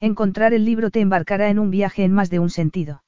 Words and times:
Encontrar 0.00 0.54
el 0.54 0.64
libro 0.64 0.90
te 0.90 1.00
embarcará 1.00 1.50
en 1.50 1.58
un 1.58 1.70
viaje 1.70 2.04
en 2.04 2.12
más 2.12 2.30
de 2.30 2.38
un 2.38 2.48
sentido. 2.48 3.04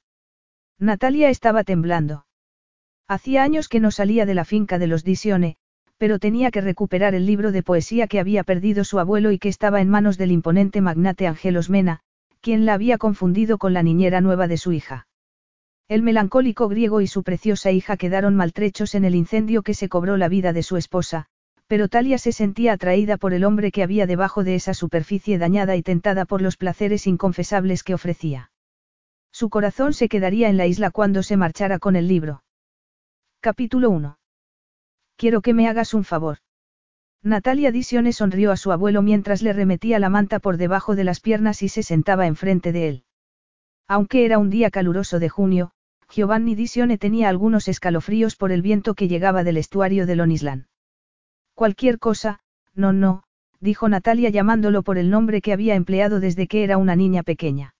Natalia 0.77 1.29
estaba 1.29 1.63
temblando. 1.63 2.27
Hacía 3.07 3.41
años 3.43 3.67
que 3.67 3.79
no 3.79 3.89
salía 3.89 4.27
de 4.27 4.35
la 4.35 4.45
finca 4.45 4.77
de 4.77 4.85
los 4.85 5.03
Disione, 5.03 5.57
pero 5.97 6.19
tenía 6.19 6.51
que 6.51 6.61
recuperar 6.61 7.15
el 7.15 7.25
libro 7.25 7.51
de 7.51 7.63
poesía 7.63 8.07
que 8.07 8.19
había 8.19 8.43
perdido 8.43 8.83
su 8.83 8.99
abuelo 8.99 9.31
y 9.31 9.39
que 9.39 9.49
estaba 9.49 9.81
en 9.81 9.89
manos 9.89 10.17
del 10.17 10.31
imponente 10.31 10.81
magnate 10.81 11.25
Angelos 11.25 11.69
Mena, 11.69 12.01
quien 12.41 12.65
la 12.65 12.75
había 12.75 12.97
confundido 12.97 13.57
con 13.57 13.73
la 13.73 13.83
niñera 13.83 14.21
nueva 14.21 14.47
de 14.47 14.57
su 14.57 14.71
hija. 14.71 15.07
El 15.87 16.03
melancólico 16.03 16.67
griego 16.67 17.01
y 17.01 17.07
su 17.07 17.23
preciosa 17.23 17.71
hija 17.71 17.97
quedaron 17.97 18.35
maltrechos 18.35 18.95
en 18.95 19.05
el 19.05 19.15
incendio 19.15 19.63
que 19.63 19.73
se 19.73 19.89
cobró 19.89 20.17
la 20.17 20.29
vida 20.29 20.53
de 20.53 20.61
su 20.61 20.77
esposa, 20.77 21.27
pero 21.67 21.87
Talia 21.87 22.17
se 22.17 22.31
sentía 22.31 22.73
atraída 22.73 23.17
por 23.17 23.33
el 23.33 23.43
hombre 23.43 23.71
que 23.71 23.83
había 23.83 24.05
debajo 24.05 24.43
de 24.43 24.55
esa 24.55 24.73
superficie 24.73 25.37
dañada 25.37 25.75
y 25.75 25.83
tentada 25.83 26.25
por 26.25 26.41
los 26.41 26.57
placeres 26.57 27.07
inconfesables 27.07 27.83
que 27.83 27.93
ofrecía. 27.93 28.51
Su 29.31 29.49
corazón 29.49 29.93
se 29.93 30.09
quedaría 30.09 30.49
en 30.49 30.57
la 30.57 30.67
isla 30.67 30.91
cuando 30.91 31.23
se 31.23 31.37
marchara 31.37 31.79
con 31.79 31.95
el 31.95 32.07
libro. 32.07 32.43
Capítulo 33.39 33.89
1. 33.89 34.19
Quiero 35.15 35.41
que 35.41 35.53
me 35.53 35.67
hagas 35.67 35.93
un 35.93 36.03
favor. 36.03 36.37
Natalia 37.23 37.71
Disione 37.71 38.11
sonrió 38.11 38.51
a 38.51 38.57
su 38.57 38.71
abuelo 38.71 39.01
mientras 39.01 39.41
le 39.41 39.53
remetía 39.53 39.97
la 39.97 40.09
manta 40.09 40.39
por 40.39 40.57
debajo 40.57 40.95
de 40.95 41.05
las 41.05 41.21
piernas 41.21 41.63
y 41.63 41.69
se 41.69 41.81
sentaba 41.81 42.27
enfrente 42.27 42.71
de 42.71 42.89
él. 42.89 43.03
Aunque 43.87 44.25
era 44.25 44.37
un 44.37 44.49
día 44.49 44.69
caluroso 44.69 45.19
de 45.19 45.29
junio, 45.29 45.71
Giovanni 46.09 46.53
Disione 46.53 46.97
tenía 46.97 47.29
algunos 47.29 47.67
escalofríos 47.67 48.35
por 48.35 48.51
el 48.51 48.61
viento 48.61 48.93
que 48.93 49.07
llegaba 49.07 49.43
del 49.43 49.57
estuario 49.57 50.05
de 50.05 50.15
Lonisland. 50.15 50.65
Cualquier 51.55 51.99
cosa, 51.99 52.39
no, 52.73 52.93
no, 52.93 53.23
dijo 53.59 53.87
Natalia 53.87 54.29
llamándolo 54.29 54.83
por 54.83 54.97
el 54.97 55.09
nombre 55.09 55.41
que 55.41 55.53
había 55.53 55.75
empleado 55.75 56.19
desde 56.19 56.47
que 56.47 56.63
era 56.63 56.77
una 56.77 56.95
niña 56.95 57.23
pequeña. 57.23 57.75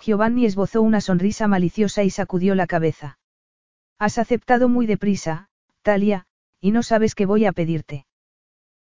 Giovanni 0.00 0.46
esbozó 0.46 0.82
una 0.82 1.00
sonrisa 1.00 1.48
maliciosa 1.48 2.04
y 2.04 2.10
sacudió 2.10 2.54
la 2.54 2.66
cabeza. 2.66 3.18
Has 3.98 4.18
aceptado 4.18 4.68
muy 4.68 4.86
deprisa, 4.86 5.48
Talia, 5.82 6.26
y 6.60 6.70
no 6.72 6.82
sabes 6.82 7.14
qué 7.14 7.26
voy 7.26 7.44
a 7.44 7.52
pedirte. 7.52 8.06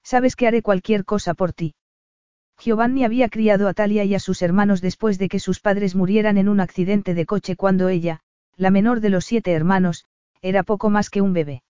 Sabes 0.03 0.37
que 0.37 0.47
haré 0.47 0.63
cualquier 0.63 1.05
cosa 1.05 1.35
por 1.35 1.53
ti. 1.53 1.75
Giovanni 2.59 3.05
había 3.05 3.29
criado 3.29 3.69
a 3.69 3.75
Talia 3.75 4.05
y 4.05 4.15
a 4.15 4.21
sus 4.21 4.43
hermanos 4.43 4.81
después 4.81 5.19
de 5.19 5.29
que 5.29 5.39
sus 5.39 5.61
padres 5.61 5.95
murieran 5.95 6.37
en 6.37 6.49
un 6.49 6.61
accidente 6.61 7.15
de 7.15 7.27
coche 7.27 7.57
cuando 7.57 7.89
ella, 7.89 8.21
la 8.57 8.71
menor 8.71 9.01
de 9.01 9.09
los 9.09 9.25
siete 9.25 9.53
hermanos, 9.53 10.05
era 10.43 10.63
poco 10.63 10.91
más 10.91 11.11
que 11.11 11.23
un 11.23 11.33
bebé. 11.33 11.63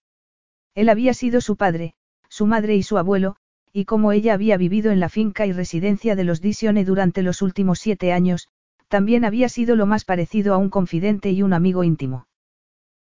Él 0.75 0.89
había 0.89 1.15
sido 1.15 1.41
su 1.41 1.57
padre, 1.57 1.95
su 2.31 2.47
madre 2.47 2.77
y 2.77 2.83
su 2.83 2.97
abuelo, 2.97 3.37
y 3.73 3.85
como 3.85 4.13
ella 4.13 4.33
había 4.33 4.57
vivido 4.57 4.91
en 4.93 5.01
la 5.01 5.11
finca 5.11 5.47
y 5.47 5.53
residencia 5.53 6.17
de 6.17 6.25
los 6.25 6.41
Disione 6.41 6.85
durante 6.85 7.23
los 7.23 7.43
últimos 7.43 7.79
siete 7.81 8.13
años, 8.13 8.49
también 8.89 9.25
había 9.25 9.49
sido 9.49 9.77
lo 9.77 9.85
más 9.85 10.05
parecido 10.05 10.55
a 10.55 10.57
un 10.57 10.71
confidente 10.71 11.31
y 11.31 11.43
un 11.43 11.53
amigo 11.53 11.85
íntimo. 11.85 12.27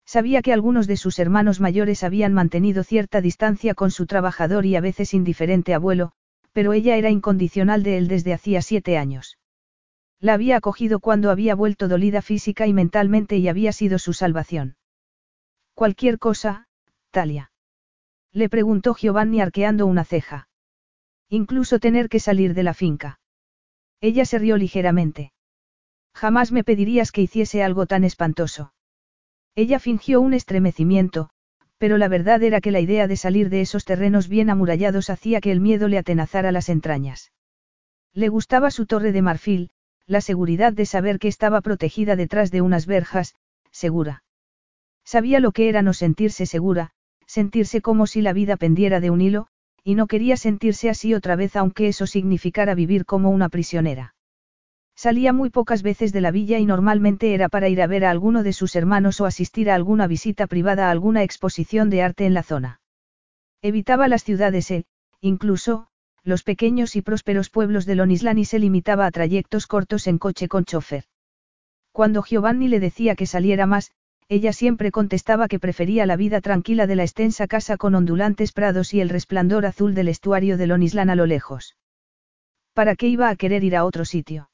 Sabía 0.04 0.40
que 0.40 0.52
algunos 0.52 0.86
de 0.86 0.96
sus 0.96 1.18
hermanos 1.18 1.60
mayores 1.60 2.04
habían 2.04 2.32
mantenido 2.32 2.84
cierta 2.84 3.20
distancia 3.20 3.74
con 3.74 3.90
su 3.90 4.06
trabajador 4.06 4.64
y 4.64 4.76
a 4.76 4.80
veces 4.80 5.14
indiferente 5.14 5.74
abuelo, 5.74 6.12
pero 6.52 6.72
ella 6.72 6.96
era 6.96 7.10
incondicional 7.10 7.82
de 7.82 7.98
él 7.98 8.08
desde 8.08 8.32
hacía 8.32 8.62
siete 8.62 8.96
años. 8.96 9.38
La 10.20 10.34
había 10.34 10.56
acogido 10.56 11.00
cuando 11.00 11.30
había 11.30 11.54
vuelto 11.54 11.88
dolida 11.88 12.22
física 12.22 12.66
y 12.66 12.72
mentalmente 12.72 13.36
y 13.36 13.48
había 13.48 13.72
sido 13.72 13.98
su 13.98 14.12
salvación. 14.12 14.76
Cualquier 15.74 16.18
cosa, 16.18 16.68
Talia. 17.10 17.50
Le 18.36 18.50
preguntó 18.50 18.94
Giovanni 18.94 19.40
arqueando 19.40 19.86
una 19.86 20.04
ceja. 20.04 20.50
Incluso 21.30 21.78
tener 21.78 22.10
que 22.10 22.20
salir 22.20 22.52
de 22.52 22.64
la 22.64 22.74
finca. 22.74 23.18
Ella 24.02 24.26
se 24.26 24.38
rió 24.38 24.58
ligeramente. 24.58 25.32
Jamás 26.14 26.52
me 26.52 26.62
pedirías 26.62 27.12
que 27.12 27.22
hiciese 27.22 27.62
algo 27.62 27.86
tan 27.86 28.04
espantoso. 28.04 28.74
Ella 29.54 29.78
fingió 29.78 30.20
un 30.20 30.34
estremecimiento, 30.34 31.30
pero 31.78 31.96
la 31.96 32.08
verdad 32.08 32.42
era 32.42 32.60
que 32.60 32.72
la 32.72 32.80
idea 32.80 33.06
de 33.06 33.16
salir 33.16 33.48
de 33.48 33.62
esos 33.62 33.86
terrenos 33.86 34.28
bien 34.28 34.50
amurallados 34.50 35.08
hacía 35.08 35.40
que 35.40 35.50
el 35.50 35.60
miedo 35.60 35.88
le 35.88 35.96
atenazara 35.96 36.52
las 36.52 36.68
entrañas. 36.68 37.32
Le 38.12 38.28
gustaba 38.28 38.70
su 38.70 38.84
torre 38.84 39.12
de 39.12 39.22
marfil, 39.22 39.70
la 40.06 40.20
seguridad 40.20 40.74
de 40.74 40.84
saber 40.84 41.18
que 41.18 41.28
estaba 41.28 41.62
protegida 41.62 42.16
detrás 42.16 42.50
de 42.50 42.60
unas 42.60 42.84
verjas, 42.84 43.34
segura. 43.70 44.24
Sabía 45.04 45.40
lo 45.40 45.52
que 45.52 45.70
era 45.70 45.80
no 45.80 45.94
sentirse 45.94 46.44
segura, 46.44 46.92
sentirse 47.26 47.80
como 47.82 48.06
si 48.06 48.22
la 48.22 48.32
vida 48.32 48.56
pendiera 48.56 49.00
de 49.00 49.10
un 49.10 49.20
hilo, 49.20 49.48
y 49.84 49.94
no 49.94 50.06
quería 50.06 50.36
sentirse 50.36 50.90
así 50.90 51.14
otra 51.14 51.36
vez 51.36 51.56
aunque 51.56 51.88
eso 51.88 52.06
significara 52.06 52.74
vivir 52.74 53.04
como 53.04 53.30
una 53.30 53.48
prisionera. 53.48 54.14
Salía 54.96 55.32
muy 55.34 55.50
pocas 55.50 55.82
veces 55.82 56.12
de 56.12 56.22
la 56.22 56.30
villa 56.30 56.58
y 56.58 56.64
normalmente 56.64 57.34
era 57.34 57.50
para 57.50 57.68
ir 57.68 57.82
a 57.82 57.86
ver 57.86 58.04
a 58.04 58.10
alguno 58.10 58.42
de 58.42 58.54
sus 58.54 58.74
hermanos 58.76 59.20
o 59.20 59.26
asistir 59.26 59.70
a 59.70 59.74
alguna 59.74 60.06
visita 60.06 60.46
privada 60.46 60.88
a 60.88 60.90
alguna 60.90 61.22
exposición 61.22 61.90
de 61.90 62.02
arte 62.02 62.24
en 62.24 62.32
la 62.32 62.42
zona. 62.42 62.80
Evitaba 63.60 64.08
las 64.08 64.24
ciudades 64.24 64.70
e, 64.70 64.86
incluso, 65.20 65.88
los 66.24 66.42
pequeños 66.42 66.96
y 66.96 67.02
prósperos 67.02 67.50
pueblos 67.50 67.84
de 67.84 67.94
Lonislán 67.94 68.38
y 68.38 68.44
se 68.44 68.58
limitaba 68.58 69.06
a 69.06 69.10
trayectos 69.10 69.66
cortos 69.66 70.06
en 70.06 70.18
coche 70.18 70.48
con 70.48 70.64
chofer. 70.64 71.04
Cuando 71.92 72.22
Giovanni 72.22 72.68
le 72.68 72.80
decía 72.80 73.14
que 73.14 73.26
saliera 73.26 73.66
más, 73.66 73.92
ella 74.28 74.52
siempre 74.52 74.90
contestaba 74.90 75.46
que 75.46 75.60
prefería 75.60 76.04
la 76.04 76.16
vida 76.16 76.40
tranquila 76.40 76.86
de 76.86 76.96
la 76.96 77.04
extensa 77.04 77.46
casa 77.46 77.76
con 77.76 77.94
ondulantes 77.94 78.52
prados 78.52 78.92
y 78.92 79.00
el 79.00 79.08
resplandor 79.08 79.66
azul 79.66 79.94
del 79.94 80.08
estuario 80.08 80.56
de 80.56 80.66
Lonislan 80.66 81.10
a 81.10 81.14
lo 81.14 81.26
lejos. 81.26 81.76
¿Para 82.72 82.96
qué 82.96 83.06
iba 83.06 83.28
a 83.28 83.36
querer 83.36 83.62
ir 83.62 83.76
a 83.76 83.84
otro 83.84 84.04
sitio? 84.04 84.50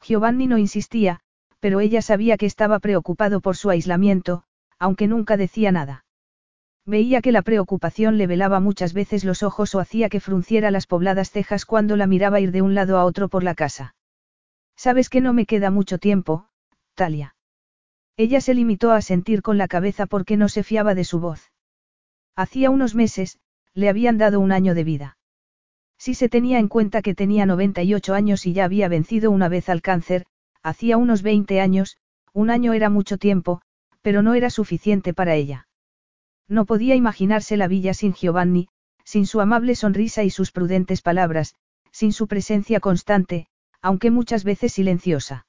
Giovanni 0.00 0.46
no 0.46 0.58
insistía, 0.58 1.20
pero 1.60 1.80
ella 1.80 2.02
sabía 2.02 2.36
que 2.36 2.46
estaba 2.46 2.78
preocupado 2.78 3.40
por 3.40 3.56
su 3.56 3.70
aislamiento, 3.70 4.44
aunque 4.78 5.08
nunca 5.08 5.36
decía 5.36 5.72
nada. 5.72 6.04
Veía 6.86 7.22
que 7.22 7.32
la 7.32 7.42
preocupación 7.42 8.18
le 8.18 8.26
velaba 8.26 8.60
muchas 8.60 8.92
veces 8.92 9.24
los 9.24 9.42
ojos 9.42 9.74
o 9.74 9.80
hacía 9.80 10.08
que 10.08 10.20
frunciera 10.20 10.70
las 10.70 10.86
pobladas 10.86 11.30
cejas 11.30 11.64
cuando 11.64 11.96
la 11.96 12.06
miraba 12.06 12.40
ir 12.40 12.52
de 12.52 12.62
un 12.62 12.74
lado 12.74 12.98
a 12.98 13.04
otro 13.04 13.28
por 13.28 13.42
la 13.42 13.54
casa. 13.54 13.94
Sabes 14.76 15.08
que 15.08 15.20
no 15.20 15.32
me 15.32 15.46
queda 15.46 15.70
mucho 15.70 15.98
tiempo, 15.98 16.48
Talia. 16.94 17.33
Ella 18.16 18.40
se 18.40 18.54
limitó 18.54 18.92
a 18.92 19.02
sentir 19.02 19.42
con 19.42 19.58
la 19.58 19.68
cabeza 19.68 20.06
porque 20.06 20.36
no 20.36 20.48
se 20.48 20.62
fiaba 20.62 20.94
de 20.94 21.04
su 21.04 21.18
voz. 21.18 21.50
Hacía 22.36 22.70
unos 22.70 22.94
meses, 22.94 23.38
le 23.74 23.88
habían 23.88 24.18
dado 24.18 24.40
un 24.40 24.52
año 24.52 24.74
de 24.74 24.84
vida. 24.84 25.18
Si 25.98 26.14
se 26.14 26.28
tenía 26.28 26.58
en 26.58 26.68
cuenta 26.68 27.02
que 27.02 27.14
tenía 27.14 27.46
98 27.46 28.14
años 28.14 28.46
y 28.46 28.52
ya 28.52 28.64
había 28.64 28.88
vencido 28.88 29.30
una 29.30 29.48
vez 29.48 29.68
al 29.68 29.82
cáncer, 29.82 30.26
hacía 30.62 30.96
unos 30.96 31.22
20 31.22 31.60
años, 31.60 31.96
un 32.32 32.50
año 32.50 32.72
era 32.72 32.90
mucho 32.90 33.18
tiempo, 33.18 33.62
pero 34.02 34.22
no 34.22 34.34
era 34.34 34.50
suficiente 34.50 35.14
para 35.14 35.34
ella. 35.34 35.66
No 36.48 36.66
podía 36.66 36.94
imaginarse 36.94 37.56
la 37.56 37.68
villa 37.68 37.94
sin 37.94 38.12
Giovanni, 38.12 38.68
sin 39.04 39.26
su 39.26 39.40
amable 39.40 39.74
sonrisa 39.74 40.22
y 40.24 40.30
sus 40.30 40.52
prudentes 40.52 41.02
palabras, 41.02 41.54
sin 41.90 42.12
su 42.12 42.26
presencia 42.28 42.80
constante, 42.80 43.46
aunque 43.80 44.10
muchas 44.10 44.44
veces 44.44 44.72
silenciosa. 44.72 45.46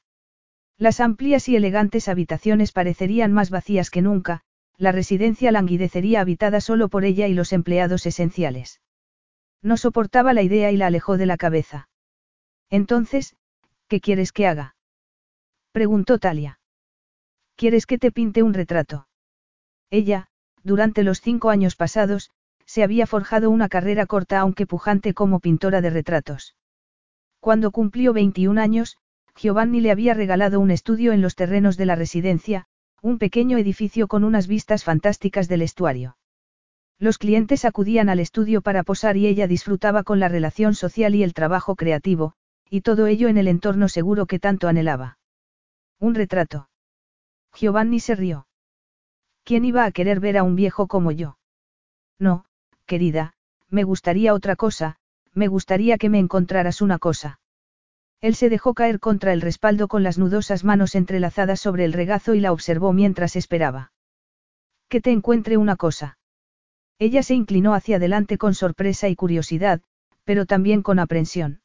Las 0.78 1.00
amplias 1.00 1.48
y 1.48 1.56
elegantes 1.56 2.10
habitaciones 2.10 2.72
parecerían 2.72 3.32
más 3.32 3.50
vacías 3.50 3.90
que 3.90 4.02
nunca, 4.02 4.42
la 4.78 4.92
residencia 4.92 5.52
languidecería 5.52 6.20
habitada 6.20 6.60
solo 6.60 6.90
por 6.90 7.06
ella 7.06 7.28
y 7.28 7.34
los 7.34 7.54
empleados 7.54 8.06
esenciales. 8.06 8.82
No 9.62 9.78
soportaba 9.78 10.34
la 10.34 10.42
idea 10.42 10.72
y 10.72 10.78
la 10.78 10.88
alejó 10.88 11.18
de 11.18 11.26
la 11.26 11.38
cabeza. 11.38 11.88
Entonces, 12.70 13.36
¿qué 13.88 14.02
quieres 14.02 14.32
que 14.32 14.48
haga? 14.48 14.76
preguntó 15.72 16.20
Talia. 16.20 16.60
¿Quieres 17.56 17.86
que 17.86 17.98
te 17.98 18.12
pinte 18.12 18.44
un 18.44 18.54
retrato? 18.54 19.08
Ella, 19.90 20.28
durante 20.64 21.04
los 21.04 21.22
cinco 21.22 21.50
años 21.50 21.76
pasados, 21.76 22.32
se 22.66 22.84
había 22.84 23.08
forjado 23.08 23.50
una 23.50 23.70
carrera 23.70 24.06
corta 24.08 24.40
aunque 24.40 24.68
pujante 24.68 25.14
como 25.14 25.40
pintora 25.40 25.80
de 25.82 25.90
retratos. 25.90 26.56
Cuando 27.40 27.72
cumplió 27.72 28.12
21 28.12 28.60
años, 28.60 28.98
Giovanni 29.36 29.82
le 29.82 29.92
había 29.92 30.14
regalado 30.14 30.60
un 30.60 30.72
estudio 30.72 31.12
en 31.12 31.22
los 31.22 31.36
terrenos 31.36 31.78
de 31.78 31.86
la 31.86 31.96
residencia, 31.96 32.66
un 33.02 33.20
pequeño 33.20 33.58
edificio 33.58 34.08
con 34.08 34.24
unas 34.24 34.48
vistas 34.48 34.84
fantásticas 34.84 35.48
del 35.48 35.62
estuario. 35.62 36.18
Los 36.98 37.18
clientes 37.18 37.66
acudían 37.66 38.10
al 38.10 38.20
estudio 38.20 38.62
para 38.62 38.84
posar 38.84 39.18
y 39.18 39.28
ella 39.28 39.48
disfrutaba 39.48 40.04
con 40.04 40.20
la 40.20 40.30
relación 40.30 40.74
social 40.74 41.14
y 41.14 41.24
el 41.24 41.34
trabajo 41.34 41.76
creativo, 41.76 42.34
y 42.70 42.82
todo 42.82 43.08
ello 43.08 43.28
en 43.28 43.38
el 43.38 43.48
entorno 43.48 43.90
seguro 43.90 44.26
que 44.26 44.40
tanto 44.40 44.68
anhelaba. 44.68 45.18
Un 46.00 46.16
retrato. 46.16 46.70
Giovanni 47.54 48.00
se 48.00 48.16
rió. 48.16 48.48
¿Quién 49.44 49.66
iba 49.66 49.86
a 49.86 49.92
querer 49.92 50.20
ver 50.20 50.38
a 50.38 50.44
un 50.44 50.56
viejo 50.56 50.88
como 50.88 51.12
yo? 51.12 51.38
No, 52.18 52.46
querida, 52.86 53.34
me 53.70 53.84
gustaría 53.84 54.34
otra 54.34 54.56
cosa, 54.56 54.96
me 55.34 55.48
gustaría 55.48 55.98
que 55.98 56.10
me 56.10 56.20
encontraras 56.20 56.82
una 56.82 56.98
cosa. 56.98 57.40
Él 58.26 58.34
se 58.34 58.50
dejó 58.50 58.74
caer 58.74 59.00
contra 59.00 59.34
el 59.34 59.42
respaldo 59.42 59.88
con 59.88 60.02
las 60.02 60.18
nudosas 60.18 60.64
manos 60.64 60.96
entrelazadas 60.96 61.60
sobre 61.60 61.86
el 61.86 61.94
regazo 61.94 62.34
y 62.34 62.40
la 62.40 62.52
observó 62.52 62.92
mientras 62.92 63.36
esperaba. 63.36 63.92
Que 64.90 65.00
te 65.00 65.12
encuentre 65.12 65.58
una 65.58 65.76
cosa. 65.76 66.18
Ella 66.98 67.22
se 67.22 67.36
inclinó 67.36 67.76
hacia 67.76 67.98
adelante 67.98 68.40
con 68.40 68.56
sorpresa 68.56 69.10
y 69.10 69.16
curiosidad, 69.16 69.82
pero 70.24 70.48
también 70.48 70.82
con 70.82 70.98
aprensión. 70.98 71.62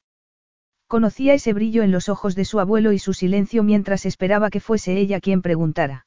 Conocía 0.86 1.32
ese 1.32 1.54
brillo 1.54 1.82
en 1.82 1.92
los 1.92 2.10
ojos 2.10 2.34
de 2.34 2.44
su 2.44 2.60
abuelo 2.60 2.92
y 2.92 2.98
su 2.98 3.14
silencio 3.14 3.62
mientras 3.62 4.04
esperaba 4.04 4.50
que 4.50 4.60
fuese 4.60 4.98
ella 4.98 5.18
quien 5.18 5.40
preguntara. 5.40 6.04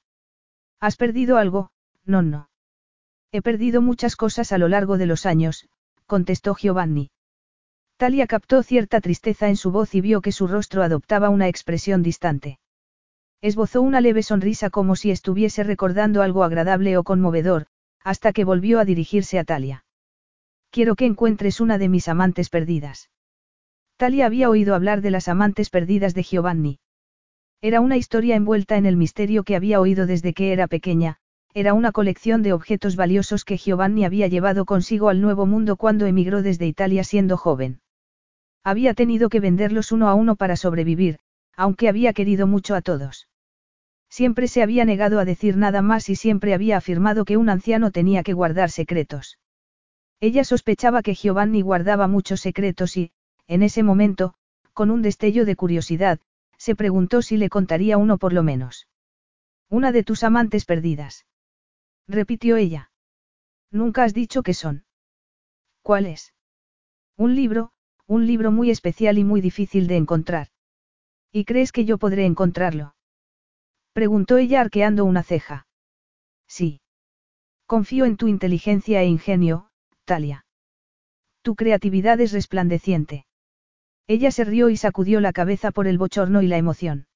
¿Has 0.80 0.98
perdido 0.98 1.38
algo? 1.38 1.72
No, 2.06 2.22
no. 2.22 2.52
He 3.32 3.42
perdido 3.42 3.82
muchas 3.82 4.16
cosas 4.16 4.52
a 4.52 4.60
lo 4.60 4.68
largo 4.68 5.00
de 5.00 5.08
los 5.08 5.26
años, 5.26 5.68
contestó 6.06 6.54
Giovanni. 6.54 7.10
Talia 7.98 8.28
captó 8.28 8.64
cierta 8.64 9.02
tristeza 9.02 9.50
en 9.50 9.56
su 9.56 9.72
voz 9.72 9.96
y 9.96 10.02
vio 10.02 10.22
que 10.22 10.32
su 10.32 10.48
rostro 10.48 10.84
adoptaba 10.84 11.30
una 11.30 11.48
expresión 11.48 12.04
distante. 12.04 12.60
Esbozó 13.42 13.82
una 13.82 14.02
leve 14.02 14.24
sonrisa 14.24 14.70
como 14.70 14.96
si 14.96 15.12
estuviese 15.12 15.64
recordando 15.64 16.22
algo 16.22 16.44
agradable 16.44 16.98
o 16.98 17.04
conmovedor, 17.04 17.68
hasta 18.04 18.34
que 18.34 18.46
volvió 18.46 18.80
a 18.80 18.86
dirigirse 18.86 19.38
a 19.38 19.44
Talia. 19.44 19.86
Quiero 20.72 20.96
que 20.96 21.06
encuentres 21.06 21.62
una 21.62 21.78
de 21.78 21.88
mis 21.88 22.08
amantes 22.08 22.50
perdidas. 22.50 23.10
Talia 23.98 24.26
había 24.26 24.50
oído 24.50 24.76
hablar 24.76 25.02
de 25.02 25.12
las 25.12 25.28
amantes 25.28 25.70
perdidas 25.70 26.14
de 26.14 26.24
Giovanni. 26.24 26.80
Era 27.62 27.80
una 27.80 27.96
historia 27.96 28.36
envuelta 28.36 28.76
en 28.76 28.86
el 28.86 28.98
misterio 28.98 29.44
que 29.44 29.56
había 29.56 29.80
oído 29.80 30.08
desde 30.08 30.34
que 30.34 30.52
era 30.52 30.68
pequeña, 30.68 31.20
era 31.54 31.76
una 31.76 31.92
colección 31.92 32.42
de 32.42 32.52
objetos 32.52 32.96
valiosos 32.96 33.46
que 33.46 33.58
Giovanni 33.58 34.04
había 34.04 34.28
llevado 34.28 34.66
consigo 34.66 35.10
al 35.10 35.22
Nuevo 35.22 35.46
Mundo 35.46 35.78
cuando 35.78 36.08
emigró 36.08 36.42
desde 36.42 36.66
Italia 36.66 37.04
siendo 37.04 37.38
joven. 37.38 37.82
Había 38.64 38.94
tenido 38.94 39.30
que 39.30 39.40
venderlos 39.40 39.92
uno 39.92 40.08
a 40.08 40.14
uno 40.14 40.36
para 40.36 40.56
sobrevivir, 40.56 41.20
aunque 41.56 41.90
había 41.90 42.14
querido 42.14 42.48
mucho 42.48 42.76
a 42.76 42.82
todos. 42.82 43.28
Siempre 44.10 44.48
se 44.48 44.62
había 44.62 44.86
negado 44.86 45.20
a 45.20 45.26
decir 45.26 45.58
nada 45.58 45.82
más 45.82 46.08
y 46.08 46.16
siempre 46.16 46.54
había 46.54 46.78
afirmado 46.78 47.26
que 47.26 47.36
un 47.36 47.50
anciano 47.50 47.92
tenía 47.92 48.24
que 48.24 48.34
guardar 48.34 48.70
secretos. 48.70 49.40
Ella 50.20 50.44
sospechaba 50.44 51.02
que 51.02 51.16
Giovanni 51.16 51.62
guardaba 51.62 52.08
muchos 52.08 52.40
secretos 52.40 52.96
y, 52.96 53.12
en 53.48 53.64
ese 53.64 53.84
momento, 53.84 54.36
con 54.72 54.90
un 54.90 55.02
destello 55.02 55.46
de 55.46 55.56
curiosidad, 55.56 56.20
se 56.58 56.76
preguntó 56.76 57.22
si 57.22 57.36
le 57.36 57.50
contaría 57.50 57.98
uno 57.98 58.18
por 58.18 58.32
lo 58.32 58.44
menos. 58.44 58.88
Una 59.70 59.92
de 59.92 60.04
tus 60.04 60.24
amantes 60.24 60.64
perdidas. 60.64 61.26
Repitió 62.08 62.56
ella. 62.56 62.92
Nunca 63.70 64.04
has 64.06 64.14
dicho 64.14 64.44
qué 64.44 64.54
son. 64.54 64.86
¿Cuál 65.82 66.06
es? 66.06 66.34
Un 67.18 67.36
libro, 67.36 67.73
un 68.08 68.28
libro 68.28 68.52
muy 68.52 68.70
especial 68.70 69.18
y 69.18 69.24
muy 69.24 69.42
difícil 69.42 69.88
de 69.88 69.98
encontrar. 69.98 70.48
¿Y 71.32 71.46
crees 71.46 71.72
que 71.72 71.86
yo 71.86 71.98
podré 71.98 72.26
encontrarlo? 72.26 72.96
Preguntó 73.94 74.38
ella 74.38 74.62
arqueando 74.62 75.06
una 75.06 75.24
ceja. 75.24 75.68
Sí. 76.48 76.82
Confío 77.66 78.06
en 78.06 78.18
tu 78.18 78.28
inteligencia 78.28 79.02
e 79.02 79.08
ingenio, 79.08 79.70
Talia. 80.06 80.46
Tu 81.42 81.56
creatividad 81.56 82.20
es 82.22 82.32
resplandeciente. 82.32 83.26
Ella 84.08 84.32
se 84.32 84.44
rió 84.44 84.70
y 84.70 84.78
sacudió 84.78 85.22
la 85.22 85.34
cabeza 85.34 85.72
por 85.72 85.88
el 85.88 85.98
bochorno 85.98 86.42
y 86.42 86.48
la 86.48 86.58
emoción. 86.58 87.08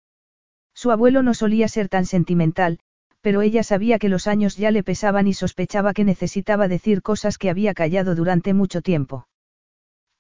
Su 0.74 0.92
abuelo 0.92 1.22
no 1.22 1.34
solía 1.34 1.68
ser 1.68 1.90
tan 1.90 2.06
sentimental, 2.06 2.80
pero 3.22 3.42
ella 3.42 3.64
sabía 3.64 4.00
que 4.00 4.10
los 4.10 4.28
años 4.28 4.58
ya 4.58 4.72
le 4.72 4.84
pesaban 4.84 5.28
y 5.28 5.34
sospechaba 5.34 5.94
que 5.94 6.06
necesitaba 6.06 6.68
decir 6.68 7.02
cosas 7.02 7.38
que 7.38 7.50
había 7.50 7.74
callado 7.74 8.16
durante 8.16 8.54
mucho 8.54 8.82
tiempo. 8.82 9.27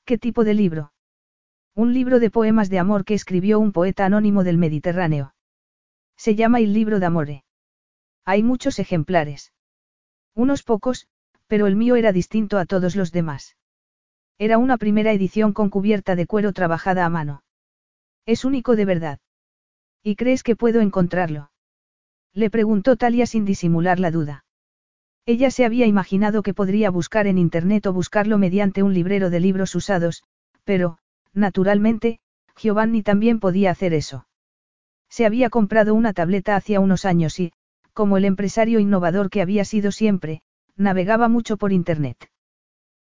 ¿Qué 0.07 0.17
tipo 0.17 0.45
de 0.45 0.53
libro? 0.53 0.93
Un 1.75 1.93
libro 1.93 2.21
de 2.21 2.29
poemas 2.29 2.69
de 2.69 2.79
amor 2.79 3.03
que 3.03 3.13
escribió 3.13 3.59
un 3.59 3.73
poeta 3.73 4.05
anónimo 4.05 4.45
del 4.45 4.57
Mediterráneo. 4.57 5.35
Se 6.15 6.33
llama 6.33 6.61
Il 6.61 6.71
libro 6.71 7.01
d'amore. 7.01 7.43
Hay 8.23 8.41
muchos 8.41 8.79
ejemplares. 8.79 9.51
Unos 10.33 10.63
pocos, 10.63 11.09
pero 11.47 11.67
el 11.67 11.75
mío 11.75 11.97
era 11.97 12.13
distinto 12.13 12.57
a 12.57 12.65
todos 12.65 12.95
los 12.95 13.11
demás. 13.11 13.57
Era 14.37 14.57
una 14.57 14.77
primera 14.77 15.11
edición 15.11 15.51
con 15.51 15.69
cubierta 15.69 16.15
de 16.15 16.25
cuero 16.25 16.53
trabajada 16.53 17.03
a 17.03 17.09
mano. 17.09 17.43
Es 18.25 18.45
único 18.45 18.77
de 18.77 18.85
verdad. 18.85 19.19
¿Y 20.03 20.15
crees 20.15 20.41
que 20.41 20.55
puedo 20.55 20.79
encontrarlo? 20.79 21.51
Le 22.31 22.49
preguntó 22.49 22.95
Talia 22.95 23.25
sin 23.25 23.43
disimular 23.43 23.99
la 23.99 24.11
duda. 24.11 24.45
Ella 25.27 25.51
se 25.51 25.65
había 25.65 25.85
imaginado 25.85 26.41
que 26.41 26.53
podría 26.53 26.89
buscar 26.89 27.27
en 27.27 27.37
Internet 27.37 27.85
o 27.85 27.91
buscarlo 27.91 28.37
mediante 28.37 28.81
un 28.81 28.93
librero 28.93 29.29
de 29.29 29.41
libros 29.41 29.75
usados, 29.75 30.23
pero, 30.63 30.99
naturalmente, 31.33 32.21
Giovanni 32.55 33.03
también 33.03 33.41
podía 33.41 33.71
hacer 33.71 33.93
eso. 33.93 34.25
Se 35.09 35.25
había 35.25 35.49
comprado 35.49 35.95
una 35.95 36.13
tableta 36.13 36.55
hacía 36.55 36.79
unos 36.79 37.03
años 37.03 37.41
y, 37.41 37.51
como 37.91 38.15
el 38.15 38.23
empresario 38.23 38.79
innovador 38.79 39.29
que 39.29 39.41
había 39.41 39.65
sido 39.65 39.91
siempre, 39.91 40.43
navegaba 40.77 41.27
mucho 41.27 41.57
por 41.57 41.73
Internet. 41.73 42.29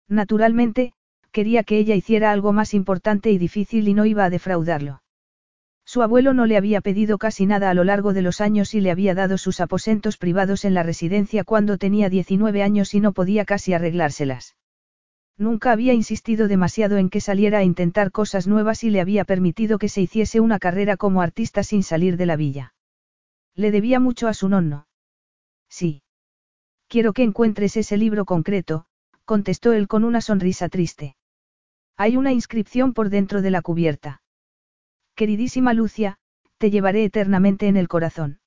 Naturalmente, 0.07 0.93
quería 1.33 1.63
que 1.63 1.77
ella 1.77 1.95
hiciera 1.95 2.31
algo 2.31 2.53
más 2.53 2.73
importante 2.73 3.31
y 3.31 3.37
difícil 3.37 3.89
y 3.89 3.93
no 3.93 4.05
iba 4.05 4.23
a 4.23 4.29
defraudarlo. 4.29 5.02
Su 5.93 6.01
abuelo 6.01 6.33
no 6.33 6.47
le 6.47 6.57
había 6.57 6.81
pedido 6.81 7.19
casi 7.19 7.45
nada 7.45 7.69
a 7.69 7.75
lo 7.75 7.83
largo 7.83 8.13
de 8.13 8.23
los 8.23 8.41
años 8.41 8.73
y 8.73 8.81
le 8.81 8.89
había 8.89 9.13
dado 9.13 9.37
sus 9.37 9.59
aposentos 9.59 10.17
privados 10.17 10.65
en 10.65 10.73
la 10.73 10.81
residencia 10.81 11.43
cuando 11.43 11.77
tenía 11.77 12.09
19 12.09 12.63
años 12.63 12.95
y 12.95 12.99
no 12.99 13.11
podía 13.11 13.45
casi 13.45 13.75
arreglárselas. 13.75 14.55
Nunca 15.37 15.71
había 15.71 15.93
insistido 15.93 16.47
demasiado 16.47 16.97
en 16.97 17.11
que 17.11 17.21
saliera 17.21 17.59
a 17.59 17.63
intentar 17.63 18.09
cosas 18.09 18.47
nuevas 18.47 18.83
y 18.83 18.89
le 18.89 19.01
había 19.01 19.23
permitido 19.23 19.77
que 19.77 19.87
se 19.87 20.01
hiciese 20.01 20.39
una 20.39 20.57
carrera 20.57 20.97
como 20.97 21.21
artista 21.21 21.61
sin 21.61 21.83
salir 21.83 22.17
de 22.17 22.25
la 22.25 22.37
villa. 22.37 22.73
Le 23.53 23.69
debía 23.69 23.99
mucho 23.99 24.27
a 24.27 24.33
su 24.33 24.49
nonno. 24.49 24.87
Sí. 25.69 26.01
Quiero 26.87 27.13
que 27.13 27.21
encuentres 27.21 27.77
ese 27.77 27.97
libro 27.97 28.25
concreto, 28.25 28.87
contestó 29.25 29.73
él 29.73 29.87
con 29.87 30.05
una 30.05 30.21
sonrisa 30.21 30.69
triste. 30.69 31.17
Hay 31.97 32.17
una 32.17 32.31
inscripción 32.31 32.95
por 32.95 33.11
dentro 33.11 33.43
de 33.43 33.51
la 33.51 33.61
cubierta. 33.61 34.22
Queridísima 35.15 35.73
Lucia, 35.73 36.17
te 36.57 36.71
llevaré 36.71 37.03
eternamente 37.03 37.67
en 37.67 37.77
el 37.77 37.87
corazón. 37.87 38.39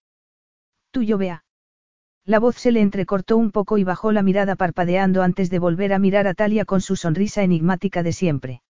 Tuyo 0.91 1.19
vea. 1.19 1.45
La 2.25 2.41
voz 2.41 2.57
se 2.57 2.73
le 2.73 2.81
entrecortó 2.81 3.37
un 3.37 3.53
poco 3.53 3.79
y 3.79 3.85
bajó 3.85 4.11
la 4.11 4.23
mirada 4.23 4.57
parpadeando 4.57 5.23
antes 5.23 5.49
de 5.49 5.61
volver 5.61 5.93
a 5.93 6.01
mirar 6.01 6.27
a 6.27 6.35
Talia 6.35 6.65
con 6.65 6.81
su 6.81 6.97
sonrisa 6.97 7.45
enigmática 7.45 8.03
de 8.03 8.13
siempre. 8.13 8.63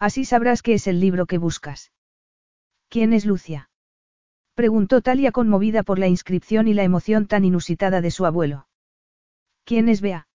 Así 0.00 0.24
sabrás 0.24 0.62
que 0.62 0.74
es 0.74 0.88
el 0.88 0.98
libro 0.98 1.26
que 1.26 1.38
buscas. 1.38 1.92
¿Quién 2.88 3.12
es 3.12 3.24
Lucia? 3.24 3.70
Preguntó 4.54 5.00
Talia 5.00 5.30
conmovida 5.30 5.84
por 5.84 6.00
la 6.00 6.08
inscripción 6.08 6.66
y 6.66 6.74
la 6.74 6.82
emoción 6.82 7.26
tan 7.26 7.44
inusitada 7.44 8.00
de 8.00 8.10
su 8.10 8.26
abuelo. 8.26 8.66
¿Quién 9.64 9.88
es 9.88 10.00
Bea? 10.00 10.26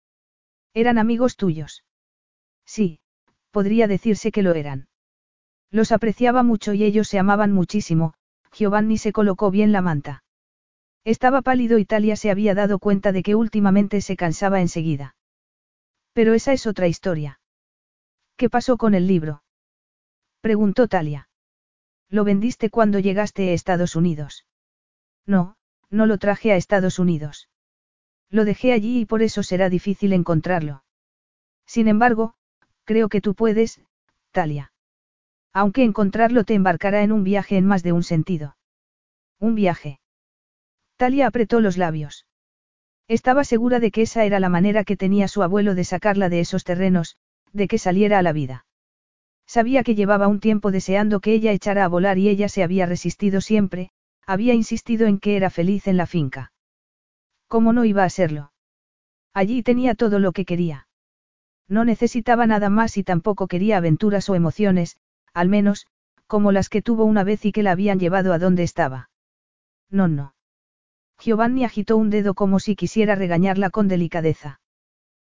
Eran 0.74 0.98
amigos 0.98 1.36
tuyos. 1.36 1.84
Sí, 2.66 3.00
podría 3.52 3.88
decirse 3.88 4.32
que 4.32 4.42
lo 4.42 4.54
eran. 4.54 4.88
Los 5.72 5.92
apreciaba 5.92 6.44
mucho 6.44 6.74
y 6.74 6.84
ellos 6.84 7.08
se 7.08 7.20
amaban 7.20 7.52
muchísimo, 7.52 8.14
Giovanni 8.54 8.98
se 8.98 9.12
colocó 9.12 9.52
bien 9.52 9.72
la 9.72 9.82
manta. 9.82 10.24
Estaba 11.04 11.42
pálido 11.42 11.78
y 11.78 11.86
Talia 11.86 12.16
se 12.16 12.32
había 12.32 12.54
dado 12.54 12.80
cuenta 12.80 13.12
de 13.12 13.24
que 13.24 13.36
últimamente 13.36 14.02
se 14.02 14.16
cansaba 14.16 14.62
enseguida. 14.62 15.16
Pero 16.14 16.34
esa 16.34 16.54
es 16.54 16.68
otra 16.68 16.88
historia. 16.88 17.40
¿Qué 18.36 18.50
pasó 18.50 18.78
con 18.78 18.94
el 18.94 19.08
libro? 19.08 19.44
Preguntó 20.42 20.88
Talia. 20.88 21.30
¿Lo 22.10 22.24
vendiste 22.24 22.70
cuando 22.70 23.00
llegaste 23.00 23.50
a 23.50 23.54
Estados 23.54 23.96
Unidos? 23.96 24.46
No, 25.26 25.58
no 25.90 26.06
lo 26.06 26.18
traje 26.18 26.52
a 26.52 26.56
Estados 26.56 27.00
Unidos. 27.00 27.50
Lo 28.30 28.46
dejé 28.46 28.74
allí 28.74 29.00
y 29.00 29.06
por 29.06 29.22
eso 29.22 29.44
será 29.44 29.70
difícil 29.70 30.14
encontrarlo. 30.14 30.84
Sin 31.66 31.88
embargo, 31.88 32.34
creo 32.84 33.10
que 33.10 33.22
tú 33.22 33.36
puedes, 33.36 33.82
Talia. 34.32 34.72
Aunque 35.54 35.84
encontrarlo 35.84 36.44
te 36.44 36.54
embarcará 36.54 37.04
en 37.04 37.12
un 37.12 37.24
viaje 37.24 37.58
en 37.58 37.66
más 37.66 37.84
de 37.84 37.92
un 37.92 38.04
sentido. 38.04 38.58
Un 39.40 39.56
viaje. 39.56 40.00
Talia 40.98 41.28
apretó 41.28 41.60
los 41.62 41.78
labios. 41.78 42.26
Estaba 43.08 43.44
segura 43.44 43.80
de 43.80 43.92
que 43.92 44.02
esa 44.02 44.26
era 44.26 44.40
la 44.40 44.50
manera 44.50 44.84
que 44.84 44.98
tenía 44.98 45.28
su 45.28 45.44
abuelo 45.44 45.76
de 45.76 45.84
sacarla 45.84 46.30
de 46.30 46.42
esos 46.42 46.64
terrenos, 46.64 47.18
de 47.54 47.68
que 47.68 47.78
saliera 47.78 48.20
a 48.20 48.22
la 48.22 48.34
vida. 48.34 48.66
Sabía 49.46 49.84
que 49.84 49.96
llevaba 49.96 50.28
un 50.28 50.42
tiempo 50.42 50.72
deseando 50.72 51.22
que 51.22 51.34
ella 51.34 51.54
echara 51.54 51.86
a 51.86 51.88
volar 51.88 52.18
y 52.18 52.28
ella 52.28 52.50
se 52.50 52.64
había 52.64 52.86
resistido 52.86 53.40
siempre, 53.40 53.92
había 54.26 54.54
insistido 54.54 55.08
en 55.08 55.20
que 55.20 55.38
era 55.38 55.50
feliz 55.50 55.88
en 55.88 55.96
la 55.96 56.06
finca. 56.06 56.52
¿Cómo 57.48 57.72
no 57.72 57.86
iba 57.86 58.04
a 58.04 58.10
serlo? 58.10 58.52
Allí 59.34 59.64
tenía 59.64 59.96
todo 59.96 60.20
lo 60.20 60.34
que 60.34 60.44
quería. 60.44 60.88
No 61.70 61.86
necesitaba 61.86 62.46
nada 62.46 62.70
más 62.70 62.98
y 62.98 63.04
tampoco 63.04 63.48
quería 63.48 63.78
aventuras 63.78 64.30
o 64.30 64.36
emociones, 64.36 64.98
al 65.38 65.50
menos, 65.50 65.86
como 66.26 66.52
las 66.52 66.68
que 66.68 66.82
tuvo 66.82 67.06
una 67.06 67.24
vez 67.24 67.46
y 67.46 67.52
que 67.52 67.62
la 67.62 67.72
habían 67.72 68.00
llevado 68.00 68.34
a 68.34 68.40
donde 68.40 68.64
estaba. 68.64 69.10
No, 69.92 70.08
no. 70.08 70.34
Giovanni 71.20 71.64
agitó 71.64 71.96
un 71.96 72.10
dedo 72.10 72.34
como 72.34 72.60
si 72.60 72.76
quisiera 72.76 73.14
regañarla 73.14 73.70
con 73.70 73.88
delicadeza. 73.88 74.60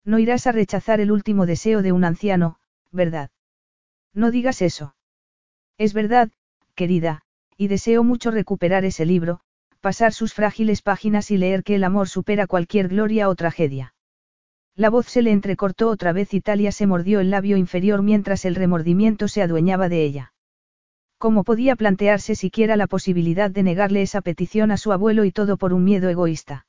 No 0.03 0.17
irás 0.17 0.47
a 0.47 0.51
rechazar 0.51 1.01
el 1.01 1.11
último 1.11 1.45
deseo 1.45 1.83
de 1.83 1.91
un 1.91 2.03
anciano, 2.03 2.57
¿verdad? 2.91 3.29
No 4.11 4.31
digas 4.31 4.63
eso. 4.63 4.95
Es 5.77 5.93
verdad, 5.93 6.31
querida, 6.73 7.21
y 7.55 7.67
deseo 7.67 8.03
mucho 8.03 8.31
recuperar 8.31 8.85
ese 8.85 9.05
libro, 9.05 9.41
pasar 9.81 10.13
sus 10.13 10.33
frágiles 10.33 10.81
páginas 10.81 11.29
y 11.29 11.37
leer 11.37 11.63
que 11.63 11.75
el 11.75 11.83
amor 11.83 12.09
supera 12.09 12.47
cualquier 12.47 12.87
gloria 12.87 13.29
o 13.29 13.35
tragedia. 13.35 13.93
La 14.75 14.89
voz 14.89 15.07
se 15.07 15.21
le 15.21 15.31
entrecortó 15.31 15.89
otra 15.89 16.13
vez 16.13 16.33
y 16.33 16.41
Talia 16.41 16.71
se 16.71 16.87
mordió 16.87 17.19
el 17.19 17.29
labio 17.29 17.57
inferior 17.57 18.01
mientras 18.01 18.45
el 18.45 18.55
remordimiento 18.55 19.27
se 19.27 19.41
adueñaba 19.41 19.89
de 19.89 20.03
ella. 20.03 20.33
¿Cómo 21.17 21.43
podía 21.43 21.75
plantearse 21.75 22.35
siquiera 22.35 22.75
la 22.77 22.87
posibilidad 22.87 23.51
de 23.51 23.63
negarle 23.63 24.01
esa 24.01 24.21
petición 24.21 24.71
a 24.71 24.77
su 24.77 24.91
abuelo 24.91 25.23
y 25.25 25.31
todo 25.31 25.57
por 25.57 25.73
un 25.73 25.83
miedo 25.83 26.09
egoísta? 26.09 26.65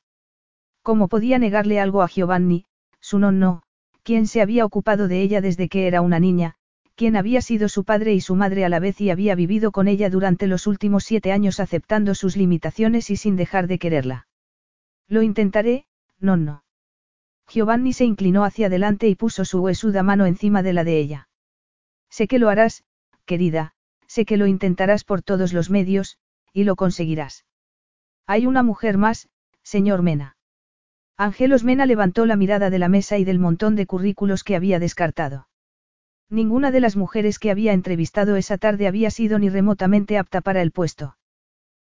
¿Cómo 0.83 1.07
podía 1.07 1.39
negarle 1.39 1.79
algo 1.79 2.01
a 2.01 2.07
Giovanni, 2.07 2.65
su 2.99 3.19
nonno, 3.19 3.63
quien 4.03 4.27
se 4.27 4.41
había 4.41 4.65
ocupado 4.65 5.07
de 5.07 5.21
ella 5.21 5.41
desde 5.41 5.69
que 5.69 5.87
era 5.87 6.01
una 6.01 6.19
niña, 6.19 6.55
quien 6.95 7.15
había 7.15 7.41
sido 7.41 7.69
su 7.69 7.83
padre 7.83 8.13
y 8.13 8.21
su 8.21 8.35
madre 8.35 8.65
a 8.65 8.69
la 8.69 8.79
vez 8.79 8.99
y 9.01 9.09
había 9.09 9.33
vivido 9.33 9.71
con 9.71 9.87
ella 9.87 10.09
durante 10.09 10.45
los 10.45 10.67
últimos 10.67 11.03
siete 11.05 11.31
años 11.31 11.59
aceptando 11.59 12.13
sus 12.13 12.37
limitaciones 12.37 13.09
y 13.09 13.15
sin 13.15 13.37
dejar 13.37 13.67
de 13.67 13.79
quererla? 13.79 14.27
Lo 15.07 15.21
intentaré, 15.21 15.85
nonno. 16.19 16.62
Giovanni 17.47 17.93
se 17.93 18.05
inclinó 18.05 18.43
hacia 18.45 18.67
adelante 18.67 19.07
y 19.07 19.15
puso 19.15 19.45
su 19.45 19.61
huesuda 19.61 20.03
mano 20.03 20.25
encima 20.25 20.63
de 20.63 20.73
la 20.73 20.83
de 20.83 20.99
ella. 20.99 21.29
Sé 22.09 22.27
que 22.27 22.39
lo 22.39 22.49
harás, 22.49 22.83
querida, 23.25 23.73
sé 24.07 24.25
que 24.25 24.37
lo 24.37 24.47
intentarás 24.47 25.03
por 25.03 25.21
todos 25.21 25.53
los 25.53 25.69
medios, 25.69 26.17
y 26.53 26.63
lo 26.63 26.75
conseguirás. 26.75 27.45
Hay 28.27 28.45
una 28.45 28.63
mujer 28.63 28.97
más, 28.97 29.29
señor 29.63 30.01
Mena. 30.01 30.37
Angelos 31.17 31.63
Mena 31.63 31.85
levantó 31.85 32.25
la 32.25 32.35
mirada 32.35 32.69
de 32.69 32.79
la 32.79 32.89
mesa 32.89 33.17
y 33.17 33.23
del 33.23 33.39
montón 33.39 33.75
de 33.75 33.85
currículos 33.85 34.43
que 34.43 34.55
había 34.55 34.79
descartado. 34.79 35.47
Ninguna 36.29 36.71
de 36.71 36.79
las 36.79 36.95
mujeres 36.95 37.37
que 37.37 37.51
había 37.51 37.73
entrevistado 37.73 38.35
esa 38.35 38.57
tarde 38.57 38.87
había 38.87 39.11
sido 39.11 39.37
ni 39.37 39.49
remotamente 39.49 40.17
apta 40.17 40.41
para 40.41 40.61
el 40.61 40.71
puesto. 40.71 41.17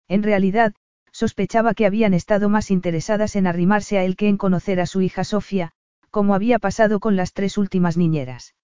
En 0.09 0.23
realidad, 0.23 0.75
sospechaba 1.13 1.75
que 1.75 1.87
habían 1.87 2.15
estado 2.15 2.49
más 2.49 2.71
interesadas 2.71 3.37
en 3.37 3.47
arrimarse 3.47 3.99
a 3.99 4.05
él 4.05 4.17
que 4.17 4.29
en 4.29 4.39
conocer 4.39 4.81
a 4.81 4.87
su 4.87 5.03
hija 5.03 5.25
Sofía, 5.25 5.73
como 6.11 6.35
había 6.35 6.59
pasado 6.59 7.01
con 7.01 7.17
las 7.17 7.33
tres 7.33 7.59
últimas 7.59 7.97
niñeras. 7.97 8.55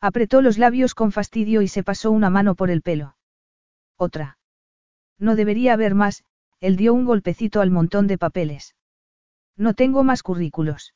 Apretó 0.00 0.42
los 0.42 0.58
labios 0.58 0.94
con 0.94 1.12
fastidio 1.12 1.62
y 1.62 1.68
se 1.68 1.82
pasó 1.82 2.10
una 2.10 2.30
mano 2.30 2.54
por 2.54 2.70
el 2.70 2.82
pelo. 2.82 3.16
Otra. 3.96 4.38
No 5.18 5.36
debería 5.36 5.72
haber 5.72 5.94
más, 5.94 6.24
él 6.60 6.76
dio 6.76 6.92
un 6.92 7.04
golpecito 7.04 7.60
al 7.60 7.70
montón 7.70 8.06
de 8.06 8.18
papeles. 8.18 8.74
No 9.56 9.74
tengo 9.74 10.04
más 10.04 10.22
currículos. 10.22 10.94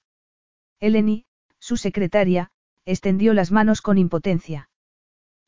Eleni, 0.81 1.25
su 1.59 1.77
secretaria, 1.77 2.51
extendió 2.85 3.35
las 3.35 3.53
manos 3.53 3.83
con 3.83 3.99
impotencia. 3.99 4.71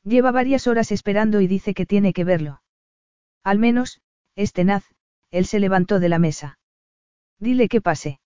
Lleva 0.05 0.31
varias 0.31 0.67
horas 0.67 0.93
esperando 0.93 1.41
y 1.41 1.47
dice 1.47 1.75
que 1.75 1.87
tiene 1.87 2.12
que 2.12 2.25
verlo. 2.25 2.62
Al 3.45 3.59
menos, 3.59 4.01
es 4.35 4.53
tenaz, 4.53 4.91
él 5.33 5.47
se 5.47 5.59
levantó 5.59 5.99
de 5.99 6.09
la 6.09 6.21
mesa. 6.21 6.59
Dile 7.41 7.69
que 7.69 7.81
pase. 7.81 8.21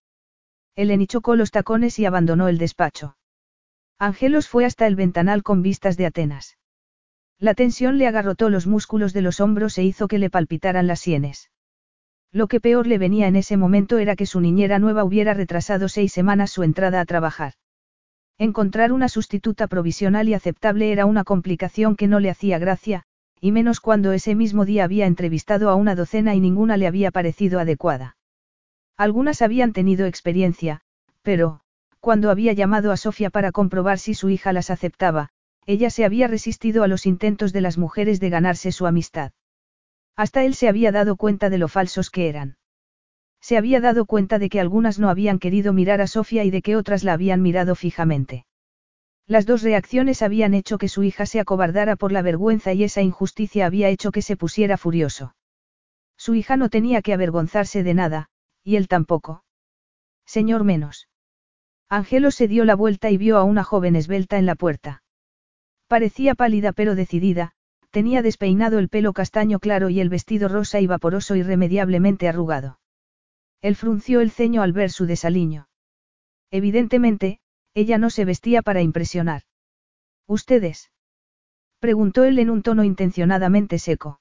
Eleni 0.74 1.06
chocó 1.06 1.36
los 1.36 1.50
tacones 1.50 1.98
y 1.98 2.04
abandonó 2.04 2.48
el 2.48 2.58
despacho. 2.58 3.16
Angelos 3.98 4.46
fue 4.46 4.66
hasta 4.66 4.86
el 4.86 4.94
ventanal 4.94 5.42
con 5.42 5.62
vistas 5.62 5.96
de 5.96 6.04
Atenas. 6.04 6.58
La 7.38 7.54
tensión 7.54 7.96
le 7.96 8.06
agarrotó 8.06 8.50
los 8.50 8.66
músculos 8.66 9.14
de 9.14 9.22
los 9.22 9.40
hombros 9.40 9.78
e 9.78 9.84
hizo 9.84 10.06
que 10.06 10.18
le 10.18 10.28
palpitaran 10.28 10.86
las 10.86 11.00
sienes. 11.00 11.50
Lo 12.30 12.48
que 12.48 12.60
peor 12.60 12.86
le 12.86 12.98
venía 12.98 13.26
en 13.26 13.36
ese 13.36 13.56
momento 13.56 13.96
era 13.96 14.16
que 14.16 14.26
su 14.26 14.40
niñera 14.40 14.78
nueva 14.78 15.04
hubiera 15.04 15.32
retrasado 15.32 15.88
seis 15.88 16.12
semanas 16.12 16.50
su 16.50 16.62
entrada 16.62 17.00
a 17.00 17.06
trabajar. 17.06 17.54
Encontrar 18.36 18.92
una 18.92 19.08
sustituta 19.08 19.66
provisional 19.66 20.28
y 20.28 20.34
aceptable 20.34 20.92
era 20.92 21.06
una 21.06 21.24
complicación 21.24 21.96
que 21.96 22.06
no 22.06 22.20
le 22.20 22.28
hacía 22.28 22.58
gracia, 22.58 23.05
y 23.40 23.52
menos 23.52 23.80
cuando 23.80 24.12
ese 24.12 24.34
mismo 24.34 24.64
día 24.64 24.84
había 24.84 25.06
entrevistado 25.06 25.70
a 25.70 25.74
una 25.74 25.94
docena 25.94 26.34
y 26.34 26.40
ninguna 26.40 26.76
le 26.76 26.86
había 26.86 27.10
parecido 27.10 27.60
adecuada. 27.60 28.16
Algunas 28.96 29.42
habían 29.42 29.72
tenido 29.72 30.06
experiencia, 30.06 30.80
pero, 31.22 31.60
cuando 32.00 32.30
había 32.30 32.52
llamado 32.52 32.92
a 32.92 32.96
Sofía 32.96 33.30
para 33.30 33.52
comprobar 33.52 33.98
si 33.98 34.14
su 34.14 34.30
hija 34.30 34.52
las 34.52 34.70
aceptaba, 34.70 35.30
ella 35.66 35.90
se 35.90 36.04
había 36.04 36.28
resistido 36.28 36.84
a 36.84 36.88
los 36.88 37.04
intentos 37.04 37.52
de 37.52 37.60
las 37.60 37.76
mujeres 37.76 38.20
de 38.20 38.30
ganarse 38.30 38.72
su 38.72 38.86
amistad. 38.86 39.32
Hasta 40.14 40.44
él 40.44 40.54
se 40.54 40.68
había 40.68 40.92
dado 40.92 41.16
cuenta 41.16 41.50
de 41.50 41.58
lo 41.58 41.68
falsos 41.68 42.10
que 42.10 42.28
eran. 42.28 42.56
Se 43.40 43.56
había 43.56 43.80
dado 43.80 44.06
cuenta 44.06 44.38
de 44.38 44.48
que 44.48 44.60
algunas 44.60 44.98
no 44.98 45.10
habían 45.10 45.38
querido 45.38 45.72
mirar 45.72 46.00
a 46.00 46.06
Sofía 46.06 46.44
y 46.44 46.50
de 46.50 46.62
que 46.62 46.76
otras 46.76 47.04
la 47.04 47.12
habían 47.12 47.42
mirado 47.42 47.74
fijamente. 47.74 48.46
Las 49.26 49.44
dos 49.44 49.62
reacciones 49.62 50.22
habían 50.22 50.54
hecho 50.54 50.78
que 50.78 50.88
su 50.88 51.02
hija 51.02 51.26
se 51.26 51.40
acobardara 51.40 51.96
por 51.96 52.12
la 52.12 52.22
vergüenza 52.22 52.72
y 52.72 52.84
esa 52.84 53.02
injusticia 53.02 53.66
había 53.66 53.88
hecho 53.88 54.12
que 54.12 54.22
se 54.22 54.36
pusiera 54.36 54.76
furioso. 54.76 55.34
Su 56.16 56.34
hija 56.34 56.56
no 56.56 56.68
tenía 56.68 57.02
que 57.02 57.12
avergonzarse 57.12 57.82
de 57.82 57.94
nada, 57.94 58.28
y 58.62 58.76
él 58.76 58.86
tampoco. 58.86 59.44
Señor 60.24 60.62
menos. 60.62 61.08
Angelo 61.88 62.30
se 62.30 62.48
dio 62.48 62.64
la 62.64 62.76
vuelta 62.76 63.10
y 63.10 63.16
vio 63.16 63.36
a 63.36 63.44
una 63.44 63.64
joven 63.64 63.96
esbelta 63.96 64.38
en 64.38 64.46
la 64.46 64.54
puerta. 64.54 65.02
Parecía 65.88 66.34
pálida 66.34 66.72
pero 66.72 66.94
decidida, 66.94 67.52
tenía 67.90 68.22
despeinado 68.22 68.78
el 68.78 68.88
pelo 68.88 69.12
castaño 69.12 69.58
claro 69.58 69.88
y 69.88 70.00
el 70.00 70.08
vestido 70.08 70.48
rosa 70.48 70.80
y 70.80 70.86
vaporoso 70.86 71.34
irremediablemente 71.36 72.28
arrugado. 72.28 72.78
Él 73.60 73.74
frunció 73.74 74.20
el 74.20 74.30
ceño 74.30 74.62
al 74.62 74.72
ver 74.72 74.90
su 74.90 75.06
desaliño. 75.06 75.68
Evidentemente, 76.50 77.40
ella 77.76 77.98
no 77.98 78.08
se 78.08 78.24
vestía 78.24 78.62
para 78.62 78.80
impresionar. 78.80 79.42
¿Ustedes? 80.26 80.90
preguntó 81.78 82.24
él 82.24 82.38
en 82.38 82.48
un 82.48 82.62
tono 82.62 82.84
intencionadamente 82.84 83.78
seco. 83.78 84.18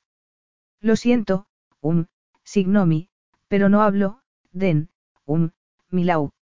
Lo 0.81 0.97
siento, 0.97 1.47
um, 1.79 2.07
signomi, 2.43 3.07
pero 3.47 3.69
no 3.69 3.81
hablo, 3.81 4.19
den, 4.51 4.89
um, 5.23 5.51
milau. 5.89 6.33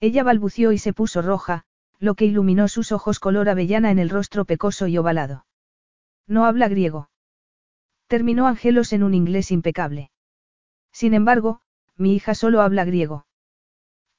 Ella 0.00 0.24
balbució 0.24 0.72
y 0.72 0.78
se 0.78 0.94
puso 0.94 1.20
roja, 1.20 1.64
lo 1.98 2.14
que 2.14 2.24
iluminó 2.24 2.68
sus 2.68 2.90
ojos 2.90 3.20
color 3.20 3.50
avellana 3.50 3.90
en 3.90 3.98
el 3.98 4.08
rostro 4.08 4.46
pecoso 4.46 4.86
y 4.86 4.96
ovalado. 4.96 5.44
No 6.26 6.46
habla 6.46 6.68
griego. 6.68 7.10
Terminó 8.06 8.46
Angelos 8.46 8.94
en 8.94 9.02
un 9.02 9.12
inglés 9.12 9.50
impecable. 9.50 10.10
Sin 10.90 11.12
embargo, 11.12 11.60
mi 11.96 12.14
hija 12.14 12.34
solo 12.34 12.62
habla 12.62 12.86
griego. 12.86 13.26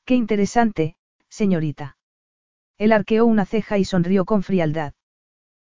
Qué 0.06 0.14
interesante, 0.14 0.98
señorita. 1.30 1.98
Él 2.82 2.94
arqueó 2.94 3.28
una 3.28 3.46
ceja 3.46 3.78
y 3.78 3.86
sonrió 3.86 4.26
con 4.26 4.42
frialdad. 4.42 4.96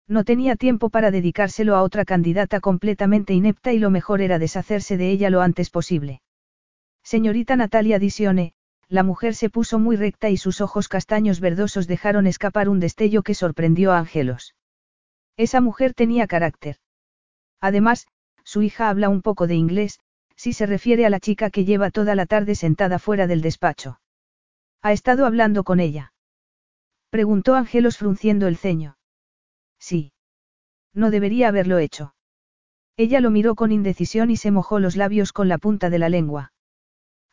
No 0.07 0.23
tenía 0.23 0.55
tiempo 0.55 0.89
para 0.89 1.11
dedicárselo 1.11 1.75
a 1.75 1.83
otra 1.83 2.05
candidata 2.05 2.61
completamente 2.61 3.33
inepta 3.33 3.73
y 3.73 3.79
lo 3.79 3.89
mejor 3.89 4.21
era 4.21 4.39
deshacerse 4.39 4.95
de 4.95 5.11
ella 5.11 5.29
lo 5.29 5.41
antes 5.41 5.69
posible. 5.69 6.21
Señorita 7.03 7.57
Natalia 7.57 7.99
Disione, 7.99 8.53
la 8.87 9.03
mujer 9.03 9.35
se 9.35 9.49
puso 9.49 9.77
muy 9.77 9.97
recta 9.97 10.29
y 10.29 10.37
sus 10.37 10.61
ojos 10.61 10.87
castaños 10.87 11.41
verdosos 11.41 11.85
dejaron 11.85 12.27
escapar 12.27 12.69
un 12.69 12.79
destello 12.79 13.23
que 13.23 13.33
sorprendió 13.33 13.91
a 13.91 13.99
Ángelos. 13.99 14.55
Esa 15.35 15.59
mujer 15.59 15.93
tenía 15.93 16.27
carácter. 16.27 16.77
Además, 17.59 18.07
su 18.45 18.61
hija 18.61 18.87
habla 18.87 19.09
un 19.09 19.21
poco 19.21 19.47
de 19.47 19.55
inglés, 19.55 19.99
si 20.37 20.53
se 20.53 20.65
refiere 20.65 21.05
a 21.05 21.09
la 21.09 21.19
chica 21.19 21.49
que 21.49 21.65
lleva 21.65 21.91
toda 21.91 22.15
la 22.15 22.25
tarde 22.25 22.55
sentada 22.55 22.99
fuera 22.99 23.27
del 23.27 23.41
despacho. 23.41 23.99
¿Ha 24.81 24.93
estado 24.93 25.25
hablando 25.25 25.65
con 25.65 25.81
ella? 25.81 26.10
Preguntó 27.11 27.55
Ángelos 27.55 27.97
frunciendo 27.97 28.47
el 28.47 28.55
ceño. 28.55 28.95
Sí. 29.77 30.13
No 30.93 31.11
debería 31.11 31.49
haberlo 31.49 31.77
hecho. 31.77 32.15
Ella 32.95 33.19
lo 33.19 33.31
miró 33.31 33.55
con 33.55 33.73
indecisión 33.73 34.31
y 34.31 34.37
se 34.37 34.49
mojó 34.49 34.79
los 34.79 34.95
labios 34.95 35.33
con 35.33 35.49
la 35.49 35.57
punta 35.57 35.89
de 35.89 35.99
la 35.99 36.07
lengua. 36.07 36.53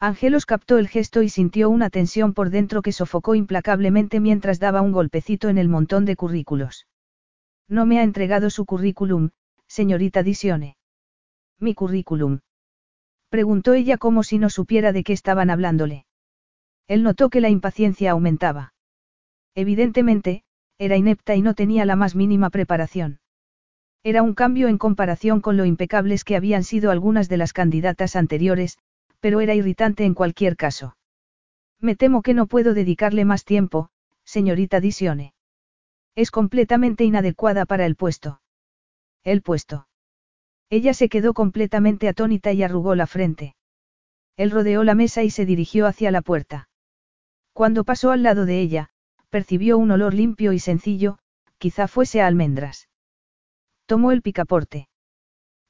Angelos 0.01 0.47
captó 0.47 0.79
el 0.79 0.89
gesto 0.89 1.23
y 1.23 1.29
sintió 1.29 1.71
una 1.71 1.91
tensión 1.91 2.35
por 2.35 2.51
dentro 2.51 2.83
que 2.83 2.91
sofocó 2.91 3.37
implacablemente 3.37 4.19
mientras 4.19 4.59
daba 4.59 4.83
un 4.83 4.91
golpecito 4.91 5.49
en 5.49 5.59
el 5.59 5.69
montón 5.69 6.05
de 6.05 6.17
currículos. 6.17 6.89
No 7.69 7.87
me 7.87 8.01
ha 8.01 8.03
entregado 8.03 8.51
su 8.51 8.65
currículum, 8.65 9.31
señorita 9.69 10.25
Disione. 10.25 10.77
Mi 11.61 11.75
currículum. 11.75 12.41
Preguntó 13.29 13.75
ella 13.75 13.97
como 13.97 14.25
si 14.25 14.39
no 14.39 14.51
supiera 14.51 14.93
de 14.93 15.05
qué 15.05 15.13
estaban 15.13 15.51
hablándole. 15.51 16.05
Él 16.89 17.05
notó 17.05 17.31
que 17.31 17.41
la 17.41 17.49
impaciencia 17.49 18.11
aumentaba. 18.11 18.73
Evidentemente, 19.59 20.45
era 20.79 20.97
inepta 20.97 21.35
y 21.35 21.43
no 21.43 21.53
tenía 21.55 21.85
la 21.85 21.97
más 21.97 22.15
mínima 22.15 22.49
preparación. 22.49 23.19
Era 24.05 24.23
un 24.23 24.35
cambio 24.35 24.69
en 24.69 24.79
comparación 24.79 25.41
con 25.41 25.57
lo 25.57 25.65
impecables 25.65 26.23
que 26.23 26.37
habían 26.37 26.63
sido 26.63 26.93
algunas 26.93 27.29
de 27.29 27.39
las 27.39 27.53
candidatas 27.53 28.15
anteriores, 28.15 28.79
pero 29.19 29.41
era 29.41 29.57
irritante 29.57 30.05
en 30.05 30.15
cualquier 30.15 30.57
caso. 30.57 30.97
Me 31.81 31.97
temo 31.97 32.23
que 32.23 32.35
no 32.35 32.47
puedo 32.47 32.73
dedicarle 32.73 33.25
más 33.25 33.45
tiempo, 33.45 33.89
señorita 34.23 34.79
Disione. 34.79 35.35
Es 36.15 36.31
completamente 36.31 37.03
inadecuada 37.03 37.67
para 37.67 37.85
el 37.85 37.97
puesto. 37.97 38.41
El 39.25 39.43
puesto. 39.43 39.89
Ella 40.71 40.95
se 40.95 41.09
quedó 41.09 41.35
completamente 41.35 42.07
atónita 42.07 42.53
y 42.53 42.63
arrugó 42.63 42.95
la 42.95 43.09
frente. 43.09 43.57
Él 44.37 44.53
rodeó 44.53 44.85
la 44.85 44.95
mesa 44.95 45.25
y 45.25 45.31
se 45.31 45.45
dirigió 45.45 45.89
hacia 45.89 46.13
la 46.13 46.23
puerta. 46.23 46.69
Cuando 47.53 47.83
pasó 47.83 48.13
al 48.13 48.23
lado 48.23 48.47
de 48.47 48.61
ella, 48.61 48.93
percibió 49.31 49.79
un 49.79 49.91
olor 49.91 50.15
limpio 50.15 50.53
y 50.53 50.59
sencillo, 50.59 51.19
quizá 51.59 51.89
fuese 51.89 52.21
a 52.21 52.27
almendras. 52.27 52.89
Tomó 53.87 54.13
el 54.13 54.23
picaporte. 54.23 54.89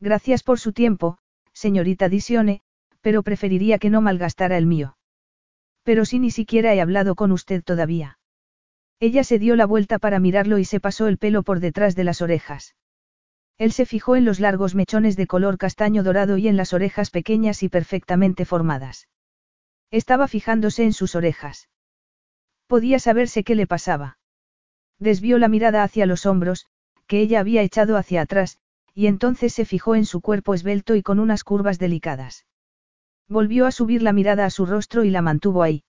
Gracias 0.01 0.43
por 0.43 0.59
su 0.59 0.73
tiempo, 0.73 1.19
señorita 1.53 2.09
Disione, 2.09 2.63
pero 3.01 3.23
preferiría 3.23 3.79
que 3.79 3.91
no 3.91 4.01
malgastara 4.01 4.59
el 4.59 4.67
mío. 4.67 4.97
Pero 5.83 6.05
si 6.05 6.19
ni 6.19 6.31
siquiera 6.31 6.75
he 6.75 6.81
hablado 6.81 7.15
con 7.15 7.33
usted 7.33 7.63
todavía. 7.65 8.19
Ella 9.01 9.25
se 9.25 9.39
dio 9.39 9.57
la 9.57 9.67
vuelta 9.67 9.99
para 9.99 10.19
mirarlo 10.19 10.59
y 10.59 10.65
se 10.65 10.81
pasó 10.81 11.07
el 11.07 11.19
pelo 11.19 11.43
por 11.43 11.61
detrás 11.61 11.95
de 11.95 12.05
las 12.05 12.21
orejas. 12.21 12.75
Él 13.57 13.73
se 13.73 13.87
fijó 13.87 14.15
en 14.17 14.25
los 14.25 14.39
largos 14.39 14.75
mechones 14.75 15.17
de 15.17 15.27
color 15.27 15.59
castaño 15.59 16.03
dorado 16.03 16.37
y 16.37 16.49
en 16.49 16.57
las 16.57 16.73
orejas 16.73 17.11
pequeñas 17.11 17.63
y 17.63 17.69
perfectamente 17.69 18.45
formadas. 18.45 19.09
Estaba 19.91 20.29
fijándose 20.29 20.85
en 20.85 20.93
sus 20.93 21.15
orejas. 21.15 21.69
Podía 22.69 23.01
saberse 23.01 23.43
qué 23.43 23.57
le 23.57 23.67
pasaba. 23.67 24.19
Desvió 25.01 25.39
la 25.39 25.49
mirada 25.49 25.83
hacia 25.83 26.07
los 26.07 26.27
hombros, 26.27 26.67
que 27.09 27.21
ella 27.21 27.41
había 27.41 27.63
echado 27.63 27.97
hacia 27.97 28.21
atrás, 28.21 28.59
y 28.95 29.09
entonces 29.09 29.53
se 29.53 29.65
fijó 29.65 29.97
en 29.97 30.05
su 30.05 30.21
cuerpo 30.21 30.55
esbelto 30.55 30.95
y 30.95 31.03
con 31.03 31.19
unas 31.19 31.43
curvas 31.43 31.81
delicadas. 31.81 32.47
Volvió 33.29 33.67
a 33.67 33.73
subir 33.73 34.03
la 34.03 34.13
mirada 34.13 34.45
a 34.45 34.51
su 34.51 34.65
rostro 34.65 35.03
y 35.03 35.11
la 35.11 35.23
mantuvo 35.23 35.65
ahí. 35.65 35.83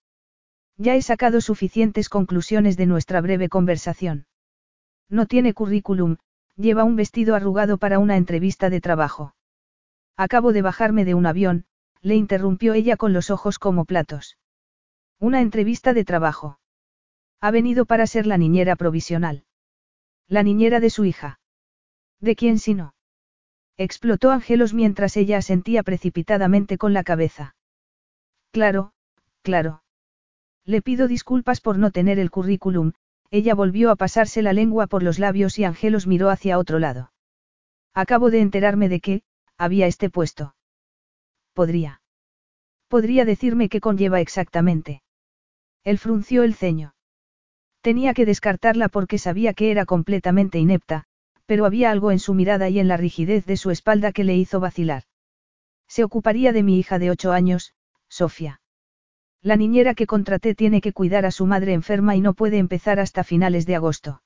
Ya 0.77 0.95
he 0.95 1.01
sacado 1.03 1.41
suficientes 1.41 2.09
conclusiones 2.09 2.77
de 2.77 2.87
nuestra 2.87 3.21
breve 3.21 3.49
conversación. 3.49 4.25
No 5.09 5.27
tiene 5.27 5.53
currículum, 5.53 6.17
Lleva 6.59 6.83
un 6.83 6.97
vestido 6.97 7.35
arrugado 7.35 7.77
para 7.77 7.99
una 7.99 8.17
entrevista 8.17 8.69
de 8.69 8.81
trabajo. 8.81 9.33
Acabo 10.17 10.51
de 10.51 10.61
bajarme 10.61 11.05
de 11.05 11.13
un 11.13 11.25
avión, 11.25 11.63
le 12.01 12.15
interrumpió 12.15 12.73
ella 12.73 12.97
con 12.97 13.13
los 13.13 13.29
ojos 13.29 13.59
como 13.59 13.85
platos. 13.85 14.37
Una 15.19 15.39
entrevista 15.39 15.93
de 15.93 16.03
trabajo. 16.03 16.58
Ha 17.41 17.51
venido 17.51 17.85
para 17.85 18.05
ser 18.07 18.27
la 18.27 18.37
niñera 18.37 18.75
provisional. 18.75 19.45
La 20.27 20.43
niñera 20.43 20.79
de 20.79 20.89
su 20.89 21.05
hija. 21.05 21.39
¿De 22.19 22.35
quién 22.35 22.59
si 22.59 22.73
no? 22.73 22.93
Explotó 23.77 24.31
Angelos 24.31 24.73
mientras 24.73 25.15
ella 25.15 25.37
asentía 25.37 25.83
precipitadamente 25.83 26.77
con 26.77 26.93
la 26.93 27.03
cabeza. 27.03 27.55
Claro, 28.51 28.91
claro. 29.41 29.83
Le 30.65 30.81
pido 30.81 31.07
disculpas 31.07 31.61
por 31.61 31.77
no 31.77 31.91
tener 31.91 32.19
el 32.19 32.29
currículum, 32.29 32.91
ella 33.31 33.55
volvió 33.55 33.89
a 33.89 33.95
pasarse 33.95 34.41
la 34.41 34.53
lengua 34.53 34.87
por 34.87 35.01
los 35.01 35.17
labios 35.17 35.57
y 35.59 35.63
Angelos 35.63 36.07
miró 36.07 36.29
hacia 36.29 36.57
otro 36.57 36.77
lado. 36.77 37.13
Acabo 37.93 38.31
de 38.31 38.41
enterarme 38.41 38.89
de 38.89 38.99
que, 38.99 39.21
había 39.57 39.87
este 39.87 40.09
puesto. 40.09 40.55
Podría. 41.53 42.01
Podría 42.87 43.23
decirme 43.23 43.69
qué 43.69 43.79
conlleva 43.79 44.19
exactamente. 44.19 45.03
Él 45.83 45.97
frunció 45.99 46.43
el 46.43 46.55
ceño. 46.55 46.95
Tenía 47.81 48.13
que 48.13 48.25
descartarla 48.25 48.89
porque 48.89 49.17
sabía 49.17 49.53
que 49.53 49.71
era 49.71 49.85
completamente 49.85 50.59
inepta, 50.59 51.05
pero 51.45 51.65
había 51.65 51.91
algo 51.91 52.11
en 52.11 52.19
su 52.19 52.33
mirada 52.33 52.69
y 52.69 52.79
en 52.79 52.87
la 52.87 52.97
rigidez 52.97 53.45
de 53.45 53.57
su 53.57 53.71
espalda 53.71 54.11
que 54.11 54.23
le 54.23 54.35
hizo 54.35 54.59
vacilar. 54.59 55.03
Se 55.87 56.03
ocuparía 56.03 56.53
de 56.53 56.63
mi 56.63 56.77
hija 56.77 56.99
de 56.99 57.09
ocho 57.09 57.31
años, 57.31 57.73
Sofía. 58.07 58.61
La 59.41 59.55
niñera 59.55 59.95
que 59.95 60.05
contraté 60.05 60.53
tiene 60.53 60.81
que 60.81 60.93
cuidar 60.93 61.25
a 61.25 61.31
su 61.31 61.45
madre 61.45 61.73
enferma 61.73 62.15
y 62.15 62.21
no 62.21 62.33
puede 62.33 62.57
empezar 62.57 62.99
hasta 62.99 63.23
finales 63.23 63.65
de 63.65 63.75
agosto. 63.75 64.21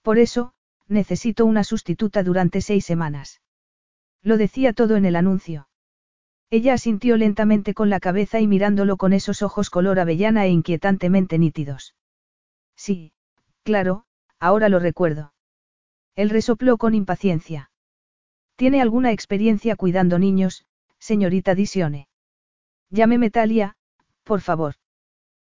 Por 0.00 0.18
eso, 0.18 0.54
necesito 0.88 1.44
una 1.44 1.64
sustituta 1.64 2.22
durante 2.22 2.60
seis 2.60 2.84
semanas. 2.84 3.42
Lo 4.22 4.38
decía 4.38 4.72
todo 4.72 4.96
en 4.96 5.04
el 5.04 5.16
anuncio. 5.16 5.68
Ella 6.50 6.74
asintió 6.74 7.16
lentamente 7.16 7.74
con 7.74 7.90
la 7.90 8.00
cabeza 8.00 8.40
y 8.40 8.46
mirándolo 8.46 8.96
con 8.96 9.12
esos 9.12 9.42
ojos 9.42 9.68
color 9.68 9.98
avellana 9.98 10.46
e 10.46 10.50
inquietantemente 10.50 11.38
nítidos. 11.38 11.94
Sí, 12.84 13.12
claro, 13.62 14.06
ahora 14.40 14.68
lo 14.68 14.80
recuerdo. 14.80 15.34
Él 16.16 16.30
resopló 16.30 16.78
con 16.78 16.96
impaciencia. 16.96 17.70
¿Tiene 18.56 18.82
alguna 18.82 19.12
experiencia 19.12 19.76
cuidando 19.76 20.18
niños, 20.18 20.66
señorita 20.98 21.54
Disione? 21.54 22.08
Llámeme 22.90 23.30
Talia, 23.30 23.76
por 24.24 24.40
favor. 24.40 24.74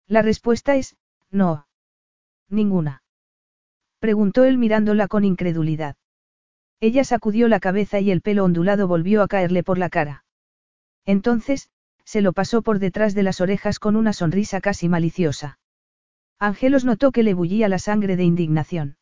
La 0.08 0.22
respuesta 0.22 0.74
es, 0.74 0.96
no. 1.30 1.68
Ninguna. 2.48 3.04
Preguntó 4.00 4.42
él 4.42 4.58
mirándola 4.58 5.06
con 5.06 5.24
incredulidad. 5.24 5.94
Ella 6.80 7.04
sacudió 7.04 7.46
la 7.46 7.60
cabeza 7.60 8.00
y 8.00 8.10
el 8.10 8.22
pelo 8.22 8.44
ondulado 8.44 8.88
volvió 8.88 9.22
a 9.22 9.28
caerle 9.28 9.62
por 9.62 9.78
la 9.78 9.88
cara. 9.88 10.24
Entonces, 11.04 11.70
se 12.04 12.22
lo 12.22 12.32
pasó 12.32 12.62
por 12.62 12.80
detrás 12.80 13.14
de 13.14 13.22
las 13.22 13.40
orejas 13.40 13.78
con 13.78 13.94
una 13.94 14.12
sonrisa 14.12 14.60
casi 14.60 14.88
maliciosa. 14.88 15.59
Angelos 16.42 16.86
notó 16.86 17.12
que 17.12 17.22
le 17.22 17.34
bullía 17.34 17.68
la 17.68 17.78
sangre 17.78 18.16
de 18.16 18.24
indignación. 18.24 18.96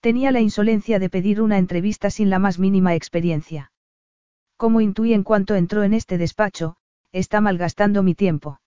Tenía 0.00 0.30
la 0.30 0.40
insolencia 0.40 0.98
de 0.98 1.10
pedir 1.10 1.42
una 1.42 1.58
entrevista 1.58 2.08
sin 2.08 2.30
la 2.30 2.38
más 2.38 2.58
mínima 2.58 2.94
experiencia. 2.94 3.72
Como 4.56 4.80
intuí 4.80 5.12
en 5.12 5.22
cuanto 5.22 5.54
entró 5.54 5.82
en 5.82 5.92
este 5.92 6.16
despacho, 6.16 6.76
está 7.12 7.42
malgastando 7.42 8.02
mi 8.02 8.14
tiempo. 8.14 8.58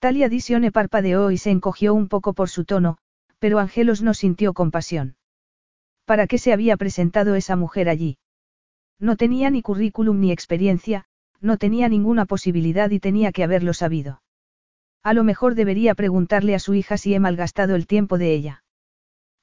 Talia 0.00 0.28
Disione 0.28 0.70
parpadeó 0.70 1.30
y 1.30 1.38
se 1.38 1.50
encogió 1.50 1.94
un 1.94 2.08
poco 2.08 2.34
por 2.34 2.50
su 2.50 2.66
tono, 2.66 2.98
pero 3.38 3.58
Angelos 3.58 4.02
no 4.02 4.12
sintió 4.12 4.52
compasión. 4.52 5.16
¿Para 6.04 6.26
qué 6.26 6.36
se 6.36 6.52
había 6.52 6.76
presentado 6.76 7.36
esa 7.36 7.56
mujer 7.56 7.88
allí? 7.88 8.18
No 8.98 9.16
tenía 9.16 9.48
ni 9.48 9.62
currículum 9.62 10.20
ni 10.20 10.30
experiencia, 10.30 11.06
no 11.40 11.56
tenía 11.56 11.88
ninguna 11.88 12.26
posibilidad 12.26 12.90
y 12.90 13.00
tenía 13.00 13.32
que 13.32 13.44
haberlo 13.44 13.72
sabido. 13.72 14.20
A 15.02 15.14
lo 15.14 15.24
mejor 15.24 15.54
debería 15.54 15.94
preguntarle 15.94 16.54
a 16.54 16.58
su 16.58 16.74
hija 16.74 16.96
si 16.96 17.14
he 17.14 17.20
malgastado 17.20 17.74
el 17.74 17.86
tiempo 17.86 18.18
de 18.18 18.32
ella. 18.32 18.64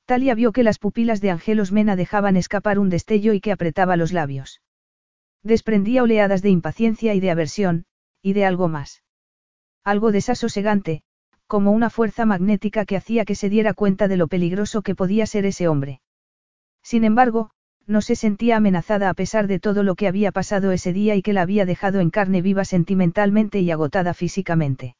Talia 0.06 0.36
vio 0.36 0.52
que 0.52 0.64
las 0.64 0.78
pupilas 0.78 1.22
de 1.22 1.32
Angelos 1.32 1.72
Mena 1.72 1.96
dejaban 1.96 2.38
escapar 2.38 2.78
un 2.78 2.90
destello 2.90 3.34
y 3.34 3.42
que 3.42 3.52
apretaba 3.52 3.98
los 3.98 4.14
labios. 4.14 4.62
Desprendía 5.42 6.04
oleadas 6.04 6.42
de 6.42 6.50
impaciencia 6.50 7.14
y 7.16 7.20
de 7.20 7.32
aversión, 7.32 7.86
y 8.22 8.34
de 8.34 8.46
algo 8.46 8.68
más. 8.68 9.04
Algo 9.84 10.12
desasosegante, 10.12 11.04
como 11.48 11.72
una 11.72 11.90
fuerza 11.90 12.26
magnética 12.26 12.86
que 12.86 12.98
hacía 12.98 13.26
que 13.26 13.36
se 13.36 13.50
diera 13.50 13.74
cuenta 13.74 14.08
de 14.08 14.18
lo 14.18 14.28
peligroso 14.28 14.82
que 14.82 14.96
podía 14.96 15.26
ser 15.26 15.46
ese 15.46 15.68
hombre. 15.68 16.02
Sin 16.84 17.04
embargo, 17.04 17.52
no 17.88 18.02
se 18.02 18.16
sentía 18.16 18.58
amenazada 18.58 19.10
a 19.10 19.14
pesar 19.14 19.48
de 19.48 19.60
todo 19.60 19.84
lo 19.84 19.96
que 19.96 20.08
había 20.08 20.32
pasado 20.32 20.72
ese 20.72 20.94
día 20.94 21.16
y 21.16 21.22
que 21.22 21.34
la 21.34 21.42
había 21.42 21.66
dejado 21.66 22.00
en 22.00 22.10
carne 22.10 22.42
viva 22.42 22.66
sentimentalmente 22.66 23.60
y 23.60 23.72
agotada 23.72 24.14
físicamente. 24.14 24.96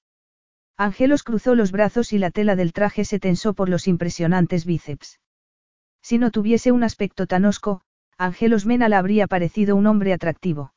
Angelos 0.78 1.24
cruzó 1.24 1.56
los 1.56 1.72
brazos 1.72 2.12
y 2.12 2.18
la 2.18 2.32
tela 2.32 2.56
del 2.56 2.74
traje 2.74 3.06
se 3.06 3.20
tensó 3.20 3.54
por 3.54 3.70
los 3.70 3.88
impresionantes 3.88 4.66
bíceps. 4.66 5.20
Si 6.02 6.18
no 6.18 6.32
tuviese 6.32 6.72
un 6.72 6.84
aspecto 6.84 7.28
tan 7.28 7.46
hosco, 7.46 7.82
Angelos 8.18 8.66
Mena 8.66 8.90
la 8.90 9.00
habría 9.00 9.28
parecido 9.28 9.76
un 9.76 9.88
hombre 9.88 10.12
atractivo. 10.12 10.74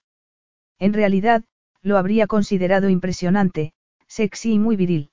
En 0.78 0.92
realidad, 0.92 1.44
lo 1.82 1.98
habría 1.98 2.26
considerado 2.26 2.88
impresionante, 2.88 3.72
sexy 4.06 4.52
y 4.52 4.58
muy 4.58 4.76
viril. 4.76 5.10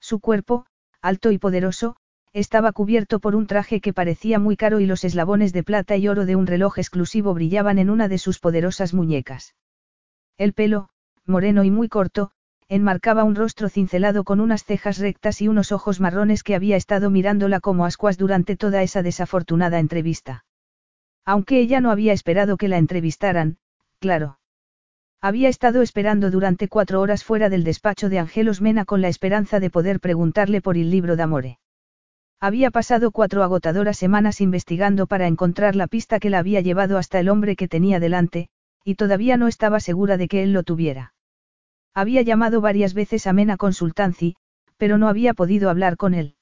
Su 0.00 0.20
cuerpo, 0.20 0.66
alto 1.00 1.32
y 1.32 1.38
poderoso, 1.38 1.96
estaba 2.34 2.72
cubierto 2.72 3.20
por 3.20 3.34
un 3.34 3.46
traje 3.46 3.80
que 3.80 3.94
parecía 3.94 4.38
muy 4.38 4.56
caro 4.56 4.80
y 4.80 4.86
los 4.86 5.04
eslabones 5.04 5.52
de 5.52 5.62
plata 5.62 5.96
y 5.96 6.08
oro 6.08 6.26
de 6.26 6.36
un 6.36 6.46
reloj 6.46 6.78
exclusivo 6.78 7.32
brillaban 7.32 7.78
en 7.78 7.88
una 7.88 8.08
de 8.08 8.18
sus 8.18 8.38
poderosas 8.38 8.92
muñecas. 8.92 9.54
El 10.36 10.52
pelo, 10.52 10.90
moreno 11.24 11.64
y 11.64 11.70
muy 11.70 11.88
corto, 11.88 12.32
enmarcaba 12.68 13.24
un 13.24 13.34
rostro 13.34 13.68
cincelado 13.68 14.24
con 14.24 14.40
unas 14.40 14.64
cejas 14.64 14.98
rectas 14.98 15.42
y 15.42 15.48
unos 15.48 15.72
ojos 15.72 16.00
marrones 16.00 16.42
que 16.42 16.54
había 16.54 16.76
estado 16.76 17.10
mirándola 17.10 17.60
como 17.60 17.84
ascuas 17.84 18.16
durante 18.16 18.56
toda 18.56 18.82
esa 18.82 19.02
desafortunada 19.02 19.78
entrevista. 19.78 20.44
Aunque 21.24 21.60
ella 21.60 21.80
no 21.80 21.90
había 21.90 22.12
esperado 22.12 22.56
que 22.56 22.68
la 22.68 22.78
entrevistaran, 22.78 23.58
claro. 23.98 24.38
Había 25.20 25.48
estado 25.48 25.80
esperando 25.80 26.30
durante 26.30 26.68
cuatro 26.68 27.00
horas 27.00 27.24
fuera 27.24 27.48
del 27.48 27.64
despacho 27.64 28.10
de 28.10 28.18
Angelos 28.18 28.60
Mena 28.60 28.84
con 28.84 29.00
la 29.00 29.08
esperanza 29.08 29.58
de 29.58 29.70
poder 29.70 30.00
preguntarle 30.00 30.60
por 30.60 30.76
el 30.76 30.90
libro 30.90 31.16
de. 31.16 31.58
Había 32.40 32.70
pasado 32.70 33.10
cuatro 33.10 33.42
agotadoras 33.42 33.96
semanas 33.96 34.42
investigando 34.42 35.06
para 35.06 35.26
encontrar 35.26 35.76
la 35.76 35.86
pista 35.86 36.20
que 36.20 36.28
la 36.28 36.40
había 36.40 36.60
llevado 36.60 36.98
hasta 36.98 37.20
el 37.20 37.30
hombre 37.30 37.56
que 37.56 37.68
tenía 37.68 38.00
delante, 38.00 38.48
y 38.84 38.96
todavía 38.96 39.38
no 39.38 39.48
estaba 39.48 39.80
segura 39.80 40.18
de 40.18 40.28
que 40.28 40.42
él 40.42 40.52
lo 40.52 40.62
tuviera. 40.62 41.13
Había 41.94 42.22
llamado 42.22 42.60
varias 42.60 42.92
veces 42.92 43.26
a 43.28 43.32
Mena 43.32 43.56
Consultancy, 43.56 44.34
pero 44.76 44.98
no 44.98 45.08
había 45.08 45.32
podido 45.32 45.70
hablar 45.70 45.96
con 45.96 46.12
él. 46.12 46.34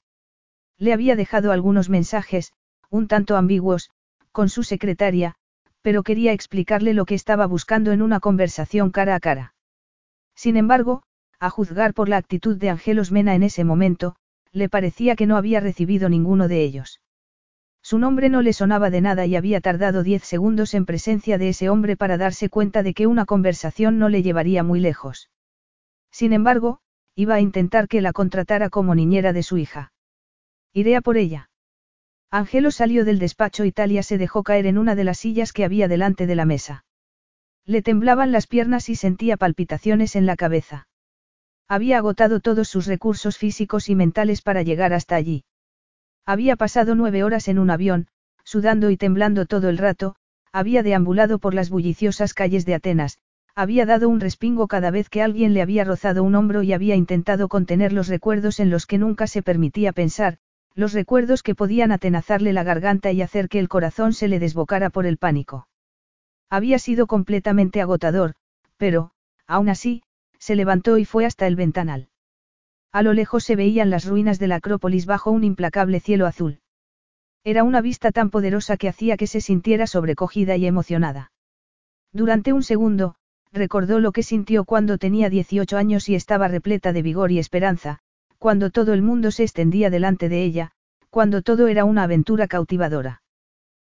Le 0.79 0.93
había 0.93 1.15
dejado 1.15 1.51
algunos 1.51 1.89
mensajes, 1.89 2.53
un 2.89 3.07
tanto 3.07 3.37
ambiguos, 3.37 3.91
con 4.31 4.49
su 4.49 4.63
secretaria, 4.63 5.35
pero 5.83 6.01
quería 6.01 6.33
explicarle 6.33 6.95
lo 6.95 7.05
que 7.05 7.13
estaba 7.13 7.45
buscando 7.45 7.91
en 7.91 8.01
una 8.01 8.19
conversación 8.19 8.89
cara 8.89 9.13
a 9.13 9.19
cara. 9.19 9.53
Sin 10.35 10.57
embargo, 10.57 11.03
a 11.39 11.51
juzgar 11.51 11.93
por 11.93 12.09
la 12.09 12.17
actitud 12.17 12.57
de 12.57 12.71
Angelos 12.71 13.11
Mena 13.11 13.35
en 13.35 13.43
ese 13.43 13.63
momento, 13.63 14.15
le 14.51 14.69
parecía 14.69 15.15
que 15.15 15.27
no 15.27 15.37
había 15.37 15.59
recibido 15.59 16.09
ninguno 16.09 16.47
de 16.47 16.63
ellos. 16.63 16.99
Su 17.83 17.99
nombre 17.99 18.29
no 18.29 18.41
le 18.41 18.53
sonaba 18.53 18.89
de 18.89 19.01
nada 19.01 19.25
y 19.27 19.35
había 19.35 19.61
tardado 19.61 20.01
diez 20.01 20.23
segundos 20.23 20.73
en 20.73 20.85
presencia 20.85 21.37
de 21.37 21.49
ese 21.49 21.69
hombre 21.69 21.95
para 21.97 22.17
darse 22.17 22.49
cuenta 22.49 22.81
de 22.81 22.93
que 22.93 23.05
una 23.05 23.25
conversación 23.25 23.99
no 23.99 24.09
le 24.09 24.23
llevaría 24.23 24.63
muy 24.63 24.79
lejos. 24.79 25.29
Sin 26.13 26.31
embargo, 26.31 26.79
iba 27.15 27.33
a 27.33 27.41
intentar 27.41 27.87
que 27.87 27.99
la 27.99 28.13
contratara 28.13 28.69
como 28.69 28.93
niñera 28.93 29.33
de 29.33 29.41
su 29.41 29.57
hija. 29.57 29.91
Iré 30.71 30.95
a 30.95 31.01
por 31.01 31.17
ella. 31.17 31.49
Angelo 32.29 32.69
salió 32.69 33.03
del 33.03 33.17
despacho 33.17 33.65
y 33.65 33.71
Talia 33.71 34.03
se 34.03 34.19
dejó 34.19 34.43
caer 34.43 34.67
en 34.67 34.77
una 34.77 34.95
de 34.95 35.03
las 35.03 35.17
sillas 35.17 35.53
que 35.53 35.65
había 35.65 35.87
delante 35.87 36.27
de 36.27 36.35
la 36.35 36.45
mesa. 36.45 36.85
Le 37.65 37.81
temblaban 37.81 38.31
las 38.31 38.45
piernas 38.45 38.89
y 38.89 38.95
sentía 38.95 39.37
palpitaciones 39.37 40.15
en 40.15 40.27
la 40.27 40.35
cabeza. 40.35 40.87
Había 41.67 41.97
agotado 41.97 42.39
todos 42.39 42.67
sus 42.67 42.85
recursos 42.85 43.37
físicos 43.37 43.89
y 43.89 43.95
mentales 43.95 44.43
para 44.43 44.61
llegar 44.61 44.93
hasta 44.93 45.15
allí. 45.15 45.45
Había 46.25 46.55
pasado 46.55 46.93
nueve 46.93 47.23
horas 47.23 47.47
en 47.47 47.57
un 47.57 47.71
avión, 47.71 48.07
sudando 48.43 48.91
y 48.91 48.97
temblando 48.97 49.47
todo 49.47 49.69
el 49.69 49.79
rato, 49.79 50.15
había 50.51 50.83
deambulado 50.83 51.39
por 51.39 51.55
las 51.55 51.71
bulliciosas 51.71 52.35
calles 52.35 52.65
de 52.65 52.75
Atenas, 52.75 53.17
había 53.55 53.85
dado 53.85 54.09
un 54.09 54.19
respingo 54.19 54.67
cada 54.67 54.89
vez 54.89 55.09
que 55.09 55.21
alguien 55.21 55.53
le 55.53 55.61
había 55.61 55.83
rozado 55.83 56.23
un 56.23 56.35
hombro 56.35 56.63
y 56.63 56.73
había 56.73 56.95
intentado 56.95 57.47
contener 57.47 57.93
los 57.93 58.07
recuerdos 58.07 58.59
en 58.59 58.69
los 58.69 58.85
que 58.85 58.97
nunca 58.97 59.27
se 59.27 59.43
permitía 59.43 59.93
pensar, 59.93 60.37
los 60.73 60.93
recuerdos 60.93 61.43
que 61.43 61.53
podían 61.53 61.91
atenazarle 61.91 62.51
la 62.51 62.63
garganta 62.63 63.11
y 63.11 63.21
hacer 63.21 63.49
que 63.49 63.59
el 63.59 63.69
corazón 63.69 64.13
se 64.13 64.27
le 64.27 64.39
desbocara 64.39 64.89
por 64.89 65.05
el 65.05 65.17
pánico. 65.17 65.67
Había 66.49 66.79
sido 66.79 67.05
completamente 67.05 67.79
agotador, 67.79 68.33
pero, 68.77 69.11
aún 69.45 69.69
así, 69.69 70.03
se 70.39 70.55
levantó 70.55 70.97
y 70.97 71.05
fue 71.05 71.25
hasta 71.25 71.45
el 71.45 71.55
ventanal. 71.55 72.09
A 72.91 73.03
lo 73.03 73.13
lejos 73.13 73.43
se 73.43 73.55
veían 73.55 73.89
las 73.89 74.05
ruinas 74.05 74.39
de 74.39 74.47
la 74.47 74.55
Acrópolis 74.55 75.05
bajo 75.05 75.31
un 75.31 75.43
implacable 75.43 75.99
cielo 75.99 76.25
azul. 76.25 76.59
Era 77.43 77.63
una 77.63 77.81
vista 77.81 78.11
tan 78.11 78.29
poderosa 78.29 78.77
que 78.77 78.89
hacía 78.89 79.17
que 79.17 79.27
se 79.27 79.41
sintiera 79.41 79.85
sobrecogida 79.85 80.55
y 80.55 80.65
emocionada. 80.65 81.31
Durante 82.13 82.53
un 82.53 82.63
segundo, 82.63 83.15
recordó 83.53 83.99
lo 83.99 84.11
que 84.11 84.23
sintió 84.23 84.65
cuando 84.65 84.97
tenía 84.97 85.29
18 85.29 85.77
años 85.77 86.09
y 86.09 86.15
estaba 86.15 86.47
repleta 86.47 86.91
de 86.91 87.03
vigor 87.03 87.31
y 87.31 87.39
esperanza, 87.39 87.99
cuando 88.39 88.71
todo 88.71 88.93
el 88.93 89.03
mundo 89.03 89.31
se 89.31 89.43
extendía 89.43 89.89
delante 89.89 90.27
de 90.27 90.43
ella, 90.43 90.71
cuando 91.09 91.43
todo 91.43 91.67
era 91.67 91.85
una 91.85 92.03
aventura 92.03 92.47
cautivadora. 92.47 93.21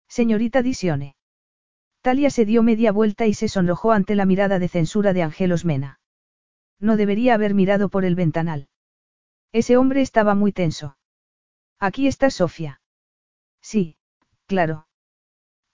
Señorita 0.08 0.62
Disione. 0.62 1.16
Talia 2.00 2.30
se 2.30 2.44
dio 2.44 2.62
media 2.62 2.92
vuelta 2.92 3.26
y 3.26 3.34
se 3.34 3.48
sonrojó 3.48 3.92
ante 3.92 4.14
la 4.14 4.24
mirada 4.24 4.58
de 4.60 4.68
censura 4.68 5.12
de 5.12 5.22
Angelos 5.22 5.64
Mena. 5.64 6.00
No 6.78 6.96
debería 6.96 7.34
haber 7.34 7.54
mirado 7.54 7.88
por 7.88 8.04
el 8.04 8.14
ventanal. 8.14 8.68
Ese 9.52 9.76
hombre 9.76 10.00
estaba 10.00 10.36
muy 10.36 10.52
tenso. 10.52 10.96
Aquí 11.80 12.06
está 12.06 12.30
Sofía. 12.30 12.80
Sí, 13.60 13.96
claro. 14.46 14.86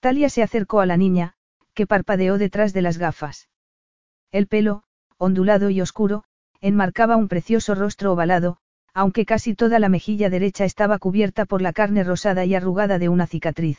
Talia 0.01 0.31
se 0.31 0.42
acercó 0.42 0.81
a 0.81 0.87
la 0.87 0.97
niña, 0.97 1.35
que 1.75 1.87
parpadeó 1.87 2.38
detrás 2.38 2.73
de 2.73 2.83
las 2.83 2.99
gafas. 2.99 3.49
El 4.35 4.49
pelo, 4.49 4.83
ondulado 5.16 5.70
y 5.70 5.81
oscuro, 5.81 6.25
enmarcaba 6.61 7.14
un 7.14 7.29
precioso 7.29 7.77
rostro 7.77 8.14
ovalado, 8.14 8.57
aunque 8.92 9.27
casi 9.27 9.55
toda 9.55 9.79
la 9.79 9.88
mejilla 9.88 10.29
derecha 10.29 10.64
estaba 10.64 10.99
cubierta 10.99 11.44
por 11.44 11.62
la 11.62 11.73
carne 11.73 12.03
rosada 12.03 12.44
y 12.44 12.57
arrugada 12.57 12.99
de 12.99 13.09
una 13.09 13.29
cicatriz. 13.29 13.79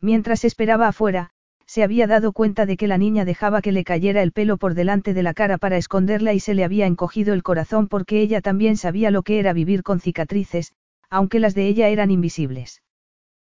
Mientras 0.00 0.46
esperaba 0.46 0.88
afuera, 0.88 1.32
se 1.66 1.82
había 1.82 2.06
dado 2.06 2.32
cuenta 2.32 2.64
de 2.64 2.78
que 2.78 2.88
la 2.88 2.96
niña 2.96 3.26
dejaba 3.26 3.60
que 3.60 3.70
le 3.70 3.84
cayera 3.84 4.22
el 4.22 4.32
pelo 4.32 4.56
por 4.56 4.72
delante 4.72 5.12
de 5.12 5.22
la 5.22 5.34
cara 5.34 5.58
para 5.58 5.76
esconderla 5.76 6.32
y 6.32 6.40
se 6.40 6.54
le 6.54 6.64
había 6.64 6.86
encogido 6.86 7.34
el 7.34 7.42
corazón 7.42 7.86
porque 7.86 8.22
ella 8.22 8.40
también 8.40 8.78
sabía 8.78 9.10
lo 9.10 9.22
que 9.22 9.40
era 9.40 9.52
vivir 9.52 9.82
con 9.82 10.00
cicatrices, 10.00 10.72
aunque 11.10 11.38
las 11.38 11.54
de 11.54 11.66
ella 11.66 11.88
eran 11.88 12.10
invisibles. 12.10 12.82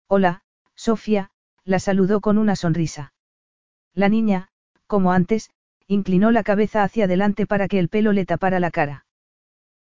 Hola, 0.07 0.43
Sofía, 0.75 1.31
la 1.65 1.79
saludó 1.79 2.21
con 2.21 2.37
una 2.37 2.57
sonrisa. 2.57 3.15
La 3.95 4.11
niña, 4.11 4.51
como 4.87 5.11
antes, 5.11 5.49
inclinó 5.87 6.31
la 6.31 6.43
cabeza 6.43 6.83
hacia 6.83 7.05
adelante 7.05 7.47
para 7.47 7.69
que 7.69 7.79
el 7.79 7.89
pelo 7.89 8.13
le 8.13 8.27
tapara 8.27 8.61
la 8.61 8.71
cara. 8.71 9.07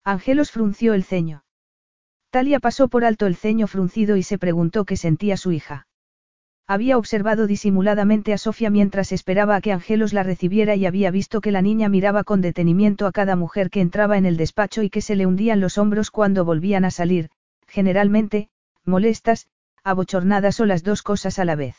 Angelos 0.04 0.50
frunció 0.50 0.94
el 0.94 1.04
ceño. 1.04 1.44
Talia 2.30 2.60
pasó 2.60 2.88
por 2.88 3.04
alto 3.04 3.26
el 3.26 3.36
ceño 3.36 3.66
fruncido 3.66 4.16
y 4.16 4.22
se 4.22 4.38
preguntó 4.38 4.84
qué 4.84 4.96
sentía 4.96 5.36
su 5.36 5.52
hija. 5.52 5.86
Había 6.66 6.96
observado 6.96 7.46
disimuladamente 7.46 8.32
a 8.32 8.38
Sofía 8.38 8.70
mientras 8.70 9.12
esperaba 9.12 9.56
a 9.56 9.60
que 9.60 9.72
Angelos 9.72 10.12
la 10.12 10.22
recibiera 10.22 10.74
y 10.74 10.86
había 10.86 11.10
visto 11.10 11.40
que 11.40 11.52
la 11.52 11.60
niña 11.60 11.88
miraba 11.88 12.24
con 12.24 12.40
detenimiento 12.40 13.06
a 13.06 13.12
cada 13.12 13.36
mujer 13.36 13.68
que 13.68 13.80
entraba 13.80 14.16
en 14.16 14.26
el 14.26 14.36
despacho 14.36 14.82
y 14.82 14.88
que 14.88 15.02
se 15.02 15.14
le 15.14 15.26
hundían 15.26 15.60
los 15.60 15.76
hombros 15.76 16.10
cuando 16.10 16.44
volvían 16.44 16.84
a 16.84 16.90
salir, 16.90 17.30
generalmente, 17.66 18.48
molestas, 18.84 19.48
abochornadas 19.84 20.60
o 20.60 20.66
las 20.66 20.82
dos 20.82 21.02
cosas 21.02 21.38
a 21.38 21.44
la 21.44 21.56
vez. 21.56 21.76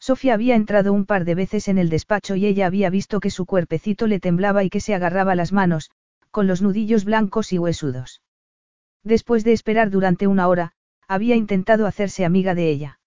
Sofía 0.00 0.32
había 0.32 0.56
entrado 0.56 0.94
un 0.94 1.04
par 1.04 1.26
de 1.26 1.34
veces 1.34 1.68
en 1.68 1.76
el 1.76 1.90
despacho 1.90 2.34
y 2.34 2.46
ella 2.46 2.66
había 2.66 2.88
visto 2.88 3.20
que 3.20 3.30
su 3.30 3.44
cuerpecito 3.44 4.06
le 4.06 4.18
temblaba 4.18 4.64
y 4.64 4.70
que 4.70 4.80
se 4.80 4.94
agarraba 4.94 5.34
las 5.34 5.52
manos, 5.52 5.90
con 6.30 6.46
los 6.46 6.62
nudillos 6.62 7.04
blancos 7.04 7.52
y 7.52 7.58
huesudos. 7.58 8.22
Después 9.04 9.44
de 9.44 9.52
esperar 9.52 9.90
durante 9.90 10.26
una 10.26 10.48
hora, 10.48 10.72
había 11.06 11.36
intentado 11.36 11.86
hacerse 11.86 12.24
amiga 12.24 12.54
de 12.54 12.70
ella. 12.70 13.00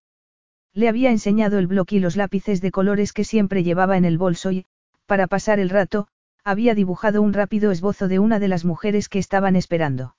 Le 0.74 0.88
había 0.88 1.10
enseñado 1.10 1.58
el 1.58 1.68
bloque 1.68 1.96
y 1.96 2.00
los 2.00 2.16
lápices 2.16 2.62
de 2.62 2.72
colores 2.72 3.12
que 3.12 3.24
siempre 3.24 3.64
llevaba 3.64 3.98
en 3.98 4.06
el 4.06 4.20
bolso 4.20 4.52
y, 4.52 4.66
para 5.08 5.28
pasar 5.28 5.60
el 5.60 5.70
rato, 5.70 6.08
había 6.44 6.76
dibujado 6.76 7.22
un 7.22 7.34
rápido 7.34 7.72
esbozo 7.72 8.08
de 8.08 8.20
una 8.20 8.40
de 8.40 8.50
las 8.50 8.66
mujeres 8.66 9.10
que 9.10 9.20
estaban 9.20 9.56
esperando. 9.56 10.16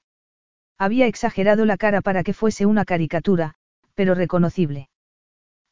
Había 0.77 1.07
exagerado 1.07 1.67
la 1.67 1.77
cara 1.77 2.01
para 2.01 2.25
que 2.25 2.33
fuese 2.33 2.67
una 2.67 2.85
caricatura, 2.85 3.55
pero 3.95 4.15
reconocible. 4.15 4.89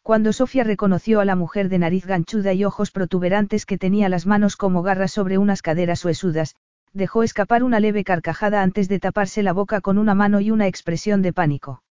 Cuando 0.03 0.33
Sofía 0.33 0.65
reconoció 0.65 1.21
a 1.21 1.25
la 1.25 1.37
mujer 1.37 1.69
de 1.69 1.79
nariz 1.79 2.07
ganchuda 2.07 2.53
y 2.53 2.65
ojos 2.65 2.91
protuberantes 2.91 3.67
que 3.67 3.79
tenía 3.79 4.09
las 4.09 4.27
manos 4.27 4.57
como 4.57 4.83
garras 4.83 5.13
sobre 5.13 5.39
unas 5.39 5.63
caderas 5.63 6.05
huesudas, 6.05 6.57
dejó 6.93 7.23
escapar 7.23 7.63
una 7.63 7.79
leve 7.79 8.03
carcajada 8.03 8.63
antes 8.63 8.89
de 8.89 8.99
taparse 8.99 9.45
la 9.45 9.53
boca 9.53 9.81
con 9.81 9.99
una 9.99 10.17
mano 10.17 10.41
y 10.41 10.51
una 10.51 10.67
expresión 10.67 11.23
de 11.23 11.33
pánico. 11.33 11.85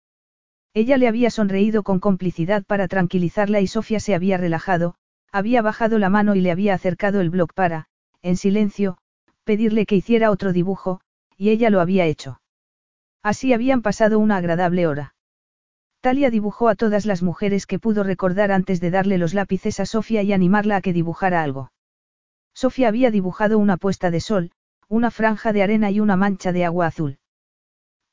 Ella 0.74 0.98
le 0.98 1.08
había 1.08 1.30
sonreído 1.30 1.84
con 1.84 2.00
complicidad 2.00 2.64
para 2.66 2.90
tranquilizarla 2.90 3.62
y 3.62 3.68
Sofía 3.68 4.02
se 4.02 4.14
había 4.14 4.38
relajado, 4.38 4.96
había 5.32 5.62
bajado 5.62 5.98
la 5.98 6.10
mano 6.10 6.36
y 6.36 6.42
le 6.42 6.52
había 6.52 6.74
acercado 6.74 7.22
el 7.22 7.30
bloc 7.30 7.54
para, 7.54 7.88
en 8.22 8.36
silencio, 8.36 8.98
pedirle 9.46 9.86
que 9.86 9.96
hiciera 9.96 10.32
otro 10.32 10.52
dibujo, 10.52 11.00
y 11.38 11.50
ella 11.50 11.70
lo 11.70 11.80
había 11.80 12.06
hecho. 12.06 12.42
Así 13.24 13.54
habían 13.54 13.82
pasado 13.82 14.20
una 14.20 14.38
agradable 14.38 14.86
hora. 14.86 15.16
Talia 16.02 16.32
dibujó 16.32 16.68
a 16.68 16.76
todas 16.76 17.06
las 17.06 17.22
mujeres 17.22 17.68
que 17.68 17.78
pudo 17.78 18.04
recordar 18.04 18.52
antes 18.52 18.82
de 18.82 18.90
darle 18.90 19.20
los 19.20 19.36
lápices 19.36 19.80
a 19.80 19.86
Sofía 19.86 20.24
y 20.24 20.34
animarla 20.34 20.78
a 20.78 20.82
que 20.82 20.94
dibujara 20.94 21.44
algo. 21.44 21.72
Sofía 22.56 22.88
había 22.88 23.12
dibujado 23.12 23.60
una 23.60 23.78
puesta 23.78 24.10
de 24.10 24.20
sol, 24.20 24.52
una 24.90 25.12
franja 25.12 25.54
de 25.54 25.62
arena 25.62 25.92
y 25.92 26.00
una 26.00 26.16
mancha 26.16 26.52
de 26.52 26.66
agua 26.66 26.88
azul. 26.88 27.20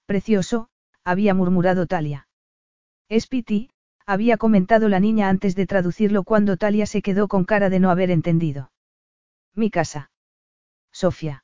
Precioso, 0.05 0.69
había 1.03 1.33
murmurado 1.33 1.87
Talia. 1.87 2.29
Es 3.09 3.27
Piti, 3.27 3.71
había 4.05 4.37
comentado 4.37 4.91
la 4.91 5.01
niña 5.01 5.31
antes 5.31 5.57
de 5.57 5.67
traducirlo 5.67 6.25
cuando 6.25 6.59
Talia 6.59 6.85
se 6.85 7.01
quedó 7.01 7.27
con 7.27 7.45
cara 7.45 7.71
de 7.71 7.81
no 7.81 7.91
haber 7.91 8.11
entendido. 8.11 8.71
Mi 9.55 9.71
casa. 9.71 10.11
Sofía. 10.93 11.43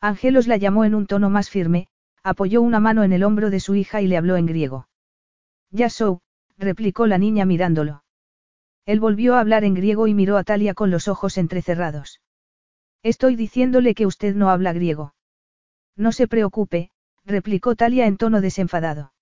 Angelos 0.00 0.46
la 0.46 0.58
llamó 0.58 0.84
en 0.84 0.94
un 0.94 1.06
tono 1.06 1.30
más 1.30 1.48
firme, 1.48 1.88
apoyó 2.22 2.60
una 2.60 2.80
mano 2.80 3.02
en 3.02 3.14
el 3.14 3.24
hombro 3.24 3.48
de 3.48 3.60
su 3.60 3.74
hija 3.74 4.02
y 4.02 4.08
le 4.08 4.18
habló 4.18 4.36
en 4.36 4.44
griego. 4.44 4.88
Ya 5.74 5.90
so, 5.90 6.20
replicó 6.56 7.08
la 7.08 7.18
niña 7.18 7.44
mirándolo. 7.44 8.04
Él 8.86 9.00
volvió 9.00 9.34
a 9.34 9.40
hablar 9.40 9.64
en 9.64 9.74
griego 9.74 10.06
y 10.06 10.14
miró 10.14 10.36
a 10.36 10.44
Talia 10.44 10.72
con 10.72 10.92
los 10.92 11.08
ojos 11.08 11.36
entrecerrados. 11.36 12.20
Estoy 13.02 13.34
diciéndole 13.34 13.96
que 13.96 14.06
usted 14.06 14.36
no 14.36 14.50
habla 14.50 14.72
griego. 14.72 15.16
No 15.96 16.12
se 16.12 16.28
preocupe, 16.28 16.92
replicó 17.24 17.74
Talia 17.74 18.06
en 18.06 18.18
tono 18.18 18.40
desenfadado. 18.40 19.14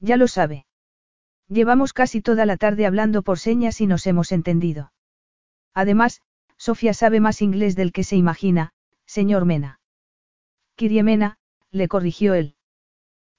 Ya 0.00 0.16
lo 0.16 0.26
sabe. 0.26 0.66
Llevamos 1.46 1.92
casi 1.92 2.22
toda 2.22 2.44
la 2.44 2.56
tarde 2.56 2.84
hablando 2.84 3.22
por 3.22 3.38
señas 3.38 3.80
y 3.80 3.86
nos 3.86 4.04
hemos 4.08 4.32
entendido. 4.32 4.92
Además, 5.74 6.22
Sofía 6.56 6.92
sabe 6.92 7.20
más 7.20 7.40
inglés 7.40 7.76
del 7.76 7.92
que 7.92 8.02
se 8.02 8.16
imagina, 8.16 8.72
señor 9.06 9.44
Mena. 9.44 9.78
Kirie 10.74 11.04
Mena, 11.04 11.38
le 11.70 11.86
corrigió 11.86 12.34
él. 12.34 12.56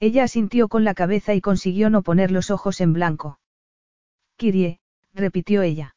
Ella 0.02 0.24
asintió 0.24 0.70
con 0.70 0.86
la 0.86 0.94
cabeza 0.94 1.34
y 1.34 1.42
consiguió 1.42 1.90
no 1.90 2.04
poner 2.04 2.32
los 2.32 2.52
ojos 2.52 2.80
en 2.80 2.94
blanco. 2.94 3.40
Kirie, 4.38 4.80
repitió 5.14 5.62
ella. 5.62 5.96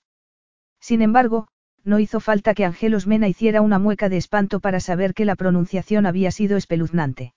Sin 0.80 1.02
embargo, 1.02 1.46
no 1.84 2.00
hizo 2.00 2.18
falta 2.18 2.54
que 2.54 2.64
Angelos 2.64 3.06
Mena 3.06 3.28
hiciera 3.28 3.60
una 3.60 3.78
mueca 3.78 4.08
de 4.08 4.16
espanto 4.16 4.58
para 4.58 4.80
saber 4.80 5.14
que 5.14 5.24
la 5.24 5.36
pronunciación 5.36 6.06
había 6.06 6.32
sido 6.32 6.56
espeluznante. 6.56 7.34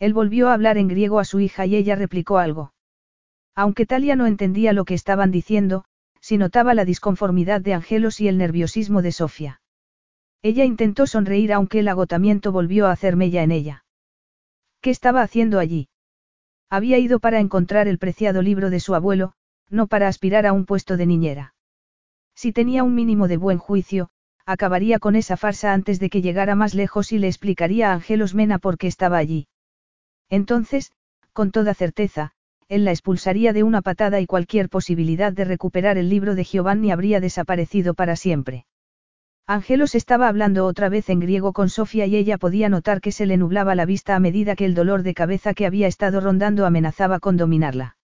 Él 0.00 0.12
volvió 0.12 0.48
a 0.48 0.54
hablar 0.54 0.76
en 0.76 0.88
griego 0.88 1.20
a 1.20 1.24
su 1.24 1.40
hija 1.40 1.66
y 1.66 1.76
ella 1.76 1.94
replicó 1.94 2.38
algo. 2.38 2.72
Aunque 3.54 3.86
Talia 3.86 4.16
no 4.16 4.26
entendía 4.26 4.72
lo 4.72 4.84
que 4.84 4.94
estaban 4.94 5.30
diciendo, 5.30 5.84
sí 6.20 6.36
notaba 6.36 6.74
la 6.74 6.84
disconformidad 6.84 7.60
de 7.60 7.74
Angelos 7.74 8.20
y 8.20 8.28
el 8.28 8.38
nerviosismo 8.38 9.02
de 9.02 9.12
Sofía. 9.12 9.60
Ella 10.42 10.64
intentó 10.64 11.06
sonreír 11.06 11.52
aunque 11.52 11.78
el 11.78 11.88
agotamiento 11.88 12.52
volvió 12.52 12.86
a 12.86 12.92
hacer 12.92 13.16
mella 13.16 13.42
en 13.42 13.52
ella. 13.52 13.85
¿Qué 14.86 14.90
estaba 14.90 15.22
haciendo 15.22 15.58
allí? 15.58 15.88
Había 16.70 16.98
ido 16.98 17.18
para 17.18 17.40
encontrar 17.40 17.88
el 17.88 17.98
preciado 17.98 18.40
libro 18.40 18.70
de 18.70 18.78
su 18.78 18.94
abuelo, 18.94 19.32
no 19.68 19.88
para 19.88 20.06
aspirar 20.06 20.46
a 20.46 20.52
un 20.52 20.64
puesto 20.64 20.96
de 20.96 21.06
niñera. 21.06 21.54
Si 22.36 22.52
tenía 22.52 22.84
un 22.84 22.94
mínimo 22.94 23.26
de 23.26 23.36
buen 23.36 23.58
juicio, 23.58 24.10
acabaría 24.44 25.00
con 25.00 25.16
esa 25.16 25.36
farsa 25.36 25.72
antes 25.72 25.98
de 25.98 26.08
que 26.08 26.22
llegara 26.22 26.54
más 26.54 26.72
lejos 26.72 27.10
y 27.10 27.18
le 27.18 27.26
explicaría 27.26 27.90
a 27.90 27.94
Angelos 27.94 28.36
Mena 28.36 28.60
por 28.60 28.78
qué 28.78 28.86
estaba 28.86 29.18
allí. 29.18 29.48
Entonces, 30.30 30.92
con 31.32 31.50
toda 31.50 31.74
certeza, 31.74 32.30
él 32.68 32.84
la 32.84 32.92
expulsaría 32.92 33.52
de 33.52 33.64
una 33.64 33.82
patada 33.82 34.20
y 34.20 34.26
cualquier 34.26 34.68
posibilidad 34.68 35.32
de 35.32 35.46
recuperar 35.46 35.98
el 35.98 36.08
libro 36.08 36.36
de 36.36 36.44
Giovanni 36.44 36.92
habría 36.92 37.18
desaparecido 37.18 37.94
para 37.94 38.14
siempre. 38.14 38.66
Angelos 39.48 39.94
estaba 39.94 40.26
hablando 40.26 40.66
otra 40.66 40.88
vez 40.88 41.08
en 41.08 41.20
griego 41.20 41.52
con 41.52 41.68
Sofía 41.68 42.06
y 42.06 42.16
ella 42.16 42.36
podía 42.36 42.68
notar 42.68 43.00
que 43.00 43.12
se 43.12 43.26
le 43.26 43.36
nublaba 43.36 43.76
la 43.76 43.84
vista 43.84 44.16
a 44.16 44.20
medida 44.20 44.56
que 44.56 44.64
el 44.64 44.74
dolor 44.74 45.04
de 45.04 45.14
cabeza 45.14 45.54
que 45.54 45.66
había 45.66 45.86
estado 45.86 46.20
rondando 46.20 46.66
amenazaba 46.66 47.20
con 47.20 47.36
dominarla. 47.36 47.96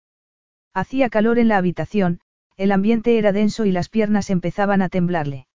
Hacía 0.72 1.10
calor 1.10 1.40
en 1.40 1.48
la 1.48 1.56
habitación, 1.56 2.20
el 2.56 2.70
ambiente 2.70 3.18
era 3.18 3.32
denso 3.32 3.64
y 3.64 3.72
las 3.72 3.88
piernas 3.88 4.30
empezaban 4.30 4.82
a 4.82 4.88
temblarle. 4.88 5.48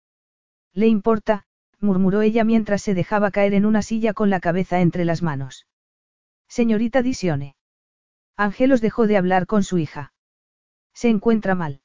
¿Le 0.73 0.87
importa? 0.87 1.45
murmuró 1.79 2.21
ella 2.21 2.43
mientras 2.43 2.81
se 2.81 2.93
dejaba 2.93 3.31
caer 3.31 3.53
en 3.53 3.65
una 3.65 3.81
silla 3.81 4.13
con 4.13 4.29
la 4.29 4.41
cabeza 4.41 4.81
entre 4.81 5.05
las 5.05 5.21
manos. 5.21 5.67
Señorita 6.49 7.01
Disione. 7.01 7.55
Angelos 8.35 8.81
dejó 8.81 9.07
de 9.07 9.15
hablar 9.15 9.45
con 9.45 9.63
su 9.63 9.77
hija. 9.77 10.11
Se 10.93 11.07
encuentra 11.07 11.55
mal. 11.55 11.79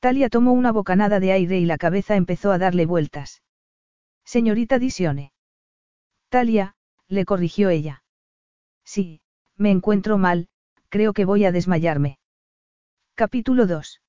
Talia 0.00 0.28
tomó 0.28 0.52
una 0.52 0.70
bocanada 0.70 1.18
de 1.18 1.32
aire 1.32 1.58
y 1.58 1.64
la 1.64 1.76
cabeza 1.76 2.14
empezó 2.14 2.52
a 2.52 2.58
darle 2.58 2.86
vueltas. 2.86 3.42
Señorita 4.24 4.78
Disione. 4.78 5.32
Talia, 6.28 6.76
le 7.08 7.24
corrigió 7.24 7.70
ella. 7.70 8.04
Sí, 8.84 9.20
me 9.56 9.70
encuentro 9.70 10.18
mal, 10.18 10.48
creo 10.88 11.12
que 11.12 11.24
voy 11.24 11.44
a 11.44 11.52
desmayarme. 11.52 12.18
Capítulo 13.14 13.66
2. 13.66 14.00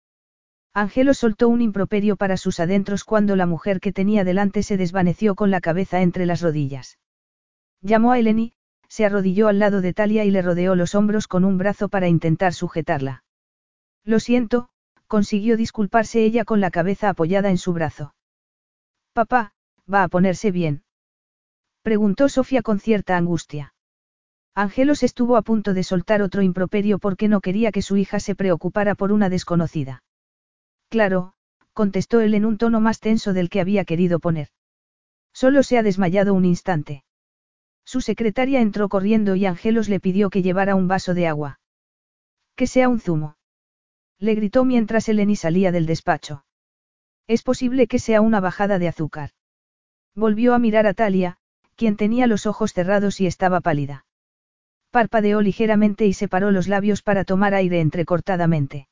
Ángelo 0.73 1.13
soltó 1.13 1.49
un 1.49 1.61
improperio 1.61 2.15
para 2.15 2.37
sus 2.37 2.59
adentros 2.59 3.03
cuando 3.03 3.35
la 3.35 3.47
mujer 3.47 3.79
que 3.79 3.91
tenía 3.91 4.23
delante 4.23 4.61
se 4.61 4.77
desvaneció 4.77 5.33
con 5.33 5.49
la 5.49 5.61
cabeza 5.61 6.01
entre 6.01 6.27
las 6.27 6.41
rodillas. 6.41 6.99
Llamó 7.81 8.11
a 8.11 8.19
Eleni, 8.19 8.53
se 8.87 9.05
arrodilló 9.05 9.47
al 9.47 9.59
lado 9.59 9.81
de 9.81 9.93
Talia 9.93 10.25
y 10.25 10.31
le 10.31 10.41
rodeó 10.41 10.75
los 10.75 10.93
hombros 10.93 11.27
con 11.27 11.45
un 11.45 11.57
brazo 11.57 11.89
para 11.89 12.07
intentar 12.07 12.53
sujetarla. 12.53 13.23
Lo 14.03 14.19
siento, 14.19 14.69
consiguió 15.09 15.57
disculparse 15.57 16.23
ella 16.23 16.45
con 16.45 16.61
la 16.61 16.69
cabeza 16.69 17.09
apoyada 17.09 17.49
en 17.49 17.57
su 17.57 17.73
brazo. 17.73 18.13
Papá, 19.11 19.53
¿va 19.91 20.03
a 20.03 20.07
ponerse 20.07 20.51
bien? 20.51 20.83
Preguntó 21.81 22.29
Sofía 22.29 22.61
con 22.61 22.79
cierta 22.79 23.17
angustia. 23.17 23.73
Ángelos 24.53 25.01
estuvo 25.01 25.35
a 25.35 25.41
punto 25.41 25.73
de 25.73 25.83
soltar 25.83 26.21
otro 26.21 26.43
improperio 26.43 26.99
porque 26.99 27.27
no 27.27 27.41
quería 27.41 27.71
que 27.71 27.81
su 27.81 27.97
hija 27.97 28.19
se 28.19 28.35
preocupara 28.35 28.93
por 28.93 29.11
una 29.11 29.29
desconocida. 29.29 30.03
Claro, 30.89 31.33
contestó 31.73 32.21
él 32.21 32.35
en 32.35 32.45
un 32.45 32.59
tono 32.59 32.79
más 32.79 32.99
tenso 32.99 33.33
del 33.33 33.49
que 33.49 33.61
había 33.61 33.85
querido 33.85 34.19
poner. 34.19 34.49
Solo 35.33 35.63
se 35.63 35.79
ha 35.79 35.83
desmayado 35.83 36.35
un 36.35 36.45
instante. 36.45 37.03
Su 37.83 38.01
secretaria 38.01 38.61
entró 38.61 38.89
corriendo 38.89 39.35
y 39.35 39.47
Ángelos 39.47 39.89
le 39.89 39.99
pidió 39.99 40.29
que 40.29 40.43
llevara 40.43 40.75
un 40.75 40.87
vaso 40.87 41.15
de 41.15 41.25
agua. 41.25 41.59
Que 42.55 42.67
sea 42.67 42.89
un 42.89 42.99
zumo. 42.99 43.38
Le 44.19 44.35
gritó 44.35 44.65
mientras 44.65 45.07
Eleni 45.07 45.35
salía 45.35 45.71
del 45.71 45.85
despacho. 45.85 46.43
Es 47.27 47.43
posible 47.43 47.87
que 47.87 47.99
sea 47.99 48.21
una 48.21 48.39
bajada 48.39 48.79
de 48.79 48.87
azúcar. 48.87 49.31
Volvió 50.15 50.53
a 50.53 50.59
mirar 50.59 50.87
a 50.87 50.93
Talia, 50.93 51.37
quien 51.75 51.95
tenía 51.95 52.27
los 52.27 52.45
ojos 52.45 52.73
cerrados 52.73 53.21
y 53.21 53.27
estaba 53.27 53.61
pálida. 53.61 54.05
Parpadeó 54.91 55.41
ligeramente 55.41 56.05
y 56.07 56.13
separó 56.13 56.51
los 56.51 56.67
labios 56.67 57.03
para 57.03 57.23
tomar 57.23 57.53
aire 57.53 57.79
entrecortadamente. 57.79 58.89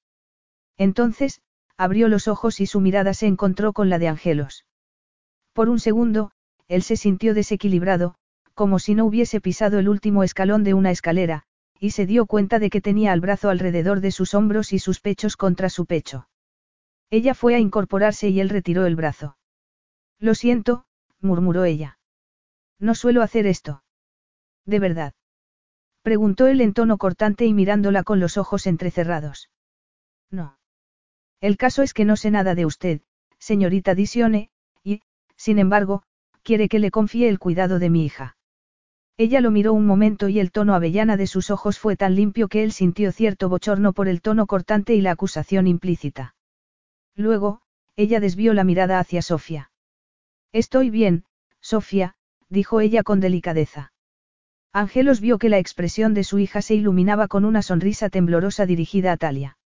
Entonces, 0.77 1.41
abrió 1.75 2.07
los 2.07 2.27
ojos 2.27 2.61
y 2.61 2.67
su 2.67 2.79
mirada 2.79 3.13
se 3.13 3.25
encontró 3.25 3.73
con 3.73 3.89
la 3.89 3.99
de 3.99 4.07
Angelos. 4.07 4.65
Por 5.53 5.69
un 5.69 5.79
segundo, 5.79 6.31
él 6.67 6.83
se 6.83 6.95
sintió 6.97 7.33
desequilibrado, 7.33 8.15
como 8.53 8.77
si 8.77 8.93
no 8.93 9.05
hubiese 9.05 9.41
pisado 9.41 9.79
el 9.79 9.89
último 9.89 10.23
escalón 10.23 10.63
de 10.63 10.75
una 10.75 10.91
escalera, 10.91 11.46
y 11.79 11.91
se 11.91 12.05
dio 12.05 12.25
cuenta 12.25 12.59
de 12.59 12.69
que 12.69 12.81
tenía 12.81 13.13
el 13.13 13.21
brazo 13.21 13.49
alrededor 13.49 14.01
de 14.01 14.11
sus 14.11 14.33
hombros 14.33 14.73
y 14.73 14.79
sus 14.79 14.99
pechos 14.99 15.37
contra 15.37 15.69
su 15.69 15.85
pecho. 15.85 16.27
Ella 17.09 17.33
fue 17.33 17.55
a 17.55 17.59
incorporarse 17.59 18.29
y 18.29 18.39
él 18.39 18.49
retiró 18.49 18.85
el 18.85 18.95
brazo. 18.95 19.37
Lo 20.19 20.35
siento, 20.35 20.85
murmuró 21.21 21.63
ella. 21.63 21.99
No 22.79 22.95
suelo 22.95 23.21
hacer 23.21 23.47
esto. 23.47 23.83
¿De 24.65 24.79
verdad? 24.79 25.13
Preguntó 26.01 26.47
él 26.47 26.61
en 26.61 26.73
tono 26.73 26.97
cortante 26.97 27.45
y 27.45 27.53
mirándola 27.53 28.03
con 28.03 28.19
los 28.19 28.37
ojos 28.37 28.65
entrecerrados. 28.67 29.49
No. 30.31 30.57
El 31.41 31.57
caso 31.57 31.83
es 31.83 31.93
que 31.93 32.05
no 32.05 32.15
sé 32.15 32.31
nada 32.31 32.55
de 32.55 32.65
usted, 32.65 33.01
señorita 33.39 33.93
Disione, 33.93 34.49
y, 34.83 35.01
sin 35.35 35.59
embargo, 35.59 36.03
quiere 36.43 36.69
que 36.69 36.79
le 36.79 36.91
confíe 36.91 37.29
el 37.29 37.39
cuidado 37.39 37.77
de 37.77 37.89
mi 37.89 38.05
hija. 38.05 38.36
Ella 39.19 39.41
lo 39.41 39.49
miró 39.49 39.73
un 39.73 39.87
momento 39.87 40.29
y 40.29 40.39
el 40.39 40.51
tono 40.51 40.75
avellana 40.75 41.17
de 41.17 41.25
sus 41.25 41.49
ojos 41.49 41.79
fue 41.79 41.95
tan 41.95 42.15
limpio 42.15 42.47
que 42.47 42.63
él 42.63 42.71
sintió 42.71 43.11
cierto 43.11 43.49
bochorno 43.49 43.91
por 43.91 44.07
el 44.07 44.21
tono 44.21 44.45
cortante 44.45 44.93
y 44.93 45.01
la 45.01 45.11
acusación 45.11 45.65
implícita. 45.65 46.35
Luego, 47.15 47.61
ella 47.95 48.19
desvió 48.19 48.53
la 48.53 48.63
mirada 48.63 48.99
hacia 48.99 49.23
Sofía. 49.23 49.71
Estoy 50.53 50.91
bien, 50.91 51.25
Sofía, 51.59 52.15
dijo 52.47 52.79
ella 52.79 53.01
con 53.01 53.19
delicadeza. 53.19 53.91
Ángelos 54.71 55.19
vio 55.19 55.39
que 55.39 55.49
la 55.49 55.57
expresión 55.57 56.13
de 56.13 56.23
su 56.23 56.37
hija 56.37 56.61
se 56.61 56.75
iluminaba 56.75 57.27
con 57.27 57.43
una 57.43 57.63
sonrisa 57.63 58.09
temblorosa 58.09 58.67
dirigida 58.67 59.13
a 59.13 59.17
Talia. 59.17 59.57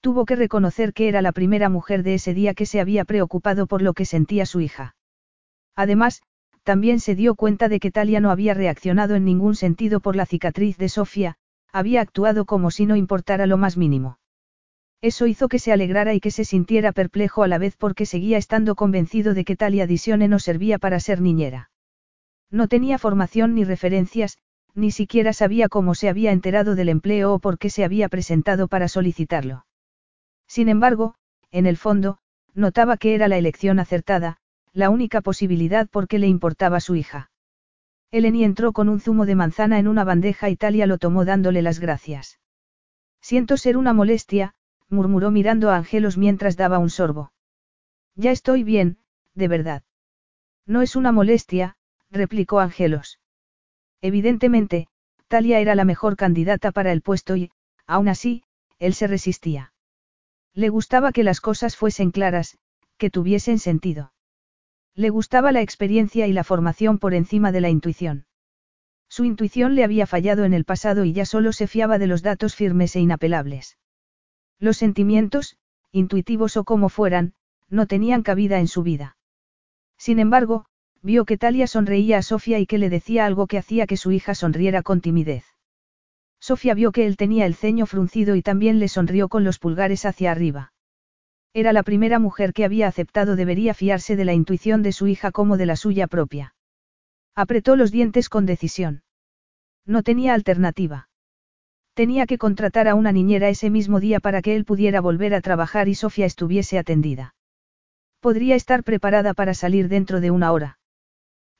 Tuvo 0.00 0.24
que 0.24 0.34
reconocer 0.34 0.92
que 0.92 1.08
era 1.08 1.22
la 1.22 1.30
primera 1.30 1.68
mujer 1.68 2.02
de 2.02 2.14
ese 2.14 2.34
día 2.34 2.54
que 2.54 2.66
se 2.66 2.80
había 2.80 3.04
preocupado 3.04 3.68
por 3.68 3.82
lo 3.82 3.94
que 3.94 4.04
sentía 4.04 4.44
su 4.46 4.60
hija. 4.60 4.96
Además, 5.76 6.22
también 6.64 6.98
se 6.98 7.14
dio 7.14 7.34
cuenta 7.34 7.68
de 7.68 7.78
que 7.78 7.90
Talia 7.90 8.20
no 8.20 8.30
había 8.30 8.54
reaccionado 8.54 9.14
en 9.14 9.24
ningún 9.24 9.54
sentido 9.54 10.00
por 10.00 10.16
la 10.16 10.26
cicatriz 10.26 10.76
de 10.78 10.88
Sofía, 10.88 11.36
había 11.72 12.00
actuado 12.00 12.46
como 12.46 12.70
si 12.70 12.86
no 12.86 12.96
importara 12.96 13.46
lo 13.46 13.56
más 13.56 13.76
mínimo. 13.76 14.18
Eso 15.02 15.26
hizo 15.26 15.48
que 15.48 15.58
se 15.58 15.72
alegrara 15.72 16.14
y 16.14 16.20
que 16.20 16.30
se 16.30 16.46
sintiera 16.46 16.92
perplejo 16.92 17.42
a 17.42 17.48
la 17.48 17.58
vez 17.58 17.76
porque 17.76 18.06
seguía 18.06 18.38
estando 18.38 18.74
convencido 18.74 19.34
de 19.34 19.44
que 19.44 19.54
Talia 19.54 19.86
Disione 19.86 20.28
no 20.28 20.38
servía 20.38 20.78
para 20.78 20.98
ser 20.98 21.20
niñera. 21.20 21.70
No 22.50 22.68
tenía 22.68 22.98
formación 22.98 23.54
ni 23.54 23.64
referencias, 23.64 24.38
ni 24.74 24.90
siquiera 24.90 25.34
sabía 25.34 25.68
cómo 25.68 25.94
se 25.94 26.08
había 26.08 26.32
enterado 26.32 26.74
del 26.74 26.88
empleo 26.88 27.34
o 27.34 27.38
por 27.38 27.58
qué 27.58 27.68
se 27.68 27.84
había 27.84 28.08
presentado 28.08 28.66
para 28.66 28.88
solicitarlo. 28.88 29.66
Sin 30.46 30.68
embargo, 30.68 31.16
en 31.50 31.66
el 31.66 31.76
fondo, 31.76 32.18
notaba 32.54 32.96
que 32.96 33.14
era 33.14 33.28
la 33.28 33.36
elección 33.36 33.78
acertada, 33.78 34.38
la 34.74 34.90
única 34.90 35.20
posibilidad 35.20 35.88
porque 35.88 36.18
le 36.18 36.26
importaba 36.26 36.80
su 36.80 36.96
hija. 36.96 37.30
Eleni 38.10 38.44
entró 38.44 38.72
con 38.72 38.88
un 38.88 39.00
zumo 39.00 39.24
de 39.24 39.36
manzana 39.36 39.78
en 39.78 39.88
una 39.88 40.04
bandeja 40.04 40.50
y 40.50 40.56
Talia 40.56 40.86
lo 40.86 40.98
tomó 40.98 41.24
dándole 41.24 41.62
las 41.62 41.78
gracias. 41.78 42.40
Siento 43.20 43.56
ser 43.56 43.76
una 43.76 43.92
molestia, 43.92 44.54
murmuró 44.88 45.30
mirando 45.30 45.70
a 45.70 45.76
Angelos 45.76 46.18
mientras 46.18 46.56
daba 46.56 46.78
un 46.78 46.90
sorbo. 46.90 47.32
Ya 48.16 48.32
estoy 48.32 48.64
bien, 48.64 48.98
de 49.34 49.48
verdad. 49.48 49.82
No 50.66 50.82
es 50.82 50.96
una 50.96 51.12
molestia, 51.12 51.76
replicó 52.10 52.58
Angelos. 52.58 53.20
Evidentemente, 54.00 54.88
Talia 55.28 55.60
era 55.60 55.74
la 55.74 55.84
mejor 55.84 56.16
candidata 56.16 56.72
para 56.72 56.92
el 56.92 57.00
puesto 57.00 57.36
y, 57.36 57.50
aún 57.86 58.08
así, 58.08 58.42
él 58.78 58.94
se 58.94 59.06
resistía. 59.06 59.72
Le 60.52 60.68
gustaba 60.68 61.12
que 61.12 61.24
las 61.24 61.40
cosas 61.40 61.76
fuesen 61.76 62.10
claras, 62.10 62.58
que 62.96 63.10
tuviesen 63.10 63.58
sentido. 63.58 64.13
Le 64.96 65.10
gustaba 65.10 65.50
la 65.50 65.60
experiencia 65.60 66.26
y 66.26 66.32
la 66.32 66.44
formación 66.44 66.98
por 66.98 67.14
encima 67.14 67.50
de 67.50 67.60
la 67.60 67.70
intuición. 67.70 68.26
Su 69.08 69.24
intuición 69.24 69.74
le 69.74 69.84
había 69.84 70.06
fallado 70.06 70.44
en 70.44 70.54
el 70.54 70.64
pasado 70.64 71.04
y 71.04 71.12
ya 71.12 71.24
solo 71.24 71.52
se 71.52 71.66
fiaba 71.66 71.98
de 71.98 72.06
los 72.06 72.22
datos 72.22 72.54
firmes 72.54 72.94
e 72.96 73.00
inapelables. 73.00 73.78
Los 74.58 74.76
sentimientos, 74.76 75.56
intuitivos 75.90 76.56
o 76.56 76.64
como 76.64 76.88
fueran, 76.88 77.34
no 77.68 77.86
tenían 77.86 78.22
cabida 78.22 78.60
en 78.60 78.68
su 78.68 78.82
vida. 78.82 79.16
Sin 79.96 80.18
embargo, 80.18 80.66
vio 81.02 81.24
que 81.24 81.38
Talia 81.38 81.66
sonreía 81.66 82.18
a 82.18 82.22
Sofía 82.22 82.58
y 82.58 82.66
que 82.66 82.78
le 82.78 82.90
decía 82.90 83.26
algo 83.26 83.46
que 83.46 83.58
hacía 83.58 83.86
que 83.86 83.96
su 83.96 84.12
hija 84.12 84.34
sonriera 84.34 84.82
con 84.82 85.00
timidez. 85.00 85.44
Sofía 86.38 86.74
vio 86.74 86.92
que 86.92 87.06
él 87.06 87.16
tenía 87.16 87.46
el 87.46 87.54
ceño 87.54 87.86
fruncido 87.86 88.36
y 88.36 88.42
también 88.42 88.78
le 88.78 88.88
sonrió 88.88 89.28
con 89.28 89.44
los 89.44 89.58
pulgares 89.58 90.04
hacia 90.04 90.30
arriba. 90.30 90.73
Era 91.56 91.72
la 91.72 91.84
primera 91.84 92.18
mujer 92.18 92.52
que 92.52 92.64
había 92.64 92.88
aceptado 92.88 93.36
debería 93.36 93.74
fiarse 93.74 94.16
de 94.16 94.24
la 94.24 94.34
intuición 94.34 94.82
de 94.82 94.90
su 94.90 95.06
hija 95.06 95.30
como 95.30 95.56
de 95.56 95.66
la 95.66 95.76
suya 95.76 96.08
propia. 96.08 96.56
Apretó 97.36 97.76
los 97.76 97.92
dientes 97.92 98.28
con 98.28 98.44
decisión. 98.44 99.04
No 99.86 100.02
tenía 100.02 100.34
alternativa. 100.34 101.08
Tenía 101.94 102.26
que 102.26 102.38
contratar 102.38 102.88
a 102.88 102.96
una 102.96 103.12
niñera 103.12 103.48
ese 103.48 103.70
mismo 103.70 104.00
día 104.00 104.18
para 104.18 104.42
que 104.42 104.56
él 104.56 104.64
pudiera 104.64 105.00
volver 105.00 105.32
a 105.32 105.40
trabajar 105.40 105.88
y 105.88 105.94
Sofía 105.94 106.26
estuviese 106.26 106.76
atendida. 106.76 107.36
Podría 108.18 108.56
estar 108.56 108.82
preparada 108.82 109.32
para 109.32 109.54
salir 109.54 109.88
dentro 109.88 110.20
de 110.20 110.32
una 110.32 110.50
hora. 110.50 110.80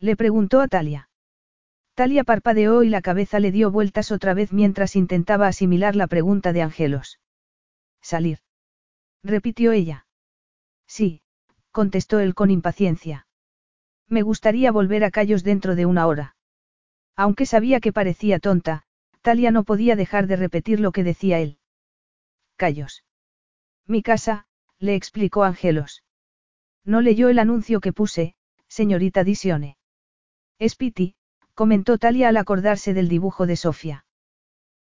Le 0.00 0.16
preguntó 0.16 0.60
a 0.60 0.66
Talia. 0.66 1.08
Talia 1.94 2.24
parpadeó 2.24 2.82
y 2.82 2.88
la 2.88 3.00
cabeza 3.00 3.38
le 3.38 3.52
dio 3.52 3.70
vueltas 3.70 4.10
otra 4.10 4.34
vez 4.34 4.52
mientras 4.52 4.96
intentaba 4.96 5.46
asimilar 5.46 5.94
la 5.94 6.08
pregunta 6.08 6.52
de 6.52 6.62
Angelos. 6.62 7.20
Salir. 8.02 8.43
Repitió 9.24 9.72
ella. 9.72 10.06
Sí, 10.86 11.22
contestó 11.72 12.20
él 12.20 12.34
con 12.34 12.50
impaciencia. 12.50 13.26
Me 14.08 14.22
gustaría 14.22 14.70
volver 14.70 15.02
a 15.02 15.10
Callos 15.10 15.42
dentro 15.42 15.74
de 15.74 15.86
una 15.86 16.06
hora. 16.06 16.36
Aunque 17.16 17.46
sabía 17.46 17.80
que 17.80 17.92
parecía 17.92 18.38
tonta, 18.38 18.84
Talia 19.22 19.50
no 19.50 19.64
podía 19.64 19.96
dejar 19.96 20.26
de 20.26 20.36
repetir 20.36 20.78
lo 20.78 20.92
que 20.92 21.02
decía 21.02 21.40
él. 21.40 21.58
Callos. 22.56 23.04
Mi 23.86 24.02
casa, 24.02 24.46
le 24.78 24.94
explicó 24.94 25.44
Angelos. 25.44 26.04
No 26.84 27.00
leyó 27.00 27.30
el 27.30 27.38
anuncio 27.38 27.80
que 27.80 27.92
puse, 27.92 28.34
señorita 28.68 29.24
Disione. 29.24 29.78
Spiti, 30.60 31.14
comentó 31.54 31.96
Talia 31.98 32.28
al 32.28 32.36
acordarse 32.36 32.92
del 32.92 33.08
dibujo 33.08 33.46
de 33.46 33.56
Sofía. 33.56 34.04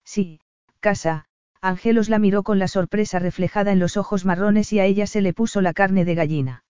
Sí, 0.04 0.40
casa, 0.80 1.26
Angelos 1.64 2.08
la 2.08 2.18
miró 2.18 2.42
con 2.42 2.58
la 2.58 2.66
sorpresa 2.66 3.20
reflejada 3.20 3.70
en 3.70 3.78
los 3.78 3.96
ojos 3.96 4.24
marrones 4.24 4.72
y 4.72 4.80
a 4.80 4.84
ella 4.84 5.06
se 5.06 5.20
le 5.20 5.32
puso 5.32 5.60
la 5.60 5.72
carne 5.72 6.04
de 6.04 6.16
gallina. 6.16 6.64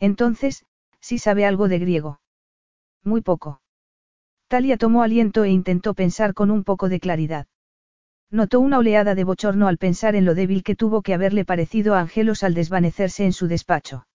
Entonces, 0.00 0.64
sí 1.00 1.18
sabe 1.18 1.44
algo 1.44 1.68
de 1.68 1.78
griego. 1.78 2.20
Muy 3.04 3.20
poco. 3.20 3.60
Talia 4.48 4.78
tomó 4.78 5.02
aliento 5.02 5.44
e 5.44 5.50
intentó 5.50 5.92
pensar 5.92 6.32
con 6.32 6.50
un 6.50 6.64
poco 6.64 6.88
de 6.88 6.98
claridad. 6.98 7.46
Notó 8.30 8.58
una 8.60 8.78
oleada 8.78 9.14
de 9.14 9.24
bochorno 9.24 9.68
al 9.68 9.76
pensar 9.76 10.16
en 10.16 10.24
lo 10.24 10.34
débil 10.34 10.62
que 10.62 10.76
tuvo 10.76 11.02
que 11.02 11.12
haberle 11.12 11.44
parecido 11.44 11.94
a 11.94 12.00
Angelos 12.00 12.42
al 12.42 12.54
desvanecerse 12.54 13.26
en 13.26 13.34
su 13.34 13.48
despacho. 13.48 14.06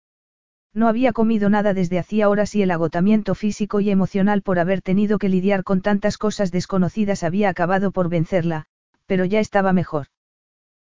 No 0.73 0.87
había 0.87 1.13
comido 1.13 1.49
nada 1.51 1.75
desde 1.75 1.99
hacía 1.99 2.27
horas 2.27 2.55
y 2.55 2.63
el 2.63 2.71
agotamiento 2.71 3.35
físico 3.35 3.81
y 3.81 3.91
emocional 3.91 4.41
por 4.41 4.57
haber 4.57 4.81
tenido 4.81 5.19
que 5.19 5.29
lidiar 5.29 5.63
con 5.63 5.81
tantas 5.81 6.17
cosas 6.17 6.51
desconocidas 6.51 7.23
había 7.23 7.49
acabado 7.49 7.91
por 7.91 8.09
vencerla, 8.09 8.67
pero 9.11 9.25
ya 9.25 9.41
estaba 9.41 9.73
mejor. 9.73 10.07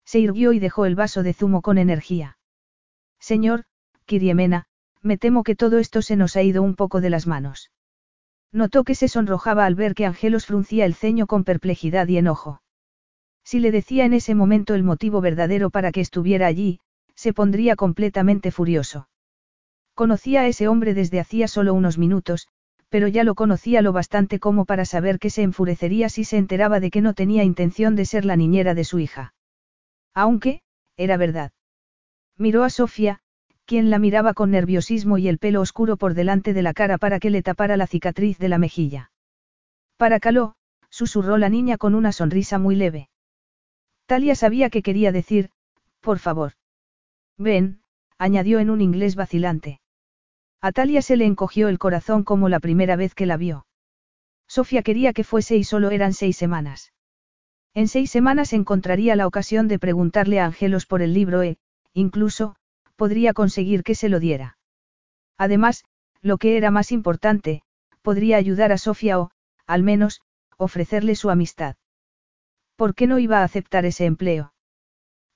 Se 0.04 0.18
irguió 0.18 0.52
y 0.52 0.58
dejó 0.58 0.88
el 0.88 0.96
vaso 0.96 1.22
de 1.22 1.32
zumo 1.32 1.62
con 1.62 1.78
energía. 1.78 2.40
Señor, 3.20 3.66
Kiriemena, 4.06 4.66
me 5.04 5.20
temo 5.20 5.44
que 5.44 5.56
todo 5.56 5.78
esto 5.78 6.02
se 6.02 6.16
nos 6.16 6.36
ha 6.36 6.42
ido 6.42 6.64
un 6.64 6.74
poco 6.76 7.02
de 7.02 7.12
las 7.12 7.28
manos. 7.28 7.70
Notó 8.52 8.84
que 8.84 8.96
se 8.96 9.10
sonrojaba 9.10 9.68
al 9.68 9.76
ver 9.76 9.94
que 9.94 10.08
Angelos 10.08 10.48
fruncía 10.48 10.86
el 10.86 10.96
ceño 10.96 11.28
con 11.28 11.44
perplejidad 11.44 12.08
y 12.08 12.18
enojo. 12.18 12.64
Si 13.44 13.60
le 13.60 13.70
decía 13.70 14.06
en 14.06 14.14
ese 14.14 14.34
momento 14.34 14.74
el 14.74 14.82
motivo 14.82 15.22
verdadero 15.22 15.70
para 15.70 15.92
que 15.92 16.02
estuviera 16.02 16.48
allí, 16.48 16.80
se 17.14 17.32
pondría 17.32 17.76
completamente 17.76 18.50
furioso. 18.50 19.08
Conocía 19.94 20.42
a 20.42 20.48
ese 20.48 20.68
hombre 20.68 20.96
desde 20.96 21.20
hacía 21.20 21.48
solo 21.48 21.76
unos 21.76 22.00
minutos, 22.00 22.48
pero 22.95 23.10
ya 23.10 23.25
lo 23.25 23.36
conocía 23.36 23.81
lo 23.81 23.91
bastante 23.91 24.39
como 24.39 24.63
para 24.63 24.86
saber 24.86 25.19
que 25.19 25.29
se 25.29 25.41
enfurecería 25.41 26.08
si 26.08 26.23
se 26.23 26.38
enteraba 26.38 26.79
de 26.79 26.89
que 26.89 27.01
no 27.01 27.13
tenía 27.13 27.43
intención 27.43 27.97
de 27.97 28.05
ser 28.05 28.23
la 28.23 28.38
niñera 28.38 28.73
de 28.73 28.86
su 28.86 28.99
hija. 28.99 29.34
Aunque, 30.13 30.62
era 30.95 31.17
verdad. 31.17 31.51
Miró 32.38 32.63
a 32.63 32.69
Sofía, 32.69 33.19
quien 33.65 33.89
la 33.89 33.99
miraba 33.99 34.34
con 34.34 34.49
nerviosismo 34.49 35.17
y 35.17 35.27
el 35.27 35.39
pelo 35.39 35.60
oscuro 35.60 35.97
por 35.97 36.13
delante 36.13 36.53
de 36.53 36.62
la 36.62 36.73
cara 36.73 36.97
para 36.97 37.19
que 37.19 37.29
le 37.29 37.43
tapara 37.43 37.75
la 37.75 37.86
cicatriz 37.86 38.38
de 38.38 38.47
la 38.47 38.60
mejilla. 38.60 39.12
Para 39.97 40.21
caló, 40.21 40.55
susurró 40.89 41.38
la 41.38 41.49
niña 41.49 41.77
con 41.77 41.95
una 41.95 42.13
sonrisa 42.13 42.60
muy 42.60 42.77
leve. 42.77 43.10
Talia 44.05 44.36
sabía 44.36 44.69
que 44.69 44.81
quería 44.81 45.12
decir, 45.12 45.49
por 45.99 46.19
favor. 46.19 46.53
Ven, 47.38 47.81
añadió 48.17 48.60
en 48.60 48.69
un 48.69 48.79
inglés 48.79 49.17
vacilante. 49.17 49.81
A 50.62 50.72
Talia 50.72 51.02
se 51.02 51.15
le 51.15 51.26
encogió 51.26 51.68
el 51.68 51.80
corazón 51.80 52.24
como 52.24 52.50
la 52.50 52.60
primera 52.60 52.96
vez 52.96 53.13
que 53.13 53.26
la 53.26 53.38
vio. 53.38 53.65
Sofía 54.48 54.82
quería 54.84 55.13
que 55.13 55.24
fuese 55.24 55.56
y 55.58 55.63
solo 55.63 55.91
eran 55.91 56.13
seis 56.13 56.38
semanas. 56.38 56.94
En 57.74 57.88
seis 57.88 58.10
semanas 58.10 58.54
encontraría 58.54 59.15
la 59.15 59.28
ocasión 59.28 59.68
de 59.68 59.80
preguntarle 59.80 60.39
a 60.39 60.46
Angelos 60.46 60.86
por 60.86 61.02
el 61.02 61.13
libro 61.13 61.44
e, 61.44 61.58
incluso, 61.94 62.56
podría 62.96 63.34
conseguir 63.34 63.84
que 63.84 63.96
se 63.96 64.10
lo 64.10 64.20
diera. 64.20 64.58
Además, 65.38 65.84
lo 66.22 66.38
que 66.38 66.58
era 66.58 66.72
más 66.72 66.91
importante, 66.91 67.62
podría 68.02 68.38
ayudar 68.38 68.72
a 68.72 68.78
Sofía 68.78 69.20
o, 69.20 69.32
al 69.68 69.84
menos, 69.84 70.22
ofrecerle 70.58 71.15
su 71.15 71.30
amistad. 71.30 71.76
¿Por 72.76 72.96
qué 72.96 73.08
no 73.08 73.20
iba 73.20 73.39
a 73.39 73.44
aceptar 73.44 73.86
ese 73.86 74.06
empleo? 74.06 74.55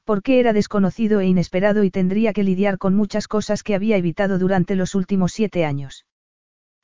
Porque 0.10 0.40
era 0.40 0.54
desconocido 0.54 1.20
e 1.20 1.28
inesperado 1.28 1.84
y 1.84 1.92
tendría 1.92 2.34
que 2.34 2.42
lidiar 2.42 2.80
con 2.80 2.96
muchas 2.96 3.28
cosas 3.28 3.62
que 3.62 3.76
había 3.76 3.96
evitado 3.96 4.40
durante 4.40 4.74
los 4.76 4.96
últimos 4.96 5.34
siete 5.34 5.66
años. 5.66 6.08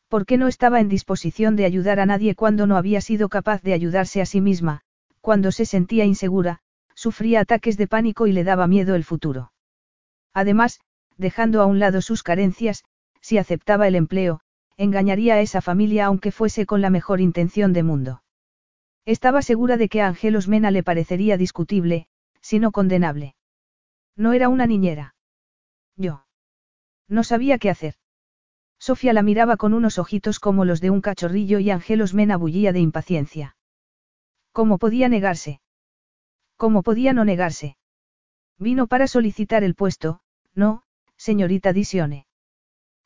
¿Por 0.10 0.28
qué 0.28 0.38
no 0.38 0.48
estaba 0.48 0.80
en 0.80 0.90
disposición 0.90 1.56
de 1.56 1.66
ayudar 1.66 2.00
a 2.00 2.06
nadie 2.06 2.36
cuando 2.36 2.68
no 2.68 2.78
había 2.78 3.02
sido 3.02 3.28
capaz 3.28 3.64
de 3.64 3.74
ayudarse 3.74 4.22
a 4.22 4.28
sí 4.28 4.42
misma, 4.42 4.82
cuando 5.22 5.52
se 5.52 5.66
sentía 5.66 6.06
insegura, 6.06 6.60
sufría 6.94 7.40
ataques 7.40 7.78
de 7.78 7.88
pánico 7.88 8.28
y 8.28 8.32
le 8.32 8.44
daba 8.44 8.68
miedo 8.68 8.94
el 8.94 9.04
futuro? 9.04 9.52
Además, 10.32 10.80
dejando 11.18 11.64
a 11.64 11.66
un 11.66 11.80
lado 11.80 12.04
sus 12.04 12.22
carencias, 12.22 12.84
si 13.22 13.40
aceptaba 13.40 13.88
el 13.88 13.96
empleo, 13.96 14.42
engañaría 14.78 15.34
a 15.34 15.42
esa 15.42 15.62
familia 15.62 16.06
aunque 16.06 16.32
fuese 16.32 16.68
con 16.68 16.80
la 16.80 16.92
mejor 16.92 17.22
intención 17.22 17.74
de 17.74 17.82
mundo. 17.82 18.22
Estaba 19.04 19.42
segura 19.42 19.78
de 19.78 19.90
que 19.90 20.04
a 20.04 20.10
Angelos 20.10 20.48
Mena 20.48 20.70
le 20.70 20.84
parecería 20.84 21.38
discutible, 21.38 22.08
sino 22.46 22.72
condenable. 22.72 23.36
No 24.16 24.34
era 24.34 24.50
una 24.50 24.68
niñera. 24.68 25.16
Yo. 25.98 26.28
No 27.08 27.24
sabía 27.24 27.58
qué 27.58 27.72
hacer. 27.72 27.96
Sofía 28.78 29.14
la 29.14 29.24
miraba 29.24 29.58
con 29.58 29.74
unos 29.74 29.98
ojitos 29.98 30.40
como 30.40 30.64
los 30.64 30.80
de 30.80 30.92
un 30.92 31.02
cachorrillo 31.02 31.58
y 31.58 31.72
Angelos 31.72 32.14
Mena 32.14 32.38
bullía 32.38 32.72
de 32.72 32.82
impaciencia. 32.82 33.58
¿Cómo 34.52 34.78
podía 34.78 35.10
negarse? 35.10 35.60
¿Cómo 36.56 36.84
podía 36.84 37.14
no 37.14 37.26
negarse? 37.26 37.78
Vino 38.60 38.86
para 38.86 39.08
solicitar 39.08 39.64
el 39.64 39.74
puesto, 39.74 40.20
no, 40.54 40.84
señorita 41.18 41.74
Disione. 41.74 42.28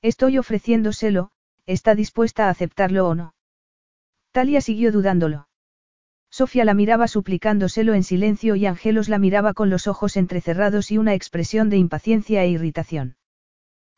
Estoy 0.02 0.38
ofreciéndoselo, 0.38 1.32
¿está 1.66 1.96
dispuesta 1.96 2.48
a 2.48 2.50
aceptarlo 2.50 3.08
o 3.08 3.16
no? 3.16 3.36
Talia 4.32 4.60
siguió 4.60 4.92
dudándolo. 4.92 5.49
Sofía 6.40 6.64
la 6.64 6.74
miraba 6.74 7.10
suplicándoselo 7.10 7.94
en 7.94 8.04
silencio 8.04 8.56
y 8.56 8.66
Angelos 8.66 9.10
la 9.10 9.20
miraba 9.20 9.54
con 9.54 9.70
los 9.70 9.88
ojos 9.88 10.16
entrecerrados 10.16 10.90
y 10.90 10.98
una 10.98 11.14
expresión 11.14 11.70
de 11.70 11.76
impaciencia 11.76 12.46
e 12.46 12.50
irritación. 12.50 13.18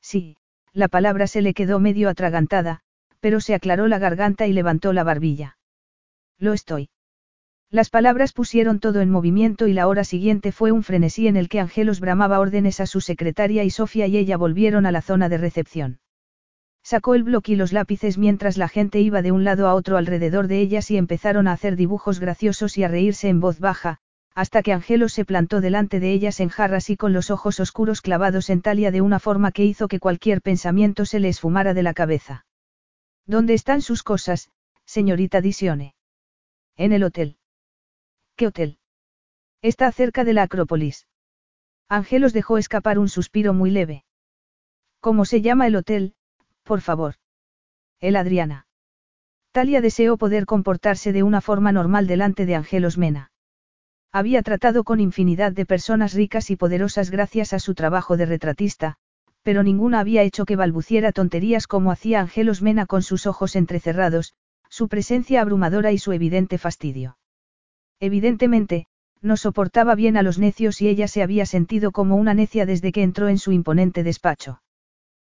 Sí, 0.02 0.38
la 0.74 0.88
palabra 0.88 1.28
se 1.28 1.44
le 1.44 1.54
quedó 1.54 1.80
medio 1.80 2.10
atragantada, 2.10 2.80
pero 3.20 3.42
se 3.42 3.54
aclaró 3.54 3.88
la 3.88 4.00
garganta 4.00 4.48
y 4.48 4.54
levantó 4.54 4.92
la 4.92 5.04
barbilla. 5.04 5.60
Lo 6.40 6.54
estoy. 6.54 6.90
Las 7.70 7.92
palabras 7.92 8.34
pusieron 8.34 8.80
todo 8.80 9.02
en 9.02 9.12
movimiento 9.12 9.68
y 9.68 9.74
la 9.74 9.88
hora 9.88 10.04
siguiente 10.04 10.52
fue 10.52 10.72
un 10.72 10.82
frenesí 10.82 11.28
en 11.28 11.38
el 11.38 11.48
que 11.48 11.60
Angelos 11.60 12.00
bramaba 12.00 12.40
órdenes 12.40 12.80
a 12.80 12.88
su 12.88 13.02
secretaria 13.02 13.64
y 13.64 13.70
Sofía 13.70 14.08
y 14.08 14.18
ella 14.18 14.38
volvieron 14.38 14.88
a 14.88 14.92
la 14.92 15.04
zona 15.04 15.30
de 15.30 15.38
recepción. 15.38 16.00
Sacó 16.84 17.14
el 17.16 17.24
bloque 17.24 17.54
y 17.54 17.56
los 17.56 17.74
lápices 17.74 18.18
mientras 18.18 18.58
la 18.58 18.68
gente 18.68 19.00
iba 19.00 19.22
de 19.22 19.32
un 19.32 19.44
lado 19.44 19.68
a 19.68 19.76
otro 19.76 19.98
alrededor 19.98 20.48
de 20.48 20.60
ellas 20.62 20.90
y 20.92 20.98
empezaron 20.98 21.48
a 21.48 21.54
hacer 21.54 21.76
dibujos 21.76 22.20
graciosos 22.20 22.78
y 22.78 22.84
a 22.84 22.88
reírse 22.88 23.30
en 23.30 23.40
voz 23.40 23.60
baja, 23.60 24.00
hasta 24.34 24.64
que 24.64 24.74
Angelo 24.74 25.10
se 25.10 25.26
plantó 25.26 25.62
delante 25.62 26.00
de 26.00 26.12
ellas 26.12 26.40
en 26.40 26.50
jarras 26.50 26.90
y 26.90 26.98
con 26.98 27.14
los 27.14 27.30
ojos 27.30 27.60
oscuros 27.60 28.02
clavados 28.02 28.50
en 28.50 28.62
Talia 28.62 28.92
de 28.92 29.02
una 29.02 29.20
forma 29.20 29.52
que 29.52 29.66
hizo 29.66 29.88
que 29.88 30.00
cualquier 30.00 30.42
pensamiento 30.42 31.06
se 31.06 31.20
le 31.20 31.30
esfumara 31.30 31.74
de 31.74 31.84
la 31.84 31.94
cabeza. 31.94 32.46
¿Dónde 33.26 33.54
están 33.54 33.82
sus 33.82 34.04
cosas, 34.04 34.50
señorita 34.86 35.42
Disione? 35.42 35.96
En 36.78 36.94
el 36.94 37.04
hotel. 37.04 37.38
¿Qué 38.36 38.48
hotel? 38.48 38.80
Está 39.62 39.92
cerca 39.92 40.24
de 40.24 40.34
la 40.34 40.44
Acrópolis. 40.44 41.08
Angelos 41.88 42.34
dejó 42.34 42.58
escapar 42.58 42.98
un 42.98 43.10
suspiro 43.10 43.54
muy 43.54 43.70
leve. 43.70 44.06
¿Cómo 45.02 45.26
se 45.26 45.42
llama 45.42 45.68
el 45.68 45.76
hotel, 45.76 46.16
por 46.64 46.82
favor. 46.82 47.16
El 48.00 48.16
Adriana. 48.16 48.68
Talia 49.52 49.82
deseó 49.82 50.18
poder 50.18 50.46
comportarse 50.46 51.12
de 51.12 51.24
una 51.24 51.42
forma 51.42 51.72
normal 51.72 52.08
delante 52.08 52.46
de 52.46 52.56
Angelos 52.56 52.98
Mena. 52.98 53.32
Había 54.12 54.42
tratado 54.44 54.84
con 54.84 55.00
infinidad 55.00 55.52
de 55.52 55.66
personas 55.66 56.14
ricas 56.14 56.50
y 56.50 56.56
poderosas 56.56 57.12
gracias 57.12 57.54
a 57.54 57.60
su 57.60 57.76
trabajo 57.76 58.18
de 58.18 58.26
retratista, 58.26 58.98
pero 59.44 59.64
ninguna 59.64 60.00
había 60.00 60.24
hecho 60.24 60.46
que 60.46 60.56
balbuciera 60.56 61.12
tonterías 61.12 61.68
como 61.68 61.92
hacía 61.92 62.22
Angelos 62.22 62.62
Mena 62.62 62.86
con 62.86 63.04
sus 63.04 63.26
ojos 63.26 63.56
entrecerrados, 63.56 64.34
su 64.70 64.88
presencia 64.88 65.42
abrumadora 65.42 65.92
y 65.92 65.98
su 65.98 66.12
evidente 66.12 66.58
fastidio. 66.58 67.18
Evidentemente, 68.00 68.88
no 69.22 69.38
soportaba 69.38 69.96
bien 69.96 70.18
a 70.18 70.24
los 70.24 70.40
necios 70.40 70.82
y 70.82 70.88
ella 70.88 71.08
se 71.08 71.24
había 71.24 71.46
sentido 71.46 71.92
como 71.92 72.16
una 72.16 72.34
necia 72.34 72.66
desde 72.66 72.92
que 72.92 73.04
entró 73.04 73.30
en 73.30 73.38
su 73.38 73.52
imponente 73.52 74.04
despacho. 74.04 74.62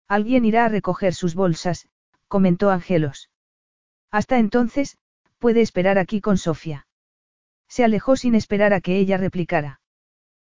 Alguien 0.09 0.45
irá 0.45 0.65
a 0.65 0.69
recoger 0.69 1.15
sus 1.15 1.35
bolsas, 1.35 1.89
comentó 2.29 2.71
Angelos. 2.71 3.31
Hasta 4.11 4.39
entonces, 4.39 4.99
puede 5.39 5.61
esperar 5.61 5.99
aquí 5.99 6.21
con 6.21 6.39
Sofía. 6.39 6.87
Se 7.69 7.85
alejó 7.85 8.17
sin 8.17 8.35
esperar 8.35 8.73
a 8.73 8.81
que 8.81 8.99
ella 8.99 9.17
replicara. 9.17 9.81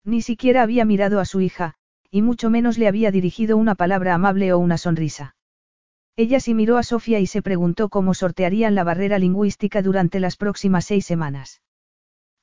Ni 0.03 0.21
siquiera 0.21 0.63
había 0.63 0.85
mirado 0.85 1.19
a 1.19 1.25
su 1.25 1.41
hija, 1.41 1.75
y 2.11 2.21
mucho 2.21 2.49
menos 2.49 2.77
le 2.77 2.87
había 2.87 3.11
dirigido 3.11 3.57
una 3.57 3.75
palabra 3.75 4.13
amable 4.13 4.53
o 4.53 4.59
una 4.59 4.77
sonrisa. 4.77 5.35
Ella 6.15 6.39
sí 6.39 6.53
miró 6.53 6.77
a 6.77 6.83
Sofía 6.83 7.19
y 7.19 7.27
se 7.27 7.41
preguntó 7.41 7.89
cómo 7.89 8.13
sortearían 8.13 8.75
la 8.75 8.83
barrera 8.83 9.19
lingüística 9.19 9.81
durante 9.81 10.19
las 10.19 10.37
próximas 10.37 10.85
seis 10.85 11.05
semanas. 11.05 11.61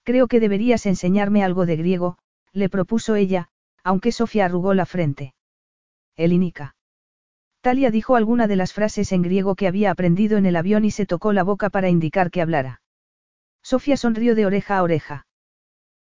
Creo 0.03 0.29
que 0.29 0.41
deberías 0.41 0.87
enseñarme 0.87 1.43
algo 1.43 1.67
de 1.67 1.77
griego, 1.77 2.19
le 2.53 2.69
propuso 2.69 3.17
ella, 3.17 3.49
aunque 3.83 4.13
Sofía 4.13 4.47
arrugó 4.47 4.73
la 4.73 4.87
frente. 4.87 5.35
Elinica. 6.17 6.76
Talia 7.67 7.91
dijo 7.91 8.15
alguna 8.15 8.47
de 8.47 8.55
las 8.55 8.73
frases 8.73 9.11
en 9.11 9.23
griego 9.23 9.57
que 9.57 9.67
había 9.67 9.91
aprendido 9.91 10.39
en 10.39 10.47
el 10.47 10.55
avión 10.55 10.85
y 10.85 10.93
se 10.93 11.05
tocó 11.05 11.33
la 11.33 11.43
boca 11.43 11.69
para 11.69 11.89
indicar 11.89 12.31
que 12.31 12.41
hablara. 12.41 12.81
Sofía 13.61 13.97
sonrió 13.97 14.37
de 14.37 14.47
oreja 14.47 14.79
a 14.79 14.85
oreja. 14.85 15.27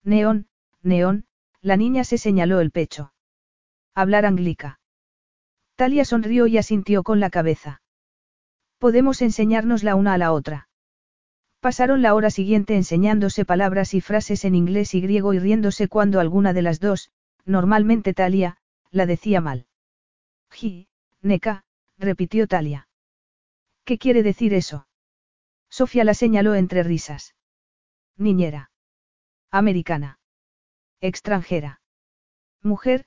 Neón, 0.04 0.48
neón, 0.82 1.24
la 1.62 1.78
niña 1.78 2.04
se 2.04 2.18
señaló 2.18 2.60
el 2.60 2.72
pecho. 2.72 3.14
Hablar 3.96 4.26
anglica. 4.26 4.82
Talia 5.76 6.04
sonrió 6.04 6.48
y 6.48 6.58
asintió 6.58 7.02
con 7.02 7.22
la 7.22 7.30
cabeza. 7.30 7.82
Podemos 8.78 9.22
enseñarnos 9.22 9.84
la 9.84 9.96
una 9.96 10.16
a 10.16 10.18
la 10.18 10.34
otra. 10.34 10.68
Pasaron 11.62 12.02
la 12.02 12.14
hora 12.14 12.30
siguiente 12.30 12.76
enseñándose 12.76 13.46
palabras 13.46 13.94
y 13.94 14.02
frases 14.02 14.44
en 14.44 14.56
inglés 14.56 14.94
y 14.96 15.00
griego 15.00 15.34
y 15.34 15.40
riéndose 15.40 15.88
cuando 15.88 16.20
alguna 16.20 16.52
de 16.52 16.62
las 16.62 16.82
dos, 16.82 17.10
normalmente 17.46 18.14
Talia, 18.14 18.58
la 18.92 19.06
decía 19.06 19.40
mal. 19.40 19.66
Neka, 21.24 21.64
repitió 21.98 22.48
Talia. 22.48 22.88
¿Qué 23.86 23.98
quiere 23.98 24.24
decir 24.24 24.54
eso? 24.54 24.88
Sofía 25.70 26.04
la 26.04 26.14
señaló 26.14 26.54
entre 26.54 26.84
risas. 26.84 27.34
Niñera. 28.18 28.72
Americana. 29.50 30.20
Extranjera. 31.02 31.82
Mujer, 32.62 33.06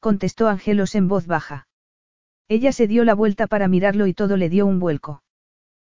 contestó 0.00 0.48
Angelos 0.48 0.94
en 0.94 1.08
voz 1.08 1.26
baja. 1.26 1.68
Ella 2.48 2.72
se 2.72 2.86
dio 2.86 3.04
la 3.04 3.14
vuelta 3.14 3.48
para 3.48 3.68
mirarlo 3.68 4.06
y 4.06 4.14
todo 4.14 4.36
le 4.36 4.48
dio 4.48 4.66
un 4.66 4.78
vuelco. 4.78 5.22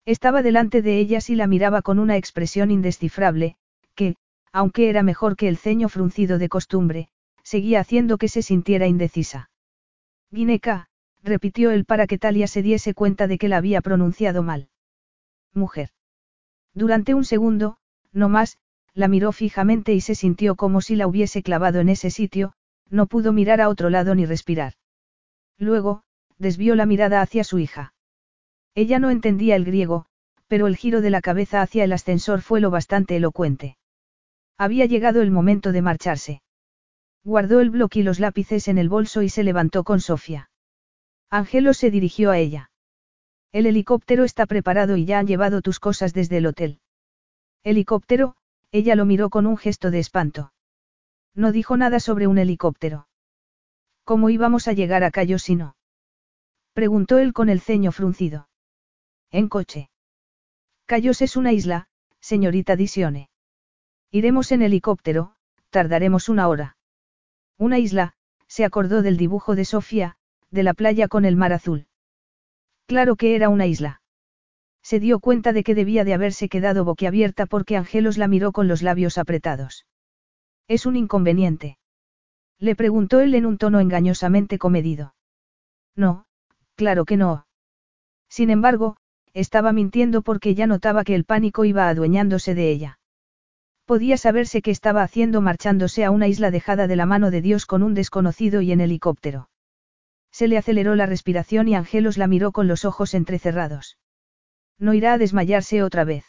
Estaba 0.05 0.43
delante 0.43 0.83
de 0.83 0.99
ellas 0.99 1.29
y 1.31 1.35
la 1.35 1.49
miraba 1.49 1.83
con 1.83 1.99
una 1.99 2.17
expresión 2.17 2.71
indescifrable, 2.71 3.57
que, 3.97 4.14
aunque 4.53 4.89
era 4.89 5.03
mejor 5.03 5.37
que 5.37 5.49
el 5.49 5.57
ceño 5.57 5.89
fruncido 5.89 6.39
de 6.39 6.49
costumbre, 6.49 7.09
seguía 7.43 7.81
haciendo 7.81 8.17
que 8.17 8.29
se 8.29 8.43
sintiera 8.43 8.87
indecisa. 8.87 9.51
Guineca, 10.31 10.89
repitió 11.27 11.70
él 11.70 11.85
para 11.85 12.07
que 12.07 12.18
Talia 12.18 12.47
se 12.47 12.62
diese 12.62 12.95
cuenta 12.95 13.27
de 13.27 13.37
que 13.37 13.49
la 13.49 13.59
había 13.59 13.83
pronunciado 13.83 14.43
mal. 14.43 14.68
Mujer. 15.53 15.91
Durante 16.72 17.14
un 17.14 17.24
segundo, 17.24 17.79
no 18.12 18.29
más, 18.29 18.59
la 18.95 19.09
miró 19.09 19.33
fijamente 19.33 19.93
y 19.93 20.01
se 20.01 20.14
sintió 20.14 20.55
como 20.55 20.81
si 20.81 20.97
la 20.97 21.07
hubiese 21.07 21.43
clavado 21.43 21.81
en 21.81 21.89
ese 21.89 22.11
sitio, 22.11 22.53
no 22.89 23.07
pudo 23.07 23.33
mirar 23.33 23.61
a 23.61 23.68
otro 23.68 23.91
lado 23.91 24.14
ni 24.14 24.24
respirar. 24.24 24.74
Luego, 25.59 26.03
desvió 26.39 26.74
la 26.77 26.87
mirada 26.87 27.20
hacia 27.20 27.45
su 27.45 27.59
hija. 27.59 27.93
Ella 28.74 28.99
no 28.99 29.11
entendía 29.11 29.57
el 29.57 29.64
griego, 29.64 30.07
pero 30.47 30.66
el 30.66 30.77
giro 30.77 31.01
de 31.01 31.11
la 31.11 31.20
cabeza 31.20 31.61
hacia 31.61 31.85
el 31.85 31.93
ascensor 31.93 32.41
fue 32.41 32.61
lo 32.61 32.70
bastante 32.70 33.16
elocuente. 33.16 33.77
Había 34.57 34.87
llegado 34.87 35.22
el 35.22 35.31
momento 35.31 35.72
de 35.72 35.83
marcharse. 35.83 36.43
Guardó 37.24 37.61
el 37.61 37.70
bloque 37.70 38.01
y 38.01 38.03
los 38.03 38.20
lápices 38.20 38.68
en 38.68 38.79
el 38.79 38.89
bolso 38.89 39.22
y 39.22 39.29
se 39.29 39.43
levantó 39.43 39.83
con 39.83 40.01
Sofía. 40.01 40.51
Angelo 41.31 41.74
se 41.74 41.91
dirigió 41.91 42.31
a 42.31 42.39
ella. 42.39 42.70
El 43.53 43.66
helicóptero 43.66 44.24
está 44.24 44.47
preparado 44.47 44.97
y 44.97 45.05
ya 45.05 45.18
han 45.18 45.27
llevado 45.27 45.62
tus 45.62 45.81
cosas 45.81 46.12
desde 46.12 46.39
el 46.39 46.47
hotel. 46.47 46.81
Helicóptero, 47.64 48.37
ella 48.70 48.95
lo 48.95 49.05
miró 49.07 49.31
con 49.31 49.47
un 49.47 49.57
gesto 49.57 49.91
de 49.91 49.99
espanto. 49.99 50.53
No 51.35 51.53
dijo 51.53 51.77
nada 51.77 52.01
sobre 52.01 52.27
un 52.27 52.39
helicóptero. 52.39 53.09
¿Cómo 54.05 54.31
íbamos 54.31 54.68
a 54.68 54.72
llegar 54.72 55.03
a 55.05 55.11
Cayo 55.11 55.39
si 55.39 55.57
no? 55.57 55.77
Preguntó 56.72 57.18
él 57.18 57.33
con 57.33 57.49
el 57.49 57.61
ceño 57.61 57.91
fruncido. 57.91 58.49
En 59.31 59.49
coche. 59.49 59.91
Cayos 60.87 61.20
es 61.22 61.37
una 61.37 61.53
isla, 61.53 61.89
señorita 62.20 62.77
Disione. 62.77 63.31
Iremos 64.11 64.53
en 64.53 64.62
helicóptero, 64.62 65.35
tardaremos 65.70 66.29
una 66.29 66.49
hora. 66.49 66.77
Una 67.59 67.79
isla, 67.79 68.14
se 68.47 68.64
acordó 68.64 69.03
del 69.03 69.16
dibujo 69.16 69.57
de 69.57 69.64
Sofía, 69.64 70.16
de 70.51 70.63
la 70.63 70.75
playa 70.75 71.09
con 71.09 71.25
el 71.25 71.37
mar 71.37 71.53
azul. 71.53 71.87
Claro 72.87 73.17
que 73.17 73.35
era 73.35 73.49
una 73.49 73.67
isla. 73.67 74.01
Se 74.83 75.01
dio 75.01 75.19
cuenta 75.19 75.53
de 75.53 75.65
que 75.65 75.75
debía 75.75 76.05
de 76.05 76.15
haberse 76.15 76.49
quedado 76.49 76.85
boquiabierta 76.85 77.47
porque 77.47 77.77
Angelos 77.77 78.19
la 78.19 78.29
miró 78.29 78.53
con 78.53 78.69
los 78.69 78.83
labios 78.83 79.19
apretados. 79.19 79.87
¿Es 80.69 80.87
un 80.87 80.97
inconveniente? 80.97 81.79
Le 82.59 82.77
preguntó 82.77 83.21
él 83.21 83.35
en 83.35 83.47
un 83.47 83.59
tono 83.59 83.81
engañosamente 83.81 84.59
comedido. 84.59 85.15
No, 85.97 86.27
Claro 86.77 87.07
que 87.07 87.17
no. 87.17 87.47
Sin 88.29 88.51
embargo, 88.51 88.97
estaba 89.33 89.73
mintiendo 89.73 90.21
porque 90.23 90.55
ya 90.55 90.67
notaba 90.67 91.05
que 91.05 91.15
el 91.15 91.25
pánico 91.25 91.65
iba 91.65 91.89
adueñándose 91.89 92.55
de 92.55 92.71
ella. 92.71 92.99
Podía 93.87 94.19
saberse 94.19 94.63
que 94.63 94.71
estaba 94.71 95.03
haciendo 95.03 95.41
marchándose 95.41 96.05
a 96.05 96.11
una 96.11 96.29
isla 96.29 96.51
dejada 96.51 96.87
de 96.87 96.97
la 96.97 97.07
mano 97.07 97.31
de 97.31 97.41
Dios 97.41 97.65
con 97.67 97.83
un 97.83 97.95
desconocido 97.95 98.61
y 98.61 98.73
en 98.73 98.81
helicóptero. 98.81 99.49
Se 100.37 100.49
le 100.49 100.59
aceleró 100.59 100.97
la 100.97 101.07
respiración 101.07 101.66
y 101.66 101.74
Angelos 101.74 102.18
la 102.18 102.26
miró 102.26 102.53
con 102.53 102.68
los 102.68 102.84
ojos 102.84 103.14
entrecerrados. 103.14 103.97
No 104.78 104.93
irá 104.93 105.14
a 105.14 105.18
desmayarse 105.18 105.82
otra 105.82 106.05
vez. 106.05 106.26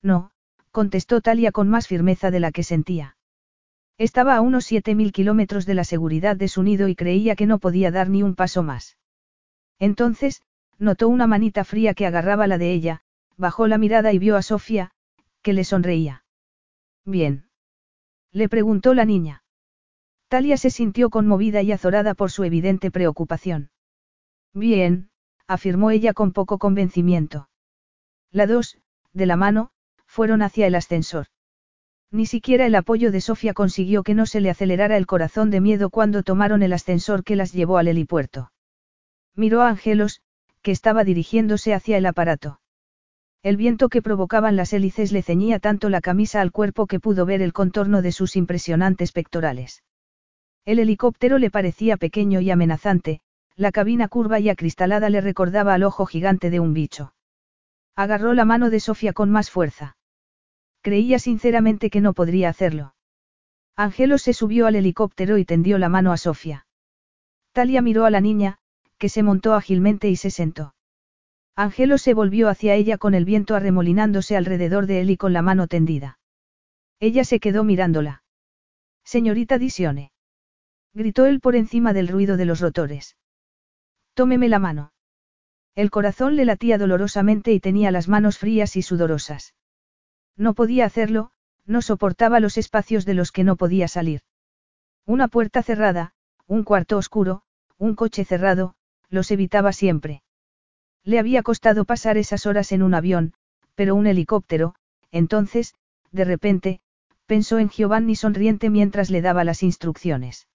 No, 0.00 0.30
contestó 0.70 1.20
Talia 1.20 1.50
con 1.50 1.68
más 1.68 1.88
firmeza 1.88 2.30
de 2.30 2.38
la 2.38 2.52
que 2.52 2.62
sentía. 2.62 3.16
Estaba 3.96 4.36
a 4.36 4.40
unos 4.40 4.66
siete 4.66 4.94
mil 4.94 5.10
kilómetros 5.10 5.66
de 5.66 5.74
la 5.74 5.82
seguridad 5.82 6.36
de 6.36 6.46
su 6.46 6.62
nido 6.62 6.86
y 6.86 6.94
creía 6.94 7.34
que 7.34 7.46
no 7.46 7.58
podía 7.58 7.90
dar 7.90 8.08
ni 8.08 8.22
un 8.22 8.36
paso 8.36 8.62
más. 8.62 8.98
Entonces, 9.80 10.42
notó 10.78 11.08
una 11.08 11.26
manita 11.26 11.64
fría 11.64 11.94
que 11.94 12.06
agarraba 12.06 12.46
la 12.46 12.56
de 12.56 12.72
ella, 12.72 13.02
bajó 13.36 13.66
la 13.66 13.78
mirada 13.78 14.12
y 14.12 14.20
vio 14.20 14.36
a 14.36 14.42
Sofía, 14.42 14.92
que 15.42 15.54
le 15.54 15.64
sonreía. 15.64 16.22
Bien. 17.04 17.48
Le 18.30 18.48
preguntó 18.48 18.94
la 18.94 19.04
niña. 19.04 19.42
Talia 20.28 20.58
se 20.58 20.70
sintió 20.70 21.08
conmovida 21.08 21.62
y 21.62 21.72
azorada 21.72 22.14
por 22.14 22.30
su 22.30 22.44
evidente 22.44 22.90
preocupación. 22.90 23.70
Bien, 24.52 25.08
afirmó 25.46 25.90
ella 25.90 26.12
con 26.12 26.32
poco 26.32 26.58
convencimiento. 26.58 27.48
La 28.30 28.46
dos, 28.46 28.78
de 29.14 29.24
la 29.24 29.36
mano, 29.36 29.70
fueron 30.06 30.42
hacia 30.42 30.66
el 30.66 30.74
ascensor. 30.74 31.26
Ni 32.10 32.26
siquiera 32.26 32.66
el 32.66 32.74
apoyo 32.74 33.10
de 33.10 33.22
Sofía 33.22 33.54
consiguió 33.54 34.02
que 34.02 34.14
no 34.14 34.26
se 34.26 34.40
le 34.40 34.50
acelerara 34.50 34.96
el 34.98 35.06
corazón 35.06 35.50
de 35.50 35.60
miedo 35.60 35.88
cuando 35.88 36.22
tomaron 36.22 36.62
el 36.62 36.74
ascensor 36.74 37.24
que 37.24 37.36
las 37.36 37.52
llevó 37.52 37.78
al 37.78 37.88
helipuerto. 37.88 38.52
Miró 39.34 39.62
a 39.62 39.70
Angelos, 39.70 40.20
que 40.62 40.72
estaba 40.72 41.04
dirigiéndose 41.04 41.72
hacia 41.72 41.96
el 41.96 42.06
aparato. 42.06 42.60
El 43.42 43.56
viento 43.56 43.88
que 43.88 44.02
provocaban 44.02 44.56
las 44.56 44.72
hélices 44.72 45.12
le 45.12 45.22
ceñía 45.22 45.58
tanto 45.58 45.88
la 45.88 46.00
camisa 46.00 46.40
al 46.40 46.52
cuerpo 46.52 46.86
que 46.86 47.00
pudo 47.00 47.24
ver 47.24 47.40
el 47.40 47.52
contorno 47.52 48.02
de 48.02 48.12
sus 48.12 48.36
impresionantes 48.36 49.12
pectorales. 49.12 49.82
El 50.68 50.80
helicóptero 50.80 51.38
le 51.38 51.50
parecía 51.50 51.96
pequeño 51.96 52.42
y 52.42 52.50
amenazante, 52.50 53.22
la 53.56 53.72
cabina 53.72 54.06
curva 54.06 54.38
y 54.38 54.50
acristalada 54.50 55.08
le 55.08 55.22
recordaba 55.22 55.72
al 55.72 55.82
ojo 55.82 56.04
gigante 56.04 56.50
de 56.50 56.60
un 56.60 56.74
bicho. 56.74 57.14
Agarró 57.96 58.34
la 58.34 58.44
mano 58.44 58.68
de 58.68 58.78
Sofía 58.78 59.14
con 59.14 59.30
más 59.30 59.50
fuerza. 59.50 59.96
Creía 60.82 61.18
sinceramente 61.20 61.88
que 61.88 62.02
no 62.02 62.12
podría 62.12 62.50
hacerlo. 62.50 62.94
Angelos 63.76 64.20
se 64.20 64.34
subió 64.34 64.66
al 64.66 64.76
helicóptero 64.76 65.38
y 65.38 65.46
tendió 65.46 65.78
la 65.78 65.88
mano 65.88 66.12
a 66.12 66.18
Sofía. 66.18 66.66
Talia 67.52 67.80
miró 67.80 68.04
a 68.04 68.10
la 68.10 68.20
niña, 68.20 68.58
que 68.98 69.08
se 69.08 69.22
montó 69.22 69.54
ágilmente 69.54 70.10
y 70.10 70.16
se 70.16 70.30
sentó. 70.30 70.74
Angelo 71.56 71.96
se 71.96 72.12
volvió 72.12 72.50
hacia 72.50 72.74
ella 72.74 72.98
con 72.98 73.14
el 73.14 73.24
viento 73.24 73.54
arremolinándose 73.54 74.36
alrededor 74.36 74.84
de 74.84 75.00
él 75.00 75.08
y 75.08 75.16
con 75.16 75.32
la 75.32 75.40
mano 75.40 75.66
tendida. 75.66 76.18
Ella 77.00 77.24
se 77.24 77.40
quedó 77.40 77.64
mirándola. 77.64 78.22
Señorita 79.02 79.56
Disione. 79.56 80.12
Gritó 80.98 81.26
él 81.26 81.38
por 81.38 81.54
encima 81.54 81.92
del 81.92 82.08
ruido 82.08 82.36
de 82.36 82.44
los 82.44 82.58
rotores. 82.58 83.16
Tómeme 84.14 84.48
la 84.48 84.58
mano. 84.58 84.92
El 85.76 85.92
corazón 85.92 86.34
le 86.34 86.44
latía 86.44 86.76
dolorosamente 86.76 87.52
y 87.52 87.60
tenía 87.60 87.92
las 87.92 88.08
manos 88.08 88.36
frías 88.36 88.74
y 88.74 88.82
sudorosas. 88.82 89.54
No 90.36 90.54
podía 90.54 90.86
hacerlo, 90.86 91.30
no 91.66 91.82
soportaba 91.82 92.40
los 92.40 92.58
espacios 92.58 93.04
de 93.04 93.14
los 93.14 93.30
que 93.30 93.44
no 93.44 93.54
podía 93.54 93.86
salir. 93.86 94.22
Una 95.06 95.28
puerta 95.28 95.62
cerrada, 95.62 96.14
un 96.48 96.64
cuarto 96.64 96.96
oscuro, 96.96 97.42
un 97.76 97.94
coche 97.94 98.24
cerrado, 98.24 98.74
los 99.08 99.30
evitaba 99.30 99.72
siempre. 99.72 100.24
Le 101.04 101.20
había 101.20 101.44
costado 101.44 101.84
pasar 101.84 102.18
esas 102.18 102.44
horas 102.44 102.72
en 102.72 102.82
un 102.82 102.94
avión, 102.94 103.34
pero 103.76 103.94
un 103.94 104.08
helicóptero, 104.08 104.74
entonces, 105.12 105.76
de 106.10 106.24
repente, 106.24 106.80
pensó 107.26 107.60
en 107.60 107.68
Giovanni 107.68 108.16
sonriente 108.16 108.68
mientras 108.68 109.10
le 109.10 109.22
daba 109.22 109.44
las 109.44 109.62
instrucciones. 109.62 110.48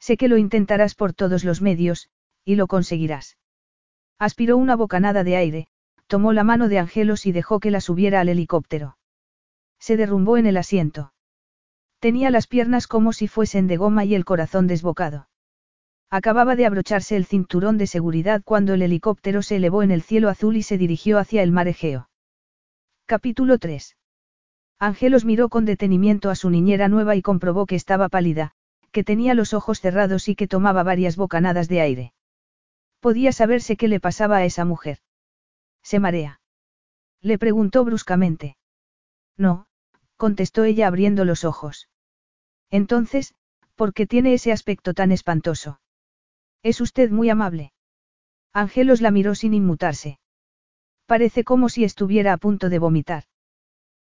Sé 0.00 0.16
que 0.16 0.28
lo 0.28 0.38
intentarás 0.38 0.94
por 0.94 1.12
todos 1.12 1.44
los 1.44 1.60
medios, 1.60 2.08
y 2.44 2.56
lo 2.56 2.66
conseguirás. 2.66 3.36
Aspiró 4.18 4.56
una 4.56 4.76
bocanada 4.76 5.24
de 5.24 5.36
aire, 5.36 5.68
tomó 6.06 6.32
la 6.32 6.44
mano 6.44 6.68
de 6.68 6.78
Angelos 6.78 7.26
y 7.26 7.32
dejó 7.32 7.60
que 7.60 7.70
la 7.70 7.80
subiera 7.80 8.20
al 8.20 8.28
helicóptero. 8.28 8.96
Se 9.78 9.96
derrumbó 9.96 10.36
en 10.36 10.46
el 10.46 10.56
asiento. 10.56 11.12
Tenía 12.00 12.30
las 12.30 12.46
piernas 12.46 12.86
como 12.86 13.12
si 13.12 13.28
fuesen 13.28 13.66
de 13.66 13.76
goma 13.76 14.04
y 14.04 14.14
el 14.14 14.24
corazón 14.24 14.66
desbocado. 14.66 15.28
Acababa 16.10 16.56
de 16.56 16.64
abrocharse 16.64 17.16
el 17.16 17.26
cinturón 17.26 17.76
de 17.76 17.86
seguridad 17.86 18.42
cuando 18.44 18.74
el 18.74 18.82
helicóptero 18.82 19.42
se 19.42 19.56
elevó 19.56 19.82
en 19.82 19.90
el 19.90 20.02
cielo 20.02 20.28
azul 20.30 20.56
y 20.56 20.62
se 20.62 20.78
dirigió 20.78 21.18
hacia 21.18 21.42
el 21.42 21.52
mar 21.52 21.68
Egeo. 21.68 22.08
Capítulo 23.04 23.58
3. 23.58 23.96
Ángelos 24.78 25.24
miró 25.24 25.48
con 25.48 25.64
detenimiento 25.64 26.30
a 26.30 26.34
su 26.34 26.50
niñera 26.50 26.88
nueva 26.88 27.14
y 27.16 27.22
comprobó 27.22 27.66
que 27.66 27.74
estaba 27.74 28.08
pálida, 28.08 28.54
que 28.98 29.04
tenía 29.04 29.34
los 29.34 29.54
ojos 29.54 29.80
cerrados 29.80 30.28
y 30.28 30.34
que 30.34 30.48
tomaba 30.48 30.82
varias 30.82 31.14
bocanadas 31.14 31.68
de 31.68 31.80
aire. 31.80 32.12
Podía 32.98 33.30
saberse 33.30 33.76
qué 33.76 33.86
le 33.86 34.00
pasaba 34.00 34.38
a 34.38 34.44
esa 34.44 34.64
mujer. 34.64 34.98
¿Se 35.84 36.00
marea? 36.00 36.40
Le 37.20 37.38
preguntó 37.38 37.84
bruscamente. 37.84 38.56
No, 39.36 39.66
contestó 40.16 40.64
ella 40.64 40.88
abriendo 40.88 41.24
los 41.24 41.44
ojos. 41.44 41.88
Entonces, 42.70 43.36
¿por 43.76 43.94
qué 43.94 44.08
tiene 44.08 44.34
ese 44.34 44.50
aspecto 44.50 44.94
tan 44.94 45.12
espantoso? 45.12 45.80
Es 46.64 46.80
usted 46.80 47.08
muy 47.12 47.30
amable. 47.30 47.72
Ángelos 48.52 49.00
la 49.00 49.12
miró 49.12 49.36
sin 49.36 49.54
inmutarse. 49.54 50.18
Parece 51.06 51.44
como 51.44 51.68
si 51.68 51.84
estuviera 51.84 52.32
a 52.32 52.36
punto 52.36 52.68
de 52.68 52.80
vomitar. 52.80 53.22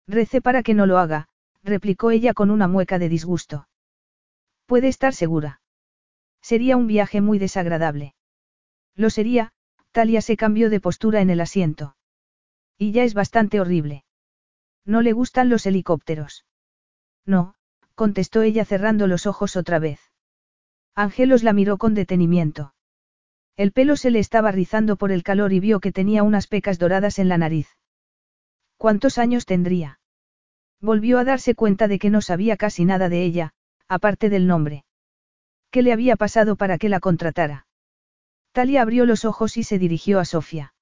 Rece 0.08 0.41
para 0.41 0.64
que 0.64 0.74
no 0.74 0.88
lo 0.88 0.98
haga, 0.98 1.28
replicó 1.64 2.10
ella 2.10 2.34
con 2.34 2.50
una 2.50 2.68
mueca 2.68 2.98
de 2.98 3.10
disgusto. 3.10 3.68
Puede 4.68 4.89
estar 4.89 5.13
segura. 5.13 5.61
Sería 6.41 6.76
un 6.76 6.88
viaje 6.88 7.22
muy 7.22 7.39
desagradable. 7.39 8.15
Lo 8.95 9.09
sería, 9.09 9.53
Talia 9.91 10.22
se 10.22 10.36
cambió 10.36 10.70
de 10.70 10.82
postura 10.82 11.22
en 11.22 11.30
el 11.30 11.39
asiento. 11.39 11.95
Y 12.78 12.91
ya 12.91 13.03
es 13.03 13.13
bastante 13.13 13.61
horrible. 13.61 14.03
¿No 14.86 15.01
le 15.01 15.13
gustan 15.13 15.49
los 15.49 15.65
helicópteros? 15.65 16.45
No, 17.26 17.55
contestó 17.95 18.41
ella 18.41 18.65
cerrando 18.65 19.07
los 19.07 19.26
ojos 19.26 19.55
otra 19.55 19.80
vez. 19.80 20.01
Ángelos 20.93 21.43
la 21.43 21.53
miró 21.53 21.78
con 21.78 21.93
detenimiento. 21.93 22.74
El 23.55 23.72
pelo 23.72 23.95
se 23.95 24.11
le 24.11 24.20
estaba 24.20 24.51
rizando 24.51 24.97
por 24.97 25.11
el 25.11 25.24
calor 25.24 25.53
y 25.53 25.61
vio 25.61 25.80
que 25.80 25.93
tenía 25.93 26.24
unas 26.24 26.47
pecas 26.47 26.78
doradas 26.78 27.20
en 27.20 27.30
la 27.30 27.38
nariz. 27.38 27.70
¿Cuántos 28.76 29.18
años 29.18 29.45
tendría? 29.45 29.99
Volvió 30.82 31.20
a 31.20 31.24
darse 31.24 31.55
cuenta 31.55 31.88
de 31.88 31.99
que 31.99 32.09
no 32.09 32.22
sabía 32.22 32.57
casi 32.57 32.86
nada 32.86 33.09
de 33.09 33.24
ella, 33.24 33.53
aparte 33.88 34.29
del 34.29 34.47
nombre. 34.47 34.85
¿Qué 35.71 35.81
le 35.81 35.93
había 35.93 36.15
pasado 36.15 36.55
para 36.55 36.77
que 36.77 36.89
la 36.89 36.99
contratara? 36.99 37.67
Talia 38.51 38.81
abrió 38.81 39.05
los 39.05 39.25
ojos 39.25 39.57
y 39.57 39.63
se 39.63 39.79
dirigió 39.79 40.19
a 40.19 40.25
Sofía. 40.25 40.73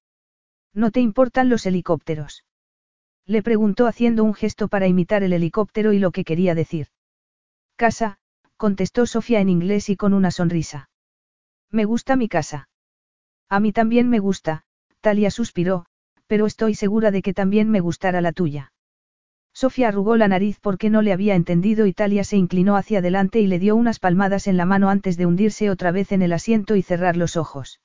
¿No 0.72 0.90
te 0.90 1.00
importan 1.00 1.48
los 1.48 1.66
helicópteros? 1.66 2.44
Le 3.26 3.42
preguntó 3.42 3.86
haciendo 3.86 4.24
un 4.24 4.34
gesto 4.34 4.68
para 4.68 4.86
imitar 4.86 5.22
el 5.22 5.32
helicóptero 5.32 5.92
y 5.92 5.98
lo 5.98 6.12
que 6.12 6.24
quería 6.24 6.54
decir. 6.54 6.88
Casa, 7.76 8.18
contestó 8.56 9.04
Sofía 9.06 9.40
en 9.40 9.48
inglés 9.48 9.88
y 9.90 9.96
con 9.96 10.14
una 10.14 10.30
sonrisa. 10.30 10.88
Me 11.70 11.84
gusta 11.84 12.16
mi 12.16 12.28
casa. 12.28 12.68
A 13.48 13.60
mí 13.60 13.72
también 13.72 14.08
me 14.08 14.18
gusta, 14.18 14.64
Talia 15.00 15.30
suspiró, 15.30 15.86
pero 16.26 16.46
estoy 16.46 16.74
segura 16.74 17.10
de 17.10 17.22
que 17.22 17.34
también 17.34 17.70
me 17.70 17.80
gustará 17.80 18.20
la 18.20 18.32
tuya. 18.32 18.72
Sofía 19.56 19.88
arrugó 19.88 20.18
la 20.18 20.28
nariz 20.28 20.58
porque 20.60 20.90
no 20.90 21.00
le 21.00 21.14
había 21.14 21.34
entendido 21.34 21.86
y 21.86 21.94
Talia 21.94 22.24
se 22.24 22.36
inclinó 22.36 22.76
hacia 22.76 22.98
adelante 22.98 23.40
y 23.40 23.46
le 23.46 23.58
dio 23.58 23.74
unas 23.74 23.98
palmadas 23.98 24.48
en 24.48 24.58
la 24.58 24.66
mano 24.66 24.90
antes 24.90 25.16
de 25.16 25.24
hundirse 25.24 25.70
otra 25.70 25.92
vez 25.92 26.12
en 26.12 26.20
el 26.20 26.34
asiento 26.34 26.76
y 26.76 26.82
cerrar 26.82 27.16
los 27.16 27.38
ojos. 27.38 27.80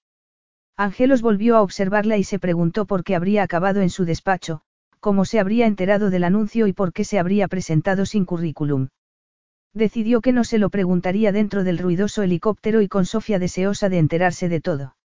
Ángelos 0.75 1.21
volvió 1.21 1.55
a 1.55 1.61
observarla 1.61 2.17
y 2.17 2.25
se 2.25 2.39
preguntó 2.39 2.85
por 2.85 3.05
qué 3.05 3.15
habría 3.15 3.43
acabado 3.43 3.79
en 3.79 3.89
su 3.89 4.03
despacho, 4.03 4.63
cómo 4.99 5.23
se 5.23 5.39
habría 5.39 5.65
enterado 5.65 6.09
del 6.09 6.25
anuncio 6.25 6.67
y 6.67 6.73
por 6.73 6.91
qué 6.91 7.05
se 7.05 7.19
habría 7.19 7.47
presentado 7.47 8.05
sin 8.05 8.25
currículum. 8.25 8.89
Decidió 9.73 10.19
que 10.19 10.33
no 10.33 10.43
se 10.43 10.57
lo 10.57 10.71
preguntaría 10.71 11.31
dentro 11.31 11.63
del 11.63 11.77
ruidoso 11.77 12.21
helicóptero 12.21 12.81
y 12.81 12.89
con 12.89 13.05
Sofía 13.05 13.39
deseosa 13.39 13.87
de 13.87 13.99
enterarse 13.99 14.49
de 14.49 14.59
todo. 14.59 14.97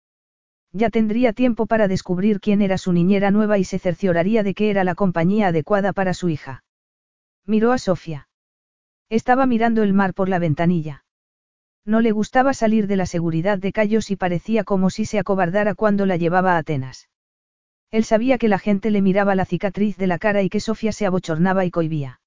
Ya 0.76 0.90
tendría 0.90 1.32
tiempo 1.32 1.66
para 1.66 1.86
descubrir 1.86 2.40
quién 2.40 2.60
era 2.60 2.78
su 2.78 2.92
niñera 2.92 3.30
nueva 3.30 3.58
y 3.58 3.64
se 3.64 3.78
cercioraría 3.78 4.42
de 4.42 4.54
que 4.54 4.70
era 4.70 4.82
la 4.82 4.96
compañía 4.96 5.46
adecuada 5.46 5.92
para 5.92 6.14
su 6.14 6.28
hija. 6.28 6.64
Miró 7.46 7.70
a 7.70 7.78
Sofía. 7.78 8.28
Estaba 9.08 9.46
mirando 9.46 9.84
el 9.84 9.92
mar 9.92 10.14
por 10.14 10.28
la 10.28 10.40
ventanilla. 10.40 11.04
No 11.84 12.00
le 12.00 12.10
gustaba 12.10 12.54
salir 12.54 12.88
de 12.88 12.96
la 12.96 13.06
seguridad 13.06 13.56
de 13.58 13.70
Cayos 13.70 14.10
y 14.10 14.16
parecía 14.16 14.64
como 14.64 14.90
si 14.90 15.04
se 15.04 15.20
acobardara 15.20 15.76
cuando 15.76 16.06
la 16.06 16.16
llevaba 16.16 16.56
a 16.56 16.58
Atenas. 16.58 17.08
Él 17.92 18.02
sabía 18.02 18.36
que 18.36 18.48
la 18.48 18.58
gente 18.58 18.90
le 18.90 19.00
miraba 19.00 19.36
la 19.36 19.44
cicatriz 19.44 19.96
de 19.96 20.08
la 20.08 20.18
cara 20.18 20.42
y 20.42 20.48
que 20.48 20.58
Sofía 20.58 20.90
se 20.90 21.06
abochornaba 21.06 21.64
y 21.64 21.70
cohibía. 21.70 22.20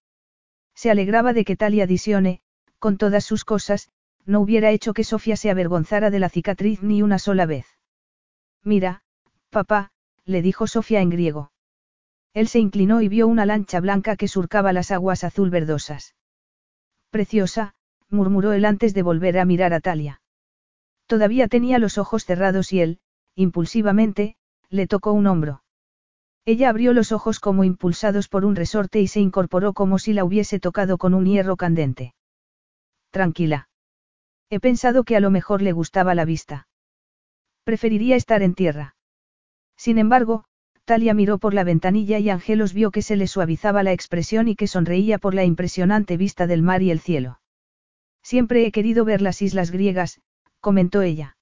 Se 0.73 0.89
alegraba 0.89 1.33
de 1.33 1.43
que 1.43 1.57
Talia 1.57 1.85
Disione, 1.85 2.39
con 2.79 2.97
todas 2.97 3.25
sus 3.25 3.43
cosas, 3.43 3.89
no 4.25 4.39
hubiera 4.39 4.71
hecho 4.71 4.93
que 4.93 5.03
Sofía 5.03 5.35
se 5.35 5.49
avergonzara 5.49 6.11
de 6.11 6.19
la 6.19 6.29
cicatriz 6.29 6.81
ni 6.81 7.01
una 7.01 7.19
sola 7.19 7.45
vez. 7.45 7.76
Mira, 8.63 9.01
papá, 9.49 9.91
le 10.25 10.41
dijo 10.41 10.67
Sofía 10.67 11.01
en 11.01 11.09
griego. 11.09 11.51
Él 12.33 12.47
se 12.47 12.59
inclinó 12.59 13.01
y 13.01 13.07
vio 13.07 13.27
una 13.27 13.45
lancha 13.45 13.79
blanca 13.79 14.15
que 14.15 14.27
surcaba 14.27 14.73
las 14.73 14.91
aguas 14.91 15.23
azul 15.23 15.49
verdosas. 15.49 16.15
Preciosa, 17.09 17.73
murmuró 18.09 18.53
él 18.53 18.65
antes 18.65 18.93
de 18.93 19.01
volver 19.01 19.39
a 19.39 19.45
mirar 19.45 19.73
a 19.73 19.79
Talia. 19.79 20.21
Todavía 21.07 21.47
tenía 21.47 21.79
los 21.79 21.97
ojos 21.97 22.25
cerrados 22.25 22.73
y 22.73 22.81
él, 22.81 22.99
impulsivamente, 23.35 24.35
le 24.69 24.87
tocó 24.87 25.13
un 25.13 25.27
hombro. 25.27 25.63
Ella 26.45 26.69
abrió 26.69 26.93
los 26.93 27.11
ojos 27.11 27.39
como 27.39 27.63
impulsados 27.63 28.27
por 28.29 28.45
un 28.45 28.55
resorte 28.55 29.01
y 29.01 29.07
se 29.07 29.19
incorporó 29.19 29.73
como 29.73 29.99
si 29.99 30.13
la 30.13 30.23
hubiese 30.23 30.59
tocado 30.59 30.97
con 30.97 31.13
un 31.13 31.25
hierro 31.25 31.57
candente. 31.57 32.13
Tranquila. 33.11 33.69
He 34.49 34.59
pensado 34.59 35.03
que 35.03 35.15
a 35.15 35.19
lo 35.19 35.29
mejor 35.29 35.61
le 35.61 35.71
gustaba 35.71 36.15
la 36.15 36.23
vista. 36.23 36.67
Preferiría 37.67 38.15
estar 38.15 38.43
en 38.43 38.55
tierra. 38.55 38.95
Sin 39.75 39.97
embargo, 39.97 40.45
Talia 40.85 41.13
miró 41.13 41.37
por 41.37 41.53
la 41.53 41.65
ventanilla 41.65 42.17
y 42.17 42.29
Angelos 42.29 42.71
vio 42.71 42.91
que 42.91 43.01
se 43.01 43.17
le 43.17 43.27
suavizaba 43.27 43.83
la 43.83 43.91
expresión 43.91 44.47
y 44.47 44.55
que 44.55 44.67
sonreía 44.67 45.17
por 45.17 45.33
la 45.33 45.43
impresionante 45.43 46.15
vista 46.15 46.47
del 46.47 46.61
mar 46.61 46.81
y 46.81 46.91
el 46.91 47.01
cielo. 47.01 47.41
Siempre 48.23 48.65
he 48.65 48.71
querido 48.71 49.03
ver 49.03 49.21
las 49.21 49.41
islas 49.41 49.69
griegas, 49.69 50.21
comentó 50.61 51.01
ella. 51.01 51.35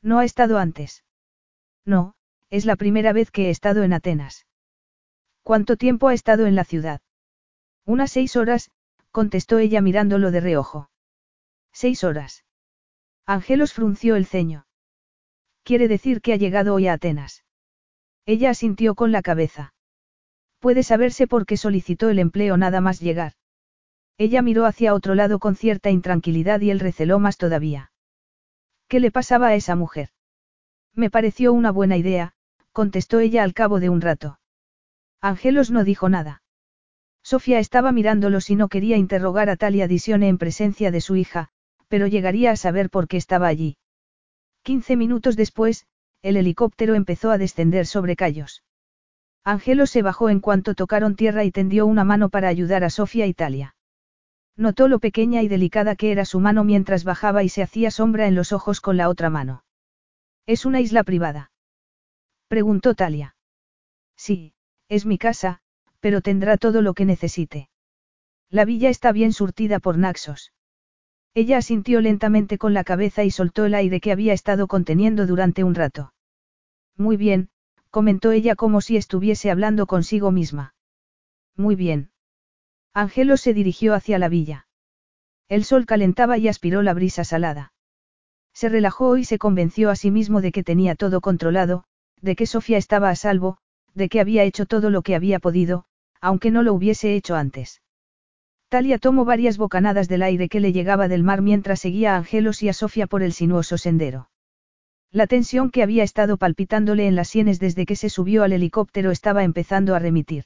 ¿No 0.00 0.20
ha 0.20 0.24
estado 0.24 0.56
antes? 0.56 1.04
No, 1.84 2.14
es 2.48 2.64
la 2.64 2.76
primera 2.76 3.12
vez 3.12 3.30
que 3.30 3.48
he 3.48 3.50
estado 3.50 3.82
en 3.82 3.92
Atenas. 3.92 4.46
¿Cuánto 5.42 5.76
tiempo 5.76 6.08
ha 6.08 6.14
estado 6.14 6.46
en 6.46 6.54
la 6.54 6.64
ciudad? 6.64 7.02
Unas 7.84 8.10
seis 8.10 8.36
horas, 8.36 8.70
contestó 9.10 9.58
ella 9.58 9.82
mirándolo 9.82 10.30
de 10.30 10.40
reojo. 10.40 10.88
Seis 11.72 12.04
horas. 12.04 12.46
Angelos 13.26 13.74
frunció 13.74 14.16
el 14.16 14.24
ceño. 14.24 14.64
Quiere 15.64 15.88
decir 15.88 16.20
que 16.20 16.32
ha 16.32 16.36
llegado 16.36 16.74
hoy 16.74 16.88
a 16.88 16.94
Atenas. 16.94 17.44
Ella 18.26 18.50
asintió 18.50 18.94
con 18.94 19.12
la 19.12 19.22
cabeza. 19.22 19.74
Puede 20.58 20.82
saberse 20.82 21.26
por 21.26 21.46
qué 21.46 21.56
solicitó 21.56 22.08
el 22.08 22.18
empleo 22.18 22.56
nada 22.56 22.80
más 22.80 23.00
llegar. 23.00 23.32
Ella 24.18 24.42
miró 24.42 24.66
hacia 24.66 24.94
otro 24.94 25.14
lado 25.14 25.38
con 25.38 25.56
cierta 25.56 25.90
intranquilidad 25.90 26.60
y 26.60 26.70
él 26.70 26.80
receló 26.80 27.18
más 27.18 27.36
todavía. 27.36 27.92
¿Qué 28.88 29.00
le 29.00 29.10
pasaba 29.10 29.48
a 29.48 29.54
esa 29.54 29.74
mujer? 29.74 30.10
Me 30.94 31.10
pareció 31.10 31.52
una 31.52 31.70
buena 31.70 31.96
idea, 31.96 32.34
contestó 32.72 33.20
ella 33.20 33.42
al 33.42 33.54
cabo 33.54 33.80
de 33.80 33.88
un 33.88 34.00
rato. 34.00 34.38
Angelos 35.20 35.70
no 35.70 35.84
dijo 35.84 36.08
nada. 36.08 36.42
Sofía 37.22 37.58
estaba 37.58 37.92
mirándolos 37.92 38.50
y 38.50 38.56
no 38.56 38.68
quería 38.68 38.96
interrogar 38.96 39.48
a 39.48 39.56
Talia 39.56 39.86
Disione 39.88 40.28
en 40.28 40.38
presencia 40.38 40.90
de 40.90 41.00
su 41.00 41.16
hija, 41.16 41.48
pero 41.88 42.06
llegaría 42.06 42.50
a 42.50 42.56
saber 42.56 42.90
por 42.90 43.08
qué 43.08 43.16
estaba 43.16 43.46
allí. 43.46 43.76
Quince 44.62 44.96
minutos 44.96 45.36
después, 45.36 45.86
el 46.22 46.36
helicóptero 46.36 46.94
empezó 46.94 47.30
a 47.30 47.38
descender 47.38 47.86
sobre 47.86 48.14
callos. 48.14 48.62
Angelos 49.44 49.90
se 49.90 50.02
bajó 50.02 50.28
en 50.30 50.38
cuanto 50.38 50.74
tocaron 50.74 51.16
tierra 51.16 51.42
y 51.42 51.50
tendió 51.50 51.84
una 51.84 52.04
mano 52.04 52.28
para 52.28 52.48
ayudar 52.48 52.84
a 52.84 52.90
Sofía 52.90 53.26
y 53.26 53.34
Talia. 53.34 53.74
Notó 54.56 54.86
lo 54.86 55.00
pequeña 55.00 55.42
y 55.42 55.48
delicada 55.48 55.96
que 55.96 56.12
era 56.12 56.24
su 56.24 56.38
mano 56.38 56.62
mientras 56.62 57.02
bajaba 57.02 57.42
y 57.42 57.48
se 57.48 57.62
hacía 57.62 57.90
sombra 57.90 58.28
en 58.28 58.36
los 58.36 58.52
ojos 58.52 58.80
con 58.80 58.96
la 58.96 59.08
otra 59.08 59.30
mano. 59.30 59.64
¿Es 60.46 60.64
una 60.64 60.80
isla 60.80 61.02
privada? 61.02 61.50
Preguntó 62.46 62.94
Talia. 62.94 63.34
Sí, 64.16 64.54
es 64.88 65.06
mi 65.06 65.18
casa, 65.18 65.60
pero 65.98 66.20
tendrá 66.20 66.56
todo 66.56 66.82
lo 66.82 66.94
que 66.94 67.04
necesite. 67.04 67.68
La 68.48 68.64
villa 68.64 68.90
está 68.90 69.10
bien 69.10 69.32
surtida 69.32 69.80
por 69.80 69.98
Naxos. 69.98 70.52
Ella 71.34 71.58
asintió 71.58 72.00
lentamente 72.00 72.58
con 72.58 72.74
la 72.74 72.84
cabeza 72.84 73.24
y 73.24 73.30
soltó 73.30 73.64
el 73.64 73.74
aire 73.74 74.00
que 74.00 74.12
había 74.12 74.32
estado 74.32 74.66
conteniendo 74.66 75.26
durante 75.26 75.64
un 75.64 75.74
rato. 75.74 76.12
Muy 76.96 77.16
bien, 77.16 77.48
comentó 77.90 78.32
ella 78.32 78.54
como 78.54 78.80
si 78.80 78.96
estuviese 78.96 79.50
hablando 79.50 79.86
consigo 79.86 80.30
misma. 80.30 80.74
Muy 81.56 81.74
bien. 81.74 82.10
Angelo 82.94 83.36
se 83.36 83.54
dirigió 83.54 83.94
hacia 83.94 84.18
la 84.18 84.28
villa. 84.28 84.66
El 85.48 85.64
sol 85.64 85.86
calentaba 85.86 86.38
y 86.38 86.48
aspiró 86.48 86.82
la 86.82 86.94
brisa 86.94 87.24
salada. 87.24 87.72
Se 88.54 88.68
relajó 88.68 89.16
y 89.16 89.24
se 89.24 89.38
convenció 89.38 89.90
a 89.90 89.96
sí 89.96 90.10
mismo 90.10 90.40
de 90.40 90.52
que 90.52 90.62
tenía 90.62 90.94
todo 90.94 91.20
controlado, 91.20 91.84
de 92.20 92.36
que 92.36 92.46
Sofía 92.46 92.78
estaba 92.78 93.10
a 93.10 93.16
salvo, 93.16 93.58
de 93.94 94.08
que 94.08 94.20
había 94.20 94.44
hecho 94.44 94.66
todo 94.66 94.90
lo 94.90 95.02
que 95.02 95.14
había 95.14 95.38
podido, 95.38 95.84
aunque 96.20 96.50
no 96.50 96.62
lo 96.62 96.72
hubiese 96.72 97.14
hecho 97.14 97.34
antes. 97.34 97.81
Talia 98.72 98.96
tomó 98.96 99.26
varias 99.26 99.58
bocanadas 99.58 100.08
del 100.08 100.22
aire 100.22 100.48
que 100.48 100.58
le 100.58 100.72
llegaba 100.72 101.06
del 101.06 101.22
mar 101.22 101.42
mientras 101.42 101.80
seguía 101.80 102.14
a 102.14 102.16
Angelos 102.16 102.62
y 102.62 102.70
a 102.70 102.72
Sofía 102.72 103.06
por 103.06 103.22
el 103.22 103.34
sinuoso 103.34 103.76
sendero. 103.76 104.30
La 105.10 105.26
tensión 105.26 105.70
que 105.70 105.82
había 105.82 106.04
estado 106.04 106.38
palpitándole 106.38 107.06
en 107.06 107.14
las 107.14 107.28
sienes 107.28 107.60
desde 107.60 107.84
que 107.84 107.96
se 107.96 108.08
subió 108.08 108.44
al 108.44 108.54
helicóptero 108.54 109.10
estaba 109.10 109.44
empezando 109.44 109.94
a 109.94 109.98
remitir. 109.98 110.44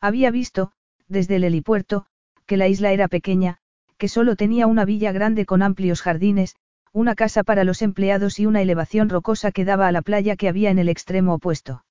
Había 0.00 0.30
visto, 0.30 0.72
desde 1.06 1.36
el 1.36 1.44
helipuerto, 1.44 2.06
que 2.46 2.56
la 2.56 2.66
isla 2.66 2.92
era 2.92 3.08
pequeña, 3.08 3.58
que 3.98 4.08
solo 4.08 4.36
tenía 4.36 4.66
una 4.66 4.86
villa 4.86 5.12
grande 5.12 5.44
con 5.44 5.60
amplios 5.60 6.00
jardines, 6.00 6.56
una 6.94 7.14
casa 7.14 7.44
para 7.44 7.64
los 7.64 7.82
empleados 7.82 8.38
y 8.38 8.46
una 8.46 8.62
elevación 8.62 9.10
rocosa 9.10 9.52
que 9.52 9.66
daba 9.66 9.86
a 9.86 9.92
la 9.92 10.00
playa 10.00 10.36
que 10.36 10.48
había 10.48 10.70
en 10.70 10.78
el 10.78 10.88
extremo 10.88 11.34
opuesto. 11.34 11.84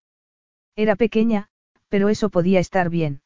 Era 0.75 0.95
pequeña, 0.95 1.49
pero 1.89 2.09
eso 2.09 2.31
podía 2.31 2.59
estar 2.59 2.89
bien. 2.89 3.21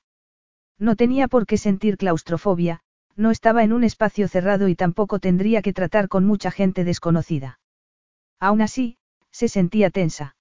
No 0.80 0.96
tenía 0.96 1.28
por 1.28 1.46
qué 1.46 1.58
sentir 1.58 1.98
claustrofobia, 1.98 2.82
no 3.16 3.32
estaba 3.32 3.64
en 3.64 3.74
un 3.74 3.84
espacio 3.84 4.28
cerrado 4.28 4.68
y 4.68 4.76
tampoco 4.76 5.20
tendría 5.20 5.62
que 5.62 5.74
tratar 5.74 6.08
con 6.08 6.26
mucha 6.26 6.52
gente 6.52 6.84
desconocida. 6.84 7.60
Aún 8.40 8.62
así, 8.62 8.98
se 9.32 9.48
sentía 9.48 9.90
tensa. 9.90 10.36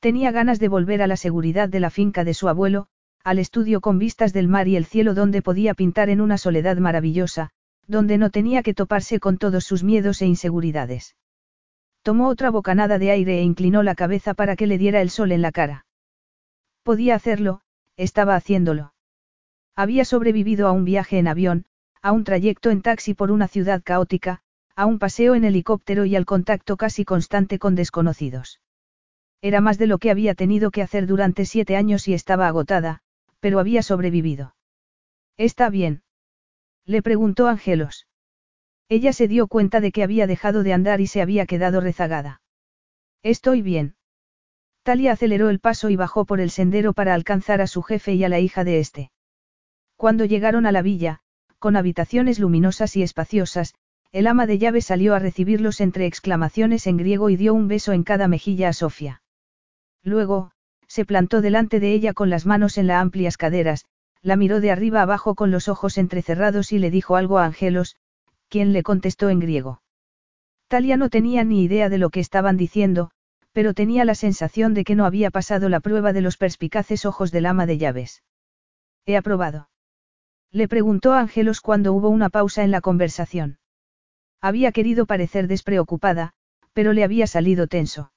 Tenía 0.00 0.30
ganas 0.30 0.60
de 0.60 0.68
volver 0.68 1.02
a 1.02 1.06
la 1.06 1.16
seguridad 1.16 1.68
de 1.68 1.80
la 1.80 1.90
finca 1.90 2.22
de 2.22 2.34
su 2.34 2.48
abuelo, 2.48 2.88
al 3.24 3.38
estudio 3.38 3.80
con 3.80 3.98
vistas 3.98 4.32
del 4.32 4.46
mar 4.46 4.68
y 4.68 4.76
el 4.76 4.84
cielo 4.84 5.14
donde 5.14 5.42
podía 5.42 5.74
pintar 5.74 6.10
en 6.10 6.20
una 6.20 6.38
soledad 6.38 6.76
maravillosa, 6.76 7.50
donde 7.86 8.18
no 8.18 8.30
tenía 8.30 8.62
que 8.62 8.74
toparse 8.74 9.20
con 9.20 9.38
todos 9.38 9.64
sus 9.64 9.82
miedos 9.82 10.20
e 10.22 10.26
inseguridades. 10.26 11.16
Tomó 12.02 12.28
otra 12.28 12.50
bocanada 12.50 12.98
de 12.98 13.10
aire 13.10 13.38
e 13.38 13.42
inclinó 13.42 13.82
la 13.82 13.94
cabeza 13.94 14.34
para 14.34 14.54
que 14.54 14.66
le 14.66 14.78
diera 14.78 15.00
el 15.00 15.10
sol 15.10 15.32
en 15.32 15.42
la 15.42 15.50
cara. 15.50 15.86
Podía 16.82 17.16
hacerlo, 17.16 17.62
estaba 17.96 18.36
haciéndolo. 18.36 18.92
Había 19.76 20.06
sobrevivido 20.06 20.66
a 20.66 20.72
un 20.72 20.86
viaje 20.86 21.18
en 21.18 21.28
avión, 21.28 21.66
a 22.00 22.12
un 22.12 22.24
trayecto 22.24 22.70
en 22.70 22.80
taxi 22.80 23.12
por 23.12 23.30
una 23.30 23.46
ciudad 23.46 23.82
caótica, 23.84 24.40
a 24.74 24.86
un 24.86 24.98
paseo 24.98 25.34
en 25.34 25.44
helicóptero 25.44 26.06
y 26.06 26.16
al 26.16 26.24
contacto 26.24 26.78
casi 26.78 27.04
constante 27.04 27.58
con 27.58 27.74
desconocidos. 27.74 28.60
Era 29.42 29.60
más 29.60 29.76
de 29.76 29.86
lo 29.86 29.98
que 29.98 30.10
había 30.10 30.34
tenido 30.34 30.70
que 30.70 30.80
hacer 30.80 31.06
durante 31.06 31.44
siete 31.44 31.76
años 31.76 32.08
y 32.08 32.14
estaba 32.14 32.48
agotada, 32.48 33.02
pero 33.40 33.58
había 33.58 33.82
sobrevivido. 33.82 34.56
¿Está 35.36 35.68
bien? 35.68 36.02
Le 36.86 37.02
preguntó 37.02 37.46
Angelos. 37.46 38.06
Ella 38.88 39.12
se 39.12 39.28
dio 39.28 39.46
cuenta 39.46 39.80
de 39.80 39.92
que 39.92 40.02
había 40.02 40.26
dejado 40.26 40.62
de 40.62 40.72
andar 40.72 41.02
y 41.02 41.06
se 41.06 41.20
había 41.20 41.44
quedado 41.44 41.80
rezagada. 41.80 42.40
Estoy 43.22 43.60
bien. 43.60 43.96
Talia 44.84 45.12
aceleró 45.12 45.50
el 45.50 45.58
paso 45.58 45.90
y 45.90 45.96
bajó 45.96 46.24
por 46.24 46.40
el 46.40 46.50
sendero 46.50 46.94
para 46.94 47.12
alcanzar 47.12 47.60
a 47.60 47.66
su 47.66 47.82
jefe 47.82 48.14
y 48.14 48.24
a 48.24 48.28
la 48.28 48.38
hija 48.38 48.64
de 48.64 48.78
este. 48.78 49.10
Cuando 49.96 50.24
llegaron 50.24 50.66
a 50.66 50.72
la 50.72 50.82
villa, 50.82 51.20
con 51.58 51.74
habitaciones 51.74 52.38
luminosas 52.38 52.96
y 52.96 53.02
espaciosas, 53.02 53.74
el 54.12 54.26
ama 54.26 54.46
de 54.46 54.58
llave 54.58 54.82
salió 54.82 55.14
a 55.14 55.18
recibirlos 55.18 55.80
entre 55.80 56.06
exclamaciones 56.06 56.86
en 56.86 56.96
griego 56.98 57.30
y 57.30 57.36
dio 57.36 57.54
un 57.54 57.66
beso 57.66 57.92
en 57.92 58.02
cada 58.02 58.28
mejilla 58.28 58.68
a 58.68 58.72
Sofía. 58.72 59.22
Luego, 60.02 60.52
se 60.86 61.04
plantó 61.04 61.40
delante 61.40 61.80
de 61.80 61.92
ella 61.92 62.12
con 62.12 62.30
las 62.30 62.46
manos 62.46 62.78
en 62.78 62.86
las 62.86 63.00
amplias 63.00 63.36
caderas, 63.36 63.86
la 64.22 64.36
miró 64.36 64.60
de 64.60 64.70
arriba 64.70 65.02
abajo 65.02 65.34
con 65.34 65.50
los 65.50 65.68
ojos 65.68 65.98
entrecerrados 65.98 66.72
y 66.72 66.78
le 66.78 66.90
dijo 66.90 67.16
algo 67.16 67.38
a 67.38 67.46
Angelos, 67.46 67.96
quien 68.48 68.72
le 68.72 68.82
contestó 68.82 69.30
en 69.30 69.40
griego. 69.40 69.82
Talia 70.68 70.96
no 70.96 71.10
tenía 71.10 71.42
ni 71.44 71.62
idea 71.62 71.88
de 71.88 71.98
lo 71.98 72.10
que 72.10 72.20
estaban 72.20 72.56
diciendo, 72.56 73.10
pero 73.52 73.72
tenía 73.72 74.04
la 74.04 74.14
sensación 74.14 74.74
de 74.74 74.84
que 74.84 74.94
no 74.94 75.06
había 75.06 75.30
pasado 75.30 75.68
la 75.68 75.80
prueba 75.80 76.12
de 76.12 76.20
los 76.20 76.36
perspicaces 76.36 77.06
ojos 77.06 77.32
del 77.32 77.46
ama 77.46 77.66
de 77.66 77.78
llaves. 77.78 78.22
He 79.06 79.16
aprobado. 79.16 79.68
Le 80.52 80.68
preguntó 80.68 81.12
a 81.12 81.20
Angelos 81.20 81.60
cuando 81.60 81.92
hubo 81.92 82.08
una 82.08 82.30
pausa 82.30 82.64
en 82.64 82.70
la 82.70 82.80
conversación. 82.80 83.58
Había 84.40 84.72
querido 84.72 85.06
parecer 85.06 85.48
despreocupada, 85.48 86.32
pero 86.72 86.92
le 86.92 87.04
había 87.04 87.26
salido 87.26 87.66
tenso. 87.66 88.12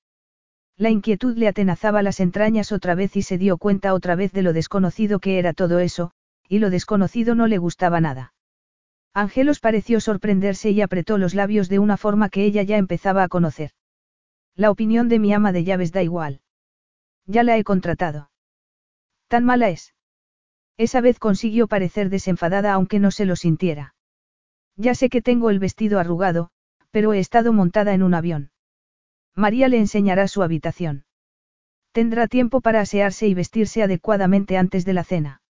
La 0.78 0.90
inquietud 0.90 1.38
le 1.38 1.48
atenazaba 1.48 2.04
las 2.04 2.20
entrañas 2.20 2.72
otra 2.72 2.96
vez 2.96 3.16
y 3.16 3.22
se 3.22 3.38
dio 3.38 3.58
cuenta 3.58 3.94
otra 3.94 4.16
vez 4.16 4.32
de 4.32 4.42
lo 4.42 4.54
desconocido 4.54 5.20
que 5.20 5.40
era 5.40 5.54
todo 5.54 5.80
eso, 5.80 6.12
y 6.48 6.60
lo 6.60 6.70
desconocido 6.70 7.36
no 7.36 7.48
le 7.48 7.58
gustaba 7.58 8.00
nada. 8.00 8.34
Angelos 9.14 9.60
pareció 9.60 10.00
sorprenderse 10.00 10.72
y 10.72 10.82
apretó 10.82 11.18
los 11.18 11.34
labios 11.34 11.68
de 11.68 11.80
una 11.80 11.98
forma 11.98 12.30
que 12.30 12.46
ella 12.46 12.64
ya 12.64 12.78
empezaba 12.78 13.24
a 13.24 13.28
conocer. 13.28 13.72
La 14.56 14.72
opinión 14.72 15.10
de 15.10 15.20
mi 15.20 15.34
ama 15.34 15.52
de 15.52 15.64
llaves 15.64 15.92
da 15.92 16.04
igual. 16.04 16.42
Ya 17.26 17.44
la 17.44 17.58
he 17.58 17.64
contratado. 17.64 18.32
¿Tan 19.28 19.46
mala 19.46 19.70
es? 19.70 19.94
Esa 20.80 21.02
vez 21.02 21.20
consiguió 21.20 21.68
parecer 21.68 22.10
desenfadada 22.10 22.72
aunque 22.72 23.00
no 23.00 23.12
se 23.12 23.26
lo 23.26 23.36
sintiera. 23.36 23.96
Ya 24.78 24.96
sé 24.96 25.10
que 25.10 25.22
tengo 25.22 25.50
el 25.50 25.60
vestido 25.60 26.00
arrugado, 26.00 26.52
pero 26.90 27.12
he 27.12 27.20
estado 27.20 27.52
montada 27.52 27.94
en 27.94 28.02
un 28.02 28.14
avión. 28.14 28.52
María 29.36 29.68
le 29.68 29.78
enseñará 29.78 30.30
su 30.30 30.42
habitación. 30.42 31.04
Tendrá 31.92 32.28
tiempo 32.28 32.62
para 32.62 32.80
asearse 32.80 33.28
y 33.28 33.34
vestirse 33.34 33.84
adecuadamente 33.84 34.56
antes 34.56 34.86
de 34.86 34.94
la 34.94 35.04
cena. 35.04 35.42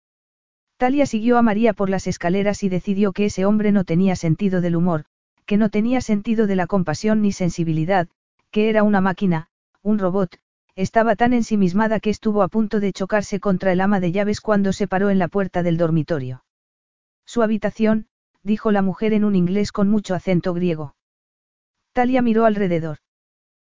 Talia 0.77 1.05
siguió 1.05 1.37
a 1.37 1.43
María 1.43 1.73
por 1.73 1.91
las 1.91 2.07
escaleras 2.07 2.63
y 2.63 2.69
decidió 2.69 3.11
que 3.13 3.25
ese 3.25 3.45
hombre 3.45 3.71
no 3.71 3.83
tenía 3.83 4.15
sentido 4.15 4.61
del 4.61 4.75
humor, 4.75 5.05
que 5.45 5.57
no 5.57 5.69
tenía 5.69 6.01
sentido 6.01 6.47
de 6.47 6.55
la 6.55 6.65
compasión 6.65 7.21
ni 7.21 7.33
sensibilidad, 7.33 8.07
que 8.49 8.67
era 8.69 8.81
una 8.81 8.99
máquina, 8.99 9.49
un 9.83 9.99
robot, 9.99 10.39
estaba 10.79 11.17
tan 11.17 11.33
ensimismada 11.33 11.99
que 11.99 12.09
estuvo 12.09 12.41
a 12.41 12.47
punto 12.47 12.79
de 12.79 12.93
chocarse 12.93 13.41
contra 13.41 13.73
el 13.73 13.81
ama 13.81 13.99
de 13.99 14.13
llaves 14.13 14.39
cuando 14.39 14.71
se 14.71 14.87
paró 14.87 15.09
en 15.09 15.19
la 15.19 15.27
puerta 15.27 15.61
del 15.61 15.75
dormitorio. 15.75 16.45
Su 17.25 17.43
habitación, 17.43 18.07
dijo 18.43 18.71
la 18.71 18.81
mujer 18.81 19.11
en 19.11 19.25
un 19.25 19.35
inglés 19.35 19.73
con 19.73 19.89
mucho 19.89 20.15
acento 20.15 20.53
griego. 20.53 20.95
Talia 21.91 22.21
miró 22.21 22.45
alrededor. 22.45 22.99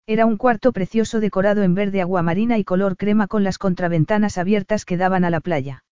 Era 0.07 0.25
un 0.25 0.37
cuarto 0.37 0.71
precioso 0.71 1.19
decorado 1.19 1.63
en 1.63 1.75
verde 1.75 1.99
aguamarina 1.99 2.57
y 2.57 2.63
color 2.63 2.95
crema 2.95 3.27
con 3.27 3.43
las 3.43 3.57
contraventanas 3.57 4.37
abiertas 4.37 4.85
que 4.85 4.95
daban 4.95 5.25
a 5.25 5.29
la 5.29 5.41
playa. 5.41 5.83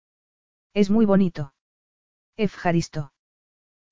Es 0.73 0.89
muy 0.89 1.03
bonito. 1.05 1.53
Efjaristo. 2.37 3.11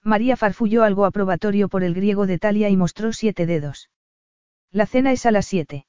María 0.06 0.38
farfulló 0.38 0.84
algo 0.84 1.04
aprobatorio 1.04 1.68
por 1.68 1.84
el 1.84 1.94
griego 1.94 2.28
de 2.28 2.40
Talia 2.40 2.70
y 2.70 2.78
mostró 2.78 3.12
siete 3.12 3.46
dedos. 3.46 3.90
La 4.72 4.86
cena 4.86 5.12
es 5.12 5.26
a 5.26 5.32
las 5.32 5.46
siete. 5.46 5.86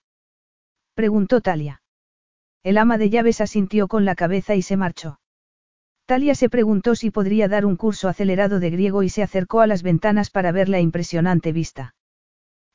Preguntó 0.95 1.41
Talia. 1.41 1.83
El 2.63 2.79
ama 2.79 2.99
de 2.99 3.11
llaves 3.11 3.41
asintió 3.41 3.89
con 3.89 4.05
la 4.05 4.15
cabeza 4.15 4.55
y 4.55 4.63
se 4.63 4.77
marchó. 4.77 5.21
Talia 6.07 6.35
se 6.35 6.49
preguntó 6.51 6.95
si 6.95 7.11
podría 7.11 7.49
dar 7.49 7.65
un 7.65 7.77
curso 7.77 8.09
acelerado 8.09 8.61
de 8.61 8.71
griego 8.71 9.03
y 9.03 9.09
se 9.09 9.23
acercó 9.23 9.61
a 9.61 9.67
las 9.67 9.83
ventanas 9.83 10.31
para 10.31 10.53
ver 10.53 10.69
la 10.69 10.81
impresionante 10.81 11.53
vista. 11.53 11.95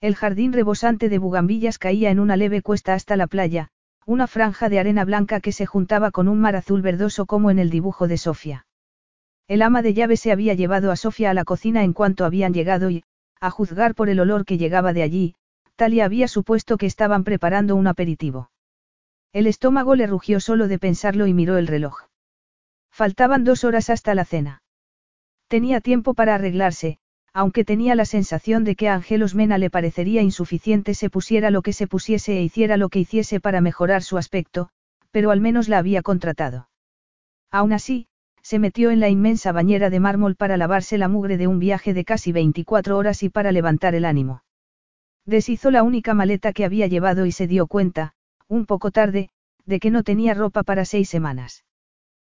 El 0.02 0.16
jardín 0.16 0.54
rebosante 0.54 1.10
de 1.10 1.18
bugambillas 1.18 1.78
caía 1.78 2.12
en 2.12 2.20
una 2.20 2.38
leve 2.38 2.62
cuesta 2.62 2.94
hasta 2.94 3.18
la 3.18 3.28
playa, 3.28 3.70
una 4.06 4.28
franja 4.28 4.70
de 4.70 4.80
arena 4.80 5.04
blanca 5.04 5.40
que 5.40 5.52
se 5.52 5.66
juntaba 5.66 6.12
con 6.12 6.28
un 6.28 6.40
mar 6.40 6.56
azul 6.56 6.82
verdoso 6.82 7.26
como 7.26 7.52
en 7.52 7.60
el 7.60 7.70
dibujo 7.70 8.08
de 8.08 8.18
Sofía. 8.18 8.66
El 9.48 9.62
ama 9.62 9.82
de 9.82 9.94
llave 9.94 10.16
se 10.16 10.32
había 10.32 10.54
llevado 10.54 10.92
a 10.92 10.96
Sofía 10.96 11.32
a 11.32 11.34
la 11.34 11.44
cocina 11.44 11.84
en 11.84 11.94
cuanto 11.94 12.24
habían 12.24 12.54
llegado 12.54 12.90
y, 12.90 13.04
a 13.42 13.50
juzgar 13.52 13.96
por 13.96 14.10
el 14.10 14.20
olor 14.20 14.46
que 14.46 14.58
llegaba 14.58 14.94
de 14.94 15.04
allí, 15.04 15.36
Talia 15.76 16.06
había 16.06 16.28
supuesto 16.28 16.78
que 16.78 16.86
estaban 16.86 17.24
preparando 17.24 17.76
un 17.76 17.88
aperitivo. 17.88 18.50
El 19.34 19.48
estómago 19.48 19.96
le 19.96 20.08
rugió 20.08 20.40
solo 20.40 20.70
de 20.70 20.80
pensarlo 20.80 21.28
y 21.28 21.34
miró 21.34 21.58
el 21.58 21.68
reloj. 21.68 22.04
Faltaban 22.92 23.44
dos 23.44 23.66
horas 23.66 23.90
hasta 23.90 24.16
la 24.16 24.24
cena. 24.24 24.64
Tenía 25.50 25.82
tiempo 25.82 26.14
para 26.14 26.36
arreglarse, 26.36 26.98
aunque 27.34 27.66
tenía 27.66 27.96
la 27.96 28.06
sensación 28.06 28.64
de 28.64 28.78
que 28.78 28.88
a 28.88 28.94
Angelos 28.94 29.36
Mena 29.36 29.58
le 29.58 29.70
parecería 29.70 30.22
insuficiente 30.22 30.94
se 30.94 31.10
pusiera 31.10 31.52
lo 31.52 31.62
que 31.62 31.74
se 31.74 31.88
pusiese 31.88 32.38
e 32.38 32.44
hiciera 32.44 32.78
lo 32.78 32.88
que 32.88 33.00
hiciese 33.00 33.42
para 33.42 33.60
mejorar 33.60 34.02
su 34.04 34.18
aspecto, 34.18 34.70
pero 35.12 35.32
al 35.32 35.42
menos 35.42 35.68
la 35.68 35.80
había 35.80 36.02
contratado. 36.02 36.70
Aún 37.52 37.74
así, 37.74 38.08
se 38.42 38.60
metió 38.60 38.92
en 38.92 39.02
la 39.02 39.10
inmensa 39.10 39.52
bañera 39.52 39.90
de 39.90 40.00
mármol 40.00 40.38
para 40.38 40.56
lavarse 40.56 40.98
la 40.98 41.10
mugre 41.10 41.36
de 41.36 41.48
un 41.48 41.60
viaje 41.60 41.94
de 41.94 42.06
casi 42.06 42.32
24 42.32 42.98
horas 42.98 43.22
y 43.24 43.30
para 43.30 43.52
levantar 43.52 43.96
el 43.96 44.06
ánimo. 44.06 44.45
Deshizo 45.26 45.72
la 45.72 45.84
única 45.84 46.14
maleta 46.14 46.54
que 46.54 46.66
había 46.66 46.88
llevado 46.88 47.26
y 47.26 47.32
se 47.32 47.48
dio 47.48 47.68
cuenta, 47.68 48.14
un 48.48 48.66
poco 48.66 48.92
tarde, 48.92 49.30
de 49.66 49.80
que 49.80 49.90
no 49.90 50.04
tenía 50.04 50.34
ropa 50.34 50.64
para 50.64 50.86
seis 50.86 51.10
semanas. 51.10 51.66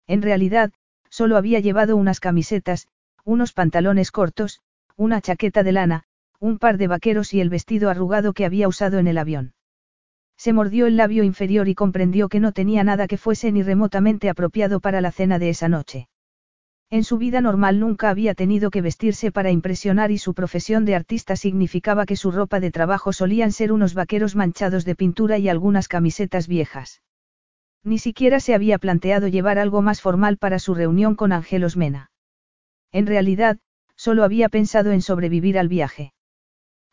En 0.07 0.23
realidad, 0.23 0.73
solo 1.11 1.37
había 1.37 1.61
llevado 1.61 1.97
unas 1.97 2.21
camisetas, 2.21 2.87
unos 3.25 3.53
pantalones 3.53 4.13
cortos, 4.13 4.61
una 4.97 5.21
chaqueta 5.21 5.65
de 5.65 5.73
lana, 5.73 6.05
un 6.39 6.59
par 6.59 6.79
de 6.79 6.87
vaqueros 6.87 7.35
y 7.35 7.41
el 7.41 7.51
vestido 7.51 7.91
arrugado 7.91 8.33
que 8.33 8.45
había 8.45 8.69
usado 8.69 8.99
en 8.99 9.09
el 9.09 9.19
avión. 9.19 9.55
Se 10.37 10.53
mordió 10.53 10.87
el 10.87 10.97
labio 10.97 11.25
inferior 11.25 11.69
y 11.69 11.75
comprendió 11.75 12.29
que 12.29 12.41
no 12.41 12.53
tenía 12.53 12.85
nada 12.85 13.09
que 13.09 13.17
fuese 13.17 13.51
ni 13.51 13.63
remotamente 13.63 14.29
apropiado 14.29 14.81
para 14.81 15.01
la 15.01 15.11
cena 15.11 15.39
de 15.39 15.49
esa 15.49 15.69
noche. 15.69 16.09
En 16.89 17.03
su 17.03 17.19
vida 17.19 17.41
normal 17.41 17.81
nunca 17.81 18.11
había 18.11 18.35
tenido 18.35 18.71
que 18.71 18.81
vestirse 18.81 19.33
para 19.33 19.51
impresionar 19.51 20.13
y 20.13 20.19
su 20.19 20.35
profesión 20.35 20.85
de 20.85 20.95
artista 20.95 21.35
significaba 21.35 22.07
que 22.07 22.15
su 22.15 22.31
ropa 22.31 22.61
de 22.61 22.71
trabajo 22.71 23.13
solían 23.13 23.51
ser 23.51 23.73
unos 23.73 23.95
vaqueros 23.95 24.37
manchados 24.37 24.85
de 24.85 24.95
pintura 24.95 25.39
y 25.39 25.49
algunas 25.49 25.89
camisetas 25.89 26.47
viejas. 26.47 27.03
Ni 27.83 27.99
siquiera 27.99 28.39
se 28.39 28.55
había 28.55 28.79
planteado 28.79 29.27
llevar 29.27 29.59
algo 29.59 29.83
más 29.83 30.01
formal 30.01 30.39
para 30.39 30.61
su 30.61 30.75
reunión 30.75 31.17
con 31.17 31.33
Angelos 31.33 31.77
Mena. 31.77 32.11
En 32.93 33.07
realidad, 33.07 33.59
solo 33.97 34.23
había 34.23 34.49
pensado 34.49 34.93
en 34.93 35.03
sobrevivir 35.03 35.59
al 35.59 35.69
viaje. 35.69 36.13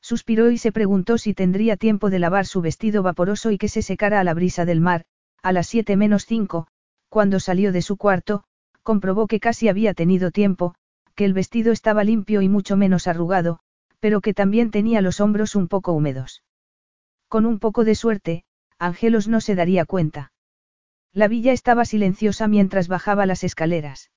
Suspiró 0.01 0.51
y 0.51 0.57
se 0.57 0.71
preguntó 0.71 1.17
si 1.17 1.33
tendría 1.33 1.77
tiempo 1.77 2.09
de 2.09 2.19
lavar 2.19 2.45
su 2.45 2.61
vestido 2.61 3.03
vaporoso 3.03 3.51
y 3.51 3.57
que 3.57 3.69
se 3.69 3.81
secara 3.81 4.19
a 4.19 4.23
la 4.23 4.33
brisa 4.33 4.65
del 4.65 4.81
mar, 4.81 5.05
a 5.41 5.51
las 5.51 5.67
siete 5.67 5.97
menos 5.97 6.25
cinco, 6.25 6.67
cuando 7.09 7.39
salió 7.39 7.71
de 7.71 7.81
su 7.81 7.95
cuarto, 7.95 8.43
comprobó 8.83 9.27
que 9.27 9.39
casi 9.39 9.67
había 9.67 9.93
tenido 9.93 10.31
tiempo, 10.31 10.75
que 11.15 11.25
el 11.25 11.33
vestido 11.33 11.71
estaba 11.71 12.03
limpio 12.03 12.41
y 12.41 12.49
mucho 12.49 12.77
menos 12.77 13.07
arrugado, 13.07 13.59
pero 13.99 14.21
que 14.21 14.33
también 14.33 14.69
tenía 14.69 15.01
los 15.01 15.19
hombros 15.19 15.55
un 15.55 15.67
poco 15.67 15.93
húmedos. 15.93 16.43
Con 17.27 17.45
un 17.45 17.59
poco 17.59 17.83
de 17.83 17.95
suerte, 17.95 18.43
Ángelos 18.77 19.27
no 19.27 19.41
se 19.41 19.55
daría 19.55 19.85
cuenta. 19.85 20.31
La 21.13 21.27
villa 21.27 21.51
estaba 21.51 21.85
silenciosa 21.85 22.47
mientras 22.47 22.87
bajaba 22.87 23.25
las 23.25 23.43
escaleras. 23.43 24.11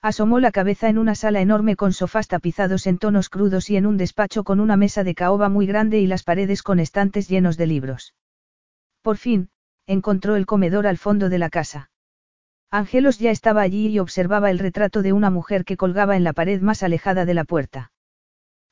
Asomó 0.00 0.40
la 0.40 0.50
cabeza 0.50 0.88
en 0.88 0.98
una 0.98 1.14
sala 1.14 1.40
enorme 1.40 1.76
con 1.76 1.92
sofás 1.92 2.26
tapizados 2.26 2.88
en 2.88 2.98
tonos 2.98 3.28
crudos 3.28 3.70
y 3.70 3.76
en 3.76 3.86
un 3.86 3.96
despacho 3.96 4.42
con 4.42 4.58
una 4.58 4.76
mesa 4.76 5.04
de 5.04 5.14
caoba 5.14 5.48
muy 5.48 5.66
grande 5.66 6.00
y 6.00 6.08
las 6.08 6.24
paredes 6.24 6.64
con 6.64 6.80
estantes 6.80 7.28
llenos 7.28 7.56
de 7.56 7.68
libros. 7.68 8.14
Por 9.02 9.16
fin, 9.16 9.50
encontró 9.86 10.34
el 10.34 10.46
comedor 10.46 10.88
al 10.88 10.98
fondo 10.98 11.28
de 11.28 11.38
la 11.38 11.50
casa. 11.50 11.91
Ángelos 12.74 13.18
ya 13.18 13.30
estaba 13.30 13.60
allí 13.60 13.88
y 13.88 13.98
observaba 13.98 14.50
el 14.50 14.58
retrato 14.58 15.02
de 15.02 15.12
una 15.12 15.28
mujer 15.28 15.66
que 15.66 15.76
colgaba 15.76 16.16
en 16.16 16.24
la 16.24 16.32
pared 16.32 16.62
más 16.62 16.82
alejada 16.82 17.26
de 17.26 17.34
la 17.34 17.44
puerta. 17.44 17.92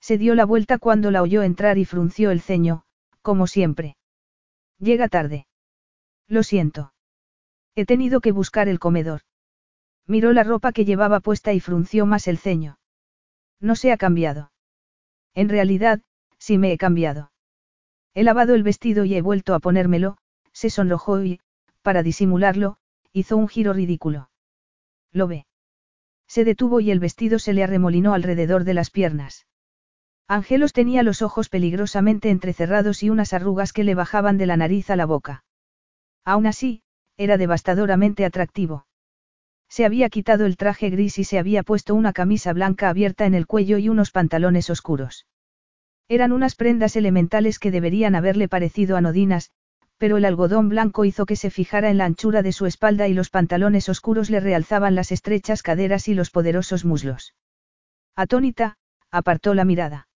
Se 0.01 0.17
dio 0.17 0.35
la 0.35 0.47
vuelta 0.47 0.79
cuando 0.79 1.11
la 1.11 1.21
oyó 1.21 1.43
entrar 1.43 1.77
y 1.77 1.85
frunció 1.85 2.31
el 2.31 2.41
ceño, 2.41 2.85
como 3.21 3.47
siempre. 3.47 3.99
Llega 4.79 5.09
tarde. 5.09 5.47
Lo 6.27 6.43
siento. 6.43 6.95
He 7.75 7.85
tenido 7.85 8.23
que 8.23 8.33
buscar 8.33 8.69
el 8.69 8.79
comedor. 8.79 9.21
Miró 10.07 10.33
la 10.33 10.45
ropa 10.45 10.73
que 10.73 10.87
llevaba 10.87 11.21
puesta 11.21 11.53
y 11.53 11.61
frunció 11.61 12.07
más 12.07 12.27
el 12.27 12.39
ceño. 12.39 12.79
No 13.61 13.77
se 13.77 13.93
ha 13.93 13.99
cambiado. 13.99 14.51
En 15.35 15.51
realidad, 15.51 16.01
sí 16.39 16.57
me 16.57 16.73
he 16.73 16.79
cambiado. 16.79 17.33
He 18.15 18.25
lavado 18.25 18.55
el 18.55 18.63
vestido 18.63 19.05
y 19.05 19.15
he 19.15 19.21
vuelto 19.21 19.55
a 19.55 19.61
ponérmelo, 19.61 20.17
se 20.53 20.71
sonrojó 20.71 21.23
y, 21.23 21.41
para 21.83 22.03
disimularlo, 22.03 22.79
hizo 23.13 23.37
un 23.37 23.49
giro 23.49 23.73
ridículo. 23.73 24.31
¿Lo 25.13 25.27
ve? 25.27 25.47
Se 26.27 26.45
detuvo 26.45 26.81
y 26.81 26.91
el 26.91 27.01
vestido 27.01 27.39
se 27.39 27.53
le 27.53 27.65
arremolinó 27.65 28.15
alrededor 28.15 28.65
de 28.65 28.75
las 28.75 28.91
piernas. 28.91 29.47
Ángelos 30.29 30.73
tenía 30.73 31.03
los 31.03 31.23
ojos 31.23 31.49
peligrosamente 31.49 32.31
entrecerrados 32.31 33.03
y 33.03 33.11
unas 33.11 33.33
arrugas 33.33 33.73
que 33.73 33.83
le 33.83 33.97
bajaban 33.97 34.39
de 34.39 34.47
la 34.47 34.57
nariz 34.57 34.89
a 34.91 34.97
la 34.97 35.07
boca. 35.07 35.45
Aún 36.25 36.47
así, 36.47 36.83
era 37.17 37.37
devastadoramente 37.37 38.25
atractivo. 38.25 38.87
Se 39.69 39.85
había 39.85 40.09
quitado 40.09 40.47
el 40.47 40.57
traje 40.57 40.89
gris 40.91 41.19
y 41.19 41.25
se 41.25 41.39
había 41.39 41.65
puesto 41.65 41.97
una 41.97 42.13
camisa 42.13 42.53
blanca 42.53 42.89
abierta 42.89 43.27
en 43.27 43.35
el 43.35 43.47
cuello 43.47 43.79
y 43.79 43.89
unos 43.89 44.13
pantalones 44.13 44.71
oscuros. 44.71 45.27
Eran 46.09 46.33
unas 46.33 46.55
prendas 46.55 46.97
elementales 46.97 47.59
que 47.59 47.71
deberían 47.71 48.15
haberle 48.15 48.49
parecido 48.49 48.97
anodinas, 48.97 49.51
pero 50.01 50.17
el 50.17 50.25
algodón 50.25 50.71
blanco 50.71 51.05
hizo 51.05 51.27
que 51.27 51.37
se 51.37 51.51
fijara 51.51 51.91
en 51.91 51.99
la 51.99 52.07
anchura 52.07 52.43
de 52.43 52.53
su 52.53 52.65
espalda 52.65 53.07
y 53.07 53.13
los 53.13 53.29
pantalones 53.29 53.91
oscuros 53.91 54.31
le 54.31 54.41
realzaban 54.41 54.95
las 54.95 55.13
estrechas 55.13 55.63
caderas 55.63 56.09
y 56.09 56.15
los 56.15 56.31
poderosos 56.31 56.87
muslos. 56.87 57.35
Atónita, 58.17 58.79
apartó 59.11 59.53
la 59.53 59.67
mirada. 59.67 60.09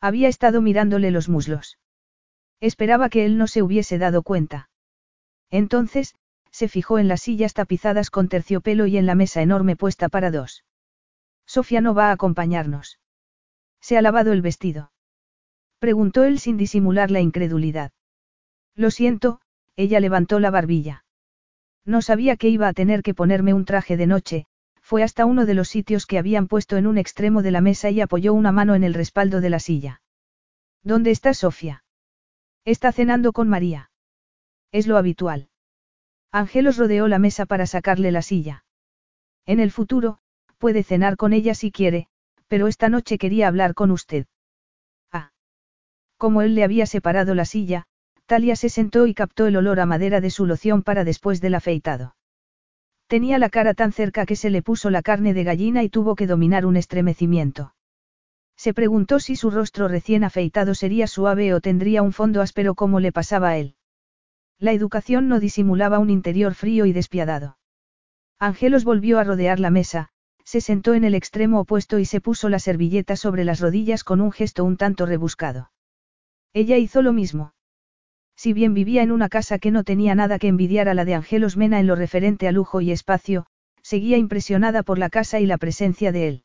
Había 0.00 0.28
estado 0.28 0.62
mirándole 0.62 1.10
los 1.10 1.28
muslos. 1.28 1.78
Esperaba 2.58 3.10
que 3.10 3.26
él 3.26 3.36
no 3.36 3.48
se 3.48 3.62
hubiese 3.62 3.98
dado 3.98 4.22
cuenta. 4.22 4.70
Entonces, 5.50 6.14
se 6.50 6.68
fijó 6.68 6.98
en 6.98 7.06
las 7.06 7.20
sillas 7.20 7.52
tapizadas 7.52 8.08
con 8.08 8.28
terciopelo 8.28 8.86
y 8.86 8.96
en 8.96 9.04
la 9.04 9.14
mesa 9.14 9.42
enorme 9.42 9.76
puesta 9.76 10.08
para 10.08 10.30
dos. 10.30 10.64
Sofía 11.44 11.82
no 11.82 11.92
va 11.92 12.08
a 12.08 12.12
acompañarnos. 12.12 12.98
¿Se 13.78 13.98
ha 13.98 14.00
lavado 14.00 14.32
el 14.32 14.40
vestido? 14.40 14.90
Preguntó 15.80 16.24
él 16.24 16.38
sin 16.38 16.56
disimular 16.56 17.10
la 17.10 17.20
incredulidad. 17.20 17.92
Lo 18.74 18.90
siento, 18.90 19.40
ella 19.76 20.00
levantó 20.00 20.40
la 20.40 20.50
barbilla. 20.50 21.04
No 21.84 22.02
sabía 22.02 22.36
que 22.36 22.48
iba 22.48 22.68
a 22.68 22.72
tener 22.72 23.02
que 23.02 23.14
ponerme 23.14 23.54
un 23.54 23.64
traje 23.64 23.96
de 23.96 24.06
noche, 24.06 24.46
fue 24.80 25.02
hasta 25.02 25.26
uno 25.26 25.46
de 25.46 25.54
los 25.54 25.68
sitios 25.68 26.06
que 26.06 26.18
habían 26.18 26.48
puesto 26.48 26.76
en 26.76 26.86
un 26.86 26.98
extremo 26.98 27.42
de 27.42 27.50
la 27.50 27.60
mesa 27.60 27.90
y 27.90 28.00
apoyó 28.00 28.34
una 28.34 28.52
mano 28.52 28.74
en 28.74 28.84
el 28.84 28.94
respaldo 28.94 29.40
de 29.40 29.50
la 29.50 29.58
silla. 29.58 30.02
¿Dónde 30.82 31.10
está 31.10 31.34
Sofía? 31.34 31.84
Está 32.64 32.92
cenando 32.92 33.32
con 33.32 33.48
María. 33.48 33.90
Es 34.70 34.86
lo 34.86 34.96
habitual. 34.96 35.48
Ángelos 36.30 36.76
rodeó 36.78 37.08
la 37.08 37.18
mesa 37.18 37.46
para 37.46 37.66
sacarle 37.66 38.10
la 38.10 38.22
silla. 38.22 38.64
En 39.44 39.60
el 39.60 39.70
futuro, 39.70 40.18
puede 40.58 40.82
cenar 40.82 41.16
con 41.16 41.32
ella 41.32 41.54
si 41.54 41.70
quiere, 41.72 42.06
pero 42.48 42.68
esta 42.68 42.88
noche 42.88 43.18
quería 43.18 43.48
hablar 43.48 43.74
con 43.74 43.90
usted. 43.90 44.26
Ah. 45.10 45.32
Como 46.16 46.42
él 46.42 46.54
le 46.54 46.64
había 46.64 46.86
separado 46.86 47.34
la 47.34 47.44
silla, 47.44 47.86
Talia 48.32 48.56
se 48.56 48.70
sentó 48.70 49.06
y 49.06 49.12
captó 49.12 49.46
el 49.46 49.58
olor 49.58 49.78
a 49.78 49.84
madera 49.84 50.22
de 50.22 50.30
su 50.30 50.46
loción 50.46 50.82
para 50.82 51.04
después 51.04 51.42
del 51.42 51.54
afeitado. 51.54 52.16
Tenía 53.06 53.38
la 53.38 53.50
cara 53.50 53.74
tan 53.74 53.92
cerca 53.92 54.24
que 54.24 54.36
se 54.36 54.48
le 54.48 54.62
puso 54.62 54.88
la 54.88 55.02
carne 55.02 55.34
de 55.34 55.44
gallina 55.44 55.82
y 55.82 55.90
tuvo 55.90 56.14
que 56.14 56.26
dominar 56.26 56.64
un 56.64 56.76
estremecimiento. 56.76 57.74
Se 58.56 58.72
preguntó 58.72 59.20
si 59.20 59.36
su 59.36 59.50
rostro 59.50 59.86
recién 59.86 60.24
afeitado 60.24 60.74
sería 60.74 61.08
suave 61.08 61.52
o 61.52 61.60
tendría 61.60 62.00
un 62.00 62.14
fondo 62.14 62.40
áspero 62.40 62.74
como 62.74 63.00
le 63.00 63.12
pasaba 63.12 63.50
a 63.50 63.58
él. 63.58 63.74
La 64.58 64.72
educación 64.72 65.28
no 65.28 65.38
disimulaba 65.38 65.98
un 65.98 66.08
interior 66.08 66.54
frío 66.54 66.86
y 66.86 66.94
despiadado. 66.94 67.58
Ángelos 68.38 68.84
volvió 68.84 69.18
a 69.18 69.24
rodear 69.24 69.60
la 69.60 69.68
mesa, 69.68 70.08
se 70.42 70.62
sentó 70.62 70.94
en 70.94 71.04
el 71.04 71.14
extremo 71.14 71.60
opuesto 71.60 71.98
y 71.98 72.06
se 72.06 72.22
puso 72.22 72.48
la 72.48 72.60
servilleta 72.60 73.14
sobre 73.14 73.44
las 73.44 73.60
rodillas 73.60 74.04
con 74.04 74.22
un 74.22 74.32
gesto 74.32 74.64
un 74.64 74.78
tanto 74.78 75.04
rebuscado. 75.04 75.70
Ella 76.54 76.78
hizo 76.78 77.02
lo 77.02 77.12
mismo. 77.12 77.51
Si 78.36 78.52
bien 78.52 78.74
vivía 78.74 79.02
en 79.02 79.12
una 79.12 79.28
casa 79.28 79.58
que 79.58 79.70
no 79.70 79.84
tenía 79.84 80.14
nada 80.14 80.38
que 80.38 80.48
envidiar 80.48 80.88
a 80.88 80.94
la 80.94 81.04
de 81.04 81.14
Angelos 81.14 81.56
Mena 81.56 81.80
en 81.80 81.86
lo 81.86 81.94
referente 81.94 82.48
a 82.48 82.52
lujo 82.52 82.80
y 82.80 82.90
espacio, 82.90 83.46
seguía 83.82 84.16
impresionada 84.16 84.82
por 84.82 84.98
la 84.98 85.10
casa 85.10 85.40
y 85.40 85.46
la 85.46 85.58
presencia 85.58 86.12
de 86.12 86.28
él. 86.28 86.44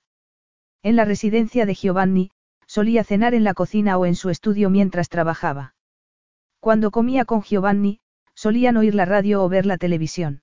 En 0.83 0.95
la 0.95 1.05
residencia 1.05 1.65
de 1.65 1.73
Giovanni, 1.73 2.31
solía 2.65 3.03
cenar 3.03 3.33
en 3.33 3.43
la 3.43 3.53
cocina 3.53 3.97
o 3.97 4.05
en 4.05 4.15
su 4.15 4.29
estudio 4.29 4.69
mientras 4.69 5.09
trabajaba. 5.09 5.75
Cuando 6.59 6.91
comía 6.91 7.25
con 7.25 7.41
Giovanni, 7.41 7.99
solían 8.35 8.77
oír 8.77 8.93
la 8.93 9.05
radio 9.05 9.43
o 9.43 9.49
ver 9.49 9.65
la 9.65 9.77
televisión. 9.77 10.41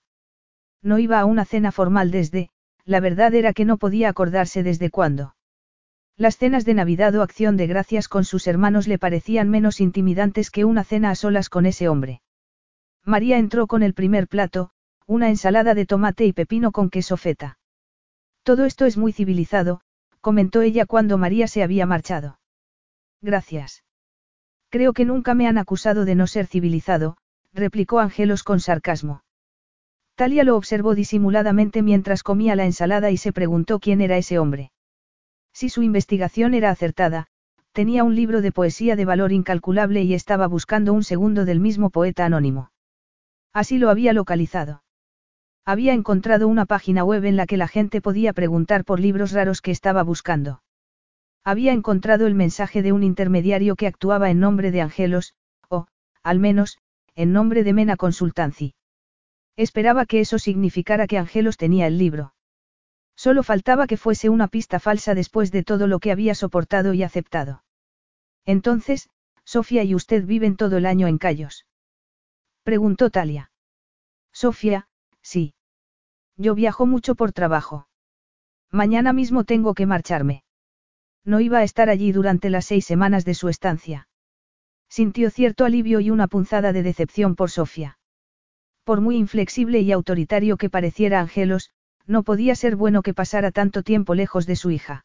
No 0.82 0.98
iba 0.98 1.20
a 1.20 1.24
una 1.24 1.44
cena 1.44 1.70
formal 1.70 2.10
desde, 2.10 2.50
la 2.84 3.00
verdad 3.00 3.34
era 3.34 3.52
que 3.52 3.64
no 3.64 3.76
podía 3.76 4.08
acordarse 4.08 4.62
desde 4.62 4.90
cuándo. 4.90 5.34
Las 6.16 6.36
cenas 6.36 6.64
de 6.64 6.74
Navidad 6.74 7.12
o 7.16 7.22
acción 7.22 7.56
de 7.56 7.66
gracias 7.66 8.06
con 8.06 8.24
sus 8.24 8.46
hermanos 8.46 8.86
le 8.86 8.98
parecían 8.98 9.50
menos 9.50 9.80
intimidantes 9.80 10.52
que 10.52 10.64
una 10.64 10.84
cena 10.84 11.10
a 11.10 11.16
solas 11.16 11.48
con 11.48 11.66
ese 11.66 11.88
hombre. 11.88 12.22
María 13.04 13.36
entró 13.38 13.66
con 13.66 13.82
el 13.82 13.94
primer 13.94 14.28
plato, 14.28 14.70
una 15.06 15.28
ensalada 15.28 15.74
de 15.74 15.86
tomate 15.86 16.24
y 16.24 16.32
pepino 16.32 16.70
con 16.70 16.88
queso 16.88 17.16
feta. 17.16 17.58
Todo 18.44 18.64
esto 18.64 18.86
es 18.86 18.96
muy 18.96 19.12
civilizado, 19.12 19.80
comentó 20.20 20.62
ella 20.62 20.86
cuando 20.86 21.18
María 21.18 21.48
se 21.48 21.64
había 21.64 21.84
marchado. 21.84 22.38
Gracias. 23.20 23.82
Creo 24.68 24.92
que 24.92 25.04
nunca 25.04 25.34
me 25.34 25.48
han 25.48 25.58
acusado 25.58 26.04
de 26.04 26.14
no 26.14 26.28
ser 26.28 26.46
civilizado, 26.46 27.16
replicó 27.52 27.98
Angelos 27.98 28.44
con 28.44 28.60
sarcasmo. 28.60 29.24
Talia 30.14 30.44
lo 30.44 30.56
observó 30.56 30.94
disimuladamente 30.94 31.82
mientras 31.82 32.22
comía 32.22 32.54
la 32.54 32.66
ensalada 32.66 33.10
y 33.10 33.16
se 33.16 33.32
preguntó 33.32 33.80
quién 33.80 34.00
era 34.00 34.16
ese 34.16 34.38
hombre. 34.38 34.70
Si 35.54 35.68
su 35.68 35.82
investigación 35.82 36.52
era 36.52 36.70
acertada, 36.70 37.28
tenía 37.72 38.04
un 38.04 38.16
libro 38.16 38.42
de 38.42 38.52
poesía 38.52 38.96
de 38.96 39.04
valor 39.04 39.32
incalculable 39.32 40.02
y 40.02 40.12
estaba 40.12 40.48
buscando 40.48 40.92
un 40.92 41.04
segundo 41.04 41.44
del 41.44 41.60
mismo 41.60 41.90
poeta 41.90 42.26
anónimo. 42.26 42.70
Así 43.52 43.78
lo 43.78 43.88
había 43.88 44.12
localizado. 44.12 44.82
Había 45.64 45.94
encontrado 45.94 46.48
una 46.48 46.66
página 46.66 47.04
web 47.04 47.24
en 47.24 47.36
la 47.36 47.46
que 47.46 47.56
la 47.56 47.68
gente 47.68 48.02
podía 48.02 48.32
preguntar 48.32 48.84
por 48.84 49.00
libros 49.00 49.32
raros 49.32 49.62
que 49.62 49.70
estaba 49.70 50.02
buscando. 50.02 50.62
Había 51.44 51.72
encontrado 51.72 52.26
el 52.26 52.34
mensaje 52.34 52.82
de 52.82 52.92
un 52.92 53.02
intermediario 53.02 53.76
que 53.76 53.86
actuaba 53.86 54.30
en 54.30 54.40
nombre 54.40 54.72
de 54.72 54.80
Angelos, 54.80 55.34
o, 55.68 55.86
al 56.22 56.40
menos, 56.40 56.78
en 57.14 57.32
nombre 57.32 57.62
de 57.62 57.72
Mena 57.72 57.96
Consultancy. 57.96 58.74
Esperaba 59.56 60.04
que 60.04 60.20
eso 60.20 60.38
significara 60.38 61.06
que 61.06 61.16
Angelos 61.16 61.56
tenía 61.56 61.86
el 61.86 61.96
libro. 61.96 62.33
Solo 63.16 63.42
faltaba 63.42 63.86
que 63.86 63.96
fuese 63.96 64.28
una 64.28 64.48
pista 64.48 64.80
falsa 64.80 65.14
después 65.14 65.52
de 65.52 65.62
todo 65.62 65.86
lo 65.86 66.00
que 66.00 66.12
había 66.12 66.34
soportado 66.34 66.94
y 66.94 67.02
aceptado. 67.02 67.64
Entonces, 68.44 69.08
Sofía 69.44 69.84
y 69.84 69.94
usted 69.94 70.24
viven 70.24 70.56
todo 70.56 70.76
el 70.78 70.86
año 70.86 71.06
en 71.06 71.18
Cayos. 71.18 71.66
Preguntó 72.62 73.10
Talia. 73.10 73.50
Sofía, 74.32 74.88
sí. 75.22 75.54
Yo 76.36 76.54
viajo 76.54 76.86
mucho 76.86 77.14
por 77.14 77.32
trabajo. 77.32 77.88
Mañana 78.70 79.12
mismo 79.12 79.44
tengo 79.44 79.74
que 79.74 79.86
marcharme. 79.86 80.42
No 81.24 81.40
iba 81.40 81.58
a 81.58 81.62
estar 81.62 81.88
allí 81.88 82.10
durante 82.10 82.50
las 82.50 82.66
seis 82.66 82.84
semanas 82.84 83.24
de 83.24 83.34
su 83.34 83.48
estancia. 83.48 84.08
Sintió 84.88 85.30
cierto 85.30 85.64
alivio 85.64 86.00
y 86.00 86.10
una 86.10 86.26
punzada 86.26 86.72
de 86.72 86.82
decepción 86.82 87.36
por 87.36 87.50
Sofía. 87.50 87.98
Por 88.84 89.00
muy 89.00 89.16
inflexible 89.16 89.80
y 89.80 89.92
autoritario 89.92 90.56
que 90.56 90.70
pareciera 90.70 91.20
Angelos, 91.20 91.70
no 92.06 92.22
podía 92.22 92.54
ser 92.54 92.76
bueno 92.76 93.02
que 93.02 93.14
pasara 93.14 93.50
tanto 93.50 93.82
tiempo 93.82 94.14
lejos 94.14 94.46
de 94.46 94.56
su 94.56 94.70
hija. 94.70 95.04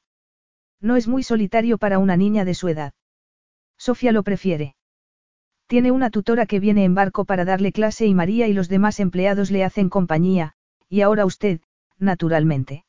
No 0.82 0.96
es 0.96 1.08
muy 1.08 1.24
solitario 1.24 1.78
para 1.78 2.00
una 2.00 2.18
niña 2.18 2.46
de 2.46 2.54
su 2.54 2.68
edad. 2.68 2.94
Sofía 3.78 4.12
lo 4.12 4.24
prefiere. 4.24 4.76
Tiene 5.68 5.92
una 5.92 6.10
tutora 6.10 6.46
que 6.46 6.60
viene 6.60 6.84
en 6.84 6.96
barco 6.96 7.26
para 7.26 7.46
darle 7.46 7.72
clase 7.72 8.06
y 8.06 8.16
María 8.16 8.48
y 8.48 8.54
los 8.54 8.70
demás 8.70 9.00
empleados 9.00 9.52
le 9.52 9.64
hacen 9.64 9.90
compañía, 9.90 10.54
y 10.90 11.02
ahora 11.02 11.26
usted, 11.26 11.62
naturalmente. 11.98 12.86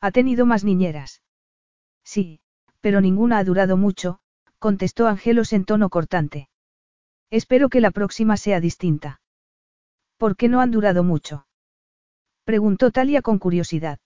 ¿Ha 0.00 0.10
tenido 0.10 0.44
más 0.44 0.64
niñeras? 0.64 1.22
Sí, 2.04 2.40
pero 2.80 3.00
ninguna 3.00 3.38
ha 3.38 3.44
durado 3.44 3.76
mucho, 3.76 4.18
contestó 4.58 5.06
Angelos 5.06 5.52
en 5.52 5.64
tono 5.64 5.88
cortante. 5.88 6.48
Espero 7.30 7.68
que 7.68 7.80
la 7.80 7.90
próxima 7.90 8.36
sea 8.36 8.60
distinta. 8.60 9.20
¿Por 10.18 10.36
qué 10.36 10.48
no 10.48 10.60
han 10.60 10.70
durado 10.70 11.02
mucho? 11.02 11.46
Preguntó 12.44 12.90
Talia 12.90 13.22
con 13.22 13.38
curiosidad. 13.38 13.98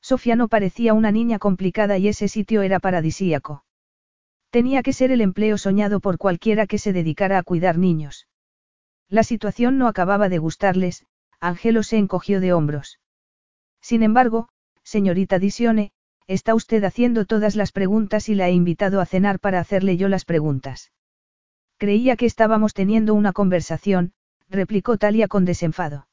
Sofía 0.00 0.34
no 0.34 0.48
parecía 0.48 0.94
una 0.94 1.12
niña 1.12 1.38
complicada 1.38 1.96
y 1.96 2.08
ese 2.08 2.26
sitio 2.26 2.62
era 2.62 2.80
paradisíaco. 2.80 3.64
Tenía 4.50 4.82
que 4.82 4.92
ser 4.92 5.12
el 5.12 5.20
empleo 5.20 5.56
soñado 5.58 6.00
por 6.00 6.18
cualquiera 6.18 6.66
que 6.66 6.78
se 6.78 6.92
dedicara 6.92 7.38
a 7.38 7.42
cuidar 7.44 7.78
niños. 7.78 8.26
La 9.08 9.22
situación 9.22 9.78
no 9.78 9.86
acababa 9.86 10.28
de 10.28 10.38
gustarles, 10.38 11.06
Angelo 11.40 11.82
se 11.84 11.98
encogió 11.98 12.40
de 12.40 12.52
hombros. 12.52 12.98
Sin 13.80 14.02
embargo, 14.02 14.48
señorita 14.82 15.38
Disione, 15.38 15.92
está 16.26 16.54
usted 16.54 16.82
haciendo 16.82 17.26
todas 17.26 17.56
las 17.56 17.72
preguntas 17.72 18.28
y 18.28 18.34
la 18.34 18.48
he 18.48 18.52
invitado 18.52 19.00
a 19.00 19.06
cenar 19.06 19.38
para 19.38 19.60
hacerle 19.60 19.96
yo 19.96 20.08
las 20.08 20.24
preguntas. 20.24 20.92
Creía 21.78 22.16
que 22.16 22.26
estábamos 22.26 22.74
teniendo 22.74 23.14
una 23.14 23.32
conversación, 23.32 24.12
replicó 24.48 24.98
Talia 24.98 25.28
con 25.28 25.44
desenfado. 25.44 26.06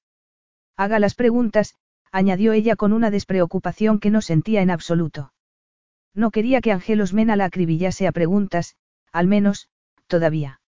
Haga 0.79 0.97
las 0.99 1.13
preguntas, 1.13 1.75
añadió 2.09 2.53
ella 2.53 2.77
con 2.77 2.93
una 2.93 3.11
despreocupación 3.11 3.99
que 3.99 4.11
no 4.11 4.21
sentía 4.21 4.61
en 4.61 4.71
absoluto. 4.71 5.33
No 6.13 6.31
quería 6.31 6.61
que 6.61 6.71
Angelos 6.71 7.13
Mena 7.13 7.35
la 7.35 7.43
acribillase 7.43 8.07
a 8.07 8.13
preguntas, 8.13 8.77
al 9.11 9.27
menos, 9.27 9.67
todavía. 10.07 10.61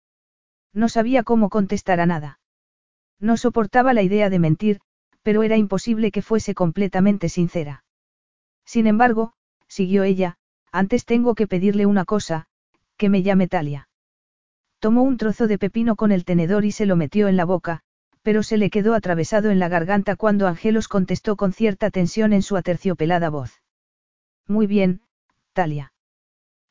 No 0.74 0.90
sabía 0.90 1.24
cómo 1.24 1.48
contestar 1.48 2.02
a 2.02 2.06
nada. 2.06 2.42
No 3.22 3.38
soportaba 3.38 3.94
la 3.94 4.02
idea 4.02 4.30
de 4.30 4.40
mentir, 4.40 4.82
pero 5.24 5.44
era 5.44 5.56
imposible 5.56 6.12
que 6.12 6.22
fuese 6.22 6.54
completamente 6.54 7.30
sincera. 7.30 7.86
Sin 8.66 8.88
embargo, 8.88 9.32
siguió 9.70 10.04
ella, 10.04 10.36
antes 10.74 11.06
tengo 11.06 11.36
que 11.36 11.48
pedirle 11.48 11.86
una 11.86 12.04
cosa, 12.04 12.48
que 12.98 13.08
me 13.08 13.24
llame 13.24 13.48
Talia. 13.48 13.88
Tomó 14.80 15.04
un 15.04 15.16
trozo 15.16 15.48
de 15.48 15.58
pepino 15.58 15.96
con 15.96 16.12
el 16.12 16.26
tenedor 16.26 16.66
y 16.66 16.74
se 16.74 16.86
lo 16.86 16.98
metió 16.98 17.30
en 17.30 17.38
la 17.38 17.46
boca, 17.46 17.86
pero 18.24 18.44
se 18.44 18.58
le 18.58 18.70
quedó 18.70 18.94
atravesado 18.94 19.50
en 19.50 19.60
la 19.60 19.68
garganta 19.68 20.16
cuando 20.16 20.48
Angelos 20.48 20.88
contestó 20.88 21.36
con 21.36 21.54
cierta 21.54 21.90
tensión 21.90 22.34
en 22.34 22.42
su 22.42 22.56
aterciopelada 22.58 23.30
voz. 23.30 23.62
Muy 24.48 24.68
bien, 24.68 25.02
Talia. 25.54 25.94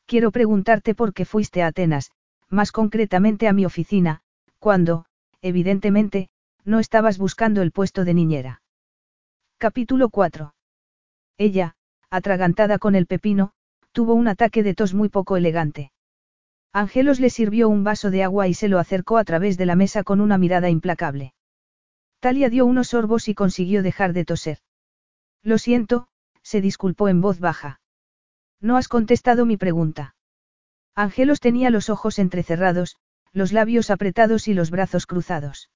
Quiero 0.07 0.31
preguntarte 0.31 0.95
por 0.95 1.13
qué 1.13 1.25
fuiste 1.25 1.63
a 1.63 1.69
Atenas, 1.69 2.11
más 2.49 2.73
concretamente 2.73 3.49
a 3.49 3.53
mi 3.53 3.65
oficina, 3.65 4.23
cuando, 4.59 5.07
evidentemente, 5.41 6.29
no 6.65 6.79
estabas 6.79 7.19
buscando 7.19 7.63
el 7.63 7.73
puesto 7.73 8.05
de 8.05 8.15
niñera. 8.15 8.63
Capítulo 9.59 10.09
4. 10.09 10.55
Ella, 11.39 11.75
atragantada 12.11 12.79
con 12.79 12.95
el 12.95 13.07
pepino, 13.07 13.53
tuvo 13.93 14.15
un 14.15 14.29
ataque 14.29 14.63
de 14.63 14.75
tos 14.75 14.95
muy 14.95 15.09
poco 15.09 15.37
elegante. 15.37 15.93
Angelos 16.73 17.19
le 17.19 17.31
sirvió 17.31 17.69
un 17.69 17.83
vaso 17.83 18.11
de 18.11 18.23
agua 18.23 18.47
y 18.47 18.55
se 18.55 18.69
lo 18.69 18.79
acercó 18.79 19.19
a 19.19 19.25
través 19.25 19.59
de 19.59 19.67
la 19.67 19.75
mesa 19.75 20.05
con 20.05 20.21
una 20.21 20.39
mirada 20.39 20.71
implacable. 20.71 21.35
Talia 22.21 22.51
dio 22.51 22.67
unos 22.67 22.89
sorbos 22.89 23.29
y 23.29 23.35
consiguió 23.35 23.83
dejar 23.83 24.13
de 24.13 24.25
toser. 24.25 24.59
Lo 25.43 25.57
siento, 25.57 26.09
se 26.43 26.61
disculpó 26.61 27.09
en 27.09 27.21
voz 27.21 27.41
baja. 27.41 27.81
No 28.61 28.77
has 28.77 28.89
contestado 28.89 29.47
mi 29.47 29.57
pregunta. 29.57 30.15
Angelos 30.95 31.41
tenía 31.41 31.71
los 31.71 31.89
ojos 31.89 32.19
entrecerrados, 32.19 32.97
los 33.33 33.53
labios 33.53 33.91
apretados 33.91 34.49
y 34.49 34.55
los 34.55 34.71
brazos 34.71 35.07
cruzados. 35.07 35.71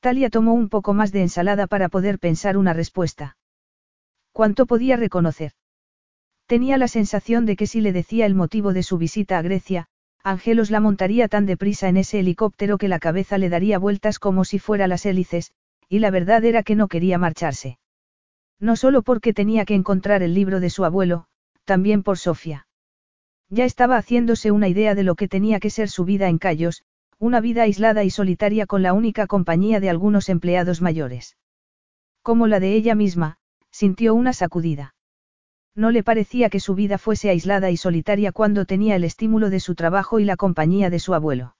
Talia 0.00 0.28
tomó 0.28 0.52
un 0.52 0.68
poco 0.68 0.92
más 0.92 1.12
de 1.12 1.22
ensalada 1.22 1.66
para 1.66 1.88
poder 1.88 2.18
pensar 2.18 2.58
una 2.58 2.74
respuesta. 2.74 3.38
¿Cuánto 4.32 4.66
podía 4.66 4.96
reconocer? 4.96 5.52
Tenía 6.46 6.76
la 6.76 6.88
sensación 6.88 7.46
de 7.46 7.56
que 7.56 7.66
si 7.66 7.80
le 7.80 7.92
decía 7.92 8.26
el 8.26 8.34
motivo 8.34 8.74
de 8.74 8.82
su 8.82 8.98
visita 8.98 9.38
a 9.38 9.42
Grecia, 9.42 9.88
Angelos 10.26 10.70
la 10.70 10.80
montaría 10.80 11.28
tan 11.28 11.44
deprisa 11.44 11.90
en 11.90 11.98
ese 11.98 12.20
helicóptero 12.20 12.78
que 12.78 12.88
la 12.88 12.98
cabeza 12.98 13.36
le 13.36 13.50
daría 13.50 13.78
vueltas 13.78 14.18
como 14.18 14.46
si 14.46 14.58
fuera 14.58 14.88
las 14.88 15.04
hélices, 15.04 15.52
y 15.86 15.98
la 15.98 16.10
verdad 16.10 16.42
era 16.46 16.62
que 16.62 16.74
no 16.74 16.88
quería 16.88 17.18
marcharse. 17.18 17.78
No 18.58 18.74
solo 18.74 19.02
porque 19.02 19.34
tenía 19.34 19.66
que 19.66 19.74
encontrar 19.74 20.22
el 20.22 20.32
libro 20.32 20.60
de 20.60 20.70
su 20.70 20.86
abuelo, 20.86 21.26
también 21.64 22.02
por 22.02 22.16
Sofía. 22.16 22.66
Ya 23.50 23.66
estaba 23.66 23.98
haciéndose 23.98 24.50
una 24.50 24.68
idea 24.68 24.94
de 24.94 25.02
lo 25.02 25.14
que 25.14 25.28
tenía 25.28 25.60
que 25.60 25.68
ser 25.68 25.90
su 25.90 26.06
vida 26.06 26.30
en 26.30 26.38
Cayos, 26.38 26.84
una 27.18 27.40
vida 27.40 27.62
aislada 27.62 28.02
y 28.02 28.08
solitaria 28.08 28.64
con 28.64 28.82
la 28.82 28.94
única 28.94 29.26
compañía 29.26 29.78
de 29.78 29.90
algunos 29.90 30.30
empleados 30.30 30.80
mayores. 30.80 31.36
Como 32.22 32.46
la 32.46 32.60
de 32.60 32.72
ella 32.72 32.94
misma, 32.94 33.36
sintió 33.70 34.14
una 34.14 34.32
sacudida. 34.32 34.93
No 35.74 35.90
le 35.90 36.04
parecía 36.04 36.50
que 36.50 36.60
su 36.60 36.74
vida 36.74 36.98
fuese 36.98 37.30
aislada 37.30 37.70
y 37.70 37.76
solitaria 37.76 38.30
cuando 38.30 38.64
tenía 38.64 38.94
el 38.94 39.04
estímulo 39.04 39.50
de 39.50 39.60
su 39.60 39.74
trabajo 39.74 40.20
y 40.20 40.24
la 40.24 40.36
compañía 40.36 40.88
de 40.88 41.00
su 41.00 41.14
abuelo. 41.14 41.56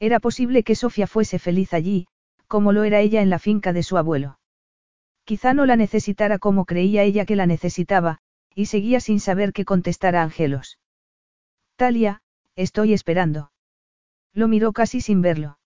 Era 0.00 0.20
posible 0.20 0.62
que 0.62 0.74
Sofía 0.74 1.06
fuese 1.06 1.38
feliz 1.38 1.74
allí, 1.74 2.06
como 2.46 2.72
lo 2.72 2.84
era 2.84 3.00
ella 3.00 3.22
en 3.22 3.30
la 3.30 3.38
finca 3.38 3.72
de 3.72 3.82
su 3.82 3.98
abuelo. 3.98 4.38
Quizá 5.24 5.54
no 5.54 5.66
la 5.66 5.76
necesitara 5.76 6.38
como 6.38 6.64
creía 6.64 7.02
ella 7.02 7.26
que 7.26 7.36
la 7.36 7.46
necesitaba, 7.46 8.20
y 8.54 8.66
seguía 8.66 9.00
sin 9.00 9.20
saber 9.20 9.52
qué 9.52 9.64
contestar 9.64 10.16
a 10.16 10.22
Angelos. 10.22 10.78
Talia, 11.76 12.22
estoy 12.54 12.94
esperando. 12.94 13.50
Lo 14.32 14.48
miró 14.48 14.72
casi 14.72 15.00
sin 15.00 15.20
verlo. 15.20 15.58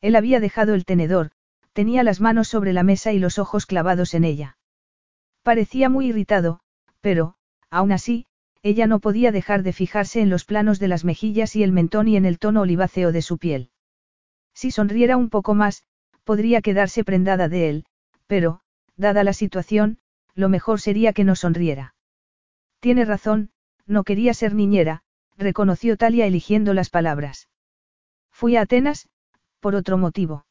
Él 0.00 0.16
había 0.16 0.40
dejado 0.40 0.74
el 0.74 0.84
tenedor, 0.84 1.32
tenía 1.72 2.02
las 2.02 2.20
manos 2.20 2.48
sobre 2.48 2.72
la 2.72 2.82
mesa 2.82 3.12
y 3.12 3.18
los 3.18 3.38
ojos 3.38 3.66
clavados 3.66 4.14
en 4.14 4.24
ella. 4.24 4.56
Parecía 5.42 5.88
muy 5.90 6.06
irritado, 6.06 6.60
pero, 7.06 7.34
aún 7.70 7.92
así, 7.92 8.26
ella 8.64 8.88
no 8.88 8.98
podía 8.98 9.30
dejar 9.30 9.62
de 9.62 9.72
fijarse 9.72 10.20
en 10.20 10.28
los 10.28 10.44
planos 10.44 10.80
de 10.80 10.88
las 10.88 11.04
mejillas 11.04 11.54
y 11.54 11.62
el 11.62 11.70
mentón 11.70 12.08
y 12.08 12.16
en 12.16 12.24
el 12.24 12.40
tono 12.40 12.62
oliváceo 12.62 13.12
de 13.12 13.22
su 13.22 13.38
piel. 13.38 13.70
Si 14.54 14.72
sonriera 14.72 15.16
un 15.16 15.30
poco 15.30 15.54
más, 15.54 15.84
podría 16.24 16.62
quedarse 16.62 17.04
prendada 17.04 17.48
de 17.48 17.68
él, 17.68 17.84
pero, 18.26 18.58
dada 18.96 19.22
la 19.22 19.34
situación, 19.34 19.98
lo 20.34 20.48
mejor 20.48 20.80
sería 20.80 21.12
que 21.12 21.22
no 21.22 21.36
sonriera. 21.36 21.94
Tiene 22.80 23.04
razón, 23.04 23.50
no 23.86 24.02
quería 24.02 24.34
ser 24.34 24.56
niñera, 24.56 25.04
reconoció 25.36 25.96
Talia 25.96 26.26
eligiendo 26.26 26.74
las 26.74 26.90
palabras. 26.90 27.48
Fui 28.32 28.56
a 28.56 28.62
Atenas, 28.62 29.08
por 29.60 29.76
otro 29.76 29.96
motivo. 29.96 30.44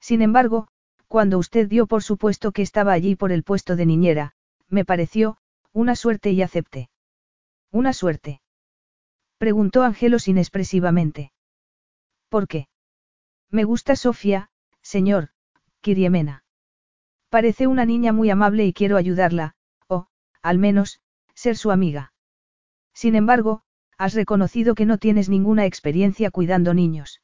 Sin 0.00 0.22
embargo, 0.22 0.66
cuando 1.06 1.38
usted 1.38 1.68
dio 1.68 1.86
por 1.86 2.02
supuesto 2.02 2.50
que 2.50 2.62
estaba 2.62 2.92
allí 2.94 3.14
por 3.14 3.30
el 3.30 3.44
puesto 3.44 3.76
de 3.76 3.86
niñera, 3.86 4.34
me 4.68 4.84
pareció, 4.84 5.38
una 5.72 5.96
suerte 5.96 6.30
y 6.30 6.42
acepté. 6.42 6.90
¿Una 7.70 7.92
suerte? 7.92 8.40
Preguntó 9.38 9.82
Angelos 9.82 10.28
inexpresivamente. 10.28 11.32
¿Por 12.28 12.48
qué? 12.48 12.68
Me 13.50 13.64
gusta 13.64 13.96
Sofía, 13.96 14.50
señor, 14.82 15.30
Kiriemena. 15.80 16.44
Parece 17.28 17.66
una 17.66 17.84
niña 17.84 18.12
muy 18.12 18.30
amable 18.30 18.64
y 18.64 18.72
quiero 18.72 18.96
ayudarla, 18.96 19.54
o, 19.86 20.08
al 20.42 20.58
menos, 20.58 21.00
ser 21.34 21.56
su 21.56 21.70
amiga. 21.70 22.12
Sin 22.94 23.14
embargo, 23.14 23.62
has 23.96 24.14
reconocido 24.14 24.74
que 24.74 24.86
no 24.86 24.98
tienes 24.98 25.28
ninguna 25.28 25.66
experiencia 25.66 26.30
cuidando 26.30 26.74
niños. 26.74 27.20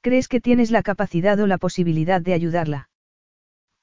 ¿Crees 0.00 0.28
que 0.28 0.40
tienes 0.40 0.70
la 0.70 0.82
capacidad 0.82 1.38
o 1.40 1.46
la 1.46 1.58
posibilidad 1.58 2.20
de 2.20 2.34
ayudarla? 2.34 2.90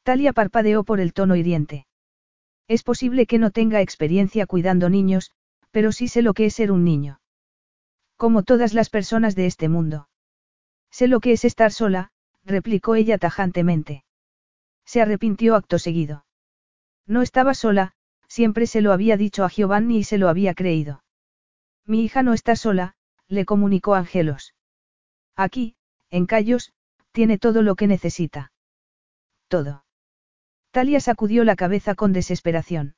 Talia 0.03 0.33
parpadeó 0.33 0.83
por 0.83 0.99
el 0.99 1.13
tono 1.13 1.35
hiriente. 1.35 1.87
Es 2.69 2.83
posible 2.83 3.25
que 3.25 3.39
no 3.39 3.49
tenga 3.49 3.81
experiencia 3.81 4.45
cuidando 4.45 4.89
niños, 4.89 5.31
pero 5.71 5.91
sí 5.91 6.07
sé 6.07 6.21
lo 6.21 6.35
que 6.35 6.45
es 6.45 6.53
ser 6.53 6.71
un 6.71 6.83
niño. 6.85 7.19
Como 8.15 8.43
todas 8.43 8.75
las 8.75 8.91
personas 8.91 9.35
de 9.35 9.47
este 9.47 9.69
mundo. 9.69 10.07
Sé 10.91 11.07
lo 11.07 11.19
que 11.19 11.31
es 11.31 11.45
estar 11.45 11.71
sola, 11.71 12.11
replicó 12.45 12.93
ella 12.93 13.17
tajantemente. 13.17 14.05
Se 14.85 15.01
arrepintió 15.01 15.55
acto 15.55 15.79
seguido. 15.79 16.25
No 17.07 17.23
estaba 17.23 17.55
sola, 17.55 17.93
siempre 18.27 18.67
se 18.67 18.81
lo 18.81 18.93
había 18.93 19.17
dicho 19.17 19.43
a 19.43 19.49
Giovanni 19.49 19.97
y 19.97 20.03
se 20.03 20.19
lo 20.19 20.29
había 20.29 20.53
creído. 20.53 21.03
Mi 21.87 22.03
hija 22.03 22.21
no 22.21 22.33
está 22.33 22.55
sola, 22.55 22.95
le 23.27 23.45
comunicó 23.45 23.95
Angelos. 23.95 24.53
Aquí, 25.35 25.75
en 26.11 26.27
Cayos, 26.27 26.71
tiene 27.13 27.39
todo 27.39 27.63
lo 27.63 27.75
que 27.75 27.87
necesita. 27.87 28.51
Todo. 29.47 29.85
Talia 30.71 30.99
sacudió 30.99 31.43
la 31.43 31.55
cabeza 31.55 31.95
con 31.95 32.13
desesperación. 32.13 32.95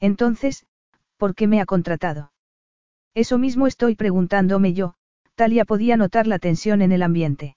Entonces, 0.00 0.66
¿por 1.16 1.34
qué 1.34 1.46
me 1.46 1.60
ha 1.60 1.66
contratado? 1.66 2.32
Eso 3.14 3.38
mismo 3.38 3.66
estoy 3.66 3.94
preguntándome 3.94 4.72
yo, 4.72 4.94
Talia 5.34 5.64
podía 5.64 5.96
notar 5.96 6.26
la 6.26 6.38
tensión 6.38 6.82
en 6.82 6.92
el 6.92 7.02
ambiente. 7.02 7.56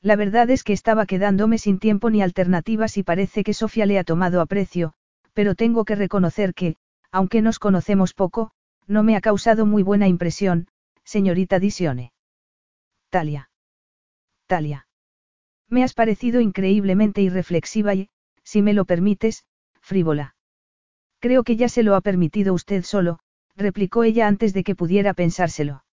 La 0.00 0.16
verdad 0.16 0.50
es 0.50 0.64
que 0.64 0.72
estaba 0.72 1.06
quedándome 1.06 1.58
sin 1.58 1.78
tiempo 1.78 2.10
ni 2.10 2.22
alternativas 2.22 2.96
y 2.98 3.02
parece 3.02 3.42
que 3.42 3.54
Sofía 3.54 3.86
le 3.86 3.98
ha 3.98 4.04
tomado 4.04 4.40
aprecio, 4.40 4.92
pero 5.32 5.54
tengo 5.54 5.84
que 5.84 5.94
reconocer 5.94 6.54
que, 6.54 6.76
aunque 7.10 7.42
nos 7.42 7.58
conocemos 7.58 8.12
poco, 8.12 8.50
no 8.86 9.02
me 9.02 9.16
ha 9.16 9.20
causado 9.20 9.66
muy 9.66 9.82
buena 9.82 10.08
impresión, 10.08 10.68
señorita 11.04 11.58
Disione. 11.58 12.12
Talia. 13.08 13.50
Talia. 14.46 14.86
Me 15.68 15.82
has 15.82 15.94
parecido 15.94 16.40
increíblemente 16.40 17.22
irreflexiva 17.22 17.94
y, 17.94 18.10
si 18.44 18.62
me 18.62 18.74
lo 18.74 18.84
permites, 18.84 19.44
frívola. 19.80 20.36
Creo 21.18 21.42
que 21.42 21.56
ya 21.56 21.68
se 21.68 21.82
lo 21.82 21.94
ha 21.96 22.00
permitido 22.00 22.54
usted 22.54 22.84
solo, 22.84 23.18
replicó 23.56 24.04
ella 24.04 24.28
antes 24.28 24.52
de 24.52 24.62
que 24.62 24.74
pudiera 24.74 25.14
pensárselo. 25.14 25.84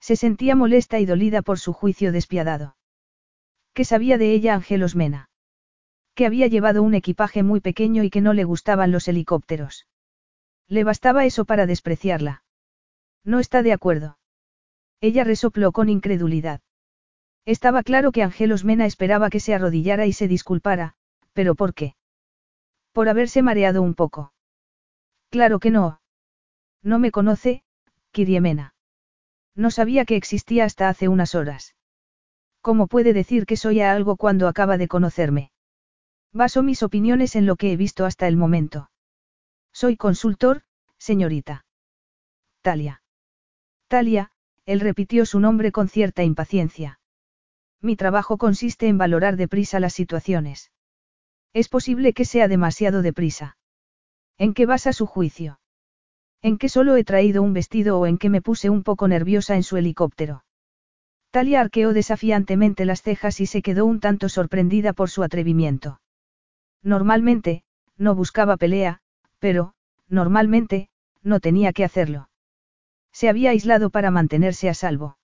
Se 0.00 0.16
sentía 0.16 0.54
molesta 0.54 0.98
y 0.98 1.06
dolida 1.06 1.42
por 1.42 1.58
su 1.58 1.72
juicio 1.72 2.12
despiadado. 2.12 2.76
¿Qué 3.74 3.84
sabía 3.84 4.18
de 4.18 4.32
ella 4.32 4.54
Angelos 4.54 4.96
Mena? 4.96 5.30
Que 6.14 6.26
había 6.26 6.48
llevado 6.48 6.82
un 6.82 6.94
equipaje 6.94 7.42
muy 7.42 7.60
pequeño 7.60 8.02
y 8.02 8.10
que 8.10 8.20
no 8.20 8.32
le 8.32 8.44
gustaban 8.44 8.90
los 8.90 9.06
helicópteros. 9.06 9.86
Le 10.66 10.84
bastaba 10.84 11.24
eso 11.24 11.44
para 11.44 11.66
despreciarla. 11.66 12.42
No 13.24 13.38
está 13.38 13.62
de 13.62 13.72
acuerdo. 13.72 14.18
Ella 15.00 15.22
resopló 15.22 15.70
con 15.72 15.88
incredulidad. 15.88 16.60
Estaba 17.44 17.82
claro 17.82 18.10
que 18.12 18.22
Angelos 18.22 18.64
Mena 18.64 18.84
esperaba 18.86 19.30
que 19.30 19.40
se 19.40 19.54
arrodillara 19.54 20.06
y 20.06 20.12
se 20.12 20.28
disculpara, 20.28 20.96
pero 21.38 21.54
¿por 21.54 21.72
qué? 21.72 21.94
Por 22.90 23.08
haberse 23.08 23.42
mareado 23.42 23.80
un 23.80 23.94
poco. 23.94 24.32
Claro 25.30 25.60
que 25.60 25.70
no. 25.70 26.00
No 26.82 26.98
me 26.98 27.12
conoce, 27.12 27.62
Kiriemena. 28.10 28.74
No 29.54 29.70
sabía 29.70 30.04
que 30.04 30.16
existía 30.16 30.64
hasta 30.64 30.88
hace 30.88 31.06
unas 31.06 31.36
horas. 31.36 31.76
¿Cómo 32.60 32.88
puede 32.88 33.12
decir 33.12 33.46
que 33.46 33.56
soy 33.56 33.82
a 33.82 33.92
algo 33.92 34.16
cuando 34.16 34.48
acaba 34.48 34.78
de 34.78 34.88
conocerme? 34.88 35.52
Baso 36.32 36.64
mis 36.64 36.82
opiniones 36.82 37.36
en 37.36 37.46
lo 37.46 37.54
que 37.54 37.70
he 37.70 37.76
visto 37.76 38.04
hasta 38.04 38.26
el 38.26 38.36
momento. 38.36 38.90
Soy 39.72 39.96
consultor, 39.96 40.62
señorita. 40.98 41.66
Talia. 42.62 43.00
Talia, 43.86 44.32
él 44.66 44.80
repitió 44.80 45.24
su 45.24 45.38
nombre 45.38 45.70
con 45.70 45.88
cierta 45.88 46.24
impaciencia. 46.24 46.98
Mi 47.80 47.94
trabajo 47.94 48.38
consiste 48.38 48.88
en 48.88 48.98
valorar 48.98 49.36
deprisa 49.36 49.78
las 49.78 49.92
situaciones. 49.92 50.72
Es 51.52 51.68
posible 51.68 52.12
que 52.12 52.24
sea 52.24 52.48
demasiado 52.48 53.02
deprisa. 53.02 53.56
¿En 54.36 54.54
qué 54.54 54.66
basa 54.66 54.92
su 54.92 55.06
juicio? 55.06 55.60
¿En 56.42 56.58
qué 56.58 56.68
solo 56.68 56.96
he 56.96 57.04
traído 57.04 57.42
un 57.42 57.52
vestido 57.52 57.98
o 57.98 58.06
en 58.06 58.18
qué 58.18 58.28
me 58.30 58.42
puse 58.42 58.70
un 58.70 58.82
poco 58.82 59.08
nerviosa 59.08 59.56
en 59.56 59.62
su 59.62 59.76
helicóptero? 59.76 60.44
Talia 61.30 61.60
arqueó 61.60 61.92
desafiantemente 61.92 62.84
las 62.84 63.02
cejas 63.02 63.40
y 63.40 63.46
se 63.46 63.60
quedó 63.60 63.84
un 63.86 64.00
tanto 64.00 64.28
sorprendida 64.28 64.92
por 64.92 65.10
su 65.10 65.22
atrevimiento. 65.22 66.00
Normalmente, 66.82 67.64
no 67.96 68.14
buscaba 68.14 68.56
pelea, 68.56 69.00
pero, 69.38 69.74
normalmente, 70.08 70.88
no 71.22 71.40
tenía 71.40 71.72
que 71.72 71.84
hacerlo. 71.84 72.30
Se 73.12 73.28
había 73.28 73.50
aislado 73.50 73.90
para 73.90 74.10
mantenerse 74.10 74.68
a 74.68 74.74
salvo. 74.74 75.18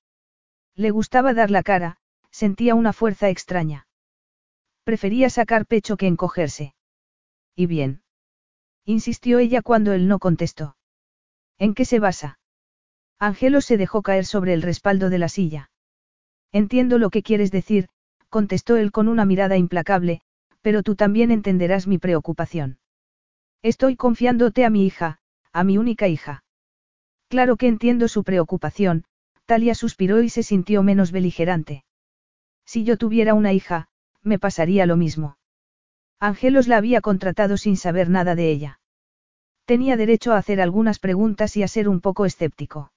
Le 0.75 0.91
gustaba 0.91 1.33
dar 1.33 1.51
la 1.51 1.63
cara, 1.63 1.99
sentía 2.31 2.75
una 2.75 2.93
fuerza 2.93 3.29
extraña. 3.29 3.84
Prefería 4.85 5.31
sacar 5.31 5.67
pecho 5.67 5.97
que 5.97 6.07
encogerse. 6.07 6.75
¿Y 7.57 7.67
bien? 7.67 8.03
Insistió 8.85 9.39
ella 9.39 9.63
cuando 9.63 9.93
él 9.93 10.09
no 10.09 10.19
contestó. 10.19 10.77
¿En 11.59 11.75
qué 11.75 11.85
se 11.85 12.01
basa? 12.01 12.39
Angelo 13.19 13.61
se 13.61 13.77
dejó 13.79 14.03
caer 14.03 14.27
sobre 14.27 14.53
el 14.53 14.63
respaldo 14.63 15.09
de 15.09 15.19
la 15.19 15.29
silla. 15.29 15.71
Entiendo 16.53 16.99
lo 16.99 17.11
que 17.11 17.23
quieres 17.23 17.51
decir, 17.51 17.89
contestó 18.29 18.77
él 18.77 18.93
con 18.93 19.09
una 19.09 19.25
mirada 19.25 19.57
implacable, 19.57 20.21
pero 20.61 20.83
tú 20.83 20.97
también 20.97 21.31
entenderás 21.31 21.87
mi 21.87 21.99
preocupación. 21.99 22.79
Estoy 23.63 23.97
confiándote 23.97 24.65
a 24.65 24.71
mi 24.71 24.85
hija, 24.85 25.19
a 25.53 25.65
mi 25.65 25.79
única 25.79 26.09
hija. 26.09 26.45
Claro 27.29 27.57
que 27.57 27.69
entiendo 27.69 28.09
su 28.09 28.23
preocupación, 28.23 29.05
Talia 29.47 29.75
suspiró 29.75 30.23
y 30.23 30.29
se 30.29 30.43
sintió 30.43 30.83
menos 30.83 31.13
beligerante. 31.13 31.85
Si 32.67 32.85
yo 32.85 32.97
tuviera 32.97 33.35
una 33.35 33.53
hija, 33.53 33.89
me 34.25 34.39
pasaría 34.39 34.87
lo 34.87 34.97
mismo. 34.97 35.39
Ángelos 36.19 36.69
la 36.69 36.79
había 36.79 37.01
contratado 37.01 37.57
sin 37.57 37.77
saber 37.77 38.09
nada 38.09 38.35
de 38.35 38.51
ella. 38.51 38.81
Tenía 39.67 39.97
derecho 39.97 40.33
a 40.33 40.39
hacer 40.39 40.61
algunas 40.61 40.99
preguntas 40.99 41.57
y 41.57 41.63
a 41.63 41.69
ser 41.69 41.89
un 41.89 42.01
poco 42.01 42.27
escéptico. 42.27 42.93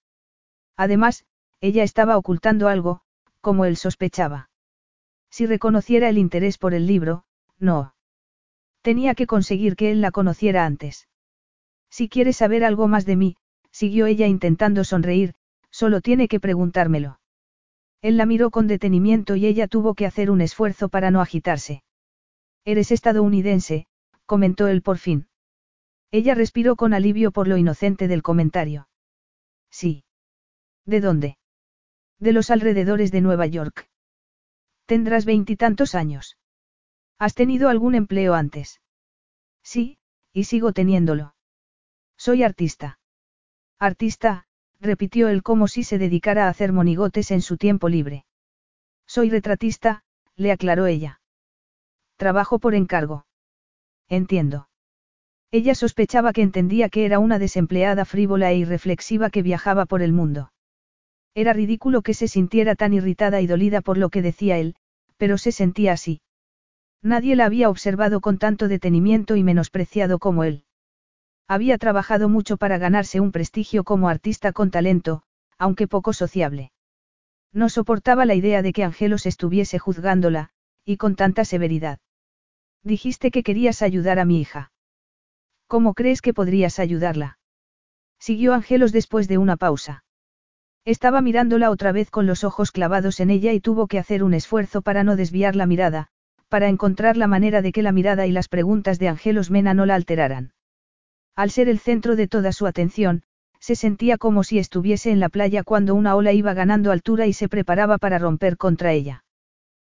Además, 0.76 1.26
ella 1.62 1.84
estaba 1.84 2.18
ocultando 2.18 2.68
algo, 2.68 3.02
como 3.42 3.66
él 3.66 3.78
sospechaba. 3.78 4.50
Si 5.30 5.46
reconociera 5.46 6.10
el 6.10 6.18
interés 6.18 6.58
por 6.58 6.74
el 6.74 6.88
libro, 6.88 7.24
no. 7.60 7.96
Tenía 8.82 9.16
que 9.16 9.28
conseguir 9.28 9.76
que 9.76 9.92
él 9.92 10.02
la 10.02 10.12
conociera 10.12 10.66
antes. 10.66 11.08
Si 11.90 12.10
quiere 12.10 12.34
saber 12.34 12.64
algo 12.64 12.88
más 12.88 13.06
de 13.06 13.16
mí, 13.16 13.38
siguió 13.72 14.06
ella 14.06 14.28
intentando 14.28 14.84
sonreír, 14.84 15.34
solo 15.70 16.02
tiene 16.02 16.28
que 16.28 16.40
preguntármelo. 16.40 17.20
Él 18.02 18.18
la 18.18 18.26
miró 18.26 18.52
con 18.52 18.68
detenimiento 18.68 19.36
y 19.36 19.46
ella 19.46 19.68
tuvo 19.68 19.96
que 19.96 20.06
hacer 20.06 20.30
un 20.30 20.42
esfuerzo 20.42 20.90
para 20.90 21.12
no 21.12 21.22
agitarse. 21.22 21.84
Eres 22.64 22.92
estadounidense, 22.92 23.88
comentó 24.26 24.68
él 24.68 24.82
por 24.82 24.98
fin. 24.98 25.28
Ella 26.12 26.36
respiró 26.36 26.76
con 26.76 26.94
alivio 26.94 27.32
por 27.32 27.48
lo 27.48 27.58
inocente 27.58 28.08
del 28.08 28.24
comentario. 28.24 28.88
Sí. 29.70 30.04
¿De 30.86 31.02
dónde? 31.02 31.38
De 32.20 32.32
los 32.34 32.50
alrededores 32.50 33.12
de 33.12 33.22
Nueva 33.22 33.46
York. 33.46 33.90
Tendrás 34.86 35.26
veintitantos 35.26 35.96
años. 35.96 36.38
¿Has 37.20 37.34
tenido 37.34 37.70
algún 37.70 37.96
empleo 37.96 38.36
antes? 38.36 38.82
Sí, 39.64 39.98
y 40.32 40.46
sigo 40.46 40.72
teniéndolo. 40.72 41.36
Soy 42.16 42.44
artista. 42.44 43.00
Artista, 43.80 44.47
repitió 44.80 45.30
él 45.30 45.44
como 45.44 45.68
si 45.68 45.84
se 45.84 45.98
dedicara 45.98 46.46
a 46.46 46.50
hacer 46.50 46.74
monigotes 46.74 47.32
en 47.32 47.42
su 47.42 47.58
tiempo 47.58 47.90
libre. 47.90 48.26
Soy 49.06 49.30
retratista, 49.30 50.04
le 50.36 50.52
aclaró 50.52 50.86
ella. 50.86 51.22
Trabajo 52.18 52.60
por 52.60 52.76
encargo. 52.76 53.26
Entiendo. 54.10 54.70
Ella 55.52 55.76
sospechaba 55.76 56.34
que 56.34 56.42
entendía 56.42 56.90
que 56.90 57.06
era 57.06 57.20
una 57.20 57.40
desempleada 57.40 58.06
frívola 58.06 58.52
e 58.52 58.58
irreflexiva 58.58 59.30
que 59.30 59.42
viajaba 59.42 59.86
por 59.86 60.02
el 60.02 60.12
mundo. 60.12 60.52
Era 61.34 61.54
ridículo 61.54 62.02
que 62.02 62.14
se 62.14 62.28
sintiera 62.28 62.76
tan 62.76 62.94
irritada 62.94 63.42
y 63.42 63.48
dolida 63.48 63.82
por 63.82 63.98
lo 63.98 64.10
que 64.10 64.22
decía 64.22 64.58
él, 64.58 64.76
pero 65.18 65.38
se 65.38 65.52
sentía 65.52 65.94
así. 65.94 66.22
Nadie 67.02 67.36
la 67.36 67.46
había 67.46 67.70
observado 67.70 68.22
con 68.22 68.40
tanto 68.40 68.68
detenimiento 68.68 69.36
y 69.36 69.44
menospreciado 69.44 70.20
como 70.20 70.44
él. 70.44 70.64
Había 71.48 71.78
trabajado 71.78 72.28
mucho 72.28 72.58
para 72.58 72.78
ganarse 72.78 73.20
un 73.22 73.32
prestigio 73.32 73.84
como 73.84 74.10
artista 74.10 74.52
con 74.52 74.70
talento, 74.70 75.24
aunque 75.58 75.88
poco 75.88 76.12
sociable. 76.12 76.72
No 77.54 77.70
soportaba 77.70 78.26
la 78.26 78.36
idea 78.36 78.62
de 78.62 78.74
que 78.74 78.84
Angelos 78.84 79.26
estuviese 79.26 79.80
juzgándola, 79.80 80.50
y 80.84 80.98
con 80.98 81.16
tanta 81.16 81.46
severidad. 81.46 82.00
Dijiste 82.84 83.32
que 83.32 83.44
querías 83.44 83.82
ayudar 83.82 84.20
a 84.20 84.26
mi 84.26 84.42
hija. 84.42 84.72
¿Cómo 85.68 85.94
crees 85.94 86.22
que 86.22 86.34
podrías 86.34 86.80
ayudarla? 86.80 87.40
Siguió 88.20 88.54
Angelos 88.54 88.92
después 88.92 89.28
de 89.28 89.38
una 89.38 89.58
pausa. 89.58 90.04
Estaba 90.86 91.22
mirándola 91.22 91.70
otra 91.70 91.92
vez 91.92 92.10
con 92.10 92.26
los 92.26 92.44
ojos 92.44 92.72
clavados 92.72 93.20
en 93.20 93.30
ella 93.30 93.54
y 93.54 93.60
tuvo 93.60 93.88
que 93.88 94.00
hacer 94.00 94.24
un 94.24 94.34
esfuerzo 94.34 94.82
para 94.82 95.04
no 95.04 95.16
desviar 95.16 95.56
la 95.56 95.66
mirada, 95.66 96.08
para 96.50 96.70
encontrar 96.70 97.18
la 97.18 97.28
manera 97.28 97.62
de 97.62 97.72
que 97.72 97.84
la 97.84 97.92
mirada 97.92 98.26
y 98.26 98.32
las 98.32 98.48
preguntas 98.48 99.00
de 99.00 99.10
Angelos 99.10 99.52
Mena 99.52 99.74
no 99.74 99.86
la 99.86 99.96
alteraran. 99.96 100.54
Al 101.38 101.52
ser 101.52 101.70
el 101.70 101.78
centro 101.78 102.16
de 102.16 102.28
toda 102.28 102.52
su 102.52 102.66
atención, 102.66 103.22
se 103.60 103.76
sentía 103.76 104.18
como 104.18 104.44
si 104.44 104.58
estuviese 104.58 105.12
en 105.12 105.20
la 105.20 105.30
playa 105.30 105.62
cuando 105.64 105.94
una 105.94 106.16
ola 106.16 106.34
iba 106.34 106.56
ganando 106.56 106.92
altura 106.92 107.28
y 107.28 107.34
se 107.34 107.48
preparaba 107.48 108.00
para 108.00 108.18
romper 108.18 108.58
contra 108.58 108.92
ella. 108.92 109.24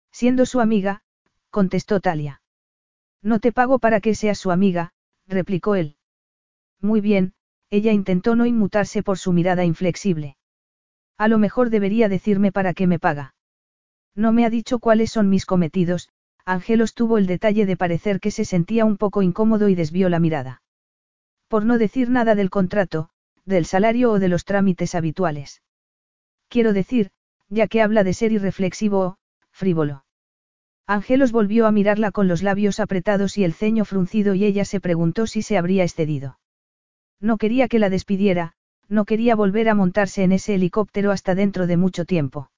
Siendo 0.10 0.46
su 0.46 0.62
amiga, 0.62 1.04
contestó 1.50 2.00
Talia. 2.00 2.42
No 3.22 3.40
te 3.40 3.52
pago 3.52 3.80
para 3.80 4.00
que 4.00 4.16
seas 4.16 4.38
su 4.38 4.52
amiga, 4.52 4.94
replicó 5.28 5.76
él. 5.76 5.98
Muy 6.80 7.02
bien, 7.02 7.34
ella 7.70 7.92
intentó 7.92 8.38
no 8.38 8.46
inmutarse 8.46 9.04
por 9.04 9.18
su 9.18 9.34
mirada 9.34 9.66
inflexible. 9.66 10.38
A 11.18 11.28
lo 11.28 11.40
mejor 11.40 11.70
debería 11.70 12.08
decirme 12.08 12.54
para 12.54 12.74
qué 12.74 12.88
me 12.88 13.00
paga. 13.00 13.36
No 14.16 14.32
me 14.32 14.46
ha 14.46 14.50
dicho 14.50 14.80
cuáles 14.80 15.12
son 15.12 15.30
mis 15.30 15.46
cometidos, 15.46 16.08
Ángelos 16.46 16.94
tuvo 16.94 17.18
el 17.18 17.28
detalle 17.28 17.66
de 17.66 17.76
parecer 17.76 18.22
que 18.22 18.32
se 18.32 18.46
sentía 18.46 18.86
un 18.86 18.96
poco 18.96 19.22
incómodo 19.22 19.68
y 19.68 19.76
desvió 19.76 20.08
la 20.08 20.20
mirada. 20.20 20.63
Por 21.48 21.66
no 21.66 21.78
decir 21.78 22.10
nada 22.10 22.36
del 22.36 22.50
contrato, 22.50 23.10
del 23.46 23.66
salario 23.66 24.12
o 24.12 24.20
de 24.20 24.28
los 24.28 24.46
trámites 24.46 24.96
habituales. 24.96 25.62
Quiero 26.50 26.74
decir, 26.74 27.12
ya 27.50 27.68
que 27.68 27.82
habla 27.82 28.04
de 28.04 28.14
ser 28.14 28.32
irreflexivo 28.32 29.00
o, 29.00 29.18
frívolo. 29.52 30.06
Ángelos 30.86 31.32
volvió 31.32 31.66
a 31.66 31.72
mirarla 31.72 32.12
con 32.12 32.28
los 32.28 32.44
labios 32.44 32.80
apretados 32.80 33.38
y 33.38 33.44
el 33.44 33.54
ceño 33.54 33.86
fruncido 33.86 34.34
y 34.34 34.44
ella 34.44 34.66
se 34.66 34.82
preguntó 34.82 35.28
si 35.28 35.42
se 35.42 35.58
habría 35.58 35.84
excedido. 35.84 36.40
No 37.20 37.38
quería 37.38 37.68
que 37.68 37.80
la 37.80 37.90
despidiera, 37.90 38.54
no 38.90 39.06
quería 39.06 39.36
volver 39.36 39.70
a 39.70 39.76
montarse 39.76 40.24
en 40.24 40.34
ese 40.34 40.56
helicóptero 40.56 41.12
hasta 41.12 41.36
dentro 41.36 41.68
de 41.68 41.78
mucho 41.78 42.06
tiempo. 42.06 42.52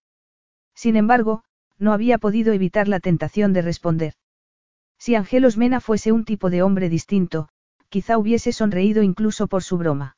Sin 0.73 0.95
embargo, 0.95 1.43
no 1.77 1.93
había 1.93 2.17
podido 2.17 2.51
evitar 2.51 2.87
la 2.87 2.99
tentación 2.99 3.53
de 3.53 3.61
responder. 3.61 4.13
Si 4.97 5.13
Angelos 5.13 5.57
Mena 5.57 5.79
fuese 5.79 6.11
un 6.11 6.25
tipo 6.25 6.49
de 6.49 6.63
hombre 6.63 6.89
distinto, 6.89 7.49
quizá 7.95 8.17
hubiese 8.17 8.51
sonreído 8.51 9.03
incluso 9.03 9.47
por 9.47 9.63
su 9.63 9.77
broma. 9.77 10.17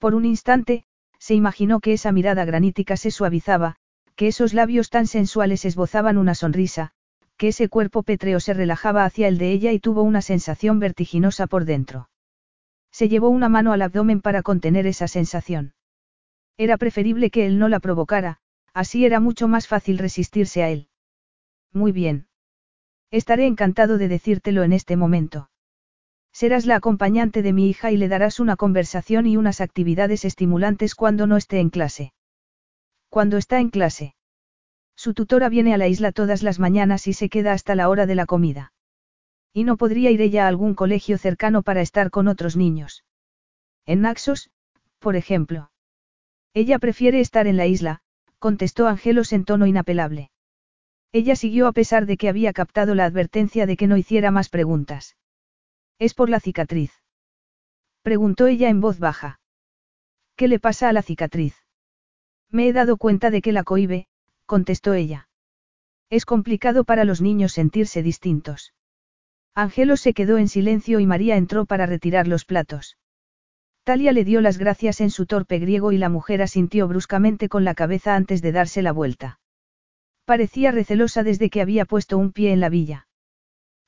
Por 0.00 0.16
un 0.16 0.24
instante, 0.24 0.82
se 1.20 1.36
imaginó 1.36 1.78
que 1.78 1.92
esa 1.92 2.10
mirada 2.10 2.44
granítica 2.44 2.96
se 2.96 3.12
suavizaba, 3.12 3.76
que 4.16 4.26
esos 4.26 4.54
labios 4.54 4.90
tan 4.90 5.06
sensuales 5.06 5.64
esbozaban 5.64 6.18
una 6.18 6.34
sonrisa, 6.34 6.90
que 7.36 7.46
ese 7.46 7.68
cuerpo 7.68 8.02
pétreo 8.02 8.40
se 8.40 8.54
relajaba 8.54 9.04
hacia 9.04 9.28
el 9.28 9.38
de 9.38 9.52
ella 9.52 9.70
y 9.70 9.78
tuvo 9.78 10.02
una 10.02 10.20
sensación 10.20 10.80
vertiginosa 10.80 11.46
por 11.46 11.64
dentro. 11.64 12.10
Se 12.90 13.08
llevó 13.08 13.28
una 13.28 13.48
mano 13.48 13.70
al 13.72 13.82
abdomen 13.82 14.20
para 14.20 14.42
contener 14.42 14.88
esa 14.88 15.06
sensación. 15.06 15.74
Era 16.56 16.76
preferible 16.76 17.30
que 17.30 17.46
él 17.46 17.60
no 17.60 17.68
la 17.68 17.78
provocara, 17.78 18.38
así 18.74 19.06
era 19.06 19.20
mucho 19.20 19.46
más 19.46 19.68
fácil 19.68 19.96
resistirse 19.98 20.64
a 20.64 20.70
él. 20.70 20.88
Muy 21.72 21.92
bien. 21.92 22.26
Estaré 23.12 23.46
encantado 23.46 23.96
de 23.96 24.08
decírtelo 24.08 24.64
en 24.64 24.72
este 24.72 24.96
momento. 24.96 25.49
Serás 26.32 26.66
la 26.66 26.76
acompañante 26.76 27.42
de 27.42 27.52
mi 27.52 27.68
hija 27.68 27.90
y 27.90 27.96
le 27.96 28.08
darás 28.08 28.40
una 28.40 28.56
conversación 28.56 29.26
y 29.26 29.36
unas 29.36 29.60
actividades 29.60 30.24
estimulantes 30.24 30.94
cuando 30.94 31.26
no 31.26 31.36
esté 31.36 31.60
en 31.60 31.70
clase. 31.70 32.12
Cuando 33.08 33.36
está 33.36 33.58
en 33.58 33.70
clase. 33.70 34.14
Su 34.96 35.14
tutora 35.14 35.48
viene 35.48 35.74
a 35.74 35.78
la 35.78 35.88
isla 35.88 36.12
todas 36.12 36.42
las 36.42 36.58
mañanas 36.58 37.06
y 37.06 37.12
se 37.12 37.28
queda 37.28 37.52
hasta 37.52 37.74
la 37.74 37.88
hora 37.88 38.06
de 38.06 38.14
la 38.14 38.26
comida. 38.26 38.72
Y 39.52 39.64
no 39.64 39.76
podría 39.76 40.10
ir 40.10 40.20
ella 40.20 40.44
a 40.44 40.48
algún 40.48 40.74
colegio 40.74 41.18
cercano 41.18 41.62
para 41.62 41.80
estar 41.80 42.10
con 42.10 42.28
otros 42.28 42.56
niños. 42.56 43.04
En 43.86 44.02
Naxos, 44.02 44.50
por 44.98 45.16
ejemplo. 45.16 45.70
Ella 46.54 46.78
prefiere 46.78 47.20
estar 47.20 47.46
en 47.46 47.56
la 47.56 47.66
isla, 47.66 48.00
contestó 48.38 48.86
Angelos 48.86 49.32
en 49.32 49.44
tono 49.44 49.66
inapelable. 49.66 50.30
Ella 51.12 51.34
siguió 51.34 51.66
a 51.66 51.72
pesar 51.72 52.06
de 52.06 52.16
que 52.16 52.28
había 52.28 52.52
captado 52.52 52.94
la 52.94 53.04
advertencia 53.04 53.66
de 53.66 53.76
que 53.76 53.88
no 53.88 53.96
hiciera 53.96 54.30
más 54.30 54.48
preguntas. 54.48 55.16
¿Es 56.00 56.14
por 56.14 56.30
la 56.30 56.40
cicatriz? 56.40 56.92
Preguntó 58.00 58.46
ella 58.46 58.70
en 58.70 58.80
voz 58.80 58.98
baja. 58.98 59.38
¿Qué 60.34 60.48
le 60.48 60.58
pasa 60.58 60.88
a 60.88 60.94
la 60.94 61.02
cicatriz? 61.02 61.54
Me 62.48 62.66
he 62.66 62.72
dado 62.72 62.96
cuenta 62.96 63.30
de 63.30 63.42
que 63.42 63.52
la 63.52 63.64
cohibe, 63.64 64.08
contestó 64.46 64.94
ella. 64.94 65.28
Es 66.08 66.24
complicado 66.24 66.84
para 66.84 67.04
los 67.04 67.20
niños 67.20 67.52
sentirse 67.52 68.02
distintos. 68.02 68.72
Ángelo 69.54 69.98
se 69.98 70.14
quedó 70.14 70.38
en 70.38 70.48
silencio 70.48 71.00
y 71.00 71.06
María 71.06 71.36
entró 71.36 71.66
para 71.66 71.84
retirar 71.84 72.26
los 72.26 72.46
platos. 72.46 72.96
Talia 73.84 74.12
le 74.12 74.24
dio 74.24 74.40
las 74.40 74.56
gracias 74.56 75.02
en 75.02 75.10
su 75.10 75.26
torpe 75.26 75.58
griego 75.58 75.92
y 75.92 75.98
la 75.98 76.08
mujer 76.08 76.40
asintió 76.40 76.88
bruscamente 76.88 77.50
con 77.50 77.64
la 77.64 77.74
cabeza 77.74 78.16
antes 78.16 78.40
de 78.40 78.52
darse 78.52 78.80
la 78.80 78.92
vuelta. 78.92 79.38
Parecía 80.24 80.72
recelosa 80.72 81.22
desde 81.22 81.50
que 81.50 81.60
había 81.60 81.84
puesto 81.84 82.16
un 82.16 82.32
pie 82.32 82.52
en 82.52 82.60
la 82.60 82.70
villa. 82.70 83.06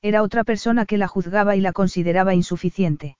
Era 0.03 0.21
otra 0.21 0.43
persona 0.43 0.85
que 0.85 0.97
la 0.97 1.07
juzgaba 1.07 1.55
y 1.55 1.61
la 1.61 1.71
consideraba 1.71 2.35
insuficiente. 2.35 3.17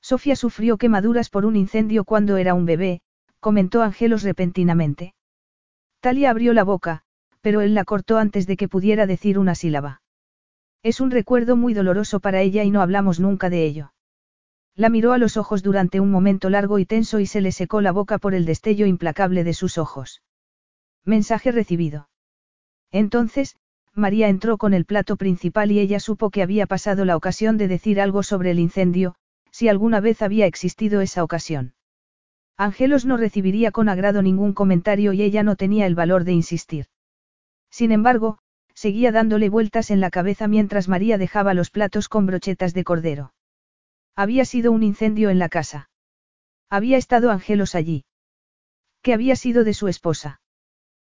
Sofía 0.00 0.36
sufrió 0.36 0.78
quemaduras 0.78 1.30
por 1.30 1.44
un 1.44 1.56
incendio 1.56 2.04
cuando 2.04 2.36
era 2.36 2.54
un 2.54 2.64
bebé, 2.64 3.00
comentó 3.40 3.82
Ángelos 3.82 4.22
repentinamente. 4.22 5.14
Talia 5.98 6.30
abrió 6.30 6.52
la 6.52 6.62
boca, 6.62 7.02
pero 7.40 7.60
él 7.60 7.74
la 7.74 7.84
cortó 7.84 8.18
antes 8.18 8.46
de 8.46 8.56
que 8.56 8.68
pudiera 8.68 9.06
decir 9.06 9.36
una 9.36 9.56
sílaba. 9.56 10.00
Es 10.84 11.00
un 11.00 11.10
recuerdo 11.10 11.56
muy 11.56 11.74
doloroso 11.74 12.20
para 12.20 12.40
ella 12.40 12.62
y 12.62 12.70
no 12.70 12.82
hablamos 12.82 13.18
nunca 13.18 13.50
de 13.50 13.64
ello. 13.64 13.92
La 14.76 14.90
miró 14.90 15.12
a 15.12 15.18
los 15.18 15.36
ojos 15.36 15.64
durante 15.64 15.98
un 15.98 16.12
momento 16.12 16.50
largo 16.50 16.78
y 16.78 16.86
tenso 16.86 17.18
y 17.18 17.26
se 17.26 17.40
le 17.40 17.50
secó 17.50 17.80
la 17.80 17.90
boca 17.90 18.18
por 18.18 18.32
el 18.32 18.44
destello 18.44 18.86
implacable 18.86 19.42
de 19.42 19.54
sus 19.54 19.76
ojos. 19.76 20.22
Mensaje 21.04 21.50
recibido. 21.50 22.08
Entonces, 22.92 23.56
María 23.96 24.28
entró 24.28 24.58
con 24.58 24.74
el 24.74 24.84
plato 24.84 25.16
principal 25.16 25.72
y 25.72 25.80
ella 25.80 26.00
supo 26.00 26.28
que 26.28 26.42
había 26.42 26.66
pasado 26.66 27.06
la 27.06 27.16
ocasión 27.16 27.56
de 27.56 27.66
decir 27.66 27.98
algo 27.98 28.22
sobre 28.22 28.50
el 28.50 28.58
incendio, 28.58 29.14
si 29.50 29.68
alguna 29.68 30.00
vez 30.00 30.20
había 30.20 30.44
existido 30.44 31.00
esa 31.00 31.24
ocasión. 31.24 31.74
Ángelos 32.58 33.06
no 33.06 33.16
recibiría 33.16 33.70
con 33.70 33.88
agrado 33.88 34.20
ningún 34.20 34.52
comentario 34.52 35.14
y 35.14 35.22
ella 35.22 35.42
no 35.42 35.56
tenía 35.56 35.86
el 35.86 35.94
valor 35.94 36.24
de 36.24 36.32
insistir. 36.32 36.86
Sin 37.70 37.90
embargo, 37.90 38.38
seguía 38.74 39.12
dándole 39.12 39.48
vueltas 39.48 39.90
en 39.90 40.02
la 40.02 40.10
cabeza 40.10 40.46
mientras 40.46 40.88
María 40.88 41.16
dejaba 41.16 41.54
los 41.54 41.70
platos 41.70 42.10
con 42.10 42.26
brochetas 42.26 42.74
de 42.74 42.84
cordero. 42.84 43.32
Había 44.14 44.44
sido 44.44 44.72
un 44.72 44.82
incendio 44.82 45.30
en 45.30 45.38
la 45.38 45.48
casa. 45.48 45.88
Había 46.68 46.98
estado 46.98 47.30
Angelos 47.30 47.74
allí. 47.74 48.04
¿Qué 49.00 49.14
había 49.14 49.36
sido 49.36 49.64
de 49.64 49.72
su 49.72 49.88
esposa? 49.88 50.40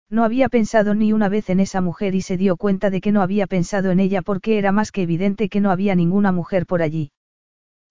No 0.10 0.24
había 0.24 0.50
pensado 0.50 0.94
ni 0.94 1.14
una 1.14 1.30
vez 1.30 1.50
en 1.50 1.60
esa 1.60 1.82
mujer 1.82 2.16
y 2.16 2.22
se 2.22 2.38
dio 2.38 2.58
cuenta 2.58 2.90
de 2.90 3.02
que 3.02 3.12
no 3.12 3.22
había 3.22 3.48
pensado 3.48 3.92
en 3.92 4.00
ella 4.00 4.22
porque 4.22 4.58
era 4.58 4.72
más 4.72 4.92
que 4.92 5.02
evidente 5.02 5.50
que 5.50 5.62
no 5.62 5.72
había 5.72 5.96
ninguna 5.96 6.32
mujer 6.32 6.66
por 6.66 6.82
allí. 6.82 7.12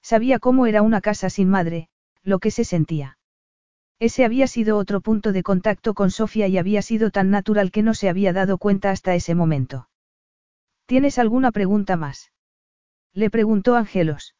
Sabía 0.02 0.38
cómo 0.38 0.66
era 0.66 0.82
una 0.82 1.00
casa 1.00 1.30
sin 1.30 1.48
madre, 1.48 1.88
lo 2.22 2.38
que 2.38 2.50
se 2.50 2.64
sentía. 2.64 3.18
Ese 3.98 4.24
había 4.24 4.46
sido 4.46 4.76
otro 4.76 5.00
punto 5.00 5.32
de 5.32 5.42
contacto 5.42 5.94
con 5.94 6.10
Sofía 6.10 6.46
y 6.46 6.58
había 6.58 6.82
sido 6.82 7.10
tan 7.10 7.30
natural 7.30 7.70
que 7.70 7.82
no 7.82 7.94
se 7.94 8.08
había 8.08 8.32
dado 8.32 8.58
cuenta 8.58 8.90
hasta 8.90 9.14
ese 9.14 9.34
momento. 9.34 9.88
¿Tienes 10.86 11.18
alguna 11.18 11.52
pregunta 11.52 11.96
más? 11.96 12.32
Le 13.12 13.30
preguntó 13.30 13.76
Angelos. 13.76 14.34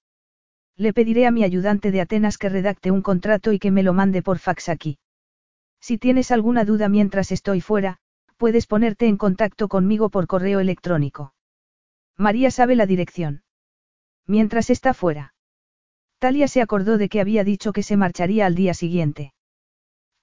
Le 0.76 0.92
pediré 0.92 1.26
a 1.26 1.30
mi 1.30 1.44
ayudante 1.44 1.90
de 1.92 2.00
Atenas 2.00 2.36
que 2.36 2.48
redacte 2.48 2.90
un 2.90 3.00
contrato 3.00 3.52
y 3.52 3.58
que 3.58 3.70
me 3.70 3.82
lo 3.82 3.94
mande 3.94 4.22
por 4.22 4.38
fax 4.38 4.68
aquí. 4.68 4.98
Si 5.86 5.98
tienes 5.98 6.30
alguna 6.30 6.64
duda 6.64 6.88
mientras 6.88 7.30
estoy 7.30 7.60
fuera, 7.60 7.98
puedes 8.38 8.66
ponerte 8.66 9.06
en 9.06 9.18
contacto 9.18 9.68
conmigo 9.68 10.08
por 10.08 10.26
correo 10.26 10.60
electrónico. 10.60 11.34
María 12.16 12.50
sabe 12.50 12.74
la 12.74 12.86
dirección. 12.86 13.42
Mientras 14.26 14.70
está 14.70 14.94
fuera. 14.94 15.34
Talia 16.18 16.48
se 16.48 16.62
acordó 16.62 16.96
de 16.96 17.10
que 17.10 17.20
había 17.20 17.44
dicho 17.44 17.74
que 17.74 17.82
se 17.82 17.98
marcharía 17.98 18.46
al 18.46 18.54
día 18.54 18.72
siguiente. 18.72 19.34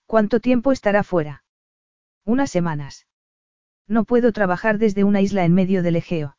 ¿Cuánto 0.08 0.40
tiempo 0.40 0.72
estará 0.72 1.04
fuera? 1.04 1.44
Unas 2.26 2.50
semanas. 2.50 3.06
No 3.88 4.04
puedo 4.04 4.32
trabajar 4.32 4.80
desde 4.80 5.04
una 5.04 5.22
isla 5.22 5.46
en 5.46 5.54
medio 5.54 5.84
del 5.84 5.98
Egeo. 5.98 6.38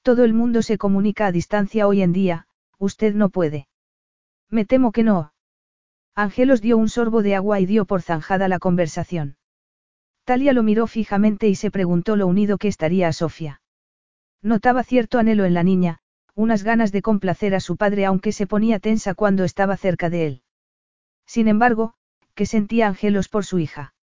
Todo 0.00 0.24
el 0.24 0.32
mundo 0.32 0.62
se 0.62 0.78
comunica 0.78 1.26
a 1.26 1.32
distancia 1.32 1.86
hoy 1.86 2.00
en 2.00 2.14
día, 2.14 2.46
usted 2.78 3.12
no 3.12 3.28
puede. 3.28 3.68
Me 4.48 4.64
temo 4.64 4.92
que 4.92 5.02
no. 5.02 5.29
Ángelos 6.20 6.60
dio 6.60 6.76
un 6.76 6.90
sorbo 6.90 7.22
de 7.22 7.34
agua 7.34 7.60
y 7.60 7.64
dio 7.64 7.86
por 7.86 8.02
zanjada 8.02 8.46
la 8.46 8.58
conversación. 8.58 9.38
Talia 10.24 10.52
lo 10.52 10.62
miró 10.62 10.86
fijamente 10.86 11.48
y 11.48 11.54
se 11.54 11.70
preguntó 11.70 12.14
lo 12.14 12.26
unido 12.26 12.58
que 12.58 12.68
estaría 12.68 13.08
a 13.08 13.14
Sofía. 13.14 13.62
Notaba 14.42 14.84
cierto 14.84 15.18
anhelo 15.18 15.46
en 15.46 15.54
la 15.54 15.62
niña, 15.62 16.00
unas 16.34 16.62
ganas 16.62 16.92
de 16.92 17.00
complacer 17.00 17.54
a 17.54 17.60
su 17.60 17.78
padre 17.78 18.04
aunque 18.04 18.32
se 18.32 18.46
ponía 18.46 18.80
tensa 18.80 19.14
cuando 19.14 19.44
estaba 19.44 19.78
cerca 19.78 20.10
de 20.10 20.26
él. 20.26 20.42
Sin 21.24 21.48
embargo, 21.48 21.94
que 22.34 22.44
sentía 22.44 22.88
Angelos 22.88 23.30
por 23.30 23.46
su 23.46 23.58
hija. 23.58 23.94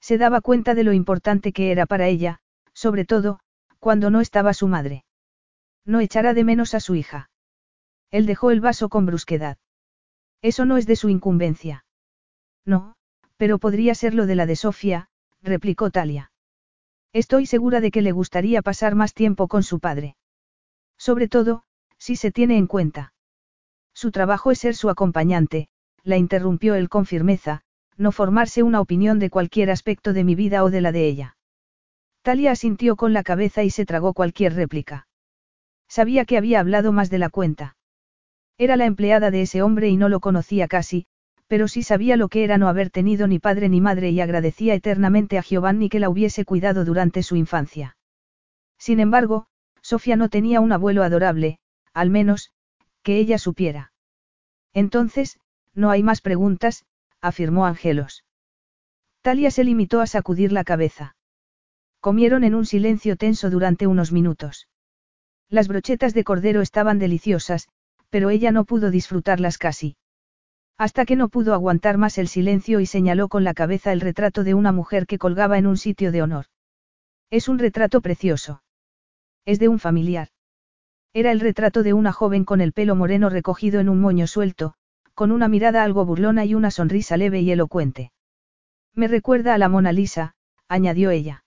Se 0.00 0.18
daba 0.18 0.40
cuenta 0.40 0.74
de 0.74 0.82
lo 0.82 0.92
importante 0.92 1.52
que 1.52 1.70
era 1.70 1.86
para 1.86 2.08
ella, 2.08 2.40
sobre 2.72 3.04
todo, 3.04 3.38
cuando 3.78 4.10
no 4.10 4.20
estaba 4.20 4.52
su 4.52 4.66
madre. 4.66 5.04
No 5.84 6.00
echará 6.00 6.34
de 6.34 6.42
menos 6.42 6.74
a 6.74 6.80
su 6.80 6.96
hija. 6.96 7.30
Él 8.10 8.26
dejó 8.26 8.50
el 8.50 8.60
vaso 8.60 8.88
con 8.88 9.06
brusquedad. 9.06 9.58
Eso 10.42 10.64
no 10.64 10.76
es 10.76 10.86
de 10.86 10.96
su 10.96 11.08
incumbencia. 11.08 11.84
No, 12.64 12.96
pero 13.36 13.58
podría 13.58 13.94
ser 13.94 14.14
lo 14.14 14.26
de 14.26 14.34
la 14.34 14.46
de 14.46 14.56
Sofía, 14.56 15.08
replicó 15.42 15.90
Talia. 15.90 16.32
Estoy 17.12 17.46
segura 17.46 17.80
de 17.80 17.90
que 17.90 18.02
le 18.02 18.12
gustaría 18.12 18.62
pasar 18.62 18.94
más 18.94 19.14
tiempo 19.14 19.48
con 19.48 19.62
su 19.62 19.80
padre. 19.80 20.16
Sobre 20.98 21.28
todo, 21.28 21.62
si 21.98 22.16
se 22.16 22.30
tiene 22.30 22.58
en 22.58 22.66
cuenta. 22.66 23.14
Su 23.94 24.10
trabajo 24.10 24.50
es 24.50 24.58
ser 24.58 24.74
su 24.74 24.90
acompañante, 24.90 25.68
la 26.02 26.16
interrumpió 26.16 26.74
él 26.74 26.88
con 26.88 27.06
firmeza, 27.06 27.62
no 27.96 28.12
formarse 28.12 28.62
una 28.62 28.80
opinión 28.80 29.18
de 29.18 29.30
cualquier 29.30 29.70
aspecto 29.70 30.12
de 30.12 30.24
mi 30.24 30.34
vida 30.34 30.62
o 30.64 30.70
de 30.70 30.80
la 30.80 30.92
de 30.92 31.06
ella. 31.06 31.36
Talia 32.22 32.50
asintió 32.50 32.96
con 32.96 33.12
la 33.12 33.22
cabeza 33.22 33.62
y 33.62 33.70
se 33.70 33.86
tragó 33.86 34.12
cualquier 34.12 34.54
réplica. 34.54 35.08
Sabía 35.88 36.24
que 36.24 36.36
había 36.36 36.60
hablado 36.60 36.92
más 36.92 37.08
de 37.08 37.18
la 37.18 37.30
cuenta. 37.30 37.76
Era 38.58 38.76
la 38.76 38.86
empleada 38.86 39.30
de 39.30 39.42
ese 39.42 39.62
hombre 39.62 39.88
y 39.88 39.96
no 39.96 40.08
lo 40.08 40.20
conocía 40.20 40.66
casi, 40.66 41.06
pero 41.46 41.68
sí 41.68 41.82
sabía 41.82 42.16
lo 42.16 42.28
que 42.28 42.42
era 42.44 42.58
no 42.58 42.68
haber 42.68 42.90
tenido 42.90 43.26
ni 43.26 43.38
padre 43.38 43.68
ni 43.68 43.80
madre 43.80 44.10
y 44.10 44.20
agradecía 44.20 44.74
eternamente 44.74 45.38
a 45.38 45.42
Giovanni 45.42 45.88
que 45.88 46.00
la 46.00 46.08
hubiese 46.08 46.44
cuidado 46.44 46.84
durante 46.84 47.22
su 47.22 47.36
infancia. 47.36 47.96
Sin 48.78 49.00
embargo, 49.00 49.46
Sofía 49.82 50.16
no 50.16 50.28
tenía 50.28 50.60
un 50.60 50.72
abuelo 50.72 51.02
adorable, 51.02 51.58
al 51.92 52.10
menos, 52.10 52.50
que 53.02 53.18
ella 53.18 53.38
supiera. 53.38 53.92
Entonces, 54.72 55.38
no 55.74 55.90
hay 55.90 56.02
más 56.02 56.20
preguntas, 56.20 56.84
afirmó 57.20 57.66
Angelos. 57.66 58.24
Talia 59.22 59.50
se 59.50 59.64
limitó 59.64 60.00
a 60.00 60.06
sacudir 60.06 60.52
la 60.52 60.64
cabeza. 60.64 61.16
Comieron 62.00 62.44
en 62.44 62.54
un 62.54 62.66
silencio 62.66 63.16
tenso 63.16 63.50
durante 63.50 63.86
unos 63.86 64.12
minutos. 64.12 64.68
Las 65.48 65.68
brochetas 65.68 66.14
de 66.14 66.24
cordero 66.24 66.62
estaban 66.62 66.98
deliciosas, 66.98 67.68
pero 68.10 68.30
ella 68.30 68.52
no 68.52 68.64
pudo 68.64 68.90
disfrutarlas 68.90 69.58
casi. 69.58 69.96
Hasta 70.78 71.06
que 71.06 71.16
no 71.16 71.28
pudo 71.28 71.54
aguantar 71.54 71.96
más 71.96 72.18
el 72.18 72.28
silencio 72.28 72.80
y 72.80 72.86
señaló 72.86 73.28
con 73.28 73.44
la 73.44 73.54
cabeza 73.54 73.92
el 73.92 74.00
retrato 74.00 74.44
de 74.44 74.54
una 74.54 74.72
mujer 74.72 75.06
que 75.06 75.18
colgaba 75.18 75.58
en 75.58 75.66
un 75.66 75.76
sitio 75.76 76.12
de 76.12 76.22
honor. 76.22 76.46
Es 77.30 77.48
un 77.48 77.58
retrato 77.58 78.00
precioso. 78.00 78.62
Es 79.44 79.58
de 79.58 79.68
un 79.68 79.78
familiar. 79.78 80.28
Era 81.14 81.32
el 81.32 81.40
retrato 81.40 81.82
de 81.82 81.94
una 81.94 82.12
joven 82.12 82.44
con 82.44 82.60
el 82.60 82.72
pelo 82.72 82.94
moreno 82.94 83.30
recogido 83.30 83.80
en 83.80 83.88
un 83.88 84.00
moño 84.00 84.26
suelto, 84.26 84.74
con 85.14 85.32
una 85.32 85.48
mirada 85.48 85.82
algo 85.82 86.04
burlona 86.04 86.44
y 86.44 86.54
una 86.54 86.70
sonrisa 86.70 87.16
leve 87.16 87.40
y 87.40 87.50
elocuente. 87.50 88.12
Me 88.94 89.08
recuerda 89.08 89.54
a 89.54 89.58
la 89.58 89.70
Mona 89.70 89.92
Lisa, 89.92 90.34
añadió 90.68 91.10
ella. 91.10 91.44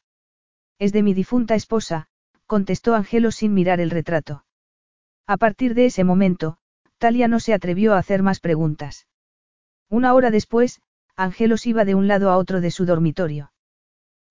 Es 0.80 0.91
de 0.91 1.03
mi 1.03 1.14
difunta 1.14 1.53
esposa, 1.53 2.07
contestó 2.48 2.95
Angelo 2.95 3.31
sin 3.31 3.53
mirar 3.53 3.80
el 3.80 3.91
retrato. 3.91 4.44
A 5.30 5.38
partir 5.38 5.76
de 5.76 5.86
ese 5.86 6.04
momento, 6.04 6.58
Talia 6.98 7.28
no 7.28 7.40
se 7.40 7.54
atrevió 7.54 7.94
a 7.94 8.00
hacer 8.00 8.24
más 8.24 8.40
preguntas. 8.40 9.06
Una 9.88 10.16
hora 10.16 10.32
después, 10.32 10.82
Angelos 11.16 11.68
iba 11.68 11.86
de 11.86 11.94
un 11.94 12.08
lado 12.08 12.32
a 12.32 12.38
otro 12.38 12.62
de 12.62 12.72
su 12.72 12.88
dormitorio. 12.88 13.52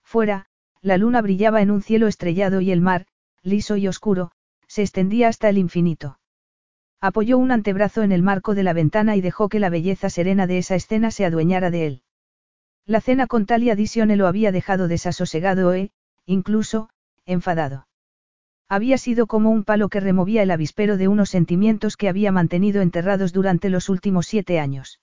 Fuera, 0.03 0.47
la 0.83 0.99
luna 0.99 1.23
brillaba 1.23 1.63
en 1.63 1.71
un 1.71 1.83
cielo 1.83 2.09
estrellado 2.09 2.61
y 2.61 2.73
el 2.73 2.81
mar, 2.81 3.07
liso 3.45 3.77
y 3.77 3.87
oscuro, 3.87 4.33
se 4.67 4.83
extendía 4.83 5.29
hasta 5.29 5.49
el 5.49 5.59
infinito. 5.59 6.19
Apoyó 7.01 7.39
un 7.39 7.53
antebrazo 7.53 8.03
en 8.03 8.11
el 8.11 8.25
marco 8.25 8.57
de 8.57 8.65
la 8.65 8.73
ventana 8.73 9.15
y 9.15 9.21
dejó 9.21 9.49
que 9.49 9.61
la 9.61 9.71
belleza 9.71 10.11
serena 10.11 10.49
de 10.49 10.59
esa 10.59 10.75
escena 10.75 11.13
se 11.13 11.25
adueñara 11.25 11.71
de 11.71 11.87
él. 11.87 12.03
La 12.87 13.01
cena 13.01 13.29
con 13.29 13.47
Talia 13.47 13.77
Disione 13.77 14.17
lo 14.17 14.27
había 14.27 14.51
dejado 14.51 14.89
desasosegado 14.89 15.73
e, 15.75 15.93
incluso, 16.27 16.91
enfadado. 17.25 17.88
Había 18.71 18.99
sido 18.99 19.27
como 19.27 19.51
un 19.51 19.65
palo 19.65 19.89
que 19.89 20.01
removía 20.01 20.43
el 20.43 20.51
avispero 20.51 20.99
de 20.99 21.09
unos 21.09 21.31
sentimientos 21.31 21.97
que 21.97 22.09
había 22.09 22.33
mantenido 22.33 22.83
enterrados 22.83 23.33
durante 23.33 23.71
los 23.71 23.89
últimos 23.89 24.27
siete 24.27 24.61
años. 24.61 25.01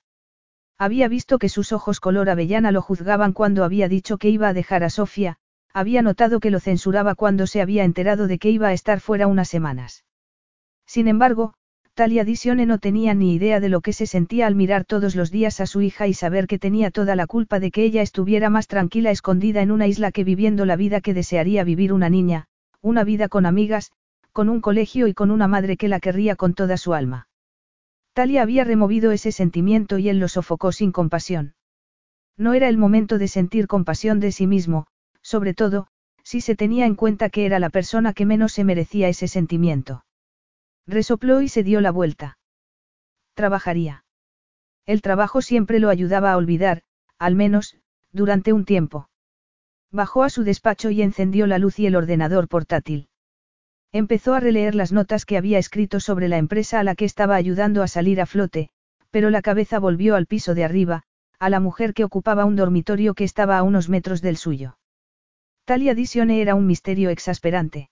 Había 0.77 1.07
visto 1.07 1.39
que 1.39 1.49
sus 1.49 1.71
ojos 1.71 1.99
color 1.99 2.29
avellana 2.29 2.71
lo 2.71 2.81
juzgaban 2.81 3.33
cuando 3.33 3.63
había 3.63 3.87
dicho 3.87 4.17
que 4.17 4.29
iba 4.29 4.49
a 4.49 4.53
dejar 4.53 4.83
a 4.83 4.89
Sofía, 4.89 5.37
había 5.73 6.01
notado 6.01 6.39
que 6.39 6.51
lo 6.51 6.59
censuraba 6.59 7.15
cuando 7.15 7.47
se 7.47 7.59
había 7.59 7.83
enterado 7.83 8.27
de 8.27 8.37
que 8.37 8.51
iba 8.51 8.67
a 8.67 8.73
estar 8.73 8.99
fuera 8.99 9.25
unas 9.27 9.49
semanas. 9.49 10.05
Sin 10.85 11.07
embargo, 11.07 11.53
Talia 11.95 12.23
Disione 12.23 12.65
no 12.65 12.77
tenía 12.77 13.13
ni 13.13 13.33
idea 13.33 13.59
de 13.59 13.69
lo 13.69 13.81
que 13.81 13.93
se 13.93 14.05
sentía 14.05 14.47
al 14.47 14.55
mirar 14.55 14.85
todos 14.85 15.15
los 15.15 15.31
días 15.31 15.59
a 15.59 15.65
su 15.65 15.81
hija 15.81 16.07
y 16.07 16.13
saber 16.13 16.45
que 16.45 16.59
tenía 16.59 16.91
toda 16.91 17.15
la 17.15 17.25
culpa 17.25 17.59
de 17.59 17.71
que 17.71 17.83
ella 17.83 18.01
estuviera 18.01 18.49
más 18.49 18.67
tranquila 18.67 19.11
escondida 19.11 19.61
en 19.61 19.71
una 19.71 19.87
isla 19.87 20.11
que 20.11 20.23
viviendo 20.23 20.65
la 20.65 20.75
vida 20.75 21.01
que 21.01 21.13
desearía 21.13 21.63
vivir 21.63 21.93
una 21.93 22.09
niña, 22.09 22.47
una 22.85 23.03
vida 23.03 23.29
con 23.29 23.47
amigas, 23.47 23.91
con 24.31 24.47
un 24.47 24.61
colegio 24.61 25.07
y 25.07 25.15
con 25.15 25.31
una 25.31 25.47
madre 25.47 25.75
que 25.75 25.87
la 25.87 25.99
querría 25.99 26.35
con 26.35 26.53
toda 26.53 26.77
su 26.77 26.93
alma. 26.93 27.27
Talia 28.13 28.43
había 28.43 28.63
removido 28.63 29.11
ese 29.11 29.31
sentimiento 29.31 29.97
y 29.97 30.07
él 30.07 30.19
lo 30.19 30.27
sofocó 30.27 30.71
sin 30.71 30.91
compasión. 30.91 31.55
No 32.37 32.53
era 32.53 32.69
el 32.69 32.77
momento 32.77 33.17
de 33.17 33.27
sentir 33.27 33.65
compasión 33.65 34.19
de 34.19 34.31
sí 34.31 34.45
mismo, 34.45 34.85
sobre 35.23 35.55
todo, 35.55 35.87
si 36.23 36.41
se 36.41 36.55
tenía 36.55 36.85
en 36.85 36.93
cuenta 36.93 37.29
que 37.29 37.47
era 37.47 37.57
la 37.57 37.71
persona 37.71 38.13
que 38.13 38.27
menos 38.27 38.53
se 38.53 38.63
merecía 38.63 39.07
ese 39.07 39.27
sentimiento. 39.27 40.05
Resopló 40.85 41.41
y 41.41 41.49
se 41.49 41.63
dio 41.63 41.81
la 41.81 41.89
vuelta. 41.89 42.37
Trabajaría. 43.33 44.05
El 44.85 45.01
trabajo 45.01 45.41
siempre 45.41 45.79
lo 45.79 45.89
ayudaba 45.89 46.31
a 46.31 46.37
olvidar, 46.37 46.83
al 47.17 47.33
menos, 47.33 47.77
durante 48.11 48.53
un 48.53 48.63
tiempo. 48.63 49.09
Bajó 49.95 50.23
a 50.23 50.29
su 50.29 50.43
despacho 50.43 50.89
y 50.89 51.01
encendió 51.01 51.47
la 51.47 51.57
luz 51.57 51.79
y 51.79 51.85
el 51.85 51.95
ordenador 51.95 52.49
portátil. 52.49 53.07
Empezó 53.93 54.33
a 54.33 54.41
releer 54.41 54.75
las 54.75 54.91
notas 54.91 55.23
que 55.23 55.37
había 55.37 55.57
escrito 55.57 56.01
sobre 56.01 56.27
la 56.27 56.37
empresa 56.37 56.81
a 56.81 56.83
la 56.83 56.95
que 56.95 57.05
estaba 57.05 57.37
ayudando 57.37 57.81
a 57.81 57.87
salir 57.87 58.19
a 58.19 58.25
flote, 58.25 58.67
pero 59.09 59.29
la 59.29 59.41
cabeza 59.41 59.79
volvió 59.79 60.17
al 60.17 60.25
piso 60.25 60.53
de 60.53 60.65
arriba, 60.65 61.03
a 61.39 61.49
la 61.49 61.61
mujer 61.61 61.93
que 61.93 62.03
ocupaba 62.03 62.43
un 62.43 62.57
dormitorio 62.57 63.13
que 63.13 63.23
estaba 63.23 63.57
a 63.57 63.63
unos 63.63 63.87
metros 63.87 64.21
del 64.21 64.35
suyo. 64.35 64.77
Talia 65.63 65.95
Disione 65.95 66.41
era 66.41 66.55
un 66.55 66.67
misterio 66.67 67.09
exasperante. 67.09 67.89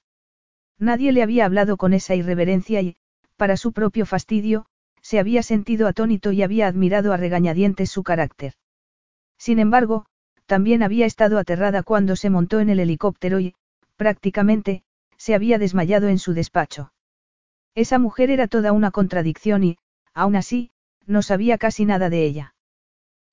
Nadie 0.77 1.13
le 1.13 1.23
había 1.23 1.45
hablado 1.45 1.77
con 1.77 1.93
esa 1.93 2.15
irreverencia 2.15 2.81
y, 2.81 2.97
para 3.37 3.55
su 3.55 3.71
propio 3.71 4.05
fastidio, 4.05 4.65
se 5.01 5.19
había 5.19 5.41
sentido 5.41 5.87
atónito 5.87 6.33
y 6.33 6.43
había 6.43 6.67
admirado 6.67 7.13
a 7.13 7.17
regañadientes 7.17 7.89
su 7.89 8.03
carácter. 8.03 8.55
Sin 9.37 9.57
embargo, 9.59 10.05
también 10.53 10.83
había 10.83 11.07
estado 11.07 11.39
aterrada 11.39 11.81
cuando 11.81 12.15
se 12.15 12.29
montó 12.29 12.59
en 12.59 12.69
el 12.69 12.79
helicóptero 12.79 13.39
y, 13.39 13.55
prácticamente, 13.95 14.83
se 15.17 15.33
había 15.33 15.57
desmayado 15.57 16.09
en 16.09 16.19
su 16.19 16.35
despacho. 16.35 16.93
Esa 17.73 17.97
mujer 17.97 18.29
era 18.29 18.47
toda 18.47 18.71
una 18.71 18.91
contradicción 18.91 19.63
y, 19.63 19.77
aún 20.13 20.35
así, 20.35 20.69
no 21.07 21.23
sabía 21.23 21.57
casi 21.57 21.85
nada 21.85 22.11
de 22.11 22.23
ella. 22.23 22.53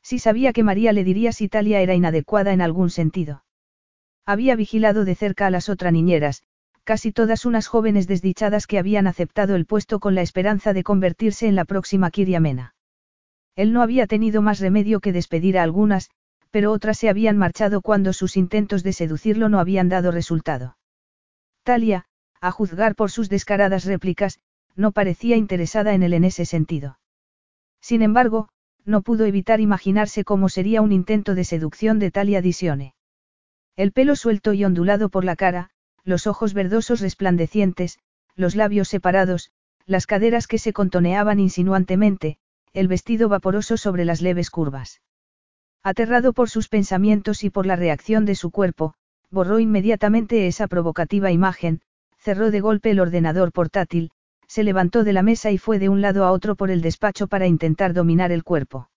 Sí 0.02 0.18
sabía 0.18 0.54
que 0.54 0.62
María 0.62 0.94
le 0.94 1.04
diría 1.04 1.32
si 1.32 1.50
Talia 1.50 1.82
era 1.82 1.92
inadecuada 1.92 2.54
en 2.54 2.62
algún 2.62 2.88
sentido. 2.88 3.44
Había 4.24 4.56
vigilado 4.56 5.04
de 5.04 5.14
cerca 5.14 5.46
a 5.46 5.50
las 5.50 5.68
otras 5.68 5.92
niñeras, 5.92 6.42
casi 6.84 7.12
todas 7.12 7.44
unas 7.44 7.66
jóvenes 7.66 8.06
desdichadas 8.06 8.66
que 8.66 8.78
habían 8.78 9.06
aceptado 9.06 9.56
el 9.56 9.66
puesto 9.66 10.00
con 10.00 10.14
la 10.14 10.22
esperanza 10.22 10.72
de 10.72 10.84
convertirse 10.84 11.48
en 11.48 11.54
la 11.54 11.66
próxima 11.66 12.10
Kiriamena. 12.10 12.74
Él 13.56 13.74
no 13.74 13.82
había 13.82 14.06
tenido 14.06 14.40
más 14.40 14.58
remedio 14.58 15.00
que 15.00 15.12
despedir 15.12 15.58
a 15.58 15.64
algunas, 15.64 16.08
pero 16.50 16.72
otras 16.72 16.98
se 16.98 17.08
habían 17.08 17.36
marchado 17.36 17.80
cuando 17.80 18.12
sus 18.12 18.36
intentos 18.36 18.82
de 18.82 18.92
seducirlo 18.92 19.48
no 19.48 19.60
habían 19.60 19.88
dado 19.88 20.10
resultado. 20.10 20.76
Talia, 21.62 22.06
a 22.40 22.50
juzgar 22.50 22.94
por 22.94 23.10
sus 23.10 23.28
descaradas 23.28 23.84
réplicas, 23.84 24.38
no 24.76 24.92
parecía 24.92 25.36
interesada 25.36 25.94
en 25.94 26.02
él 26.02 26.14
en 26.14 26.24
ese 26.24 26.44
sentido. 26.44 26.98
Sin 27.80 28.02
embargo, 28.02 28.48
no 28.84 29.02
pudo 29.02 29.24
evitar 29.26 29.60
imaginarse 29.60 30.24
cómo 30.24 30.48
sería 30.48 30.82
un 30.82 30.92
intento 30.92 31.34
de 31.34 31.44
seducción 31.44 31.98
de 31.98 32.10
Talia 32.10 32.40
Disione. 32.40 32.94
El 33.76 33.92
pelo 33.92 34.16
suelto 34.16 34.52
y 34.52 34.64
ondulado 34.64 35.08
por 35.08 35.24
la 35.24 35.36
cara, 35.36 35.70
los 36.04 36.26
ojos 36.26 36.54
verdosos 36.54 37.00
resplandecientes, 37.00 37.98
los 38.34 38.56
labios 38.56 38.88
separados, 38.88 39.50
las 39.86 40.06
caderas 40.06 40.46
que 40.46 40.58
se 40.58 40.72
contoneaban 40.72 41.40
insinuantemente, 41.40 42.38
el 42.72 42.88
vestido 42.88 43.28
vaporoso 43.28 43.76
sobre 43.76 44.04
las 44.04 44.22
leves 44.22 44.50
curvas. 44.50 45.00
Aterrado 45.82 46.34
por 46.34 46.50
sus 46.50 46.68
pensamientos 46.68 47.42
y 47.42 47.50
por 47.50 47.64
la 47.64 47.74
reacción 47.74 48.26
de 48.26 48.34
su 48.34 48.50
cuerpo, 48.50 48.94
borró 49.30 49.60
inmediatamente 49.60 50.46
esa 50.46 50.66
provocativa 50.66 51.30
imagen, 51.30 51.80
cerró 52.18 52.50
de 52.50 52.60
golpe 52.60 52.90
el 52.90 53.00
ordenador 53.00 53.50
portátil, 53.50 54.10
se 54.46 54.62
levantó 54.62 55.04
de 55.04 55.14
la 55.14 55.22
mesa 55.22 55.50
y 55.50 55.58
fue 55.58 55.78
de 55.78 55.88
un 55.88 56.02
lado 56.02 56.24
a 56.24 56.32
otro 56.32 56.54
por 56.54 56.70
el 56.70 56.82
despacho 56.82 57.28
para 57.28 57.46
intentar 57.46 57.94
dominar 57.94 58.30
el 58.30 58.44
cuerpo. 58.44 58.90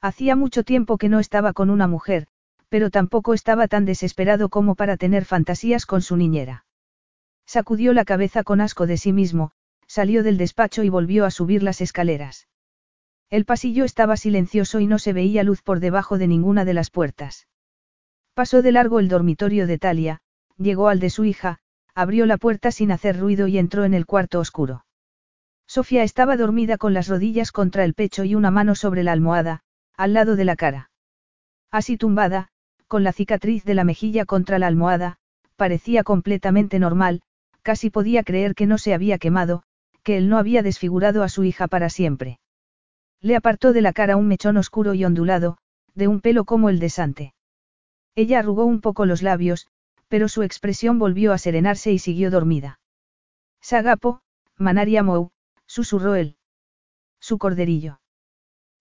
Hacía 0.00 0.34
mucho 0.34 0.64
tiempo 0.64 0.98
que 0.98 1.08
no 1.08 1.20
estaba 1.20 1.52
con 1.52 1.70
una 1.70 1.86
mujer, 1.86 2.26
pero 2.68 2.90
tampoco 2.90 3.34
estaba 3.34 3.68
tan 3.68 3.84
desesperado 3.84 4.48
como 4.48 4.74
para 4.74 4.96
tener 4.96 5.24
fantasías 5.24 5.86
con 5.86 6.02
su 6.02 6.16
niñera. 6.16 6.64
Sacudió 7.46 7.92
la 7.92 8.04
cabeza 8.04 8.42
con 8.42 8.60
asco 8.60 8.86
de 8.86 8.96
sí 8.96 9.12
mismo, 9.12 9.52
salió 9.86 10.22
del 10.22 10.38
despacho 10.38 10.82
y 10.82 10.88
volvió 10.88 11.24
a 11.24 11.30
subir 11.30 11.62
las 11.62 11.80
escaleras. 11.80 12.48
El 13.30 13.44
pasillo 13.44 13.84
estaba 13.84 14.16
silencioso 14.16 14.80
y 14.80 14.88
no 14.88 14.98
se 14.98 15.12
veía 15.12 15.44
luz 15.44 15.62
por 15.62 15.78
debajo 15.78 16.18
de 16.18 16.26
ninguna 16.26 16.64
de 16.64 16.74
las 16.74 16.90
puertas. 16.90 17.46
Pasó 18.34 18.60
de 18.60 18.72
largo 18.72 18.98
el 18.98 19.08
dormitorio 19.08 19.68
de 19.68 19.78
Talia, 19.78 20.18
llegó 20.56 20.88
al 20.88 20.98
de 20.98 21.10
su 21.10 21.24
hija, 21.24 21.60
abrió 21.94 22.26
la 22.26 22.38
puerta 22.38 22.72
sin 22.72 22.90
hacer 22.90 23.20
ruido 23.20 23.46
y 23.46 23.58
entró 23.58 23.84
en 23.84 23.94
el 23.94 24.04
cuarto 24.04 24.40
oscuro. 24.40 24.84
Sofía 25.68 26.02
estaba 26.02 26.36
dormida 26.36 26.76
con 26.76 26.92
las 26.92 27.06
rodillas 27.06 27.52
contra 27.52 27.84
el 27.84 27.94
pecho 27.94 28.24
y 28.24 28.34
una 28.34 28.50
mano 28.50 28.74
sobre 28.74 29.04
la 29.04 29.12
almohada, 29.12 29.60
al 29.96 30.12
lado 30.12 30.34
de 30.34 30.44
la 30.44 30.56
cara. 30.56 30.90
Así 31.70 31.96
tumbada, 31.96 32.48
con 32.88 33.04
la 33.04 33.12
cicatriz 33.12 33.64
de 33.64 33.74
la 33.74 33.84
mejilla 33.84 34.24
contra 34.24 34.58
la 34.58 34.66
almohada, 34.66 35.18
parecía 35.54 36.02
completamente 36.02 36.80
normal, 36.80 37.22
casi 37.62 37.90
podía 37.90 38.24
creer 38.24 38.56
que 38.56 38.66
no 38.66 38.76
se 38.76 38.92
había 38.92 39.18
quemado, 39.18 39.62
que 40.02 40.16
él 40.16 40.28
no 40.28 40.36
había 40.38 40.64
desfigurado 40.64 41.22
a 41.22 41.28
su 41.28 41.44
hija 41.44 41.68
para 41.68 41.90
siempre. 41.90 42.40
Le 43.22 43.36
apartó 43.36 43.72
de 43.72 43.82
la 43.82 43.92
cara 43.92 44.16
un 44.16 44.26
mechón 44.28 44.56
oscuro 44.56 44.94
y 44.94 45.04
ondulado, 45.04 45.58
de 45.94 46.08
un 46.08 46.20
pelo 46.20 46.44
como 46.44 46.68
el 46.70 46.78
de 46.78 46.88
Sante. 46.88 47.34
Ella 48.14 48.38
arrugó 48.38 48.64
un 48.64 48.80
poco 48.80 49.06
los 49.06 49.22
labios, 49.22 49.68
pero 50.08 50.28
su 50.28 50.42
expresión 50.42 50.98
volvió 50.98 51.32
a 51.32 51.38
serenarse 51.38 51.92
y 51.92 51.98
siguió 51.98 52.30
dormida. 52.30 52.80
Sagapo, 53.60 54.22
Manaria 54.56 55.02
Mou, 55.02 55.30
susurró 55.66 56.14
él. 56.14 56.36
Su 57.20 57.38
corderillo. 57.38 58.00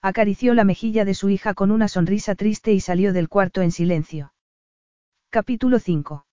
Acarició 0.01 0.53
la 0.53 0.63
mejilla 0.63 1.03
de 1.03 1.13
su 1.13 1.29
hija 1.29 1.53
con 1.53 1.71
una 1.71 1.89
sonrisa 1.89 2.35
triste 2.35 2.71
y 2.71 2.79
salió 2.79 3.11
del 3.11 3.27
cuarto 3.27 3.61
en 3.61 3.71
silencio. 3.71 4.33
Capítulo 5.29 5.79
5. 5.79 6.25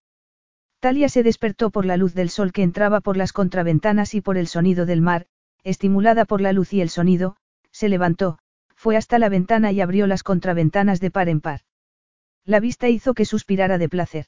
Talia 0.79 1.09
se 1.09 1.25
despertó 1.25 1.71
por 1.71 1.85
la 1.85 1.97
luz 1.97 2.15
del 2.15 2.31
sol 2.31 2.53
que 2.53 2.63
entraba 2.63 3.01
por 3.01 3.17
las 3.17 3.33
contraventanas 3.33 4.15
y 4.15 4.21
por 4.21 4.39
el 4.39 4.47
sonido 4.47 4.87
del 4.87 5.03
mar, 5.03 5.27
estimulada 5.65 6.25
por 6.25 6.41
la 6.41 6.53
luz 6.53 6.73
y 6.73 6.81
el 6.81 6.91
sonido, 6.91 7.37
se 7.77 7.91
levantó, 7.91 8.39
fue 8.75 8.97
hasta 8.97 9.19
la 9.19 9.29
ventana 9.29 9.71
y 9.71 9.83
abrió 9.83 10.07
las 10.07 10.23
contraventanas 10.23 10.99
de 10.99 11.11
par 11.11 11.29
en 11.29 11.43
par. 11.43 11.61
La 12.47 12.59
vista 12.59 12.89
hizo 12.89 13.13
que 13.13 13.27
suspirara 13.27 13.77
de 13.77 13.91
placer. 13.91 14.27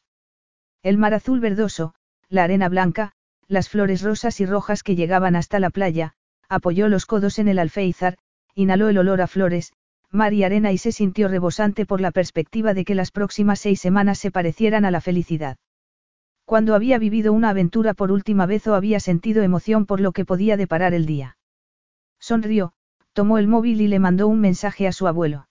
El 0.82 0.98
mar 0.98 1.14
azul 1.14 1.40
verdoso, 1.40 1.94
la 2.28 2.44
arena 2.44 2.68
blanca, 2.68 3.12
las 3.46 3.70
flores 3.70 4.02
rosas 4.02 4.38
y 4.40 4.44
rojas 4.44 4.82
que 4.82 4.96
llegaban 4.96 5.34
hasta 5.34 5.60
la 5.60 5.70
playa, 5.70 6.12
apoyó 6.50 6.88
los 6.88 7.06
codos 7.06 7.38
en 7.38 7.48
el 7.48 7.58
alféizar, 7.58 8.18
inhaló 8.54 8.90
el 8.90 8.98
olor 8.98 9.22
a 9.22 9.26
flores, 9.26 9.72
mar 10.10 10.34
y 10.34 10.44
arena 10.44 10.70
y 10.72 10.76
se 10.76 10.92
sintió 10.92 11.28
rebosante 11.28 11.86
por 11.86 12.02
la 12.02 12.10
perspectiva 12.10 12.74
de 12.74 12.84
que 12.84 12.94
las 12.94 13.10
próximas 13.10 13.60
seis 13.60 13.80
semanas 13.80 14.18
se 14.18 14.30
parecieran 14.30 14.84
a 14.84 14.90
la 14.90 15.00
felicidad. 15.00 15.56
Cuando 16.44 16.74
había 16.74 16.98
vivido 16.98 17.32
una 17.32 17.48
aventura 17.48 17.94
por 17.94 18.12
última 18.12 18.44
vez 18.44 18.66
o 18.66 18.74
había 18.74 19.00
sentido 19.00 19.42
emoción 19.42 19.86
por 19.86 20.00
lo 20.00 20.12
que 20.12 20.26
podía 20.26 20.58
deparar 20.58 20.92
el 20.92 21.06
día. 21.06 21.38
Sonrió, 22.20 22.72
tomó 23.18 23.38
el 23.38 23.48
móvil 23.48 23.80
y 23.80 23.88
le 23.88 23.98
mandó 23.98 24.28
un 24.28 24.38
mensaje 24.38 24.86
a 24.86 24.92
su 24.92 25.08
abuelo. 25.08 25.48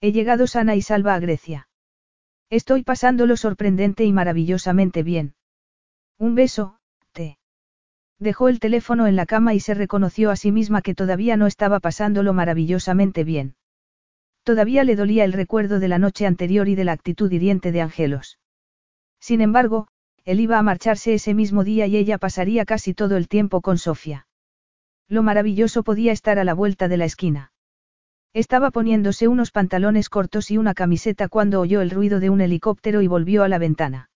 He 0.00 0.10
llegado 0.10 0.46
sana 0.46 0.74
y 0.74 0.80
salva 0.80 1.12
a 1.12 1.18
Grecia. 1.18 1.68
Estoy 2.48 2.82
pasándolo 2.82 3.36
sorprendente 3.36 4.06
y 4.06 4.12
maravillosamente 4.14 5.02
bien. 5.02 5.34
Un 6.18 6.34
beso, 6.34 6.78
te. 7.12 7.36
Dejó 8.18 8.48
el 8.48 8.58
teléfono 8.58 9.06
en 9.06 9.16
la 9.16 9.26
cama 9.26 9.52
y 9.52 9.60
se 9.60 9.74
reconoció 9.74 10.30
a 10.30 10.36
sí 10.36 10.50
misma 10.50 10.80
que 10.80 10.94
todavía 10.94 11.36
no 11.36 11.46
estaba 11.46 11.78
pasándolo 11.78 12.32
maravillosamente 12.32 13.22
bien. 13.22 13.54
Todavía 14.42 14.82
le 14.82 14.96
dolía 14.96 15.24
el 15.24 15.34
recuerdo 15.34 15.80
de 15.80 15.88
la 15.88 15.98
noche 15.98 16.24
anterior 16.24 16.68
y 16.68 16.74
de 16.74 16.84
la 16.84 16.92
actitud 16.92 17.30
hiriente 17.30 17.70
de 17.70 17.82
Angelos. 17.82 18.38
Sin 19.20 19.42
embargo, 19.42 19.88
él 20.24 20.40
iba 20.40 20.58
a 20.58 20.62
marcharse 20.62 21.12
ese 21.12 21.34
mismo 21.34 21.64
día 21.64 21.86
y 21.86 21.98
ella 21.98 22.16
pasaría 22.16 22.64
casi 22.64 22.94
todo 22.94 23.18
el 23.18 23.28
tiempo 23.28 23.60
con 23.60 23.76
Sofía. 23.76 24.26
Lo 25.08 25.22
maravilloso 25.22 25.82
podía 25.82 26.12
estar 26.12 26.38
a 26.38 26.44
la 26.44 26.54
vuelta 26.54 26.88
de 26.88 26.98
la 26.98 27.06
esquina. 27.06 27.52
Estaba 28.34 28.70
poniéndose 28.70 29.26
unos 29.26 29.50
pantalones 29.50 30.10
cortos 30.10 30.50
y 30.50 30.58
una 30.58 30.74
camiseta 30.74 31.28
cuando 31.28 31.60
oyó 31.60 31.80
el 31.80 31.90
ruido 31.90 32.20
de 32.20 32.28
un 32.30 32.42
helicóptero 32.42 33.00
y 33.00 33.06
volvió 33.06 33.42
a 33.42 33.48
la 33.48 33.58
ventana. 33.58 34.10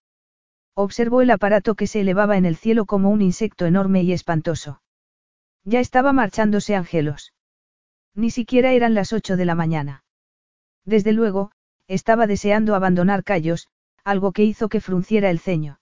Observó 0.75 1.21
el 1.21 1.31
aparato 1.31 1.75
que 1.75 1.87
se 1.87 2.01
elevaba 2.01 2.37
en 2.37 2.45
el 2.45 2.55
cielo 2.55 2.85
como 2.85 3.09
un 3.09 3.21
insecto 3.21 3.65
enorme 3.65 4.03
y 4.03 4.13
espantoso. 4.13 4.81
Ya 5.63 5.79
estaba 5.79 6.13
marchándose 6.13 6.75
Angelos. 6.75 7.33
Ni 8.15 8.29
siquiera 8.29 8.71
eran 8.71 8.93
las 8.93 9.13
ocho 9.13 9.35
de 9.37 9.45
la 9.45 9.55
mañana. 9.55 10.03
Desde 10.85 11.13
luego, 11.13 11.51
estaba 11.87 12.27
deseando 12.27 12.75
abandonar 12.75 13.23
Callos, 13.23 13.67
algo 14.03 14.31
que 14.31 14.43
hizo 14.43 14.69
que 14.69 14.81
frunciera 14.81 15.29
el 15.29 15.39
ceño. 15.39 15.79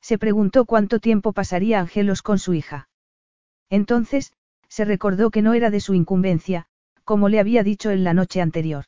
Se 0.00 0.18
preguntó 0.18 0.64
cuánto 0.64 1.00
tiempo 1.00 1.32
pasaría 1.32 1.80
Angelos 1.80 2.22
con 2.22 2.38
su 2.38 2.54
hija. 2.54 2.88
Entonces, 3.72 4.34
se 4.68 4.84
recordó 4.84 5.30
que 5.30 5.40
no 5.40 5.54
era 5.54 5.70
de 5.70 5.80
su 5.80 5.94
incumbencia, 5.94 6.66
como 7.04 7.30
le 7.30 7.40
había 7.40 7.62
dicho 7.62 7.90
en 7.90 8.04
la 8.04 8.12
noche 8.12 8.42
anterior. 8.42 8.84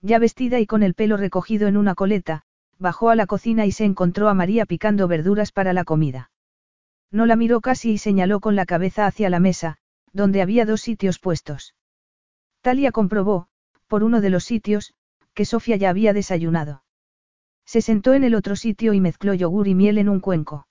Ya 0.00 0.18
vestida 0.18 0.58
y 0.58 0.66
con 0.66 0.82
el 0.82 0.94
pelo 0.94 1.16
recogido 1.16 1.68
en 1.68 1.76
una 1.76 1.94
coleta, 1.94 2.42
bajó 2.80 3.10
a 3.10 3.14
la 3.14 3.26
cocina 3.26 3.64
y 3.64 3.70
se 3.70 3.84
encontró 3.84 4.28
a 4.28 4.34
María 4.34 4.66
picando 4.66 5.06
verduras 5.06 5.52
para 5.52 5.72
la 5.72 5.84
comida. 5.84 6.32
No 7.12 7.26
la 7.26 7.36
miró 7.36 7.60
casi 7.60 7.92
y 7.92 7.98
señaló 7.98 8.40
con 8.40 8.56
la 8.56 8.66
cabeza 8.66 9.06
hacia 9.06 9.30
la 9.30 9.38
mesa, 9.38 9.76
donde 10.12 10.42
había 10.42 10.66
dos 10.66 10.80
sitios 10.80 11.20
puestos. 11.20 11.76
Talia 12.60 12.90
comprobó, 12.90 13.46
por 13.86 14.02
uno 14.02 14.20
de 14.20 14.30
los 14.30 14.42
sitios, 14.42 14.94
que 15.32 15.44
Sofía 15.44 15.76
ya 15.76 15.90
había 15.90 16.12
desayunado. 16.12 16.82
Se 17.64 17.80
sentó 17.80 18.14
en 18.14 18.24
el 18.24 18.34
otro 18.34 18.56
sitio 18.56 18.94
y 18.94 19.00
mezcló 19.00 19.32
yogur 19.32 19.68
y 19.68 19.76
miel 19.76 19.98
en 19.98 20.08
un 20.08 20.18
cuenco. 20.18 20.66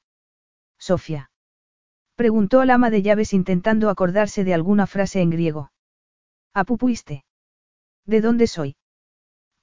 Sofía. 0.77 1.30
Preguntó 2.21 2.61
al 2.61 2.69
ama 2.69 2.91
de 2.91 3.01
llaves 3.01 3.33
intentando 3.33 3.89
acordarse 3.89 4.43
de 4.43 4.53
alguna 4.53 4.85
frase 4.85 5.21
en 5.21 5.31
griego. 5.31 5.71
¿Apupuiste? 6.53 7.25
¿De 8.05 8.21
dónde 8.21 8.45
soy? 8.45 8.75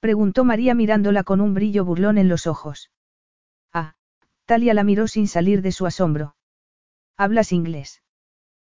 Preguntó 0.01 0.43
María 0.43 0.75
mirándola 0.75 1.23
con 1.23 1.39
un 1.39 1.53
brillo 1.53 1.85
burlón 1.85 2.17
en 2.17 2.27
los 2.27 2.47
ojos. 2.47 2.91
Ah, 3.71 3.95
Talia 4.43 4.73
la 4.73 4.83
miró 4.83 5.07
sin 5.07 5.29
salir 5.29 5.61
de 5.61 5.71
su 5.71 5.85
asombro. 5.85 6.35
¿Hablas 7.15 7.53
inglés? 7.53 8.03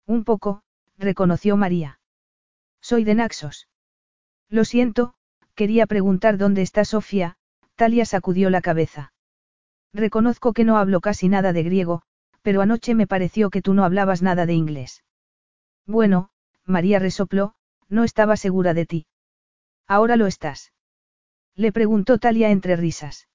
Un 0.05 0.25
poco, 0.25 0.63
reconoció 0.99 1.57
María. 1.57 2.01
Soy 2.83 3.05
de 3.05 3.15
Naxos. 3.15 3.67
Lo 4.51 4.67
siento, 4.67 5.15
quería 5.55 5.87
preguntar 5.87 6.37
dónde 6.37 6.61
está 6.61 6.85
Sofía, 6.85 7.39
Talia 7.77 8.05
sacudió 8.05 8.51
la 8.51 8.61
cabeza. 8.61 9.15
Reconozco 9.95 10.53
que 10.53 10.67
no 10.67 10.77
hablo 10.77 11.01
casi 11.01 11.31
nada 11.31 11.55
de 11.55 11.63
griego, 11.63 12.03
pero 12.43 12.63
anoche 12.63 12.95
me 12.95 13.07
pareció 13.07 13.51
que 13.51 13.63
tú 13.63 13.75
no 13.75 13.85
hablabas 13.85 14.23
nada 14.23 14.47
de 14.47 14.55
inglés. 14.55 15.05
Bueno, 15.87 16.31
María 16.65 16.99
resopló, 16.99 17.55
no 17.89 18.05
estaba 18.05 18.37
segura 18.37 18.75
de 18.75 18.87
ti. 18.87 19.07
Ahora 19.87 20.17
lo 20.17 20.27
estás. 20.27 20.73
Le 21.57 21.73
preguntó 21.73 22.19
Talia 22.19 22.51
entre 22.51 22.77
risas. 22.77 23.29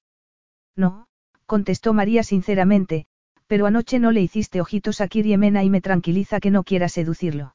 No, 0.74 1.06
contestó 1.46 1.92
María 1.92 2.22
sinceramente, 2.22 3.06
pero 3.46 3.66
anoche 3.66 3.98
no 3.98 4.10
le 4.10 4.22
hiciste 4.22 4.60
ojitos 4.60 5.00
a 5.00 5.08
Kiriemena 5.08 5.62
y 5.62 5.70
me 5.70 5.80
tranquiliza 5.80 6.40
que 6.40 6.50
no 6.50 6.64
quiera 6.64 6.88
seducirlo. 6.88 7.54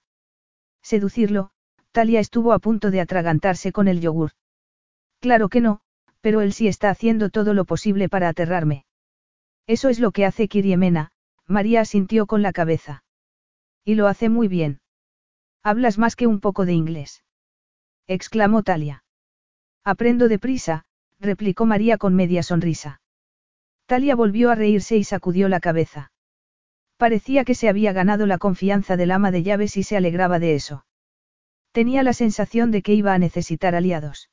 Seducirlo, 0.81 1.51
Talia 1.91 2.19
estuvo 2.19 2.53
a 2.53 2.59
punto 2.59 2.91
de 2.91 3.01
atragantarse 3.01 3.71
con 3.71 3.87
el 3.87 3.99
yogur. 3.99 4.31
Claro 5.19 5.49
que 5.49 5.61
no, 5.61 5.81
pero 6.21 6.41
él 6.41 6.53
sí 6.53 6.67
está 6.67 6.89
haciendo 6.89 7.29
todo 7.29 7.53
lo 7.53 7.65
posible 7.65 8.07
para 8.07 8.29
aterrarme. 8.29 8.85
Eso 9.67 9.89
es 9.89 9.99
lo 9.99 10.11
que 10.11 10.25
hace 10.25 10.47
Kiriemena, 10.47 11.11
María 11.51 11.81
asintió 11.81 12.25
con 12.25 12.41
la 12.41 12.53
cabeza. 12.53 13.03
Y 13.85 13.95
lo 13.95 14.07
hace 14.07 14.29
muy 14.29 14.47
bien. 14.47 14.79
Hablas 15.63 15.97
más 15.97 16.15
que 16.15 16.25
un 16.25 16.39
poco 16.39 16.65
de 16.65 16.73
inglés. 16.73 17.23
exclamó 18.07 18.63
Talia. 18.63 19.03
Aprendo 19.83 20.27
deprisa, 20.27 20.85
replicó 21.19 21.65
María 21.65 21.97
con 21.97 22.15
media 22.15 22.41
sonrisa. 22.41 23.01
Talia 23.85 24.15
volvió 24.15 24.49
a 24.49 24.55
reírse 24.55 24.97
y 24.97 25.03
sacudió 25.03 25.49
la 25.49 25.59
cabeza. 25.59 26.11
Parecía 26.97 27.43
que 27.43 27.55
se 27.55 27.67
había 27.67 27.93
ganado 27.93 28.25
la 28.25 28.37
confianza 28.37 28.95
del 28.95 29.11
ama 29.11 29.31
de 29.31 29.43
llaves 29.43 29.75
y 29.75 29.83
se 29.83 29.97
alegraba 29.97 30.39
de 30.39 30.55
eso. 30.55 30.85
Tenía 31.71 32.03
la 32.03 32.13
sensación 32.13 32.71
de 32.71 32.81
que 32.81 32.93
iba 32.93 33.13
a 33.13 33.17
necesitar 33.17 33.75
aliados. 33.75 34.29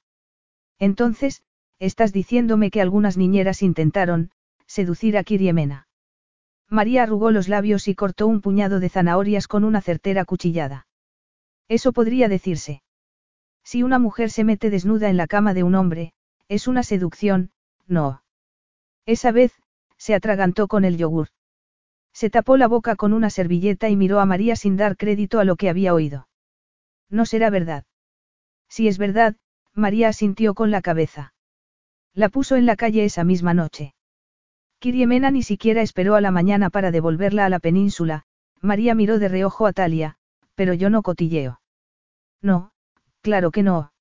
Entonces, 0.79 1.43
estás 1.79 2.13
diciéndome 2.13 2.71
que 2.71 2.81
algunas 2.81 3.17
niñeras 3.17 3.63
intentaron, 3.63 4.31
seducir 4.67 5.17
a 5.17 5.25
Kiriemena. 5.25 5.88
María 6.71 7.03
arrugó 7.03 7.31
los 7.31 7.49
labios 7.49 7.89
y 7.89 7.95
cortó 7.95 8.27
un 8.27 8.41
puñado 8.41 8.81
de 8.81 8.89
zanahorias 8.89 9.49
con 9.49 9.65
una 9.65 9.81
certera 9.81 10.25
cuchillada. 10.25 10.87
Eso 11.69 11.93
podría 11.93 12.29
decirse. 12.29 12.83
Si 13.65 13.83
una 13.83 13.99
mujer 13.99 14.31
se 14.31 14.45
mete 14.45 14.71
desnuda 14.71 15.09
en 15.09 15.17
la 15.17 15.27
cama 15.27 15.55
de 15.55 15.63
un 15.63 15.75
hombre, 15.75 16.13
es 16.49 16.69
una 16.69 16.83
seducción, 16.83 17.51
no. 17.87 18.23
Esa 19.07 19.33
vez, 19.33 19.53
se 19.97 20.15
atragantó 20.15 20.69
con 20.69 20.85
el 20.85 20.97
yogur. 20.97 21.29
Se 22.13 22.31
tapó 22.31 22.57
la 22.57 22.69
boca 22.69 22.97
con 22.97 23.13
una 23.13 23.31
servilleta 23.31 23.89
y 23.89 23.97
miró 23.97 24.21
a 24.21 24.27
María 24.27 24.57
sin 24.57 24.77
dar 24.77 24.97
crédito 24.97 25.41
a 25.41 25.45
lo 25.45 25.57
que 25.57 25.69
había 25.69 25.95
oído. 25.95 26.29
No 27.11 27.27
será 27.27 27.51
verdad. 27.51 27.85
Si 28.69 28.89
es 28.89 28.99
verdad, 28.99 29.37
María 29.75 30.09
asintió 30.09 30.55
con 30.55 30.71
la 30.71 30.83
cabeza. 30.83 31.33
La 32.15 32.29
puso 32.29 32.57
en 32.57 32.67
la 32.67 32.77
calle 32.77 33.05
esa 33.05 33.25
misma 33.25 33.55
noche. 33.55 33.95
Kiriemena 34.81 35.31
ni 35.31 35.43
siquiera 35.43 35.83
esperó 35.83 36.15
a 36.15 36.21
la 36.21 36.31
mañana 36.31 36.71
para 36.71 36.91
devolverla 36.91 37.45
a 37.45 37.49
la 37.49 37.59
península, 37.59 38.23
María 38.61 38.95
miró 38.95 39.19
de 39.19 39.29
reojo 39.29 39.67
a 39.67 39.73
Talia, 39.73 40.17
pero 40.55 40.73
yo 40.73 40.89
no 40.89 41.03
cotilleo. 41.03 41.61
No, 42.41 42.71
claro 43.21 43.51
que 43.51 43.63
no. 43.63 43.93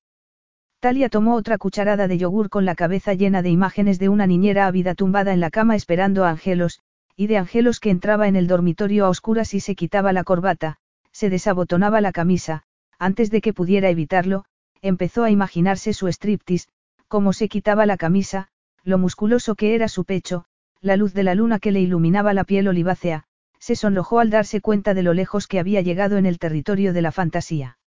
Talia 0.80 1.08
tomó 1.08 1.34
otra 1.34 1.58
cucharada 1.58 2.06
de 2.06 2.18
yogur 2.18 2.48
con 2.48 2.64
la 2.64 2.76
cabeza 2.76 3.14
llena 3.14 3.42
de 3.42 3.50
imágenes 3.50 3.98
de 3.98 4.08
una 4.08 4.28
niñera 4.28 4.68
ávida 4.68 4.94
tumbada 4.94 5.32
en 5.32 5.40
la 5.40 5.50
cama 5.50 5.74
esperando 5.74 6.24
a 6.24 6.30
Angelos, 6.30 6.78
y 7.16 7.26
de 7.26 7.38
Angelos 7.38 7.80
que 7.80 7.90
entraba 7.90 8.28
en 8.28 8.36
el 8.36 8.46
dormitorio 8.46 9.06
a 9.06 9.08
oscuras 9.08 9.54
y 9.54 9.60
se 9.60 9.74
quitaba 9.74 10.12
la 10.12 10.22
corbata, 10.22 10.76
se 11.10 11.30
desabotonaba 11.30 12.00
la 12.00 12.12
camisa, 12.12 12.62
antes 13.00 13.32
de 13.32 13.40
que 13.40 13.52
pudiera 13.52 13.90
evitarlo, 13.90 14.44
empezó 14.80 15.24
a 15.24 15.30
imaginarse 15.30 15.92
su 15.92 16.06
striptease, 16.06 16.68
cómo 17.08 17.32
se 17.32 17.48
quitaba 17.48 17.84
la 17.86 17.96
camisa, 17.96 18.48
lo 18.84 18.98
musculoso 18.98 19.56
que 19.56 19.74
era 19.74 19.88
su 19.88 20.04
pecho, 20.04 20.44
la 20.80 20.96
luz 20.96 21.12
de 21.14 21.22
la 21.24 21.34
luna 21.34 21.58
que 21.58 21.72
le 21.72 21.80
iluminaba 21.80 22.34
la 22.34 22.44
piel 22.44 22.68
olivácea, 22.68 23.24
se 23.58 23.74
sonrojó 23.74 24.20
al 24.20 24.30
darse 24.30 24.60
cuenta 24.60 24.94
de 24.94 25.02
lo 25.02 25.14
lejos 25.14 25.46
que 25.46 25.58
había 25.58 25.80
llegado 25.80 26.16
en 26.16 26.26
el 26.26 26.38
territorio 26.38 26.92
de 26.92 27.02
la 27.02 27.12
fantasía. 27.12 27.78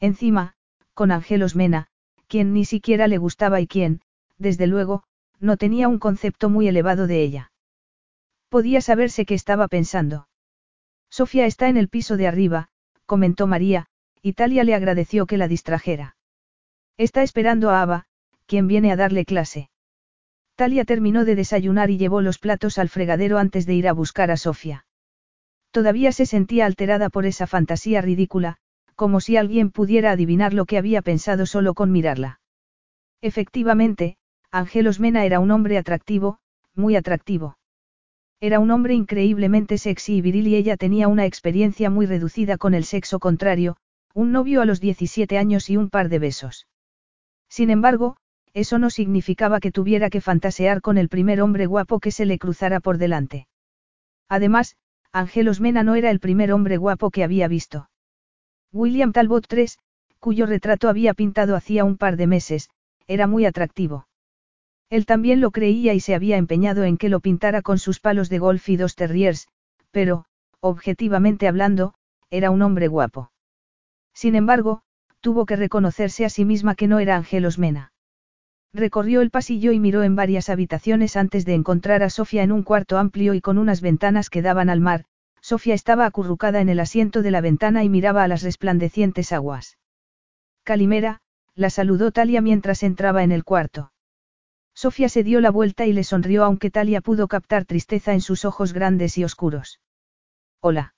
Encima, 0.00 0.54
con 0.94 1.12
Angelos 1.12 1.54
Mena, 1.54 1.88
quien 2.26 2.52
ni 2.52 2.64
siquiera 2.64 3.06
le 3.06 3.18
gustaba 3.18 3.60
y 3.60 3.66
quien, 3.66 4.00
desde 4.36 4.66
luego, 4.66 5.04
no 5.40 5.56
tenía 5.56 5.88
un 5.88 5.98
concepto 5.98 6.50
muy 6.50 6.68
elevado 6.68 7.06
de 7.06 7.22
ella. 7.22 7.52
Podía 8.48 8.80
saberse 8.80 9.24
qué 9.24 9.34
estaba 9.34 9.68
pensando. 9.68 10.28
Sofía 11.10 11.46
está 11.46 11.68
en 11.68 11.76
el 11.76 11.88
piso 11.88 12.16
de 12.16 12.26
arriba, 12.26 12.68
comentó 13.06 13.46
María, 13.46 13.86
Italia 14.22 14.64
le 14.64 14.74
agradeció 14.74 15.26
que 15.26 15.38
la 15.38 15.48
distrajera. 15.48 16.16
Está 16.96 17.22
esperando 17.22 17.70
a 17.70 17.82
Ava, 17.82 18.06
quien 18.46 18.66
viene 18.66 18.90
a 18.90 18.96
darle 18.96 19.24
clase. 19.24 19.70
Talia 20.58 20.84
terminó 20.84 21.24
de 21.24 21.36
desayunar 21.36 21.88
y 21.88 21.98
llevó 21.98 22.20
los 22.20 22.40
platos 22.40 22.78
al 22.78 22.88
fregadero 22.88 23.38
antes 23.38 23.64
de 23.64 23.74
ir 23.74 23.86
a 23.86 23.92
buscar 23.92 24.32
a 24.32 24.36
Sofía. 24.36 24.86
Todavía 25.70 26.10
se 26.10 26.26
sentía 26.26 26.66
alterada 26.66 27.10
por 27.10 27.26
esa 27.26 27.46
fantasía 27.46 28.00
ridícula, 28.00 28.56
como 28.96 29.20
si 29.20 29.36
alguien 29.36 29.70
pudiera 29.70 30.10
adivinar 30.10 30.54
lo 30.54 30.66
que 30.66 30.76
había 30.76 31.00
pensado 31.00 31.46
solo 31.46 31.74
con 31.74 31.92
mirarla. 31.92 32.40
Efectivamente, 33.22 34.16
Angelos 34.50 34.98
Mena 34.98 35.24
era 35.24 35.38
un 35.38 35.52
hombre 35.52 35.78
atractivo, 35.78 36.40
muy 36.74 36.96
atractivo. 36.96 37.56
Era 38.40 38.58
un 38.58 38.72
hombre 38.72 38.94
increíblemente 38.94 39.78
sexy 39.78 40.16
y 40.16 40.22
viril 40.22 40.48
y 40.48 40.56
ella 40.56 40.76
tenía 40.76 41.06
una 41.06 41.24
experiencia 41.24 41.88
muy 41.88 42.06
reducida 42.06 42.58
con 42.58 42.74
el 42.74 42.82
sexo 42.82 43.20
contrario, 43.20 43.76
un 44.12 44.32
novio 44.32 44.60
a 44.60 44.64
los 44.64 44.80
17 44.80 45.38
años 45.38 45.70
y 45.70 45.76
un 45.76 45.88
par 45.88 46.08
de 46.08 46.18
besos. 46.18 46.66
Sin 47.48 47.70
embargo, 47.70 48.16
eso 48.58 48.80
no 48.80 48.90
significaba 48.90 49.60
que 49.60 49.70
tuviera 49.70 50.10
que 50.10 50.20
fantasear 50.20 50.80
con 50.80 50.98
el 50.98 51.08
primer 51.08 51.40
hombre 51.40 51.66
guapo 51.66 52.00
que 52.00 52.10
se 52.10 52.26
le 52.26 52.38
cruzara 52.38 52.80
por 52.80 52.98
delante. 52.98 53.46
Además, 54.28 54.76
Angelos 55.12 55.60
Mena 55.60 55.84
no 55.84 55.94
era 55.94 56.10
el 56.10 56.18
primer 56.18 56.52
hombre 56.52 56.76
guapo 56.76 57.10
que 57.12 57.22
había 57.22 57.46
visto. 57.46 57.88
William 58.72 59.12
Talbot 59.12 59.46
III, 59.52 59.68
cuyo 60.18 60.44
retrato 60.44 60.88
había 60.88 61.14
pintado 61.14 61.54
hacía 61.54 61.84
un 61.84 61.96
par 61.96 62.16
de 62.16 62.26
meses, 62.26 62.68
era 63.06 63.28
muy 63.28 63.46
atractivo. 63.46 64.08
Él 64.90 65.06
también 65.06 65.40
lo 65.40 65.52
creía 65.52 65.94
y 65.94 66.00
se 66.00 66.16
había 66.16 66.36
empeñado 66.36 66.82
en 66.82 66.96
que 66.96 67.08
lo 67.08 67.20
pintara 67.20 67.62
con 67.62 67.78
sus 67.78 68.00
palos 68.00 68.28
de 68.28 68.40
golf 68.40 68.68
y 68.68 68.76
dos 68.76 68.96
terriers, 68.96 69.46
pero, 69.92 70.24
objetivamente 70.58 71.46
hablando, 71.46 71.94
era 72.28 72.50
un 72.50 72.62
hombre 72.62 72.88
guapo. 72.88 73.30
Sin 74.14 74.34
embargo, 74.34 74.82
tuvo 75.20 75.46
que 75.46 75.54
reconocerse 75.54 76.24
a 76.24 76.28
sí 76.28 76.44
misma 76.44 76.74
que 76.74 76.88
no 76.88 76.98
era 76.98 77.16
Angelos 77.16 77.58
Mena. 77.58 77.92
Recorrió 78.72 79.22
el 79.22 79.30
pasillo 79.30 79.72
y 79.72 79.80
miró 79.80 80.02
en 80.02 80.14
varias 80.14 80.50
habitaciones 80.50 81.16
antes 81.16 81.44
de 81.44 81.54
encontrar 81.54 82.02
a 82.02 82.10
Sofía 82.10 82.42
en 82.42 82.52
un 82.52 82.62
cuarto 82.62 82.98
amplio 82.98 83.34
y 83.34 83.40
con 83.40 83.58
unas 83.58 83.80
ventanas 83.80 84.28
que 84.28 84.42
daban 84.42 84.68
al 84.68 84.80
mar. 84.80 85.04
Sofía 85.40 85.74
estaba 85.74 86.04
acurrucada 86.04 86.60
en 86.60 86.68
el 86.68 86.80
asiento 86.80 87.22
de 87.22 87.30
la 87.30 87.40
ventana 87.40 87.84
y 87.84 87.88
miraba 87.88 88.24
a 88.24 88.28
las 88.28 88.42
resplandecientes 88.42 89.32
aguas. 89.32 89.78
Calimera, 90.64 91.22
la 91.54 91.70
saludó 91.70 92.12
Talia 92.12 92.40
mientras 92.40 92.82
entraba 92.82 93.22
en 93.22 93.32
el 93.32 93.44
cuarto. 93.44 93.92
Sofía 94.74 95.08
se 95.08 95.24
dio 95.24 95.40
la 95.40 95.50
vuelta 95.50 95.86
y 95.86 95.92
le 95.92 96.04
sonrió 96.04 96.44
aunque 96.44 96.70
Talia 96.70 97.00
pudo 97.00 97.26
captar 97.26 97.64
tristeza 97.64 98.12
en 98.12 98.20
sus 98.20 98.44
ojos 98.44 98.72
grandes 98.72 99.16
y 99.18 99.24
oscuros. 99.24 99.80
Hola. 100.60 100.94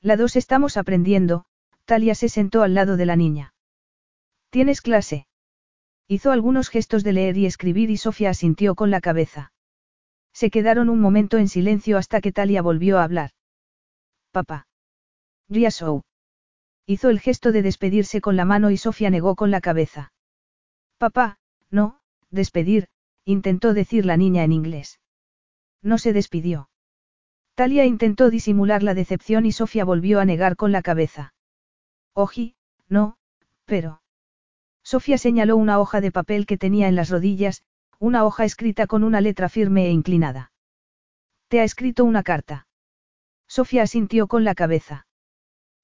La 0.00 0.16
dos 0.16 0.36
estamos 0.36 0.76
aprendiendo, 0.76 1.44
Talia 1.84 2.14
se 2.14 2.28
sentó 2.28 2.62
al 2.62 2.74
lado 2.74 2.96
de 2.96 3.06
la 3.06 3.16
niña. 3.16 3.54
¿Tienes 4.50 4.80
clase? 4.80 5.26
Hizo 6.06 6.32
algunos 6.32 6.68
gestos 6.68 7.02
de 7.02 7.12
leer 7.12 7.36
y 7.36 7.46
escribir 7.46 7.90
y 7.90 7.96
Sofía 7.96 8.30
asintió 8.30 8.74
con 8.74 8.90
la 8.90 9.00
cabeza. 9.00 9.52
Se 10.32 10.50
quedaron 10.50 10.88
un 10.88 11.00
momento 11.00 11.38
en 11.38 11.48
silencio 11.48 11.96
hasta 11.96 12.20
que 12.20 12.32
Talia 12.32 12.60
volvió 12.60 12.98
a 12.98 13.04
hablar. 13.04 13.30
Papá. 14.32 14.66
Riasou. 15.48 16.02
Hizo 16.86 17.08
el 17.08 17.20
gesto 17.20 17.52
de 17.52 17.62
despedirse 17.62 18.20
con 18.20 18.36
la 18.36 18.44
mano 18.44 18.70
y 18.70 18.76
Sofía 18.76 19.08
negó 19.08 19.36
con 19.36 19.50
la 19.50 19.60
cabeza. 19.60 20.12
Papá, 20.98 21.38
no, 21.70 22.00
despedir, 22.30 22.88
intentó 23.24 23.72
decir 23.72 24.04
la 24.04 24.16
niña 24.16 24.44
en 24.44 24.52
inglés. 24.52 25.00
No 25.82 25.98
se 25.98 26.12
despidió. 26.12 26.68
Talia 27.54 27.86
intentó 27.86 28.28
disimular 28.28 28.82
la 28.82 28.94
decepción 28.94 29.46
y 29.46 29.52
Sofía 29.52 29.84
volvió 29.84 30.20
a 30.20 30.24
negar 30.24 30.56
con 30.56 30.72
la 30.72 30.82
cabeza. 30.82 31.32
Oji, 32.12 32.56
no, 32.88 33.16
pero. 33.64 34.02
Sofía 34.84 35.16
señaló 35.16 35.56
una 35.56 35.80
hoja 35.80 36.02
de 36.02 36.12
papel 36.12 36.44
que 36.44 36.58
tenía 36.58 36.88
en 36.88 36.94
las 36.94 37.08
rodillas, 37.08 37.62
una 37.98 38.24
hoja 38.24 38.44
escrita 38.44 38.86
con 38.86 39.02
una 39.02 39.22
letra 39.22 39.48
firme 39.48 39.86
e 39.86 39.90
inclinada. 39.90 40.52
Te 41.48 41.60
ha 41.60 41.64
escrito 41.64 42.04
una 42.04 42.22
carta. 42.22 42.66
Sofía 43.48 43.82
asintió 43.82 44.26
con 44.26 44.44
la 44.44 44.54
cabeza. 44.54 45.06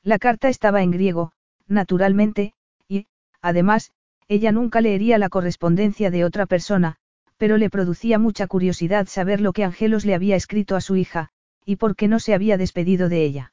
La 0.02 0.18
carta 0.18 0.48
estaba 0.48 0.82
en 0.82 0.90
griego, 0.90 1.32
naturalmente, 1.66 2.52
y, 2.89 3.06
además, 3.40 3.93
ella 4.28 4.52
nunca 4.52 4.82
leería 4.82 5.18
la 5.18 5.31
correspondencia 5.31 6.10
de 6.10 6.24
otra 6.24 6.44
persona, 6.47 6.97
pero 7.39 7.56
le 7.56 7.70
producía 7.70 8.18
mucha 8.18 8.47
curiosidad 8.47 9.06
saber 9.06 9.40
lo 9.40 9.55
que 9.55 9.64
Angelos 9.64 10.05
le 10.05 10.14
había 10.14 10.36
escrito 10.36 10.77
a 10.77 10.81
su 10.82 10.97
hija, 10.97 11.31
y 11.64 11.77
por 11.77 11.97
qué 11.97 12.06
no 12.06 12.18
se 12.18 12.35
había 12.35 12.59
despedido 12.59 13.09
de 13.09 13.24
ella. 13.24 13.52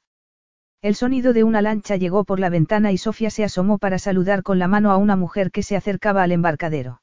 El 0.81 0.95
sonido 0.95 1.33
de 1.33 1.43
una 1.43 1.61
lancha 1.61 1.95
llegó 1.95 2.23
por 2.23 2.39
la 2.39 2.49
ventana 2.49 2.91
y 2.91 2.97
Sofía 2.97 3.29
se 3.29 3.43
asomó 3.43 3.79
para 3.79 3.97
saludar 3.97 4.43
con 4.43 4.59
la 4.59 4.67
mano 4.67 4.91
a 4.91 4.97
una 4.97 5.15
mujer 5.15 5.51
que 5.51 5.63
se 5.63 5.75
acercaba 5.75 6.23
al 6.23 6.31
embarcadero. 6.31 7.01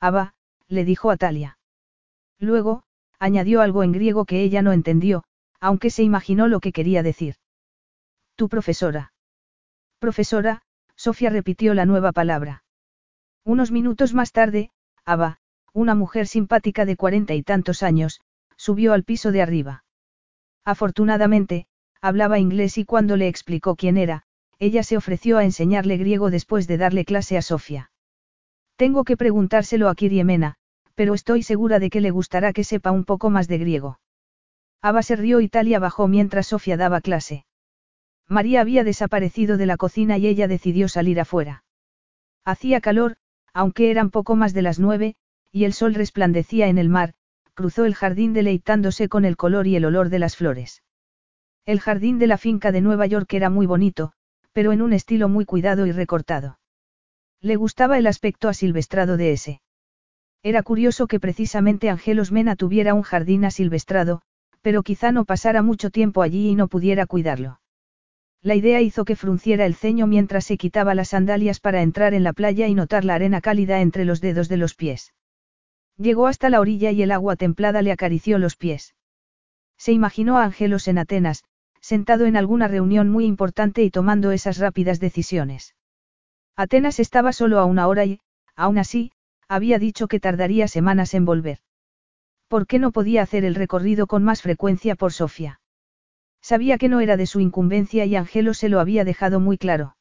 Abba, 0.00 0.34
le 0.68 0.84
dijo 0.84 1.10
a 1.10 1.16
Talia. 1.16 1.58
Luego, 2.38 2.84
añadió 3.18 3.62
algo 3.62 3.82
en 3.82 3.92
griego 3.92 4.24
que 4.24 4.42
ella 4.42 4.62
no 4.62 4.72
entendió, 4.72 5.24
aunque 5.60 5.90
se 5.90 6.02
imaginó 6.02 6.46
lo 6.46 6.60
que 6.60 6.72
quería 6.72 7.02
decir. 7.02 7.36
Tu 8.36 8.48
profesora. 8.48 9.12
Profesora, 9.98 10.62
Sofía 10.94 11.30
repitió 11.30 11.74
la 11.74 11.86
nueva 11.86 12.12
palabra. 12.12 12.64
Unos 13.44 13.72
minutos 13.72 14.14
más 14.14 14.32
tarde, 14.32 14.70
Abba, 15.04 15.38
una 15.72 15.94
mujer 15.94 16.26
simpática 16.26 16.84
de 16.84 16.96
cuarenta 16.96 17.34
y 17.34 17.42
tantos 17.42 17.82
años, 17.82 18.20
subió 18.56 18.92
al 18.92 19.04
piso 19.04 19.32
de 19.32 19.42
arriba. 19.42 19.84
Afortunadamente, 20.64 21.66
hablaba 22.04 22.38
inglés 22.38 22.76
y 22.76 22.84
cuando 22.84 23.16
le 23.16 23.28
explicó 23.28 23.76
quién 23.76 23.96
era, 23.96 24.24
ella 24.58 24.82
se 24.82 24.98
ofreció 24.98 25.38
a 25.38 25.44
enseñarle 25.44 25.96
griego 25.96 26.30
después 26.30 26.66
de 26.66 26.76
darle 26.76 27.06
clase 27.06 27.38
a 27.38 27.42
Sofía. 27.42 27.90
Tengo 28.76 29.04
que 29.04 29.16
preguntárselo 29.16 29.88
a 29.88 29.94
Kiriemena, 29.94 30.56
pero 30.94 31.14
estoy 31.14 31.42
segura 31.42 31.78
de 31.78 31.88
que 31.88 32.02
le 32.02 32.10
gustará 32.10 32.52
que 32.52 32.62
sepa 32.62 32.90
un 32.90 33.06
poco 33.06 33.30
más 33.30 33.48
de 33.48 33.56
griego. 33.56 34.00
Aba 34.82 35.02
se 35.02 35.16
rió 35.16 35.40
y 35.40 35.48
Talia 35.48 35.78
bajó 35.78 36.06
mientras 36.06 36.48
Sofía 36.48 36.76
daba 36.76 37.00
clase. 37.00 37.46
María 38.28 38.60
había 38.60 38.84
desaparecido 38.84 39.56
de 39.56 39.64
la 39.64 39.78
cocina 39.78 40.18
y 40.18 40.26
ella 40.26 40.46
decidió 40.46 40.88
salir 40.88 41.18
afuera. 41.18 41.64
Hacía 42.44 42.82
calor, 42.82 43.16
aunque 43.54 43.90
eran 43.90 44.10
poco 44.10 44.36
más 44.36 44.52
de 44.52 44.60
las 44.60 44.78
nueve, 44.78 45.16
y 45.50 45.64
el 45.64 45.72
sol 45.72 45.94
resplandecía 45.94 46.68
en 46.68 46.76
el 46.76 46.90
mar, 46.90 47.14
cruzó 47.54 47.86
el 47.86 47.94
jardín 47.94 48.34
deleitándose 48.34 49.08
con 49.08 49.24
el 49.24 49.38
color 49.38 49.66
y 49.66 49.76
el 49.76 49.86
olor 49.86 50.10
de 50.10 50.18
las 50.18 50.36
flores. 50.36 50.83
El 51.66 51.80
jardín 51.80 52.18
de 52.18 52.26
la 52.26 52.36
finca 52.36 52.72
de 52.72 52.82
Nueva 52.82 53.06
York 53.06 53.32
era 53.32 53.48
muy 53.48 53.64
bonito, 53.64 54.12
pero 54.52 54.72
en 54.72 54.82
un 54.82 54.92
estilo 54.92 55.30
muy 55.30 55.46
cuidado 55.46 55.86
y 55.86 55.92
recortado. 55.92 56.58
Le 57.40 57.56
gustaba 57.56 57.96
el 57.96 58.06
aspecto 58.06 58.50
asilvestrado 58.50 59.16
de 59.16 59.32
ese. 59.32 59.62
Era 60.42 60.62
curioso 60.62 61.06
que 61.06 61.18
precisamente 61.18 61.88
Angelos 61.88 62.32
Mena 62.32 62.54
tuviera 62.54 62.92
un 62.92 63.00
jardín 63.00 63.46
asilvestrado, 63.46 64.20
pero 64.60 64.82
quizá 64.82 65.10
no 65.10 65.24
pasara 65.24 65.62
mucho 65.62 65.88
tiempo 65.88 66.20
allí 66.20 66.50
y 66.50 66.54
no 66.54 66.68
pudiera 66.68 67.06
cuidarlo. 67.06 67.60
La 68.42 68.54
idea 68.54 68.82
hizo 68.82 69.06
que 69.06 69.16
frunciera 69.16 69.64
el 69.64 69.74
ceño 69.74 70.06
mientras 70.06 70.44
se 70.44 70.58
quitaba 70.58 70.94
las 70.94 71.08
sandalias 71.08 71.60
para 71.60 71.80
entrar 71.80 72.12
en 72.12 72.24
la 72.24 72.34
playa 72.34 72.68
y 72.68 72.74
notar 72.74 73.06
la 73.06 73.14
arena 73.14 73.40
cálida 73.40 73.80
entre 73.80 74.04
los 74.04 74.20
dedos 74.20 74.50
de 74.50 74.58
los 74.58 74.74
pies. 74.74 75.14
Llegó 75.96 76.26
hasta 76.26 76.50
la 76.50 76.60
orilla 76.60 76.90
y 76.90 77.00
el 77.00 77.10
agua 77.10 77.36
templada 77.36 77.80
le 77.80 77.90
acarició 77.90 78.38
los 78.38 78.56
pies. 78.56 78.94
Se 79.78 79.92
imaginó 79.92 80.36
a 80.36 80.44
Angelos 80.44 80.88
en 80.88 80.98
Atenas, 80.98 81.44
sentado 81.84 82.24
en 82.24 82.34
alguna 82.34 82.66
reunión 82.66 83.10
muy 83.10 83.26
importante 83.26 83.82
y 83.82 83.90
tomando 83.90 84.32
esas 84.32 84.56
rápidas 84.56 85.00
decisiones. 85.00 85.74
Atenas 86.56 86.98
estaba 86.98 87.34
solo 87.34 87.58
a 87.58 87.66
una 87.66 87.86
hora 87.88 88.06
y, 88.06 88.20
aún 88.56 88.78
así, 88.78 89.12
había 89.48 89.78
dicho 89.78 90.08
que 90.08 90.18
tardaría 90.18 90.66
semanas 90.66 91.12
en 91.12 91.26
volver. 91.26 91.58
¿Por 92.48 92.66
qué 92.66 92.78
no 92.78 92.90
podía 92.90 93.20
hacer 93.20 93.44
el 93.44 93.54
recorrido 93.54 94.06
con 94.06 94.24
más 94.24 94.40
frecuencia 94.40 94.94
por 94.94 95.12
Sofía? 95.12 95.60
Sabía 96.40 96.78
que 96.78 96.88
no 96.88 97.00
era 97.00 97.18
de 97.18 97.26
su 97.26 97.40
incumbencia 97.40 98.06
y 98.06 98.16
Angelo 98.16 98.54
se 98.54 98.70
lo 98.70 98.80
había 98.80 99.04
dejado 99.04 99.38
muy 99.38 99.58
claro. 99.58 99.98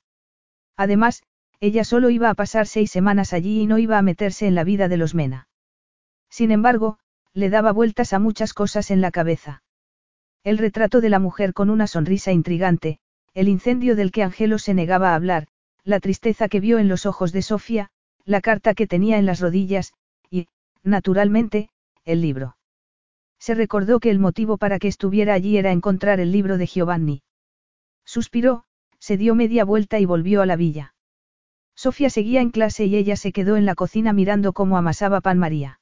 Además, 0.77 1.23
ella 1.59 1.83
solo 1.83 2.09
iba 2.09 2.29
a 2.29 2.33
pasar 2.33 2.65
seis 2.65 2.91
semanas 2.91 3.33
allí 3.33 3.59
y 3.59 3.65
no 3.67 3.77
iba 3.77 3.97
a 3.97 4.01
meterse 4.01 4.47
en 4.47 4.55
la 4.55 4.63
vida 4.63 4.87
de 4.87 4.95
los 4.95 5.15
Mena. 5.15 5.49
Sin 6.29 6.51
embargo, 6.51 6.97
le 7.33 7.49
daba 7.49 7.73
vueltas 7.73 8.13
a 8.13 8.19
muchas 8.19 8.53
cosas 8.53 8.89
en 8.89 9.01
la 9.01 9.11
cabeza. 9.11 9.62
El 10.43 10.57
retrato 10.57 10.99
de 10.99 11.09
la 11.09 11.19
mujer 11.19 11.53
con 11.53 11.69
una 11.69 11.87
sonrisa 11.87 12.33
intrigante, 12.33 12.99
el 13.33 13.47
incendio 13.47 13.95
del 13.95 14.11
que 14.11 14.23
Angelo 14.23 14.59
se 14.59 14.73
negaba 14.73 15.11
a 15.11 15.15
hablar, 15.15 15.47
la 15.85 15.99
tristeza 15.99 16.49
que 16.49 16.59
vio 16.59 16.79
en 16.79 16.89
los 16.89 17.05
ojos 17.05 17.31
de 17.31 17.41
Sofía, 17.41 17.89
la 18.25 18.41
carta 18.41 18.73
que 18.73 18.85
tenía 18.85 19.17
en 19.17 19.25
las 19.25 19.39
rodillas, 19.39 19.93
y, 20.29 20.47
naturalmente, 20.83 21.69
el 22.03 22.21
libro. 22.21 22.57
Se 23.39 23.55
recordó 23.55 23.99
que 23.99 24.09
el 24.09 24.19
motivo 24.19 24.57
para 24.57 24.79
que 24.79 24.87
estuviera 24.89 25.33
allí 25.33 25.57
era 25.57 25.71
encontrar 25.71 26.19
el 26.19 26.31
libro 26.31 26.57
de 26.57 26.67
Giovanni. 26.67 27.23
Suspiró, 28.05 28.65
se 28.99 29.17
dio 29.17 29.35
media 29.35 29.63
vuelta 29.63 29.99
y 29.99 30.05
volvió 30.05 30.41
a 30.41 30.45
la 30.45 30.57
villa. 30.57 30.93
Sofía 31.75 32.09
seguía 32.09 32.41
en 32.41 32.51
clase 32.51 32.85
y 32.85 32.95
ella 32.95 33.15
se 33.15 33.31
quedó 33.31 33.55
en 33.55 33.65
la 33.65 33.75
cocina 33.75 34.13
mirando 34.13 34.53
cómo 34.53 34.77
amasaba 34.77 35.21
pan 35.21 35.39
María. 35.39 35.79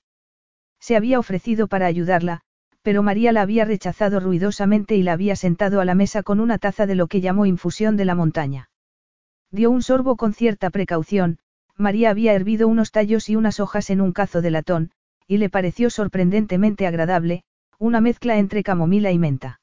Se 0.79 0.95
había 0.95 1.19
ofrecido 1.19 1.67
para 1.67 1.85
ayudarla, 1.85 2.41
pero 2.81 3.03
María 3.03 3.31
la 3.31 3.41
había 3.41 3.65
rechazado 3.65 4.19
ruidosamente 4.19 4.95
y 4.95 5.03
la 5.03 5.13
había 5.13 5.35
sentado 5.35 5.81
a 5.81 5.85
la 5.85 5.95
mesa 5.95 6.23
con 6.23 6.39
una 6.39 6.57
taza 6.57 6.85
de 6.85 6.95
lo 6.95 7.07
que 7.07 7.21
llamó 7.21 7.45
infusión 7.45 7.97
de 7.97 8.05
la 8.05 8.15
montaña. 8.15 8.69
Dio 9.51 9.69
un 9.69 9.81
sorbo 9.81 10.15
con 10.15 10.33
cierta 10.33 10.69
precaución, 10.69 11.39
María 11.77 12.09
había 12.09 12.33
hervido 12.33 12.67
unos 12.67 12.91
tallos 12.91 13.29
y 13.29 13.35
unas 13.35 13.59
hojas 13.59 13.89
en 13.89 14.01
un 14.01 14.13
cazo 14.13 14.41
de 14.41 14.51
latón, 14.51 14.91
y 15.27 15.37
le 15.37 15.49
pareció 15.49 15.89
sorprendentemente 15.89 16.87
agradable, 16.87 17.43
una 17.77 18.01
mezcla 18.01 18.37
entre 18.37 18.63
camomila 18.63 19.11
y 19.11 19.19
menta. 19.19 19.59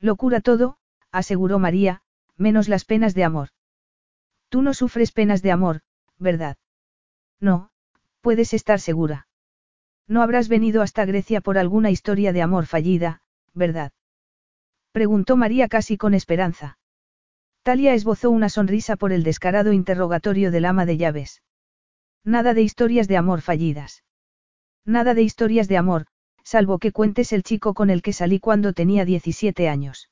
Lo 0.00 0.16
cura 0.16 0.40
todo, 0.40 0.78
aseguró 1.12 1.58
María, 1.58 2.02
menos 2.36 2.68
las 2.68 2.84
penas 2.84 3.14
de 3.14 3.24
amor. 3.24 3.48
Tú 4.48 4.62
no 4.62 4.74
sufres 4.74 5.12
penas 5.12 5.42
de 5.42 5.52
amor, 5.52 5.80
¿verdad? 6.18 6.56
No, 7.40 7.70
puedes 8.20 8.52
estar 8.52 8.80
segura. 8.80 9.26
No 10.10 10.22
habrás 10.22 10.48
venido 10.48 10.82
hasta 10.82 11.04
Grecia 11.04 11.40
por 11.40 11.56
alguna 11.56 11.92
historia 11.92 12.32
de 12.32 12.42
amor 12.42 12.66
fallida, 12.66 13.22
¿verdad? 13.54 13.92
Preguntó 14.90 15.36
María 15.36 15.68
casi 15.68 15.96
con 15.96 16.14
esperanza. 16.14 16.78
Talia 17.62 17.94
esbozó 17.94 18.28
una 18.30 18.48
sonrisa 18.48 18.96
por 18.96 19.12
el 19.12 19.22
descarado 19.22 19.72
interrogatorio 19.72 20.50
del 20.50 20.64
ama 20.64 20.84
de 20.84 20.96
llaves. 20.96 21.42
Nada 22.24 22.54
de 22.54 22.62
historias 22.62 23.06
de 23.06 23.18
amor 23.18 23.40
fallidas. 23.40 24.02
Nada 24.84 25.14
de 25.14 25.22
historias 25.22 25.68
de 25.68 25.76
amor, 25.76 26.06
salvo 26.42 26.80
que 26.80 26.90
cuentes 26.90 27.32
el 27.32 27.44
chico 27.44 27.72
con 27.72 27.88
el 27.88 28.02
que 28.02 28.12
salí 28.12 28.40
cuando 28.40 28.72
tenía 28.72 29.04
17 29.04 29.68
años. 29.68 30.10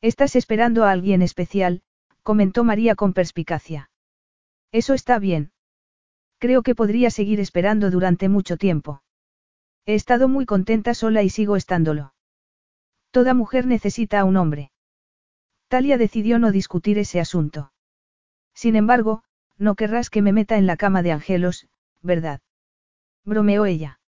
Estás 0.00 0.34
esperando 0.34 0.84
a 0.84 0.92
alguien 0.92 1.20
especial, 1.20 1.82
comentó 2.22 2.64
María 2.64 2.94
con 2.94 3.12
perspicacia. 3.12 3.90
Eso 4.72 4.94
está 4.94 5.18
bien. 5.18 5.52
Creo 6.38 6.62
que 6.62 6.74
podría 6.74 7.10
seguir 7.10 7.38
esperando 7.38 7.90
durante 7.90 8.30
mucho 8.30 8.56
tiempo. 8.56 9.02
He 9.90 9.94
estado 9.94 10.28
muy 10.28 10.46
contenta 10.46 10.94
sola 10.94 11.24
y 11.24 11.30
sigo 11.30 11.56
estándolo. 11.56 12.14
Toda 13.10 13.34
mujer 13.34 13.66
necesita 13.66 14.20
a 14.20 14.24
un 14.24 14.36
hombre. 14.36 14.70
Talia 15.66 15.98
decidió 15.98 16.38
no 16.38 16.52
discutir 16.52 16.96
ese 16.96 17.18
asunto. 17.18 17.72
Sin 18.54 18.76
embargo, 18.76 19.24
no 19.58 19.74
querrás 19.74 20.08
que 20.08 20.22
me 20.22 20.32
meta 20.32 20.58
en 20.58 20.68
la 20.68 20.76
cama 20.76 21.02
de 21.02 21.10
Angelos, 21.10 21.66
¿verdad? 22.02 22.40
Bromeó 23.24 23.66
ella. 23.66 23.98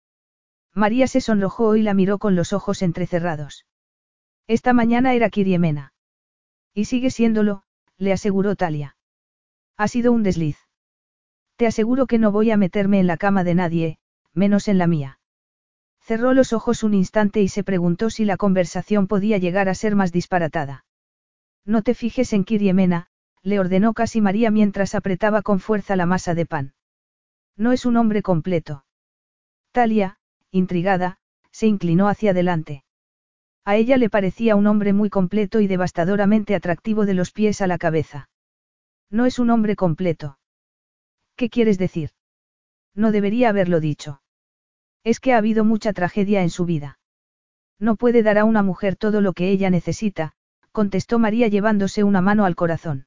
María 0.72 1.08
se 1.08 1.20
sonrojó 1.20 1.74
y 1.74 1.82
la 1.82 1.94
miró 1.94 2.18
con 2.18 2.36
los 2.36 2.52
ojos 2.52 2.80
entrecerrados. 2.82 3.66
Esta 4.46 4.72
mañana 4.74 5.14
era 5.14 5.30
Kiriemena. 5.30 5.94
Y 6.72 6.84
sigue 6.84 7.10
siéndolo, 7.10 7.64
le 7.96 8.12
aseguró 8.12 8.54
Talia. 8.54 8.96
Ha 9.76 9.88
sido 9.88 10.12
un 10.12 10.22
desliz. 10.22 10.58
Te 11.56 11.66
aseguro 11.66 12.06
que 12.06 12.20
no 12.20 12.30
voy 12.30 12.52
a 12.52 12.56
meterme 12.56 13.00
en 13.00 13.08
la 13.08 13.16
cama 13.16 13.42
de 13.42 13.56
nadie, 13.56 13.98
menos 14.32 14.68
en 14.68 14.78
la 14.78 14.86
mía. 14.86 15.18
Cerró 16.02 16.34
los 16.34 16.52
ojos 16.52 16.82
un 16.82 16.94
instante 16.94 17.40
y 17.40 17.48
se 17.48 17.62
preguntó 17.62 18.10
si 18.10 18.24
la 18.24 18.36
conversación 18.36 19.06
podía 19.06 19.38
llegar 19.38 19.68
a 19.68 19.74
ser 19.74 19.94
más 19.94 20.10
disparatada. 20.10 20.84
No 21.64 21.82
te 21.82 21.94
fijes 21.94 22.32
en 22.32 22.44
Kiriemena, 22.44 23.06
le 23.42 23.60
ordenó 23.60 23.94
casi 23.94 24.20
María 24.20 24.50
mientras 24.50 24.94
apretaba 24.96 25.42
con 25.42 25.60
fuerza 25.60 25.94
la 25.94 26.06
masa 26.06 26.34
de 26.34 26.46
pan. 26.46 26.74
No 27.56 27.70
es 27.70 27.86
un 27.86 27.96
hombre 27.96 28.22
completo. 28.22 28.84
Talia, 29.70 30.18
intrigada, 30.50 31.18
se 31.52 31.66
inclinó 31.66 32.08
hacia 32.08 32.32
adelante. 32.32 32.84
A 33.64 33.76
ella 33.76 33.96
le 33.96 34.10
parecía 34.10 34.56
un 34.56 34.66
hombre 34.66 34.92
muy 34.92 35.08
completo 35.08 35.60
y 35.60 35.68
devastadoramente 35.68 36.56
atractivo 36.56 37.06
de 37.06 37.14
los 37.14 37.30
pies 37.30 37.60
a 37.60 37.68
la 37.68 37.78
cabeza. 37.78 38.28
No 39.08 39.24
es 39.24 39.38
un 39.38 39.50
hombre 39.50 39.76
completo. 39.76 40.38
¿Qué 41.36 41.48
quieres 41.48 41.78
decir? 41.78 42.10
No 42.94 43.12
debería 43.12 43.50
haberlo 43.50 43.78
dicho. 43.78 44.21
Es 45.04 45.20
que 45.20 45.32
ha 45.32 45.38
habido 45.38 45.64
mucha 45.64 45.92
tragedia 45.92 46.42
en 46.42 46.50
su 46.50 46.64
vida. 46.64 46.98
No 47.78 47.96
puede 47.96 48.22
dar 48.22 48.38
a 48.38 48.44
una 48.44 48.62
mujer 48.62 48.96
todo 48.96 49.20
lo 49.20 49.32
que 49.32 49.50
ella 49.50 49.68
necesita, 49.68 50.32
contestó 50.70 51.18
María 51.18 51.48
llevándose 51.48 52.04
una 52.04 52.20
mano 52.20 52.44
al 52.44 52.54
corazón. 52.54 53.06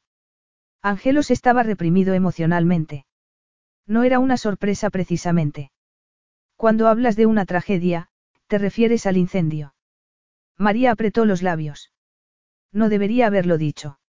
Ángelos 0.82 1.32
estaba 1.32 1.64
reprimido 1.64 2.14
emocionalmente. 2.14 3.06
No 3.88 4.04
era 4.04 4.20
una 4.20 4.38
sorpresa 4.38 4.90
precisamente. 4.90 5.72
Cuando 6.58 6.88
hablas 6.88 7.16
de 7.16 7.26
una 7.26 7.46
tragedia, 7.46 8.10
te 8.48 8.58
refieres 8.58 9.06
al 9.06 9.18
incendio. 9.18 9.74
María 10.58 10.92
apretó 10.92 11.26
los 11.26 11.42
labios. 11.42 11.92
No 12.72 12.90
debería 12.90 13.28
haberlo 13.28 13.58
dicho. 13.58 14.00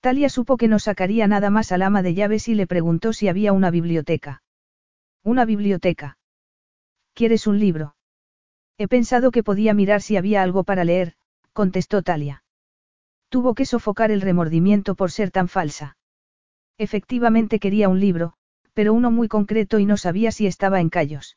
Talia 0.00 0.28
supo 0.28 0.56
que 0.56 0.68
no 0.68 0.78
sacaría 0.78 1.26
nada 1.26 1.50
más 1.50 1.72
al 1.72 1.82
ama 1.82 2.02
de 2.02 2.14
llaves 2.14 2.48
y 2.48 2.54
le 2.54 2.66
preguntó 2.66 3.12
si 3.12 3.28
había 3.28 3.52
una 3.52 3.70
biblioteca. 3.70 4.42
Una 5.22 5.44
biblioteca. 5.44 6.16
¿Quieres 7.14 7.46
un 7.46 7.58
libro? 7.58 7.96
He 8.78 8.88
pensado 8.88 9.30
que 9.30 9.42
podía 9.42 9.74
mirar 9.74 10.00
si 10.00 10.16
había 10.16 10.42
algo 10.42 10.64
para 10.64 10.84
leer, 10.84 11.14
contestó 11.52 12.02
Talia. 12.02 12.44
Tuvo 13.28 13.54
que 13.54 13.66
sofocar 13.66 14.10
el 14.10 14.20
remordimiento 14.20 14.94
por 14.94 15.10
ser 15.10 15.30
tan 15.30 15.48
falsa. 15.48 15.96
Efectivamente 16.78 17.58
quería 17.58 17.88
un 17.88 18.00
libro, 18.00 18.34
pero 18.72 18.94
uno 18.94 19.10
muy 19.10 19.28
concreto 19.28 19.78
y 19.78 19.84
no 19.84 19.96
sabía 19.96 20.32
si 20.32 20.46
estaba 20.46 20.80
en 20.80 20.88
callos. 20.88 21.36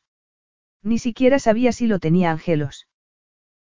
Ni 0.82 0.98
siquiera 0.98 1.38
sabía 1.38 1.72
si 1.72 1.86
lo 1.86 1.98
tenía 1.98 2.30
Angelos. 2.30 2.88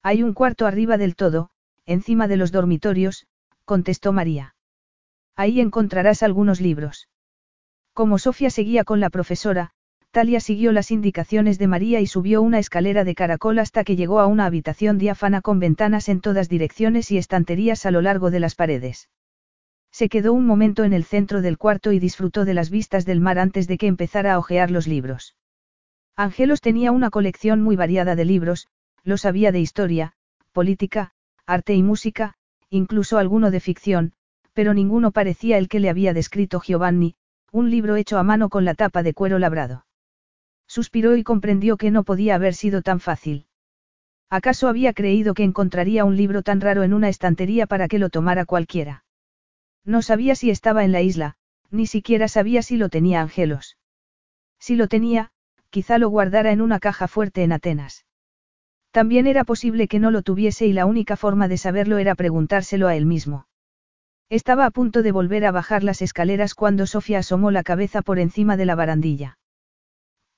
Hay 0.02 0.22
un 0.22 0.35
cuarto 0.35 0.66
arriba 0.66 0.98
del 0.98 1.16
todo, 1.16 1.51
encima 1.86 2.28
de 2.28 2.36
los 2.36 2.52
dormitorios, 2.52 3.26
contestó 3.64 4.12
María. 4.12 4.55
Ahí 5.36 5.60
encontrarás 5.60 6.22
algunos 6.22 6.60
libros. 6.60 7.09
Como 7.93 8.18
Sofía 8.18 8.51
seguía 8.51 8.85
con 8.85 9.01
la 9.01 9.10
profesora, 9.10 9.72
Talia 10.10 10.40
siguió 10.40 10.72
las 10.72 10.90
indicaciones 10.90 11.59
de 11.59 11.66
María 11.66 12.01
y 12.01 12.06
subió 12.06 12.40
una 12.40 12.59
escalera 12.59 13.05
de 13.05 13.14
caracol 13.14 13.59
hasta 13.59 13.85
que 13.85 13.94
llegó 13.94 14.20
a 14.20 14.26
una 14.26 14.47
habitación 14.47 14.97
diáfana 14.97 15.43
con 15.43 15.60
ventanas 15.60 16.09
en 16.09 16.20
todas 16.20 16.48
direcciones 16.48 17.10
y 17.10 17.18
estanterías 17.18 17.85
a 17.85 17.90
lo 17.90 18.01
largo 18.01 18.30
de 18.30 18.40
las 18.40 18.55
paredes. 18.55 19.10
Se 19.90 20.09
quedó 20.09 20.32
un 20.32 20.47
momento 20.47 20.85
en 20.85 20.94
el 20.94 21.05
centro 21.05 21.43
del 21.43 21.59
cuarto 21.59 21.93
y 21.93 21.98
disfrutó 21.98 22.44
de 22.44 22.55
las 22.55 22.70
vistas 22.70 23.05
del 23.05 23.20
mar 23.20 23.39
antes 23.39 23.68
de 23.68 23.76
que 23.76 23.86
empezara 23.86 24.32
a 24.32 24.39
hojear 24.39 24.70
los 24.70 24.86
libros. 24.86 25.36
Angelos 26.16 26.62
tenía 26.62 26.90
una 26.90 27.10
colección 27.10 27.62
muy 27.62 27.76
variada 27.76 28.16
de 28.16 28.24
libros, 28.24 28.68
los 29.05 29.24
había 29.24 29.52
de 29.52 29.60
historia, 29.60 30.12
política, 30.52 31.12
arte 31.47 31.74
y 31.74 31.82
música, 31.82 32.35
incluso 32.70 33.18
alguno 33.18 33.51
de 33.51 33.60
ficción, 33.60 34.12
pero 34.55 34.74
ninguno 34.74 35.12
parecía 35.12 35.59
el 35.59 35.68
que 35.68 35.80
le 35.80 35.90
había 35.90 36.14
descrito 36.14 36.60
Giovanni, 36.60 37.14
un 37.52 37.70
libro 37.70 37.97
hecho 37.97 38.18
a 38.18 38.22
mano 38.22 38.48
con 38.48 38.64
la 38.64 38.74
tapa 38.74 39.02
de 39.02 39.14
cuero 39.14 39.39
labrado. 39.39 39.85
Suspiró 40.69 41.16
y 41.16 41.24
comprendió 41.24 41.77
que 41.78 41.90
no 41.90 42.05
podía 42.05 42.36
haber 42.36 42.55
sido 42.55 42.82
tan 42.82 43.01
fácil. 43.01 43.47
¿Acaso 44.31 44.69
había 44.69 44.93
creído 44.93 45.32
que 45.32 45.43
encontraría 45.43 46.05
un 46.05 46.16
libro 46.16 46.43
tan 46.43 46.61
raro 46.61 46.82
en 46.82 46.93
una 46.93 47.09
estantería 47.09 47.66
para 47.66 47.89
que 47.89 47.99
lo 47.99 48.11
tomara 48.11 48.45
cualquiera? 48.45 49.05
No 49.85 50.03
sabía 50.03 50.35
si 50.35 50.51
estaba 50.51 50.85
en 50.85 50.93
la 50.93 51.01
isla, 51.01 51.36
ni 51.70 51.86
siquiera 51.86 52.28
sabía 52.28 52.61
si 52.61 52.77
lo 52.77 52.90
tenía 52.90 53.23
Angelos. 53.23 53.78
Si 54.59 54.77
lo 54.77 54.86
tenía, 54.86 55.31
quizá 55.70 55.97
lo 55.97 56.11
guardara 56.11 56.53
en 56.53 56.61
una 56.61 56.78
caja 56.78 57.09
fuerte 57.09 57.43
en 57.43 57.53
Atenas. 57.53 58.05
También 58.90 59.27
era 59.27 59.45
posible 59.45 59.89
que 59.89 59.99
no 59.99 60.11
lo 60.11 60.23
tuviese 60.23 60.66
y 60.66 60.74
la 60.74 60.85
única 60.85 61.16
forma 61.16 61.49
de 61.49 61.57
saberlo 61.57 61.97
era 61.97 62.15
preguntárselo 62.15 62.89
a 62.89 62.97
él 62.97 63.07
mismo. 63.07 63.47
Estaba 64.28 64.66
a 64.66 64.70
punto 64.70 65.03
de 65.03 65.12
volver 65.12 65.47
a 65.47 65.53
bajar 65.53 65.82
las 65.85 66.03
escaleras 66.03 66.55
cuando 66.55 66.86
Sofía 66.86 67.20
asomó 67.20 67.51
la 67.51 67.62
cabeza 67.62 68.03
por 68.03 68.19
encima 68.19 68.59
de 68.59 68.66
la 68.66 68.74
barandilla. 68.74 69.38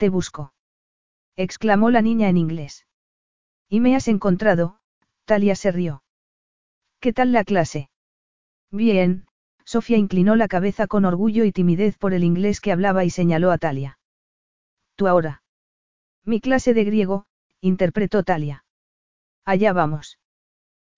Te 0.00 0.08
busco. 0.08 0.54
exclamó 1.36 1.90
la 1.90 2.00
niña 2.00 2.30
en 2.30 2.38
inglés. 2.38 2.86
Y 3.68 3.80
me 3.80 3.94
has 3.94 4.08
encontrado, 4.08 4.80
Talia 5.26 5.54
se 5.54 5.70
rió. 5.72 6.02
¿Qué 7.00 7.12
tal 7.12 7.32
la 7.32 7.44
clase? 7.44 7.90
Bien, 8.70 9.26
Sofía 9.62 9.98
inclinó 9.98 10.36
la 10.36 10.48
cabeza 10.48 10.86
con 10.86 11.04
orgullo 11.04 11.44
y 11.44 11.52
timidez 11.52 11.98
por 11.98 12.14
el 12.14 12.24
inglés 12.24 12.62
que 12.62 12.72
hablaba 12.72 13.04
y 13.04 13.10
señaló 13.10 13.50
a 13.50 13.58
Talia. 13.58 13.98
Tú 14.96 15.06
ahora. 15.06 15.42
Mi 16.24 16.40
clase 16.40 16.72
de 16.72 16.84
griego, 16.84 17.26
interpretó 17.60 18.22
Talia. 18.22 18.64
Allá 19.44 19.74
vamos. 19.74 20.18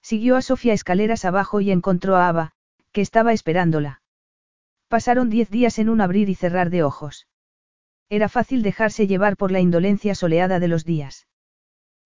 Siguió 0.00 0.36
a 0.36 0.42
Sofía 0.42 0.74
escaleras 0.74 1.24
abajo 1.24 1.60
y 1.60 1.72
encontró 1.72 2.14
a 2.14 2.28
Ava, 2.28 2.52
que 2.92 3.00
estaba 3.00 3.32
esperándola. 3.32 4.00
Pasaron 4.86 5.28
diez 5.28 5.50
días 5.50 5.80
en 5.80 5.88
un 5.88 6.00
abrir 6.00 6.28
y 6.28 6.36
cerrar 6.36 6.70
de 6.70 6.84
ojos. 6.84 7.26
Era 8.12 8.28
fácil 8.28 8.62
dejarse 8.62 9.06
llevar 9.06 9.38
por 9.38 9.50
la 9.50 9.60
indolencia 9.60 10.14
soleada 10.14 10.60
de 10.60 10.68
los 10.68 10.84
días. 10.84 11.26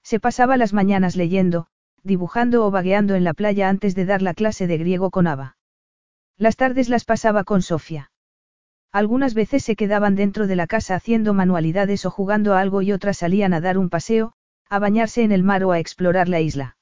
Se 0.04 0.20
pasaba 0.20 0.56
las 0.56 0.72
mañanas 0.72 1.16
leyendo, 1.16 1.66
dibujando 2.04 2.64
o 2.64 2.70
vagueando 2.70 3.16
en 3.16 3.24
la 3.24 3.34
playa 3.34 3.68
antes 3.68 3.96
de 3.96 4.04
dar 4.04 4.22
la 4.22 4.32
clase 4.32 4.68
de 4.68 4.78
griego 4.78 5.10
con 5.10 5.26
Ava. 5.26 5.56
Las 6.38 6.54
tardes 6.54 6.88
las 6.88 7.04
pasaba 7.04 7.42
con 7.42 7.60
Sofía. 7.60 8.12
Algunas 8.92 9.34
veces 9.34 9.64
se 9.64 9.74
quedaban 9.74 10.14
dentro 10.14 10.46
de 10.46 10.54
la 10.54 10.68
casa 10.68 10.94
haciendo 10.94 11.34
manualidades 11.34 12.06
o 12.06 12.12
jugando 12.12 12.54
a 12.54 12.60
algo 12.60 12.82
y 12.82 12.92
otras 12.92 13.16
salían 13.16 13.52
a 13.52 13.60
dar 13.60 13.76
un 13.76 13.90
paseo, 13.90 14.32
a 14.70 14.78
bañarse 14.78 15.24
en 15.24 15.32
el 15.32 15.42
mar 15.42 15.64
o 15.64 15.72
a 15.72 15.80
explorar 15.80 16.28
la 16.28 16.40
isla. 16.40 16.76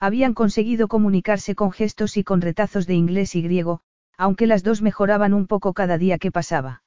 Habían 0.00 0.32
conseguido 0.32 0.88
comunicarse 0.88 1.54
con 1.54 1.70
gestos 1.70 2.16
y 2.16 2.24
con 2.24 2.40
retazos 2.40 2.86
de 2.86 2.94
inglés 2.94 3.34
y 3.34 3.42
griego, 3.42 3.82
aunque 4.16 4.46
las 4.46 4.62
dos 4.62 4.80
mejoraban 4.80 5.34
un 5.34 5.46
poco 5.46 5.74
cada 5.74 5.98
día 5.98 6.16
que 6.16 6.32
pasaba. 6.32 6.82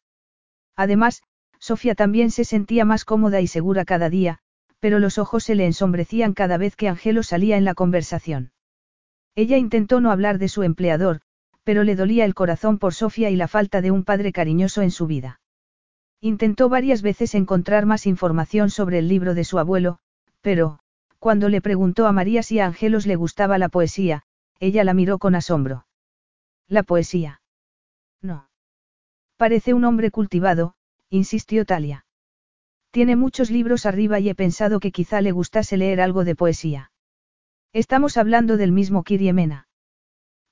Además, 0.76 1.22
Sofía 1.62 1.94
también 1.94 2.32
se 2.32 2.44
sentía 2.44 2.86
más 2.86 3.06
cómoda 3.06 3.40
y 3.40 3.46
segura 3.46 3.86
cada 3.86 4.10
día, 4.10 4.40
pero 4.80 4.98
los 4.98 5.20
ojos 5.20 5.44
se 5.44 5.54
le 5.54 5.68
ensombrecían 5.68 6.34
cada 6.34 6.58
vez 6.58 6.76
que 6.76 6.90
Angelo 6.90 7.22
salía 7.22 7.56
en 7.56 7.66
la 7.66 7.76
conversación. 7.76 8.52
Ella 9.36 9.58
intentó 9.58 10.02
no 10.02 10.12
hablar 10.12 10.40
de 10.40 10.50
su 10.50 10.64
empleador, 10.64 11.22
pero 11.64 11.84
le 11.84 11.96
dolía 11.96 12.26
el 12.26 12.34
corazón 12.34 12.80
por 12.80 12.96
Sofía 12.96 13.30
y 13.30 13.36
la 13.36 13.48
falta 13.48 13.82
de 13.82 13.92
un 13.92 14.04
padre 14.04 14.32
cariñoso 14.32 14.82
en 14.82 14.90
su 14.90 15.06
vida. 15.06 15.40
Intentó 16.20 16.68
varias 16.68 17.04
veces 17.04 17.36
encontrar 17.36 17.86
más 17.86 18.08
información 18.08 18.72
sobre 18.72 18.98
el 18.98 19.08
libro 19.08 19.36
de 19.36 19.44
su 19.44 19.60
abuelo, 19.60 20.00
pero, 20.42 20.80
cuando 21.20 21.48
le 21.48 21.62
preguntó 21.62 22.08
a 22.08 22.12
María 22.12 22.42
si 22.42 22.60
a 22.60 22.66
Angelos 22.66 23.06
le 23.06 23.16
gustaba 23.16 23.60
la 23.60 23.70
poesía, 23.70 24.24
ella 24.60 24.84
la 24.84 24.96
miró 24.96 25.20
con 25.20 25.36
asombro. 25.36 25.86
¿La 26.68 26.82
poesía? 26.82 27.42
No. 28.20 28.50
Parece 29.38 29.76
un 29.76 29.86
hombre 29.86 30.10
cultivado, 30.10 30.74
insistió 31.12 31.66
Talia. 31.66 32.06
Tiene 32.90 33.16
muchos 33.16 33.52
libros 33.52 33.86
arriba 33.86 34.20
y 34.20 34.30
he 34.30 34.36
pensado 34.36 34.80
que 34.80 34.92
quizá 34.92 35.22
le 35.22 35.32
gustase 35.32 35.78
leer 35.78 36.02
algo 36.02 36.24
de 36.24 36.36
poesía. 36.36 36.92
¿Estamos 37.74 38.18
hablando 38.18 38.58
del 38.58 38.72
mismo 38.72 39.04
Kiriemena? 39.04 39.68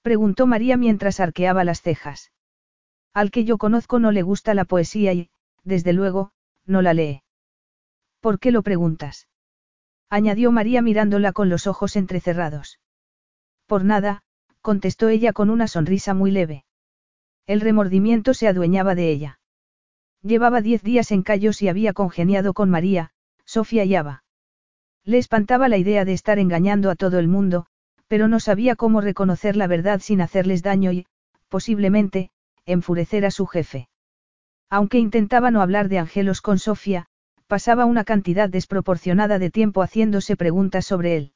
Preguntó 0.02 0.48
María 0.48 0.78
mientras 0.78 1.20
arqueaba 1.20 1.64
las 1.64 1.82
cejas. 1.82 2.32
Al 3.14 3.32
que 3.32 3.46
yo 3.46 3.58
conozco 3.58 4.00
no 4.00 4.12
le 4.12 4.22
gusta 4.22 4.54
la 4.54 4.66
poesía 4.66 5.14
y, 5.14 5.30
desde 5.64 5.94
luego, 5.94 6.32
no 6.66 6.82
la 6.82 6.94
lee. 6.94 7.24
¿Por 8.20 8.40
qué 8.40 8.52
lo 8.52 8.62
preguntas? 8.62 9.28
añadió 10.10 10.52
María 10.52 10.82
mirándola 10.82 11.32
con 11.32 11.50
los 11.50 11.68
ojos 11.68 11.96
entrecerrados. 11.96 12.80
Por 13.66 13.86
nada, 13.86 14.24
contestó 14.62 15.08
ella 15.08 15.32
con 15.32 15.50
una 15.50 15.68
sonrisa 15.68 16.14
muy 16.14 16.32
leve. 16.32 16.66
El 17.46 17.62
remordimiento 17.62 18.34
se 18.34 18.48
adueñaba 18.48 18.96
de 18.96 19.10
ella. 19.10 19.39
Llevaba 20.22 20.62
diez 20.62 20.84
días 20.84 21.12
en 21.12 21.24
Cayos 21.24 21.62
y 21.62 21.70
había 21.70 21.94
congeniado 21.94 22.54
con 22.54 22.70
María, 22.70 23.12
Sofía 23.46 23.86
y 23.86 23.96
Ava. 23.96 24.24
Le 25.06 25.18
espantaba 25.18 25.70
la 25.70 25.78
idea 25.78 26.04
de 26.04 26.14
estar 26.14 26.40
engañando 26.40 26.92
a 26.92 26.96
todo 26.96 27.20
el 27.20 27.28
mundo, 27.28 27.68
pero 28.08 28.28
no 28.28 28.40
sabía 28.40 28.76
cómo 28.76 29.00
reconocer 29.00 29.56
la 29.56 29.68
verdad 29.68 30.02
sin 30.02 30.20
hacerles 30.20 30.62
daño 30.62 30.92
y, 30.92 31.06
posiblemente, 31.48 32.32
enfurecer 32.66 33.26
a 33.26 33.32
su 33.32 33.46
jefe. 33.46 33.88
Aunque 34.70 35.00
intentaba 35.00 35.52
no 35.52 35.62
hablar 35.62 35.88
de 35.88 36.00
Angelos 36.00 36.42
con 36.42 36.60
Sofía, 36.60 37.08
pasaba 37.48 37.86
una 37.86 38.04
cantidad 38.04 38.50
desproporcionada 38.50 39.40
de 39.40 39.50
tiempo 39.50 39.82
haciéndose 39.82 40.36
preguntas 40.36 40.86
sobre 40.86 41.16
él. 41.16 41.34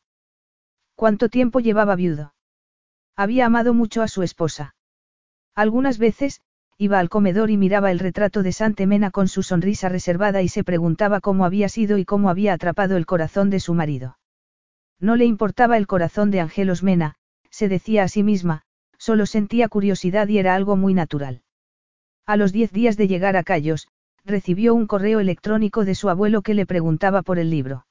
¿Cuánto 0.95 1.30
tiempo 1.30 1.60
llevaba 1.60 1.95
viudo? 1.95 2.35
Había 3.15 3.45
amado 3.45 3.73
mucho 3.73 4.01
a 4.01 4.07
su 4.07 4.22
esposa. 4.23 4.76
Algunas 5.55 5.97
veces, 5.97 6.41
iba 6.78 7.00
al 7.00 7.10
comedor 7.10 7.50
y 7.50 7.58
miraba 7.58 7.91
el 7.91 8.00
retrato 8.00 8.44
de 8.44 8.52
Sante 8.52 8.88
Mena 8.88 9.12
con 9.12 9.28
su 9.28 9.44
sonrisa 9.44 9.90
reservada 9.90 10.41
y 10.41 10.48
se 10.48 10.64
preguntaba 10.64 11.22
cómo 11.22 11.45
había 11.45 11.70
sido 11.70 11.98
y 11.98 12.06
cómo 12.06 12.30
había 12.30 12.54
atrapado 12.54 12.98
el 12.98 13.06
corazón 13.06 13.50
de 13.50 13.60
su 13.60 13.74
marido. 13.74 14.18
No 15.00 15.16
le 15.16 15.26
importaba 15.26 15.78
el 15.78 15.88
corazón 15.88 16.32
de 16.32 16.40
Angelos 16.40 16.84
Mena, 16.84 17.16
se 17.50 17.68
decía 17.68 18.04
a 18.04 18.08
sí 18.08 18.24
misma, 18.24 18.64
solo 18.98 19.26
sentía 19.26 19.68
curiosidad 19.68 20.28
y 20.28 20.38
era 20.38 20.56
algo 20.56 20.76
muy 20.76 20.94
natural. 20.94 21.41
A 22.26 22.38
los 22.38 22.54
diez 22.54 22.72
días 22.72 22.95
de 22.98 23.08
llegar 23.08 23.36
a 23.36 23.44
Cayos, 23.44 23.90
recibió 24.26 24.74
un 24.74 24.88
correo 24.88 25.20
electrónico 25.20 25.84
de 25.84 25.95
su 25.95 26.10
abuelo 26.10 26.41
que 26.41 26.54
le 26.54 26.66
preguntaba 26.66 27.22
por 27.22 27.38
el 27.38 27.50
libro. 27.50 27.86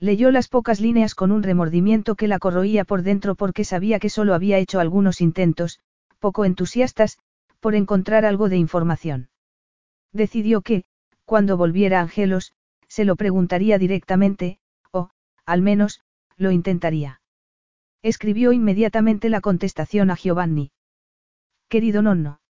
Leyó 0.00 0.32
las 0.32 0.48
pocas 0.48 0.80
líneas 0.80 1.14
con 1.14 1.30
un 1.30 1.42
remordimiento 1.42 2.16
que 2.16 2.26
la 2.26 2.40
corroía 2.40 2.84
por 2.84 3.02
dentro 3.02 3.36
porque 3.36 3.64
sabía 3.64 4.00
que 4.00 4.10
solo 4.10 4.34
había 4.34 4.58
hecho 4.58 4.80
algunos 4.80 5.20
intentos, 5.20 5.78
poco 6.18 6.44
entusiastas, 6.44 7.18
por 7.64 7.74
encontrar 7.74 8.26
algo 8.26 8.50
de 8.50 8.58
información. 8.58 9.30
Decidió 10.12 10.60
que, 10.60 10.84
cuando 11.24 11.56
volviera 11.56 12.00
a 12.00 12.02
Angelos, 12.02 12.52
se 12.88 13.06
lo 13.06 13.16
preguntaría 13.16 13.78
directamente, 13.78 14.58
o, 14.90 15.08
al 15.46 15.62
menos, 15.62 16.02
lo 16.36 16.50
intentaría. 16.50 17.22
Escribió 18.02 18.52
inmediatamente 18.52 19.30
la 19.30 19.40
contestación 19.40 20.10
a 20.10 20.14
Giovanni. 20.14 20.72
Querido 21.70 22.02
nonno. 22.02 22.42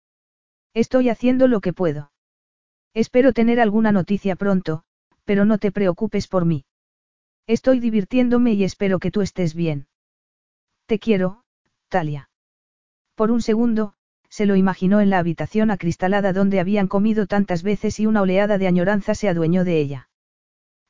Estoy 0.73 1.07
haciendo 1.07 1.47
lo 1.47 1.61
que 1.61 1.71
puedo. 1.71 2.11
Espero 2.93 3.31
tener 3.31 3.61
alguna 3.61 3.93
noticia 3.93 4.35
pronto, 4.35 4.83
pero 5.23 5.45
no 5.45 5.59
te 5.59 5.71
preocupes 5.71 6.27
por 6.27 6.43
mí. 6.43 6.65
Estoy 7.47 7.79
divirtiéndome 7.79 8.51
y 8.51 8.65
espero 8.65 8.99
que 8.99 9.11
tú 9.11 9.21
estés 9.21 9.55
bien. 9.55 9.87
Te 10.87 10.99
quiero, 10.99 11.45
Talia. 11.87 12.29
Por 13.15 13.31
un 13.31 13.41
segundo, 13.41 13.94
se 14.35 14.45
lo 14.45 14.57
imaginó 14.57 14.99
en 14.99 15.09
la 15.09 15.19
habitación 15.19 15.71
acristalada 15.71 16.33
donde 16.33 16.59
habían 16.59 16.89
comido 16.89 17.25
tantas 17.25 17.63
veces 17.63 18.01
y 18.01 18.05
una 18.05 18.21
oleada 18.21 18.57
de 18.57 18.67
añoranza 18.67 19.15
se 19.15 19.29
adueñó 19.29 19.63
de 19.63 19.79
ella. 19.79 20.09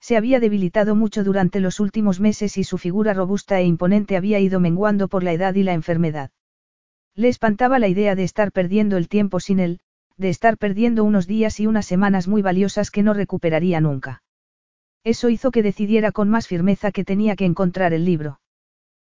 Se 0.02 0.18
había 0.18 0.40
debilitado 0.40 0.96
mucho 0.96 1.24
durante 1.24 1.60
los 1.60 1.80
últimos 1.80 2.20
meses 2.20 2.58
y 2.58 2.64
su 2.64 2.80
figura 2.80 3.14
robusta 3.14 3.60
e 3.60 3.66
imponente 3.66 4.18
había 4.18 4.40
ido 4.40 4.60
menguando 4.60 5.08
por 5.10 5.22
la 5.22 5.32
edad 5.32 5.54
y 5.54 5.62
la 5.62 5.74
enfermedad. 5.74 6.32
Le 7.14 7.28
espantaba 7.28 7.78
la 7.78 7.88
idea 7.88 8.16
de 8.16 8.24
estar 8.24 8.52
perdiendo 8.52 8.98
el 8.98 9.08
tiempo 9.10 9.40
sin 9.40 9.60
él, 9.60 9.80
de 10.18 10.30
estar 10.30 10.58
perdiendo 10.58 11.04
unos 11.04 11.28
días 11.28 11.60
y 11.60 11.68
unas 11.68 11.86
semanas 11.86 12.28
muy 12.28 12.42
valiosas 12.42 12.90
que 12.90 13.04
no 13.04 13.14
recuperaría 13.14 13.80
nunca. 13.80 14.24
Eso 15.04 15.30
hizo 15.30 15.52
que 15.52 15.62
decidiera 15.62 16.12
con 16.12 16.30
más 16.30 16.48
firmeza 16.48 16.92
que 16.92 17.04
tenía 17.04 17.36
que 17.36 17.46
encontrar 17.46 17.94
el 17.94 18.06
libro. 18.06 18.40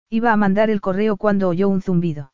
Iba 0.09 0.33
a 0.33 0.39
mandar 0.39 0.71
el 0.71 0.81
correo 0.81 1.19
cuando 1.19 1.51
oyó 1.51 1.69
un 1.69 1.83
zumbido. 1.83 2.33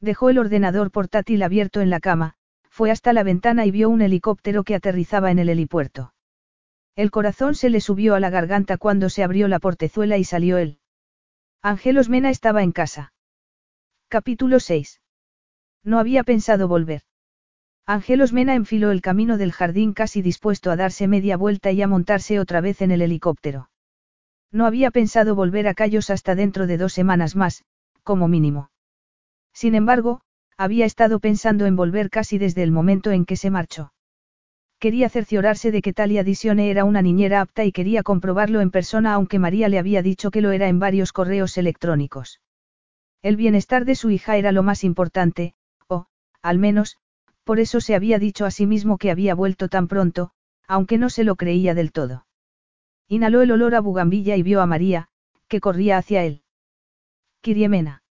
Dejó 0.00 0.30
el 0.30 0.38
ordenador 0.38 0.90
portátil 0.90 1.42
abierto 1.42 1.80
en 1.80 1.90
la 1.90 2.00
cama, 2.00 2.34
fue 2.70 2.90
hasta 2.90 3.12
la 3.12 3.24
ventana 3.24 3.66
y 3.66 3.70
vio 3.70 3.88
un 3.90 4.02
helicóptero 4.02 4.62
que 4.62 4.74
aterrizaba 4.74 5.30
en 5.30 5.38
el 5.38 5.48
helipuerto. 5.48 6.14
El 6.94 7.10
corazón 7.10 7.54
se 7.54 7.70
le 7.70 7.80
subió 7.80 8.14
a 8.14 8.20
la 8.20 8.30
garganta 8.30 8.76
cuando 8.76 9.08
se 9.08 9.22
abrió 9.22 9.48
la 9.48 9.58
portezuela 9.58 10.18
y 10.18 10.24
salió 10.24 10.58
él. 10.58 10.78
Ángelos 11.62 12.08
Mena 12.08 12.30
estaba 12.30 12.62
en 12.62 12.72
casa. 12.72 13.12
Capítulo 14.08 14.60
6. 14.60 15.00
No 15.84 15.98
había 15.98 16.22
pensado 16.22 16.68
volver. 16.68 17.02
Ángelos 17.86 18.32
Mena 18.32 18.54
enfiló 18.54 18.90
el 18.90 19.00
camino 19.00 19.38
del 19.38 19.52
jardín 19.52 19.92
casi 19.92 20.22
dispuesto 20.22 20.70
a 20.70 20.76
darse 20.76 21.08
media 21.08 21.36
vuelta 21.36 21.72
y 21.72 21.82
a 21.82 21.88
montarse 21.88 22.38
otra 22.38 22.60
vez 22.60 22.82
en 22.82 22.90
el 22.90 23.02
helicóptero. 23.02 23.70
No 24.52 24.66
había 24.66 24.90
pensado 24.90 25.34
volver 25.34 25.66
a 25.68 25.74
Cayos 25.74 26.10
hasta 26.10 26.34
dentro 26.34 26.66
de 26.66 26.78
dos 26.78 26.92
semanas 26.92 27.34
más, 27.34 27.64
como 28.02 28.28
mínimo. 28.28 28.70
Sin 29.58 29.74
embargo, 29.74 30.20
había 30.56 30.86
estado 30.86 31.18
pensando 31.18 31.66
en 31.66 31.74
volver 31.74 32.10
casi 32.10 32.38
desde 32.38 32.62
el 32.62 32.70
momento 32.70 33.10
en 33.10 33.24
que 33.24 33.34
se 33.34 33.50
marchó. 33.50 33.92
Quería 34.78 35.08
cerciorarse 35.08 35.72
de 35.72 35.82
que 35.82 35.92
Talia 35.92 36.22
Disione 36.22 36.70
era 36.70 36.84
una 36.84 37.02
niñera 37.02 37.40
apta 37.40 37.64
y 37.64 37.72
quería 37.72 38.04
comprobarlo 38.04 38.60
en 38.60 38.70
persona 38.70 39.14
aunque 39.14 39.40
María 39.40 39.68
le 39.68 39.80
había 39.80 40.00
dicho 40.00 40.30
que 40.30 40.42
lo 40.42 40.52
era 40.52 40.68
en 40.68 40.78
varios 40.78 41.10
correos 41.10 41.58
electrónicos. 41.58 42.40
El 43.20 43.34
bienestar 43.34 43.84
de 43.84 43.96
su 43.96 44.10
hija 44.10 44.36
era 44.36 44.52
lo 44.52 44.62
más 44.62 44.84
importante, 44.84 45.54
o, 45.88 46.06
al 46.40 46.58
menos, 46.58 46.96
por 47.42 47.58
eso 47.58 47.80
se 47.80 47.96
había 47.96 48.20
dicho 48.20 48.46
a 48.46 48.52
sí 48.52 48.64
mismo 48.64 48.96
que 48.96 49.10
había 49.10 49.34
vuelto 49.34 49.68
tan 49.68 49.88
pronto, 49.88 50.30
aunque 50.68 50.98
no 50.98 51.10
se 51.10 51.24
lo 51.24 51.34
creía 51.34 51.74
del 51.74 51.90
todo. 51.90 52.28
Inhaló 53.08 53.42
el 53.42 53.50
olor 53.50 53.74
a 53.74 53.80
bugambilla 53.80 54.36
y 54.36 54.44
vio 54.44 54.60
a 54.60 54.66
María, 54.66 55.08
que 55.48 55.58
corría 55.58 55.98
hacia 55.98 56.22
él. 56.22 56.44
Kiriemena. 57.40 58.04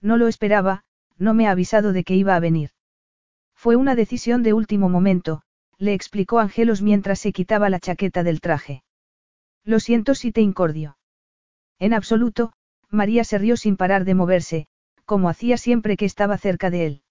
No 0.00 0.16
lo 0.16 0.28
esperaba, 0.28 0.84
no 1.18 1.34
me 1.34 1.46
ha 1.46 1.52
avisado 1.52 1.92
de 1.92 2.04
que 2.04 2.14
iba 2.14 2.36
a 2.36 2.40
venir. 2.40 2.70
Fue 3.54 3.76
una 3.76 3.94
decisión 3.94 4.42
de 4.42 4.52
último 4.52 4.88
momento, 4.88 5.42
le 5.78 5.94
explicó 5.94 6.38
Angelos 6.38 6.82
mientras 6.82 7.18
se 7.18 7.32
quitaba 7.32 7.70
la 7.70 7.80
chaqueta 7.80 8.22
del 8.22 8.40
traje. 8.40 8.82
Lo 9.64 9.80
siento 9.80 10.14
si 10.14 10.30
te 10.30 10.40
incordio. 10.40 10.96
En 11.78 11.92
absoluto, 11.92 12.52
María 12.88 13.24
se 13.24 13.38
rió 13.38 13.56
sin 13.56 13.76
parar 13.76 14.04
de 14.04 14.14
moverse, 14.14 14.68
como 15.04 15.28
hacía 15.28 15.56
siempre 15.56 15.96
que 15.96 16.04
estaba 16.04 16.38
cerca 16.38 16.70
de 16.70 16.86
él. 16.86 17.02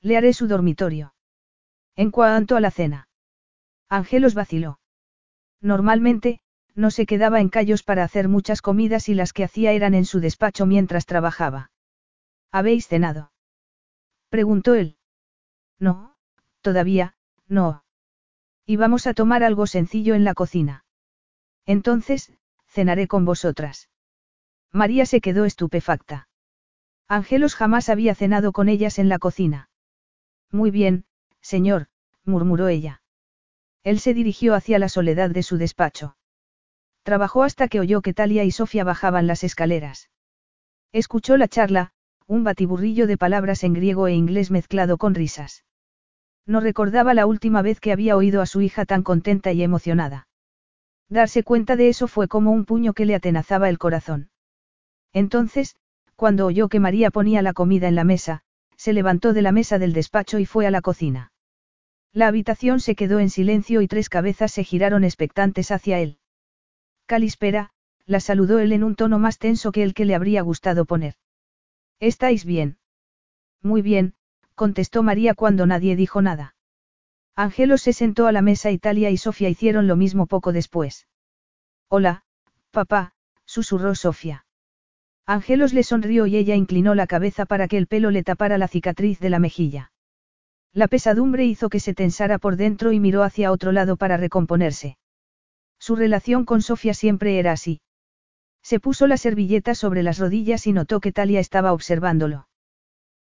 Le 0.00 0.16
haré 0.16 0.32
su 0.32 0.46
dormitorio. 0.46 1.14
En 1.96 2.10
cuanto 2.10 2.56
a 2.56 2.60
la 2.60 2.70
cena. 2.70 3.08
Angelos 3.88 4.34
vaciló. 4.34 4.78
Normalmente, 5.60 6.40
no 6.74 6.90
se 6.90 7.04
quedaba 7.04 7.40
en 7.40 7.48
callos 7.48 7.82
para 7.82 8.04
hacer 8.04 8.28
muchas 8.28 8.62
comidas 8.62 9.08
y 9.08 9.14
las 9.14 9.32
que 9.32 9.44
hacía 9.44 9.72
eran 9.72 9.94
en 9.94 10.04
su 10.04 10.20
despacho 10.20 10.64
mientras 10.64 11.04
trabajaba. 11.04 11.71
¿Habéis 12.52 12.86
cenado? 12.86 13.32
Preguntó 14.28 14.74
él. 14.74 14.98
No, 15.78 16.16
todavía, 16.60 17.16
no. 17.48 17.84
Y 18.66 18.76
vamos 18.76 19.06
a 19.06 19.14
tomar 19.14 19.42
algo 19.42 19.66
sencillo 19.66 20.14
en 20.14 20.24
la 20.24 20.34
cocina. 20.34 20.84
Entonces, 21.64 22.32
cenaré 22.66 23.08
con 23.08 23.24
vosotras. 23.24 23.88
María 24.70 25.06
se 25.06 25.20
quedó 25.20 25.46
estupefacta. 25.46 26.28
Ángelos 27.08 27.54
jamás 27.54 27.88
había 27.88 28.14
cenado 28.14 28.52
con 28.52 28.68
ellas 28.68 28.98
en 28.98 29.08
la 29.08 29.18
cocina. 29.18 29.70
Muy 30.50 30.70
bien, 30.70 31.06
señor, 31.40 31.88
murmuró 32.24 32.68
ella. 32.68 33.02
Él 33.82 33.98
se 33.98 34.14
dirigió 34.14 34.54
hacia 34.54 34.78
la 34.78 34.88
soledad 34.88 35.30
de 35.30 35.42
su 35.42 35.56
despacho. 35.56 36.16
Trabajó 37.02 37.42
hasta 37.42 37.68
que 37.68 37.80
oyó 37.80 38.00
que 38.02 38.14
Talia 38.14 38.44
y 38.44 38.50
Sofía 38.50 38.84
bajaban 38.84 39.26
las 39.26 39.42
escaleras. 39.42 40.10
Escuchó 40.92 41.36
la 41.36 41.48
charla, 41.48 41.94
un 42.26 42.44
batiburrillo 42.44 43.06
de 43.06 43.16
palabras 43.16 43.64
en 43.64 43.72
griego 43.72 44.06
e 44.06 44.14
inglés 44.14 44.50
mezclado 44.50 44.98
con 44.98 45.14
risas. 45.14 45.64
No 46.46 46.60
recordaba 46.60 47.14
la 47.14 47.26
última 47.26 47.62
vez 47.62 47.80
que 47.80 47.92
había 47.92 48.16
oído 48.16 48.40
a 48.42 48.46
su 48.46 48.60
hija 48.60 48.84
tan 48.84 49.02
contenta 49.02 49.52
y 49.52 49.62
emocionada. 49.62 50.28
Darse 51.08 51.42
cuenta 51.42 51.76
de 51.76 51.88
eso 51.88 52.08
fue 52.08 52.26
como 52.26 52.52
un 52.52 52.64
puño 52.64 52.94
que 52.94 53.04
le 53.04 53.14
atenazaba 53.14 53.68
el 53.68 53.78
corazón. 53.78 54.30
Entonces, 55.12 55.76
cuando 56.16 56.46
oyó 56.46 56.68
que 56.68 56.80
María 56.80 57.10
ponía 57.10 57.42
la 57.42 57.52
comida 57.52 57.88
en 57.88 57.94
la 57.94 58.04
mesa, 58.04 58.42
se 58.76 58.92
levantó 58.92 59.32
de 59.32 59.42
la 59.42 59.52
mesa 59.52 59.78
del 59.78 59.92
despacho 59.92 60.38
y 60.38 60.46
fue 60.46 60.66
a 60.66 60.70
la 60.70 60.80
cocina. 60.80 61.32
La 62.12 62.28
habitación 62.28 62.80
se 62.80 62.94
quedó 62.94 63.20
en 63.20 63.30
silencio 63.30 63.80
y 63.82 63.88
tres 63.88 64.08
cabezas 64.08 64.52
se 64.52 64.64
giraron 64.64 65.04
expectantes 65.04 65.70
hacia 65.70 65.98
él. 66.00 66.18
Calispera, 67.06 67.70
la 68.06 68.20
saludó 68.20 68.58
él 68.58 68.72
en 68.72 68.84
un 68.84 68.96
tono 68.96 69.18
más 69.18 69.38
tenso 69.38 69.72
que 69.72 69.82
el 69.82 69.94
que 69.94 70.04
le 70.04 70.14
habría 70.14 70.42
gustado 70.42 70.84
poner. 70.84 71.14
¿Estáis 72.02 72.44
bien? 72.44 72.78
Muy 73.62 73.80
bien, 73.80 74.14
contestó 74.56 75.04
María 75.04 75.34
cuando 75.34 75.66
nadie 75.66 75.94
dijo 75.94 76.20
nada. 76.20 76.56
Ángelo 77.36 77.78
se 77.78 77.92
sentó 77.92 78.26
a 78.26 78.32
la 78.32 78.42
mesa 78.42 78.72
y 78.72 78.78
Talia 78.78 79.10
y 79.10 79.16
Sofía 79.16 79.48
hicieron 79.48 79.86
lo 79.86 79.94
mismo 79.94 80.26
poco 80.26 80.52
después. 80.52 81.06
Hola, 81.86 82.24
papá, 82.72 83.12
susurró 83.44 83.94
Sofía. 83.94 84.46
Ángelos 85.26 85.72
le 85.74 85.84
sonrió 85.84 86.26
y 86.26 86.36
ella 86.36 86.56
inclinó 86.56 86.96
la 86.96 87.06
cabeza 87.06 87.46
para 87.46 87.68
que 87.68 87.78
el 87.78 87.86
pelo 87.86 88.10
le 88.10 88.24
tapara 88.24 88.58
la 88.58 88.66
cicatriz 88.66 89.20
de 89.20 89.30
la 89.30 89.38
mejilla. 89.38 89.92
La 90.72 90.88
pesadumbre 90.88 91.44
hizo 91.44 91.68
que 91.68 91.78
se 91.78 91.94
tensara 91.94 92.40
por 92.40 92.56
dentro 92.56 92.90
y 92.90 92.98
miró 92.98 93.22
hacia 93.22 93.52
otro 93.52 93.70
lado 93.70 93.96
para 93.96 94.16
recomponerse. 94.16 94.98
Su 95.78 95.94
relación 95.94 96.46
con 96.46 96.62
Sofía 96.62 96.94
siempre 96.94 97.38
era 97.38 97.52
así. 97.52 97.80
Se 98.62 98.80
puso 98.80 99.06
la 99.06 99.16
servilleta 99.16 99.74
sobre 99.74 100.02
las 100.02 100.18
rodillas 100.18 100.66
y 100.66 100.72
notó 100.72 101.00
que 101.00 101.12
Talia 101.12 101.40
estaba 101.40 101.72
observándolo. 101.72 102.48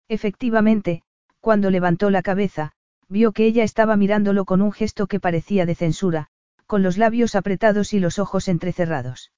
Efectivamente, 0.09 1.03
cuando 1.41 1.71
levantó 1.71 2.11
la 2.11 2.23
cabeza, 2.23 2.73
vio 3.09 3.33
que 3.33 3.47
ella 3.47 3.65
estaba 3.65 3.97
mirándolo 3.97 4.45
con 4.45 4.63
un 4.63 4.73
gesto 4.73 5.07
que 5.07 5.21
parecía 5.21 5.67
de 5.67 5.75
censura, 5.75 6.29
con 6.67 6.83
los 6.83 6.99
labios 6.99 7.35
apretados 7.35 7.93
y 7.95 8.01
los 8.01 8.19
ojos 8.19 8.49
entrecerrados. 8.49 9.33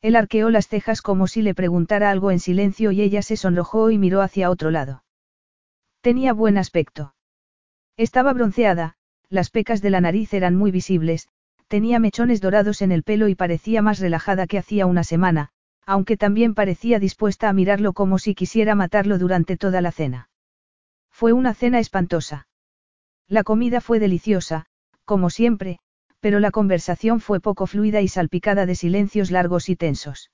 Él 0.00 0.16
arqueó 0.16 0.50
las 0.50 0.68
cejas 0.68 1.02
como 1.02 1.26
si 1.26 1.42
le 1.42 1.54
preguntara 1.54 2.10
algo 2.10 2.30
en 2.30 2.40
silencio 2.40 2.92
y 2.92 3.02
ella 3.02 3.22
se 3.22 3.36
sonrojó 3.36 3.90
y 3.90 3.98
miró 3.98 4.22
hacia 4.22 4.50
otro 4.50 4.70
lado. 4.70 5.04
Tenía 6.00 6.32
buen 6.32 6.56
aspecto. 6.56 7.14
Estaba 7.96 8.32
bronceada, 8.32 8.96
las 9.28 9.50
pecas 9.50 9.82
de 9.82 9.90
la 9.90 10.00
nariz 10.00 10.32
eran 10.32 10.54
muy 10.54 10.70
visibles, 10.70 11.28
tenía 11.68 11.98
mechones 11.98 12.40
dorados 12.40 12.82
en 12.82 12.92
el 12.92 13.02
pelo 13.02 13.28
y 13.28 13.34
parecía 13.34 13.82
más 13.82 14.00
relajada 14.00 14.46
que 14.46 14.58
hacía 14.58 14.86
una 14.86 15.04
semana, 15.04 15.50
aunque 15.86 16.16
también 16.16 16.54
parecía 16.54 16.98
dispuesta 16.98 17.48
a 17.48 17.52
mirarlo 17.52 17.92
como 17.92 18.18
si 18.18 18.34
quisiera 18.34 18.74
matarlo 18.74 19.18
durante 19.18 19.56
toda 19.56 19.80
la 19.80 19.92
cena. 19.92 20.28
Fue 21.10 21.32
una 21.32 21.54
cena 21.54 21.78
espantosa. 21.78 22.48
La 23.26 23.44
comida 23.44 23.80
fue 23.80 23.98
deliciosa, 23.98 24.66
como 25.04 25.30
siempre, 25.30 25.78
pero 26.20 26.40
la 26.40 26.50
conversación 26.50 27.20
fue 27.20 27.40
poco 27.40 27.66
fluida 27.66 28.00
y 28.00 28.08
salpicada 28.08 28.66
de 28.66 28.74
silencios 28.74 29.30
largos 29.30 29.68
y 29.68 29.76
tensos. 29.76 30.30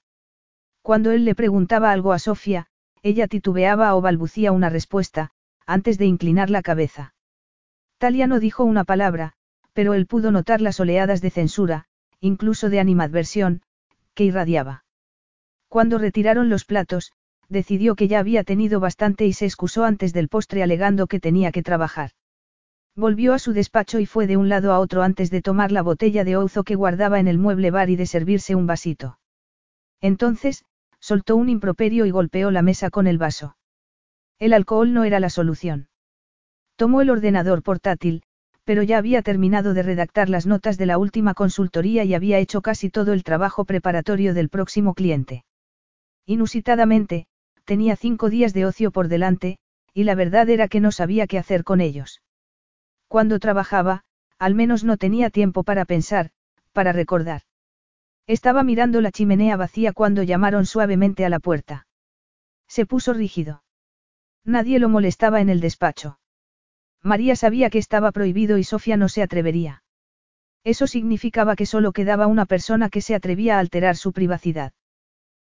Cuando 0.83 1.11
él 1.11 1.25
le 1.25 1.35
preguntaba 1.35 1.93
algo 1.93 2.13
a 2.13 2.19
Sofía, 2.19 2.67
ella 3.03 3.29
titubeaba 3.29 3.95
o 3.95 4.01
balbucía 4.01 4.53
una 4.53 4.71
respuesta, 4.71 5.31
antes 5.67 5.99
de 5.99 6.07
inclinar 6.07 6.51
la 6.51 6.63
cabeza. 6.63 7.15
Talia 7.99 8.27
no 8.27 8.41
dijo 8.41 8.65
una 8.65 8.85
palabra, 8.85 9.35
pero 9.75 9.93
él 9.93 10.07
pudo 10.07 10.31
notar 10.31 10.61
las 10.61 10.81
oleadas 10.81 11.21
de 11.21 11.31
censura, 11.31 11.85
incluso 12.21 12.71
de 12.71 12.81
animadversión, 12.81 13.61
que 14.15 14.25
irradiaba. 14.25 14.85
Cuando 15.69 15.99
retiraron 15.99 16.49
los 16.49 16.65
platos, 16.65 17.13
decidió 17.49 17.97
que 17.97 18.09
ya 18.09 18.21
había 18.21 18.45
tenido 18.45 18.81
bastante 18.81 19.27
y 19.27 19.33
se 19.33 19.45
excusó 19.45 19.85
antes 19.85 20.13
del 20.13 20.29
postre 20.29 20.63
alegando 20.63 21.07
que 21.07 21.21
tenía 21.21 21.53
que 21.53 21.63
trabajar. 21.63 22.13
Volvió 22.97 23.35
a 23.35 23.41
su 23.41 23.53
despacho 23.53 23.99
y 23.99 24.07
fue 24.07 24.27
de 24.27 24.37
un 24.37 24.49
lado 24.49 24.73
a 24.73 24.79
otro 24.79 25.03
antes 25.03 25.31
de 25.31 25.43
tomar 25.43 25.73
la 25.73 25.83
botella 25.83 26.23
de 26.23 26.37
ouzo 26.37 26.63
que 26.63 26.77
guardaba 26.77 27.19
en 27.19 27.27
el 27.27 27.39
mueble 27.39 27.73
bar 27.73 27.91
y 27.91 27.97
de 27.97 28.07
servirse 28.07 28.55
un 28.55 28.67
vasito. 28.67 29.19
Entonces, 30.01 30.65
soltó 31.01 31.35
un 31.37 31.49
improperio 31.49 32.07
y 32.07 32.11
golpeó 32.11 32.51
la 32.53 32.63
mesa 32.63 32.91
con 32.91 33.09
el 33.09 33.19
vaso. 33.19 33.57
El 34.39 34.53
alcohol 34.53 34.93
no 34.95 35.05
era 35.05 35.19
la 35.19 35.29
solución. 35.29 35.89
Tomó 36.77 37.01
el 37.03 37.11
ordenador 37.11 37.63
portátil, 37.63 38.23
pero 38.65 38.83
ya 38.83 38.99
había 38.99 39.23
terminado 39.23 39.75
de 39.75 39.83
redactar 39.83 40.29
las 40.29 40.47
notas 40.47 40.79
de 40.79 40.87
la 40.87 40.99
última 40.99 41.35
consultoría 41.35 42.05
y 42.05 42.15
había 42.15 42.39
hecho 42.39 42.63
casi 42.63 42.91
todo 42.91 43.13
el 43.13 43.23
trabajo 43.23 43.65
preparatorio 43.65 44.35
del 44.35 44.49
próximo 44.49 44.95
cliente. 44.95 45.45
Inusitadamente, 46.27 47.27
tenía 47.65 47.97
cinco 47.97 48.31
días 48.31 48.55
de 48.55 48.67
ocio 48.67 48.91
por 48.91 49.09
delante, 49.09 49.59
y 49.93 50.05
la 50.05 50.15
verdad 50.15 50.49
era 50.49 50.69
que 50.69 50.81
no 50.81 50.93
sabía 50.93 51.27
qué 51.27 51.39
hacer 51.39 51.63
con 51.63 51.81
ellos. 51.81 52.23
Cuando 53.07 53.39
trabajaba, 53.39 54.03
al 54.39 54.55
menos 54.55 54.83
no 54.83 54.97
tenía 54.97 55.31
tiempo 55.31 55.63
para 55.63 55.85
pensar, 55.85 56.31
para 56.73 56.93
recordar. 56.93 57.43
Estaba 58.27 58.63
mirando 58.63 59.01
la 59.03 59.13
chimenea 59.13 59.57
vacía 59.57 59.93
cuando 59.93 60.23
llamaron 60.23 60.65
suavemente 60.65 61.25
a 61.25 61.29
la 61.29 61.39
puerta. 61.39 61.87
Se 62.67 62.87
puso 62.87 63.13
rígido. 63.13 63.63
Nadie 64.45 64.79
lo 64.79 64.89
molestaba 64.89 65.41
en 65.41 65.51
el 65.51 65.61
despacho. 65.61 66.19
María 67.05 67.37
sabía 67.37 67.69
que 67.69 67.79
estaba 67.79 68.13
prohibido 68.13 68.57
y 68.57 68.65
Sofía 68.65 68.97
no 68.97 69.11
se 69.11 69.23
atrevería. 69.23 69.83
Eso 70.65 70.87
significaba 70.87 71.55
que 71.55 71.67
solo 71.67 71.93
quedaba 71.93 72.27
una 72.27 72.47
persona 72.47 72.89
que 72.89 73.03
se 73.03 73.15
atrevía 73.15 73.57
a 73.57 73.59
alterar 73.61 73.97
su 73.97 74.13
privacidad. 74.13 74.73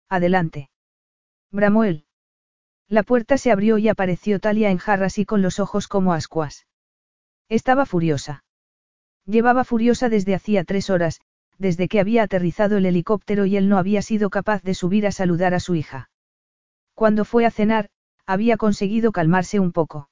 Adelante. 0.07 0.69
Bramó. 1.51 1.83
La 2.87 3.01
puerta 3.01 3.37
se 3.37 3.51
abrió 3.51 3.79
y 3.79 3.89
apareció 3.89 4.39
Talia 4.39 4.69
en 4.69 4.77
jarras 4.77 5.17
y 5.17 5.25
con 5.25 5.41
los 5.41 5.59
ojos 5.59 5.87
como 5.87 6.13
ascuas. 6.13 6.67
Estaba 7.49 7.87
furiosa. 7.87 8.43
Llevaba 9.25 9.63
furiosa 9.63 10.09
desde 10.09 10.35
hacía 10.35 10.63
tres 10.63 10.91
horas, 10.91 11.19
desde 11.57 11.87
que 11.87 11.99
había 11.99 12.21
aterrizado 12.21 12.77
el 12.77 12.85
helicóptero 12.85 13.47
y 13.47 13.57
él 13.57 13.67
no 13.67 13.79
había 13.79 14.03
sido 14.03 14.29
capaz 14.29 14.61
de 14.61 14.75
subir 14.75 15.07
a 15.07 15.11
saludar 15.11 15.55
a 15.55 15.59
su 15.59 15.73
hija. 15.73 16.11
Cuando 16.93 17.25
fue 17.25 17.45
a 17.45 17.51
cenar, 17.51 17.89
había 18.27 18.57
conseguido 18.57 19.11
calmarse 19.11 19.59
un 19.59 19.71
poco. 19.71 20.09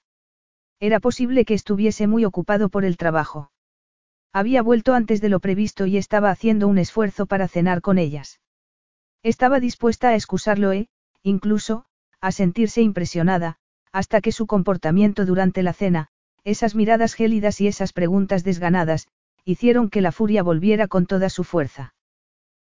Era 0.80 1.00
posible 1.00 1.46
que 1.46 1.54
estuviese 1.54 2.08
muy 2.08 2.26
ocupado 2.26 2.70
por 2.70 2.86
el 2.86 2.98
trabajo. 2.98 3.52
Había 4.34 4.62
vuelto 4.62 4.94
antes 4.94 5.22
de 5.22 5.30
lo 5.30 5.40
previsto 5.40 5.86
y 5.86 5.98
estaba 5.98 6.30
haciendo 6.30 6.68
un 6.68 6.78
esfuerzo 6.78 7.26
para 7.26 7.48
cenar 7.48 7.82
con 7.82 7.98
ellas. 7.98 8.42
Estaba 9.24 9.60
dispuesta 9.60 10.10
a 10.10 10.16
excusarlo 10.16 10.74
e, 10.74 10.90
incluso, 11.24 11.86
a 12.20 12.32
sentirse 12.32 12.82
impresionada, 12.82 13.58
hasta 13.92 14.20
que 14.20 14.34
su 14.34 14.46
comportamiento 14.46 15.26
durante 15.26 15.64
la 15.64 15.72
cena, 15.72 16.10
esas 16.44 16.76
miradas 16.76 17.14
gélidas 17.14 17.62
y 17.62 17.68
esas 17.68 17.94
preguntas 17.94 18.44
desganadas, 18.44 19.08
hicieron 19.46 19.90
que 19.90 20.02
la 20.02 20.12
furia 20.12 20.44
volviera 20.44 20.88
con 20.88 21.06
toda 21.06 21.30
su 21.30 21.44
fuerza. 21.44 21.96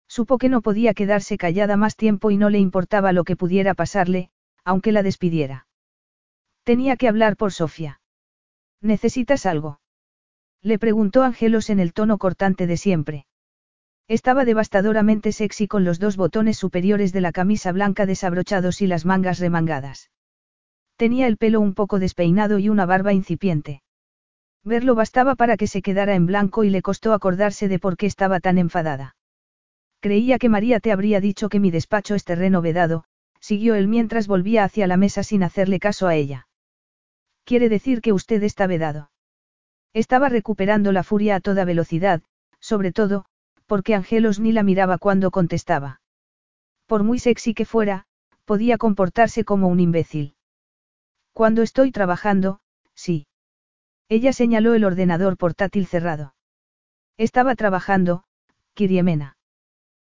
Supo 0.08 0.38
que 0.38 0.48
no 0.48 0.62
podía 0.62 0.94
quedarse 0.94 1.36
callada 1.36 1.76
más 1.76 1.96
tiempo 1.96 2.30
y 2.30 2.38
no 2.38 2.48
le 2.48 2.58
importaba 2.58 3.12
lo 3.12 3.24
que 3.24 3.36
pudiera 3.36 3.74
pasarle, 3.74 4.30
aunque 4.64 4.90
la 4.90 5.02
despidiera. 5.02 5.66
Tenía 6.64 6.96
que 6.96 7.08
hablar 7.08 7.36
por 7.36 7.52
Sofía. 7.52 7.97
¿Necesitas 8.80 9.46
algo? 9.46 9.80
Le 10.62 10.78
preguntó 10.78 11.22
Angelos 11.22 11.70
en 11.70 11.80
el 11.80 11.92
tono 11.92 12.18
cortante 12.18 12.66
de 12.66 12.76
siempre. 12.76 13.26
Estaba 14.08 14.44
devastadoramente 14.44 15.32
sexy 15.32 15.68
con 15.68 15.84
los 15.84 15.98
dos 15.98 16.16
botones 16.16 16.56
superiores 16.56 17.12
de 17.12 17.20
la 17.20 17.30
camisa 17.30 17.72
blanca 17.72 18.06
desabrochados 18.06 18.80
y 18.80 18.86
las 18.86 19.04
mangas 19.04 19.38
remangadas. 19.38 20.10
Tenía 20.96 21.26
el 21.26 21.36
pelo 21.36 21.60
un 21.60 21.74
poco 21.74 21.98
despeinado 21.98 22.58
y 22.58 22.68
una 22.70 22.86
barba 22.86 23.12
incipiente. 23.12 23.82
Verlo 24.64 24.94
bastaba 24.94 25.36
para 25.36 25.56
que 25.56 25.66
se 25.66 25.82
quedara 25.82 26.14
en 26.14 26.26
blanco 26.26 26.64
y 26.64 26.70
le 26.70 26.82
costó 26.82 27.12
acordarse 27.12 27.68
de 27.68 27.78
por 27.78 27.96
qué 27.96 28.06
estaba 28.06 28.40
tan 28.40 28.58
enfadada. 28.58 29.14
Creía 30.00 30.38
que 30.38 30.48
María 30.48 30.80
te 30.80 30.90
habría 30.90 31.20
dicho 31.20 31.48
que 31.48 31.60
mi 31.60 31.70
despacho 31.70 32.14
es 32.14 32.24
terreno 32.24 32.62
vedado, 32.62 33.04
siguió 33.40 33.74
él 33.74 33.88
mientras 33.88 34.26
volvía 34.26 34.64
hacia 34.64 34.86
la 34.86 34.96
mesa 34.96 35.22
sin 35.22 35.42
hacerle 35.42 35.78
caso 35.78 36.08
a 36.08 36.14
ella. 36.16 36.47
Quiere 37.48 37.70
decir 37.70 38.02
que 38.02 38.12
usted 38.12 38.42
está 38.42 38.66
vedado. 38.66 39.10
Estaba 39.94 40.28
recuperando 40.28 40.92
la 40.92 41.02
furia 41.02 41.36
a 41.36 41.40
toda 41.40 41.64
velocidad, 41.64 42.20
sobre 42.60 42.92
todo, 42.92 43.24
porque 43.64 43.94
Angelos 43.94 44.38
ni 44.38 44.52
la 44.52 44.62
miraba 44.62 44.98
cuando 44.98 45.30
contestaba. 45.30 46.02
Por 46.84 47.04
muy 47.04 47.18
sexy 47.18 47.54
que 47.54 47.64
fuera, 47.64 48.04
podía 48.44 48.76
comportarse 48.76 49.44
como 49.44 49.68
un 49.68 49.80
imbécil. 49.80 50.34
Cuando 51.32 51.62
estoy 51.62 51.90
trabajando, 51.90 52.60
sí. 52.94 53.26
Ella 54.10 54.34
señaló 54.34 54.74
el 54.74 54.84
ordenador 54.84 55.38
portátil 55.38 55.86
cerrado. 55.86 56.34
Estaba 57.16 57.54
trabajando, 57.54 58.24
Kiriemena. 58.74 59.38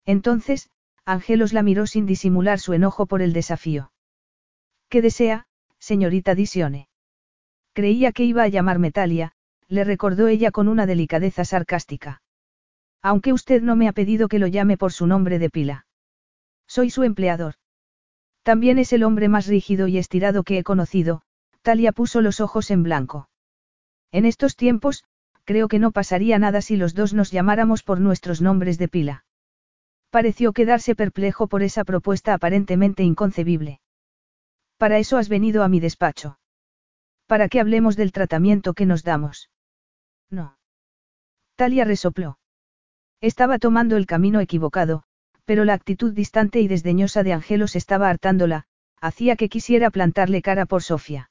Entonces, 0.05 0.69
Angelos 1.03 1.51
la 1.51 1.63
miró 1.63 1.85
sin 1.85 2.05
disimular 2.05 2.59
su 2.61 2.71
enojo 2.71 3.07
por 3.07 3.21
el 3.21 3.33
desafío. 3.33 3.91
¿Qué 4.87 5.01
desea, 5.01 5.47
señorita 5.79 6.33
Disione? 6.33 6.87
Creía 7.75 8.13
que 8.13 8.23
iba 8.23 8.41
a 8.43 8.47
llamarme 8.47 8.89
Talia, 8.91 9.33
le 9.67 9.83
recordó 9.83 10.29
ella 10.29 10.49
con 10.51 10.69
una 10.69 10.85
delicadeza 10.85 11.43
sarcástica. 11.43 12.21
Aunque 13.01 13.33
usted 13.33 13.61
no 13.61 13.75
me 13.75 13.89
ha 13.89 13.91
pedido 13.91 14.29
que 14.29 14.39
lo 14.39 14.47
llame 14.47 14.77
por 14.77 14.93
su 14.93 15.07
nombre 15.07 15.39
de 15.39 15.49
pila. 15.49 15.85
Soy 16.67 16.89
su 16.89 17.03
empleador. 17.03 17.55
También 18.43 18.79
es 18.79 18.93
el 18.93 19.03
hombre 19.03 19.27
más 19.27 19.47
rígido 19.47 19.89
y 19.89 19.97
estirado 19.97 20.43
que 20.43 20.57
he 20.57 20.63
conocido, 20.63 21.21
Talia 21.63 21.91
puso 21.91 22.21
los 22.21 22.39
ojos 22.39 22.71
en 22.71 22.81
blanco. 22.81 23.27
En 24.13 24.23
estos 24.23 24.55
tiempos, 24.55 25.03
creo 25.43 25.67
que 25.67 25.77
no 25.77 25.91
pasaría 25.91 26.39
nada 26.39 26.61
si 26.61 26.77
los 26.77 26.93
dos 26.93 27.13
nos 27.13 27.29
llamáramos 27.31 27.83
por 27.83 27.99
nuestros 27.99 28.41
nombres 28.41 28.77
de 28.77 28.87
pila. 28.87 29.25
Pareció 30.11 30.53
quedarse 30.53 30.95
perplejo 30.95 31.47
por 31.47 31.61
esa 31.61 31.83
propuesta 31.83 32.33
aparentemente 32.33 33.03
inconcebible. 33.03 33.81
Para 34.77 34.97
eso 34.97 35.17
has 35.17 35.27
venido 35.27 35.61
a 35.61 35.67
mi 35.67 35.81
despacho. 35.81 36.37
Para 37.27 37.49
que 37.49 37.59
hablemos 37.59 37.95
del 37.95 38.11
tratamiento 38.11 38.73
que 38.73 38.85
nos 38.85 39.03
damos. 39.03 39.49
No. 40.29 40.57
Talia 41.55 41.85
resopló. 41.85 42.39
Estaba 43.21 43.59
tomando 43.59 43.97
el 43.97 44.05
camino 44.05 44.39
equivocado, 44.39 45.03
pero 45.45 45.63
la 45.63 45.73
actitud 45.73 46.13
distante 46.13 46.59
y 46.59 46.67
desdeñosa 46.67 47.23
de 47.23 47.33
Angelos 47.33 47.75
estaba 47.75 48.09
hartándola, 48.09 48.65
hacía 48.99 49.35
que 49.35 49.49
quisiera 49.49 49.89
plantarle 49.89 50.41
cara 50.41 50.65
por 50.65 50.83
Sofía. 50.83 51.29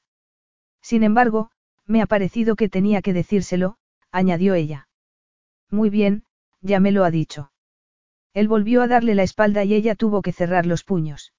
Sin 0.81 1.03
embargo, 1.03 1.51
me 1.85 2.01
ha 2.01 2.05
parecido 2.05 2.55
que 2.55 2.69
tenía 2.69 3.01
que 3.01 3.13
decírselo, 3.13 3.77
añadió 4.11 4.53
ella. 4.55 4.87
Muy 5.69 5.89
bien, 5.89 6.23
ya 6.61 6.79
me 6.79 6.91
lo 6.91 7.03
ha 7.03 7.11
dicho. 7.11 7.51
Él 8.33 8.47
volvió 8.47 8.81
a 8.81 8.87
darle 8.87 9.15
la 9.15 9.23
espalda 9.23 9.63
y 9.63 9.73
ella 9.73 9.95
tuvo 9.95 10.21
que 10.21 10.33
cerrar 10.33 10.65
los 10.65 10.83
puños. 10.83 11.33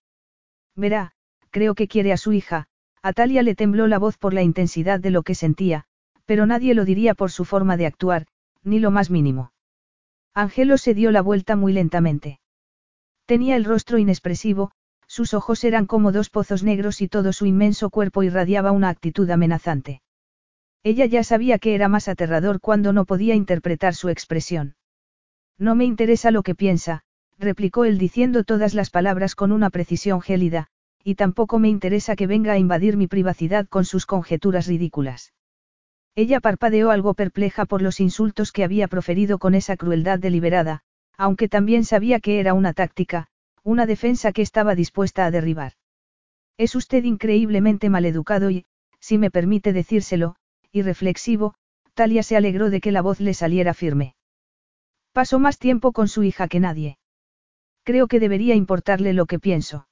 Verá, 0.74 1.12
creo 1.50 1.74
que 1.74 1.88
quiere 1.88 2.12
a 2.12 2.16
su 2.16 2.32
hija, 2.32 2.68
A 3.06 3.12
Talia 3.12 3.44
le 3.44 3.54
tembló 3.54 3.86
la 3.86 4.00
voz 4.00 4.18
por 4.18 4.34
la 4.34 4.42
intensidad 4.42 4.98
de 4.98 5.12
lo 5.12 5.22
que 5.22 5.36
sentía, 5.36 5.84
pero 6.24 6.44
nadie 6.44 6.74
lo 6.74 6.84
diría 6.84 7.14
por 7.14 7.30
su 7.30 7.44
forma 7.44 7.76
de 7.76 7.86
actuar, 7.86 8.26
ni 8.64 8.80
lo 8.80 8.90
más 8.90 9.10
mínimo. 9.10 9.52
Angelo 10.34 10.76
se 10.76 10.92
dio 10.92 11.12
la 11.12 11.22
vuelta 11.22 11.54
muy 11.54 11.72
lentamente. 11.72 12.40
Tenía 13.24 13.54
el 13.54 13.64
rostro 13.64 13.98
inexpresivo, 13.98 14.72
sus 15.06 15.34
ojos 15.34 15.62
eran 15.62 15.86
como 15.86 16.10
dos 16.10 16.30
pozos 16.30 16.64
negros 16.64 17.00
y 17.00 17.06
todo 17.06 17.32
su 17.32 17.46
inmenso 17.46 17.90
cuerpo 17.90 18.24
irradiaba 18.24 18.72
una 18.72 18.88
actitud 18.88 19.30
amenazante. 19.30 20.02
Ella 20.82 21.06
ya 21.06 21.22
sabía 21.22 21.60
que 21.60 21.76
era 21.76 21.86
más 21.88 22.08
aterrador 22.08 22.60
cuando 22.60 22.92
no 22.92 23.04
podía 23.04 23.36
interpretar 23.36 23.94
su 23.94 24.08
expresión. 24.08 24.74
No 25.58 25.76
me 25.76 25.84
interesa 25.84 26.32
lo 26.32 26.42
que 26.42 26.56
piensa, 26.56 27.04
replicó 27.38 27.84
él 27.84 27.98
diciendo 27.98 28.42
todas 28.42 28.74
las 28.74 28.90
palabras 28.90 29.36
con 29.36 29.52
una 29.52 29.70
precisión 29.70 30.20
gélida, 30.20 30.70
y 31.06 31.14
tampoco 31.14 31.60
me 31.60 31.68
interesa 31.68 32.16
que 32.16 32.26
venga 32.26 32.54
a 32.54 32.58
invadir 32.58 32.96
mi 32.96 33.06
privacidad 33.06 33.68
con 33.68 33.84
sus 33.84 34.06
conjeturas 34.06 34.66
ridículas. 34.66 35.32
Ella 36.16 36.40
parpadeó 36.40 36.90
algo 36.90 37.14
perpleja 37.14 37.64
por 37.64 37.80
los 37.80 38.00
insultos 38.00 38.50
que 38.50 38.64
había 38.64 38.88
proferido 38.88 39.38
con 39.38 39.54
esa 39.54 39.76
crueldad 39.76 40.18
deliberada, 40.18 40.82
aunque 41.16 41.48
también 41.48 41.84
sabía 41.84 42.18
que 42.18 42.40
era 42.40 42.54
una 42.54 42.72
táctica, 42.72 43.28
una 43.62 43.86
defensa 43.86 44.32
que 44.32 44.42
estaba 44.42 44.74
dispuesta 44.74 45.24
a 45.24 45.30
derribar. 45.30 45.74
Es 46.58 46.74
usted 46.74 47.04
increíblemente 47.04 47.88
maleducado 47.88 48.50
y, 48.50 48.66
si 48.98 49.16
me 49.16 49.30
permite 49.30 49.72
decírselo, 49.72 50.34
irreflexivo, 50.72 51.54
Talia 51.94 52.24
se 52.24 52.36
alegró 52.36 52.68
de 52.68 52.80
que 52.80 52.90
la 52.90 53.02
voz 53.02 53.20
le 53.20 53.32
saliera 53.32 53.74
firme. 53.74 54.16
Pasó 55.12 55.38
más 55.38 55.60
tiempo 55.60 55.92
con 55.92 56.08
su 56.08 56.24
hija 56.24 56.48
que 56.48 56.58
nadie. 56.58 56.98
Creo 57.84 58.08
que 58.08 58.18
debería 58.18 58.56
importarle 58.56 59.12
lo 59.12 59.26
que 59.26 59.38
pienso. 59.38 59.86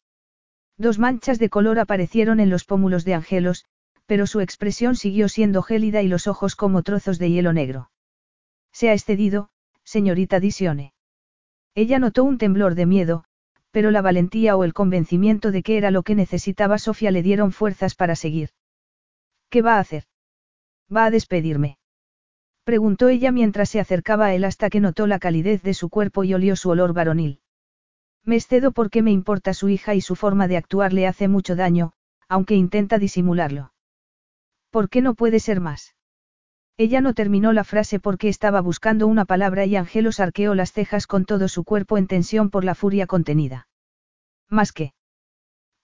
Dos 0.76 0.98
manchas 0.98 1.38
de 1.38 1.50
color 1.50 1.78
aparecieron 1.78 2.40
en 2.40 2.50
los 2.50 2.64
pómulos 2.64 3.04
de 3.04 3.14
Angelos, 3.14 3.64
pero 4.06 4.26
su 4.26 4.40
expresión 4.40 4.96
siguió 4.96 5.28
siendo 5.28 5.62
gélida 5.62 6.02
y 6.02 6.08
los 6.08 6.26
ojos 6.26 6.56
como 6.56 6.82
trozos 6.82 7.18
de 7.18 7.30
hielo 7.30 7.52
negro. 7.52 7.90
Se 8.72 8.90
ha 8.90 8.92
excedido, 8.92 9.50
señorita 9.84 10.40
Disione. 10.40 10.92
Ella 11.74 11.98
notó 11.98 12.24
un 12.24 12.38
temblor 12.38 12.74
de 12.74 12.86
miedo, 12.86 13.24
pero 13.70 13.90
la 13.90 14.02
valentía 14.02 14.56
o 14.56 14.64
el 14.64 14.72
convencimiento 14.72 15.50
de 15.50 15.62
que 15.62 15.76
era 15.76 15.90
lo 15.90 16.02
que 16.02 16.14
necesitaba 16.14 16.78
Sofía 16.78 17.10
le 17.10 17.22
dieron 17.22 17.52
fuerzas 17.52 17.94
para 17.94 18.16
seguir. 18.16 18.50
¿Qué 19.48 19.62
va 19.62 19.76
a 19.76 19.80
hacer? 19.80 20.04
¿Va 20.94 21.06
a 21.06 21.10
despedirme? 21.10 21.78
Preguntó 22.64 23.08
ella 23.08 23.30
mientras 23.30 23.70
se 23.70 23.80
acercaba 23.80 24.26
a 24.26 24.34
él 24.34 24.44
hasta 24.44 24.70
que 24.70 24.80
notó 24.80 25.06
la 25.06 25.18
calidez 25.18 25.62
de 25.62 25.74
su 25.74 25.88
cuerpo 25.88 26.24
y 26.24 26.34
olió 26.34 26.56
su 26.56 26.70
olor 26.70 26.94
varonil. 26.94 27.40
Me 28.24 28.36
excedo 28.36 28.72
porque 28.72 29.02
me 29.02 29.10
importa 29.10 29.52
su 29.54 29.68
hija 29.68 29.94
y 29.94 30.00
su 30.00 30.16
forma 30.16 30.48
de 30.48 30.56
actuar 30.56 30.92
le 30.92 31.06
hace 31.06 31.28
mucho 31.28 31.56
daño, 31.56 31.92
aunque 32.28 32.54
intenta 32.54 32.98
disimularlo. 32.98 33.72
¿Por 34.70 34.88
qué 34.88 35.02
no 35.02 35.14
puede 35.14 35.40
ser 35.40 35.60
más? 35.60 35.94
Ella 36.76 37.00
no 37.00 37.14
terminó 37.14 37.52
la 37.52 37.62
frase 37.62 38.00
porque 38.00 38.28
estaba 38.28 38.60
buscando 38.60 39.06
una 39.06 39.24
palabra 39.24 39.64
y 39.64 39.76
Angelos 39.76 40.18
arqueó 40.18 40.54
las 40.54 40.72
cejas 40.72 41.06
con 41.06 41.24
todo 41.24 41.48
su 41.48 41.62
cuerpo 41.62 41.98
en 41.98 42.08
tensión 42.08 42.50
por 42.50 42.64
la 42.64 42.74
furia 42.74 43.06
contenida. 43.06 43.68
¿Más 44.48 44.72
qué? 44.72 44.94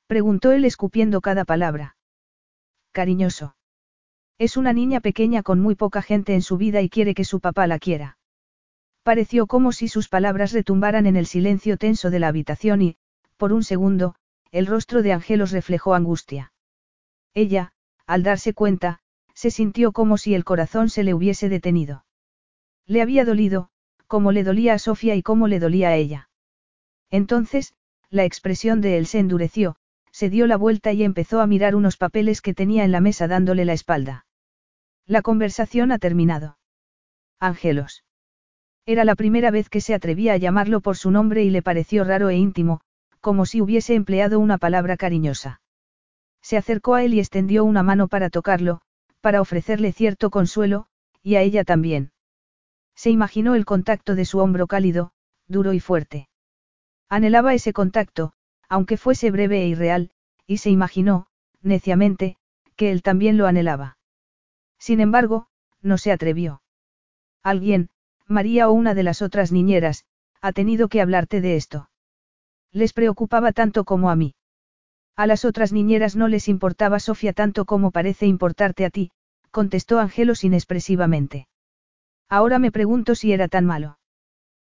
Preguntó 0.09 0.51
él 0.51 0.65
escupiendo 0.65 1.21
cada 1.21 1.45
palabra. 1.45 1.97
Cariñoso. 2.91 3.55
Es 4.39 4.57
una 4.57 4.73
niña 4.73 5.01
pequeña 5.01 5.45
con 5.45 5.61
muy 5.61 5.77
poca 5.77 6.03
gente 6.03 6.35
en 6.35 6.43
su 6.43 6.57
vida 6.57 6.81
y 6.81 6.89
quiere 6.89 7.15
que 7.15 7.25
su 7.25 7.39
papá 7.39 7.69
la 7.69 7.79
quiera. 7.79 8.19
Pareció 9.03 9.47
como 9.47 9.73
si 9.73 9.89
sus 9.89 10.09
palabras 10.09 10.53
retumbaran 10.53 11.07
en 11.07 11.17
el 11.17 11.27
silencio 11.27 11.77
tenso 11.77 12.11
de 12.11 12.19
la 12.19 12.29
habitación 12.29 12.83
y, 12.83 12.97
por 13.37 13.53
un 13.53 13.65
segundo, 13.65 14.15
el 14.53 14.67
rostro 14.67 15.03
de 15.03 15.13
Angelos 15.13 15.53
reflejó 15.53 15.95
angustia. 15.95 16.53
Ella, 17.33 17.73
al 18.07 18.23
darse 18.23 18.53
cuenta, 18.53 19.01
se 19.35 19.51
sintió 19.51 19.93
como 19.93 20.19
si 20.19 20.35
el 20.35 20.45
corazón 20.45 20.91
se 20.91 21.03
le 21.03 21.15
hubiese 21.15 21.49
detenido. 21.49 22.05
Le 22.87 23.01
había 23.01 23.25
dolido, 23.25 23.71
como 24.07 24.33
le 24.33 24.45
dolía 24.45 24.75
a 24.75 24.79
Sofía 24.79 25.15
y 25.15 25.23
como 25.23 25.49
le 25.49 25.61
dolía 25.61 25.89
a 25.89 25.97
ella. 25.97 26.29
Entonces, 27.11 27.75
la 28.11 28.25
expresión 28.25 28.81
de 28.81 28.99
él 28.99 29.07
se 29.07 29.21
endureció, 29.21 29.77
se 30.11 30.29
dio 30.29 30.47
la 30.47 30.57
vuelta 30.57 30.93
y 30.93 31.05
empezó 31.05 31.41
a 31.41 31.47
mirar 31.47 31.75
unos 31.75 31.97
papeles 31.97 32.43
que 32.43 32.53
tenía 32.53 32.85
en 32.85 32.93
la 32.93 33.01
mesa 33.01 33.29
dándole 33.29 33.65
la 33.65 33.73
espalda. 33.73 34.27
La 35.07 35.23
conversación 35.23 35.93
ha 35.93 35.99
terminado. 35.99 36.59
Ángelos. 37.39 38.05
Era 38.86 39.05
la 39.05 39.15
primera 39.15 39.51
vez 39.51 39.69
que 39.69 39.81
se 39.81 39.94
atrevía 39.94 40.32
a 40.32 40.36
llamarlo 40.36 40.81
por 40.81 40.97
su 40.97 41.11
nombre 41.11 41.44
y 41.44 41.51
le 41.51 41.62
pareció 41.62 42.05
raro 42.05 42.28
e 42.28 42.36
íntimo, 42.36 42.81
como 43.20 43.47
si 43.47 43.61
hubiese 43.61 43.94
empleado 43.94 44.40
una 44.40 44.59
palabra 44.59 44.97
cariñosa. 44.97 45.61
Se 46.43 46.57
acercó 46.57 46.94
a 46.94 47.05
él 47.05 47.15
y 47.15 47.20
extendió 47.20 47.65
una 47.65 47.82
mano 47.82 48.09
para 48.09 48.31
tocarlo, 48.31 48.81
para 49.20 49.40
ofrecerle 49.40 49.93
cierto 49.93 50.31
consuelo, 50.31 50.86
y 51.23 51.35
a 51.35 51.43
ella 51.43 51.65
también. 51.65 52.12
Se 52.94 53.11
imaginó 53.11 53.55
el 53.55 53.65
contacto 53.65 54.15
de 54.15 54.24
su 54.24 54.39
hombro 54.39 54.66
cálido, 54.66 55.12
duro 55.47 55.73
y 55.73 55.81
fuerte. 55.81 56.28
Anhelaba 57.09 57.55
ese 57.55 57.73
contacto, 57.73 58.32
aunque 58.69 58.97
fuese 58.97 59.31
breve 59.31 59.62
e 59.62 59.69
irreal, 59.69 60.11
y 60.47 60.59
se 60.59 60.70
imaginó, 60.70 61.27
neciamente, 61.61 62.36
que 62.77 62.90
él 62.90 63.02
también 63.02 63.36
lo 63.36 63.47
anhelaba. 63.47 63.98
Sin 64.78 65.01
embargo, 65.01 65.48
no 65.82 65.98
se 65.98 66.12
atrevió. 66.12 66.62
Alguien, 67.43 67.90
María 68.31 68.69
o 68.69 68.73
una 68.73 68.94
de 68.94 69.02
las 69.02 69.23
otras 69.23 69.51
niñeras, 69.51 70.05
ha 70.40 70.52
tenido 70.52 70.89
que 70.89 71.01
hablarte 71.01 71.40
de 71.40 71.57
esto. 71.57 71.90
Les 72.73 72.93
preocupaba 72.93 73.51
tanto 73.51 73.85
como 73.85 74.09
a 74.09 74.15
mí. 74.15 74.35
A 75.16 75.27
las 75.27 75.44
otras 75.44 75.73
niñeras 75.73 76.15
no 76.15 76.28
les 76.28 76.47
importaba 76.47 77.01
Sofía 77.01 77.32
tanto 77.32 77.65
como 77.65 77.90
parece 77.90 78.27
importarte 78.27 78.85
a 78.85 78.90
ti, 78.90 79.11
contestó 79.51 79.98
Angelos 79.98 80.44
inexpresivamente. 80.44 81.48
Ahora 82.28 82.61
me 82.61 82.70
pregunto 82.70 83.16
si 83.16 83.32
era 83.32 83.48
tan 83.48 83.66
malo. 83.66 83.98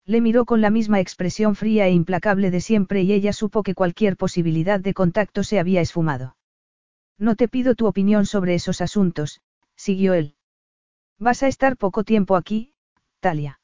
Le 0.05 0.19
miró 0.19 0.43
con 0.43 0.59
la 0.59 0.69
misma 0.69 0.99
expresión 0.99 1.55
fría 1.55 1.87
e 1.87 1.91
implacable 1.91 2.51
de 2.51 2.59
siempre 2.59 3.03
y 3.03 3.13
ella 3.13 3.31
supo 3.31 3.63
que 3.63 3.73
cualquier 3.73 4.17
posibilidad 4.17 4.81
de 4.81 4.93
contacto 4.93 5.43
se 5.43 5.59
había 5.59 5.79
esfumado. 5.79 6.35
No 7.17 7.37
te 7.37 7.47
pido 7.47 7.73
tu 7.73 7.87
opinión 7.87 8.25
sobre 8.25 8.53
esos 8.53 8.81
asuntos, 8.81 9.39
siguió 9.77 10.13
él. 10.13 10.35
Vas 11.17 11.41
a 11.41 11.47
estar 11.47 11.77
poco 11.77 12.03
tiempo 12.03 12.35
aquí, 12.35 12.74
Talia. 13.19 13.59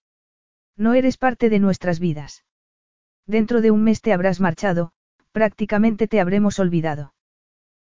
No 0.77 0.93
eres 0.93 1.17
parte 1.17 1.49
de 1.49 1.59
nuestras 1.59 1.99
vidas. 1.99 2.43
Dentro 3.27 3.61
de 3.61 3.71
un 3.71 3.83
mes 3.83 4.01
te 4.01 4.13
habrás 4.13 4.39
marchado, 4.39 4.91
prácticamente 5.31 6.07
te 6.07 6.19
habremos 6.19 6.59
olvidado. 6.59 7.13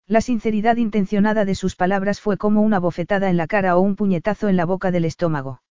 La 0.06 0.20
sinceridad 0.20 0.76
intencionada 0.76 1.44
de 1.44 1.54
sus 1.54 1.76
palabras 1.76 2.20
fue 2.20 2.36
como 2.36 2.62
una 2.62 2.78
bofetada 2.78 3.30
en 3.30 3.36
la 3.36 3.46
cara 3.46 3.76
o 3.76 3.80
un 3.80 3.96
puñetazo 3.96 4.48
en 4.48 4.56
la 4.56 4.64
boca 4.64 4.90
del 4.90 5.04
estómago. 5.04 5.62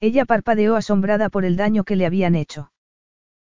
Ella 0.00 0.24
parpadeó 0.24 0.76
asombrada 0.76 1.28
por 1.28 1.44
el 1.44 1.56
daño 1.56 1.84
que 1.84 1.96
le 1.96 2.06
habían 2.06 2.34
hecho. 2.34 2.72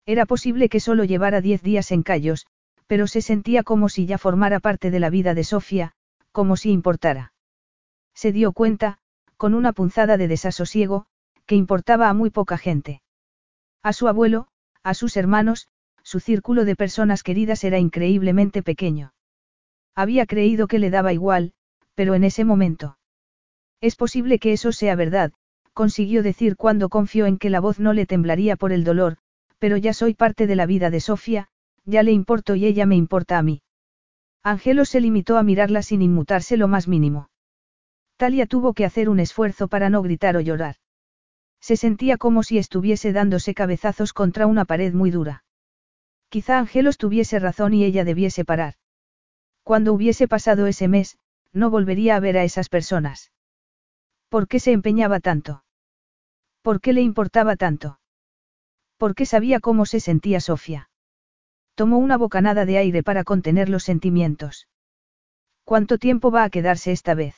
Era 0.07 0.27
posible 0.27 0.69
que 0.69 0.81
solo 0.81 1.05
llevara 1.05 1.41
diez 1.41 1.63
días 1.63 1.93
en 1.93 2.03
Callos, 2.03 2.47
pero 2.87 3.07
se 3.07 3.23
sentía 3.23 3.63
como 3.63 3.89
si 3.89 4.07
ya 4.07 4.19
formara 4.19 4.59
parte 4.59 4.91
de 4.91 4.99
la 4.99 5.11
vida 5.11 5.35
de 5.35 5.45
Sofía, 5.45 5.93
como 6.33 6.57
si 6.57 6.71
importara. 6.71 7.33
Se 8.15 8.33
dio 8.33 8.53
cuenta, 8.53 8.99
con 9.37 9.55
una 9.55 9.73
punzada 9.73 10.17
de 10.17 10.27
desasosiego, 10.27 11.07
que 11.51 11.57
importaba 11.57 12.09
a 12.09 12.15
muy 12.15 12.31
poca 12.31 12.57
gente. 12.59 13.03
A 13.83 13.93
su 13.93 14.07
abuelo, 14.07 14.47
a 14.85 14.95
sus 14.95 15.17
hermanos, 15.17 15.67
su 16.05 16.21
círculo 16.21 16.65
de 16.65 16.77
personas 16.77 17.25
queridas 17.25 17.65
era 17.65 17.81
increíblemente 17.81 18.63
pequeño. 18.63 19.15
Había 19.97 20.27
creído 20.27 20.69
que 20.69 20.79
le 20.79 20.91
daba 20.91 21.13
igual, 21.13 21.53
pero 21.97 22.15
en 22.15 22.23
ese 22.23 22.45
momento. 22.45 22.99
Es 23.81 23.97
posible 23.97 24.39
que 24.39 24.53
eso 24.53 24.71
sea 24.71 24.95
verdad, 24.95 25.33
consiguió 25.73 26.23
decir 26.23 26.55
cuando 26.55 26.89
confió 26.89 27.27
en 27.27 27.37
que 27.37 27.51
la 27.51 27.59
voz 27.59 27.81
no 27.81 27.95
le 27.95 28.07
temblaría 28.07 28.55
por 28.55 28.71
el 28.71 28.85
dolor, 28.85 29.17
pero 29.59 29.77
ya 29.77 29.93
soy 29.93 30.15
parte 30.15 30.47
de 30.47 30.55
la 30.55 30.67
vida 30.67 30.89
de 30.89 31.01
Sofía, 31.01 31.49
ya 31.85 32.05
le 32.05 32.13
importo 32.13 32.55
y 32.55 32.65
ella 32.65 32.87
me 32.87 32.95
importa 32.95 33.39
a 33.39 33.43
mí. 33.43 33.61
Angelo 34.45 34.85
se 34.85 35.01
limitó 35.01 35.37
a 35.37 35.43
mirarla 35.43 35.83
sin 35.83 36.01
inmutarse 36.01 36.57
lo 36.57 36.69
más 36.69 36.87
mínimo. 36.87 37.29
Talia 38.19 38.47
tuvo 38.47 38.73
que 38.73 38.85
hacer 38.85 39.09
un 39.09 39.19
esfuerzo 39.19 39.67
para 39.67 39.91
no 39.91 40.01
gritar 40.01 40.37
o 40.37 40.41
llorar. 40.41 40.77
Se 41.61 41.77
sentía 41.77 42.17
como 42.17 42.43
si 42.43 42.59
estuviese 42.59 43.13
dándose 43.13 43.55
cabezazos 43.55 44.13
contra 44.13 44.47
una 44.47 44.65
pared 44.65 44.93
muy 44.93 45.11
dura. 45.11 45.45
Quizá 46.29 46.59
Angelos 46.59 46.97
tuviese 46.97 47.39
razón 47.39 47.75
y 47.75 47.85
ella 47.85 48.05
debiese 48.05 48.45
parar. 48.45 48.75
Cuando 49.63 49.93
hubiese 49.93 50.27
pasado 50.29 50.67
ese 50.67 50.89
mes, 50.89 51.19
no 51.53 51.71
volvería 51.71 52.17
a 52.17 52.21
ver 52.21 52.39
a 52.39 52.45
esas 52.45 52.69
personas. 52.69 53.33
¿Por 54.29 54.49
qué 54.49 54.61
se 54.61 54.73
empeñaba 54.73 55.21
tanto? 55.21 55.65
¿Por 56.63 56.81
qué 56.81 56.93
le 56.93 57.03
importaba 57.03 57.57
tanto? 57.57 58.01
¿Por 58.97 59.15
qué 59.15 59.27
sabía 59.27 59.61
cómo 59.61 59.87
se 59.87 59.99
sentía 59.99 60.41
Sofía? 60.41 60.91
Tomó 61.75 61.99
una 61.99 62.17
bocanada 62.17 62.65
de 62.65 62.79
aire 62.79 63.03
para 63.03 63.25
contener 63.25 63.69
los 63.69 63.83
sentimientos. 63.83 64.69
¿Cuánto 65.65 65.99
tiempo 65.99 66.31
va 66.31 66.45
a 66.45 66.51
quedarse 66.51 66.93
esta 66.93 67.15
vez? 67.15 67.35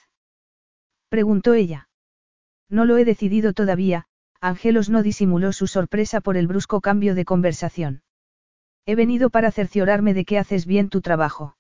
Preguntó 1.09 1.55
ella. 1.55 1.89
No 2.69 2.85
lo 2.85 2.97
he 2.97 3.05
decidido 3.05 3.53
todavía, 3.53 4.07
Angelos 4.43 4.91
no 4.91 5.05
disimuló 5.05 5.53
su 5.53 5.69
sorpresa 5.69 6.21
por 6.21 6.37
el 6.37 6.49
brusco 6.49 6.81
cambio 6.81 7.15
de 7.15 7.25
conversación. 7.25 8.03
He 8.87 8.97
venido 8.97 9.31
para 9.31 9.53
cerciorarme 9.53 10.15
de 10.15 10.25
que 10.25 10.37
haces 10.37 10.67
bien 10.67 10.89
tu 10.89 11.01
trabajo. 11.01 11.57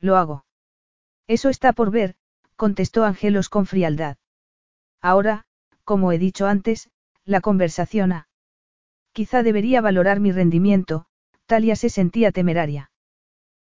Lo 0.00 0.18
hago. 0.18 0.44
Eso 1.26 1.48
está 1.48 1.72
por 1.72 1.90
ver, 1.90 2.14
contestó 2.56 3.04
Angelos 3.04 3.48
con 3.48 3.64
frialdad. 3.64 4.18
Ahora, 5.00 5.46
como 5.84 6.12
he 6.12 6.18
dicho 6.18 6.46
antes, 6.46 6.90
la 7.24 7.40
conversación 7.40 8.12
ha. 8.12 8.28
Quizá 9.12 9.42
debería 9.42 9.80
valorar 9.80 10.20
mi 10.20 10.30
rendimiento, 10.30 11.06
Talia 11.46 11.74
se 11.74 11.88
sentía 11.88 12.32
temeraria. 12.32 12.90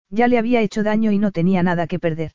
Ya 0.10 0.28
le 0.28 0.40
había 0.40 0.62
hecho 0.62 0.82
daño 0.82 1.12
y 1.12 1.20
no 1.20 1.32
tenía 1.32 1.62
nada 1.62 1.86
que 1.86 2.00
perder. 2.00 2.32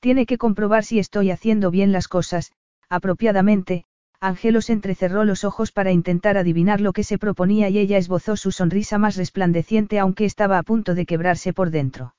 Tiene 0.00 0.24
que 0.24 0.38
comprobar 0.38 0.82
si 0.84 0.98
estoy 0.98 1.30
haciendo 1.30 1.70
bien 1.70 1.92
las 1.92 2.08
cosas, 2.08 2.52
apropiadamente, 2.88 3.84
Angelos 4.22 4.68
entrecerró 4.68 5.24
los 5.24 5.44
ojos 5.44 5.72
para 5.72 5.92
intentar 5.92 6.36
adivinar 6.36 6.82
lo 6.82 6.92
que 6.92 7.04
se 7.04 7.16
proponía 7.16 7.70
y 7.70 7.78
ella 7.78 7.96
esbozó 7.96 8.36
su 8.36 8.52
sonrisa 8.52 8.98
más 8.98 9.16
resplandeciente 9.16 9.98
aunque 9.98 10.26
estaba 10.26 10.58
a 10.58 10.62
punto 10.62 10.94
de 10.94 11.06
quebrarse 11.06 11.54
por 11.54 11.70
dentro. 11.70 12.14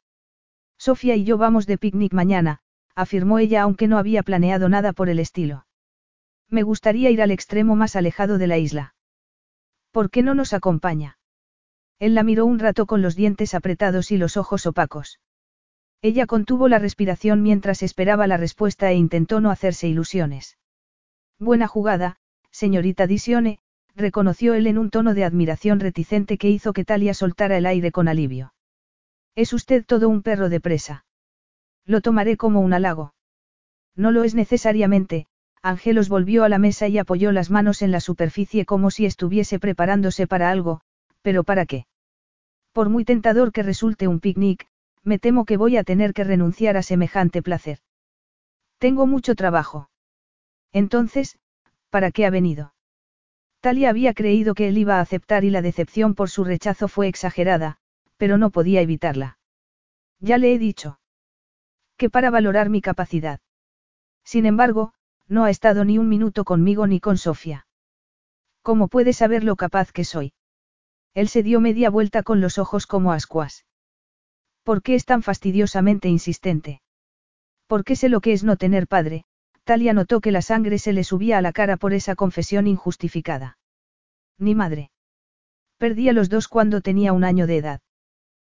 Sofía 0.79 1.15
y 1.15 1.25
yo 1.25 1.37
vamos 1.37 1.67
de 1.67 1.77
picnic 1.77 2.11
mañana, 2.11 2.61
afirmó 2.95 3.37
ella 3.37 3.61
aunque 3.61 3.87
no 3.87 3.99
había 3.99 4.23
planeado 4.23 4.67
nada 4.67 4.93
por 4.93 5.09
el 5.09 5.19
estilo. 5.19 5.67
Me 6.49 6.63
gustaría 6.63 7.11
ir 7.11 7.21
al 7.21 7.29
extremo 7.29 7.75
más 7.75 7.95
alejado 7.95 8.39
de 8.39 8.47
la 8.47 8.57
isla. 8.57 8.95
¿Por 9.91 10.09
qué 10.09 10.23
no 10.23 10.33
nos 10.33 10.53
acompaña? 10.53 11.19
Él 11.99 12.15
la 12.15 12.23
miró 12.23 12.47
un 12.47 12.57
rato 12.57 12.87
con 12.87 13.03
los 13.03 13.15
dientes 13.15 13.53
apretados 13.53 14.09
y 14.11 14.17
los 14.17 14.37
ojos 14.37 14.65
opacos. 14.65 15.19
Ella 16.01 16.25
contuvo 16.25 16.67
la 16.67 16.79
respiración 16.79 17.43
mientras 17.43 17.83
esperaba 17.83 18.25
la 18.25 18.37
respuesta 18.37 18.89
e 18.89 18.95
intentó 18.95 19.39
no 19.39 19.51
hacerse 19.51 19.87
ilusiones. 19.87 20.57
Buena 21.41 21.67
jugada, 21.67 22.17
señorita 22.51 23.07
Disione, 23.07 23.57
reconoció 23.95 24.53
él 24.53 24.67
en 24.67 24.77
un 24.77 24.91
tono 24.91 25.15
de 25.15 25.23
admiración 25.23 25.79
reticente 25.79 26.37
que 26.37 26.51
hizo 26.51 26.71
que 26.71 26.85
Talia 26.85 27.15
soltara 27.15 27.57
el 27.57 27.65
aire 27.65 27.91
con 27.91 28.07
alivio. 28.07 28.53
Es 29.33 29.51
usted 29.51 29.83
todo 29.83 30.07
un 30.07 30.21
perro 30.21 30.49
de 30.49 30.59
presa. 30.59 31.03
Lo 31.83 32.01
tomaré 32.01 32.37
como 32.37 32.61
un 32.61 32.73
halago. 32.73 33.15
No 33.95 34.11
lo 34.11 34.23
es 34.23 34.35
necesariamente, 34.35 35.25
Angelos 35.63 36.09
volvió 36.09 36.43
a 36.43 36.49
la 36.49 36.59
mesa 36.59 36.87
y 36.87 36.99
apoyó 36.99 37.31
las 37.31 37.49
manos 37.49 37.81
en 37.81 37.89
la 37.89 38.01
superficie 38.01 38.63
como 38.67 38.91
si 38.91 39.07
estuviese 39.07 39.57
preparándose 39.57 40.27
para 40.27 40.51
algo, 40.51 40.81
pero 41.23 41.43
¿para 41.43 41.65
qué? 41.65 41.87
Por 42.71 42.89
muy 42.89 43.03
tentador 43.03 43.51
que 43.51 43.63
resulte 43.63 44.07
un 44.07 44.19
picnic, 44.19 44.67
me 45.03 45.17
temo 45.17 45.45
que 45.45 45.57
voy 45.57 45.77
a 45.77 45.83
tener 45.83 46.13
que 46.13 46.23
renunciar 46.23 46.77
a 46.77 46.83
semejante 46.83 47.41
placer. 47.41 47.79
Tengo 48.77 49.07
mucho 49.07 49.33
trabajo. 49.33 49.90
Entonces, 50.73 51.37
¿para 51.89 52.11
qué 52.11 52.25
ha 52.25 52.29
venido? 52.29 52.73
Talia 53.59 53.89
había 53.89 54.13
creído 54.13 54.55
que 54.55 54.67
él 54.67 54.77
iba 54.77 54.97
a 54.97 55.01
aceptar 55.01 55.43
y 55.43 55.49
la 55.49 55.61
decepción 55.61 56.15
por 56.15 56.29
su 56.29 56.43
rechazo 56.43 56.87
fue 56.87 57.07
exagerada, 57.07 57.77
pero 58.17 58.37
no 58.37 58.49
podía 58.49 58.81
evitarla. 58.81 59.37
Ya 60.19 60.37
le 60.37 60.53
he 60.53 60.59
dicho. 60.59 60.99
Que 61.97 62.09
para 62.09 62.31
valorar 62.31 62.69
mi 62.69 62.81
capacidad. 62.81 63.39
Sin 64.23 64.45
embargo, 64.45 64.93
no 65.27 65.43
ha 65.43 65.49
estado 65.49 65.85
ni 65.85 65.97
un 65.97 66.09
minuto 66.09 66.43
conmigo 66.43 66.87
ni 66.87 66.99
con 66.99 67.17
Sofía. 67.17 67.67
¿Cómo 68.61 68.87
puede 68.87 69.13
saber 69.13 69.43
lo 69.43 69.55
capaz 69.55 69.91
que 69.91 70.03
soy? 70.03 70.33
Él 71.13 71.27
se 71.27 71.43
dio 71.43 71.59
media 71.59 71.89
vuelta 71.89 72.23
con 72.23 72.41
los 72.41 72.57
ojos 72.57 72.87
como 72.87 73.11
ascuas. 73.11 73.65
¿Por 74.63 74.81
qué 74.81 74.95
es 74.95 75.05
tan 75.05 75.23
fastidiosamente 75.23 76.07
insistente? 76.07 76.81
¿Por 77.67 77.83
qué 77.83 77.95
sé 77.95 78.09
lo 78.09 78.21
que 78.21 78.33
es 78.33 78.43
no 78.43 78.57
tener 78.57 78.87
padre, 78.87 79.25
Talia 79.63 79.93
notó 79.93 80.21
que 80.21 80.31
la 80.31 80.41
sangre 80.41 80.79
se 80.79 80.93
le 80.93 81.03
subía 81.03 81.37
a 81.37 81.41
la 81.41 81.51
cara 81.51 81.77
por 81.77 81.93
esa 81.93 82.15
confesión 82.15 82.67
injustificada. 82.67 83.57
Ni 84.37 84.55
madre. 84.55 84.91
Perdí 85.77 86.09
a 86.09 86.13
los 86.13 86.29
dos 86.29 86.47
cuando 86.47 86.81
tenía 86.81 87.13
un 87.13 87.23
año 87.23 87.47
de 87.47 87.57
edad. 87.57 87.81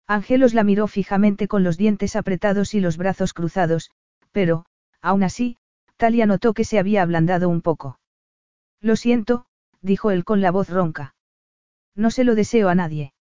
Angelos 0.06 0.54
la 0.54 0.64
miró 0.64 0.86
fijamente 0.86 1.48
con 1.48 1.64
los 1.64 1.76
dientes 1.76 2.16
apretados 2.16 2.74
y 2.74 2.80
los 2.80 2.96
brazos 2.96 3.32
cruzados, 3.32 3.90
pero, 4.32 4.66
aún 5.00 5.22
así, 5.22 5.56
Talia 5.96 6.26
notó 6.26 6.52
que 6.52 6.64
se 6.64 6.78
había 6.78 7.02
ablandado 7.02 7.48
un 7.48 7.62
poco. 7.62 7.98
Lo 8.80 8.96
siento, 8.96 9.46
dijo 9.80 10.10
él 10.10 10.24
con 10.24 10.40
la 10.40 10.50
voz 10.50 10.68
ronca. 10.68 11.14
No 11.94 12.10
se 12.10 12.24
lo 12.24 12.34
deseo 12.34 12.68
a 12.68 12.74
nadie. 12.74 13.14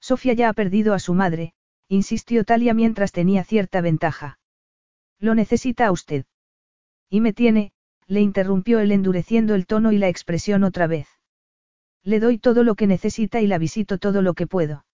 Sofía 0.00 0.32
ya 0.32 0.48
ha 0.48 0.52
perdido 0.52 0.94
a 0.94 0.98
su 0.98 1.14
madre, 1.14 1.52
insistió 1.88 2.44
Talia 2.44 2.74
mientras 2.74 3.12
tenía 3.12 3.44
cierta 3.44 3.80
ventaja. 3.80 4.38
Lo 5.18 5.34
necesita 5.34 5.86
a 5.86 5.92
usted. 5.92 6.24
Y 7.10 7.20
me 7.20 7.32
tiene, 7.32 7.72
le 8.06 8.20
interrumpió 8.20 8.78
él 8.78 8.92
endureciendo 8.92 9.54
el 9.56 9.66
tono 9.66 9.90
y 9.90 9.98
la 9.98 10.08
expresión 10.08 10.62
otra 10.64 10.86
vez. 10.86 11.08
Le 12.04 12.20
doy 12.20 12.38
todo 12.38 12.62
lo 12.62 12.76
que 12.76 12.86
necesita 12.86 13.40
y 13.40 13.48
la 13.48 13.58
visito 13.58 13.98
todo 13.98 14.22
lo 14.22 14.34
que 14.34 14.46
puedo. 14.46 14.84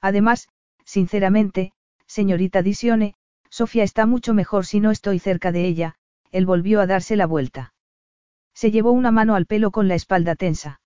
Además, 0.00 0.48
sinceramente, 0.84 1.72
señorita 2.06 2.62
Disione, 2.62 3.14
Sofía 3.50 3.84
está 3.84 4.06
mucho 4.06 4.34
mejor 4.34 4.66
si 4.66 4.80
no 4.80 4.90
estoy 4.90 5.18
cerca 5.18 5.52
de 5.52 5.66
ella, 5.66 5.94
él 6.32 6.46
volvió 6.46 6.80
a 6.80 6.86
darse 6.86 7.14
la 7.14 7.26
vuelta. 7.26 7.74
Se 8.54 8.70
llevó 8.70 8.92
una 8.92 9.10
mano 9.10 9.34
al 9.34 9.46
pelo 9.46 9.70
con 9.70 9.86
la 9.86 9.94
espalda 9.94 10.34
tensa. 10.34 10.80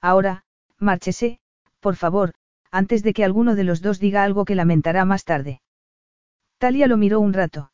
Ahora, 0.00 0.44
márchese, 0.78 1.40
por 1.80 1.96
favor, 1.96 2.32
antes 2.70 3.02
de 3.02 3.12
que 3.12 3.24
alguno 3.24 3.54
de 3.54 3.64
los 3.64 3.82
dos 3.82 4.00
diga 4.00 4.24
algo 4.24 4.44
que 4.44 4.54
lamentará 4.54 5.04
más 5.04 5.24
tarde. 5.24 5.60
Talia 6.58 6.86
lo 6.86 6.96
miró 6.96 7.20
un 7.20 7.32
rato. 7.32 7.70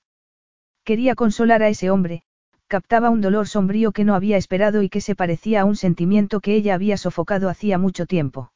Quería 0.91 1.15
consolar 1.15 1.63
a 1.63 1.69
ese 1.69 1.89
hombre, 1.89 2.25
captaba 2.67 3.11
un 3.11 3.21
dolor 3.21 3.47
sombrío 3.47 3.93
que 3.93 4.03
no 4.05 4.17
había 4.17 4.37
esperado 4.37 4.83
y 4.83 4.89
que 4.89 5.01
se 5.01 5.15
parecía 5.15 5.61
a 5.61 5.65
un 5.65 5.77
sentimiento 5.77 6.41
que 6.41 6.57
ella 6.57 6.75
había 6.75 6.97
sofocado 6.97 7.49
hacía 7.49 7.79
mucho 7.79 8.07
tiempo. 8.07 8.51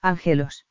Ángelos. 0.00 0.66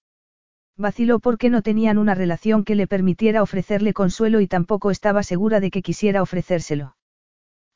Vaciló 0.78 1.20
porque 1.20 1.50
no 1.50 1.62
tenían 1.62 1.98
una 1.98 2.16
relación 2.16 2.64
que 2.64 2.76
le 2.76 2.88
permitiera 2.88 3.44
ofrecerle 3.44 3.92
consuelo 3.92 4.40
y 4.40 4.48
tampoco 4.48 4.90
estaba 4.90 5.24
segura 5.24 5.60
de 5.60 5.72
que 5.72 5.82
quisiera 5.82 6.22
ofrecérselo. 6.22 6.96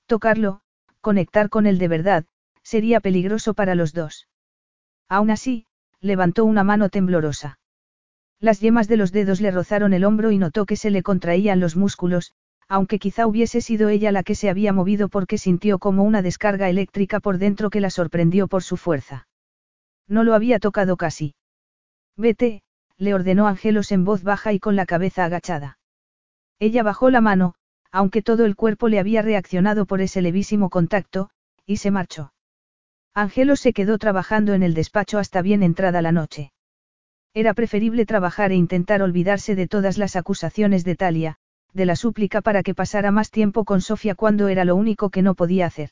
Tocarlo, 0.06 0.62
conectar 1.02 1.50
con 1.50 1.66
él 1.66 1.80
de 1.80 1.90
verdad, 1.90 2.26
sería 2.64 3.02
peligroso 3.02 3.54
para 3.54 3.76
los 3.76 3.92
dos. 3.92 4.30
Aún 5.10 5.32
así, 5.32 5.66
levantó 6.00 6.46
una 6.46 6.64
mano 6.64 6.88
temblorosa. 6.88 7.60
Las 8.40 8.62
yemas 8.62 8.88
de 8.88 8.96
los 8.96 9.12
dedos 9.12 9.42
le 9.42 9.52
rozaron 9.52 9.92
el 9.92 10.06
hombro 10.06 10.32
y 10.32 10.38
notó 10.38 10.66
que 10.66 10.78
se 10.78 10.92
le 10.92 11.04
contraían 11.04 11.60
los 11.60 11.76
músculos, 11.76 12.34
aunque 12.72 13.00
quizá 13.00 13.28
hubiese 13.28 13.60
sido 13.60 13.90
ella 13.90 14.14
la 14.14 14.24
que 14.24 14.34
se 14.34 14.50
había 14.50 14.72
movido 14.72 15.10
porque 15.10 15.38
sintió 15.38 15.78
como 15.78 16.04
una 16.04 16.22
descarga 16.22 16.70
eléctrica 16.70 17.20
por 17.20 17.38
dentro 17.38 17.70
que 17.70 17.82
la 17.82 17.90
sorprendió 17.90 18.48
por 18.48 18.64
su 18.64 18.78
fuerza. 18.78 19.28
No 20.08 20.24
lo 20.24 20.34
había 20.34 20.58
tocado 20.58 20.96
casi. 20.96 21.36
Vete, 22.16 22.62
le 22.98 23.14
ordenó 23.14 23.48
Angelos 23.48 23.92
en 23.92 24.06
voz 24.06 24.24
baja 24.24 24.54
y 24.54 24.60
con 24.60 24.78
la 24.78 24.86
cabeza 24.86 25.26
agachada. 25.26 25.80
Ella 26.60 26.82
bajó 26.82 27.10
la 27.10 27.20
mano, 27.20 27.56
aunque 27.92 28.22
todo 28.22 28.46
el 28.46 28.56
cuerpo 28.56 28.88
le 28.88 29.00
había 29.00 29.22
reaccionado 29.22 29.86
por 29.86 30.00
ese 30.00 30.22
levísimo 30.22 30.70
contacto, 30.70 31.30
y 31.66 31.76
se 31.76 31.92
marchó. 31.92 32.32
Angelos 33.14 33.60
se 33.60 33.74
quedó 33.74 33.98
trabajando 33.98 34.54
en 34.54 34.64
el 34.64 34.76
despacho 34.76 35.20
hasta 35.20 35.42
bien 35.42 35.62
entrada 35.62 36.02
la 36.02 36.14
noche. 36.14 36.54
Era 37.34 37.54
preferible 37.54 38.06
trabajar 38.06 38.54
e 38.54 38.56
intentar 38.56 39.02
olvidarse 39.02 39.56
de 39.56 39.68
todas 39.68 39.98
las 39.98 40.16
acusaciones 40.16 40.86
de 40.86 40.96
Talia, 40.96 41.38
de 41.74 41.86
la 41.86 41.96
súplica 41.96 42.42
para 42.42 42.64
que 42.64 42.76
pasara 42.76 43.12
más 43.12 43.32
tiempo 43.32 43.66
con 43.66 43.82
Sofía 43.82 44.16
cuando 44.16 44.48
era 44.48 44.66
lo 44.66 44.76
único 44.76 45.10
que 45.10 45.22
no 45.22 45.36
podía 45.36 45.66
hacer. 45.66 45.92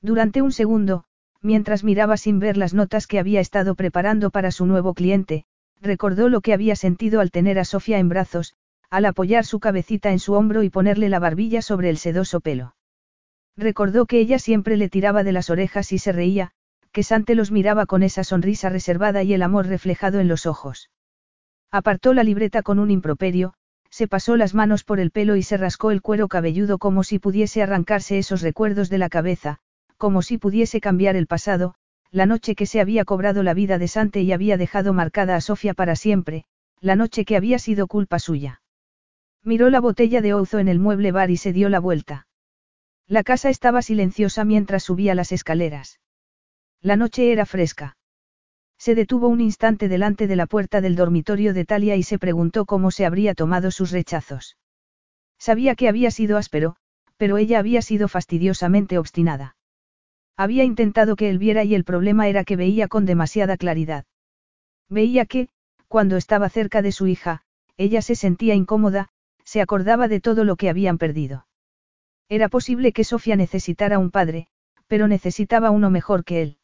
Durante 0.00 0.42
un 0.42 0.52
segundo, 0.52 1.04
mientras 1.40 1.84
miraba 1.84 2.16
sin 2.16 2.38
ver 2.38 2.56
las 2.56 2.74
notas 2.74 3.06
que 3.06 3.18
había 3.18 3.40
estado 3.40 3.74
preparando 3.74 4.30
para 4.30 4.50
su 4.50 4.66
nuevo 4.66 4.94
cliente, 4.94 5.44
recordó 5.80 6.28
lo 6.28 6.40
que 6.40 6.52
había 6.52 6.76
sentido 6.76 7.20
al 7.20 7.30
tener 7.30 7.58
a 7.58 7.64
Sofía 7.64 7.98
en 7.98 8.08
brazos, 8.08 8.54
al 8.90 9.04
apoyar 9.04 9.44
su 9.44 9.60
cabecita 9.60 10.10
en 10.10 10.18
su 10.18 10.32
hombro 10.32 10.62
y 10.62 10.70
ponerle 10.70 11.08
la 11.08 11.18
barbilla 11.18 11.62
sobre 11.62 11.90
el 11.90 11.98
sedoso 11.98 12.40
pelo. 12.40 12.74
Recordó 13.56 14.06
que 14.06 14.18
ella 14.20 14.38
siempre 14.38 14.76
le 14.76 14.88
tiraba 14.88 15.24
de 15.24 15.32
las 15.32 15.50
orejas 15.50 15.92
y 15.92 15.98
se 15.98 16.12
reía, 16.12 16.52
que 16.92 17.02
Sante 17.02 17.34
los 17.34 17.50
miraba 17.50 17.86
con 17.86 18.02
esa 18.02 18.24
sonrisa 18.24 18.70
reservada 18.70 19.22
y 19.22 19.34
el 19.34 19.42
amor 19.42 19.66
reflejado 19.66 20.20
en 20.20 20.28
los 20.28 20.46
ojos. 20.46 20.90
Apartó 21.70 22.14
la 22.14 22.24
libreta 22.24 22.62
con 22.62 22.78
un 22.78 22.90
improperio, 22.90 23.54
se 23.90 24.08
pasó 24.08 24.36
las 24.36 24.54
manos 24.54 24.84
por 24.84 25.00
el 25.00 25.10
pelo 25.10 25.36
y 25.36 25.42
se 25.42 25.56
rascó 25.56 25.90
el 25.90 26.02
cuero 26.02 26.28
cabelludo 26.28 26.78
como 26.78 27.02
si 27.02 27.18
pudiese 27.18 27.62
arrancarse 27.62 28.18
esos 28.18 28.42
recuerdos 28.42 28.88
de 28.90 28.98
la 28.98 29.08
cabeza, 29.08 29.58
como 29.96 30.22
si 30.22 30.38
pudiese 30.38 30.80
cambiar 30.80 31.16
el 31.16 31.26
pasado, 31.26 31.74
la 32.10 32.24
noche 32.24 32.54
que 32.54 32.66
se 32.66 32.80
había 32.80 33.04
cobrado 33.04 33.42
la 33.42 33.54
vida 33.54 33.78
de 33.78 33.88
Sante 33.88 34.22
y 34.22 34.32
había 34.32 34.56
dejado 34.56 34.92
marcada 34.92 35.36
a 35.36 35.40
Sofía 35.40 35.74
para 35.74 35.96
siempre, 35.96 36.44
la 36.80 36.96
noche 36.96 37.24
que 37.24 37.36
había 37.36 37.58
sido 37.58 37.86
culpa 37.86 38.18
suya. 38.18 38.62
Miró 39.44 39.68
la 39.68 39.80
botella 39.80 40.22
de 40.22 40.32
ouzo 40.32 40.58
en 40.58 40.68
el 40.68 40.78
mueble 40.78 41.12
bar 41.12 41.30
y 41.30 41.36
se 41.36 41.52
dio 41.52 41.68
la 41.68 41.80
vuelta. 41.80 42.26
La 43.06 43.22
casa 43.22 43.50
estaba 43.50 43.82
silenciosa 43.82 44.44
mientras 44.44 44.84
subía 44.84 45.14
las 45.14 45.32
escaleras. 45.32 46.00
La 46.80 46.96
noche 46.96 47.32
era 47.32 47.46
fresca. 47.46 47.97
Se 48.78 48.94
detuvo 48.94 49.28
un 49.28 49.40
instante 49.40 49.88
delante 49.88 50.26
de 50.26 50.36
la 50.36 50.46
puerta 50.46 50.80
del 50.80 50.94
dormitorio 50.94 51.52
de 51.52 51.64
Talia 51.64 51.96
y 51.96 52.02
se 52.04 52.18
preguntó 52.18 52.64
cómo 52.64 52.90
se 52.90 53.04
habría 53.04 53.34
tomado 53.34 53.70
sus 53.70 53.90
rechazos. 53.90 54.56
Sabía 55.38 55.74
que 55.74 55.88
había 55.88 56.10
sido 56.10 56.36
áspero, 56.36 56.76
pero 57.16 57.36
ella 57.36 57.58
había 57.58 57.82
sido 57.82 58.08
fastidiosamente 58.08 58.96
obstinada. 58.98 59.56
Había 60.36 60.62
intentado 60.62 61.16
que 61.16 61.28
él 61.28 61.38
viera 61.38 61.64
y 61.64 61.74
el 61.74 61.84
problema 61.84 62.28
era 62.28 62.44
que 62.44 62.54
veía 62.54 62.86
con 62.86 63.04
demasiada 63.04 63.56
claridad. 63.56 64.04
Veía 64.88 65.26
que, 65.26 65.48
cuando 65.88 66.16
estaba 66.16 66.48
cerca 66.48 66.80
de 66.80 66.92
su 66.92 67.08
hija, 67.08 67.42
ella 67.76 68.02
se 68.02 68.14
sentía 68.14 68.54
incómoda, 68.54 69.08
se 69.44 69.60
acordaba 69.60 70.06
de 70.06 70.20
todo 70.20 70.44
lo 70.44 70.56
que 70.56 70.68
habían 70.68 70.98
perdido. 70.98 71.46
Era 72.28 72.48
posible 72.48 72.92
que 72.92 73.04
Sofía 73.04 73.34
necesitara 73.34 73.98
un 73.98 74.10
padre, 74.10 74.48
pero 74.86 75.08
necesitaba 75.08 75.70
uno 75.70 75.90
mejor 75.90 76.24
que 76.24 76.42
él. 76.42 76.58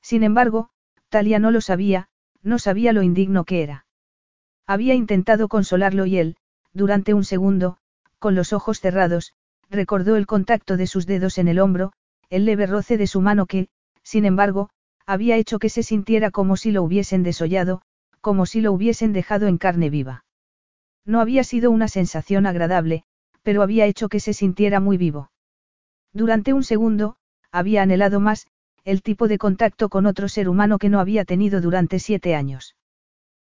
Sin 0.00 0.22
embargo, 0.22 0.70
Talia 1.08 1.38
no 1.38 1.50
lo 1.50 1.60
sabía, 1.60 2.08
no 2.42 2.58
sabía 2.58 2.92
lo 2.92 3.02
indigno 3.02 3.44
que 3.44 3.62
era. 3.62 3.86
Había 4.66 4.94
intentado 4.94 5.48
consolarlo 5.48 6.06
y 6.06 6.18
él, 6.18 6.36
durante 6.72 7.14
un 7.14 7.24
segundo, 7.24 7.78
con 8.18 8.34
los 8.34 8.52
ojos 8.52 8.80
cerrados, 8.80 9.32
recordó 9.70 10.16
el 10.16 10.26
contacto 10.26 10.76
de 10.76 10.86
sus 10.86 11.06
dedos 11.06 11.38
en 11.38 11.48
el 11.48 11.58
hombro, 11.58 11.92
el 12.30 12.44
leve 12.44 12.66
roce 12.66 12.98
de 12.98 13.06
su 13.06 13.20
mano 13.20 13.46
que, 13.46 13.68
sin 14.02 14.24
embargo, 14.24 14.70
había 15.06 15.36
hecho 15.36 15.58
que 15.58 15.70
se 15.70 15.82
sintiera 15.82 16.30
como 16.30 16.56
si 16.56 16.70
lo 16.70 16.82
hubiesen 16.82 17.22
desollado, 17.22 17.80
como 18.20 18.44
si 18.44 18.60
lo 18.60 18.72
hubiesen 18.72 19.12
dejado 19.12 19.46
en 19.46 19.56
carne 19.56 19.88
viva. 19.88 20.24
No 21.06 21.20
había 21.20 21.44
sido 21.44 21.70
una 21.70 21.88
sensación 21.88 22.44
agradable, 22.44 23.04
pero 23.42 23.62
había 23.62 23.86
hecho 23.86 24.10
que 24.10 24.20
se 24.20 24.34
sintiera 24.34 24.80
muy 24.80 24.98
vivo. 24.98 25.30
Durante 26.12 26.52
un 26.52 26.64
segundo, 26.64 27.16
había 27.50 27.82
anhelado 27.82 28.20
más, 28.20 28.46
el 28.88 29.02
tipo 29.02 29.28
de 29.28 29.36
contacto 29.36 29.90
con 29.90 30.06
otro 30.06 30.30
ser 30.30 30.48
humano 30.48 30.78
que 30.78 30.88
no 30.88 30.98
había 30.98 31.26
tenido 31.26 31.60
durante 31.60 31.98
siete 31.98 32.34
años. 32.34 32.74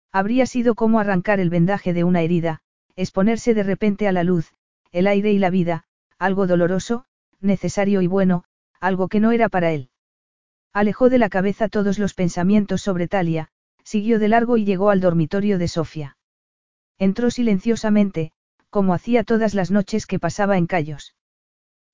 Habría 0.09 0.45
sido 0.45 0.73
como 0.73 1.01
arrancar 1.01 1.41
el 1.41 1.49
vendaje 1.49 1.91
de 1.91 2.05
una 2.05 2.21
herida, 2.21 2.61
exponerse 2.95 3.53
de 3.53 3.63
repente 3.63 4.07
a 4.07 4.13
la 4.13 4.23
luz, 4.23 4.53
el 4.93 5.05
aire 5.05 5.33
y 5.33 5.39
la 5.39 5.49
vida, 5.49 5.83
algo 6.17 6.47
doloroso, 6.47 7.03
necesario 7.41 8.01
y 8.01 8.07
bueno, 8.07 8.45
algo 8.79 9.09
que 9.09 9.19
no 9.19 9.33
era 9.33 9.49
para 9.49 9.73
él. 9.73 9.89
Alejó 10.71 11.09
de 11.09 11.17
la 11.17 11.27
cabeza 11.27 11.67
todos 11.67 11.99
los 11.99 12.13
pensamientos 12.13 12.81
sobre 12.81 13.09
Talia, 13.09 13.49
siguió 13.83 14.19
de 14.19 14.29
largo 14.29 14.55
y 14.55 14.63
llegó 14.63 14.91
al 14.91 15.01
dormitorio 15.01 15.57
de 15.57 15.67
Sofía. 15.67 16.15
Entró 16.97 17.31
silenciosamente, 17.31 18.31
como 18.69 18.93
hacía 18.93 19.25
todas 19.25 19.55
las 19.55 19.71
noches 19.71 20.05
que 20.05 20.19
pasaba 20.19 20.57
en 20.57 20.67
Callos. 20.67 21.17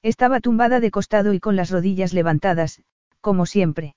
Estaba 0.03 0.39
tumbada 0.39 0.80
de 0.80 0.91
costado 0.91 1.34
y 1.34 1.39
con 1.39 1.55
las 1.55 1.71
rodillas 1.71 2.13
levantadas, 2.13 2.84
como 3.22 3.46
siempre. 3.46 3.96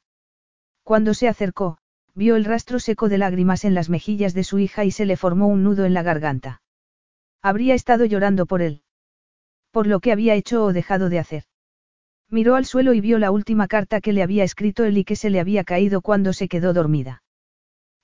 Cuando 0.82 1.14
se 1.14 1.28
acercó, 1.28 1.78
vio 2.14 2.36
el 2.36 2.44
rastro 2.44 2.78
seco 2.78 3.08
de 3.08 3.18
lágrimas 3.18 3.64
en 3.64 3.74
las 3.74 3.88
mejillas 3.88 4.34
de 4.34 4.44
su 4.44 4.58
hija 4.58 4.84
y 4.84 4.90
se 4.90 5.06
le 5.06 5.16
formó 5.16 5.46
un 5.46 5.62
nudo 5.62 5.84
en 5.84 5.94
la 5.94 6.02
garganta. 6.02 6.62
Habría 7.40 7.74
estado 7.74 8.04
llorando 8.04 8.46
por 8.46 8.62
él. 8.62 8.82
Por 9.70 9.86
lo 9.86 10.00
que 10.00 10.12
había 10.12 10.34
hecho 10.34 10.64
o 10.64 10.72
dejado 10.72 11.08
de 11.08 11.18
hacer. 11.18 11.44
Miró 12.28 12.56
al 12.56 12.64
suelo 12.64 12.94
y 12.94 13.00
vio 13.00 13.18
la 13.18 13.30
última 13.30 13.68
carta 13.68 14.00
que 14.00 14.12
le 14.12 14.22
había 14.22 14.44
escrito 14.44 14.84
él 14.84 14.98
y 14.98 15.04
que 15.04 15.16
se 15.16 15.30
le 15.30 15.40
había 15.40 15.64
caído 15.64 16.00
cuando 16.00 16.32
se 16.32 16.48
quedó 16.48 16.72
dormida. 16.72 17.22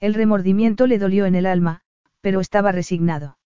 El 0.00 0.14
remordimiento 0.14 0.86
le 0.86 0.98
dolió 0.98 1.26
en 1.26 1.34
el 1.34 1.46
alma, 1.46 1.80
pero 2.20 2.40
estaba 2.40 2.72
resignado. 2.72 3.38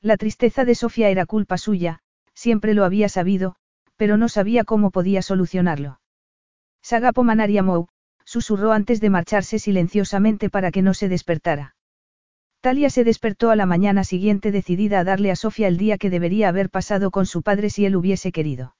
La 0.00 0.16
tristeza 0.16 0.64
de 0.64 0.74
Sofía 0.74 1.10
era 1.10 1.26
culpa 1.26 1.58
suya, 1.58 2.00
siempre 2.34 2.74
lo 2.74 2.84
había 2.84 3.08
sabido, 3.08 3.56
pero 3.96 4.16
no 4.16 4.28
sabía 4.28 4.64
cómo 4.64 4.90
podía 4.90 5.22
solucionarlo. 5.22 6.00
Sagapo 6.82 7.22
Manariamou, 7.22 7.88
susurró 8.24 8.72
antes 8.72 9.00
de 9.00 9.10
marcharse 9.10 9.58
silenciosamente 9.58 10.50
para 10.50 10.70
que 10.70 10.82
no 10.82 10.94
se 10.94 11.08
despertara. 11.08 11.74
Talia 12.60 12.90
se 12.90 13.04
despertó 13.04 13.50
a 13.50 13.56
la 13.56 13.66
mañana 13.66 14.04
siguiente 14.04 14.52
decidida 14.52 15.00
a 15.00 15.04
darle 15.04 15.30
a 15.30 15.36
Sofía 15.36 15.68
el 15.68 15.78
día 15.78 15.96
que 15.98 16.10
debería 16.10 16.48
haber 16.48 16.68
pasado 16.68 17.10
con 17.10 17.26
su 17.26 17.42
padre 17.42 17.70
si 17.70 17.86
él 17.86 17.96
hubiese 17.96 18.32
querido. 18.32 18.76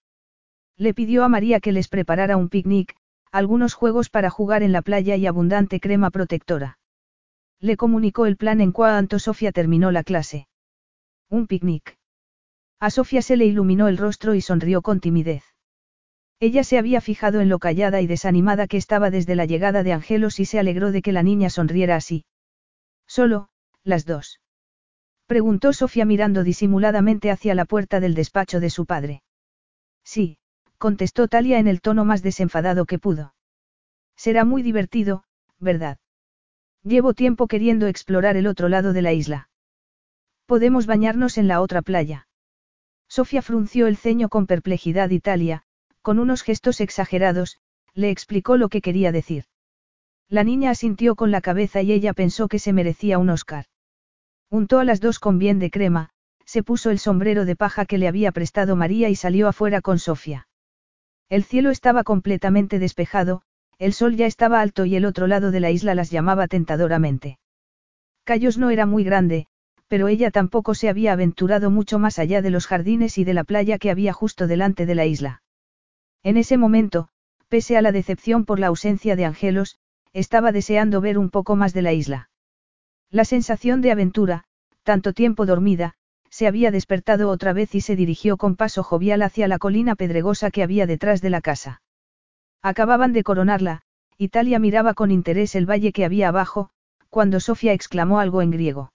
Le 0.76 0.94
pidió 0.94 1.24
a 1.24 1.28
María 1.28 1.60
que 1.60 1.72
les 1.72 1.88
preparara 1.88 2.36
un 2.36 2.48
picnic, 2.48 2.94
algunos 3.32 3.74
juegos 3.74 4.10
para 4.10 4.28
jugar 4.28 4.62
en 4.62 4.72
la 4.72 4.82
playa 4.82 5.16
y 5.16 5.26
abundante 5.26 5.80
crema 5.80 6.10
protectora. 6.10 6.78
Le 7.58 7.76
comunicó 7.76 8.26
el 8.26 8.36
plan 8.36 8.60
en 8.60 8.72
cuanto 8.72 9.18
Sofía 9.18 9.52
terminó 9.52 9.90
la 9.90 10.04
clase. 10.04 10.48
Un 11.28 11.46
picnic. 11.46 11.98
A 12.80 12.90
Sofía 12.90 13.22
se 13.22 13.36
le 13.36 13.46
iluminó 13.46 13.88
el 13.88 13.98
rostro 13.98 14.34
y 14.34 14.40
sonrió 14.40 14.82
con 14.82 15.00
timidez. 15.00 15.44
Ella 16.40 16.64
se 16.64 16.78
había 16.78 17.02
fijado 17.02 17.42
en 17.42 17.50
lo 17.50 17.58
callada 17.58 18.00
y 18.00 18.06
desanimada 18.06 18.66
que 18.66 18.78
estaba 18.78 19.10
desde 19.10 19.36
la 19.36 19.44
llegada 19.44 19.82
de 19.82 19.92
Angelos 19.92 20.40
y 20.40 20.46
se 20.46 20.58
alegró 20.58 20.90
de 20.90 21.02
que 21.02 21.12
la 21.12 21.22
niña 21.22 21.50
sonriera 21.50 21.96
así. 21.96 22.24
Solo, 23.06 23.50
las 23.84 24.06
dos. 24.06 24.40
Preguntó 25.26 25.74
Sofía 25.74 26.06
mirando 26.06 26.42
disimuladamente 26.42 27.30
hacia 27.30 27.54
la 27.54 27.66
puerta 27.66 28.00
del 28.00 28.14
despacho 28.14 28.58
de 28.58 28.70
su 28.70 28.86
padre. 28.86 29.22
Sí, 30.02 30.38
contestó 30.78 31.28
Talia 31.28 31.58
en 31.58 31.68
el 31.68 31.82
tono 31.82 32.06
más 32.06 32.22
desenfadado 32.22 32.86
que 32.86 32.98
pudo. 32.98 33.34
Será 34.16 34.46
muy 34.46 34.62
divertido, 34.62 35.24
¿verdad? 35.58 35.98
Llevo 36.82 37.12
tiempo 37.12 37.48
queriendo 37.48 37.86
explorar 37.86 38.38
el 38.38 38.46
otro 38.46 38.70
lado 38.70 38.94
de 38.94 39.02
la 39.02 39.12
isla. 39.12 39.50
Podemos 40.46 40.86
bañarnos 40.86 41.36
en 41.36 41.48
la 41.48 41.60
otra 41.60 41.82
playa. 41.82 42.28
Sofía 43.08 43.42
frunció 43.42 43.86
el 43.86 43.98
ceño 43.98 44.30
con 44.30 44.46
perplejidad 44.46 45.10
y 45.10 45.20
Talia, 45.20 45.64
con 46.02 46.18
unos 46.18 46.42
gestos 46.42 46.80
exagerados, 46.80 47.58
le 47.94 48.10
explicó 48.10 48.56
lo 48.56 48.68
que 48.68 48.80
quería 48.80 49.12
decir. 49.12 49.44
La 50.28 50.44
niña 50.44 50.70
asintió 50.70 51.16
con 51.16 51.30
la 51.30 51.40
cabeza 51.40 51.82
y 51.82 51.92
ella 51.92 52.12
pensó 52.12 52.48
que 52.48 52.58
se 52.58 52.72
merecía 52.72 53.18
un 53.18 53.30
Oscar. 53.30 53.66
Untó 54.48 54.78
a 54.78 54.84
las 54.84 55.00
dos 55.00 55.18
con 55.18 55.38
bien 55.38 55.58
de 55.58 55.70
crema, 55.70 56.10
se 56.44 56.62
puso 56.62 56.90
el 56.90 56.98
sombrero 56.98 57.44
de 57.44 57.56
paja 57.56 57.84
que 57.84 57.98
le 57.98 58.08
había 58.08 58.32
prestado 58.32 58.76
María 58.76 59.08
y 59.08 59.16
salió 59.16 59.48
afuera 59.48 59.80
con 59.80 59.98
Sofía. 59.98 60.48
El 61.28 61.44
cielo 61.44 61.70
estaba 61.70 62.02
completamente 62.02 62.78
despejado, 62.78 63.42
el 63.78 63.92
sol 63.92 64.16
ya 64.16 64.26
estaba 64.26 64.60
alto 64.60 64.84
y 64.84 64.96
el 64.96 65.04
otro 65.04 65.26
lado 65.26 65.52
de 65.52 65.60
la 65.60 65.70
isla 65.70 65.94
las 65.94 66.10
llamaba 66.10 66.48
tentadoramente. 66.48 67.38
Cayos 68.24 68.58
no 68.58 68.70
era 68.70 68.84
muy 68.84 69.04
grande, 69.04 69.46
pero 69.88 70.08
ella 70.08 70.30
tampoco 70.30 70.74
se 70.74 70.88
había 70.88 71.12
aventurado 71.12 71.70
mucho 71.70 71.98
más 71.98 72.18
allá 72.18 72.42
de 72.42 72.50
los 72.50 72.66
jardines 72.66 73.18
y 73.18 73.24
de 73.24 73.34
la 73.34 73.44
playa 73.44 73.78
que 73.78 73.90
había 73.90 74.12
justo 74.12 74.46
delante 74.46 74.86
de 74.86 74.94
la 74.94 75.06
isla. 75.06 75.42
En 76.22 76.36
ese 76.36 76.56
momento, 76.56 77.08
pese 77.48 77.76
a 77.76 77.82
la 77.82 77.92
decepción 77.92 78.44
por 78.44 78.58
la 78.58 78.68
ausencia 78.68 79.16
de 79.16 79.24
Angelos, 79.24 79.78
estaba 80.12 80.52
deseando 80.52 81.00
ver 81.00 81.18
un 81.18 81.30
poco 81.30 81.56
más 81.56 81.72
de 81.72 81.82
la 81.82 81.92
isla. 81.92 82.30
La 83.10 83.24
sensación 83.24 83.80
de 83.80 83.92
aventura, 83.92 84.44
tanto 84.82 85.12
tiempo 85.12 85.46
dormida, 85.46 85.94
se 86.30 86.46
había 86.46 86.70
despertado 86.70 87.28
otra 87.28 87.52
vez 87.52 87.74
y 87.74 87.80
se 87.80 87.96
dirigió 87.96 88.36
con 88.36 88.56
paso 88.56 88.82
jovial 88.82 89.22
hacia 89.22 89.48
la 89.48 89.58
colina 89.58 89.96
pedregosa 89.96 90.50
que 90.50 90.62
había 90.62 90.86
detrás 90.86 91.20
de 91.20 91.30
la 91.30 91.40
casa. 91.40 91.82
Acababan 92.62 93.12
de 93.12 93.24
coronarla, 93.24 93.82
Italia 94.16 94.58
miraba 94.58 94.94
con 94.94 95.10
interés 95.10 95.54
el 95.54 95.68
valle 95.68 95.92
que 95.92 96.04
había 96.04 96.28
abajo, 96.28 96.70
cuando 97.08 97.40
Sofía 97.40 97.72
exclamó 97.72 98.20
algo 98.20 98.42
en 98.42 98.50
griego. 98.50 98.92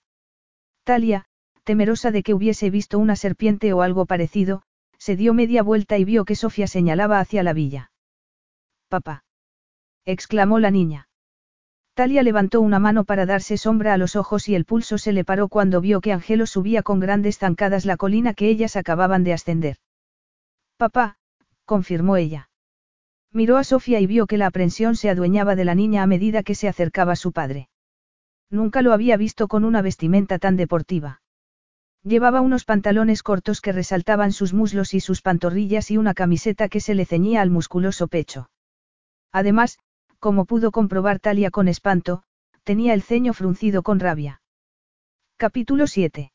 Talia, 0.83 1.25
temerosa 1.63 2.11
de 2.11 2.23
que 2.23 2.33
hubiese 2.33 2.69
visto 2.69 2.99
una 2.99 3.15
serpiente 3.15 3.73
o 3.73 3.81
algo 3.81 4.05
parecido, 4.05 4.61
se 4.97 5.15
dio 5.15 5.33
media 5.33 5.63
vuelta 5.63 5.97
y 5.97 6.05
vio 6.05 6.25
que 6.25 6.35
Sofía 6.35 6.67
señalaba 6.67 7.19
hacia 7.19 7.43
la 7.43 7.53
villa. 7.53 7.91
Papá. 8.89 9.23
exclamó 10.05 10.59
la 10.59 10.71
niña. 10.71 11.07
Talia 11.95 12.23
levantó 12.23 12.59
una 12.59 12.77
mano 12.77 13.05
para 13.05 13.25
darse 13.25 13.57
sombra 13.57 13.93
a 13.93 13.97
los 13.97 14.15
ojos 14.17 14.49
y 14.49 14.55
el 14.55 14.65
pulso 14.65 14.97
se 14.97 15.13
le 15.13 15.23
paró 15.23 15.47
cuando 15.47 15.79
vio 15.79 16.01
que 16.01 16.11
Angelo 16.11 16.45
subía 16.45 16.83
con 16.83 16.99
grandes 16.99 17.37
zancadas 17.39 17.85
la 17.85 17.95
colina 17.95 18.33
que 18.33 18.49
ellas 18.49 18.75
acababan 18.75 19.23
de 19.23 19.31
ascender. 19.31 19.77
Papá, 20.77 21.17
confirmó 21.63 22.17
ella. 22.17 22.49
Miró 23.31 23.57
a 23.57 23.63
Sofía 23.63 23.99
y 24.01 24.07
vio 24.07 24.27
que 24.27 24.37
la 24.37 24.47
aprensión 24.47 24.95
se 24.95 25.09
adueñaba 25.09 25.55
de 25.55 25.65
la 25.65 25.75
niña 25.75 26.03
a 26.03 26.07
medida 26.07 26.43
que 26.43 26.55
se 26.55 26.67
acercaba 26.67 27.15
su 27.15 27.31
padre. 27.31 27.69
Nunca 28.49 28.81
lo 28.81 28.93
había 28.93 29.17
visto 29.17 29.47
con 29.47 29.63
una 29.63 29.81
vestimenta 29.81 30.37
tan 30.37 30.57
deportiva. 30.57 31.21
Llevaba 32.05 32.41
unos 32.41 32.65
pantalones 32.65 33.23
cortos 33.23 33.61
que 33.61 33.71
resaltaban 33.71 34.31
sus 34.31 34.53
muslos 34.53 34.93
y 34.93 34.99
sus 34.99 35.23
pantorrillas 35.23 35.89
y 35.89 35.97
una 35.97 36.13
camiseta 36.13 36.69
que 36.69 36.79
se 36.79 36.93
le 36.93 37.03
ceñía 37.03 37.41
al 37.41 37.49
musculoso 37.49 38.07
pecho. 38.07 38.47
Además, 39.31 39.79
como 40.19 40.45
pudo 40.45 40.69
comprobar 40.69 41.19
Talia 41.19 41.49
con 41.49 41.67
espanto, 41.67 42.21
tenía 42.63 42.93
el 42.93 43.01
ceño 43.01 43.33
fruncido 43.33 43.81
con 43.81 43.99
rabia. 43.99 44.39
Capítulo 45.37 45.87
7. 45.87 46.31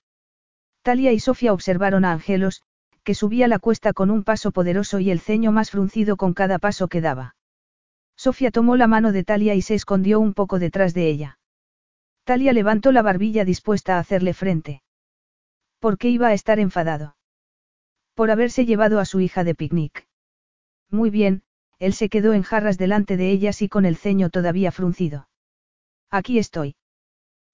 Talia 0.82 1.12
y 1.12 1.20
Sofía 1.20 1.52
observaron 1.52 2.04
a 2.04 2.10
Angelos, 2.10 2.62
que 3.04 3.14
subía 3.14 3.46
la 3.46 3.60
cuesta 3.60 3.92
con 3.92 4.10
un 4.10 4.24
paso 4.24 4.50
poderoso 4.50 4.98
y 4.98 5.12
el 5.12 5.20
ceño 5.20 5.52
más 5.52 5.70
fruncido 5.70 6.16
con 6.16 6.34
cada 6.34 6.58
paso 6.58 6.88
que 6.88 7.00
daba. 7.00 7.36
Sofía 8.16 8.50
tomó 8.50 8.74
la 8.74 8.88
mano 8.88 9.12
de 9.12 9.22
Talia 9.22 9.54
y 9.54 9.62
se 9.62 9.76
escondió 9.76 10.18
un 10.18 10.34
poco 10.34 10.58
detrás 10.58 10.94
de 10.94 11.06
ella. 11.08 11.38
Talia 12.24 12.52
levantó 12.52 12.90
la 12.90 13.02
barbilla 13.02 13.44
dispuesta 13.44 13.96
a 13.96 14.00
hacerle 14.00 14.34
frente. 14.34 14.82
¿Por 15.80 15.96
qué 15.96 16.10
iba 16.10 16.28
a 16.28 16.34
estar 16.34 16.60
enfadado? 16.60 17.16
Por 18.14 18.30
haberse 18.30 18.66
llevado 18.66 19.00
a 19.00 19.06
su 19.06 19.20
hija 19.20 19.44
de 19.44 19.54
picnic. 19.54 20.06
Muy 20.90 21.08
bien, 21.08 21.42
él 21.78 21.94
se 21.94 22.10
quedó 22.10 22.34
en 22.34 22.42
jarras 22.42 22.76
delante 22.76 23.16
de 23.16 23.30
ellas 23.30 23.62
y 23.62 23.68
con 23.70 23.86
el 23.86 23.96
ceño 23.96 24.28
todavía 24.28 24.72
fruncido. 24.72 25.28
Aquí 26.10 26.38
estoy. 26.38 26.76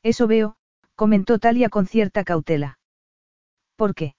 Eso 0.02 0.26
veo, 0.26 0.56
comentó 0.96 1.38
Talia 1.38 1.68
con 1.68 1.86
cierta 1.86 2.24
cautela. 2.24 2.80
¿Por 3.76 3.94
qué? 3.94 4.16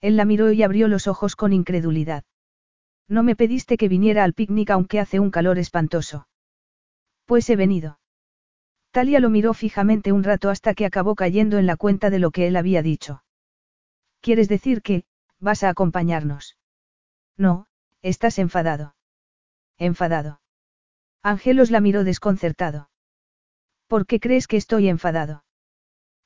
Él 0.00 0.16
la 0.16 0.24
miró 0.24 0.50
y 0.50 0.64
abrió 0.64 0.88
los 0.88 1.06
ojos 1.06 1.36
con 1.36 1.52
incredulidad. 1.52 2.24
No 3.06 3.22
me 3.22 3.36
pediste 3.36 3.76
que 3.76 3.88
viniera 3.88 4.24
al 4.24 4.34
picnic 4.34 4.70
aunque 4.70 4.98
hace 4.98 5.20
un 5.20 5.30
calor 5.30 5.58
espantoso. 5.58 6.26
Pues 7.26 7.48
he 7.48 7.54
venido. 7.54 7.99
Talia 8.90 9.20
lo 9.20 9.30
miró 9.30 9.54
fijamente 9.54 10.12
un 10.12 10.24
rato 10.24 10.50
hasta 10.50 10.74
que 10.74 10.84
acabó 10.84 11.14
cayendo 11.14 11.58
en 11.58 11.66
la 11.66 11.76
cuenta 11.76 12.10
de 12.10 12.18
lo 12.18 12.30
que 12.30 12.48
él 12.48 12.56
había 12.56 12.82
dicho. 12.82 13.22
¿Quieres 14.20 14.48
decir 14.48 14.82
que, 14.82 15.04
vas 15.38 15.62
a 15.62 15.68
acompañarnos? 15.68 16.56
No, 17.36 17.66
estás 18.02 18.38
enfadado. 18.38 18.96
Enfadado. 19.78 20.40
Angelos 21.22 21.70
la 21.70 21.80
miró 21.80 22.02
desconcertado. 22.02 22.90
¿Por 23.86 24.06
qué 24.06 24.20
crees 24.20 24.46
que 24.46 24.56
estoy 24.56 24.88
enfadado? 24.88 25.44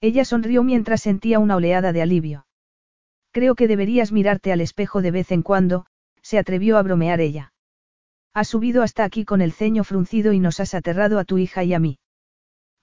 Ella 0.00 0.24
sonrió 0.24 0.62
mientras 0.62 1.02
sentía 1.02 1.38
una 1.38 1.56
oleada 1.56 1.92
de 1.92 2.02
alivio. 2.02 2.46
Creo 3.30 3.54
que 3.54 3.68
deberías 3.68 4.12
mirarte 4.12 4.52
al 4.52 4.60
espejo 4.60 5.02
de 5.02 5.10
vez 5.10 5.32
en 5.32 5.42
cuando, 5.42 5.86
se 6.22 6.38
atrevió 6.38 6.78
a 6.78 6.82
bromear 6.82 7.20
ella. 7.20 7.52
Has 8.32 8.48
subido 8.48 8.82
hasta 8.82 9.04
aquí 9.04 9.24
con 9.24 9.40
el 9.40 9.52
ceño 9.52 9.84
fruncido 9.84 10.32
y 10.32 10.40
nos 10.40 10.60
has 10.60 10.74
aterrado 10.74 11.18
a 11.18 11.24
tu 11.24 11.38
hija 11.38 11.64
y 11.64 11.74
a 11.74 11.78
mí. 11.78 11.98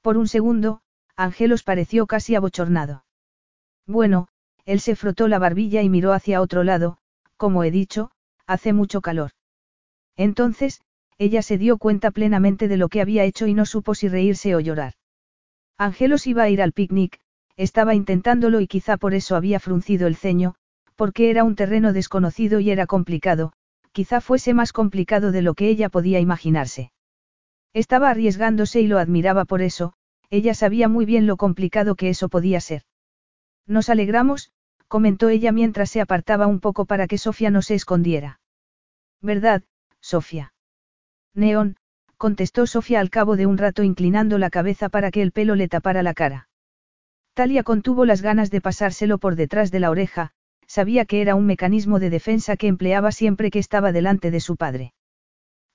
Por 0.02 0.18
un 0.18 0.28
segundo, 0.28 0.82
Angelos 1.15 1.64
pareció 1.64 2.07
casi 2.07 2.36
abochornado. 2.36 3.06
Bueno, 3.86 4.28
él 4.65 4.80
se 4.80 4.95
frotó 4.95 5.28
la 5.28 5.40
barbilla 5.40 5.82
y 5.82 5.90
miró 5.90 6.14
hacia 6.14 6.41
otro 6.41 6.64
lado, 6.64 6.98
como 7.38 7.64
he 7.64 7.72
dicho, 7.72 8.11
hace 8.48 8.73
mucho 8.73 9.02
calor. 9.02 9.32
Entonces, 10.15 10.82
ella 11.18 11.41
se 11.41 11.57
dio 11.57 11.78
cuenta 11.78 12.11
plenamente 12.11 12.68
de 12.68 12.78
lo 12.78 12.90
que 12.90 13.02
había 13.02 13.23
hecho 13.23 13.45
y 13.48 13.53
no 13.53 13.65
supo 13.65 13.94
si 13.94 14.07
reírse 14.07 14.56
o 14.56 14.60
llorar. 14.60 14.94
Angelos 15.78 16.26
iba 16.28 16.44
a 16.44 16.49
ir 16.49 16.61
al 16.61 16.73
picnic, 16.73 17.19
estaba 17.57 17.94
intentándolo 17.94 18.60
y 18.60 18.68
quizá 18.68 18.98
por 18.98 19.14
eso 19.14 19.36
había 19.36 19.60
fruncido 19.60 20.07
el 20.07 20.15
ceño, 20.15 20.56
porque 20.95 21.30
era 21.30 21.44
un 21.44 21.56
terreno 21.56 21.94
desconocido 21.94 22.60
y 22.60 22.72
era 22.72 22.88
complicado, 22.88 23.53
quizá 23.91 24.22
fuese 24.22 24.53
más 24.53 24.73
complicado 24.73 25.32
de 25.32 25.41
lo 25.41 25.53
que 25.53 25.69
ella 25.69 25.90
podía 25.90 26.19
imaginarse. 26.19 26.91
Estaba 27.73 28.10
arriesgándose 28.10 28.81
y 28.81 28.88
lo 28.88 28.99
admiraba 28.99 29.45
por 29.45 29.61
eso, 29.61 29.93
ella 30.30 30.53
sabía 30.53 30.88
muy 30.88 31.06
bien 31.06 31.27
lo 31.27 31.38
complicado 31.38 31.95
que 31.95 32.10
eso 32.10 32.30
podía 32.30 32.60
ser. 32.60 32.84
Nos 33.68 33.89
alegramos, 33.89 34.52
comentó 34.88 35.30
ella 35.30 35.52
mientras 35.52 35.89
se 35.89 36.02
apartaba 36.02 36.48
un 36.48 36.60
poco 36.60 36.85
para 36.85 37.07
que 37.07 37.18
Sofía 37.18 37.49
no 37.49 37.61
se 37.61 37.76
escondiera. 37.76 38.39
¿Verdad, 39.22 39.64
Sofía? 40.02 40.53
Neón, 41.34 41.77
contestó 42.18 42.68
Sofía 42.68 42.99
al 42.99 43.10
cabo 43.10 43.38
de 43.38 43.45
un 43.45 43.57
rato 43.57 43.84
inclinando 43.84 44.38
la 44.38 44.49
cabeza 44.49 44.89
para 44.89 45.11
que 45.11 45.22
el 45.22 45.31
pelo 45.31 45.56
le 45.56 45.68
tapara 45.68 46.03
la 46.03 46.14
cara. 46.14 46.49
Talia 47.34 47.64
contuvo 47.64 48.06
las 48.06 48.22
ganas 48.22 48.52
de 48.52 48.60
pasárselo 48.60 49.18
por 49.18 49.35
detrás 49.35 49.72
de 49.72 49.80
la 49.80 49.89
oreja, 49.89 50.31
sabía 50.68 51.06
que 51.06 51.22
era 51.22 51.35
un 51.35 51.45
mecanismo 51.45 51.99
de 51.99 52.10
defensa 52.10 52.57
que 52.57 52.68
empleaba 52.68 53.11
siempre 53.11 53.49
que 53.49 53.60
estaba 53.60 53.91
delante 53.91 54.31
de 54.31 54.41
su 54.41 54.57
padre. 54.57 54.93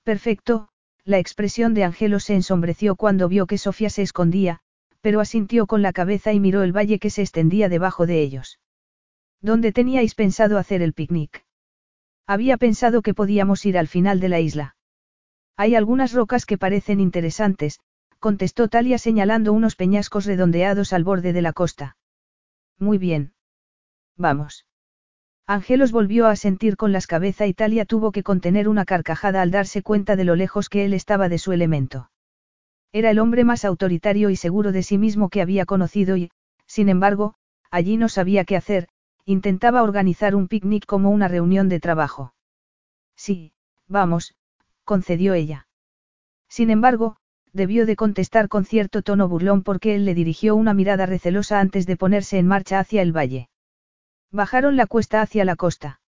Perfecto, 0.03 0.69
la 1.07 1.19
expresión 1.19 1.73
de 1.73 1.85
Angelo 1.85 2.19
se 2.19 2.35
ensombreció 2.35 2.97
cuando 2.97 3.29
vio 3.29 3.47
que 3.47 3.57
Sofía 3.57 3.89
se 3.89 4.01
escondía, 4.01 4.59
pero 4.99 5.21
asintió 5.21 5.65
con 5.65 5.81
la 5.81 5.93
cabeza 5.93 6.33
y 6.33 6.41
miró 6.41 6.63
el 6.63 6.75
valle 6.75 6.99
que 6.99 7.09
se 7.09 7.21
extendía 7.21 7.69
debajo 7.69 8.05
de 8.05 8.21
ellos. 8.21 8.59
¿Dónde 9.41 9.71
teníais 9.71 10.15
pensado 10.15 10.57
hacer 10.57 10.81
el 10.81 10.91
picnic? 10.91 11.45
Había 12.25 12.57
pensado 12.57 13.01
que 13.01 13.13
podíamos 13.13 13.65
ir 13.65 13.77
al 13.77 13.87
final 13.87 14.19
de 14.19 14.27
la 14.27 14.41
isla. 14.41 14.75
Hay 15.55 15.75
algunas 15.75 16.11
rocas 16.11 16.45
que 16.45 16.57
parecen 16.57 16.99
interesantes, 16.99 17.79
contestó 18.19 18.67
Talia 18.67 18.97
señalando 18.97 19.53
unos 19.53 19.77
peñascos 19.77 20.25
redondeados 20.25 20.91
al 20.91 21.05
borde 21.05 21.31
de 21.31 21.41
la 21.41 21.53
costa. 21.53 21.95
Muy 22.79 22.97
bien. 22.97 23.33
Vamos. 24.17 24.65
Angelos 25.49 25.93
volvió 25.93 26.27
a 26.27 26.35
sentir 26.35 26.75
con 26.75 26.91
las 26.91 27.07
cabezas 27.07 27.47
y 27.47 27.53
Talia 27.53 27.85
tuvo 27.85 28.11
que 28.11 28.21
contener 28.21 28.67
una 28.67 28.83
carcajada 28.83 29.41
al 29.41 29.49
darse 29.49 29.81
cuenta 29.81 30.17
de 30.17 30.25
lo 30.25 30.35
lejos 30.35 30.67
que 30.67 30.83
él 30.83 30.93
estaba 30.93 31.29
de 31.29 31.37
su 31.37 31.53
elemento. 31.53 32.11
Era 32.91 33.11
el 33.11 33.19
hombre 33.19 33.45
más 33.45 33.63
autoritario 33.63 34.29
y 34.29 34.35
seguro 34.35 34.73
de 34.73 34.83
sí 34.83 34.97
mismo 34.97 35.29
que 35.29 35.41
había 35.41 35.65
conocido 35.65 36.17
y, 36.17 36.31
sin 36.65 36.89
embargo, 36.89 37.35
allí 37.71 37.95
no 37.95 38.09
sabía 38.09 38.43
qué 38.43 38.57
hacer, 38.57 38.89
intentaba 39.23 39.83
organizar 39.83 40.35
un 40.35 40.49
picnic 40.49 40.85
como 40.85 41.11
una 41.11 41.29
reunión 41.29 41.69
de 41.69 41.79
trabajo. 41.79 42.33
Sí, 43.15 43.53
vamos, 43.87 44.35
concedió 44.83 45.33
ella. 45.33 45.69
Sin 46.49 46.69
embargo, 46.71 47.15
debió 47.53 47.85
de 47.85 47.95
contestar 47.95 48.49
con 48.49 48.65
cierto 48.65 49.01
tono 49.01 49.29
burlón 49.29 49.63
porque 49.63 49.95
él 49.95 50.03
le 50.03 50.13
dirigió 50.13 50.57
una 50.57 50.73
mirada 50.73 51.05
recelosa 51.05 51.61
antes 51.61 51.85
de 51.85 51.95
ponerse 51.95 52.37
en 52.37 52.47
marcha 52.47 52.79
hacia 52.79 53.01
el 53.01 53.15
valle. 53.15 53.47
Bajaron 54.31 54.75
la 54.75 54.87
cuesta 54.87 55.21
hacia 55.21 55.45
la 55.45 55.55
costa. 55.55 55.99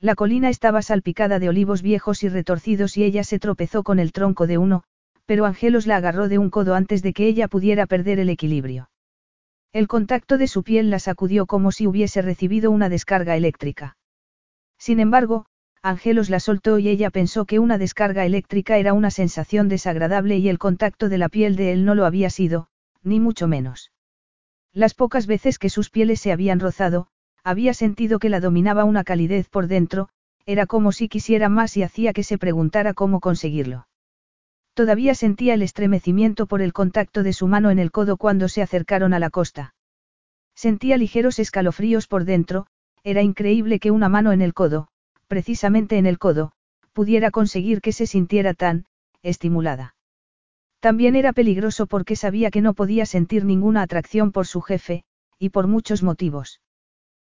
La 0.00 0.14
colina 0.14 0.50
estaba 0.50 0.82
salpicada 0.82 1.38
de 1.38 1.48
olivos 1.48 1.80
viejos 1.80 2.22
y 2.22 2.28
retorcidos 2.28 2.96
y 2.96 3.04
ella 3.04 3.24
se 3.24 3.38
tropezó 3.38 3.82
con 3.82 3.98
el 3.98 4.12
tronco 4.12 4.46
de 4.46 4.58
uno, 4.58 4.82
pero 5.26 5.46
Angelos 5.46 5.86
la 5.86 5.96
agarró 5.96 6.28
de 6.28 6.38
un 6.38 6.50
codo 6.50 6.74
antes 6.74 7.02
de 7.02 7.12
que 7.12 7.26
ella 7.26 7.48
pudiera 7.48 7.86
perder 7.86 8.18
el 8.18 8.30
equilibrio. 8.30 8.90
El 9.72 9.88
contacto 9.88 10.38
de 10.38 10.48
su 10.48 10.62
piel 10.62 10.90
la 10.90 10.98
sacudió 10.98 11.46
como 11.46 11.72
si 11.72 11.86
hubiese 11.86 12.22
recibido 12.22 12.70
una 12.70 12.88
descarga 12.88 13.36
eléctrica. 13.36 13.96
Sin 14.78 15.00
embargo, 15.00 15.46
Angelos 15.82 16.30
la 16.30 16.40
soltó 16.40 16.78
y 16.78 16.88
ella 16.88 17.10
pensó 17.10 17.44
que 17.44 17.58
una 17.58 17.78
descarga 17.78 18.26
eléctrica 18.26 18.78
era 18.78 18.92
una 18.92 19.10
sensación 19.10 19.68
desagradable 19.68 20.36
y 20.38 20.48
el 20.48 20.58
contacto 20.58 21.08
de 21.08 21.18
la 21.18 21.28
piel 21.28 21.56
de 21.56 21.72
él 21.72 21.84
no 21.84 21.94
lo 21.94 22.06
había 22.06 22.30
sido, 22.30 22.68
ni 23.02 23.20
mucho 23.20 23.48
menos. 23.48 23.92
Las 24.72 24.94
pocas 24.94 25.26
veces 25.26 25.58
que 25.58 25.70
sus 25.70 25.90
pieles 25.90 26.20
se 26.20 26.32
habían 26.32 26.60
rozado, 26.60 27.08
había 27.46 27.74
sentido 27.74 28.18
que 28.18 28.28
la 28.28 28.40
dominaba 28.40 28.82
una 28.82 29.04
calidez 29.04 29.48
por 29.48 29.68
dentro, 29.68 30.08
era 30.46 30.66
como 30.66 30.90
si 30.90 31.08
quisiera 31.08 31.48
más 31.48 31.76
y 31.76 31.84
hacía 31.84 32.12
que 32.12 32.24
se 32.24 32.38
preguntara 32.38 32.92
cómo 32.92 33.20
conseguirlo. 33.20 33.86
Todavía 34.74 35.14
sentía 35.14 35.54
el 35.54 35.62
estremecimiento 35.62 36.46
por 36.46 36.60
el 36.60 36.72
contacto 36.72 37.22
de 37.22 37.32
su 37.32 37.46
mano 37.46 37.70
en 37.70 37.78
el 37.78 37.92
codo 37.92 38.16
cuando 38.16 38.48
se 38.48 38.62
acercaron 38.62 39.14
a 39.14 39.20
la 39.20 39.30
costa. 39.30 39.76
Sentía 40.56 40.96
ligeros 40.96 41.38
escalofríos 41.38 42.08
por 42.08 42.24
dentro, 42.24 42.66
era 43.04 43.22
increíble 43.22 43.78
que 43.78 43.92
una 43.92 44.08
mano 44.08 44.32
en 44.32 44.42
el 44.42 44.52
codo, 44.52 44.88
precisamente 45.28 45.98
en 45.98 46.06
el 46.06 46.18
codo, 46.18 46.50
pudiera 46.92 47.30
conseguir 47.30 47.80
que 47.80 47.92
se 47.92 48.08
sintiera 48.08 48.54
tan, 48.54 48.86
estimulada. 49.22 49.94
También 50.80 51.14
era 51.14 51.32
peligroso 51.32 51.86
porque 51.86 52.16
sabía 52.16 52.50
que 52.50 52.60
no 52.60 52.74
podía 52.74 53.06
sentir 53.06 53.44
ninguna 53.44 53.82
atracción 53.82 54.32
por 54.32 54.48
su 54.48 54.62
jefe, 54.62 55.04
y 55.38 55.50
por 55.50 55.68
muchos 55.68 56.02
motivos. 56.02 56.60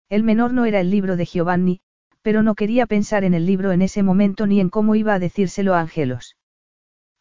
El 0.10 0.24
menor 0.24 0.54
no 0.54 0.66
era 0.66 0.80
el 0.80 0.90
libro 0.90 1.16
de 1.16 1.26
Giovanni, 1.26 1.82
pero 2.22 2.42
no 2.44 2.56
quería 2.56 2.86
pensar 2.86 3.24
en 3.24 3.34
el 3.34 3.46
libro 3.46 3.72
en 3.72 3.82
ese 3.82 4.04
momento 4.04 4.48
ni 4.48 4.60
en 4.60 4.70
cómo 4.70 4.96
iba 4.96 5.14
a 5.14 5.20
decírselo 5.20 5.74
a 5.76 5.82
Angelos. 5.82 6.38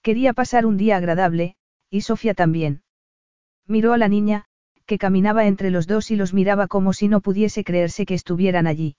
Quería 0.02 0.32
pasar 0.32 0.66
un 0.66 0.76
día 0.76 0.96
agradable, 0.96 1.56
y 1.90 2.02
Sofía 2.02 2.34
también. 2.34 2.82
Miró 3.66 3.92
a 3.92 3.98
la 3.98 4.08
niña, 4.08 4.46
que 4.86 4.98
caminaba 4.98 5.46
entre 5.46 5.70
los 5.70 5.86
dos 5.86 6.10
y 6.10 6.16
los 6.16 6.34
miraba 6.34 6.66
como 6.66 6.92
si 6.92 7.08
no 7.08 7.20
pudiese 7.20 7.64
creerse 7.64 8.04
que 8.06 8.14
estuvieran 8.14 8.66
allí. 8.66 8.96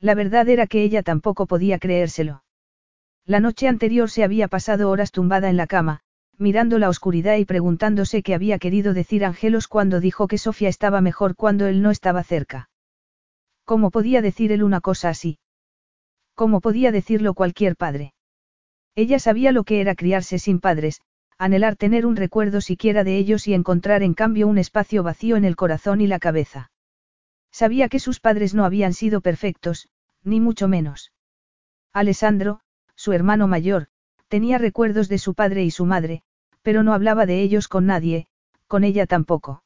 La 0.00 0.14
verdad 0.14 0.48
era 0.48 0.66
que 0.66 0.82
ella 0.82 1.02
tampoco 1.02 1.46
podía 1.46 1.78
creérselo. 1.78 2.44
La 3.26 3.40
noche 3.40 3.68
anterior 3.68 4.10
se 4.10 4.24
había 4.24 4.48
pasado 4.48 4.90
horas 4.90 5.10
tumbada 5.10 5.48
en 5.48 5.56
la 5.56 5.66
cama, 5.66 6.00
mirando 6.36 6.78
la 6.78 6.88
oscuridad 6.88 7.36
y 7.36 7.44
preguntándose 7.44 8.22
qué 8.22 8.34
había 8.34 8.58
querido 8.58 8.92
decir 8.92 9.24
Angelos 9.24 9.68
cuando 9.68 10.00
dijo 10.00 10.26
que 10.28 10.36
Sofía 10.36 10.68
estaba 10.68 11.00
mejor 11.00 11.36
cuando 11.36 11.66
él 11.66 11.80
no 11.80 11.90
estaba 11.90 12.22
cerca. 12.22 12.68
¿Cómo 13.64 13.90
podía 13.90 14.20
decir 14.22 14.52
él 14.52 14.62
una 14.62 14.80
cosa 14.80 15.08
así? 15.08 15.38
¿Cómo 16.34 16.60
podía 16.60 16.92
decirlo 16.92 17.34
cualquier 17.34 17.76
padre? 17.76 18.12
Ella 18.94 19.18
sabía 19.18 19.52
lo 19.52 19.64
que 19.64 19.80
era 19.80 19.94
criarse 19.94 20.38
sin 20.38 20.60
padres, 20.60 21.00
anhelar 21.38 21.76
tener 21.76 22.06
un 22.06 22.16
recuerdo 22.16 22.60
siquiera 22.60 23.04
de 23.04 23.16
ellos 23.16 23.48
y 23.48 23.54
encontrar 23.54 24.02
en 24.02 24.14
cambio 24.14 24.46
un 24.46 24.58
espacio 24.58 25.02
vacío 25.02 25.36
en 25.36 25.44
el 25.44 25.56
corazón 25.56 26.00
y 26.00 26.06
la 26.06 26.18
cabeza. 26.18 26.70
Sabía 27.50 27.88
que 27.88 28.00
sus 28.00 28.20
padres 28.20 28.54
no 28.54 28.64
habían 28.64 28.92
sido 28.94 29.20
perfectos, 29.20 29.88
ni 30.22 30.40
mucho 30.40 30.68
menos. 30.68 31.12
Alessandro, 31.92 32.60
su 32.94 33.12
hermano 33.12 33.48
mayor, 33.48 33.88
tenía 34.28 34.58
recuerdos 34.58 35.08
de 35.08 35.18
su 35.18 35.34
padre 35.34 35.64
y 35.64 35.70
su 35.70 35.86
madre, 35.86 36.22
pero 36.62 36.82
no 36.82 36.92
hablaba 36.92 37.26
de 37.26 37.42
ellos 37.42 37.68
con 37.68 37.86
nadie, 37.86 38.26
con 38.66 38.84
ella 38.84 39.06
tampoco. 39.06 39.63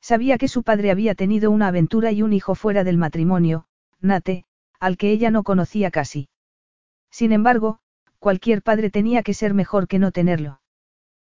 Sabía 0.00 0.38
que 0.38 0.48
su 0.48 0.62
padre 0.62 0.90
había 0.90 1.14
tenido 1.14 1.50
una 1.50 1.68
aventura 1.68 2.10
y 2.12 2.22
un 2.22 2.32
hijo 2.32 2.54
fuera 2.54 2.84
del 2.84 2.96
matrimonio, 2.96 3.66
Nate, 4.00 4.44
al 4.78 4.96
que 4.96 5.10
ella 5.10 5.30
no 5.30 5.42
conocía 5.42 5.90
casi. 5.90 6.28
Sin 7.10 7.32
embargo, 7.32 7.80
cualquier 8.18 8.62
padre 8.62 8.90
tenía 8.90 9.22
que 9.22 9.34
ser 9.34 9.54
mejor 9.54 9.88
que 9.88 9.98
no 9.98 10.10
tenerlo. 10.10 10.60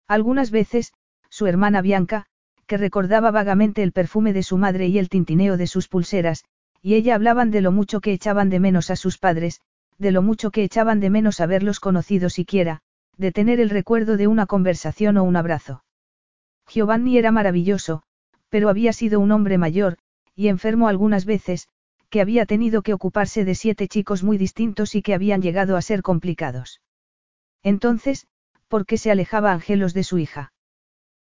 Algunas 0.08 0.52
veces, 0.52 0.94
su 1.30 1.48
hermana 1.48 1.82
Bianca, 1.82 2.26
que 2.66 2.78
recordaba 2.78 3.32
vagamente 3.32 3.84
el 3.84 3.92
perfume 3.92 4.34
de 4.34 4.44
su 4.44 4.58
madre 4.58 4.88
y 4.88 4.98
el 4.98 5.10
tintineo 5.10 5.58
de 5.58 5.68
sus 5.68 5.88
pulseras, 5.88 6.44
y 6.82 6.96
ella 6.96 7.16
hablaban 7.16 7.52
de 7.52 7.62
lo 7.62 7.72
mucho 7.72 8.02
que 8.02 8.14
echaban 8.14 8.50
de 8.50 8.60
menos 8.60 8.90
a 8.90 8.96
sus 8.96 9.18
padres, 9.18 9.62
de 9.98 10.12
lo 10.12 10.22
mucho 10.22 10.52
que 10.52 10.64
echaban 10.64 11.00
de 11.00 11.10
menos 11.10 11.40
haberlos 11.40 11.80
conocido 11.80 12.30
siquiera, 12.30 12.82
de 13.18 13.32
tener 13.32 13.60
el 13.60 13.70
recuerdo 13.70 14.18
de 14.18 14.28
una 14.28 14.46
conversación 14.46 15.18
o 15.18 15.24
un 15.24 15.36
abrazo. 15.36 15.84
Giovanni 16.68 17.18
era 17.18 17.32
maravilloso, 17.32 18.04
pero 18.50 18.70
había 18.70 18.94
sido 18.94 19.20
un 19.20 19.32
hombre 19.32 19.58
mayor, 19.58 19.98
y 20.36 20.48
enfermo 20.48 20.88
algunas 20.88 21.26
veces, 21.26 21.70
que 22.10 22.22
había 22.22 22.46
tenido 22.46 22.82
que 22.82 22.94
ocuparse 22.94 23.46
de 23.46 23.56
siete 23.56 23.88
chicos 23.88 24.24
muy 24.24 24.38
distintos 24.38 24.96
y 24.96 25.02
que 25.02 25.14
habían 25.14 25.42
llegado 25.42 25.76
a 25.76 25.82
ser 25.82 26.02
complicados. 26.02 26.82
Entonces, 27.64 28.28
¿por 28.68 28.86
qué 28.86 28.98
se 28.98 29.12
alejaba 29.12 29.52
Angelos 29.52 29.94
de 29.94 30.04
su 30.04 30.18
hija? 30.18 30.54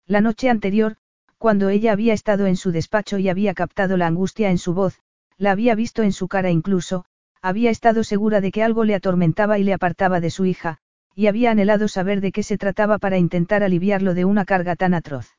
La 0.06 0.20
noche 0.20 0.48
anterior, 0.48 0.96
cuando 1.36 1.68
ella 1.68 1.92
había 1.92 2.14
estado 2.14 2.46
en 2.46 2.56
su 2.56 2.72
despacho 2.72 3.18
y 3.18 3.28
había 3.28 3.54
captado 3.54 3.96
la 3.96 4.06
angustia 4.06 4.50
en 4.50 4.58
su 4.58 4.74
voz, 4.74 5.00
la 5.36 5.52
había 5.52 5.74
visto 5.74 6.02
en 6.02 6.12
su 6.12 6.28
cara 6.28 6.50
incluso, 6.50 7.04
había 7.42 7.70
estado 7.70 8.02
segura 8.04 8.40
de 8.40 8.50
que 8.50 8.62
algo 8.62 8.84
le 8.84 8.94
atormentaba 8.94 9.58
y 9.58 9.64
le 9.64 9.72
apartaba 9.72 10.20
de 10.20 10.30
su 10.30 10.46
hija, 10.46 10.78
y 11.14 11.26
había 11.26 11.50
anhelado 11.50 11.88
saber 11.88 12.20
de 12.20 12.32
qué 12.32 12.42
se 12.42 12.58
trataba 12.58 12.98
para 12.98 13.18
intentar 13.18 13.62
aliviarlo 13.62 14.14
de 14.14 14.24
una 14.24 14.44
carga 14.44 14.76
tan 14.76 14.94
atroz. 14.94 15.36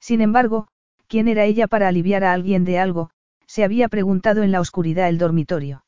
Sin 0.00 0.20
embargo, 0.20 0.68
¿quién 1.08 1.28
era 1.28 1.44
ella 1.44 1.66
para 1.66 1.88
aliviar 1.88 2.24
a 2.24 2.32
alguien 2.32 2.64
de 2.64 2.78
algo? 2.78 3.10
se 3.46 3.64
había 3.64 3.88
preguntado 3.88 4.42
en 4.42 4.52
la 4.52 4.60
oscuridad 4.60 5.08
el 5.08 5.18
dormitorio. 5.18 5.84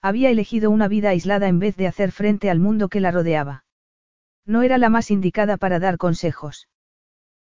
Había 0.00 0.30
elegido 0.30 0.70
una 0.70 0.88
vida 0.88 1.10
aislada 1.10 1.46
en 1.46 1.60
vez 1.60 1.76
de 1.76 1.86
hacer 1.86 2.10
frente 2.10 2.50
al 2.50 2.58
mundo 2.58 2.88
que 2.88 3.00
la 3.00 3.12
rodeaba. 3.12 3.64
No 4.44 4.62
era 4.62 4.78
la 4.78 4.88
más 4.88 5.10
indicada 5.12 5.56
para 5.56 5.78
dar 5.78 5.96
consejos. 5.96 6.68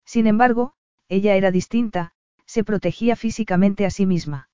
Sin 0.06 0.26
embargo, 0.26 0.74
ella 1.08 1.36
era 1.36 1.52
distinta, 1.52 2.14
se 2.46 2.64
protegía 2.64 3.16
físicamente 3.16 3.86
a 3.86 3.92
sí 3.92 4.06
misma. 4.06 4.50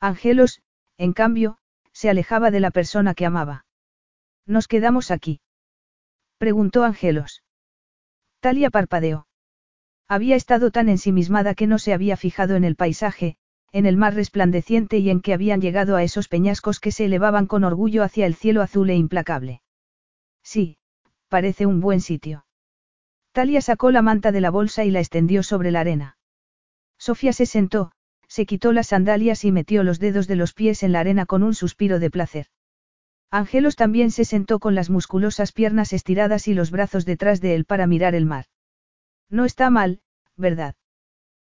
Angelos, 0.00 0.62
en 0.96 1.12
cambio, 1.12 1.58
se 1.92 2.08
alejaba 2.08 2.50
de 2.50 2.60
la 2.60 2.70
persona 2.70 3.14
que 3.14 3.26
amaba. 3.26 3.66
¿Nos 4.46 4.66
quedamos 4.66 5.10
aquí? 5.10 5.40
Preguntó 6.38 6.84
Angelos. 6.84 7.42
Talia 8.40 8.70
parpadeó. 8.70 9.27
Había 10.08 10.36
estado 10.36 10.70
tan 10.70 10.88
ensimismada 10.88 11.54
que 11.54 11.66
no 11.66 11.78
se 11.78 11.92
había 11.92 12.16
fijado 12.16 12.56
en 12.56 12.64
el 12.64 12.76
paisaje, 12.76 13.36
en 13.72 13.84
el 13.84 13.98
mar 13.98 14.14
resplandeciente 14.14 14.98
y 14.98 15.10
en 15.10 15.20
que 15.20 15.34
habían 15.34 15.60
llegado 15.60 15.96
a 15.96 16.02
esos 16.02 16.28
peñascos 16.28 16.80
que 16.80 16.92
se 16.92 17.04
elevaban 17.04 17.46
con 17.46 17.62
orgullo 17.64 18.02
hacia 18.02 18.24
el 18.24 18.34
cielo 18.34 18.62
azul 18.62 18.88
e 18.88 18.96
implacable. 18.96 19.60
Sí, 20.42 20.78
parece 21.28 21.66
un 21.66 21.80
buen 21.80 22.00
sitio. 22.00 22.46
Talia 23.32 23.60
sacó 23.60 23.90
la 23.90 24.00
manta 24.00 24.32
de 24.32 24.40
la 24.40 24.50
bolsa 24.50 24.84
y 24.84 24.90
la 24.90 25.00
extendió 25.00 25.42
sobre 25.42 25.70
la 25.70 25.80
arena. 25.80 26.16
Sofía 26.96 27.34
se 27.34 27.44
sentó, 27.44 27.92
se 28.26 28.46
quitó 28.46 28.72
las 28.72 28.88
sandalias 28.88 29.44
y 29.44 29.52
metió 29.52 29.84
los 29.84 29.98
dedos 29.98 30.26
de 30.26 30.36
los 30.36 30.54
pies 30.54 30.82
en 30.82 30.92
la 30.92 31.00
arena 31.00 31.26
con 31.26 31.42
un 31.42 31.54
suspiro 31.54 31.98
de 31.98 32.10
placer. 32.10 32.46
Angelos 33.30 33.76
también 33.76 34.10
se 34.10 34.24
sentó 34.24 34.58
con 34.58 34.74
las 34.74 34.88
musculosas 34.88 35.52
piernas 35.52 35.92
estiradas 35.92 36.48
y 36.48 36.54
los 36.54 36.70
brazos 36.70 37.04
detrás 37.04 37.42
de 37.42 37.54
él 37.54 37.66
para 37.66 37.86
mirar 37.86 38.14
el 38.14 38.24
mar. 38.24 38.46
No 39.30 39.44
está 39.44 39.70
mal, 39.70 40.00
¿verdad? 40.36 40.74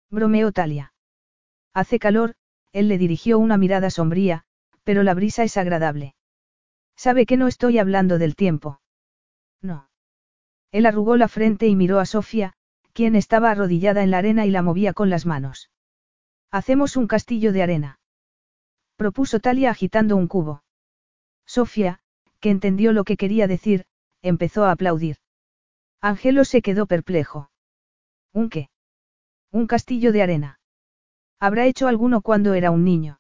Bromeó 0.10 0.52
Talia. 0.52 0.94
Hace 1.74 2.00
calor, 2.00 2.36
él 2.72 2.88
le 2.88 2.98
dirigió 2.98 3.40
una 3.40 3.58
mirada 3.58 3.90
sombría, 3.90 4.46
pero 4.84 5.04
la 5.04 5.14
brisa 5.14 5.44
es 5.44 5.56
agradable. 5.58 6.16
Sabe 6.96 7.26
que 7.26 7.38
no 7.38 7.48
estoy 7.48 7.78
hablando 7.78 8.18
del 8.18 8.36
tiempo. 8.36 8.82
No. 9.62 9.90
Él 10.72 10.86
arrugó 10.86 11.16
la 11.16 11.28
frente 11.28 11.68
y 11.68 11.76
miró 11.76 12.00
a 12.00 12.06
Sofía, 12.06 12.54
quien 12.94 13.16
estaba 13.16 13.52
arrodillada 13.52 14.04
en 14.04 14.12
la 14.12 14.18
arena 14.18 14.46
y 14.46 14.52
la 14.52 14.62
movía 14.62 14.94
con 14.94 15.10
las 15.10 15.26
manos. 15.26 15.72
Hacemos 16.52 16.98
un 16.98 17.08
castillo 17.08 17.54
de 17.54 17.64
arena. 17.64 18.00
Propuso 18.98 19.40
Talia 19.40 19.72
agitando 19.72 20.18
un 20.18 20.28
cubo. 20.28 20.64
Sofía, 21.46 22.02
que 22.40 22.50
entendió 22.50 22.92
lo 22.92 23.04
que 23.04 23.16
quería 23.16 23.48
decir, 23.48 23.86
empezó 24.22 24.66
a 24.66 24.72
aplaudir. 24.72 25.18
Angelo 26.02 26.44
se 26.44 26.62
quedó 26.62 26.86
perplejo. 26.86 27.49
¿Un 28.34 28.50
qué? 28.50 28.70
Un 29.52 29.68
castillo 29.68 30.12
de 30.12 30.22
arena. 30.22 30.60
¿Habrá 31.40 31.66
hecho 31.66 31.88
alguno 31.88 32.22
cuando 32.22 32.54
era 32.54 32.72
un 32.72 32.84
niño? 32.84 33.20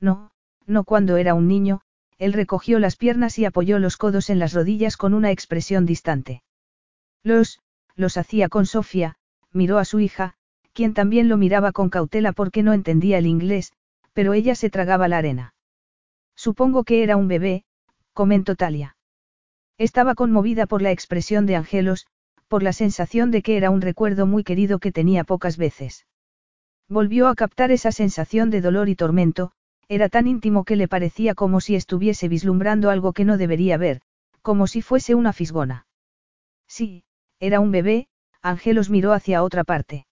No, 0.00 0.32
no 0.66 0.84
cuando 0.84 1.16
era 1.16 1.34
un 1.34 1.48
niño, 1.48 1.80
él 2.18 2.32
recogió 2.32 2.78
las 2.78 2.96
piernas 2.96 3.38
y 3.38 3.44
apoyó 3.44 3.78
los 3.78 3.96
codos 3.96 4.28
en 4.28 4.38
las 4.38 4.52
rodillas 4.52 4.96
con 4.96 5.14
una 5.14 5.30
expresión 5.30 5.86
distante. 5.86 6.42
Los, 7.22 7.60
los 7.94 8.16
hacía 8.16 8.48
con 8.48 8.66
Sofía, 8.66 9.16
miró 9.52 9.78
a 9.78 9.84
su 9.84 10.00
hija, 10.00 10.34
quien 10.72 10.94
también 10.94 11.28
lo 11.28 11.36
miraba 11.36 11.72
con 11.72 11.90
cautela 11.90 12.32
porque 12.32 12.62
no 12.62 12.72
entendía 12.72 13.18
el 13.18 13.26
inglés, 13.26 13.72
pero 14.12 14.34
ella 14.34 14.54
se 14.54 14.70
tragaba 14.70 15.08
la 15.08 15.18
arena. 15.18 15.54
Supongo 16.34 16.84
que 16.84 17.02
era 17.02 17.16
un 17.16 17.28
bebé, 17.28 17.64
comentó 18.12 18.56
Talia. 18.56 18.96
Estaba 19.76 20.14
conmovida 20.14 20.66
por 20.66 20.82
la 20.82 20.90
expresión 20.90 21.46
de 21.46 21.56
Angelos, 21.56 22.06
por 22.48 22.62
la 22.62 22.72
sensación 22.72 23.30
de 23.30 23.42
que 23.42 23.56
era 23.56 23.70
un 23.70 23.80
recuerdo 23.80 24.26
muy 24.26 24.42
querido 24.42 24.78
que 24.78 24.92
tenía 24.92 25.24
pocas 25.24 25.56
veces. 25.56 26.06
Volvió 26.88 27.28
a 27.28 27.34
captar 27.34 27.70
esa 27.70 27.92
sensación 27.92 28.50
de 28.50 28.62
dolor 28.62 28.88
y 28.88 28.96
tormento, 28.96 29.52
era 29.88 30.08
tan 30.08 30.26
íntimo 30.26 30.64
que 30.64 30.76
le 30.76 30.88
parecía 30.88 31.34
como 31.34 31.60
si 31.60 31.74
estuviese 31.74 32.28
vislumbrando 32.28 32.90
algo 32.90 33.12
que 33.12 33.24
no 33.24 33.36
debería 33.36 33.76
ver, 33.76 34.00
como 34.42 34.66
si 34.66 34.82
fuese 34.82 35.14
una 35.14 35.32
fisgona. 35.32 35.86
Sí, 36.66 37.04
era 37.40 37.60
un 37.60 37.70
bebé, 37.70 38.08
Ángelos 38.42 38.88
miró 38.90 39.12
hacia 39.12 39.42
otra 39.42 39.64
parte. 39.64 40.06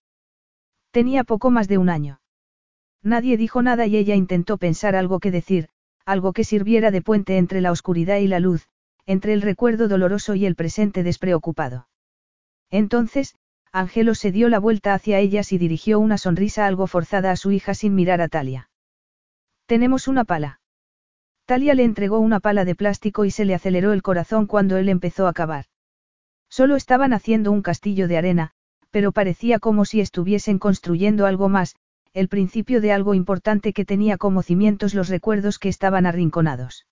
Tenía 0.91 1.25
poco 1.25 1.51
más 1.51 1.69
de 1.69 1.79
un 1.79 1.89
año. 1.89 2.21
Nadie 3.03 3.37
dijo 3.37 3.63
nada 3.63 3.87
y 3.87 3.97
ella 3.97 4.15
intentó 4.15 4.59
pensar 4.59 4.97
algo 4.97 5.21
que 5.21 5.31
decir, 5.31 5.69
algo 6.05 6.33
que 6.33 6.45
sirviera 6.45 6.91
de 6.91 7.03
puente 7.03 7.39
entre 7.39 7.61
la 7.61 7.71
oscuridad 7.71 8.19
y 8.19 8.27
la 8.27 8.41
luz, 8.41 8.69
entre 9.07 9.33
el 9.33 9.43
recuerdo 9.43 9.89
doloroso 9.89 10.35
y 10.35 10.47
el 10.47 10.57
presente 10.57 11.03
despreocupado. 11.03 11.87
Entonces, 12.71 13.35
Angelo 13.73 14.15
se 14.15 14.33
dio 14.33 14.49
la 14.49 14.59
vuelta 14.59 14.95
hacia 14.95 15.19
ellas 15.19 15.53
y 15.53 15.59
dirigió 15.59 16.01
una 16.01 16.19
sonrisa 16.19 16.67
algo 16.67 16.87
forzada 16.87 17.31
a 17.31 17.37
su 17.37 17.53
hija 17.53 17.75
sin 17.75 17.95
mirar 17.95 18.21
a 18.21 18.29
Talia. 18.29 18.71
Tenemos 19.67 20.09
una 20.09 20.25
pala. 20.25 20.61
Talia 21.45 21.75
le 21.75 21.85
entregó 21.85 22.19
una 22.19 22.41
pala 22.41 22.65
de 22.65 22.75
plástico 22.75 23.25
y 23.25 23.31
se 23.31 23.45
le 23.45 23.55
aceleró 23.55 23.93
el 23.93 24.03
corazón 24.03 24.47
cuando 24.47 24.77
él 24.77 24.89
empezó 24.89 25.29
a 25.29 25.33
cavar. 25.33 25.67
Solo 26.49 26.77
estaban 26.77 27.13
haciendo 27.13 27.53
un 27.53 27.63
castillo 27.63 28.09
de 28.09 28.17
arena, 28.17 28.53
pero 28.91 29.13
parecía 29.13 29.59
como 29.59 29.85
si 29.85 30.01
estuviesen 30.01 30.59
construyendo 30.59 31.27
algo 31.27 31.49
más, 31.49 31.77
el 32.15 32.29
principio 32.29 32.81
de 32.81 32.93
algo 32.93 33.15
importante 33.15 33.73
que 33.73 33.85
tenía 33.85 34.17
como 34.17 34.43
cimientos 34.43 34.95
los 34.95 35.09
recuerdos 35.09 35.59
que 35.59 35.69
estaban 35.69 36.07
arrinconados. 36.07 36.87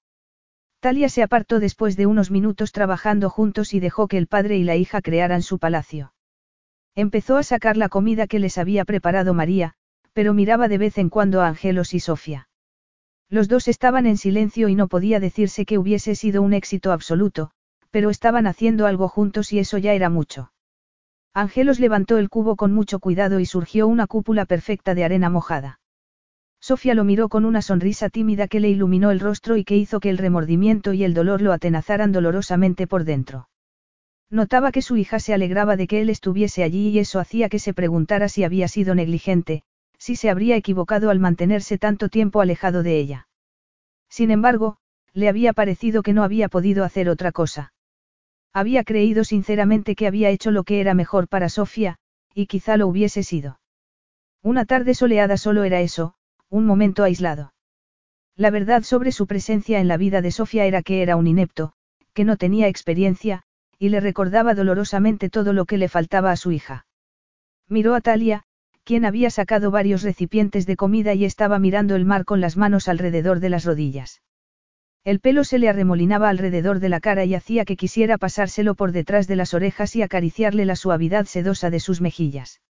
Talia 0.85 1.09
se 1.09 1.23
apartó 1.23 1.61
después 1.61 1.97
de 1.97 2.05
unos 2.05 2.31
minutos 2.31 2.70
trabajando 2.70 3.31
juntos 3.31 3.73
y 3.73 3.81
dejó 3.81 4.06
que 4.06 4.19
el 4.19 4.27
padre 4.27 4.59
y 4.59 4.65
la 4.65 4.77
hija 4.77 5.01
crearan 5.01 5.40
su 5.40 5.59
palacio. 5.59 6.12
Empezó 6.94 7.39
a 7.39 7.43
sacar 7.43 7.78
la 7.78 7.89
comida 7.89 8.27
que 8.27 8.39
les 8.39 8.59
había 8.59 8.85
preparado 8.85 9.32
María, 9.32 9.73
pero 10.12 10.35
miraba 10.35 10.69
de 10.69 10.77
vez 10.77 10.98
en 10.98 11.09
cuando 11.09 11.40
a 11.40 11.48
Angelos 11.48 11.94
y 11.94 12.01
Sofía. 12.01 12.51
Los 13.31 13.48
dos 13.48 13.66
estaban 13.66 14.05
en 14.05 14.19
silencio 14.19 14.69
y 14.69 14.74
no 14.74 14.89
podía 14.89 15.20
decirse 15.20 15.65
que 15.65 15.78
hubiese 15.78 16.16
sido 16.16 16.43
un 16.43 16.52
éxito 16.52 16.93
absoluto, 16.93 17.51
pero 17.90 18.11
estaban 18.11 18.47
haciendo 18.47 18.85
algo 18.85 19.09
juntos 19.09 19.55
y 19.55 19.61
eso 19.61 19.78
ya 19.78 19.94
era 19.94 20.11
mucho. 20.11 20.52
Angelos 21.32 21.81
levantó 21.81 22.19
el 22.19 22.28
cubo 22.28 22.56
con 22.56 22.74
mucho 22.74 22.98
cuidado 22.98 23.40
y 23.40 23.47
surgió 23.47 23.86
una 23.86 24.06
cúpula 24.06 24.44
perfecta 24.44 24.94
de 24.94 25.05
arena 25.05 25.31
mojada. 25.31 25.81
Sofía 26.65 26.95
lo 26.95 27.05
miró 27.05 27.28
con 27.28 27.45
una 27.45 27.61
sonrisa 27.61 28.09
tímida 28.09 28.49
que 28.49 28.59
le 28.59 28.70
iluminó 28.70 29.11
el 29.11 29.20
rostro 29.20 29.59
y 29.59 29.65
que 29.65 29.77
hizo 29.77 30.01
que 30.01 30.09
el 30.09 30.16
remordimiento 30.16 30.95
y 30.95 31.05
el 31.05 31.12
dolor 31.12 31.43
lo 31.43 31.53
atenazaran 31.53 32.11
dolorosamente 32.11 32.86
por 32.86 33.05
dentro. 33.05 33.51
Notaba 34.31 34.73
que 34.73 34.81
su 34.81 34.97
hija 34.97 35.20
se 35.20 35.35
alegraba 35.35 35.77
de 35.77 35.86
que 35.86 36.01
él 36.01 36.09
estuviese 36.09 36.62
allí 36.62 36.89
y 36.89 37.01
eso 37.01 37.20
hacía 37.20 37.51
que 37.51 37.59
se 37.59 37.74
preguntara 37.74 38.31
si 38.31 38.45
había 38.45 38.66
sido 38.66 38.95
negligente, 38.95 39.62
si 39.99 40.16
se 40.16 40.31
habría 40.31 40.57
equivocado 40.57 41.11
al 41.11 41.19
mantenerse 41.19 41.77
tanto 41.77 42.09
tiempo 42.09 42.41
alejado 42.41 42.82
de 42.82 42.99
ella. 42.99 43.28
Sin 44.09 44.31
embargo, 44.31 44.78
le 45.12 45.28
había 45.28 45.53
parecido 45.53 46.03
que 46.03 46.15
no 46.15 46.23
había 46.23 46.49
podido 46.49 46.82
hacer 46.85 47.11
otra 47.11 47.31
cosa. 47.31 47.74
Había 48.55 48.85
creído 48.85 49.24
sinceramente 49.24 49.95
que 49.95 50.07
había 50.07 50.31
hecho 50.31 50.51
lo 50.51 50.65
que 50.65 50.81
era 50.81 50.95
mejor 50.95 51.28
para 51.28 51.51
Sofía, 51.51 51.99
y 52.32 52.47
quizá 52.47 52.78
lo 52.78 52.89
hubiese 52.89 53.23
sido. 53.23 53.61
Una 54.43 54.65
tarde 54.65 54.95
soleada 54.95 55.36
solo 55.36 55.65
era 55.65 55.82
eso, 55.82 56.15
un 56.55 56.66
momento 56.66 57.02
aislado. 57.02 57.52
La 58.36 58.51
verdad 58.51 58.85
sobre 58.85 59.10
su 59.10 59.26
presencia 59.26 59.81
en 59.81 59.89
la 59.89 59.97
vida 59.97 60.22
de 60.22 60.31
Sofía 60.31 60.66
era 60.66 60.82
que 60.82 61.02
era 61.02 61.16
un 61.16 61.26
inepto, 61.26 61.72
que 62.12 62.22
no 62.22 62.36
tenía 62.36 62.68
experiencia, 62.68 63.43
y 63.76 63.89
le 63.89 63.98
recordaba 63.98 64.55
dolorosamente 64.55 65.31
todo 65.31 65.52
lo 65.52 65.64
que 65.64 65.78
le 65.78 65.89
faltaba 65.89 66.31
a 66.31 66.36
su 66.36 66.52
hija. 66.52 66.86
Miró 67.68 67.97
a 67.97 68.01
Talia, 68.01 68.44
quien 68.85 69.05
había 69.05 69.31
sacado 69.31 69.72
varios 69.72 70.05
recipientes 70.05 70.64
de 70.64 70.76
comida 70.76 71.12
y 71.14 71.24
estaba 71.24 71.59
mirando 71.59 71.97
el 71.97 72.05
mar 72.05 72.24
con 72.24 72.40
las 72.40 72.56
manos 72.56 72.86
alrededor 72.86 73.40
de 73.40 73.48
las 73.48 73.64
rodillas. 73.64 74.22
El 75.02 75.18
pelo 75.18 75.43
se 75.43 75.59
le 75.59 75.68
arremolinaba 75.68 76.28
alrededor 76.28 76.78
de 76.78 76.89
la 76.89 77.01
cara 77.01 77.24
y 77.24 77.35
hacía 77.35 77.64
que 77.64 77.76
quisiera 77.76 78.16
pasárselo 78.16 78.76
por 78.76 78.93
detrás 78.93 79.26
de 79.26 79.35
las 79.35 79.55
orejas 79.55 79.97
y 79.97 80.02
acariciarle 80.02 80.66
la 80.66 80.76
suavidad 80.76 81.24
sedosa 81.24 81.70
de 81.70 81.81
sus 81.81 82.01
mejillas. 82.01 82.60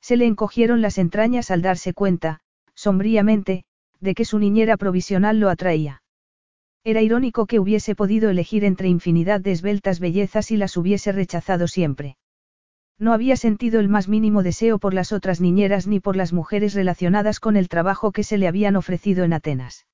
Se 0.00 0.16
le 0.16 0.24
encogieron 0.24 0.80
las 0.80 0.96
entrañas 0.96 1.50
al 1.50 1.60
darse 1.60 1.92
cuenta, 1.92 2.40
sombríamente, 2.74 3.64
de 4.00 4.14
que 4.14 4.24
su 4.24 4.38
niñera 4.38 4.76
provisional 4.76 5.38
lo 5.38 5.48
atraía. 5.48 6.02
Era 6.84 7.00
irónico 7.00 7.46
que 7.46 7.60
hubiese 7.60 7.94
podido 7.94 8.30
elegir 8.30 8.64
entre 8.64 8.88
infinidad 8.88 9.40
de 9.40 9.52
esbeltas 9.52 10.00
bellezas 10.00 10.50
y 10.50 10.56
las 10.56 10.76
hubiese 10.76 11.12
rechazado 11.12 11.68
siempre. 11.68 12.16
No 12.98 13.12
había 13.12 13.36
sentido 13.36 13.80
el 13.80 13.88
más 13.88 14.08
mínimo 14.08 14.42
deseo 14.42 14.78
por 14.78 14.94
las 14.94 15.12
otras 15.12 15.40
niñeras 15.40 15.86
ni 15.86 16.00
por 16.00 16.16
las 16.16 16.32
mujeres 16.32 16.74
relacionadas 16.74 17.40
con 17.40 17.56
el 17.56 17.68
trabajo 17.68 18.12
que 18.12 18.24
se 18.24 18.38
le 18.38 18.48
habían 18.48 18.76
ofrecido 18.76 19.24
en 19.24 19.32
Atenas. 19.32 19.86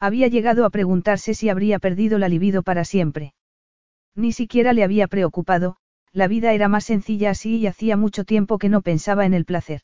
Había 0.00 0.28
llegado 0.28 0.64
a 0.64 0.70
preguntarse 0.70 1.34
si 1.34 1.48
habría 1.48 1.78
perdido 1.78 2.18
la 2.18 2.28
libido 2.28 2.62
para 2.62 2.84
siempre. 2.84 3.34
Ni 4.14 4.32
siquiera 4.32 4.72
le 4.72 4.84
había 4.84 5.08
preocupado, 5.08 5.76
la 6.12 6.28
vida 6.28 6.52
era 6.52 6.68
más 6.68 6.84
sencilla 6.84 7.30
así 7.30 7.56
y 7.56 7.66
hacía 7.66 7.96
mucho 7.96 8.24
tiempo 8.24 8.58
que 8.58 8.68
no 8.68 8.82
pensaba 8.82 9.26
en 9.26 9.34
el 9.34 9.44
placer. 9.44 9.82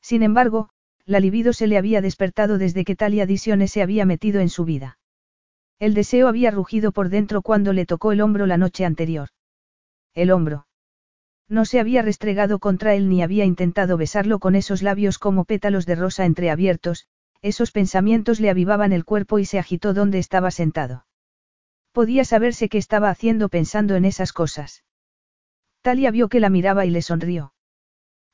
Sin 0.00 0.22
embargo, 0.22 0.70
la 1.06 1.20
libido 1.20 1.52
se 1.52 1.66
le 1.66 1.78
había 1.78 2.00
despertado 2.00 2.58
desde 2.58 2.84
que 2.84 2.96
Talia 2.96 3.26
Disione 3.26 3.68
se 3.68 3.82
había 3.82 4.04
metido 4.04 4.40
en 4.40 4.48
su 4.48 4.64
vida. 4.64 4.98
El 5.78 5.94
deseo 5.94 6.28
había 6.28 6.50
rugido 6.50 6.92
por 6.92 7.08
dentro 7.08 7.42
cuando 7.42 7.72
le 7.72 7.86
tocó 7.86 8.12
el 8.12 8.20
hombro 8.20 8.46
la 8.46 8.58
noche 8.58 8.84
anterior. 8.84 9.30
El 10.14 10.30
hombro. 10.30 10.66
No 11.48 11.64
se 11.64 11.80
había 11.80 12.02
restregado 12.02 12.58
contra 12.58 12.94
él 12.94 13.08
ni 13.08 13.22
había 13.22 13.44
intentado 13.44 13.96
besarlo 13.96 14.38
con 14.38 14.54
esos 14.54 14.82
labios 14.82 15.18
como 15.18 15.44
pétalos 15.44 15.86
de 15.86 15.96
rosa 15.96 16.24
entreabiertos, 16.24 17.06
esos 17.42 17.72
pensamientos 17.72 18.38
le 18.38 18.50
avivaban 18.50 18.92
el 18.92 19.04
cuerpo 19.04 19.38
y 19.38 19.46
se 19.46 19.58
agitó 19.58 19.94
donde 19.94 20.18
estaba 20.18 20.50
sentado. 20.50 21.06
Podía 21.92 22.24
saberse 22.24 22.68
qué 22.68 22.78
estaba 22.78 23.10
haciendo 23.10 23.48
pensando 23.48 23.96
en 23.96 24.04
esas 24.04 24.32
cosas. 24.32 24.84
Talia 25.80 26.10
vio 26.10 26.28
que 26.28 26.40
la 26.40 26.50
miraba 26.50 26.84
y 26.84 26.90
le 26.90 27.02
sonrió. 27.02 27.52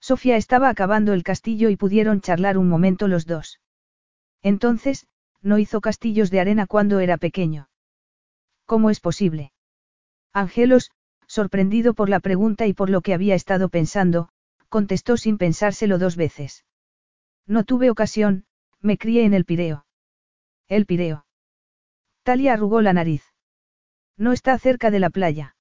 Sofía 0.00 0.36
estaba 0.36 0.68
acabando 0.68 1.12
el 1.12 1.22
castillo 1.22 1.68
y 1.68 1.76
pudieron 1.76 2.20
charlar 2.20 2.58
un 2.58 2.68
momento 2.68 3.08
los 3.08 3.26
dos. 3.26 3.60
Entonces, 4.42 5.06
no 5.42 5.58
hizo 5.58 5.80
castillos 5.80 6.30
de 6.30 6.40
arena 6.40 6.66
cuando 6.66 7.00
era 7.00 7.16
pequeño. 7.16 7.68
¿Cómo 8.64 8.90
es 8.90 9.00
posible? 9.00 9.52
Angelos, 10.32 10.90
sorprendido 11.26 11.94
por 11.94 12.08
la 12.08 12.20
pregunta 12.20 12.66
y 12.66 12.72
por 12.72 12.90
lo 12.90 13.00
que 13.00 13.14
había 13.14 13.34
estado 13.34 13.68
pensando, 13.68 14.28
contestó 14.68 15.16
sin 15.16 15.38
pensárselo 15.38 15.98
dos 15.98 16.16
veces. 16.16 16.64
No 17.46 17.64
tuve 17.64 17.90
ocasión, 17.90 18.44
me 18.80 18.98
crié 18.98 19.24
en 19.24 19.34
el 19.34 19.44
Pireo. 19.44 19.86
El 20.68 20.86
Pireo. 20.86 21.26
Talia 22.22 22.54
arrugó 22.54 22.82
la 22.82 22.92
nariz. 22.92 23.22
No 24.16 24.32
está 24.32 24.58
cerca 24.58 24.90
de 24.90 24.98
la 24.98 25.10
playa. 25.10 25.56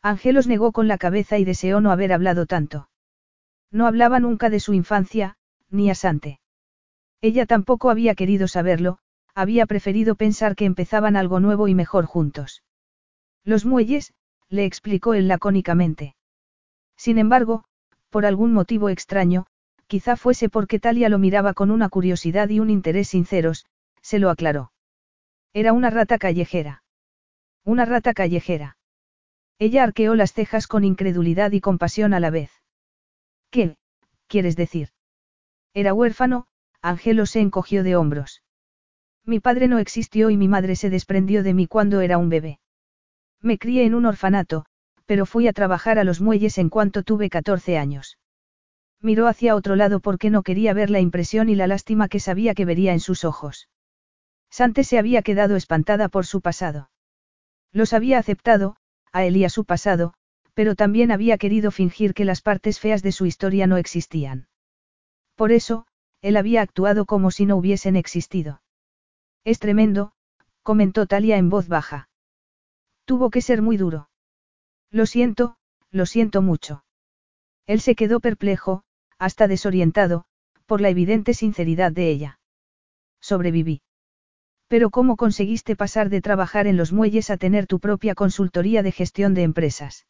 Angelos 0.00 0.46
negó 0.46 0.72
con 0.72 0.88
la 0.88 0.98
cabeza 0.98 1.38
y 1.38 1.44
deseó 1.44 1.80
no 1.80 1.90
haber 1.90 2.12
hablado 2.12 2.46
tanto. 2.46 2.88
No 3.72 3.86
hablaba 3.86 4.20
nunca 4.20 4.50
de 4.50 4.60
su 4.60 4.74
infancia, 4.74 5.36
ni 5.70 5.90
a 5.90 5.94
Sante. 5.94 6.40
Ella 7.22 7.46
tampoco 7.46 7.90
había 7.90 8.14
querido 8.14 8.46
saberlo, 8.46 8.98
había 9.34 9.64
preferido 9.66 10.14
pensar 10.14 10.54
que 10.54 10.66
empezaban 10.66 11.16
algo 11.16 11.40
nuevo 11.40 11.66
y 11.68 11.74
mejor 11.74 12.04
juntos. 12.04 12.62
Los 13.44 13.64
muelles, 13.64 14.12
le 14.50 14.66
explicó 14.66 15.14
él 15.14 15.26
lacónicamente. 15.26 16.14
Sin 16.96 17.18
embargo, 17.18 17.64
por 18.10 18.26
algún 18.26 18.52
motivo 18.52 18.90
extraño, 18.90 19.46
quizá 19.86 20.16
fuese 20.16 20.50
porque 20.50 20.78
Talia 20.78 21.08
lo 21.08 21.18
miraba 21.18 21.54
con 21.54 21.70
una 21.70 21.88
curiosidad 21.88 22.50
y 22.50 22.60
un 22.60 22.68
interés 22.68 23.08
sinceros, 23.08 23.64
se 24.02 24.18
lo 24.18 24.28
aclaró. 24.28 24.72
Era 25.54 25.72
una 25.72 25.90
rata 25.90 26.18
callejera. 26.18 26.82
Una 27.64 27.84
rata 27.84 28.12
callejera. 28.12 28.76
Ella 29.58 29.84
arqueó 29.84 30.14
las 30.14 30.32
cejas 30.32 30.66
con 30.66 30.84
incredulidad 30.84 31.52
y 31.52 31.60
compasión 31.60 32.14
a 32.14 32.20
la 32.20 32.30
vez. 32.30 32.61
¿Qué, 33.52 33.76
quieres 34.28 34.56
decir? 34.56 34.88
Era 35.74 35.92
huérfano, 35.92 36.46
Angelo 36.80 37.26
se 37.26 37.40
encogió 37.40 37.84
de 37.84 37.96
hombros. 37.96 38.42
Mi 39.26 39.40
padre 39.40 39.68
no 39.68 39.78
existió 39.78 40.30
y 40.30 40.38
mi 40.38 40.48
madre 40.48 40.74
se 40.74 40.88
desprendió 40.88 41.42
de 41.42 41.52
mí 41.52 41.66
cuando 41.66 42.00
era 42.00 42.16
un 42.16 42.30
bebé. 42.30 42.60
Me 43.42 43.58
crié 43.58 43.84
en 43.84 43.94
un 43.94 44.06
orfanato, 44.06 44.64
pero 45.04 45.26
fui 45.26 45.48
a 45.48 45.52
trabajar 45.52 45.98
a 45.98 46.04
los 46.04 46.22
muelles 46.22 46.56
en 46.56 46.70
cuanto 46.70 47.02
tuve 47.02 47.28
14 47.28 47.76
años. 47.76 48.16
Miró 49.02 49.26
hacia 49.26 49.54
otro 49.54 49.76
lado 49.76 50.00
porque 50.00 50.30
no 50.30 50.42
quería 50.42 50.72
ver 50.72 50.88
la 50.88 51.00
impresión 51.00 51.50
y 51.50 51.54
la 51.54 51.66
lástima 51.66 52.08
que 52.08 52.20
sabía 52.20 52.54
que 52.54 52.64
vería 52.64 52.94
en 52.94 53.00
sus 53.00 53.22
ojos. 53.22 53.68
Sante 54.48 54.82
se 54.82 54.98
había 54.98 55.20
quedado 55.20 55.56
espantada 55.56 56.08
por 56.08 56.24
su 56.24 56.40
pasado. 56.40 56.90
Los 57.70 57.92
había 57.92 58.18
aceptado, 58.18 58.76
a 59.12 59.24
él 59.24 59.36
y 59.36 59.44
a 59.44 59.50
su 59.50 59.66
pasado, 59.66 60.14
pero 60.54 60.74
también 60.74 61.10
había 61.10 61.38
querido 61.38 61.70
fingir 61.70 62.14
que 62.14 62.24
las 62.24 62.42
partes 62.42 62.78
feas 62.78 63.02
de 63.02 63.12
su 63.12 63.26
historia 63.26 63.66
no 63.66 63.76
existían. 63.76 64.48
Por 65.34 65.52
eso, 65.52 65.86
él 66.20 66.36
había 66.36 66.62
actuado 66.62 67.04
como 67.06 67.30
si 67.30 67.46
no 67.46 67.56
hubiesen 67.56 67.96
existido. 67.96 68.62
Es 69.44 69.58
tremendo, 69.58 70.12
comentó 70.62 71.06
Talia 71.06 71.36
en 71.36 71.50
voz 71.50 71.68
baja. 71.68 72.08
Tuvo 73.04 73.30
que 73.30 73.40
ser 73.40 73.62
muy 73.62 73.76
duro. 73.76 74.08
Lo 74.90 75.06
siento, 75.06 75.56
lo 75.90 76.06
siento 76.06 76.42
mucho. 76.42 76.84
Él 77.66 77.80
se 77.80 77.94
quedó 77.94 78.20
perplejo, 78.20 78.84
hasta 79.18 79.48
desorientado, 79.48 80.24
por 80.66 80.80
la 80.80 80.90
evidente 80.90 81.34
sinceridad 81.34 81.92
de 81.92 82.10
ella. 82.10 82.40
Sobreviví. 83.20 83.82
Pero 84.68 84.90
¿cómo 84.90 85.16
conseguiste 85.16 85.76
pasar 85.76 86.08
de 86.08 86.20
trabajar 86.20 86.66
en 86.66 86.76
los 86.76 86.92
muelles 86.92 87.30
a 87.30 87.36
tener 87.36 87.66
tu 87.66 87.78
propia 87.78 88.14
consultoría 88.14 88.82
de 88.82 88.92
gestión 88.92 89.34
de 89.34 89.42
empresas? 89.42 90.06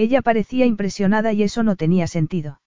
Ella 0.00 0.22
parecía 0.22 0.64
impresionada 0.64 1.34
y 1.34 1.42
eso 1.42 1.62
no 1.62 1.76
tenía 1.76 2.06
sentido. 2.06 2.62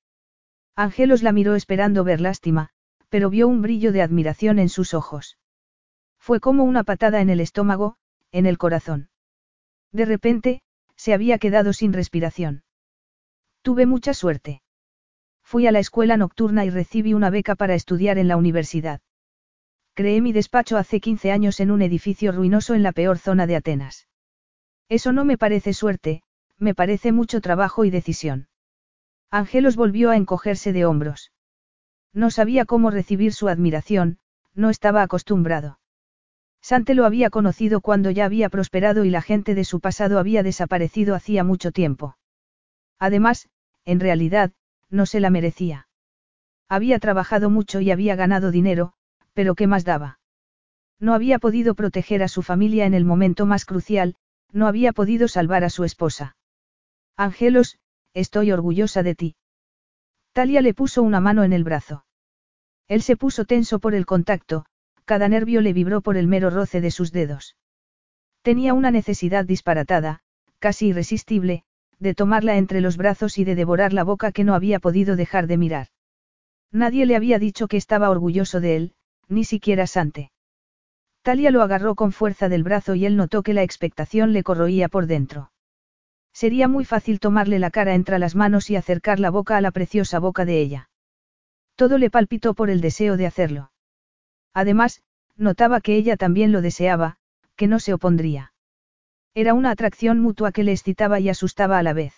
Angelos 0.76 1.23
la 1.23 1.31
miró 1.31 1.55
esperando 1.55 2.03
ver 2.03 2.22
lástima, 2.22 2.69
pero 3.10 3.31
vio 3.31 3.47
un 3.47 3.64
brillo 3.64 3.91
de 3.91 4.03
admiración 4.03 4.60
en 4.60 4.69
sus 4.69 4.93
ojos. 4.93 5.39
Fue 6.19 6.39
como 6.39 6.64
una 6.64 6.84
patada 6.84 7.22
en 7.22 7.31
el 7.31 7.39
estómago, 7.39 7.95
en 8.31 8.45
el 8.45 8.60
corazón. 8.60 9.10
De 9.91 10.05
repente, 10.05 10.61
se 10.95 11.11
había 11.15 11.39
quedado 11.39 11.73
sin 11.73 11.91
respiración. 11.91 12.65
Tuve 13.64 13.88
mucha 13.88 14.14
suerte. 14.14 14.61
Fui 15.41 15.65
a 15.65 15.72
la 15.72 15.80
escuela 15.80 16.18
nocturna 16.18 16.65
y 16.65 16.69
recibí 16.69 17.15
una 17.15 17.31
beca 17.31 17.55
para 17.55 17.73
estudiar 17.73 18.19
en 18.19 18.27
la 18.27 18.38
universidad. 18.38 19.01
Creé 19.95 20.22
mi 20.22 20.34
despacho 20.34 20.77
hace 20.77 20.99
15 20.99 21.31
años 21.31 21.60
en 21.60 21.72
un 21.72 21.81
edificio 21.81 22.31
ruinoso 22.31 22.76
en 22.76 22.84
la 22.84 22.91
peor 22.91 23.18
zona 23.18 23.47
de 23.47 23.55
Atenas. 23.55 24.07
Eso 24.88 25.11
no 25.14 25.26
me 25.26 25.39
parece 25.39 25.73
suerte, 25.73 26.23
me 26.59 26.75
parece 26.75 27.11
mucho 27.11 27.41
trabajo 27.41 27.85
y 27.85 27.89
decisión. 27.89 28.47
Angelos 29.30 29.75
volvió 29.75 30.11
a 30.11 30.17
encogerse 30.17 30.73
de 30.73 30.85
hombros. 30.85 31.31
No 32.13 32.30
sabía 32.30 32.65
cómo 32.65 32.91
recibir 32.91 33.34
su 33.34 33.47
admiración, 33.47 34.19
no 34.53 34.69
estaba 34.69 35.01
acostumbrado. 35.01 35.80
Sante 36.61 36.93
lo 36.93 37.05
había 37.05 37.30
conocido 37.30 37.81
cuando 37.81 38.11
ya 38.11 38.25
había 38.25 38.49
prosperado 38.49 39.03
y 39.03 39.09
la 39.09 39.21
gente 39.21 39.55
de 39.55 39.65
su 39.65 39.80
pasado 39.80 40.19
había 40.19 40.43
desaparecido 40.43 41.15
hacía 41.15 41.43
mucho 41.43 41.71
tiempo. 41.71 42.17
Además, 42.99 43.49
en 43.84 43.99
realidad, 43.99 44.51
no 44.89 45.05
se 45.05 45.19
la 45.19 45.30
merecía. 45.30 45.88
Había 46.69 46.99
trabajado 46.99 47.49
mucho 47.49 47.81
y 47.81 47.91
había 47.91 48.15
ganado 48.15 48.51
dinero, 48.51 48.93
pero 49.34 49.55
¿qué 49.55 49.67
más 49.67 49.84
daba? 49.84 50.19
No 50.99 51.13
había 51.13 51.39
podido 51.39 51.75
proteger 51.75 52.23
a 52.23 52.27
su 52.27 52.43
familia 52.43 52.85
en 52.85 52.93
el 52.93 53.03
momento 53.03 53.45
más 53.45 53.65
crucial, 53.65 54.15
no 54.51 54.67
había 54.67 54.93
podido 54.93 55.27
salvar 55.27 55.63
a 55.63 55.69
su 55.69 55.84
esposa. 55.84 56.38
Angelos, 57.15 57.77
estoy 58.14 58.52
orgullosa 58.52 59.03
de 59.03 59.14
ti. 59.14 59.35
Talia 60.34 60.61
le 60.61 60.73
puso 60.73 61.03
una 61.03 61.19
mano 61.19 61.44
en 61.44 61.53
el 61.53 61.64
brazo. 61.64 62.06
Él 62.88 63.03
se 63.03 63.15
puso 63.15 63.45
tenso 63.45 63.80
por 63.80 63.94
el 63.94 64.06
contacto, 64.07 64.65
cada 65.06 65.30
nervio 65.30 65.61
le 65.61 65.73
vibró 65.73 66.02
por 66.02 66.18
el 66.18 66.27
mero 66.27 66.49
roce 66.49 66.81
de 66.81 66.90
sus 66.90 67.11
dedos. 67.11 67.56
Tenía 68.41 68.73
una 68.73 68.90
necesidad 68.90 69.45
disparatada, 69.45 70.22
casi 70.57 70.88
irresistible, 70.88 71.64
de 71.99 72.15
tomarla 72.15 72.57
entre 72.57 72.81
los 72.81 72.98
brazos 72.98 73.38
y 73.38 73.44
de 73.44 73.56
devorar 73.56 73.94
la 73.94 74.03
boca 74.03 74.31
que 74.31 74.44
no 74.44 74.56
había 74.56 74.80
podido 74.80 75.15
dejar 75.15 75.45
de 75.48 75.57
mirar. 75.57 75.88
Nadie 76.72 77.06
le 77.06 77.15
había 77.15 77.38
dicho 77.38 77.68
que 77.68 77.77
estaba 77.77 78.10
orgulloso 78.10 78.60
de 78.60 78.76
él, 78.76 78.94
ni 79.30 79.44
siquiera 79.44 79.85
Sante. 79.85 80.31
Talia 81.22 81.52
lo 81.52 81.61
agarró 81.61 81.94
con 81.95 82.11
fuerza 82.11 82.49
del 82.49 82.64
brazo 82.64 82.95
y 82.95 83.06
él 83.06 83.15
notó 83.15 83.44
que 83.44 83.53
la 83.53 83.64
expectación 83.64 84.34
le 84.34 84.44
corroía 84.44 84.90
por 84.90 85.06
dentro. 85.06 85.52
Sería 86.34 86.68
muy 86.68 86.84
fácil 86.84 87.19
tomarle 87.19 87.60
la 87.60 87.69
cara 87.69 87.93
entre 87.93 88.19
las 88.19 88.35
manos 88.35 88.69
y 88.69 88.76
acercar 88.76 89.19
la 89.19 89.30
boca 89.30 89.55
a 89.55 89.61
la 89.61 89.72
preciosa 89.72 90.19
boca 90.19 90.45
de 90.45 90.60
ella. 90.60 90.89
Todo 91.76 91.97
le 91.97 92.10
palpitó 92.10 92.53
por 92.53 92.69
el 92.69 92.81
deseo 92.81 93.18
de 93.18 93.27
hacerlo. 93.27 93.72
Además, 94.53 95.01
notaba 95.35 95.80
que 95.80 95.95
ella 95.95 96.18
también 96.18 96.51
lo 96.51 96.61
deseaba, 96.61 97.18
que 97.55 97.68
no 97.68 97.80
se 97.80 97.93
opondría. 97.93 98.53
Era 99.35 99.53
una 99.53 99.72
atracción 99.72 100.19
mutua 100.19 100.51
que 100.51 100.64
le 100.64 100.72
excitaba 100.72 101.19
y 101.19 101.30
asustaba 101.30 101.77
a 101.77 101.84
la 101.84 101.93
vez. 101.93 102.14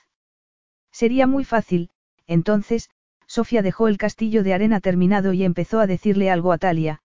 Sería 0.91 1.27
muy 1.27 1.43
fácil, 1.43 1.89
entonces, 2.27 2.89
Sofía 3.27 3.61
dejó 3.61 3.87
el 3.87 3.97
castillo 3.97 4.43
de 4.43 4.53
arena 4.53 4.79
terminado 4.79 5.33
y 5.33 5.43
empezó 5.43 5.79
a 5.79 5.87
decirle 5.87 6.29
algo 6.29 6.51
a 6.51 6.57
Talia, 6.57 7.01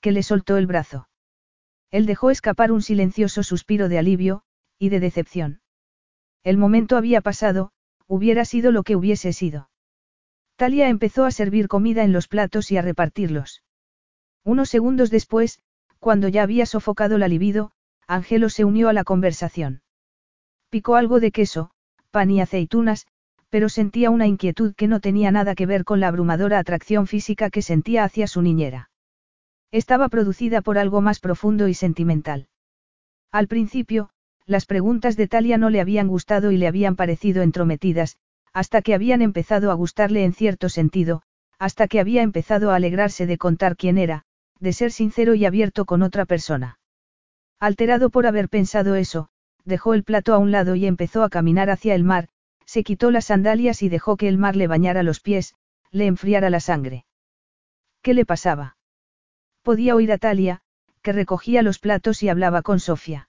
que 0.00 0.12
le 0.12 0.22
soltó 0.22 0.56
el 0.56 0.66
brazo. 0.66 1.08
Él 1.90 2.06
dejó 2.06 2.30
escapar 2.30 2.72
un 2.72 2.82
silencioso 2.82 3.42
suspiro 3.42 3.88
de 3.88 3.98
alivio, 3.98 4.42
y 4.78 4.88
de 4.88 5.00
decepción. 5.00 5.60
El 6.44 6.58
momento 6.58 6.96
había 6.96 7.22
pasado, 7.22 7.72
hubiera 8.06 8.44
sido 8.44 8.70
lo 8.70 8.82
que 8.82 8.96
hubiese 8.96 9.32
sido. 9.32 9.70
Talia 10.56 10.88
empezó 10.88 11.24
a 11.24 11.30
servir 11.30 11.66
comida 11.68 12.04
en 12.04 12.12
los 12.12 12.28
platos 12.28 12.70
y 12.70 12.76
a 12.76 12.82
repartirlos. 12.82 13.62
Unos 14.44 14.68
segundos 14.68 15.10
después, 15.10 15.58
cuando 15.98 16.28
ya 16.28 16.42
había 16.42 16.66
sofocado 16.66 17.16
la 17.16 17.28
libido, 17.28 17.72
Angelo 18.06 18.50
se 18.50 18.64
unió 18.64 18.90
a 18.90 18.92
la 18.92 19.04
conversación. 19.04 19.82
Picó 20.68 20.96
algo 20.96 21.18
de 21.18 21.32
queso, 21.32 21.70
pan 22.10 22.30
y 22.30 22.42
aceitunas, 22.42 23.06
pero 23.48 23.68
sentía 23.68 24.10
una 24.10 24.26
inquietud 24.26 24.74
que 24.74 24.86
no 24.86 25.00
tenía 25.00 25.30
nada 25.30 25.54
que 25.54 25.64
ver 25.64 25.84
con 25.84 25.98
la 26.00 26.08
abrumadora 26.08 26.58
atracción 26.58 27.06
física 27.06 27.48
que 27.48 27.62
sentía 27.62 28.04
hacia 28.04 28.26
su 28.26 28.42
niñera. 28.42 28.90
Estaba 29.70 30.08
producida 30.08 30.60
por 30.60 30.76
algo 30.76 31.00
más 31.00 31.20
profundo 31.20 31.68
y 31.68 31.74
sentimental. 31.74 32.48
Al 33.32 33.48
principio, 33.48 34.10
las 34.46 34.66
preguntas 34.66 35.16
de 35.16 35.26
Talia 35.26 35.58
no 35.58 35.70
le 35.70 35.80
habían 35.80 36.08
gustado 36.08 36.52
y 36.52 36.58
le 36.58 36.66
habían 36.66 36.96
parecido 36.96 37.42
entrometidas, 37.42 38.18
hasta 38.52 38.82
que 38.82 38.94
habían 38.94 39.22
empezado 39.22 39.70
a 39.70 39.74
gustarle 39.74 40.24
en 40.24 40.32
cierto 40.32 40.68
sentido, 40.68 41.22
hasta 41.58 41.88
que 41.88 42.00
había 42.00 42.22
empezado 42.22 42.70
a 42.70 42.76
alegrarse 42.76 43.26
de 43.26 43.38
contar 43.38 43.76
quién 43.76 43.98
era, 43.98 44.24
de 44.60 44.72
ser 44.72 44.92
sincero 44.92 45.34
y 45.34 45.44
abierto 45.44 45.84
con 45.84 46.02
otra 46.02 46.24
persona. 46.26 46.78
Alterado 47.58 48.10
por 48.10 48.26
haber 48.26 48.48
pensado 48.48 48.94
eso, 48.94 49.28
dejó 49.64 49.94
el 49.94 50.04
plato 50.04 50.34
a 50.34 50.38
un 50.38 50.50
lado 50.50 50.74
y 50.74 50.86
empezó 50.86 51.22
a 51.22 51.30
caminar 51.30 51.70
hacia 51.70 51.94
el 51.94 52.04
mar, 52.04 52.28
se 52.66 52.84
quitó 52.84 53.10
las 53.10 53.26
sandalias 53.26 53.82
y 53.82 53.88
dejó 53.88 54.16
que 54.16 54.28
el 54.28 54.38
mar 54.38 54.56
le 54.56 54.66
bañara 54.66 55.02
los 55.02 55.20
pies, 55.20 55.54
le 55.90 56.06
enfriara 56.06 56.50
la 56.50 56.60
sangre. 56.60 57.06
¿Qué 58.02 58.14
le 58.14 58.26
pasaba? 58.26 58.76
Podía 59.62 59.94
oír 59.94 60.12
a 60.12 60.18
Talia, 60.18 60.60
que 61.02 61.12
recogía 61.12 61.62
los 61.62 61.78
platos 61.78 62.22
y 62.22 62.28
hablaba 62.28 62.62
con 62.62 62.80
Sofía. 62.80 63.28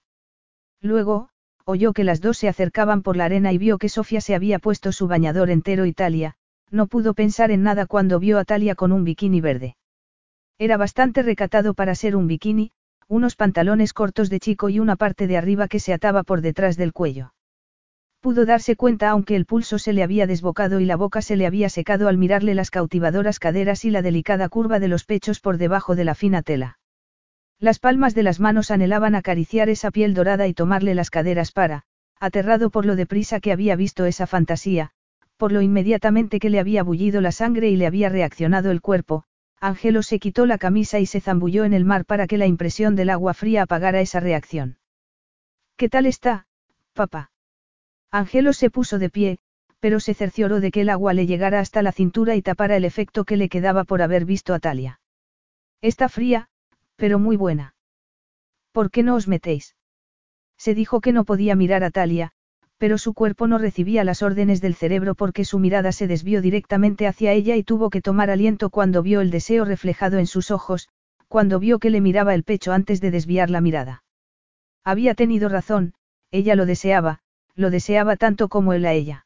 Luego, 0.82 1.30
oyó 1.66 1.94
que 1.94 2.04
las 2.04 2.22
dos 2.22 2.38
se 2.38 2.48
acercaban 2.48 3.02
por 3.02 3.18
la 3.18 3.26
arena 3.26 3.52
y 3.52 3.58
vio 3.58 3.78
que 3.78 3.90
Sofía 3.90 4.22
se 4.22 4.36
había 4.36 4.60
puesto 4.60 4.92
su 4.92 5.08
bañador 5.08 5.50
entero 5.50 5.86
y 5.86 5.94
Talia, 5.94 6.36
no 6.70 6.88
pudo 6.88 7.14
pensar 7.14 7.52
en 7.52 7.64
nada 7.64 7.86
cuando 7.86 8.20
vio 8.20 8.38
a 8.40 8.46
Talia 8.46 8.76
con 8.76 8.92
un 8.92 9.04
bikini 9.04 9.42
verde. 9.42 9.76
Era 10.58 10.78
bastante 10.78 11.22
recatado 11.24 11.74
para 11.74 11.96
ser 11.96 12.16
un 12.16 12.28
bikini, 12.28 12.72
unos 13.08 13.36
pantalones 13.36 13.94
cortos 13.94 14.30
de 14.30 14.40
chico 14.40 14.70
y 14.70 14.80
una 14.80 14.96
parte 14.96 15.28
de 15.28 15.38
arriba 15.38 15.68
que 15.68 15.80
se 15.80 15.94
ataba 15.94 16.24
por 16.24 16.42
detrás 16.42 16.78
del 16.78 16.94
cuello. 16.94 17.34
Pudo 18.20 18.46
darse 18.46 18.76
cuenta 18.76 19.10
aunque 19.10 19.36
el 19.36 19.46
pulso 19.46 19.78
se 19.78 19.94
le 19.94 20.02
había 20.02 20.26
desbocado 20.26 20.80
y 20.80 20.86
la 20.86 20.96
boca 20.96 21.22
se 21.22 21.36
le 21.36 21.46
había 21.46 21.70
secado 21.70 22.08
al 22.08 22.18
mirarle 22.18 22.56
las 22.56 22.72
cautivadoras 22.72 23.38
caderas 23.38 23.86
y 23.86 23.92
la 23.92 24.02
delicada 24.02 24.50
curva 24.50 24.80
de 24.80 24.88
los 24.88 25.04
pechos 25.04 25.40
por 25.40 25.58
debajo 25.58 25.96
de 25.96 26.06
la 26.06 26.16
fina 26.16 26.42
tela. 26.42 26.80
Las 27.60 27.80
palmas 27.80 28.14
de 28.14 28.24
las 28.24 28.40
manos 28.40 28.70
anhelaban 28.70 29.16
acariciar 29.16 29.70
esa 29.70 29.92
piel 29.92 30.14
dorada 30.14 30.48
y 30.48 30.54
tomarle 30.54 30.94
las 30.94 31.10
caderas 31.10 31.52
para, 31.52 31.84
aterrado 32.20 32.70
por 32.70 32.86
lo 32.86 32.96
deprisa 32.96 33.40
que 33.40 33.52
había 33.52 33.76
visto 33.76 34.06
esa 34.06 34.28
fantasía, 34.28 34.92
por 35.38 35.52
lo 35.52 35.62
inmediatamente 35.62 36.40
que 36.40 36.50
le 36.50 36.60
había 36.60 36.84
bullido 36.84 37.22
la 37.22 37.32
sangre 37.32 37.70
y 37.70 37.76
le 37.76 37.88
había 37.88 38.10
reaccionado 38.10 38.72
el 38.72 38.82
cuerpo, 38.82 39.24
Ángelo 39.60 40.04
se 40.04 40.20
quitó 40.20 40.46
la 40.46 40.58
camisa 40.58 41.00
y 41.00 41.06
se 41.06 41.22
zambulló 41.22 41.64
en 41.64 41.74
el 41.74 41.86
mar 41.86 42.06
para 42.06 42.28
que 42.28 42.38
la 42.38 42.46
impresión 42.46 42.96
del 42.96 43.10
agua 43.10 43.34
fría 43.34 43.64
apagara 43.64 44.02
esa 44.02 44.20
reacción. 44.20 44.78
¿Qué 45.78 45.90
tal 45.90 46.06
está, 46.06 46.48
papá? 46.94 47.32
Ángelo 48.12 48.54
se 48.54 48.70
puso 48.70 49.00
de 49.00 49.10
pie, 49.10 49.40
pero 49.80 50.00
se 50.00 50.14
cercioró 50.14 50.60
de 50.60 50.72
que 50.72 50.82
el 50.82 50.90
agua 50.90 51.14
le 51.14 51.26
llegara 51.26 51.60
hasta 51.60 51.82
la 51.82 51.92
cintura 51.92 52.36
y 52.36 52.42
tapara 52.42 52.76
el 52.76 52.86
efecto 52.86 53.24
que 53.24 53.38
le 53.38 53.50
quedaba 53.50 53.84
por 53.84 54.02
haber 54.02 54.26
visto 54.26 54.54
a 54.54 54.60
Talia. 54.60 55.00
Está 55.82 56.10
fría, 56.10 56.48
pero 56.96 57.20
muy 57.20 57.38
buena. 57.38 57.76
¿Por 58.72 58.92
qué 58.92 59.04
no 59.04 59.16
os 59.16 59.28
metéis? 59.28 59.76
Se 60.58 60.74
dijo 60.74 61.02
que 61.02 61.14
no 61.14 61.26
podía 61.26 61.56
mirar 61.56 61.84
a 61.84 61.92
Talia, 61.92 62.32
pero 62.78 62.98
su 62.98 63.14
cuerpo 63.14 63.48
no 63.48 63.58
recibía 63.58 64.04
las 64.04 64.22
órdenes 64.22 64.62
del 64.62 64.76
cerebro 64.76 65.16
porque 65.16 65.46
su 65.46 65.60
mirada 65.60 65.92
se 65.92 66.08
desvió 66.08 66.42
directamente 66.42 67.08
hacia 67.08 67.32
ella 67.32 67.56
y 67.56 67.64
tuvo 67.64 67.90
que 67.90 68.02
tomar 68.02 68.30
aliento 68.30 68.70
cuando 68.70 69.02
vio 69.02 69.22
el 69.22 69.32
deseo 69.32 69.66
reflejado 69.66 70.18
en 70.18 70.28
sus 70.28 70.52
ojos, 70.52 70.90
cuando 71.28 71.60
vio 71.60 71.80
que 71.80 71.90
le 71.90 72.02
miraba 72.02 72.34
el 72.34 72.44
pecho 72.44 72.74
antes 72.74 73.02
de 73.02 73.12
desviar 73.12 73.50
la 73.50 73.62
mirada. 73.62 74.04
Había 74.84 75.16
tenido 75.16 75.50
razón, 75.50 75.94
ella 76.32 76.56
lo 76.56 76.66
deseaba, 76.66 77.20
lo 77.56 77.70
deseaba 77.70 78.18
tanto 78.18 78.50
como 78.50 78.74
él 78.74 78.86
a 78.86 78.94
ella. 78.94 79.26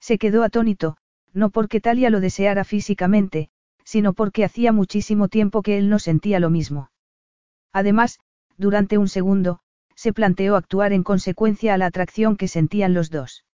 Se 0.00 0.18
quedó 0.18 0.44
atónito, 0.44 0.96
no 1.32 1.50
porque 1.50 1.80
Talia 1.80 2.10
lo 2.10 2.20
deseara 2.20 2.64
físicamente, 2.64 3.50
sino 3.88 4.12
porque 4.12 4.44
hacía 4.44 4.70
muchísimo 4.70 5.28
tiempo 5.28 5.62
que 5.62 5.78
él 5.78 5.88
no 5.88 5.98
sentía 5.98 6.40
lo 6.40 6.50
mismo. 6.50 6.90
Además, 7.72 8.20
durante 8.58 8.98
un 8.98 9.08
segundo, 9.08 9.60
se 9.94 10.12
planteó 10.12 10.56
actuar 10.56 10.92
en 10.92 11.02
consecuencia 11.02 11.72
a 11.72 11.78
la 11.78 11.86
atracción 11.86 12.36
que 12.36 12.48
sentían 12.48 12.92
los 12.92 13.08
dos. 13.08 13.46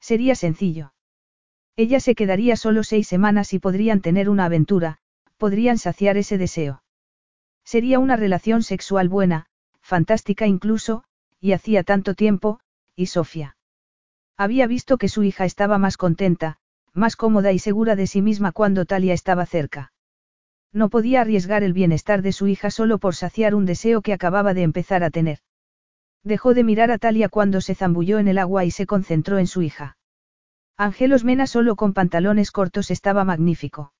Sería 0.00 0.34
sencillo. 0.34 0.94
Ella 1.76 2.00
se 2.00 2.16
quedaría 2.16 2.56
solo 2.56 2.82
seis 2.82 3.06
semanas 3.06 3.52
y 3.52 3.60
podrían 3.60 4.00
tener 4.00 4.28
una 4.28 4.46
aventura, 4.46 4.98
podrían 5.36 5.78
saciar 5.78 6.16
ese 6.16 6.38
deseo. 6.38 6.82
Sería 7.64 8.00
una 8.00 8.16
relación 8.16 8.64
sexual 8.64 9.08
buena, 9.08 9.46
fantástica 9.80 10.48
incluso, 10.48 11.04
y 11.38 11.52
hacía 11.52 11.84
tanto 11.84 12.14
tiempo, 12.14 12.58
y 12.96 13.06
Sofía. 13.06 13.56
Había 14.36 14.66
visto 14.66 14.98
que 14.98 15.08
su 15.08 15.22
hija 15.22 15.44
estaba 15.44 15.78
más 15.78 15.96
contenta, 15.96 16.58
más 16.94 17.16
cómoda 17.16 17.52
y 17.52 17.58
segura 17.58 17.96
de 17.96 18.06
sí 18.06 18.22
misma 18.22 18.52
cuando 18.52 18.84
Talia 18.84 19.14
estaba 19.14 19.46
cerca. 19.46 19.92
No 20.72 20.88
podía 20.88 21.20
arriesgar 21.20 21.62
el 21.62 21.72
bienestar 21.72 22.22
de 22.22 22.32
su 22.32 22.46
hija 22.46 22.70
solo 22.70 22.98
por 22.98 23.14
saciar 23.14 23.54
un 23.54 23.66
deseo 23.66 24.00
que 24.00 24.12
acababa 24.12 24.54
de 24.54 24.62
empezar 24.62 25.04
a 25.04 25.10
tener. 25.10 25.38
Dejó 26.24 26.54
de 26.54 26.64
mirar 26.64 26.90
a 26.90 26.98
Talia 26.98 27.28
cuando 27.28 27.60
se 27.60 27.74
zambulló 27.74 28.18
en 28.18 28.28
el 28.28 28.38
agua 28.38 28.64
y 28.64 28.70
se 28.70 28.86
concentró 28.86 29.38
en 29.38 29.46
su 29.46 29.62
hija. 29.62 29.96
Ángelos 30.78 31.24
Mena 31.24 31.46
solo 31.46 31.76
con 31.76 31.92
pantalones 31.92 32.50
cortos 32.50 32.90
estaba 32.90 33.24
magnífico. 33.24 33.92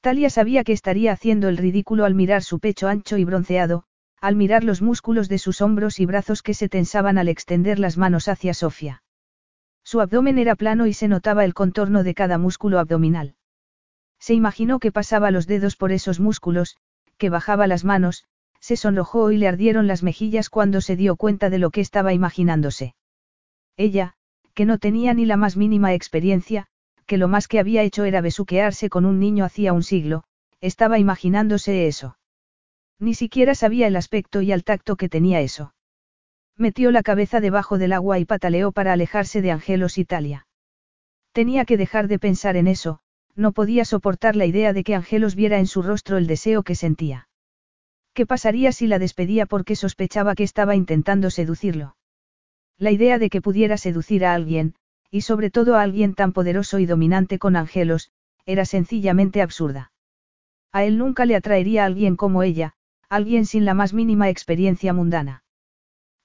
Talia 0.00 0.30
sabía 0.30 0.64
que 0.64 0.72
estaría 0.72 1.12
haciendo 1.12 1.48
el 1.48 1.56
ridículo 1.56 2.04
al 2.04 2.14
mirar 2.14 2.42
su 2.42 2.58
pecho 2.58 2.88
ancho 2.88 3.16
y 3.16 3.24
bronceado, 3.24 3.84
al 4.20 4.36
mirar 4.36 4.64
los 4.64 4.82
músculos 4.82 5.28
de 5.28 5.38
sus 5.38 5.60
hombros 5.60 6.00
y 6.00 6.06
brazos 6.06 6.42
que 6.42 6.54
se 6.54 6.68
tensaban 6.68 7.18
al 7.18 7.28
extender 7.28 7.78
las 7.78 7.96
manos 7.96 8.28
hacia 8.28 8.52
Sofía. 8.52 9.03
Su 9.84 10.00
abdomen 10.00 10.38
era 10.38 10.56
plano 10.56 10.86
y 10.86 10.94
se 10.94 11.08
notaba 11.08 11.44
el 11.44 11.54
contorno 11.54 12.02
de 12.02 12.14
cada 12.14 12.38
músculo 12.38 12.78
abdominal. 12.78 13.36
Se 14.18 14.34
imaginó 14.34 14.78
que 14.78 14.90
pasaba 14.90 15.30
los 15.30 15.46
dedos 15.46 15.76
por 15.76 15.92
esos 15.92 16.18
músculos, 16.18 16.76
que 17.18 17.30
bajaba 17.30 17.66
las 17.66 17.84
manos, 17.84 18.24
se 18.60 18.76
sonrojó 18.76 19.30
y 19.30 19.36
le 19.36 19.46
ardieron 19.46 19.86
las 19.86 20.02
mejillas 20.02 20.48
cuando 20.48 20.80
se 20.80 20.96
dio 20.96 21.16
cuenta 21.16 21.50
de 21.50 21.58
lo 21.58 21.70
que 21.70 21.82
estaba 21.82 22.14
imaginándose. 22.14 22.94
Ella, 23.76 24.14
que 24.54 24.64
no 24.64 24.78
tenía 24.78 25.12
ni 25.12 25.26
la 25.26 25.36
más 25.36 25.58
mínima 25.58 25.92
experiencia, 25.92 26.66
que 27.06 27.18
lo 27.18 27.28
más 27.28 27.48
que 27.48 27.58
había 27.58 27.82
hecho 27.82 28.04
era 28.04 28.22
besuquearse 28.22 28.88
con 28.88 29.04
un 29.04 29.20
niño 29.20 29.44
hacía 29.44 29.74
un 29.74 29.82
siglo, 29.82 30.24
estaba 30.62 30.98
imaginándose 30.98 31.86
eso. 31.86 32.16
Ni 32.98 33.12
siquiera 33.12 33.54
sabía 33.54 33.86
el 33.86 33.96
aspecto 33.96 34.40
y 34.40 34.52
el 34.52 34.64
tacto 34.64 34.96
que 34.96 35.10
tenía 35.10 35.42
eso. 35.42 35.74
Metió 36.56 36.92
la 36.92 37.02
cabeza 37.02 37.40
debajo 37.40 37.78
del 37.78 37.92
agua 37.92 38.20
y 38.20 38.24
pataleó 38.24 38.70
para 38.70 38.92
alejarse 38.92 39.42
de 39.42 39.50
Angelos 39.50 39.98
Italia. 39.98 40.46
Tenía 41.32 41.64
que 41.64 41.76
dejar 41.76 42.06
de 42.06 42.20
pensar 42.20 42.56
en 42.56 42.68
eso, 42.68 43.00
no 43.34 43.52
podía 43.52 43.84
soportar 43.84 44.36
la 44.36 44.46
idea 44.46 44.72
de 44.72 44.84
que 44.84 44.94
Angelos 44.94 45.34
viera 45.34 45.58
en 45.58 45.66
su 45.66 45.82
rostro 45.82 46.16
el 46.16 46.28
deseo 46.28 46.62
que 46.62 46.76
sentía. 46.76 47.28
¿Qué 48.12 48.26
pasaría 48.26 48.70
si 48.70 48.86
la 48.86 49.00
despedía 49.00 49.46
porque 49.46 49.74
sospechaba 49.74 50.36
que 50.36 50.44
estaba 50.44 50.76
intentando 50.76 51.30
seducirlo? 51.30 51.96
La 52.78 52.92
idea 52.92 53.18
de 53.18 53.30
que 53.30 53.42
pudiera 53.42 53.76
seducir 53.76 54.24
a 54.24 54.34
alguien, 54.34 54.76
y 55.10 55.22
sobre 55.22 55.50
todo 55.50 55.76
a 55.76 55.82
alguien 55.82 56.14
tan 56.14 56.32
poderoso 56.32 56.78
y 56.78 56.86
dominante 56.86 57.40
con 57.40 57.56
Angelos, 57.56 58.12
era 58.46 58.64
sencillamente 58.64 59.42
absurda. 59.42 59.92
A 60.70 60.84
él 60.84 60.98
nunca 60.98 61.24
le 61.24 61.34
atraería 61.34 61.82
a 61.82 61.86
alguien 61.86 62.14
como 62.14 62.44
ella, 62.44 62.74
alguien 63.08 63.46
sin 63.46 63.64
la 63.64 63.74
más 63.74 63.92
mínima 63.92 64.28
experiencia 64.28 64.92
mundana. 64.92 65.43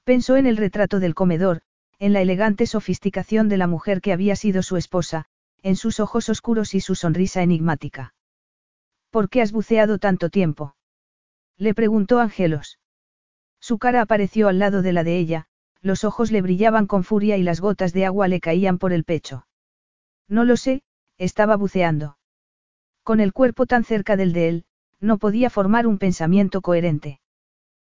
Pensó 0.10 0.38
en 0.38 0.48
el 0.48 0.58
retrato 0.58 1.00
del 1.00 1.14
comedor, 1.14 1.62
en 2.00 2.14
la 2.14 2.22
elegante 2.22 2.66
sofisticación 2.66 3.48
de 3.48 3.58
la 3.58 3.68
mujer 3.68 4.02
que 4.02 4.12
había 4.12 4.36
sido 4.36 4.64
su 4.64 4.76
esposa, 4.76 5.26
en 5.62 5.76
sus 5.76 6.00
ojos 6.00 6.30
oscuros 6.30 6.74
y 6.74 6.82
su 6.82 6.96
sonrisa 6.96 7.44
enigmática. 7.44 8.16
¿Por 9.12 9.30
qué 9.30 9.44
has 9.44 9.52
buceado 9.52 10.00
tanto 10.00 10.32
tiempo? 10.32 10.76
Le 11.58 11.76
preguntó 11.76 12.18
Angelos. 12.18 12.80
Su 13.60 13.78
cara 13.78 14.02
apareció 14.02 14.48
al 14.48 14.58
lado 14.58 14.82
de 14.82 14.94
la 14.94 15.04
de 15.04 15.20
ella, 15.20 15.46
los 15.80 16.04
ojos 16.04 16.32
le 16.32 16.42
brillaban 16.42 16.88
con 16.88 17.04
furia 17.04 17.38
y 17.38 17.44
las 17.44 17.62
gotas 17.62 17.94
de 17.94 18.08
agua 18.08 18.28
le 18.28 18.40
caían 18.40 18.80
por 18.80 18.94
el 18.94 19.04
pecho. 19.04 19.46
No 20.28 20.44
lo 20.44 20.58
sé, 20.58 20.82
estaba 21.20 21.56
buceando. 21.56 22.18
Con 23.04 23.20
el 23.20 23.32
cuerpo 23.32 23.68
tan 23.68 23.84
cerca 23.84 24.18
del 24.18 24.34
de 24.34 24.50
él, 24.50 24.66
no 25.00 25.20
podía 25.20 25.52
formar 25.52 25.86
un 25.86 26.00
pensamiento 26.00 26.62
coherente. 26.62 27.20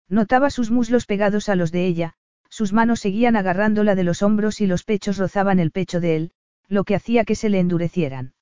Notaba 0.10 0.50
sus 0.50 0.72
muslos 0.72 1.06
pegados 1.06 1.50
a 1.50 1.56
los 1.56 1.72
de 1.72 1.86
ella, 1.86 2.14
sus 2.50 2.72
manos 2.72 3.02
seguían 3.02 3.36
agarrándola 3.36 3.96
de 3.96 4.04
los 4.04 4.22
hombros 4.24 4.62
y 4.62 4.68
los 4.68 4.84
pechos 4.84 5.18
rozaban 5.18 5.60
el 5.60 5.72
pecho 5.72 6.00
de 6.00 6.16
él, 6.16 6.32
lo 6.68 6.84
que 6.84 6.96
hacía 6.96 7.26
que 7.26 7.36
se 7.36 7.50
le 7.50 7.60
endurecieran. 7.60 8.34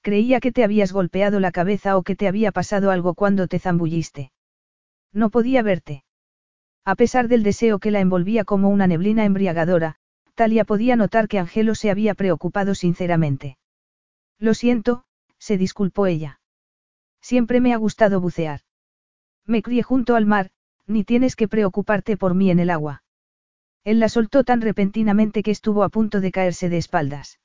Creía 0.00 0.40
que 0.40 0.52
te 0.52 0.64
habías 0.64 0.92
golpeado 0.92 1.40
la 1.40 1.52
cabeza 1.52 1.96
o 1.96 2.02
que 2.02 2.16
te 2.16 2.28
había 2.28 2.52
pasado 2.52 2.90
algo 2.90 3.14
cuando 3.14 3.48
te 3.48 3.58
zambulliste. 3.58 4.32
No 5.12 5.28
podía 5.30 5.62
verte. 5.62 6.04
A 6.84 6.94
pesar 6.94 7.28
del 7.28 7.42
deseo 7.42 7.78
que 7.78 7.90
la 7.90 8.00
envolvía 8.00 8.44
como 8.44 8.70
una 8.70 8.86
neblina 8.86 9.24
embriagadora, 9.24 9.96
Talia 10.34 10.64
podía 10.64 10.96
notar 10.96 11.28
que 11.28 11.38
Angelo 11.38 11.74
se 11.74 11.90
había 11.90 12.14
preocupado 12.14 12.74
sinceramente. 12.74 13.58
Lo 14.38 14.54
siento, 14.54 15.04
se 15.38 15.58
disculpó 15.58 16.06
ella. 16.06 16.40
Siempre 17.20 17.60
me 17.60 17.74
ha 17.74 17.76
gustado 17.76 18.20
bucear. 18.20 18.60
Me 19.44 19.62
crié 19.62 19.82
junto 19.82 20.14
al 20.14 20.26
mar, 20.26 20.50
ni 20.88 21.04
tienes 21.04 21.36
que 21.36 21.48
preocuparte 21.48 22.16
por 22.16 22.34
mí 22.34 22.50
en 22.50 22.58
el 22.58 22.70
agua. 22.70 23.02
Él 23.84 24.00
la 24.00 24.08
soltó 24.08 24.42
tan 24.42 24.60
repentinamente 24.60 25.42
que 25.42 25.50
estuvo 25.50 25.84
a 25.84 25.88
punto 25.88 26.20
de 26.20 26.32
caerse 26.32 26.68
de 26.68 26.78
espaldas. 26.78 27.38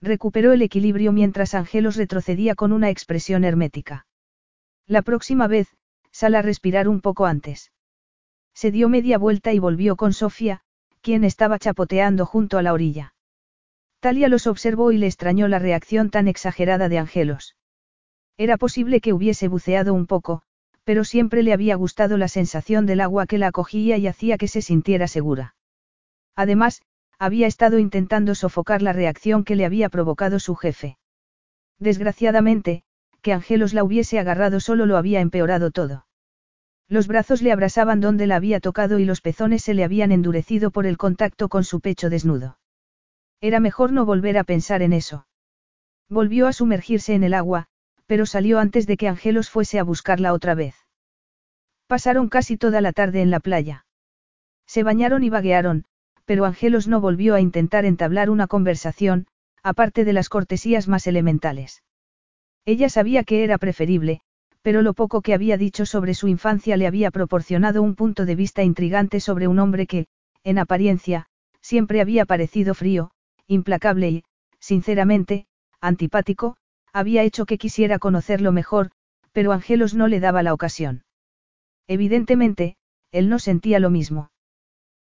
Recuperó 0.00 0.52
el 0.52 0.62
equilibrio 0.62 1.12
mientras 1.12 1.54
Angelos 1.54 1.96
retrocedía 1.96 2.54
con 2.54 2.72
una 2.72 2.90
expresión 2.90 3.44
hermética. 3.44 4.06
La 4.86 5.02
próxima 5.02 5.48
vez, 5.48 5.68
sal 6.12 6.34
a 6.34 6.42
respirar 6.42 6.88
un 6.88 7.00
poco 7.00 7.26
antes. 7.26 7.72
Se 8.54 8.70
dio 8.70 8.88
media 8.88 9.18
vuelta 9.18 9.52
y 9.52 9.58
volvió 9.58 9.96
con 9.96 10.12
Sofía, 10.12 10.62
quien 11.00 11.24
estaba 11.24 11.58
chapoteando 11.58 12.26
junto 12.26 12.58
a 12.58 12.62
la 12.62 12.72
orilla. 12.72 13.14
Talia 14.00 14.28
los 14.28 14.46
observó 14.46 14.92
y 14.92 14.98
le 14.98 15.06
extrañó 15.06 15.48
la 15.48 15.58
reacción 15.58 16.10
tan 16.10 16.28
exagerada 16.28 16.88
de 16.88 16.98
Angelos. 16.98 17.56
Era 18.36 18.56
posible 18.56 19.00
que 19.00 19.12
hubiese 19.12 19.48
buceado 19.48 19.92
un 19.94 20.06
poco, 20.06 20.42
pero 20.88 21.04
siempre 21.04 21.42
le 21.42 21.52
había 21.52 21.74
gustado 21.74 22.16
la 22.16 22.28
sensación 22.28 22.86
del 22.86 23.02
agua 23.02 23.26
que 23.26 23.36
la 23.36 23.48
acogía 23.48 23.98
y 23.98 24.06
hacía 24.06 24.38
que 24.38 24.48
se 24.48 24.62
sintiera 24.62 25.06
segura. 25.06 25.54
Además, 26.34 26.80
había 27.18 27.46
estado 27.46 27.78
intentando 27.78 28.34
sofocar 28.34 28.80
la 28.80 28.94
reacción 28.94 29.44
que 29.44 29.54
le 29.54 29.66
había 29.66 29.90
provocado 29.90 30.40
su 30.40 30.54
jefe. 30.54 30.96
Desgraciadamente, 31.78 32.84
que 33.20 33.34
Angelos 33.34 33.74
la 33.74 33.84
hubiese 33.84 34.18
agarrado 34.18 34.60
solo 34.60 34.86
lo 34.86 34.96
había 34.96 35.20
empeorado 35.20 35.72
todo. 35.72 36.06
Los 36.88 37.06
brazos 37.06 37.42
le 37.42 37.52
abrasaban 37.52 38.00
donde 38.00 38.26
la 38.26 38.36
había 38.36 38.58
tocado 38.58 38.98
y 38.98 39.04
los 39.04 39.20
pezones 39.20 39.62
se 39.62 39.74
le 39.74 39.84
habían 39.84 40.10
endurecido 40.10 40.70
por 40.70 40.86
el 40.86 40.96
contacto 40.96 41.50
con 41.50 41.64
su 41.64 41.80
pecho 41.80 42.08
desnudo. 42.08 42.60
Era 43.42 43.60
mejor 43.60 43.92
no 43.92 44.06
volver 44.06 44.38
a 44.38 44.44
pensar 44.44 44.80
en 44.80 44.94
eso. 44.94 45.26
Volvió 46.08 46.46
a 46.46 46.54
sumergirse 46.54 47.12
en 47.12 47.24
el 47.24 47.34
agua, 47.34 47.66
pero 48.08 48.24
salió 48.24 48.58
antes 48.58 48.86
de 48.86 48.96
que 48.96 49.06
Angelos 49.06 49.50
fuese 49.50 49.78
a 49.78 49.84
buscarla 49.84 50.32
otra 50.32 50.54
vez. 50.54 50.74
Pasaron 51.86 52.28
casi 52.28 52.56
toda 52.56 52.80
la 52.80 52.92
tarde 52.92 53.20
en 53.20 53.30
la 53.30 53.38
playa. 53.38 53.84
Se 54.66 54.82
bañaron 54.82 55.22
y 55.24 55.30
vaguearon, 55.30 55.84
pero 56.24 56.46
Angelos 56.46 56.88
no 56.88 57.00
volvió 57.00 57.34
a 57.34 57.40
intentar 57.40 57.84
entablar 57.84 58.30
una 58.30 58.46
conversación, 58.46 59.26
aparte 59.62 60.04
de 60.04 60.14
las 60.14 60.30
cortesías 60.30 60.88
más 60.88 61.06
elementales. 61.06 61.82
Ella 62.64 62.88
sabía 62.88 63.24
que 63.24 63.44
era 63.44 63.58
preferible, 63.58 64.22
pero 64.62 64.80
lo 64.82 64.94
poco 64.94 65.20
que 65.20 65.34
había 65.34 65.58
dicho 65.58 65.84
sobre 65.84 66.14
su 66.14 66.28
infancia 66.28 66.78
le 66.78 66.86
había 66.86 67.10
proporcionado 67.10 67.82
un 67.82 67.94
punto 67.94 68.24
de 68.24 68.34
vista 68.34 68.62
intrigante 68.62 69.20
sobre 69.20 69.48
un 69.48 69.58
hombre 69.58 69.86
que, 69.86 70.06
en 70.44 70.58
apariencia, 70.58 71.26
siempre 71.60 72.00
había 72.00 72.24
parecido 72.24 72.74
frío, 72.74 73.10
implacable 73.46 74.10
y, 74.10 74.24
sinceramente, 74.60 75.46
antipático, 75.80 76.56
había 76.92 77.22
hecho 77.22 77.46
que 77.46 77.58
quisiera 77.58 77.98
conocerlo 77.98 78.52
mejor, 78.52 78.90
pero 79.32 79.52
Angelos 79.52 79.94
no 79.94 80.08
le 80.08 80.20
daba 80.20 80.42
la 80.42 80.54
ocasión. 80.54 81.04
Evidentemente, 81.86 82.76
él 83.12 83.28
no 83.28 83.38
sentía 83.38 83.78
lo 83.78 83.90
mismo. 83.90 84.30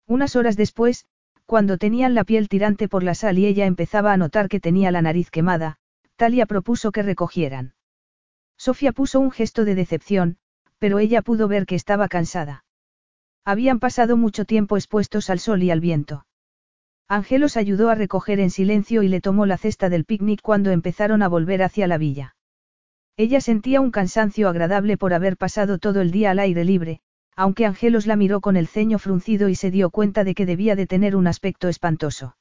Unas 0.07 0.35
horas 0.35 0.57
después, 0.57 1.05
cuando 1.45 1.77
tenían 1.77 2.15
la 2.15 2.23
piel 2.23 2.49
tirante 2.49 2.87
por 2.87 3.03
la 3.03 3.13
sal 3.13 3.37
y 3.37 3.45
ella 3.45 3.65
empezaba 3.65 4.13
a 4.13 4.17
notar 4.17 4.47
que 4.47 4.59
tenía 4.59 4.91
la 4.91 5.01
nariz 5.01 5.29
quemada, 5.29 5.77
Talia 6.15 6.45
propuso 6.45 6.91
que 6.91 7.03
recogieran. 7.03 7.73
Sofía 8.57 8.91
puso 8.91 9.19
un 9.19 9.31
gesto 9.31 9.65
de 9.65 9.75
decepción, 9.75 10.37
pero 10.79 10.99
ella 10.99 11.21
pudo 11.21 11.47
ver 11.47 11.65
que 11.65 11.75
estaba 11.75 12.07
cansada. 12.07 12.63
Habían 13.43 13.79
pasado 13.79 14.17
mucho 14.17 14.45
tiempo 14.45 14.77
expuestos 14.77 15.29
al 15.29 15.39
sol 15.39 15.63
y 15.63 15.71
al 15.71 15.79
viento. 15.79 16.25
Angelos 17.11 17.57
ayudó 17.57 17.89
a 17.89 17.95
recoger 17.95 18.39
en 18.39 18.49
silencio 18.49 19.03
y 19.03 19.09
le 19.09 19.19
tomó 19.19 19.45
la 19.45 19.57
cesta 19.57 19.89
del 19.89 20.05
picnic 20.05 20.39
cuando 20.41 20.71
empezaron 20.71 21.21
a 21.21 21.27
volver 21.27 21.61
hacia 21.61 21.85
la 21.85 21.97
villa. 21.97 22.37
Ella 23.17 23.41
sentía 23.41 23.81
un 23.81 23.91
cansancio 23.91 24.47
agradable 24.47 24.95
por 24.95 25.13
haber 25.13 25.35
pasado 25.35 25.77
todo 25.77 25.99
el 25.99 26.11
día 26.11 26.31
al 26.31 26.39
aire 26.39 26.63
libre, 26.63 27.01
aunque 27.35 27.65
Angelos 27.65 28.07
la 28.07 28.15
miró 28.15 28.39
con 28.39 28.55
el 28.55 28.65
ceño 28.65 28.97
fruncido 28.97 29.49
y 29.49 29.55
se 29.55 29.71
dio 29.71 29.89
cuenta 29.89 30.23
de 30.23 30.33
que 30.33 30.45
debía 30.45 30.77
de 30.77 30.87
tener 30.87 31.17
un 31.17 31.27
aspecto 31.27 31.67
espantoso. 31.67 32.37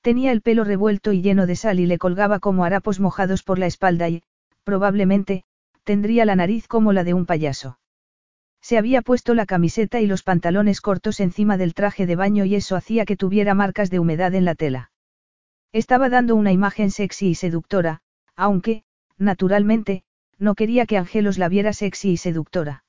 Tenía 0.00 0.32
el 0.32 0.40
pelo 0.40 0.64
revuelto 0.64 1.12
y 1.12 1.20
lleno 1.20 1.46
de 1.46 1.54
sal 1.54 1.78
y 1.78 1.84
le 1.84 1.98
colgaba 1.98 2.38
como 2.38 2.64
harapos 2.64 3.00
mojados 3.00 3.42
por 3.42 3.58
la 3.58 3.66
espalda 3.66 4.08
y, 4.08 4.22
probablemente, 4.62 5.44
tendría 5.82 6.24
la 6.24 6.36
nariz 6.36 6.68
como 6.68 6.94
la 6.94 7.04
de 7.04 7.12
un 7.12 7.26
payaso. 7.26 7.76
Se 8.64 8.78
había 8.78 9.02
puesto 9.02 9.34
la 9.34 9.44
camiseta 9.44 10.00
y 10.00 10.06
los 10.06 10.22
pantalones 10.22 10.80
cortos 10.80 11.20
encima 11.20 11.58
del 11.58 11.74
traje 11.74 12.06
de 12.06 12.16
baño 12.16 12.46
y 12.46 12.54
eso 12.54 12.76
hacía 12.76 13.04
que 13.04 13.14
tuviera 13.14 13.52
marcas 13.52 13.90
de 13.90 13.98
humedad 13.98 14.34
en 14.34 14.46
la 14.46 14.54
tela. 14.54 14.90
Estaba 15.74 16.08
dando 16.08 16.34
una 16.34 16.50
imagen 16.50 16.90
sexy 16.90 17.28
y 17.28 17.34
seductora, 17.34 18.00
aunque, 18.36 18.84
naturalmente, 19.18 20.02
no 20.38 20.54
quería 20.54 20.86
que 20.86 20.96
Angelos 20.96 21.36
la 21.36 21.50
viera 21.50 21.74
sexy 21.74 22.12
y 22.12 22.16
seductora. 22.16 22.84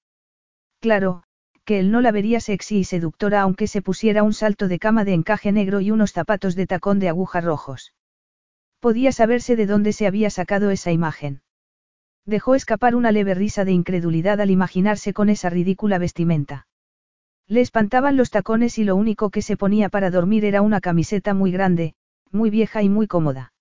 Claro, 0.79 1.23
que 1.65 1.79
él 1.79 1.91
no 1.91 1.99
la 1.99 2.13
vería 2.13 2.39
sexy 2.39 2.77
y 2.77 2.83
seductora 2.85 3.41
aunque 3.41 3.67
se 3.67 3.81
pusiera 3.81 4.23
un 4.23 4.31
salto 4.31 4.69
de 4.69 4.79
cama 4.79 5.03
de 5.03 5.13
encaje 5.13 5.51
negro 5.51 5.81
y 5.81 5.91
unos 5.91 6.13
zapatos 6.13 6.55
de 6.55 6.67
tacón 6.67 6.99
de 6.99 7.09
aguja 7.09 7.41
rojos. 7.41 7.93
Podía 8.79 9.11
saberse 9.11 9.57
de 9.57 9.65
dónde 9.65 9.91
se 9.91 10.07
había 10.07 10.29
sacado 10.29 10.71
esa 10.71 10.93
imagen. 10.93 11.41
Dejó 12.25 12.55
escapar 12.55 12.95
una 12.95 13.11
leve 13.11 13.35
risa 13.35 13.65
de 13.65 13.71
incredulidad 13.71 14.41
al 14.41 14.49
imaginarse 14.49 15.13
con 15.13 15.29
esa 15.29 15.49
ridícula 15.49 15.99
vestimenta. 15.99 16.67
Le 17.47 17.61
espantaban 17.61 18.17
los 18.17 18.31
tacones 18.31 18.79
y 18.79 18.83
lo 18.83 18.95
único 18.95 19.29
que 19.29 19.43
se 19.43 19.57
ponía 19.57 19.89
para 19.89 20.09
dormir 20.09 20.45
era 20.45 20.63
una 20.63 20.81
camiseta 20.81 21.35
muy 21.35 21.51
grande, 21.51 21.93
muy 22.31 22.49
vieja 22.49 22.81
y 22.81 22.89
muy 22.89 23.05
cómoda. 23.05 23.53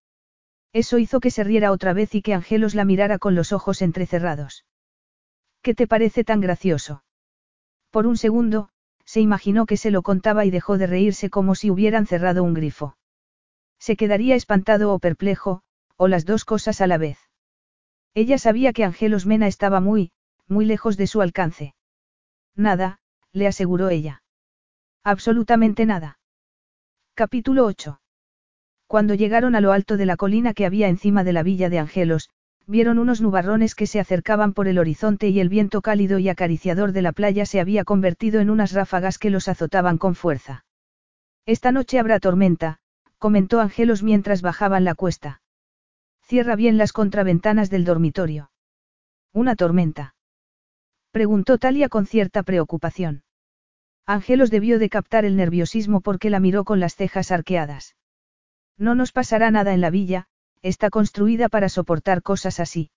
Eso 0.73 0.99
hizo 0.99 1.21
que 1.21 1.31
se 1.31 1.45
riera 1.45 1.71
otra 1.71 1.93
vez 1.93 2.15
y 2.15 2.23
que 2.23 2.33
Angelos 2.33 2.75
la 2.75 2.87
mirara 2.87 3.19
con 3.19 3.35
los 3.35 3.53
ojos 3.53 3.83
entrecerrados. 3.83 4.65
¿Qué 5.61 5.75
te 5.75 5.87
parece 5.87 6.25
tan 6.25 6.41
gracioso? 6.41 7.05
Por 7.91 8.07
un 8.07 8.17
segundo, 8.17 8.71
se 9.05 9.21
imaginó 9.21 9.67
que 9.67 9.77
se 9.77 9.91
lo 9.91 10.03
contaba 10.03 10.47
y 10.47 10.51
dejó 10.51 10.79
de 10.79 10.87
reírse 10.87 11.29
como 11.29 11.55
si 11.55 11.71
hubieran 11.71 12.07
cerrado 12.07 12.43
un 12.43 12.55
grifo. 12.55 12.97
Se 13.79 13.97
quedaría 13.97 14.35
espantado 14.35 14.93
o 14.93 14.99
perplejo, 14.99 15.63
o 15.97 16.09
las 16.09 16.25
dos 16.25 16.45
cosas 16.45 16.81
a 16.81 16.87
la 16.87 16.97
vez. 16.97 17.24
Ella 18.15 18.39
sabía 18.39 18.73
que 18.73 18.85
Angelos 18.85 19.27
Mena 19.27 19.49
estaba 19.49 19.81
muy, 19.81 20.13
muy 20.47 20.65
lejos 20.65 20.97
de 20.97 21.07
su 21.09 21.21
alcance. 21.21 21.75
Nada, 22.55 22.99
le 23.33 23.49
aseguró 23.49 23.89
ella. 23.89 24.23
Absolutamente 25.03 25.85
nada. 25.85 26.19
Capítulo 27.15 27.67
8. 27.67 28.01
Cuando 28.87 29.15
llegaron 29.15 29.57
a 29.57 29.61
lo 29.61 29.73
alto 29.73 29.97
de 29.97 30.07
la 30.07 30.17
colina 30.17 30.55
que 30.55 30.67
había 30.67 30.89
encima 30.89 31.25
de 31.25 31.33
la 31.33 31.43
villa 31.43 31.69
de 31.69 31.81
Angelos, 31.81 32.31
vieron 32.67 32.99
unos 32.99 33.21
nubarrones 33.21 33.75
que 33.75 33.87
se 33.87 34.01
acercaban 34.01 34.53
por 34.53 34.69
el 34.69 34.79
horizonte 34.79 35.29
y 35.29 35.41
el 35.41 35.49
viento 35.49 35.83
cálido 35.83 36.19
y 36.19 36.29
acariciador 36.29 36.93
de 36.93 37.03
la 37.03 37.13
playa 37.13 37.45
se 37.47 37.61
había 37.61 37.85
convertido 37.85 38.41
en 38.41 38.51
unas 38.51 38.73
ráfagas 38.73 39.19
que 39.19 39.31
los 39.31 39.49
azotaban 39.49 39.99
con 39.99 40.15
fuerza. 40.15 40.65
Esta 41.47 41.73
noche 41.73 41.99
habrá 41.99 42.21
tormenta, 42.21 42.79
comentó 43.19 43.61
Angelos 43.61 44.03
mientras 44.03 44.41
bajaban 44.41 44.85
la 44.85 44.95
cuesta. 44.95 45.43
Cierra 46.27 46.57
bien 46.57 46.79
las 46.79 46.93
contraventanas 46.93 47.69
del 47.69 47.85
dormitorio. 47.85 48.51
¿Una 49.33 49.57
tormenta? 49.57 50.15
Preguntó 51.11 51.59
Talia 51.59 51.91
con 51.91 52.07
cierta 52.07 52.43
preocupación. 52.43 53.25
Angelos 54.07 54.51
debió 54.51 54.79
de 54.79 54.89
captar 54.89 55.27
el 55.27 55.37
nerviosismo 55.37 56.01
porque 56.01 56.31
la 56.31 56.41
miró 56.41 56.65
con 56.65 56.81
las 56.81 56.97
cejas 56.97 57.31
arqueadas. 57.31 57.95
No 58.79 58.95
nos 58.95 59.13
pasará 59.13 59.51
nada 59.51 59.75
en 59.75 59.83
la 59.83 59.91
villa, 59.91 60.27
está 60.63 60.89
construida 60.89 61.51
para 61.51 61.69
soportar 61.69 62.23
cosas 62.23 62.59
así. 62.59 62.91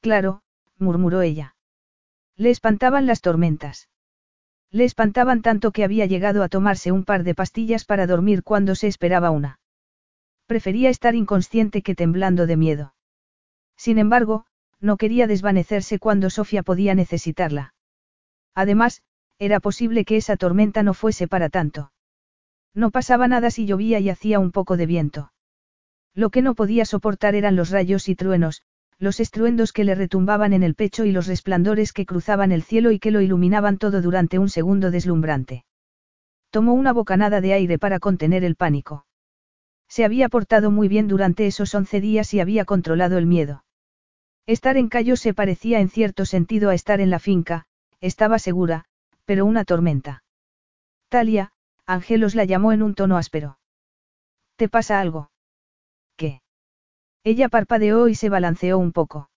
Claro, 0.00 0.42
murmuró 0.78 1.22
ella. 1.22 1.56
Le 2.36 2.50
espantaban 2.50 3.06
las 3.06 3.20
tormentas. 3.20 3.88
Le 4.70 4.84
espantaban 4.84 5.42
tanto 5.42 5.72
que 5.72 5.82
había 5.82 6.06
llegado 6.06 6.44
a 6.44 6.48
tomarse 6.48 6.92
un 6.92 7.04
par 7.04 7.24
de 7.24 7.34
pastillas 7.34 7.84
para 7.84 8.06
dormir 8.06 8.44
cuando 8.44 8.76
se 8.76 8.86
esperaba 8.86 9.30
una. 9.30 9.58
Prefería 10.48 10.88
estar 10.88 11.14
inconsciente 11.14 11.82
que 11.82 11.94
temblando 11.94 12.46
de 12.46 12.56
miedo. 12.56 12.94
Sin 13.76 13.98
embargo, 13.98 14.46
no 14.80 14.96
quería 14.96 15.26
desvanecerse 15.26 15.98
cuando 15.98 16.30
Sofía 16.30 16.62
podía 16.62 16.94
necesitarla. 16.94 17.74
Además, 18.54 19.02
era 19.38 19.60
posible 19.60 20.06
que 20.06 20.16
esa 20.16 20.38
tormenta 20.38 20.82
no 20.82 20.94
fuese 20.94 21.28
para 21.28 21.50
tanto. 21.50 21.92
No 22.74 22.90
pasaba 22.90 23.28
nada 23.28 23.50
si 23.50 23.66
llovía 23.66 24.00
y 24.00 24.08
hacía 24.08 24.40
un 24.40 24.50
poco 24.50 24.78
de 24.78 24.86
viento. 24.86 25.32
Lo 26.14 26.30
que 26.30 26.40
no 26.40 26.54
podía 26.54 26.86
soportar 26.86 27.34
eran 27.34 27.54
los 27.54 27.68
rayos 27.68 28.08
y 28.08 28.14
truenos, 28.14 28.62
los 28.98 29.20
estruendos 29.20 29.74
que 29.74 29.84
le 29.84 29.94
retumbaban 29.94 30.54
en 30.54 30.62
el 30.62 30.74
pecho 30.74 31.04
y 31.04 31.12
los 31.12 31.26
resplandores 31.26 31.92
que 31.92 32.06
cruzaban 32.06 32.52
el 32.52 32.62
cielo 32.62 32.90
y 32.90 32.98
que 32.98 33.10
lo 33.10 33.20
iluminaban 33.20 33.76
todo 33.76 34.00
durante 34.00 34.38
un 34.38 34.48
segundo 34.48 34.90
deslumbrante. 34.90 35.66
Tomó 36.50 36.72
una 36.72 36.94
bocanada 36.94 37.42
de 37.42 37.52
aire 37.52 37.78
para 37.78 38.00
contener 38.00 38.44
el 38.44 38.56
pánico. 38.56 39.04
Se 39.88 40.04
había 40.04 40.28
portado 40.28 40.70
muy 40.70 40.88
bien 40.88 41.08
durante 41.08 41.46
esos 41.46 41.74
once 41.74 42.00
días 42.00 42.32
y 42.34 42.40
había 42.40 42.64
controlado 42.64 43.18
el 43.18 43.26
miedo. 43.26 43.64
Estar 44.46 44.76
en 44.76 44.88
Cayo 44.88 45.16
se 45.16 45.34
parecía 45.34 45.80
en 45.80 45.88
cierto 45.88 46.24
sentido 46.24 46.70
a 46.70 46.74
estar 46.74 47.00
en 47.00 47.10
la 47.10 47.18
finca, 47.18 47.66
estaba 48.00 48.38
segura, 48.38 48.84
pero 49.24 49.44
una 49.44 49.64
tormenta. 49.64 50.22
Talia, 51.08 51.52
Angelos 51.86 52.34
la 52.34 52.44
llamó 52.44 52.72
en 52.72 52.82
un 52.82 52.94
tono 52.94 53.16
áspero. 53.16 53.58
¿Te 54.56 54.68
pasa 54.68 55.00
algo? 55.00 55.30
¿Qué? 56.16 56.42
Ella 57.24 57.48
parpadeó 57.48 58.08
y 58.08 58.14
se 58.14 58.28
balanceó 58.28 58.78
un 58.78 58.92
poco. 58.92 59.30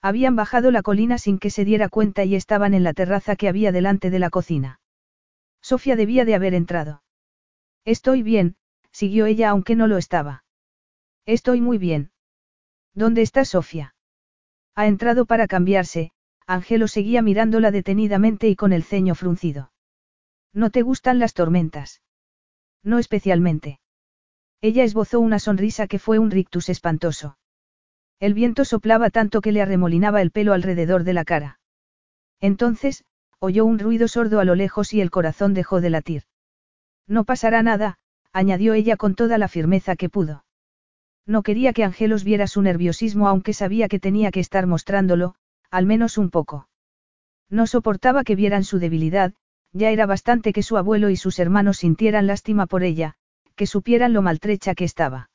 Habían 0.00 0.36
bajado 0.36 0.70
la 0.70 0.82
colina 0.82 1.18
sin 1.18 1.38
que 1.38 1.50
se 1.50 1.64
diera 1.64 1.88
cuenta 1.88 2.24
y 2.24 2.34
estaban 2.34 2.74
en 2.74 2.84
la 2.84 2.94
terraza 2.94 3.36
que 3.36 3.48
había 3.48 3.72
delante 3.72 4.10
de 4.10 4.18
la 4.18 4.30
cocina. 4.30 4.80
Sofía 5.60 5.96
debía 5.96 6.24
de 6.24 6.34
haber 6.34 6.54
entrado. 6.54 7.02
Estoy 7.84 8.22
bien, 8.22 8.56
siguió 8.92 9.26
ella 9.26 9.50
aunque 9.50 9.76
no 9.76 9.86
lo 9.86 9.96
estaba. 9.96 10.44
Estoy 11.26 11.60
muy 11.60 11.78
bien. 11.78 12.10
¿Dónde 12.94 13.22
está 13.22 13.44
Sofía? 13.44 13.94
Ha 14.74 14.86
entrado 14.86 15.26
para 15.26 15.46
cambiarse, 15.46 16.12
Ángelo 16.46 16.88
seguía 16.88 17.20
mirándola 17.20 17.70
detenidamente 17.70 18.48
y 18.48 18.56
con 18.56 18.72
el 18.72 18.82
ceño 18.82 19.14
fruncido. 19.14 19.70
¿No 20.52 20.70
te 20.70 20.82
gustan 20.82 21.18
las 21.18 21.34
tormentas? 21.34 22.00
No 22.82 22.98
especialmente. 22.98 23.80
Ella 24.60 24.84
esbozó 24.84 25.20
una 25.20 25.38
sonrisa 25.38 25.86
que 25.86 25.98
fue 25.98 26.18
un 26.18 26.30
rictus 26.30 26.68
espantoso. 26.68 27.38
El 28.18 28.34
viento 28.34 28.64
soplaba 28.64 29.10
tanto 29.10 29.40
que 29.40 29.52
le 29.52 29.62
arremolinaba 29.62 30.22
el 30.22 30.30
pelo 30.30 30.52
alrededor 30.52 31.04
de 31.04 31.12
la 31.12 31.24
cara. 31.24 31.60
Entonces, 32.40 33.04
oyó 33.38 33.64
un 33.64 33.78
ruido 33.78 34.08
sordo 34.08 34.40
a 34.40 34.44
lo 34.44 34.54
lejos 34.54 34.92
y 34.92 35.00
el 35.00 35.10
corazón 35.10 35.54
dejó 35.54 35.80
de 35.80 35.90
latir. 35.90 36.22
No 37.06 37.24
pasará 37.24 37.62
nada, 37.62 37.98
añadió 38.32 38.74
ella 38.74 38.96
con 38.96 39.14
toda 39.14 39.38
la 39.38 39.48
firmeza 39.48 39.96
que 39.96 40.08
pudo. 40.08 40.44
No 41.26 41.42
quería 41.42 41.72
que 41.72 41.84
Angelos 41.84 42.24
viera 42.24 42.46
su 42.46 42.62
nerviosismo 42.62 43.28
aunque 43.28 43.52
sabía 43.52 43.88
que 43.88 44.00
tenía 44.00 44.30
que 44.30 44.40
estar 44.40 44.66
mostrándolo, 44.66 45.34
al 45.70 45.86
menos 45.86 46.16
un 46.18 46.30
poco. 46.30 46.68
No 47.50 47.66
soportaba 47.66 48.24
que 48.24 48.34
vieran 48.34 48.64
su 48.64 48.78
debilidad, 48.78 49.34
ya 49.72 49.90
era 49.90 50.06
bastante 50.06 50.52
que 50.52 50.62
su 50.62 50.76
abuelo 50.76 51.10
y 51.10 51.16
sus 51.16 51.38
hermanos 51.38 51.78
sintieran 51.78 52.26
lástima 52.26 52.66
por 52.66 52.82
ella, 52.82 53.14
que 53.56 53.66
supieran 53.66 54.12
lo 54.12 54.22
maltrecha 54.22 54.74
que 54.74 54.84
estaba. 54.84 55.30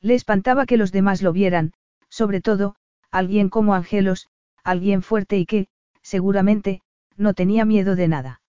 Le 0.00 0.14
espantaba 0.14 0.66
que 0.66 0.76
los 0.76 0.92
demás 0.92 1.22
lo 1.22 1.32
vieran, 1.32 1.72
sobre 2.08 2.40
todo, 2.40 2.76
alguien 3.10 3.48
como 3.48 3.74
Angelos, 3.74 4.28
alguien 4.62 5.02
fuerte 5.02 5.38
y 5.38 5.46
que, 5.46 5.68
seguramente, 6.02 6.82
no 7.16 7.34
tenía 7.34 7.64
miedo 7.64 7.96
de 7.96 8.06
nada. 8.06 8.40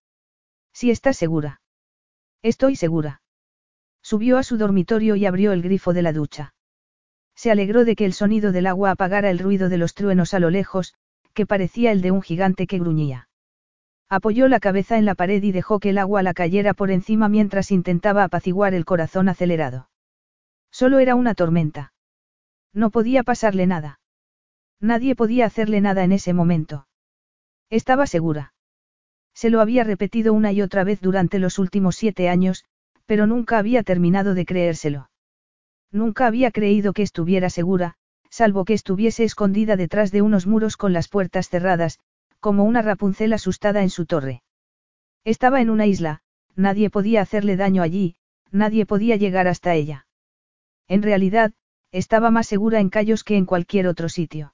Si 0.74 0.92
estás 0.92 1.18
segura. 1.18 1.62
Estoy 2.44 2.76
segura. 2.76 3.19
Subió 4.10 4.40
a 4.40 4.44
su 4.44 4.58
dormitorio 4.58 5.16
y 5.16 5.28
abrió 5.28 5.52
el 5.52 5.62
grifo 5.62 5.94
de 5.94 6.02
la 6.02 6.14
ducha. 6.14 6.56
Se 7.36 7.52
alegró 7.52 7.86
de 7.86 7.96
que 7.96 8.06
el 8.06 8.14
sonido 8.14 8.52
del 8.52 8.66
agua 8.66 8.90
apagara 8.90 9.30
el 9.30 9.38
ruido 9.38 9.70
de 9.70 9.78
los 9.78 9.94
truenos 9.94 10.34
a 10.34 10.40
lo 10.40 10.50
lejos, 10.50 10.96
que 11.36 11.46
parecía 11.46 11.92
el 11.92 12.02
de 12.02 12.10
un 12.10 12.24
gigante 12.24 12.66
que 12.66 12.80
gruñía. 12.80 13.30
Apoyó 14.10 14.48
la 14.48 14.60
cabeza 14.60 14.98
en 14.98 15.06
la 15.06 15.14
pared 15.14 15.44
y 15.44 15.52
dejó 15.52 15.80
que 15.80 15.92
el 15.92 16.00
agua 16.00 16.24
la 16.24 16.34
cayera 16.34 16.74
por 16.74 16.90
encima 16.90 17.30
mientras 17.30 17.70
intentaba 17.70 18.24
apaciguar 18.24 18.74
el 18.74 18.84
corazón 18.84 19.30
acelerado. 19.30 19.92
Solo 20.72 20.98
era 20.98 21.14
una 21.14 21.36
tormenta. 21.36 21.94
No 22.74 22.90
podía 22.90 23.22
pasarle 23.22 23.68
nada. 23.68 24.00
Nadie 24.80 25.16
podía 25.16 25.46
hacerle 25.46 25.82
nada 25.82 26.04
en 26.04 26.14
ese 26.14 26.34
momento. 26.34 26.88
Estaba 27.70 28.08
segura. 28.08 28.56
Se 29.36 29.52
lo 29.52 29.62
había 29.62 29.84
repetido 29.84 30.34
una 30.34 30.52
y 30.52 30.64
otra 30.64 30.84
vez 30.84 31.00
durante 31.00 31.38
los 31.38 31.60
últimos 31.60 31.96
siete 31.96 32.28
años, 32.28 32.66
pero 33.10 33.26
nunca 33.26 33.58
había 33.58 33.82
terminado 33.82 34.36
de 34.36 34.46
creérselo. 34.46 35.10
Nunca 35.92 36.28
había 36.28 36.52
creído 36.52 36.94
que 36.94 37.02
estuviera 37.02 37.50
segura, 37.50 37.96
salvo 38.30 38.66
que 38.66 38.76
estuviese 38.76 39.24
escondida 39.24 39.76
detrás 39.76 40.12
de 40.12 40.22
unos 40.22 40.46
muros 40.46 40.78
con 40.78 40.94
las 40.94 41.08
puertas 41.08 41.50
cerradas, 41.50 41.98
como 42.40 42.66
una 42.66 42.84
Rapunzel 42.84 43.34
asustada 43.34 43.82
en 43.82 43.90
su 43.90 44.06
torre. 44.06 44.44
Estaba 45.26 45.60
en 45.60 45.72
una 45.72 45.88
isla, 45.88 46.22
nadie 46.56 46.92
podía 46.92 47.22
hacerle 47.22 47.56
daño 47.56 47.82
allí, 47.82 48.16
nadie 48.52 48.86
podía 48.86 49.16
llegar 49.16 49.48
hasta 49.48 49.74
ella. 49.74 50.06
En 50.88 51.02
realidad, 51.02 51.54
estaba 51.92 52.30
más 52.30 52.46
segura 52.46 52.80
en 52.80 52.92
Cayos 52.92 53.24
que 53.24 53.38
en 53.38 53.48
cualquier 53.48 53.88
otro 53.88 54.08
sitio. 54.08 54.54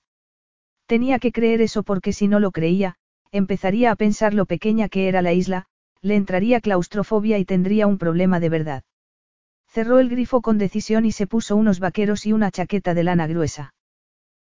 Tenía 0.85 1.19
que 1.19 1.33
creer 1.33 1.59
eso 1.59 1.83
porque 1.83 2.13
si 2.13 2.29
no 2.29 2.39
lo 2.39 2.51
creía, 2.51 2.95
empezaría 3.33 3.91
a 3.91 3.97
pensar 3.97 4.33
lo 4.33 4.45
pequeña 4.45 4.87
que 4.87 5.09
era 5.09 5.21
la 5.21 5.33
isla, 5.33 5.67
le 6.05 6.15
entraría 6.15 6.61
claustrofobia 6.61 7.39
y 7.39 7.45
tendría 7.45 7.87
un 7.87 7.97
problema 7.97 8.39
de 8.39 8.49
verdad. 8.49 8.83
Cerró 9.67 9.97
el 9.97 10.07
grifo 10.07 10.41
con 10.41 10.59
decisión 10.59 11.03
y 11.03 11.11
se 11.11 11.25
puso 11.25 11.55
unos 11.55 11.79
vaqueros 11.79 12.27
y 12.27 12.31
una 12.31 12.51
chaqueta 12.51 12.93
de 12.93 13.03
lana 13.03 13.25
gruesa. 13.25 13.73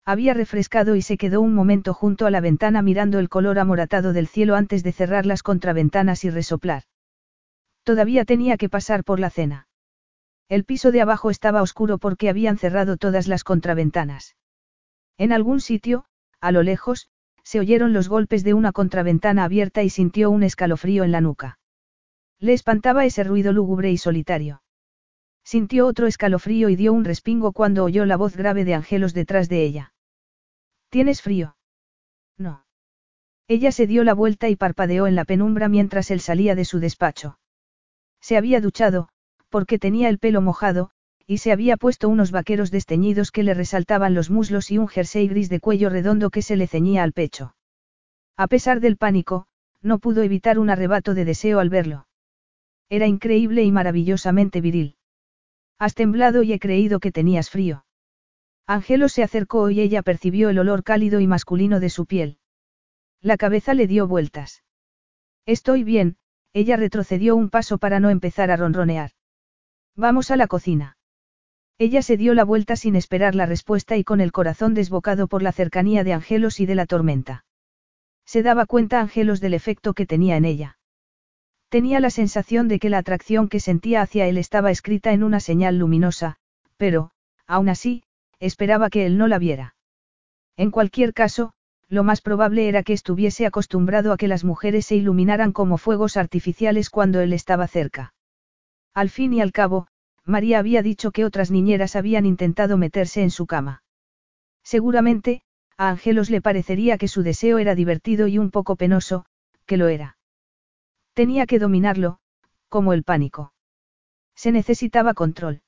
Había 0.04 0.34
refrescado 0.34 0.96
y 0.96 1.02
se 1.02 1.16
quedó 1.16 1.40
un 1.40 1.54
momento 1.54 1.94
junto 1.94 2.26
a 2.26 2.30
la 2.30 2.42
ventana 2.42 2.82
mirando 2.82 3.18
el 3.18 3.30
color 3.30 3.58
amoratado 3.58 4.12
del 4.12 4.28
cielo 4.28 4.54
antes 4.54 4.82
de 4.82 4.92
cerrar 4.92 5.24
las 5.24 5.42
contraventanas 5.42 6.24
y 6.24 6.30
resoplar. 6.30 6.82
Todavía 7.84 8.26
tenía 8.26 8.58
que 8.58 8.68
pasar 8.68 9.02
por 9.02 9.18
la 9.18 9.30
cena. 9.30 9.66
El 10.50 10.64
piso 10.64 10.92
de 10.92 11.00
abajo 11.00 11.30
estaba 11.30 11.62
oscuro 11.62 11.96
porque 11.96 12.28
habían 12.28 12.58
cerrado 12.58 12.98
todas 12.98 13.28
las 13.28 13.44
contraventanas. 13.44 14.36
En 15.16 15.32
algún 15.32 15.60
sitio, 15.60 16.04
a 16.42 16.52
lo 16.52 16.62
lejos, 16.62 17.08
se 17.46 17.60
oyeron 17.60 17.92
los 17.92 18.08
golpes 18.08 18.42
de 18.42 18.54
una 18.54 18.72
contraventana 18.72 19.44
abierta 19.44 19.84
y 19.84 19.88
sintió 19.88 20.32
un 20.32 20.42
escalofrío 20.42 21.04
en 21.04 21.12
la 21.12 21.20
nuca. 21.20 21.60
Le 22.40 22.52
espantaba 22.52 23.04
ese 23.04 23.22
ruido 23.22 23.52
lúgubre 23.52 23.92
y 23.92 23.98
solitario. 23.98 24.64
Sintió 25.44 25.86
otro 25.86 26.08
escalofrío 26.08 26.70
y 26.70 26.74
dio 26.74 26.92
un 26.92 27.04
respingo 27.04 27.52
cuando 27.52 27.84
oyó 27.84 28.04
la 28.04 28.16
voz 28.16 28.36
grave 28.36 28.64
de 28.64 28.74
Angelos 28.74 29.14
detrás 29.14 29.48
de 29.48 29.62
ella. 29.62 29.94
¿Tienes 30.88 31.22
frío? 31.22 31.56
No. 32.36 32.66
Ella 33.46 33.70
se 33.70 33.86
dio 33.86 34.02
la 34.02 34.14
vuelta 34.14 34.48
y 34.48 34.56
parpadeó 34.56 35.06
en 35.06 35.14
la 35.14 35.24
penumbra 35.24 35.68
mientras 35.68 36.10
él 36.10 36.18
salía 36.18 36.56
de 36.56 36.64
su 36.64 36.80
despacho. 36.80 37.38
Se 38.20 38.36
había 38.36 38.60
duchado, 38.60 39.08
porque 39.50 39.78
tenía 39.78 40.08
el 40.08 40.18
pelo 40.18 40.40
mojado, 40.40 40.90
y 41.26 41.38
se 41.38 41.50
había 41.50 41.76
puesto 41.76 42.08
unos 42.08 42.30
vaqueros 42.30 42.70
desteñidos 42.70 43.32
que 43.32 43.42
le 43.42 43.54
resaltaban 43.54 44.14
los 44.14 44.30
muslos 44.30 44.70
y 44.70 44.78
un 44.78 44.86
jersey 44.86 45.26
gris 45.26 45.48
de 45.48 45.60
cuello 45.60 45.90
redondo 45.90 46.30
que 46.30 46.42
se 46.42 46.56
le 46.56 46.66
ceñía 46.66 47.02
al 47.02 47.12
pecho. 47.12 47.56
A 48.36 48.46
pesar 48.46 48.80
del 48.80 48.96
pánico, 48.96 49.46
no 49.82 49.98
pudo 49.98 50.22
evitar 50.22 50.58
un 50.58 50.70
arrebato 50.70 51.14
de 51.14 51.24
deseo 51.24 51.58
al 51.58 51.70
verlo. 51.70 52.06
Era 52.88 53.06
increíble 53.06 53.64
y 53.64 53.72
maravillosamente 53.72 54.60
viril. 54.60 54.96
Has 55.78 55.94
temblado 55.94 56.42
y 56.42 56.52
he 56.52 56.58
creído 56.58 57.00
que 57.00 57.12
tenías 57.12 57.50
frío. 57.50 57.84
Angelo 58.66 59.08
se 59.08 59.22
acercó 59.22 59.70
y 59.70 59.80
ella 59.80 60.02
percibió 60.02 60.48
el 60.50 60.58
olor 60.58 60.84
cálido 60.84 61.20
y 61.20 61.26
masculino 61.26 61.80
de 61.80 61.90
su 61.90 62.06
piel. 62.06 62.38
La 63.20 63.36
cabeza 63.36 63.74
le 63.74 63.86
dio 63.86 64.06
vueltas. 64.06 64.62
Estoy 65.46 65.84
bien, 65.84 66.16
ella 66.52 66.76
retrocedió 66.76 67.36
un 67.36 67.50
paso 67.50 67.78
para 67.78 68.00
no 68.00 68.10
empezar 68.10 68.50
a 68.50 68.56
ronronear. 68.56 69.10
Vamos 69.94 70.30
a 70.30 70.36
la 70.36 70.46
cocina. 70.46 70.95
Ella 71.78 72.00
se 72.00 72.16
dio 72.16 72.32
la 72.32 72.44
vuelta 72.44 72.74
sin 72.74 72.96
esperar 72.96 73.34
la 73.34 73.44
respuesta 73.44 73.96
y 73.96 74.04
con 74.04 74.20
el 74.22 74.32
corazón 74.32 74.72
desbocado 74.72 75.28
por 75.28 75.42
la 75.42 75.52
cercanía 75.52 76.04
de 76.04 76.14
Angelos 76.14 76.58
y 76.60 76.66
de 76.66 76.74
la 76.74 76.86
tormenta. 76.86 77.44
Se 78.24 78.42
daba 78.42 78.64
cuenta 78.64 79.00
Angelos 79.00 79.40
del 79.40 79.52
efecto 79.52 79.92
que 79.92 80.06
tenía 80.06 80.36
en 80.36 80.46
ella. 80.46 80.78
Tenía 81.68 82.00
la 82.00 82.10
sensación 82.10 82.68
de 82.68 82.78
que 82.78 82.88
la 82.88 82.98
atracción 82.98 83.48
que 83.48 83.60
sentía 83.60 84.00
hacia 84.00 84.26
él 84.26 84.38
estaba 84.38 84.70
escrita 84.70 85.12
en 85.12 85.22
una 85.22 85.38
señal 85.40 85.78
luminosa, 85.78 86.36
pero, 86.78 87.10
aún 87.46 87.68
así, 87.68 88.04
esperaba 88.40 88.88
que 88.88 89.04
él 89.04 89.18
no 89.18 89.28
la 89.28 89.38
viera. 89.38 89.74
En 90.56 90.70
cualquier 90.70 91.12
caso, 91.12 91.52
lo 91.88 92.04
más 92.04 92.22
probable 92.22 92.68
era 92.68 92.82
que 92.82 92.94
estuviese 92.94 93.46
acostumbrado 93.46 94.12
a 94.12 94.16
que 94.16 94.28
las 94.28 94.44
mujeres 94.44 94.86
se 94.86 94.96
iluminaran 94.96 95.52
como 95.52 95.76
fuegos 95.76 96.16
artificiales 96.16 96.88
cuando 96.88 97.20
él 97.20 97.32
estaba 97.32 97.68
cerca. 97.68 98.14
Al 98.94 99.10
fin 99.10 99.34
y 99.34 99.40
al 99.40 99.52
cabo, 99.52 99.88
María 100.26 100.58
había 100.58 100.82
dicho 100.82 101.12
que 101.12 101.24
otras 101.24 101.52
niñeras 101.52 101.94
habían 101.94 102.26
intentado 102.26 102.76
meterse 102.76 103.22
en 103.22 103.30
su 103.30 103.46
cama. 103.46 103.84
Seguramente, 104.64 105.42
a 105.76 105.90
Angelos 105.90 106.30
le 106.30 106.42
parecería 106.42 106.98
que 106.98 107.06
su 107.06 107.22
deseo 107.22 107.58
era 107.58 107.76
divertido 107.76 108.26
y 108.26 108.38
un 108.38 108.50
poco 108.50 108.74
penoso, 108.74 109.24
que 109.66 109.76
lo 109.76 109.86
era. 109.86 110.18
Tenía 111.14 111.46
que 111.46 111.60
dominarlo, 111.60 112.18
como 112.68 112.92
el 112.92 113.04
pánico. 113.04 113.52
Se 114.34 114.50
necesitaba 114.50 115.14
control. 115.14 115.62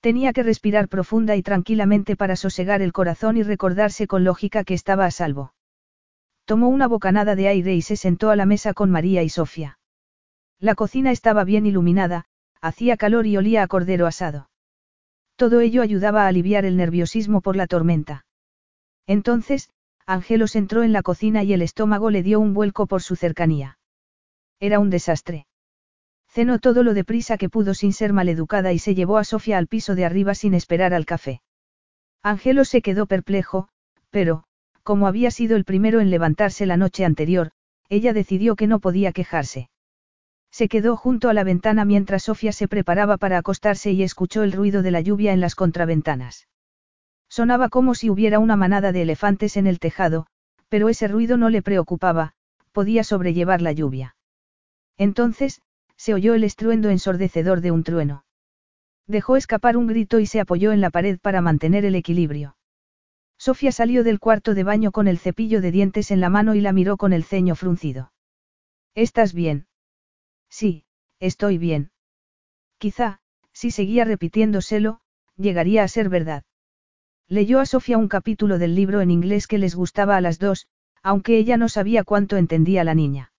Tenía 0.00 0.32
que 0.32 0.42
respirar 0.42 0.88
profunda 0.88 1.36
y 1.36 1.42
tranquilamente 1.42 2.16
para 2.16 2.36
sosegar 2.36 2.80
el 2.80 2.92
corazón 2.92 3.36
y 3.36 3.42
recordarse 3.42 4.06
con 4.06 4.24
lógica 4.24 4.64
que 4.64 4.74
estaba 4.74 5.04
a 5.04 5.10
salvo. 5.10 5.52
Tomó 6.46 6.68
una 6.68 6.88
bocanada 6.88 7.34
de 7.34 7.48
aire 7.48 7.74
y 7.74 7.82
se 7.82 7.96
sentó 7.96 8.30
a 8.30 8.36
la 8.36 8.46
mesa 8.46 8.72
con 8.72 8.90
María 8.90 9.22
y 9.22 9.28
Sofía. 9.28 9.78
La 10.58 10.74
cocina 10.74 11.10
estaba 11.10 11.44
bien 11.44 11.66
iluminada, 11.66 12.26
hacía 12.66 12.96
calor 12.96 13.26
y 13.26 13.36
olía 13.36 13.62
a 13.62 13.66
cordero 13.66 14.06
asado. 14.06 14.50
Todo 15.36 15.60
ello 15.60 15.82
ayudaba 15.82 16.24
a 16.24 16.28
aliviar 16.28 16.64
el 16.64 16.76
nerviosismo 16.76 17.40
por 17.40 17.56
la 17.56 17.66
tormenta. 17.66 18.24
Entonces, 19.06 19.70
Angelos 20.06 20.56
entró 20.56 20.82
en 20.82 20.92
la 20.92 21.02
cocina 21.02 21.42
y 21.42 21.52
el 21.52 21.62
estómago 21.62 22.10
le 22.10 22.22
dio 22.22 22.40
un 22.40 22.54
vuelco 22.54 22.86
por 22.86 23.02
su 23.02 23.16
cercanía. 23.16 23.78
Era 24.60 24.78
un 24.78 24.88
desastre. 24.88 25.46
Cenó 26.28 26.58
todo 26.58 26.82
lo 26.82 26.94
deprisa 26.94 27.36
que 27.38 27.48
pudo 27.48 27.74
sin 27.74 27.92
ser 27.92 28.12
maleducada 28.12 28.72
y 28.72 28.78
se 28.78 28.94
llevó 28.94 29.18
a 29.18 29.24
Sofía 29.24 29.58
al 29.58 29.66
piso 29.66 29.94
de 29.94 30.04
arriba 30.04 30.34
sin 30.34 30.54
esperar 30.54 30.94
al 30.94 31.06
café. 31.06 31.42
Angelos 32.22 32.68
se 32.68 32.82
quedó 32.82 33.06
perplejo, 33.06 33.68
pero, 34.10 34.44
como 34.82 35.06
había 35.06 35.30
sido 35.30 35.56
el 35.56 35.64
primero 35.64 36.00
en 36.00 36.10
levantarse 36.10 36.66
la 36.66 36.76
noche 36.76 37.04
anterior, 37.04 37.50
ella 37.88 38.12
decidió 38.12 38.56
que 38.56 38.66
no 38.66 38.80
podía 38.80 39.12
quejarse. 39.12 39.68
Se 40.56 40.68
quedó 40.68 40.96
junto 40.96 41.28
a 41.28 41.34
la 41.34 41.44
ventana 41.44 41.84
mientras 41.84 42.22
Sofía 42.22 42.50
se 42.50 42.66
preparaba 42.66 43.18
para 43.18 43.36
acostarse 43.36 43.92
y 43.92 44.02
escuchó 44.02 44.42
el 44.42 44.52
ruido 44.52 44.80
de 44.80 44.90
la 44.90 45.02
lluvia 45.02 45.34
en 45.34 45.40
las 45.42 45.54
contraventanas. 45.54 46.48
Sonaba 47.28 47.68
como 47.68 47.94
si 47.94 48.08
hubiera 48.08 48.38
una 48.38 48.56
manada 48.56 48.90
de 48.90 49.02
elefantes 49.02 49.58
en 49.58 49.66
el 49.66 49.78
tejado, 49.78 50.28
pero 50.70 50.88
ese 50.88 51.08
ruido 51.08 51.36
no 51.36 51.50
le 51.50 51.60
preocupaba, 51.60 52.32
podía 52.72 53.04
sobrellevar 53.04 53.60
la 53.60 53.72
lluvia. 53.72 54.16
Entonces, 54.96 55.60
se 55.98 56.14
oyó 56.14 56.32
el 56.32 56.42
estruendo 56.42 56.88
ensordecedor 56.88 57.60
de 57.60 57.72
un 57.72 57.84
trueno. 57.84 58.24
Dejó 59.06 59.36
escapar 59.36 59.76
un 59.76 59.86
grito 59.86 60.20
y 60.20 60.26
se 60.26 60.40
apoyó 60.40 60.72
en 60.72 60.80
la 60.80 60.88
pared 60.88 61.18
para 61.20 61.42
mantener 61.42 61.84
el 61.84 61.96
equilibrio. 61.96 62.56
Sofía 63.36 63.72
salió 63.72 64.04
del 64.04 64.20
cuarto 64.20 64.54
de 64.54 64.64
baño 64.64 64.90
con 64.90 65.06
el 65.06 65.18
cepillo 65.18 65.60
de 65.60 65.70
dientes 65.70 66.10
en 66.10 66.22
la 66.22 66.30
mano 66.30 66.54
y 66.54 66.62
la 66.62 66.72
miró 66.72 66.96
con 66.96 67.12
el 67.12 67.24
ceño 67.24 67.56
fruncido. 67.56 68.10
¿Estás 68.94 69.34
bien? 69.34 69.65
Sí, 70.58 70.86
estoy 71.20 71.58
bien. 71.58 71.90
Quizá, 72.78 73.20
Si 73.52 73.70
seguía 73.70 74.06
repitiéndoselo, 74.06 75.00
llegaría 75.36 75.82
a 75.82 75.88
ser 75.88 76.08
verdad. 76.08 76.44
Leyó 77.28 77.60
a 77.60 77.66
Sofía 77.66 77.98
un 77.98 78.08
capítulo 78.08 78.58
del 78.58 78.74
libro 78.74 79.02
en 79.02 79.10
inglés 79.10 79.46
que 79.48 79.58
les 79.58 79.74
gustaba 79.74 80.16
a 80.16 80.22
las 80.22 80.38
dos, 80.38 80.66
aunque 81.02 81.36
ella 81.36 81.58
no 81.58 81.68
sabía 81.68 82.04
cuánto 82.04 82.38
entendía 82.38 82.84
la 82.84 82.94
niña. 82.94 83.32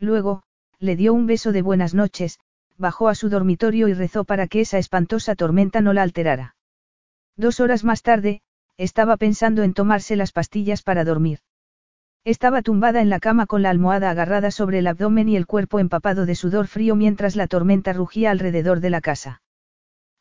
Luego, 0.00 0.42
le 0.80 0.96
dio 0.96 1.14
un 1.14 1.26
beso 1.26 1.52
de 1.52 1.62
buenas 1.62 1.94
noches, 1.94 2.40
bajó 2.76 3.08
a 3.08 3.14
su 3.14 3.28
dormitorio 3.28 3.86
y 3.86 3.94
rezó 3.94 4.24
para 4.24 4.48
que 4.48 4.62
esa 4.62 4.78
espantosa 4.78 5.36
tormenta 5.36 5.80
no 5.80 5.92
la 5.92 6.02
alterara. 6.02 6.56
Dos 7.36 7.60
horas 7.60 7.84
más 7.84 8.02
tarde, 8.02 8.42
estaba 8.78 9.16
pensando 9.16 9.62
en 9.62 9.74
tomarse 9.74 10.16
las 10.16 10.32
pastillas 10.32 10.82
para 10.82 11.04
dormir. 11.04 11.38
Estaba 12.24 12.62
tumbada 12.62 13.00
en 13.02 13.10
la 13.10 13.18
cama 13.18 13.46
con 13.46 13.62
la 13.62 13.70
almohada 13.70 14.08
agarrada 14.10 14.52
sobre 14.52 14.78
el 14.78 14.86
abdomen 14.86 15.28
y 15.28 15.36
el 15.36 15.46
cuerpo 15.46 15.80
empapado 15.80 16.24
de 16.24 16.36
sudor 16.36 16.68
frío 16.68 16.94
mientras 16.94 17.34
la 17.34 17.48
tormenta 17.48 17.92
rugía 17.92 18.30
alrededor 18.30 18.78
de 18.78 18.90
la 18.90 19.00
casa. 19.00 19.42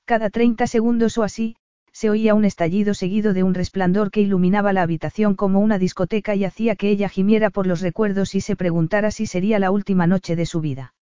Cada 0.06 0.32
30 0.32 0.66
segundos 0.66 1.20
o 1.20 1.24
así, 1.24 1.58
se 1.92 2.10
oía 2.10 2.34
un 2.34 2.44
estallido 2.44 2.96
seguido 2.96 3.34
de 3.34 3.44
un 3.44 3.54
resplandor 3.54 4.10
que 4.10 4.22
iluminaba 4.22 4.74
la 4.74 4.82
habitación 4.82 5.36
como 5.36 5.60
una 5.60 5.78
discoteca 5.78 6.34
y 6.34 6.44
hacía 6.44 6.76
que 6.76 6.90
ella 6.90 7.08
gimiera 7.08 7.52
por 7.52 7.68
los 7.68 7.82
recuerdos 7.82 8.34
y 8.34 8.42
se 8.42 8.56
preguntara 8.56 9.12
si 9.12 9.28
sería 9.28 9.60
la 9.60 9.70
última 9.70 10.08
noche 10.08 10.36
de 10.36 10.48
su 10.48 10.60
vida. 10.60 10.96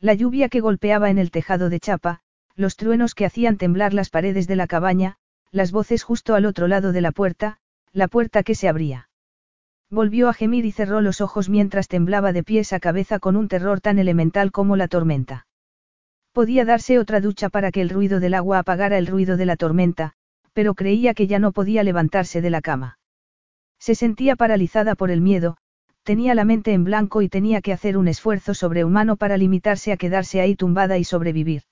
La 0.00 0.14
lluvia 0.14 0.48
que 0.48 0.60
golpeaba 0.60 1.08
en 1.08 1.18
el 1.18 1.30
tejado 1.30 1.68
de 1.68 1.78
chapa, 1.78 2.20
los 2.56 2.74
truenos 2.74 3.14
que 3.14 3.26
hacían 3.26 3.58
temblar 3.58 3.94
las 3.94 4.10
paredes 4.10 4.48
de 4.48 4.56
la 4.56 4.66
cabaña, 4.66 5.18
las 5.52 5.70
voces 5.70 6.02
justo 6.02 6.34
al 6.34 6.46
otro 6.46 6.66
lado 6.66 6.90
de 6.90 7.00
la 7.00 7.12
puerta, 7.12 7.58
la 7.92 8.08
puerta 8.08 8.42
que 8.42 8.56
se 8.56 8.68
abría. 8.68 9.08
Volvió 9.90 10.28
a 10.28 10.34
gemir 10.34 10.64
y 10.64 10.72
cerró 10.72 11.00
los 11.00 11.20
ojos 11.20 11.48
mientras 11.48 11.86
temblaba 11.86 12.32
de 12.32 12.42
pies 12.42 12.72
a 12.72 12.80
cabeza 12.80 13.18
con 13.20 13.36
un 13.36 13.46
terror 13.46 13.80
tan 13.80 13.98
elemental 13.98 14.50
como 14.50 14.76
la 14.76 14.88
tormenta. 14.88 15.46
Podía 16.32 16.64
darse 16.64 16.98
otra 16.98 17.20
ducha 17.20 17.48
para 17.48 17.70
que 17.70 17.80
el 17.80 17.88
ruido 17.88 18.20
del 18.20 18.34
agua 18.34 18.58
apagara 18.58 18.98
el 18.98 19.06
ruido 19.06 19.36
de 19.36 19.46
la 19.46 19.56
tormenta, 19.56 20.12
pero 20.52 20.74
creía 20.74 21.14
que 21.14 21.26
ya 21.26 21.38
no 21.38 21.52
podía 21.52 21.82
levantarse 21.82 22.40
de 22.40 22.50
la 22.50 22.60
cama. 22.60 22.98
Se 23.78 23.94
sentía 23.94 24.36
paralizada 24.36 24.96
por 24.96 25.10
el 25.10 25.20
miedo, 25.20 25.56
tenía 26.02 26.34
la 26.34 26.44
mente 26.44 26.72
en 26.72 26.84
blanco 26.84 27.22
y 27.22 27.28
tenía 27.28 27.60
que 27.60 27.72
hacer 27.72 27.96
un 27.96 28.06
esfuerzo 28.06 28.54
sobrehumano 28.54 29.16
para 29.16 29.36
limitarse 29.36 29.92
a 29.92 29.96
quedarse 29.96 30.40
ahí 30.40 30.54
tumbada 30.54 30.98
y 30.98 31.04
sobrevivir. 31.04 31.62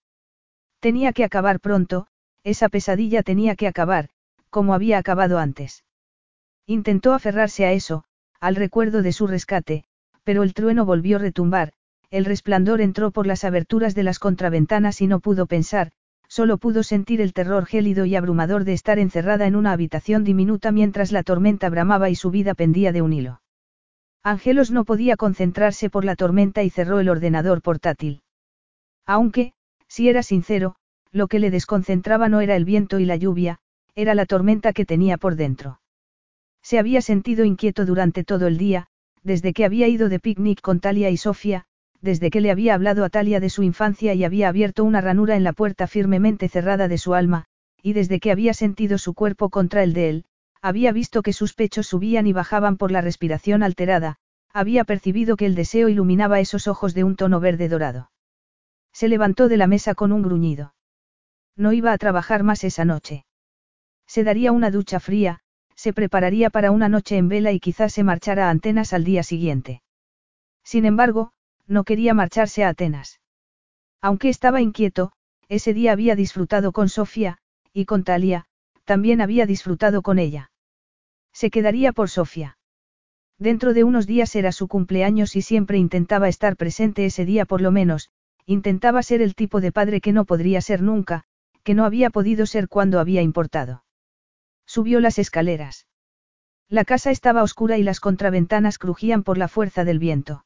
Tenía 0.81 1.12
que 1.12 1.25
acabar 1.25 1.60
pronto, 1.60 2.07
esa 2.43 2.68
pesadilla 2.68 3.23
tenía 3.23 3.55
que 3.57 3.68
acabar, 3.68 4.09
como 4.51 4.75
había 4.75 4.99
acabado 4.99 5.39
antes. 5.39 5.84
Intentó 6.67 7.12
aferrarse 7.12 7.67
a 7.67 7.73
eso, 7.73 8.05
al 8.41 8.57
recuerdo 8.57 9.02
de 9.02 9.12
su 9.12 9.26
rescate, 9.26 9.84
pero 10.23 10.43
el 10.43 10.55
trueno 10.55 10.86
volvió 10.86 11.17
a 11.17 11.20
retumbar, 11.20 11.73
el 12.10 12.25
resplandor 12.25 12.81
entró 12.81 13.10
por 13.10 13.26
las 13.26 13.44
aberturas 13.44 13.94
de 13.94 14.02
las 14.02 14.18
contraventanas 14.18 15.01
y 15.01 15.07
no 15.07 15.20
pudo 15.20 15.47
pensar, 15.47 15.91
solo 16.28 16.59
pudo 16.59 16.83
sentir 16.83 17.20
el 17.20 17.33
terror 17.33 17.67
gélido 17.67 18.07
y 18.07 18.17
abrumador 18.17 18.65
de 18.65 18.73
estar 18.73 18.99
encerrada 18.99 19.47
en 19.47 19.57
una 19.57 19.73
habitación 19.73 20.25
diminuta 20.25 20.73
mientras 20.73 21.12
la 21.12 21.23
tormenta 21.23 21.68
bramaba 21.68 22.09
y 22.09 22.15
su 22.15 22.31
vida 22.31 22.55
pendía 22.55 22.93
de 22.93 23.02
un 23.02 23.12
hilo. 23.12 23.41
Ángelos 24.23 24.70
no 24.70 24.84
podía 24.84 25.17
concentrarse 25.17 25.91
por 25.91 26.05
la 26.05 26.17
tormenta 26.17 26.62
y 26.62 26.70
cerró 26.70 26.99
el 26.99 27.10
ordenador 27.10 27.60
portátil. 27.60 28.23
Aunque, 29.05 29.52
si 29.86 30.09
era 30.09 30.23
sincero, 30.23 30.76
lo 31.12 31.28
que 31.28 31.39
le 31.39 31.51
desconcentraba 31.51 32.31
no 32.31 32.41
era 32.41 32.57
el 32.57 32.65
viento 32.65 32.99
y 32.99 33.05
la 33.05 33.17
lluvia, 33.17 33.59
era 33.94 34.15
la 34.15 34.25
tormenta 34.25 34.73
que 34.73 34.86
tenía 34.86 35.18
por 35.18 35.36
dentro. 35.36 35.78
Se 36.65 36.78
había 36.78 37.02
sentido 37.02 37.44
inquieto 37.44 37.84
durante 37.84 38.25
todo 38.25 38.47
el 38.47 38.57
día, 38.57 38.86
desde 39.23 39.52
que 39.52 39.67
había 39.67 39.86
ido 39.86 40.09
de 40.09 40.18
picnic 40.18 40.62
con 40.62 40.81
Talia 40.81 41.10
y 41.10 41.18
Sofía, 41.18 41.67
desde 42.01 42.31
que 42.31 42.41
le 42.41 42.51
había 42.51 42.73
hablado 42.73 43.05
a 43.05 43.10
Talia 43.10 43.39
de 43.39 43.51
su 43.51 43.62
infancia 43.62 44.15
y 44.15 44.25
había 44.25 44.49
abierto 44.49 44.83
una 44.83 45.02
ranura 45.02 45.36
en 45.36 45.44
la 45.44 45.52
puerta 45.52 45.86
firmemente 45.86 46.49
cerrada 46.49 46.89
de 46.89 46.97
su 46.97 47.12
alma, 47.12 47.44
y 47.83 47.93
desde 47.93 48.18
que 48.18 48.33
había 48.33 48.55
sentido 48.55 48.97
su 48.97 49.12
cuerpo 49.12 49.51
contra 49.51 49.83
el 49.83 49.93
de 49.93 50.09
él, 50.09 50.25
había 50.62 50.91
visto 50.93 51.20
que 51.20 51.34
sus 51.34 51.52
pechos 51.52 51.86
subían 51.86 52.26
y 52.26 52.33
bajaban 52.33 52.78
por 52.78 52.91
la 52.91 53.02
respiración 53.02 53.62
alterada, 53.62 54.17
había 54.51 54.84
percibido 54.84 55.36
que 55.36 55.44
el 55.44 55.55
deseo 55.55 55.91
iluminaba 55.91 56.41
esos 56.41 56.67
ojos 56.67 56.94
de 56.94 57.05
un 57.05 57.17
tono 57.17 57.41
verde 57.41 57.68
dorado. 57.68 58.10
Se 58.91 59.09
levantó 59.09 59.49
de 59.49 59.59
la 59.59 59.67
mesa 59.67 59.94
con 59.94 60.12
un 60.12 60.23
gruñido. 60.23 60.75
No 61.57 61.75
iba 61.75 61.93
a 61.93 61.99
trabajar 61.99 62.43
más 62.43 62.65
esa 62.65 62.86
noche. 62.86 63.26
Se 64.07 64.25
daría 64.25 64.52
una 64.52 64.70
ducha 64.70 65.01
fría, 65.01 65.41
se 65.85 65.93
prepararía 65.93 66.49
para 66.49 66.71
una 66.71 66.89
noche 66.89 67.19
en 67.19 67.29
vela 67.29 67.53
y 67.53 67.61
quizás 67.61 67.93
se 67.93 68.05
marchara 68.05 68.49
a 68.49 68.51
Atenas 68.51 68.95
al 68.95 69.05
día 69.05 69.23
siguiente. 69.23 69.83
Sin 70.63 70.87
embargo, 70.87 71.33
no 71.67 71.85
quería 71.85 72.15
marcharse 72.15 72.65
a 72.65 72.71
Atenas. 72.71 73.21
Aunque 74.01 74.31
estaba 74.31 74.63
inquieto, 74.63 75.13
ese 75.51 75.75
día 75.75 75.93
había 75.93 76.17
disfrutado 76.17 76.73
con 76.73 76.89
Sofía, 76.89 77.37
y 77.75 77.85
con 77.85 78.03
Talia, 78.03 78.47
también 78.87 79.21
había 79.21 79.45
disfrutado 79.45 80.01
con 80.01 80.19
ella. 80.19 80.51
Se 81.35 81.51
quedaría 81.51 81.93
por 81.93 82.09
Sofía. 82.09 82.57
Dentro 83.39 83.75
de 83.75 83.85
unos 83.85 84.07
días 84.07 84.35
era 84.37 84.53
su 84.53 84.69
cumpleaños 84.69 85.37
y 85.37 85.43
siempre 85.43 85.77
intentaba 85.77 86.29
estar 86.29 86.57
presente 86.57 87.05
ese 87.05 87.27
día 87.27 87.45
por 87.45 87.61
lo 87.61 87.71
menos, 87.71 88.09
intentaba 88.47 89.03
ser 89.03 89.21
el 89.21 89.35
tipo 89.35 89.61
de 89.61 89.71
padre 89.71 90.01
que 90.01 90.15
no 90.15 90.25
podría 90.25 90.63
ser 90.63 90.81
nunca, 90.81 91.25
que 91.63 91.75
no 91.75 91.85
había 91.85 92.09
podido 92.09 92.47
ser 92.47 92.71
cuando 92.71 93.01
había 93.01 93.21
importado. 93.21 93.84
Subió 94.67 95.01
las 95.01 95.18
escaleras. 95.18 95.86
La 96.68 96.84
casa 96.84 97.10
estaba 97.10 97.43
oscura 97.43 97.78
y 97.78 97.83
las 97.83 98.01
contraventanas 98.01 98.78
crujían 98.78 99.23
por 99.23 99.39
la 99.39 99.49
fuerza 99.49 99.84
del 99.84 99.99
viento. 99.99 100.44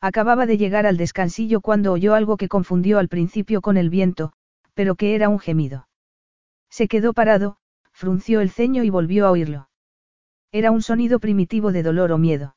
Acababa 0.00 0.46
de 0.46 0.58
llegar 0.58 0.86
al 0.86 0.96
descansillo 0.96 1.60
cuando 1.60 1.92
oyó 1.92 2.14
algo 2.14 2.36
que 2.36 2.48
confundió 2.48 2.98
al 2.98 3.08
principio 3.08 3.60
con 3.60 3.76
el 3.76 3.90
viento, 3.90 4.32
pero 4.74 4.94
que 4.94 5.14
era 5.14 5.28
un 5.28 5.38
gemido. 5.38 5.88
Se 6.70 6.86
quedó 6.86 7.12
parado, 7.12 7.56
frunció 7.92 8.40
el 8.40 8.50
ceño 8.50 8.84
y 8.84 8.90
volvió 8.90 9.26
a 9.26 9.30
oírlo. 9.30 9.68
Era 10.52 10.70
un 10.70 10.82
sonido 10.82 11.18
primitivo 11.18 11.72
de 11.72 11.82
dolor 11.82 12.12
o 12.12 12.18
miedo. 12.18 12.56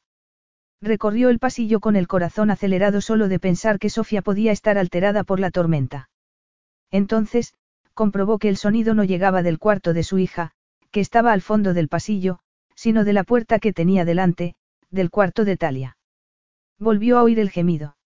Recorrió 0.82 1.30
el 1.30 1.40
pasillo 1.40 1.80
con 1.80 1.95
el 1.95 2.08
corazón 2.08 2.51
acelerado 2.51 3.01
solo 3.01 3.27
de 3.27 3.40
pensar 3.40 3.80
que 3.80 3.90
Sofía 3.90 4.22
podía 4.22 4.51
estar 4.51 4.77
alterada 4.77 5.24
por 5.24 5.40
la 5.40 5.51
tormenta. 5.51 6.10
Entonces, 6.90 7.53
comprobó 7.93 8.40
que 8.40 8.50
el 8.50 8.58
sonido 8.58 8.93
no 8.93 9.03
llegaba 9.03 9.43
del 9.43 9.60
cuarto 9.60 9.93
de 9.93 10.03
su 10.03 10.18
hija, 10.18 10.53
que 10.92 11.00
estaba 11.00 11.34
al 11.34 11.42
fondo 11.42 11.74
del 11.74 11.88
pasillo, 11.88 12.40
sino 12.76 13.03
de 13.03 13.14
la 13.14 13.24
puerta 13.24 13.60
que 13.60 13.74
tenía 13.74 14.06
delante, 14.06 14.56
del 14.90 15.10
cuarto 15.10 15.45
de 15.45 15.58
Talia. 15.58 15.98
Volvió 16.78 17.18
a 17.18 17.24
oír 17.24 17.40
el 17.40 17.50
gemido. 17.50 17.98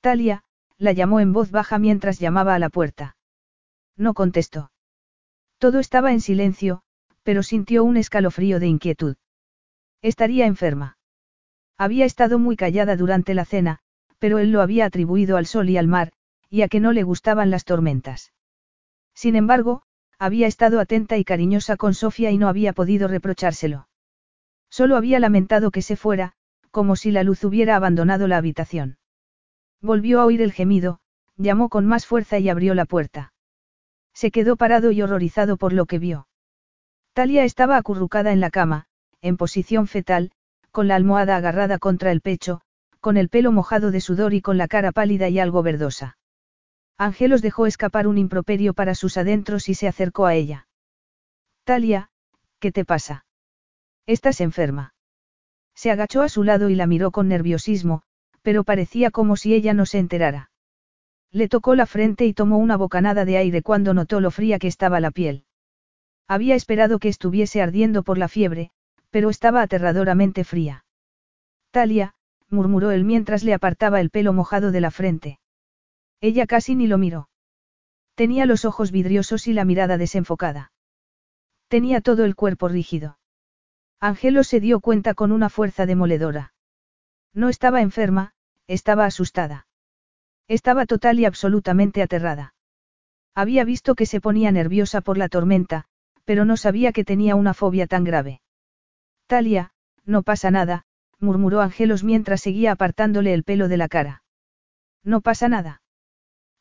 Talia, 0.00 0.44
la 0.78 0.92
llamó 0.92 1.20
en 1.20 1.32
voz 1.32 1.50
baja 1.50 1.78
mientras 1.78 2.18
llamaba 2.18 2.54
a 2.54 2.58
la 2.58 2.70
puerta. 2.70 3.16
No 3.96 4.14
contestó. 4.14 4.70
Todo 5.58 5.80
estaba 5.80 6.12
en 6.12 6.20
silencio, 6.20 6.82
pero 7.24 7.42
sintió 7.42 7.84
un 7.84 7.96
escalofrío 7.96 8.60
de 8.60 8.68
inquietud. 8.68 9.16
Estaría 10.00 10.46
enferma. 10.46 10.96
Había 11.76 12.04
estado 12.04 12.38
muy 12.38 12.56
callada 12.56 12.96
durante 12.96 13.34
la 13.34 13.44
cena, 13.44 13.80
pero 14.18 14.38
él 14.38 14.52
lo 14.52 14.62
había 14.62 14.86
atribuido 14.86 15.36
al 15.36 15.46
sol 15.46 15.68
y 15.68 15.76
al 15.76 15.88
mar, 15.88 16.12
y 16.48 16.62
a 16.62 16.68
que 16.68 16.80
no 16.80 16.92
le 16.92 17.02
gustaban 17.02 17.50
las 17.50 17.64
tormentas. 17.64 18.32
Sin 19.14 19.34
embargo, 19.34 19.82
había 20.18 20.46
estado 20.46 20.80
atenta 20.80 21.16
y 21.16 21.24
cariñosa 21.24 21.76
con 21.76 21.94
Sofía 21.94 22.30
y 22.30 22.38
no 22.38 22.48
había 22.48 22.72
podido 22.72 23.08
reprochárselo. 23.08 23.88
Solo 24.68 24.96
había 24.96 25.20
lamentado 25.20 25.70
que 25.70 25.82
se 25.82 25.96
fuera, 25.96 26.32
como 26.70 26.96
si 26.96 27.10
la 27.10 27.22
luz 27.22 27.44
hubiera 27.44 27.76
abandonado 27.76 28.28
la 28.28 28.36
habitación. 28.36 28.98
Volvió 29.80 30.20
a 30.20 30.26
oír 30.26 30.42
el 30.42 30.52
gemido, 30.52 31.00
llamó 31.36 31.68
con 31.68 31.86
más 31.86 32.04
fuerza 32.04 32.38
y 32.38 32.48
abrió 32.48 32.74
la 32.74 32.84
puerta. 32.84 33.32
Se 34.12 34.30
quedó 34.30 34.56
parado 34.56 34.90
y 34.90 35.00
horrorizado 35.00 35.56
por 35.56 35.72
lo 35.72 35.86
que 35.86 35.98
vio. 35.98 36.26
Talia 37.12 37.44
estaba 37.44 37.76
acurrucada 37.76 38.32
en 38.32 38.40
la 38.40 38.50
cama, 38.50 38.86
en 39.22 39.36
posición 39.36 39.86
fetal, 39.86 40.32
con 40.72 40.88
la 40.88 40.96
almohada 40.96 41.36
agarrada 41.36 41.78
contra 41.78 42.12
el 42.12 42.20
pecho, 42.20 42.60
con 43.00 43.16
el 43.16 43.28
pelo 43.28 43.52
mojado 43.52 43.90
de 43.90 44.00
sudor 44.00 44.34
y 44.34 44.42
con 44.42 44.58
la 44.58 44.68
cara 44.68 44.92
pálida 44.92 45.28
y 45.28 45.38
algo 45.38 45.62
verdosa. 45.62 46.17
Ángelos 46.98 47.42
dejó 47.42 47.66
escapar 47.66 48.08
un 48.08 48.18
improperio 48.18 48.74
para 48.74 48.96
sus 48.96 49.16
adentros 49.16 49.68
y 49.68 49.74
se 49.74 49.86
acercó 49.86 50.26
a 50.26 50.34
ella. 50.34 50.66
Talia, 51.62 52.10
¿qué 52.58 52.72
te 52.72 52.84
pasa? 52.84 53.24
Estás 54.06 54.40
enferma. 54.40 54.94
Se 55.76 55.92
agachó 55.92 56.22
a 56.22 56.28
su 56.28 56.42
lado 56.42 56.70
y 56.70 56.74
la 56.74 56.88
miró 56.88 57.12
con 57.12 57.28
nerviosismo, 57.28 58.02
pero 58.42 58.64
parecía 58.64 59.12
como 59.12 59.36
si 59.36 59.54
ella 59.54 59.74
no 59.74 59.86
se 59.86 59.98
enterara. 59.98 60.50
Le 61.30 61.48
tocó 61.48 61.76
la 61.76 61.86
frente 61.86 62.26
y 62.26 62.34
tomó 62.34 62.58
una 62.58 62.76
bocanada 62.76 63.24
de 63.24 63.36
aire 63.36 63.62
cuando 63.62 63.94
notó 63.94 64.20
lo 64.20 64.32
fría 64.32 64.58
que 64.58 64.66
estaba 64.66 64.98
la 64.98 65.12
piel. 65.12 65.44
Había 66.26 66.56
esperado 66.56 66.98
que 66.98 67.08
estuviese 67.08 67.62
ardiendo 67.62 68.02
por 68.02 68.18
la 68.18 68.26
fiebre, 68.26 68.70
pero 69.10 69.30
estaba 69.30 69.62
aterradoramente 69.62 70.42
fría. 70.42 70.84
Talia, 71.70 72.14
murmuró 72.48 72.90
él 72.90 73.04
mientras 73.04 73.44
le 73.44 73.54
apartaba 73.54 74.00
el 74.00 74.10
pelo 74.10 74.32
mojado 74.32 74.72
de 74.72 74.80
la 74.80 74.90
frente. 74.90 75.38
Ella 76.20 76.46
casi 76.46 76.74
ni 76.74 76.86
lo 76.86 76.98
miró. 76.98 77.28
Tenía 78.14 78.46
los 78.46 78.64
ojos 78.64 78.90
vidriosos 78.90 79.46
y 79.46 79.52
la 79.52 79.64
mirada 79.64 79.96
desenfocada. 79.96 80.72
Tenía 81.68 82.00
todo 82.00 82.24
el 82.24 82.34
cuerpo 82.34 82.68
rígido. 82.68 83.18
Angelo 84.00 84.42
se 84.42 84.60
dio 84.60 84.80
cuenta 84.80 85.14
con 85.14 85.32
una 85.32 85.48
fuerza 85.48 85.86
demoledora. 85.86 86.54
No 87.34 87.48
estaba 87.48 87.80
enferma, 87.80 88.32
estaba 88.66 89.04
asustada. 89.04 89.66
Estaba 90.48 90.86
total 90.86 91.20
y 91.20 91.24
absolutamente 91.24 92.02
aterrada. 92.02 92.54
Había 93.34 93.64
visto 93.64 93.94
que 93.94 94.06
se 94.06 94.20
ponía 94.20 94.50
nerviosa 94.50 95.00
por 95.00 95.18
la 95.18 95.28
tormenta, 95.28 95.84
pero 96.24 96.44
no 96.44 96.56
sabía 96.56 96.92
que 96.92 97.04
tenía 97.04 97.36
una 97.36 97.54
fobia 97.54 97.86
tan 97.86 98.02
grave. 98.02 98.40
Talia, 99.26 99.72
no 100.04 100.22
pasa 100.22 100.50
nada, 100.50 100.86
murmuró 101.20 101.60
Angelos 101.60 102.02
mientras 102.02 102.40
seguía 102.40 102.72
apartándole 102.72 103.34
el 103.34 103.44
pelo 103.44 103.68
de 103.68 103.76
la 103.76 103.88
cara. 103.88 104.22
No 105.04 105.20
pasa 105.20 105.48
nada. 105.48 105.82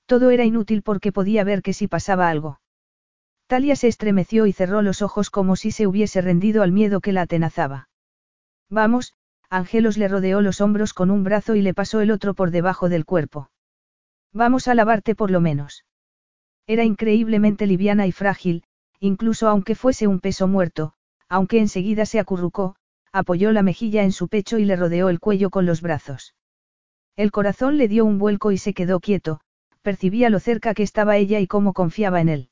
Todo 0.08 0.32
era 0.32 0.46
inútil 0.46 0.82
porque 0.82 1.12
podía 1.12 1.44
ver 1.44 1.62
que 1.62 1.74
si 1.74 1.88
pasaba 1.88 2.30
algo. 2.30 2.60
Talia 3.46 3.76
se 3.76 3.88
estremeció 3.88 4.46
y 4.48 4.54
cerró 4.54 4.82
los 4.82 5.02
ojos 5.02 5.30
como 5.30 5.56
si 5.56 5.72
se 5.72 5.86
hubiese 5.86 6.22
rendido 6.22 6.64
al 6.64 6.72
miedo 6.72 7.02
que 7.02 7.12
la 7.12 7.22
atenazaba. 7.22 7.90
Vamos, 8.70 9.14
Angelos 9.50 9.98
le 9.98 10.08
rodeó 10.08 10.42
los 10.42 10.62
hombros 10.62 10.94
con 10.94 11.12
un 11.12 11.24
brazo 11.24 11.56
y 11.56 11.62
le 11.62 11.74
pasó 11.74 12.02
el 12.02 12.12
otro 12.12 12.34
por 12.34 12.52
debajo 12.52 12.90
del 12.90 13.06
cuerpo. 13.06 13.50
Vamos 14.34 14.68
a 14.68 14.76
lavarte 14.76 15.14
por 15.14 15.30
lo 15.30 15.42
menos. 15.42 15.86
Era 16.68 16.84
increíblemente 16.84 17.68
liviana 17.68 18.08
y 18.08 18.12
frágil, 18.12 18.64
incluso 19.00 19.50
aunque 19.50 19.76
fuese 19.76 20.08
un 20.08 20.20
peso 20.20 20.48
muerto, 20.48 20.94
aunque 21.30 21.60
enseguida 21.60 22.06
se 22.06 22.20
acurrucó, 22.20 22.76
apoyó 23.12 23.52
la 23.52 23.64
mejilla 23.64 24.04
en 24.04 24.12
su 24.14 24.30
pecho 24.30 24.58
y 24.58 24.66
le 24.66 24.76
rodeó 24.76 25.10
el 25.10 25.20
cuello 25.20 25.50
con 25.50 25.66
los 25.66 25.82
brazos. 25.82 26.36
El 27.16 27.32
corazón 27.32 27.78
le 27.78 27.88
dio 27.88 28.06
un 28.06 28.20
vuelco 28.20 28.52
y 28.52 28.58
se 28.58 28.74
quedó 28.74 29.00
quieto, 29.00 29.42
percibía 29.88 30.30
lo 30.30 30.42
cerca 30.42 30.74
que 30.74 30.84
estaba 30.84 31.16
ella 31.16 31.40
y 31.40 31.48
cómo 31.48 31.72
confiaba 31.72 32.20
en 32.20 32.28
él. 32.28 32.50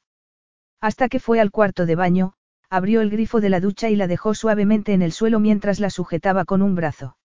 Hasta 0.79 1.09
que 1.09 1.19
fue 1.19 1.41
al 1.41 1.51
cuarto 1.51 1.85
de 1.85 1.95
baño, 1.95 2.35
abrió 2.69 3.01
el 3.01 3.09
grifo 3.09 3.41
de 3.41 3.49
la 3.49 3.59
ducha 3.59 3.89
y 3.89 3.97
la 3.97 4.07
dejó 4.07 4.33
suavemente 4.33 4.93
en 4.93 5.01
el 5.01 5.11
suelo 5.11 5.41
mientras 5.41 5.81
la 5.81 5.89
sujetaba 5.89 6.45
con 6.45 6.61
un 6.61 6.75
brazo. 6.75 7.17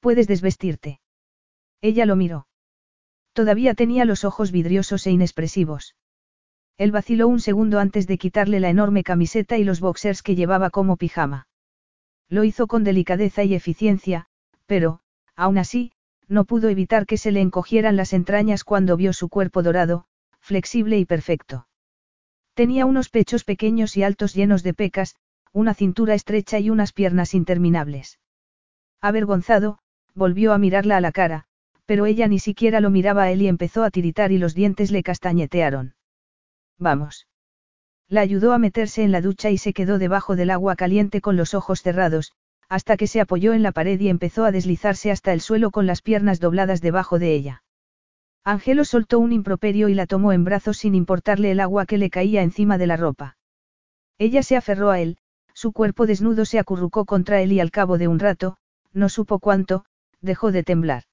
Puedes 0.00 0.26
desvestirte. 0.26 1.02
Ella 1.82 2.06
lo 2.06 2.16
miró. 2.16 2.46
Todavía 3.34 3.74
tenía 3.74 4.06
los 4.06 4.24
ojos 4.24 4.52
vidriosos 4.52 5.06
e 5.06 5.10
inexpresivos. 5.10 5.96
Él 6.78 6.90
vaciló 6.90 7.28
un 7.28 7.40
segundo 7.40 7.78
antes 7.78 8.06
de 8.06 8.16
quitarle 8.16 8.58
la 8.58 8.70
enorme 8.70 9.02
camiseta 9.02 9.58
y 9.58 9.64
los 9.64 9.80
boxers 9.80 10.22
que 10.22 10.34
llevaba 10.34 10.70
como 10.70 10.96
pijama. 10.96 11.46
Lo 12.30 12.42
hizo 12.44 12.66
con 12.66 12.84
delicadeza 12.84 13.44
y 13.44 13.54
eficiencia, 13.54 14.28
pero, 14.64 15.00
aún 15.36 15.58
así, 15.58 15.92
no 16.30 16.44
pudo 16.44 16.68
evitar 16.68 17.06
que 17.06 17.18
se 17.18 17.32
le 17.32 17.40
encogieran 17.40 17.96
las 17.96 18.12
entrañas 18.12 18.62
cuando 18.62 18.96
vio 18.96 19.12
su 19.12 19.28
cuerpo 19.28 19.62
dorado, 19.64 20.04
flexible 20.38 20.96
y 20.96 21.04
perfecto. 21.04 21.66
Tenía 22.54 22.86
unos 22.86 23.08
pechos 23.08 23.42
pequeños 23.44 23.96
y 23.96 24.04
altos 24.04 24.34
llenos 24.34 24.62
de 24.62 24.72
pecas, 24.72 25.16
una 25.52 25.74
cintura 25.74 26.14
estrecha 26.14 26.60
y 26.60 26.70
unas 26.70 26.92
piernas 26.92 27.34
interminables. 27.34 28.20
Avergonzado, 29.00 29.78
volvió 30.14 30.52
a 30.52 30.58
mirarla 30.58 30.98
a 30.98 31.00
la 31.00 31.10
cara, 31.10 31.46
pero 31.84 32.06
ella 32.06 32.28
ni 32.28 32.38
siquiera 32.38 32.80
lo 32.80 32.90
miraba 32.90 33.24
a 33.24 33.30
él 33.32 33.42
y 33.42 33.48
empezó 33.48 33.82
a 33.82 33.90
tiritar 33.90 34.30
y 34.30 34.38
los 34.38 34.54
dientes 34.54 34.92
le 34.92 35.02
castañetearon. 35.02 35.96
Vamos. 36.78 37.26
La 38.08 38.20
ayudó 38.20 38.52
a 38.52 38.58
meterse 38.58 39.02
en 39.02 39.10
la 39.10 39.20
ducha 39.20 39.50
y 39.50 39.58
se 39.58 39.72
quedó 39.72 39.98
debajo 39.98 40.36
del 40.36 40.50
agua 40.50 40.76
caliente 40.76 41.20
con 41.20 41.36
los 41.36 41.54
ojos 41.54 41.82
cerrados, 41.82 42.32
hasta 42.70 42.96
que 42.96 43.08
se 43.08 43.20
apoyó 43.20 43.52
en 43.52 43.64
la 43.64 43.72
pared 43.72 43.98
y 44.00 44.08
empezó 44.08 44.44
a 44.44 44.52
deslizarse 44.52 45.10
hasta 45.10 45.32
el 45.32 45.40
suelo 45.40 45.72
con 45.72 45.86
las 45.86 46.02
piernas 46.02 46.38
dobladas 46.38 46.80
debajo 46.80 47.18
de 47.18 47.34
ella. 47.34 47.64
Ángelo 48.44 48.84
soltó 48.84 49.18
un 49.18 49.32
improperio 49.32 49.88
y 49.88 49.94
la 49.94 50.06
tomó 50.06 50.32
en 50.32 50.44
brazos 50.44 50.78
sin 50.78 50.94
importarle 50.94 51.50
el 51.50 51.58
agua 51.58 51.84
que 51.84 51.98
le 51.98 52.10
caía 52.10 52.42
encima 52.42 52.78
de 52.78 52.86
la 52.86 52.96
ropa. 52.96 53.36
Ella 54.18 54.44
se 54.44 54.56
aferró 54.56 54.90
a 54.90 55.00
él, 55.00 55.18
su 55.52 55.72
cuerpo 55.72 56.06
desnudo 56.06 56.44
se 56.44 56.60
acurrucó 56.60 57.04
contra 57.06 57.42
él 57.42 57.52
y 57.52 57.58
al 57.58 57.72
cabo 57.72 57.98
de 57.98 58.06
un 58.06 58.20
rato, 58.20 58.56
no 58.92 59.08
supo 59.08 59.40
cuánto, 59.40 59.84
dejó 60.20 60.52
de 60.52 60.62
temblar. 60.62 61.04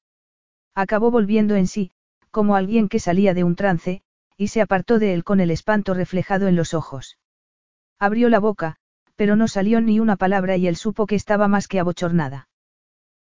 Acabó 0.76 1.10
volviendo 1.10 1.56
en 1.56 1.66
sí, 1.66 1.92
como 2.30 2.56
alguien 2.56 2.88
que 2.88 3.00
salía 3.00 3.34
de 3.34 3.44
un 3.44 3.56
trance, 3.56 4.03
y 4.38 4.50
se 4.50 4.61
apartó 4.61 5.00
de 5.00 5.16
él 5.16 5.24
con 5.24 5.40
el 5.40 5.50
espanto 5.50 5.95
reflejado 5.95 6.48
en 6.48 6.56
los 6.56 6.76
ojos. 6.76 7.18
Abrió 7.98 8.30
la 8.30 8.40
boca, 8.40 8.77
pero 9.18 9.36
no 9.36 9.50
salió 9.50 9.82
ni 9.82 10.00
una 10.00 10.16
palabra 10.16 10.56
y 10.56 10.68
él 10.68 10.78
supo 10.78 11.08
que 11.08 11.16
estaba 11.16 11.50
más 11.50 11.68
que 11.68 11.80
abochornada. 11.80 12.48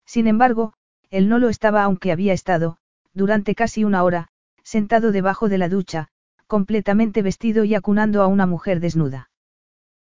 Sin 0.05 0.27
embargo, 0.27 0.73
él 1.09 1.29
no 1.29 1.39
lo 1.39 1.47
estaba 1.47 1.83
aunque 1.83 2.11
había 2.11 2.33
estado, 2.33 2.77
durante 3.13 3.55
casi 3.55 3.83
una 3.85 4.03
hora, 4.03 4.27
sentado 4.63 5.11
debajo 5.11 5.47
de 5.47 5.59
la 5.59 5.69
ducha, 5.69 6.09
completamente 6.47 7.21
vestido 7.21 7.63
y 7.63 7.75
acunando 7.75 8.23
a 8.23 8.27
una 8.27 8.47
mujer 8.47 8.79
desnuda. 8.79 9.29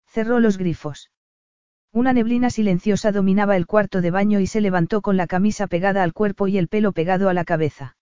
Cerró 0.06 0.40
los 0.40 0.58
grifos. 0.58 1.12
Una 1.92 2.14
neblina 2.14 2.52
silenciosa 2.52 3.12
dominaba 3.12 3.58
el 3.58 3.66
cuarto 3.66 4.02
de 4.02 4.12
baño 4.12 4.40
y 4.40 4.46
se 4.46 4.62
levantó 4.62 5.02
con 5.02 5.18
la 5.18 5.26
camisa 5.26 5.66
pegada 5.66 6.04
al 6.04 6.14
cuerpo 6.14 6.48
y 6.48 6.60
el 6.60 6.68
pelo 6.68 6.92
pegado 6.92 7.30
a 7.30 7.34
la 7.34 7.46
cabeza. 7.46 7.98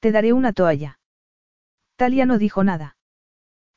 Te 0.00 0.12
daré 0.12 0.32
una 0.32 0.54
toalla. 0.54 0.98
Talia 1.96 2.24
no 2.24 2.38
dijo 2.38 2.64
nada. 2.64 2.95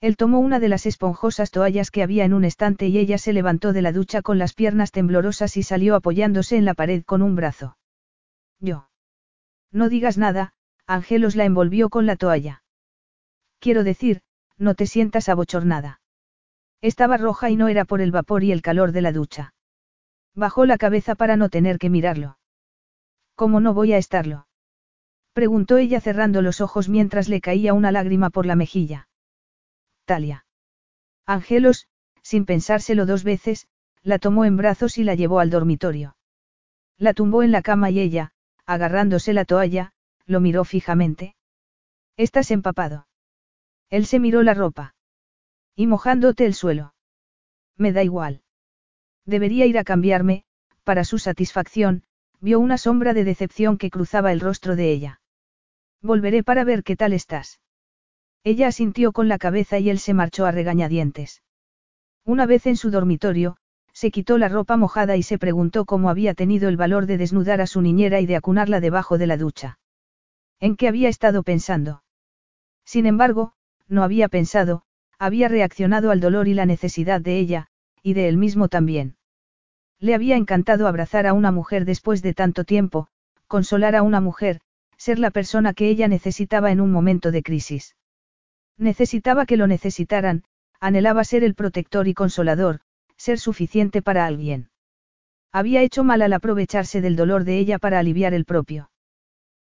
Él 0.01 0.15
tomó 0.15 0.39
una 0.39 0.59
de 0.59 0.69
las 0.69 0.85
esponjosas 0.85 1.51
toallas 1.51 1.91
que 1.91 2.03
había 2.03 2.23
en 2.23 2.33
un 2.33 2.45
estante 2.45 2.87
y 2.87 2.97
ella 2.97 3.17
se 3.17 3.33
levantó 3.33 3.73
de 3.73 3.81
la 3.81 3.91
ducha 3.91 4.21
con 4.21 4.37
las 4.37 4.53
piernas 4.53 4.91
temblorosas 4.91 5.57
y 5.57 5.63
salió 5.63 5.95
apoyándose 5.95 6.55
en 6.55 6.63
la 6.63 6.73
pared 6.73 7.03
con 7.03 7.21
un 7.21 7.35
brazo. 7.35 7.77
Yo. 8.59 8.89
No 9.71 9.89
digas 9.89 10.17
nada, 10.17 10.53
Angelos 10.87 11.35
la 11.35 11.43
envolvió 11.43 11.89
con 11.89 12.05
la 12.05 12.15
toalla. 12.15 12.63
Quiero 13.59 13.83
decir, 13.83 14.21
no 14.57 14.73
te 14.73 14.87
sientas 14.87 15.27
abochornada. 15.27 15.99
Estaba 16.81 17.17
roja 17.17 17.49
y 17.49 17.57
no 17.57 17.67
era 17.67 17.83
por 17.83 17.99
el 17.99 18.11
vapor 18.11 18.45
y 18.45 18.53
el 18.53 18.61
calor 18.61 18.93
de 18.93 19.01
la 19.01 19.11
ducha. 19.11 19.53
Bajó 20.33 20.65
la 20.65 20.77
cabeza 20.77 21.15
para 21.15 21.35
no 21.35 21.49
tener 21.49 21.77
que 21.77 21.89
mirarlo. 21.89 22.37
¿Cómo 23.35 23.59
no 23.59 23.73
voy 23.73 23.91
a 23.91 23.97
estarlo? 23.97 24.47
Preguntó 25.33 25.77
ella 25.77 25.99
cerrando 25.99 26.41
los 26.41 26.61
ojos 26.61 26.87
mientras 26.87 27.27
le 27.27 27.41
caía 27.41 27.73
una 27.73 27.91
lágrima 27.91 28.29
por 28.29 28.45
la 28.45 28.55
mejilla. 28.55 29.08
Talia. 30.09 30.43
Angelos, 31.27 31.88
sin 32.23 32.47
pensárselo 32.47 33.05
dos 33.05 33.23
veces, 33.23 33.67
la 34.01 34.17
tomó 34.17 34.43
en 34.43 34.57
brazos 34.57 34.97
y 34.97 35.03
la 35.03 35.13
llevó 35.13 35.39
al 35.39 35.51
dormitorio. 35.51 36.17
La 36.97 37.13
tumbó 37.13 37.43
en 37.43 37.51
la 37.51 37.61
cama 37.61 37.91
y 37.91 37.99
ella, 37.99 38.31
agarrándose 38.65 39.33
la 39.33 39.45
toalla, 39.45 39.93
lo 40.25 40.39
miró 40.39 40.65
fijamente. 40.65 41.35
Estás 42.17 42.49
empapado. 42.49 43.07
Él 43.91 44.07
se 44.07 44.17
miró 44.19 44.41
la 44.41 44.55
ropa. 44.55 44.95
Y 45.75 45.85
mojándote 45.85 46.47
el 46.47 46.55
suelo. 46.55 46.95
Me 47.77 47.91
da 47.91 48.01
igual. 48.01 48.41
Debería 49.25 49.67
ir 49.67 49.77
a 49.77 49.83
cambiarme, 49.83 50.43
para 50.83 51.03
su 51.03 51.19
satisfacción, 51.19 52.01
vio 52.39 52.59
una 52.59 52.79
sombra 52.79 53.13
de 53.13 53.25
decepción 53.25 53.77
que 53.77 53.91
cruzaba 53.91 54.31
el 54.31 54.39
rostro 54.39 54.75
de 54.75 54.91
ella. 54.91 55.21
Volveré 56.01 56.43
para 56.43 56.63
ver 56.63 56.81
qué 56.81 56.95
tal 56.95 57.13
estás. 57.13 57.59
Ella 58.43 58.68
asintió 58.68 59.11
con 59.11 59.27
la 59.27 59.38
cabeza 59.38 59.80
y 59.80 59.90
él 59.90 60.00
se 60.00 60.14
marchó 60.14 60.45
a 60.45 60.51
regañadientes. 60.51 61.42
Una 62.26 62.45
vez 62.45 62.66
en 62.68 62.77
su 62.77 62.92
dormitorio, 62.92 63.58
se 63.93 64.11
quitó 64.11 64.38
la 64.38 64.48
ropa 64.48 64.77
mojada 64.77 65.18
y 65.18 65.24
se 65.24 65.38
preguntó 65.38 65.85
cómo 65.85 66.09
había 66.09 66.34
tenido 66.34 66.69
el 66.69 66.77
valor 66.77 67.06
de 67.06 67.18
desnudar 67.18 67.59
a 67.59 67.68
su 67.68 67.82
niñera 67.82 68.22
y 68.22 68.26
de 68.26 68.38
acunarla 68.38 68.80
debajo 68.80 69.18
de 69.18 69.27
la 69.27 69.35
ducha. 69.35 69.80
¿En 70.59 70.76
qué 70.76 70.88
había 70.88 71.09
estado 71.09 71.43
pensando? 71.43 72.03
Sin 72.85 73.06
embargo, 73.06 73.53
no 73.88 74.03
había 74.03 74.30
pensado, 74.30 74.84
había 75.18 75.50
reaccionado 75.50 76.11
al 76.11 76.22
dolor 76.22 76.48
y 76.48 76.53
la 76.53 76.66
necesidad 76.66 77.19
de 77.19 77.40
ella, 77.40 77.68
y 78.01 78.14
de 78.14 78.30
él 78.30 78.38
mismo 78.38 78.69
también. 78.69 79.18
Le 80.00 80.16
había 80.16 80.38
encantado 80.38 80.88
abrazar 80.88 81.27
a 81.27 81.34
una 81.34 81.51
mujer 81.51 81.84
después 81.84 82.22
de 82.22 82.34
tanto 82.34 82.64
tiempo, 82.64 83.09
consolar 83.48 83.95
a 83.98 84.01
una 84.01 84.22
mujer, 84.22 84.61
ser 84.98 85.19
la 85.19 85.32
persona 85.32 85.74
que 85.74 85.90
ella 85.90 86.08
necesitaba 86.08 86.72
en 86.72 86.80
un 86.80 86.92
momento 86.92 87.32
de 87.32 87.43
crisis. 87.43 87.95
Necesitaba 88.80 89.45
que 89.45 89.58
lo 89.58 89.67
necesitaran, 89.67 90.43
anhelaba 90.80 91.25
ser 91.25 91.43
el 91.43 91.53
protector 91.53 92.08
y 92.08 92.14
consolador, 92.14 92.80
ser 93.17 93.38
suficiente 93.38 94.01
para 94.01 94.25
alguien. 94.25 94.69
Había 95.51 95.82
hecho 95.82 96.06
mal 96.06 96.22
al 96.22 96.32
aprovecharse 96.32 97.01
del 97.01 97.17
dolor 97.17 97.43
de 97.43 97.59
ella 97.59 97.77
para 97.77 97.99
aliviar 97.99 98.33
el 98.33 98.45
propio. 98.45 98.90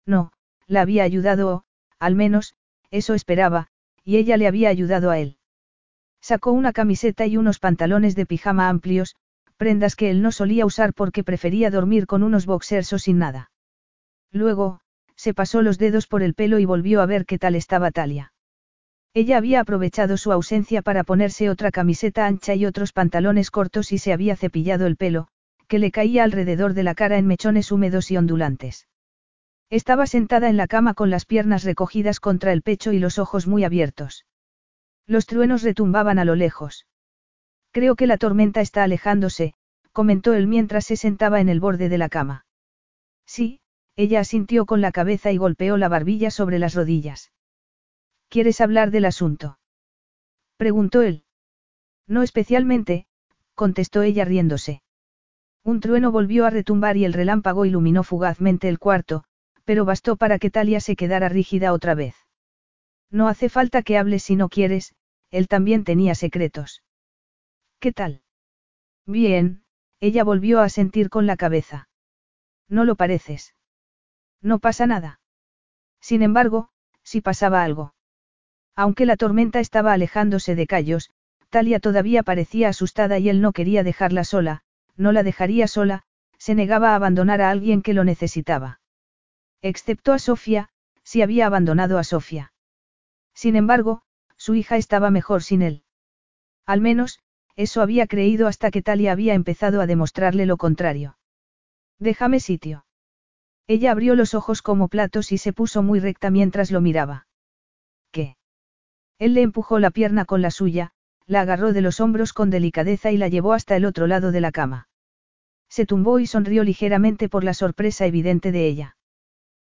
No, 0.07 0.31
la 0.65 0.81
había 0.81 1.03
ayudado 1.03 1.53
o, 1.53 1.63
al 1.99 2.15
menos, 2.15 2.55
eso 2.89 3.13
esperaba, 3.13 3.67
y 4.03 4.17
ella 4.17 4.35
le 4.35 4.47
había 4.47 4.69
ayudado 4.69 5.11
a 5.11 5.19
él. 5.19 5.37
Sacó 6.19 6.51
una 6.51 6.73
camiseta 6.73 7.27
y 7.27 7.37
unos 7.37 7.59
pantalones 7.59 8.15
de 8.15 8.25
pijama 8.25 8.67
amplios, 8.67 9.15
prendas 9.57 9.95
que 9.95 10.09
él 10.09 10.23
no 10.23 10.31
solía 10.31 10.65
usar 10.65 10.93
porque 10.95 11.23
prefería 11.23 11.69
dormir 11.69 12.07
con 12.07 12.23
unos 12.23 12.47
boxers 12.47 12.91
o 12.93 12.97
sin 12.97 13.19
nada. 13.19 13.51
Luego, 14.31 14.79
se 15.15 15.35
pasó 15.35 15.61
los 15.61 15.77
dedos 15.77 16.07
por 16.07 16.23
el 16.23 16.33
pelo 16.33 16.57
y 16.57 16.65
volvió 16.65 17.01
a 17.01 17.05
ver 17.05 17.27
qué 17.27 17.37
tal 17.37 17.55
estaba 17.55 17.91
Talia. 17.91 18.32
Ella 19.15 19.37
había 19.37 19.59
aprovechado 19.59 20.17
su 20.17 20.31
ausencia 20.31 20.81
para 20.81 21.03
ponerse 21.03 21.49
otra 21.49 21.69
camiseta 21.69 22.25
ancha 22.25 22.55
y 22.55 22.65
otros 22.65 22.93
pantalones 22.93 23.51
cortos 23.51 23.91
y 23.91 23.99
se 23.99 24.11
había 24.11 24.35
cepillado 24.35 24.87
el 24.87 24.97
pelo, 24.97 25.27
que 25.67 25.77
le 25.77 25.91
caía 25.91 26.23
alrededor 26.23 26.73
de 26.73 26.81
la 26.81 26.95
cara 26.95 27.19
en 27.19 27.27
mechones 27.27 27.71
húmedos 27.71 28.09
y 28.09 28.17
ondulantes. 28.17 28.87
Estaba 29.69 30.07
sentada 30.07 30.49
en 30.49 30.57
la 30.57 30.67
cama 30.67 30.95
con 30.95 31.11
las 31.11 31.25
piernas 31.25 31.63
recogidas 31.63 32.19
contra 32.19 32.53
el 32.53 32.63
pecho 32.63 32.91
y 32.91 32.99
los 32.99 33.19
ojos 33.19 33.45
muy 33.45 33.63
abiertos. 33.63 34.25
Los 35.05 35.27
truenos 35.27 35.61
retumbaban 35.61 36.17
a 36.17 36.25
lo 36.25 36.35
lejos. 36.35 36.87
Creo 37.71 37.95
que 37.95 38.07
la 38.07 38.17
tormenta 38.17 38.61
está 38.61 38.83
alejándose, 38.83 39.53
comentó 39.91 40.33
él 40.33 40.47
mientras 40.47 40.85
se 40.85 40.97
sentaba 40.97 41.39
en 41.39 41.49
el 41.49 41.59
borde 41.59 41.87
de 41.87 41.97
la 41.99 42.09
cama. 42.09 42.45
Sí, 43.27 43.61
ella 43.95 44.21
asintió 44.21 44.65
con 44.65 44.81
la 44.81 44.91
cabeza 44.91 45.31
y 45.31 45.37
golpeó 45.37 45.77
la 45.77 45.87
barbilla 45.87 46.31
sobre 46.31 46.57
las 46.57 46.73
rodillas. 46.73 47.31
¿Quieres 48.33 48.61
hablar 48.61 48.89
del 48.89 49.05
asunto? 49.05 49.59
Preguntó 50.57 51.03
él. 51.03 51.23
No 52.07 52.23
especialmente, 52.23 53.05
contestó 53.53 54.01
ella 54.01 54.25
riéndose. 54.25 54.81
Un 55.63 55.79
trueno 55.79 56.11
volvió 56.11 56.47
a 56.47 56.49
retumbar 56.49 56.97
y 56.97 57.05
el 57.05 57.13
relámpago 57.13 57.63
iluminó 57.63 58.01
fugazmente 58.01 58.69
el 58.69 58.79
cuarto, 58.79 59.23
pero 59.65 59.85
bastó 59.85 60.15
para 60.15 60.39
que 60.39 60.49
Talia 60.49 60.79
se 60.79 60.95
quedara 60.95 61.29
rígida 61.29 61.73
otra 61.73 61.93
vez. 61.93 62.15
No 63.11 63.27
hace 63.27 63.49
falta 63.49 63.83
que 63.83 63.99
hables 63.99 64.23
si 64.23 64.35
no 64.35 64.49
quieres, 64.49 64.95
él 65.29 65.47
también 65.47 65.83
tenía 65.83 66.15
secretos. 66.15 66.81
¿Qué 67.79 67.91
tal? 67.91 68.23
Bien, 69.05 69.63
ella 69.99 70.23
volvió 70.23 70.61
a 70.61 70.69
sentir 70.69 71.11
con 71.11 71.27
la 71.27 71.37
cabeza. 71.37 71.87
No 72.67 72.83
lo 72.83 72.95
pareces. 72.95 73.53
No 74.41 74.57
pasa 74.57 74.87
nada. 74.87 75.19
Sin 76.01 76.23
embargo, 76.23 76.71
si 77.03 77.21
pasaba 77.21 77.63
algo. 77.63 77.92
Aunque 78.75 79.05
la 79.05 79.17
tormenta 79.17 79.59
estaba 79.59 79.93
alejándose 79.93 80.55
de 80.55 80.67
Callos, 80.67 81.11
Talia 81.49 81.79
todavía 81.79 82.23
parecía 82.23 82.69
asustada 82.69 83.19
y 83.19 83.29
él 83.29 83.41
no 83.41 83.51
quería 83.51 83.83
dejarla 83.83 84.23
sola, 84.23 84.63
no 84.97 85.11
la 85.11 85.23
dejaría 85.23 85.67
sola, 85.67 86.03
se 86.37 86.55
negaba 86.55 86.91
a 86.91 86.95
abandonar 86.95 87.41
a 87.41 87.51
alguien 87.51 87.81
que 87.81 87.93
lo 87.93 88.03
necesitaba. 88.03 88.79
Excepto 89.61 90.13
a 90.13 90.19
Sofía, 90.19 90.69
si 91.03 91.21
había 91.21 91.45
abandonado 91.45 91.99
a 91.99 92.03
Sofía. 92.03 92.53
Sin 93.33 93.55
embargo, 93.55 94.01
su 94.37 94.55
hija 94.55 94.77
estaba 94.77 95.11
mejor 95.11 95.43
sin 95.43 95.61
él. 95.61 95.83
Al 96.65 96.81
menos, 96.81 97.19
eso 97.55 97.81
había 97.81 98.07
creído 98.07 98.47
hasta 98.47 98.71
que 98.71 98.81
Talia 98.81 99.11
había 99.11 99.35
empezado 99.35 99.79
a 99.81 99.87
demostrarle 99.87 100.45
lo 100.45 100.57
contrario. 100.57 101.17
Déjame 101.99 102.39
sitio. 102.39 102.85
Ella 103.67 103.91
abrió 103.91 104.15
los 104.15 104.33
ojos 104.33 104.61
como 104.61 104.87
platos 104.87 105.31
y 105.31 105.37
se 105.37 105.53
puso 105.53 105.83
muy 105.83 105.99
recta 105.99 106.29
mientras 106.31 106.71
lo 106.71 106.81
miraba. 106.81 107.27
Él 109.19 109.33
le 109.33 109.41
empujó 109.41 109.79
la 109.79 109.91
pierna 109.91 110.25
con 110.25 110.41
la 110.41 110.51
suya, 110.51 110.91
la 111.25 111.41
agarró 111.41 111.73
de 111.73 111.81
los 111.81 111.99
hombros 111.99 112.33
con 112.33 112.49
delicadeza 112.49 113.11
y 113.11 113.17
la 113.17 113.27
llevó 113.27 113.53
hasta 113.53 113.75
el 113.75 113.85
otro 113.85 114.07
lado 114.07 114.31
de 114.31 114.41
la 114.41 114.51
cama. 114.51 114.87
Se 115.69 115.85
tumbó 115.85 116.19
y 116.19 116.27
sonrió 116.27 116.63
ligeramente 116.63 117.29
por 117.29 117.43
la 117.43 117.53
sorpresa 117.53 118.05
evidente 118.05 118.51
de 118.51 118.67
ella. 118.67 118.97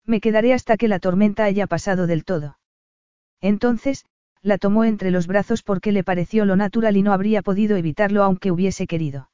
Me 0.07 0.21
quedaré 0.21 0.55
hasta 0.55 0.77
que 0.77 0.89
la 0.89 0.99
tormenta 0.99 1.45
haya 1.45 1.67
pasado 1.67 2.07
del 2.07 2.25
todo. 2.25 2.59
Entonces, 3.41 4.07
la 4.43 4.59
tomó 4.59 4.85
entre 4.85 5.11
los 5.11 5.27
brazos 5.27 5.63
porque 5.63 5.93
le 5.93 6.05
pareció 6.05 6.45
lo 6.45 6.57
natural 6.57 6.97
y 6.97 7.03
no 7.03 7.13
habría 7.13 7.43
podido 7.43 7.77
evitarlo 7.77 8.23
aunque 8.23 8.51
hubiese 8.51 8.87
querido. 8.87 9.31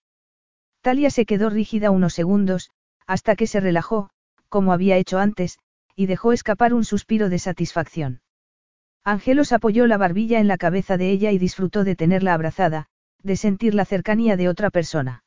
Talia 0.80 1.10
se 1.10 1.26
quedó 1.26 1.50
rígida 1.50 1.90
unos 1.90 2.14
segundos, 2.14 2.70
hasta 3.06 3.36
que 3.36 3.46
se 3.46 3.60
relajó, 3.60 4.10
como 4.48 4.72
había 4.72 4.96
hecho 4.96 5.18
antes, 5.18 5.58
y 5.94 6.06
dejó 6.06 6.32
escapar 6.32 6.74
un 6.74 6.84
suspiro 6.84 7.28
de 7.28 7.38
satisfacción. 7.38 8.20
Ángelos 9.06 9.52
apoyó 9.52 9.86
la 9.86 9.98
barbilla 9.98 10.40
en 10.40 10.48
la 10.48 10.58
cabeza 10.58 10.96
de 10.96 11.12
ella 11.12 11.30
y 11.30 11.38
disfrutó 11.38 11.84
de 11.84 11.94
tenerla 11.94 12.34
abrazada, 12.34 12.88
de 13.22 13.36
sentir 13.36 13.72
la 13.72 13.84
cercanía 13.84 14.36
de 14.36 14.48
otra 14.48 14.68
persona. 14.68 15.22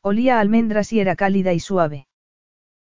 Olía 0.00 0.38
a 0.38 0.40
almendras 0.40 0.90
y 0.90 1.00
era 1.00 1.14
cálida 1.14 1.52
y 1.52 1.60
suave. 1.60 2.06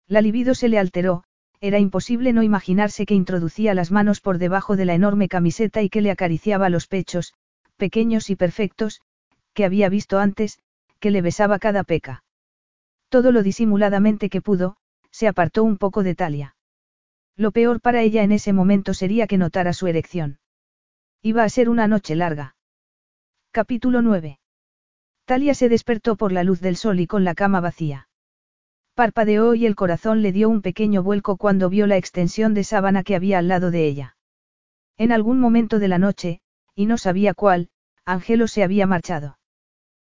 La 0.07 0.21
libido 0.21 0.55
se 0.55 0.69
le 0.69 0.79
alteró, 0.79 1.25
era 1.59 1.77
imposible 1.77 2.31
no 2.31 2.41
imaginarse 2.41 3.05
que 3.05 3.15
introducía 3.15 3.73
las 3.73 3.91
manos 3.91 4.21
por 4.21 4.37
debajo 4.37 4.77
de 4.77 4.85
la 4.85 4.93
enorme 4.93 5.27
camiseta 5.27 5.81
y 5.81 5.89
que 5.89 5.99
le 5.99 6.09
acariciaba 6.09 6.69
los 6.69 6.87
pechos, 6.87 7.33
pequeños 7.75 8.29
y 8.29 8.37
perfectos, 8.37 9.01
que 9.53 9.65
había 9.65 9.89
visto 9.89 10.19
antes, 10.19 10.57
que 11.01 11.11
le 11.11 11.21
besaba 11.21 11.59
cada 11.59 11.83
peca. 11.83 12.23
Todo 13.09 13.33
lo 13.33 13.43
disimuladamente 13.43 14.29
que 14.29 14.39
pudo, 14.39 14.77
se 15.11 15.27
apartó 15.27 15.65
un 15.65 15.77
poco 15.77 16.01
de 16.01 16.15
Talia. 16.15 16.55
Lo 17.35 17.51
peor 17.51 17.81
para 17.81 18.01
ella 18.01 18.23
en 18.23 18.31
ese 18.31 18.53
momento 18.53 18.93
sería 18.93 19.27
que 19.27 19.37
notara 19.37 19.73
su 19.73 19.87
erección. 19.87 20.39
Iba 21.21 21.43
a 21.43 21.49
ser 21.49 21.69
una 21.69 21.87
noche 21.87 22.15
larga. 22.15 22.55
Capítulo 23.51 24.01
9. 24.01 24.39
Talia 25.25 25.53
se 25.55 25.69
despertó 25.69 26.15
por 26.15 26.31
la 26.31 26.43
luz 26.43 26.59
del 26.59 26.75
sol 26.75 26.99
y 26.99 27.07
con 27.07 27.23
la 27.23 27.33
cama 27.33 27.61
vacía. 27.61 28.07
Parpadeó 28.93 29.55
y 29.55 29.65
el 29.65 29.75
corazón 29.75 30.21
le 30.21 30.31
dio 30.31 30.49
un 30.49 30.61
pequeño 30.61 31.01
vuelco 31.01 31.37
cuando 31.37 31.69
vio 31.69 31.87
la 31.87 31.97
extensión 31.97 32.53
de 32.53 32.63
sábana 32.63 33.03
que 33.03 33.15
había 33.15 33.39
al 33.39 33.47
lado 33.47 33.71
de 33.71 33.87
ella. 33.87 34.17
En 34.97 35.11
algún 35.11 35.39
momento 35.39 35.79
de 35.79 35.87
la 35.87 35.97
noche, 35.97 36.41
y 36.75 36.85
no 36.85 36.97
sabía 36.97 37.33
cuál, 37.33 37.69
Ángelo 38.05 38.47
se 38.47 38.63
había 38.63 38.85
marchado. 38.85 39.39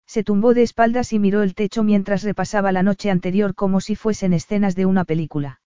Se 0.05 0.23
tumbó 0.23 0.53
de 0.53 0.63
espaldas 0.63 1.11
y 1.11 1.19
miró 1.19 1.43
el 1.43 1.55
techo 1.55 1.83
mientras 1.83 2.23
repasaba 2.23 2.71
la 2.71 2.83
noche 2.83 3.11
anterior 3.11 3.55
como 3.55 3.81
si 3.81 3.95
fuesen 3.95 4.33
escenas 4.33 4.75
de 4.75 4.85
una 4.85 5.03
película. 5.03 5.59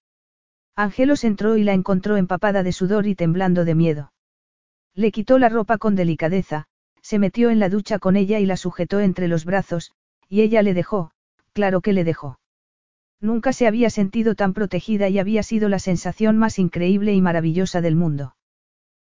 Ángelos 0.76 1.24
entró 1.24 1.56
y 1.58 1.64
la 1.64 1.74
encontró 1.74 2.18
empapada 2.18 2.64
de 2.64 2.72
sudor 2.72 3.06
y 3.06 3.16
temblando 3.16 3.64
de 3.64 3.76
miedo. 3.76 4.12
Le 4.96 5.12
quitó 5.12 5.38
la 5.38 5.50
ropa 5.50 5.78
con 5.78 5.96
delicadeza, 5.96 6.66
se 7.02 7.20
metió 7.20 7.50
en 7.52 7.60
la 7.60 7.70
ducha 7.70 8.00
con 8.00 8.16
ella 8.16 8.40
y 8.40 8.46
la 8.46 8.58
sujetó 8.58 9.00
entre 9.00 9.28
los 9.28 9.46
brazos, 9.46 9.92
y 10.30 10.42
ella 10.42 10.64
le 10.64 10.74
dejó, 10.74 11.12
claro 11.52 11.82
que 11.82 11.94
le 11.94 12.04
dejó. 12.04 12.40
Nunca 13.22 13.54
se 13.54 13.68
había 13.68 13.90
sentido 13.90 14.36
tan 14.36 14.54
protegida 14.54 15.10
y 15.10 15.20
había 15.20 15.44
sido 15.44 15.70
la 15.70 15.80
sensación 15.80 16.38
más 16.38 16.60
increíble 16.60 17.14
y 17.14 17.22
maravillosa 17.22 17.80
del 17.82 17.96
mundo. 17.96 18.36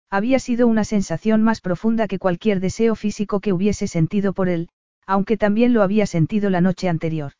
Había 0.08 0.38
sido 0.38 0.68
una 0.68 0.84
sensación 0.84 1.42
más 1.42 1.60
profunda 1.60 2.06
que 2.06 2.18
cualquier 2.18 2.60
deseo 2.60 2.94
físico 2.94 3.40
que 3.40 3.52
hubiese 3.52 3.88
sentido 3.88 4.32
por 4.32 4.48
él, 4.48 4.68
aunque 5.04 5.36
también 5.36 5.72
lo 5.72 5.82
había 5.82 6.06
sentido 6.06 6.48
la 6.48 6.60
noche 6.60 6.88
anterior. 6.88 7.32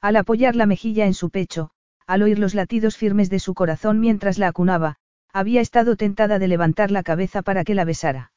Al 0.00 0.16
apoyar 0.16 0.56
la 0.56 0.66
mejilla 0.66 1.06
en 1.06 1.14
su 1.14 1.30
pecho, 1.30 1.72
al 2.10 2.22
oír 2.22 2.40
los 2.40 2.56
latidos 2.56 2.96
firmes 2.96 3.30
de 3.30 3.38
su 3.38 3.54
corazón 3.54 4.00
mientras 4.00 4.36
la 4.36 4.48
acunaba, 4.48 4.96
había 5.32 5.60
estado 5.60 5.94
tentada 5.94 6.40
de 6.40 6.48
levantar 6.48 6.90
la 6.90 7.04
cabeza 7.04 7.40
para 7.40 7.62
que 7.62 7.76
la 7.76 7.84
besara. 7.84 8.32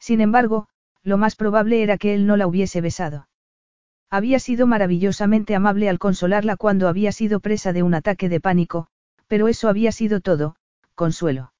Sin 0.00 0.22
embargo, 0.22 0.66
lo 1.02 1.18
más 1.18 1.36
probable 1.36 1.82
era 1.82 1.98
que 1.98 2.14
él 2.14 2.26
no 2.26 2.38
la 2.38 2.46
hubiese 2.46 2.80
besado. 2.80 3.28
Había 4.08 4.38
sido 4.38 4.66
maravillosamente 4.66 5.54
amable 5.54 5.90
al 5.90 5.98
consolarla 5.98 6.56
cuando 6.56 6.88
había 6.88 7.12
sido 7.12 7.40
presa 7.40 7.74
de 7.74 7.82
un 7.82 7.92
ataque 7.92 8.30
de 8.30 8.40
pánico, 8.40 8.86
pero 9.26 9.48
eso 9.48 9.68
había 9.68 9.92
sido 9.92 10.22
todo, 10.22 10.56
consuelo. 10.94 11.52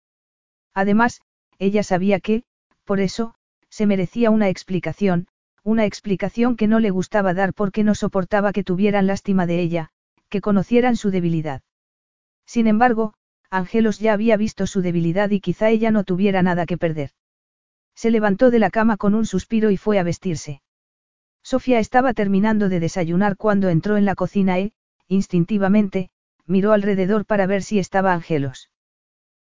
Además, 0.72 1.20
ella 1.58 1.82
sabía 1.82 2.18
que, 2.18 2.44
por 2.84 2.98
eso, 2.98 3.34
se 3.68 3.84
merecía 3.84 4.30
una 4.30 4.48
explicación, 4.48 5.28
una 5.62 5.84
explicación 5.84 6.56
que 6.56 6.66
no 6.66 6.80
le 6.80 6.88
gustaba 6.88 7.34
dar 7.34 7.52
porque 7.52 7.84
no 7.84 7.94
soportaba 7.94 8.54
que 8.54 8.64
tuvieran 8.64 9.06
lástima 9.06 9.44
de 9.44 9.60
ella, 9.60 9.90
que 10.28 10.40
conocieran 10.40 10.96
su 10.96 11.10
debilidad. 11.10 11.62
Sin 12.46 12.66
embargo, 12.66 13.14
Ángelos 13.50 13.98
ya 13.98 14.12
había 14.12 14.36
visto 14.36 14.66
su 14.66 14.82
debilidad 14.82 15.30
y 15.30 15.40
quizá 15.40 15.70
ella 15.70 15.90
no 15.90 16.04
tuviera 16.04 16.42
nada 16.42 16.66
que 16.66 16.78
perder. 16.78 17.10
Se 17.94 18.10
levantó 18.10 18.50
de 18.50 18.58
la 18.58 18.70
cama 18.70 18.96
con 18.96 19.14
un 19.14 19.24
suspiro 19.24 19.70
y 19.70 19.76
fue 19.76 19.98
a 19.98 20.02
vestirse. 20.02 20.62
Sofía 21.42 21.78
estaba 21.78 22.12
terminando 22.12 22.68
de 22.68 22.80
desayunar 22.80 23.36
cuando 23.36 23.68
entró 23.68 23.96
en 23.96 24.04
la 24.04 24.16
cocina 24.16 24.58
e, 24.58 24.72
instintivamente, 25.06 26.10
miró 26.44 26.72
alrededor 26.72 27.24
para 27.24 27.46
ver 27.46 27.62
si 27.62 27.78
estaba 27.78 28.12
Ángelos. 28.12 28.70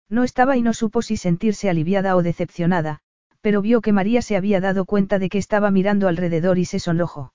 No 0.08 0.22
estaba 0.22 0.56
y 0.56 0.62
no 0.62 0.74
supo 0.74 1.02
si 1.02 1.16
sentirse 1.16 1.70
aliviada 1.70 2.14
o 2.14 2.22
decepcionada, 2.22 3.00
pero 3.40 3.62
vio 3.62 3.80
que 3.80 3.92
María 3.92 4.22
se 4.22 4.36
había 4.36 4.60
dado 4.60 4.84
cuenta 4.84 5.18
de 5.18 5.28
que 5.28 5.38
estaba 5.38 5.70
mirando 5.70 6.08
alrededor 6.08 6.58
y 6.58 6.66
se 6.66 6.78
sonrojó. 6.78 7.32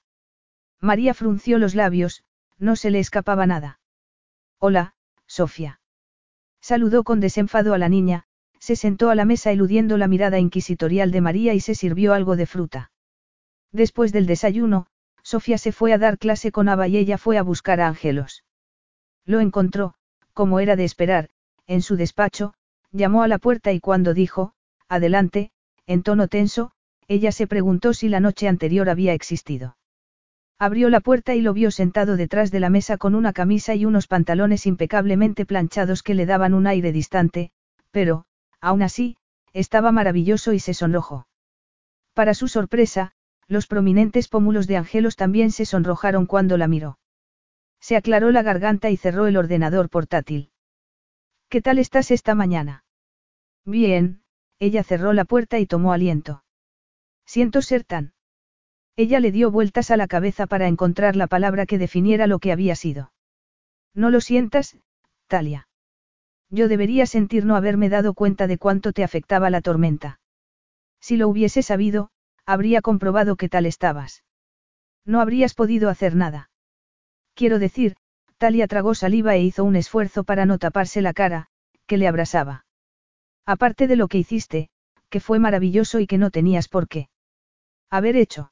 María 0.80 1.14
frunció 1.14 1.58
los 1.58 1.76
labios, 1.76 2.24
no 2.60 2.76
se 2.76 2.92
le 2.92 3.00
escapaba 3.00 3.46
nada. 3.46 3.80
Hola, 4.60 4.94
Sofía. 5.26 5.80
Saludó 6.62 7.04
con 7.04 7.20
desenfado 7.20 7.74
a 7.74 7.78
la 7.78 7.90
niña, 7.90 8.26
se 8.60 8.76
sentó 8.76 9.10
a 9.10 9.16
la 9.16 9.26
mesa 9.26 9.52
eludiendo 9.52 9.98
la 9.98 10.08
mirada 10.08 10.38
inquisitorial 10.40 11.12
de 11.12 11.22
María 11.22 11.54
y 11.54 11.62
se 11.62 11.74
sirvió 11.74 12.14
algo 12.14 12.36
de 12.36 12.46
fruta. 12.46 12.92
Después 13.72 14.12
del 14.12 14.26
desayuno, 14.26 14.88
Sofía 15.24 15.58
se 15.58 15.72
fue 15.72 15.94
a 15.94 15.98
dar 15.98 16.18
clase 16.18 16.52
con 16.52 16.70
Ava 16.70 16.88
y 16.88 16.98
ella 16.98 17.18
fue 17.18 17.38
a 17.38 17.44
buscar 17.44 17.80
a 17.80 17.88
Ángelos. 17.88 18.44
Lo 19.26 19.40
encontró, 19.40 19.96
como 20.34 20.60
era 20.60 20.76
de 20.76 20.84
esperar, 20.84 21.30
en 21.68 21.82
su 21.82 21.96
despacho, 21.96 22.54
llamó 22.92 23.24
a 23.24 23.28
la 23.28 23.38
puerta 23.38 23.72
y 23.72 23.80
cuando 23.80 24.14
dijo, 24.14 24.54
adelante, 24.88 25.52
en 25.86 26.04
tono 26.04 26.28
tenso, 26.28 26.72
ella 27.08 27.32
se 27.32 27.48
preguntó 27.48 27.94
si 27.94 28.10
la 28.10 28.20
noche 28.20 28.48
anterior 28.48 28.90
había 28.90 29.14
existido. 29.14 29.78
Abrió 30.62 30.90
la 30.90 31.00
puerta 31.00 31.36
y 31.36 31.42
lo 31.42 31.54
vio 31.54 31.72
sentado 31.72 32.18
detrás 32.18 32.52
de 32.52 32.60
la 32.60 32.70
mesa 32.70 32.98
con 32.98 33.16
una 33.16 33.32
camisa 33.32 33.76
y 33.76 33.86
unos 33.86 34.08
pantalones 34.08 34.66
impecablemente 34.66 35.46
planchados 35.46 36.04
que 36.04 36.14
le 36.14 36.26
daban 36.26 36.54
un 36.54 36.68
aire 36.68 36.92
distante, 36.92 37.52
pero, 37.92 38.26
aún 38.60 38.82
así, 38.82 39.16
estaba 39.54 39.94
maravilloso 39.94 40.52
y 40.52 40.60
se 40.60 40.74
sonrojó. 40.74 41.28
Para 42.14 42.34
su 42.34 42.50
sorpresa, 42.50 43.14
los 43.48 43.68
prominentes 43.68 44.28
pómulos 44.28 44.68
de 44.68 44.76
Angelos 44.76 45.16
también 45.16 45.52
se 45.52 45.66
sonrojaron 45.66 46.26
cuando 46.26 46.58
la 46.58 46.68
miró. 46.68 47.00
Se 47.80 47.96
aclaró 47.96 48.30
la 48.32 48.44
garganta 48.44 48.90
y 48.90 48.98
cerró 48.98 49.28
el 49.28 49.38
ordenador 49.38 49.90
portátil. 49.90 50.52
¿Qué 51.48 51.62
tal 51.62 51.80
estás 51.80 52.12
esta 52.12 52.36
mañana? 52.36 52.84
Bien, 53.64 54.24
ella 54.60 54.84
cerró 54.84 55.14
la 55.14 55.24
puerta 55.24 55.58
y 55.58 55.66
tomó 55.66 55.94
aliento. 55.94 56.44
Siento 57.26 57.62
ser 57.62 57.86
tan. 57.86 58.14
Ella 59.00 59.22
le 59.22 59.32
dio 59.32 59.50
vueltas 59.50 59.92
a 59.92 59.96
la 59.96 60.08
cabeza 60.08 60.46
para 60.46 60.68
encontrar 60.68 61.16
la 61.16 61.28
palabra 61.28 61.66
que 61.66 61.78
definiera 61.78 62.28
lo 62.28 62.40
que 62.40 62.52
había 62.52 62.76
sido. 62.76 63.14
No 63.96 64.10
lo 64.10 64.20
sientas, 64.20 64.78
Talia. 65.28 65.70
Yo 66.50 66.68
debería 66.68 67.06
sentir 67.06 67.46
no 67.46 67.56
haberme 67.56 67.88
dado 67.88 68.14
cuenta 68.14 68.46
de 68.46 68.58
cuánto 68.58 68.92
te 68.92 69.06
afectaba 69.06 69.50
la 69.50 69.62
tormenta. 69.62 70.20
Si 71.00 71.16
lo 71.16 71.30
hubiese 71.30 71.64
sabido, 71.64 72.10
habría 72.46 72.82
comprobado 72.82 73.38
que 73.38 73.48
tal 73.48 73.66
estabas. 73.66 74.26
No 75.06 75.22
habrías 75.22 75.54
podido 75.54 75.88
hacer 75.88 76.14
nada. 76.18 76.50
Quiero 77.36 77.58
decir, 77.58 77.96
Talia 78.38 78.68
tragó 78.68 78.96
saliva 78.96 79.34
e 79.34 79.44
hizo 79.44 79.64
un 79.64 79.78
esfuerzo 79.78 80.26
para 80.26 80.46
no 80.46 80.58
taparse 80.58 81.02
la 81.02 81.14
cara, 81.14 81.48
que 81.88 81.96
le 81.96 82.10
abrasaba. 82.10 82.66
Aparte 83.46 83.88
de 83.88 83.96
lo 83.96 84.10
que 84.10 84.18
hiciste, 84.18 84.68
que 85.08 85.22
fue 85.22 85.40
maravilloso 85.40 86.02
y 86.02 86.06
que 86.06 86.18
no 86.18 86.32
tenías 86.32 86.68
por 86.68 86.90
qué. 86.90 87.08
Haber 87.90 88.18
hecho. 88.18 88.52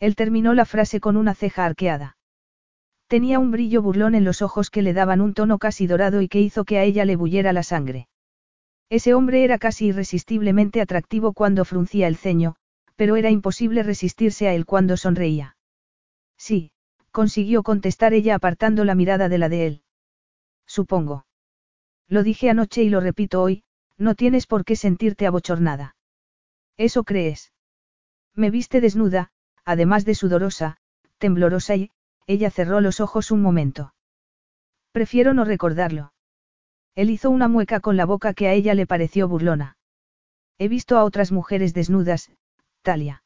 Él 0.00 0.16
terminó 0.16 0.54
la 0.54 0.64
frase 0.64 1.00
con 1.00 1.16
una 1.16 1.34
ceja 1.34 1.64
arqueada. 1.64 2.16
Tenía 3.06 3.38
un 3.38 3.50
brillo 3.50 3.82
burlón 3.82 4.14
en 4.14 4.24
los 4.24 4.42
ojos 4.42 4.70
que 4.70 4.82
le 4.82 4.92
daban 4.92 5.20
un 5.20 5.34
tono 5.34 5.58
casi 5.58 5.86
dorado 5.86 6.22
y 6.22 6.28
que 6.28 6.40
hizo 6.40 6.64
que 6.64 6.78
a 6.78 6.84
ella 6.84 7.04
le 7.04 7.16
bulliera 7.16 7.52
la 7.52 7.62
sangre. 7.62 8.08
Ese 8.90 9.14
hombre 9.14 9.44
era 9.44 9.58
casi 9.58 9.86
irresistiblemente 9.86 10.80
atractivo 10.80 11.32
cuando 11.32 11.64
fruncía 11.64 12.06
el 12.06 12.16
ceño, 12.16 12.56
pero 12.96 13.16
era 13.16 13.30
imposible 13.30 13.82
resistirse 13.82 14.48
a 14.48 14.54
él 14.54 14.66
cuando 14.66 14.96
sonreía. 14.96 15.56
Sí, 16.36 16.72
consiguió 17.10 17.62
contestar 17.62 18.12
ella 18.12 18.34
apartando 18.34 18.84
la 18.84 18.94
mirada 18.94 19.28
de 19.28 19.38
la 19.38 19.48
de 19.48 19.66
él. 19.66 19.82
Supongo. 20.66 21.26
Lo 22.08 22.22
dije 22.22 22.50
anoche 22.50 22.82
y 22.82 22.88
lo 22.88 23.00
repito 23.00 23.42
hoy, 23.42 23.64
no 23.96 24.14
tienes 24.14 24.46
por 24.46 24.64
qué 24.64 24.76
sentirte 24.76 25.26
abochornada. 25.26 25.96
¿Eso 26.76 27.04
crees? 27.04 27.52
Me 28.34 28.50
viste 28.50 28.80
desnuda, 28.80 29.30
además 29.64 30.04
de 30.04 30.14
sudorosa, 30.14 30.76
temblorosa 31.18 31.76
y, 31.76 31.90
ella 32.26 32.50
cerró 32.50 32.80
los 32.80 33.00
ojos 33.00 33.30
un 33.30 33.42
momento. 33.42 33.94
Prefiero 34.92 35.34
no 35.34 35.44
recordarlo. 35.44 36.12
Él 36.94 37.10
hizo 37.10 37.30
una 37.30 37.48
mueca 37.48 37.80
con 37.80 37.96
la 37.96 38.06
boca 38.06 38.34
que 38.34 38.48
a 38.48 38.52
ella 38.52 38.74
le 38.74 38.86
pareció 38.86 39.28
burlona. 39.28 39.76
He 40.58 40.68
visto 40.68 40.96
a 40.96 41.04
otras 41.04 41.32
mujeres 41.32 41.74
desnudas, 41.74 42.30
Talia. 42.82 43.24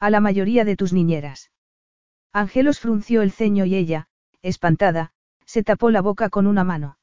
A 0.00 0.10
la 0.10 0.20
mayoría 0.20 0.64
de 0.64 0.76
tus 0.76 0.92
niñeras. 0.92 1.50
Angelos 2.32 2.80
frunció 2.80 3.22
el 3.22 3.30
ceño 3.30 3.64
y 3.64 3.76
ella, 3.76 4.08
espantada, 4.42 5.12
se 5.44 5.62
tapó 5.62 5.90
la 5.90 6.00
boca 6.00 6.30
con 6.30 6.46
una 6.46 6.64
mano. 6.64 6.98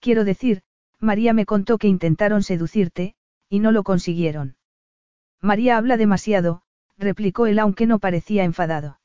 Quiero 0.00 0.24
decir, 0.24 0.62
María 0.98 1.32
me 1.32 1.46
contó 1.46 1.78
que 1.78 1.88
intentaron 1.88 2.42
seducirte, 2.42 3.14
y 3.48 3.60
no 3.60 3.70
lo 3.70 3.82
consiguieron. 3.82 4.56
María 5.40 5.76
habla 5.76 5.96
demasiado, 5.96 6.62
replicó 6.98 7.46
él 7.46 7.58
aunque 7.58 7.86
no 7.86 7.98
parecía 7.98 8.44
enfadado. 8.44 9.00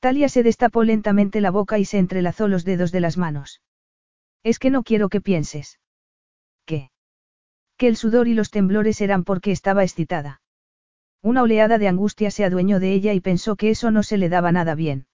Talia 0.00 0.28
se 0.28 0.42
destapó 0.42 0.84
lentamente 0.84 1.40
la 1.40 1.50
boca 1.50 1.78
y 1.78 1.84
se 1.84 1.98
entrelazó 1.98 2.48
los 2.48 2.64
dedos 2.64 2.92
de 2.92 3.00
las 3.00 3.18
manos. 3.18 3.60
Es 4.42 4.58
que 4.58 4.70
no 4.70 4.82
quiero 4.82 5.08
que 5.08 5.20
pienses. 5.20 5.78
¿Qué? 6.64 6.90
Que 7.76 7.88
el 7.88 7.96
sudor 7.96 8.26
y 8.26 8.34
los 8.34 8.50
temblores 8.50 9.00
eran 9.00 9.24
porque 9.24 9.50
estaba 9.52 9.82
excitada. 9.82 10.40
Una 11.22 11.42
oleada 11.42 11.76
de 11.76 11.88
angustia 11.88 12.30
se 12.30 12.44
adueñó 12.44 12.80
de 12.80 12.92
ella 12.94 13.12
y 13.12 13.20
pensó 13.20 13.56
que 13.56 13.70
eso 13.70 13.90
no 13.90 14.02
se 14.02 14.16
le 14.16 14.30
daba 14.30 14.52
nada 14.52 14.74
bien. 14.74 15.06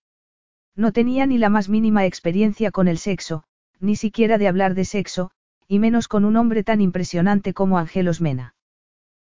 No 0.76 0.92
tenía 0.92 1.26
ni 1.26 1.38
la 1.38 1.48
más 1.48 1.68
mínima 1.68 2.04
experiencia 2.06 2.70
con 2.70 2.86
el 2.86 2.98
sexo, 2.98 3.42
ni 3.80 3.96
siquiera 3.96 4.38
de 4.38 4.46
hablar 4.46 4.74
de 4.74 4.84
sexo, 4.84 5.32
y 5.66 5.80
menos 5.80 6.06
con 6.06 6.24
un 6.24 6.36
hombre 6.36 6.62
tan 6.62 6.80
impresionante 6.80 7.54
como 7.54 7.78
Angelos 7.78 8.20
Mena. 8.20 8.54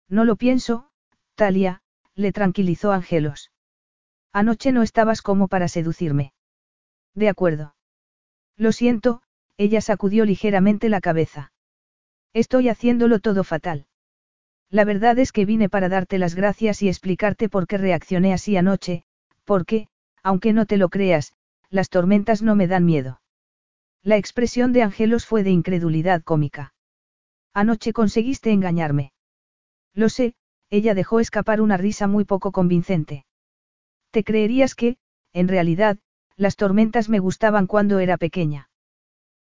No 0.08 0.24
lo 0.24 0.38
pienso, 0.38 0.90
Talia, 1.36 1.82
le 2.20 2.34
tranquilizó 2.34 2.92
Angelos. 2.92 3.52
Anoche 4.34 4.74
no 4.74 4.84
estabas 4.84 5.22
como 5.22 5.48
para 5.48 5.70
seducirme. 5.70 6.34
De 7.16 7.30
acuerdo. 7.30 7.76
Lo 8.58 8.74
siento, 8.74 9.22
ella 9.58 9.80
sacudió 9.80 10.26
ligeramente 10.26 10.90
la 10.90 11.00
cabeza. 11.00 11.54
Estoy 12.34 12.68
haciéndolo 12.68 13.20
todo 13.20 13.44
fatal. 13.44 13.88
La 14.70 14.84
verdad 14.84 15.18
es 15.18 15.32
que 15.32 15.46
vine 15.46 15.70
para 15.70 15.88
darte 15.88 16.20
las 16.20 16.36
gracias 16.36 16.82
y 16.82 16.90
explicarte 16.90 17.48
por 17.48 17.68
qué 17.68 17.78
reaccioné 17.78 18.34
así 18.34 18.58
anoche, 18.58 19.04
porque, 19.46 19.88
aunque 20.22 20.52
no 20.52 20.66
te 20.66 20.78
lo 20.78 20.90
creas, 20.90 21.34
las 21.70 21.90
tormentas 21.90 22.42
no 22.42 22.54
me 22.54 22.68
dan 22.68 22.86
miedo. 22.86 23.22
La 24.04 24.18
expresión 24.18 24.74
de 24.74 24.84
Angelos 24.84 25.26
fue 25.26 25.44
de 25.44 25.52
incredulidad 25.52 26.22
cómica. 26.22 26.74
Anoche 27.54 27.94
conseguiste 27.94 28.52
engañarme. 28.52 29.14
Lo 29.94 30.10
sé, 30.10 30.36
ella 30.70 30.94
dejó 30.94 31.20
escapar 31.20 31.62
una 31.62 31.78
risa 31.78 32.08
muy 32.08 32.26
poco 32.26 32.52
convincente. 32.52 33.26
Te 34.12 34.24
creerías 34.24 34.76
que, 34.76 34.98
en 35.34 35.48
realidad, 35.48 35.98
las 36.36 36.56
tormentas 36.56 37.10
me 37.10 37.20
gustaban 37.20 37.68
cuando 37.68 38.00
era 38.00 38.18
pequeña. 38.18 38.70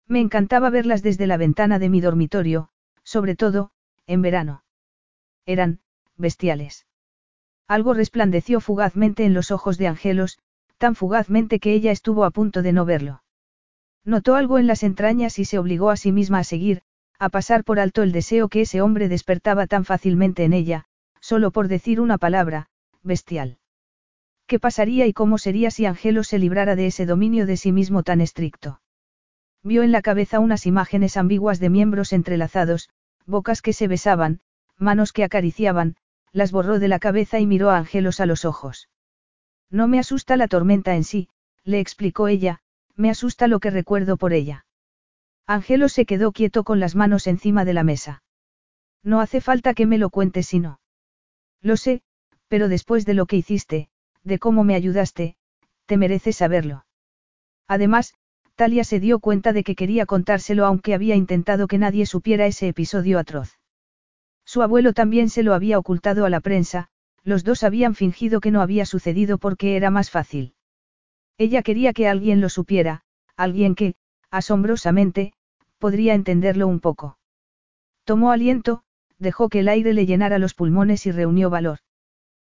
Me 0.08 0.20
encantaba 0.20 0.70
verlas 0.70 1.02
desde 1.02 1.28
la 1.28 1.38
ventana 1.38 1.80
de 1.80 1.90
mi 1.90 2.00
dormitorio, 2.00 2.70
sobre 3.04 3.36
todo, 3.36 3.72
en 4.08 4.22
verano. 4.22 4.64
Eran, 5.45 5.80
bestiales. 6.16 6.86
Algo 7.68 7.94
resplandeció 7.94 8.62
fugazmente 8.62 9.26
en 9.26 9.34
los 9.34 9.52
ojos 9.52 9.78
de 9.78 9.88
Angelos, 9.88 10.38
tan 10.78 10.95
fugazmente 10.95 11.60
que 11.60 11.74
ella 11.74 11.92
estuvo 11.92 12.26
a 12.26 12.32
punto 12.32 12.62
de 12.62 12.74
no 12.74 12.86
verlo. 12.86 13.24
Notó 14.04 14.36
algo 14.36 14.60
en 14.60 14.68
las 14.68 14.84
entrañas 14.84 15.40
y 15.40 15.45
se 15.45 15.58
obligó 15.58 15.90
a 15.90 15.98
sí 15.98 16.12
misma 16.12 16.40
a 16.40 16.44
seguir, 16.44 16.84
a 17.18 17.30
pasar 17.30 17.64
por 17.64 17.80
alto 17.80 18.04
el 18.04 18.12
deseo 18.12 18.50
que 18.50 18.62
ese 18.62 18.82
hombre 18.82 19.10
despertaba 19.10 19.66
tan 19.66 19.86
fácilmente 19.86 20.44
en 20.44 20.54
ella, 20.54 20.86
solo 21.26 21.50
por 21.50 21.68
decir 21.68 22.00
una 22.00 22.20
palabra, 22.20 22.68
bestial. 23.02 23.58
¿Qué 24.45 24.60
pasaría 24.60 25.08
y 25.08 25.14
cómo 25.14 25.40
sería 25.40 25.72
si 25.72 25.88
Angelo 25.88 26.24
se 26.24 26.38
librara 26.38 26.76
de 26.76 26.86
ese 26.86 27.08
dominio 27.08 27.48
de 27.48 27.58
sí 27.58 27.72
mismo 27.72 28.04
tan 28.04 28.22
estricto? 28.22 28.80
Vio 29.64 29.82
en 29.82 29.92
la 29.92 30.04
cabeza 30.04 30.40
unas 30.40 30.68
imágenes 30.68 31.18
ambiguas 31.18 31.60
de 31.60 31.72
miembros 31.72 32.14
entrelazados, 32.14 32.90
bocas 33.26 33.64
que 33.64 33.74
se 33.74 33.88
besaban, 33.88 34.42
manos 34.78 35.14
que 35.14 35.24
acariciaban, 35.24 35.95
las 36.32 36.52
borró 36.52 36.78
de 36.78 36.90
la 36.90 37.00
cabeza 37.00 37.40
y 37.40 37.48
miró 37.48 37.72
a 37.72 37.80
Angelos 37.80 38.20
a 38.20 38.28
los 38.28 38.45
ojos. 38.45 38.88
No 39.72 39.88
me 39.88 39.98
asusta 39.98 40.38
la 40.38 40.48
tormenta 40.48 40.95
en 40.95 41.04
sí, 41.04 41.30
le 41.64 41.80
explicó 41.80 42.28
ella, 42.28 42.62
me 42.95 43.10
asusta 43.10 43.48
lo 43.48 43.60
que 43.60 43.72
recuerdo 43.72 44.18
por 44.18 44.32
ella. 44.32 44.68
Angelo 45.48 45.90
se 45.90 46.06
quedó 46.06 46.34
quieto 46.34 46.64
con 46.64 46.80
las 46.80 46.94
manos 46.94 47.26
encima 47.26 47.66
de 47.66 47.74
la 47.74 47.84
mesa. 47.84 48.22
No 49.02 49.22
hace 49.22 49.42
falta 49.42 49.74
que 49.74 49.88
me 49.88 49.98
lo 49.98 50.12
cuentes 50.12 50.45
si 50.45 50.60
no. 50.60 50.80
Lo 51.66 51.77
sé, 51.77 52.03
pero 52.48 52.69
después 52.69 53.08
de 53.08 53.16
lo 53.16 53.26
que 53.26 53.38
hiciste, 53.38 53.90
de 54.24 54.38
cómo 54.38 54.64
me 54.64 54.76
ayudaste, 54.76 55.35
te 55.88 55.98
mereces 55.98 56.35
saberlo. 56.35 56.85
Además, 57.68 58.14
Talia 58.53 58.84
se 58.84 59.00
dio 59.00 59.18
cuenta 59.18 59.52
de 59.52 59.64
que 59.64 59.74
quería 59.74 60.06
contárselo 60.06 60.68
aunque 60.68 60.94
había 60.94 61.16
intentado 61.16 61.66
que 61.66 61.80
nadie 61.80 62.06
supiera 62.06 62.45
ese 62.45 62.68
episodio 62.68 63.18
atroz. 63.18 63.58
Su 64.45 64.61
abuelo 64.61 64.94
también 64.94 65.27
se 65.27 65.42
lo 65.42 65.56
había 65.56 65.80
ocultado 65.80 66.26
a 66.26 66.30
la 66.30 66.40
prensa, 66.40 66.90
los 67.24 67.44
dos 67.44 67.64
habían 67.64 67.95
fingido 67.95 68.42
que 68.42 68.52
no 68.52 68.61
había 68.61 68.85
sucedido 68.85 69.40
porque 69.40 69.76
era 69.76 69.90
más 69.90 70.11
fácil. 70.11 70.53
Ella 71.40 71.64
quería 71.64 71.94
que 71.94 72.08
alguien 72.08 72.42
lo 72.42 72.50
supiera, 72.50 73.02
alguien 73.35 73.74
que, 73.74 73.95
asombrosamente, 74.30 75.34
podría 75.80 76.14
entenderlo 76.14 76.68
un 76.68 76.80
poco. 76.80 77.18
Tomó 78.03 78.32
aliento, 78.32 78.84
dejó 79.19 79.50
que 79.50 79.60
el 79.60 79.68
aire 79.68 79.94
le 79.94 80.06
llenara 80.06 80.40
los 80.40 80.53
pulmones 80.53 81.06
y 81.06 81.11
reunió 81.11 81.50
valor. 81.50 81.80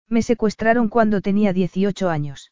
Me 0.08 0.22
secuestraron 0.22 0.90
cuando 0.90 1.22
tenía 1.22 1.54
18 1.54 2.10
años. 2.10 2.52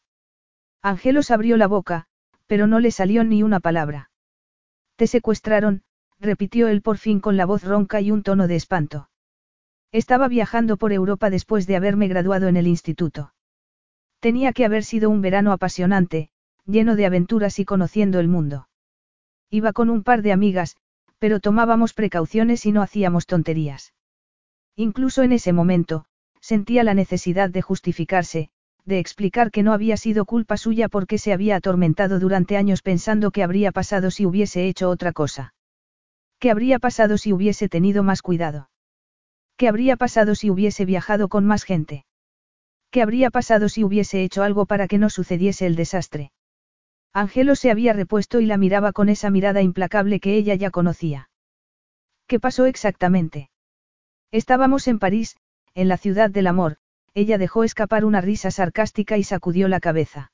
Angelos 0.82 1.30
abrió 1.30 1.56
la 1.56 1.66
boca, 1.66 2.06
pero 2.46 2.66
no 2.66 2.80
le 2.80 2.90
salió 2.90 3.24
ni 3.24 3.42
una 3.42 3.60
palabra. 3.60 4.10
Te 4.96 5.06
secuestraron, 5.06 5.82
repitió 6.20 6.68
él 6.68 6.82
por 6.82 6.98
fin 6.98 7.20
con 7.20 7.36
la 7.36 7.46
voz 7.46 7.64
ronca 7.64 8.00
y 8.00 8.10
un 8.10 8.22
tono 8.22 8.48
de 8.48 8.56
espanto. 8.56 9.10
Estaba 9.92 10.28
viajando 10.28 10.76
por 10.76 10.92
Europa 10.92 11.30
después 11.30 11.66
de 11.66 11.76
haberme 11.76 12.08
graduado 12.08 12.48
en 12.48 12.56
el 12.56 12.66
instituto. 12.66 13.32
Tenía 14.20 14.52
que 14.52 14.64
haber 14.64 14.84
sido 14.84 15.10
un 15.10 15.20
verano 15.20 15.52
apasionante, 15.52 16.30
lleno 16.64 16.96
de 16.96 17.06
aventuras 17.06 17.58
y 17.58 17.64
conociendo 17.64 18.20
el 18.20 18.28
mundo. 18.28 18.68
Iba 19.50 19.72
con 19.72 19.88
un 19.88 20.02
par 20.02 20.22
de 20.22 20.32
amigas, 20.32 20.76
pero 21.18 21.40
tomábamos 21.40 21.94
precauciones 21.94 22.66
y 22.66 22.72
no 22.72 22.82
hacíamos 22.82 23.26
tonterías. 23.26 23.94
Incluso 24.80 25.24
en 25.24 25.32
ese 25.32 25.52
momento, 25.52 26.04
sentía 26.40 26.84
la 26.84 26.94
necesidad 26.94 27.50
de 27.50 27.62
justificarse, 27.62 28.50
de 28.84 29.00
explicar 29.00 29.50
que 29.50 29.64
no 29.64 29.72
había 29.72 29.96
sido 29.96 30.24
culpa 30.24 30.56
suya 30.56 30.88
porque 30.88 31.18
se 31.18 31.32
había 31.32 31.56
atormentado 31.56 32.20
durante 32.20 32.56
años 32.56 32.82
pensando 32.82 33.32
que 33.32 33.42
habría 33.42 33.72
pasado 33.72 34.12
si 34.12 34.24
hubiese 34.24 34.68
hecho 34.68 34.88
otra 34.88 35.12
cosa. 35.12 35.52
¿Qué 36.38 36.52
habría 36.52 36.78
pasado 36.78 37.18
si 37.18 37.32
hubiese 37.32 37.68
tenido 37.68 38.04
más 38.04 38.22
cuidado? 38.22 38.70
¿Qué 39.56 39.66
habría 39.66 39.96
pasado 39.96 40.36
si 40.36 40.48
hubiese 40.48 40.84
viajado 40.84 41.26
con 41.26 41.44
más 41.44 41.64
gente? 41.64 42.04
¿Qué 42.92 43.02
habría 43.02 43.30
pasado 43.30 43.68
si 43.68 43.82
hubiese 43.82 44.22
hecho 44.22 44.44
algo 44.44 44.64
para 44.64 44.86
que 44.86 44.98
no 44.98 45.10
sucediese 45.10 45.66
el 45.66 45.74
desastre? 45.74 46.30
Angelo 47.12 47.56
se 47.56 47.72
había 47.72 47.94
repuesto 47.94 48.38
y 48.38 48.46
la 48.46 48.56
miraba 48.56 48.92
con 48.92 49.08
esa 49.08 49.28
mirada 49.28 49.60
implacable 49.60 50.20
que 50.20 50.36
ella 50.36 50.54
ya 50.54 50.70
conocía. 50.70 51.30
¿Qué 52.28 52.38
pasó 52.38 52.66
exactamente? 52.66 53.50
Estábamos 54.30 54.88
en 54.88 54.98
París, 54.98 55.36
en 55.74 55.88
la 55.88 55.96
ciudad 55.96 56.30
del 56.30 56.46
amor, 56.46 56.76
ella 57.14 57.38
dejó 57.38 57.64
escapar 57.64 58.04
una 58.04 58.20
risa 58.20 58.50
sarcástica 58.50 59.16
y 59.16 59.24
sacudió 59.24 59.68
la 59.68 59.80
cabeza. 59.80 60.32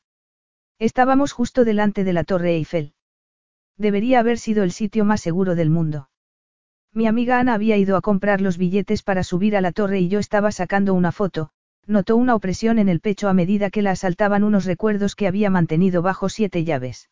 Estábamos 0.79 1.33
justo 1.33 1.65
delante 1.65 2.03
de 2.03 2.13
la 2.13 2.25
Torre 2.25 2.57
Eiffel. 2.57 2.95
Debería 3.77 4.21
haber 4.21 4.39
sido 4.39 4.65
el 4.65 4.73
sitio 4.73 5.05
más 5.05 5.21
seguro 5.21 5.55
del 5.55 5.71
mundo. 5.71 6.09
Mi 6.93 7.07
amiga 7.07 7.39
Ana 7.39 7.55
había 7.55 7.77
ido 7.77 7.97
a 7.97 8.01
comprar 8.01 8.41
los 8.41 8.59
billetes 8.59 9.03
para 9.03 9.25
subir 9.25 9.57
a 9.57 9.61
la 9.61 9.73
torre 9.73 10.01
y 10.01 10.09
yo 10.09 10.19
estaba 10.19 10.53
sacando 10.53 10.95
una 10.95 11.11
foto, 11.11 11.51
notó 11.87 12.17
una 12.17 12.35
opresión 12.35 12.79
en 12.79 12.89
el 12.89 13.01
pecho 13.01 13.29
a 13.29 13.35
medida 13.35 13.71
que 13.71 13.83
la 13.83 13.93
asaltaban 13.93 14.45
unos 14.45 14.65
recuerdos 14.65 15.17
que 15.17 15.27
había 15.27 15.51
mantenido 15.51 16.03
bajo 16.03 16.29
siete 16.29 16.65
llaves. 16.65 17.11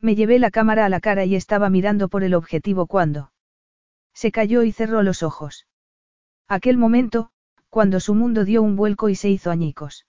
Me 0.00 0.14
llevé 0.14 0.38
la 0.38 0.50
cámara 0.50 0.84
a 0.84 0.88
la 0.88 1.00
cara 1.00 1.24
y 1.24 1.34
estaba 1.34 1.68
mirando 1.68 2.08
por 2.08 2.24
el 2.24 2.34
objetivo 2.34 2.86
cuando. 2.86 3.32
Se 4.14 4.30
cayó 4.30 4.62
y 4.62 4.72
cerró 4.72 5.02
los 5.02 5.22
ojos. 5.22 5.66
Aquel 6.52 6.76
momento, 6.76 7.30
cuando 7.70 7.98
su 7.98 8.14
mundo 8.14 8.44
dio 8.44 8.60
un 8.60 8.76
vuelco 8.76 9.08
y 9.08 9.14
se 9.14 9.30
hizo 9.30 9.50
añicos. 9.50 10.06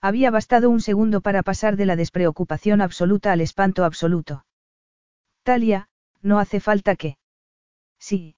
Había 0.00 0.30
bastado 0.30 0.70
un 0.70 0.80
segundo 0.80 1.22
para 1.22 1.42
pasar 1.42 1.74
de 1.74 1.86
la 1.86 1.96
despreocupación 1.96 2.80
absoluta 2.80 3.32
al 3.32 3.40
espanto 3.40 3.84
absoluto. 3.84 4.46
Talia, 5.42 5.88
no 6.22 6.38
hace 6.38 6.60
falta 6.60 6.94
que. 6.94 7.18
Sí, 7.98 8.36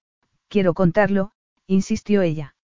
quiero 0.48 0.72
contarlo, 0.72 1.32
insistió 1.66 2.22
ella. 2.22 2.56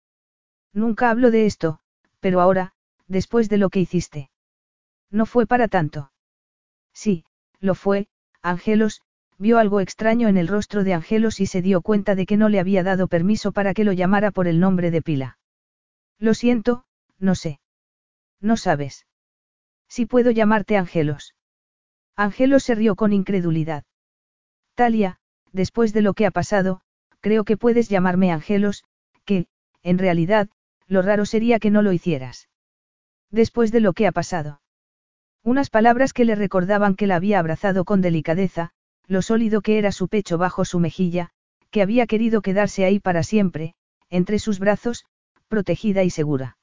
Nunca 0.73 1.11
hablo 1.11 1.29
de 1.29 1.45
esto, 1.45 1.79
pero 2.19 2.41
ahora, 2.41 2.73
después 3.07 3.49
de 3.49 3.57
lo 3.57 3.69
que 3.69 3.81
hiciste. 3.81 4.31
No 5.11 5.27
fue 5.27 5.45
para 5.45 5.67
tanto. 5.67 6.11
Sí, 6.91 7.23
lo 7.59 7.75
fue, 7.75 8.07
Angelos, 8.41 9.03
vio 9.37 9.57
algo 9.57 9.79
extraño 9.79 10.27
en 10.27 10.37
el 10.37 10.47
rostro 10.47 10.83
de 10.83 10.93
Angelos 10.93 11.39
y 11.39 11.45
se 11.45 11.61
dio 11.61 11.81
cuenta 11.81 12.15
de 12.15 12.25
que 12.25 12.37
no 12.37 12.49
le 12.49 12.59
había 12.59 12.83
dado 12.83 13.07
permiso 13.07 13.51
para 13.51 13.73
que 13.73 13.83
lo 13.83 13.91
llamara 13.93 14.31
por 14.31 14.47
el 14.47 14.59
nombre 14.59 14.91
de 14.91 15.01
pila. 15.01 15.37
Lo 16.19 16.33
siento, 16.33 16.85
no 17.19 17.35
sé. 17.35 17.59
No 18.39 18.57
sabes. 18.57 19.05
Si 19.87 20.05
puedo 20.05 20.31
llamarte 20.31 20.77
Angelos. 20.77 21.35
Angelos 22.15 22.63
se 22.63 22.75
rió 22.75 22.95
con 22.95 23.11
incredulidad. 23.11 23.83
Talia, 24.73 25.19
después 25.51 25.93
de 25.93 26.01
lo 26.01 26.13
que 26.13 26.25
ha 26.25 26.31
pasado, 26.31 26.81
creo 27.19 27.43
que 27.43 27.57
puedes 27.57 27.89
llamarme 27.89 28.31
Angelos, 28.31 28.83
que, 29.25 29.47
en 29.83 29.97
realidad, 29.97 30.49
lo 30.87 31.01
raro 31.01 31.25
sería 31.25 31.59
que 31.59 31.71
no 31.71 31.81
lo 31.81 31.91
hicieras. 31.91 32.49
Después 33.31 33.71
de 33.71 33.79
lo 33.79 33.93
que 33.93 34.07
ha 34.07 34.11
pasado. 34.11 34.61
Unas 35.43 35.69
palabras 35.69 36.13
que 36.13 36.25
le 36.25 36.35
recordaban 36.35 36.95
que 36.95 37.07
la 37.07 37.17
había 37.17 37.39
abrazado 37.39 37.85
con 37.85 38.01
delicadeza, 38.01 38.71
lo 39.07 39.21
sólido 39.21 39.61
que 39.61 39.77
era 39.77 39.91
su 39.91 40.07
pecho 40.07 40.37
bajo 40.37 40.65
su 40.65 40.79
mejilla, 40.79 41.29
que 41.71 41.81
había 41.81 42.07
querido 42.07 42.41
quedarse 42.41 42.85
ahí 42.85 42.99
para 42.99 43.23
siempre, 43.23 43.75
entre 44.09 44.39
sus 44.39 44.59
brazos, 44.59 45.05
protegida 45.47 46.03
y 46.03 46.09
segura. 46.09 46.57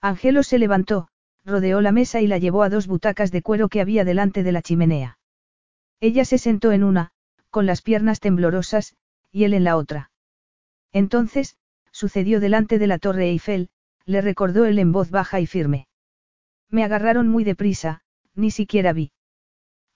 Angelos 0.00 0.46
se 0.46 0.58
levantó, 0.58 1.08
rodeó 1.44 1.80
la 1.80 1.92
mesa 1.92 2.20
y 2.20 2.26
la 2.26 2.38
llevó 2.38 2.62
a 2.62 2.68
dos 2.68 2.86
butacas 2.86 3.32
de 3.32 3.42
cuero 3.42 3.68
que 3.68 3.80
había 3.80 4.04
delante 4.04 4.42
de 4.42 4.52
la 4.52 4.62
chimenea. 4.62 5.18
Ella 6.00 6.24
se 6.24 6.38
sentó 6.38 6.72
en 6.72 6.84
una, 6.84 7.10
con 7.50 7.66
las 7.66 7.82
piernas 7.82 8.20
temblorosas, 8.20 8.94
y 9.32 9.44
él 9.44 9.54
en 9.54 9.64
la 9.64 9.76
otra. 9.76 10.10
Entonces, 10.92 11.56
sucedió 11.90 12.40
delante 12.40 12.78
de 12.78 12.86
la 12.86 12.98
torre 12.98 13.28
Eiffel, 13.28 13.70
le 14.04 14.20
recordó 14.20 14.64
él 14.64 14.78
en 14.78 14.92
voz 14.92 15.10
baja 15.10 15.40
y 15.40 15.46
firme. 15.46 15.88
Me 16.70 16.84
agarraron 16.84 17.28
muy 17.28 17.44
deprisa, 17.44 18.02
ni 18.34 18.50
siquiera 18.50 18.92
vi. 18.92 19.10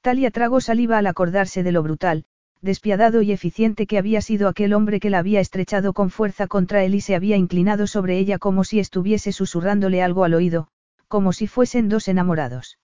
Talia 0.02 0.32
tragó 0.32 0.60
saliva 0.60 0.98
al 0.98 1.06
acordarse 1.06 1.62
de 1.62 1.70
lo 1.70 1.84
brutal, 1.84 2.24
despiadado 2.60 3.22
y 3.22 3.30
eficiente 3.30 3.86
que 3.86 3.98
había 3.98 4.20
sido 4.20 4.48
aquel 4.48 4.74
hombre 4.74 4.98
que 4.98 5.10
la 5.10 5.18
había 5.18 5.38
estrechado 5.38 5.92
con 5.92 6.10
fuerza 6.10 6.48
contra 6.48 6.82
él 6.82 6.96
y 6.96 7.00
se 7.00 7.14
había 7.14 7.36
inclinado 7.36 7.86
sobre 7.86 8.18
ella 8.18 8.38
como 8.38 8.64
si 8.64 8.80
estuviese 8.80 9.30
susurrándole 9.30 10.02
algo 10.02 10.24
al 10.24 10.34
oído, 10.34 10.66
como 11.06 11.32
si 11.32 11.46
fuesen 11.46 11.88
dos 11.88 12.08
enamorados. 12.08 12.78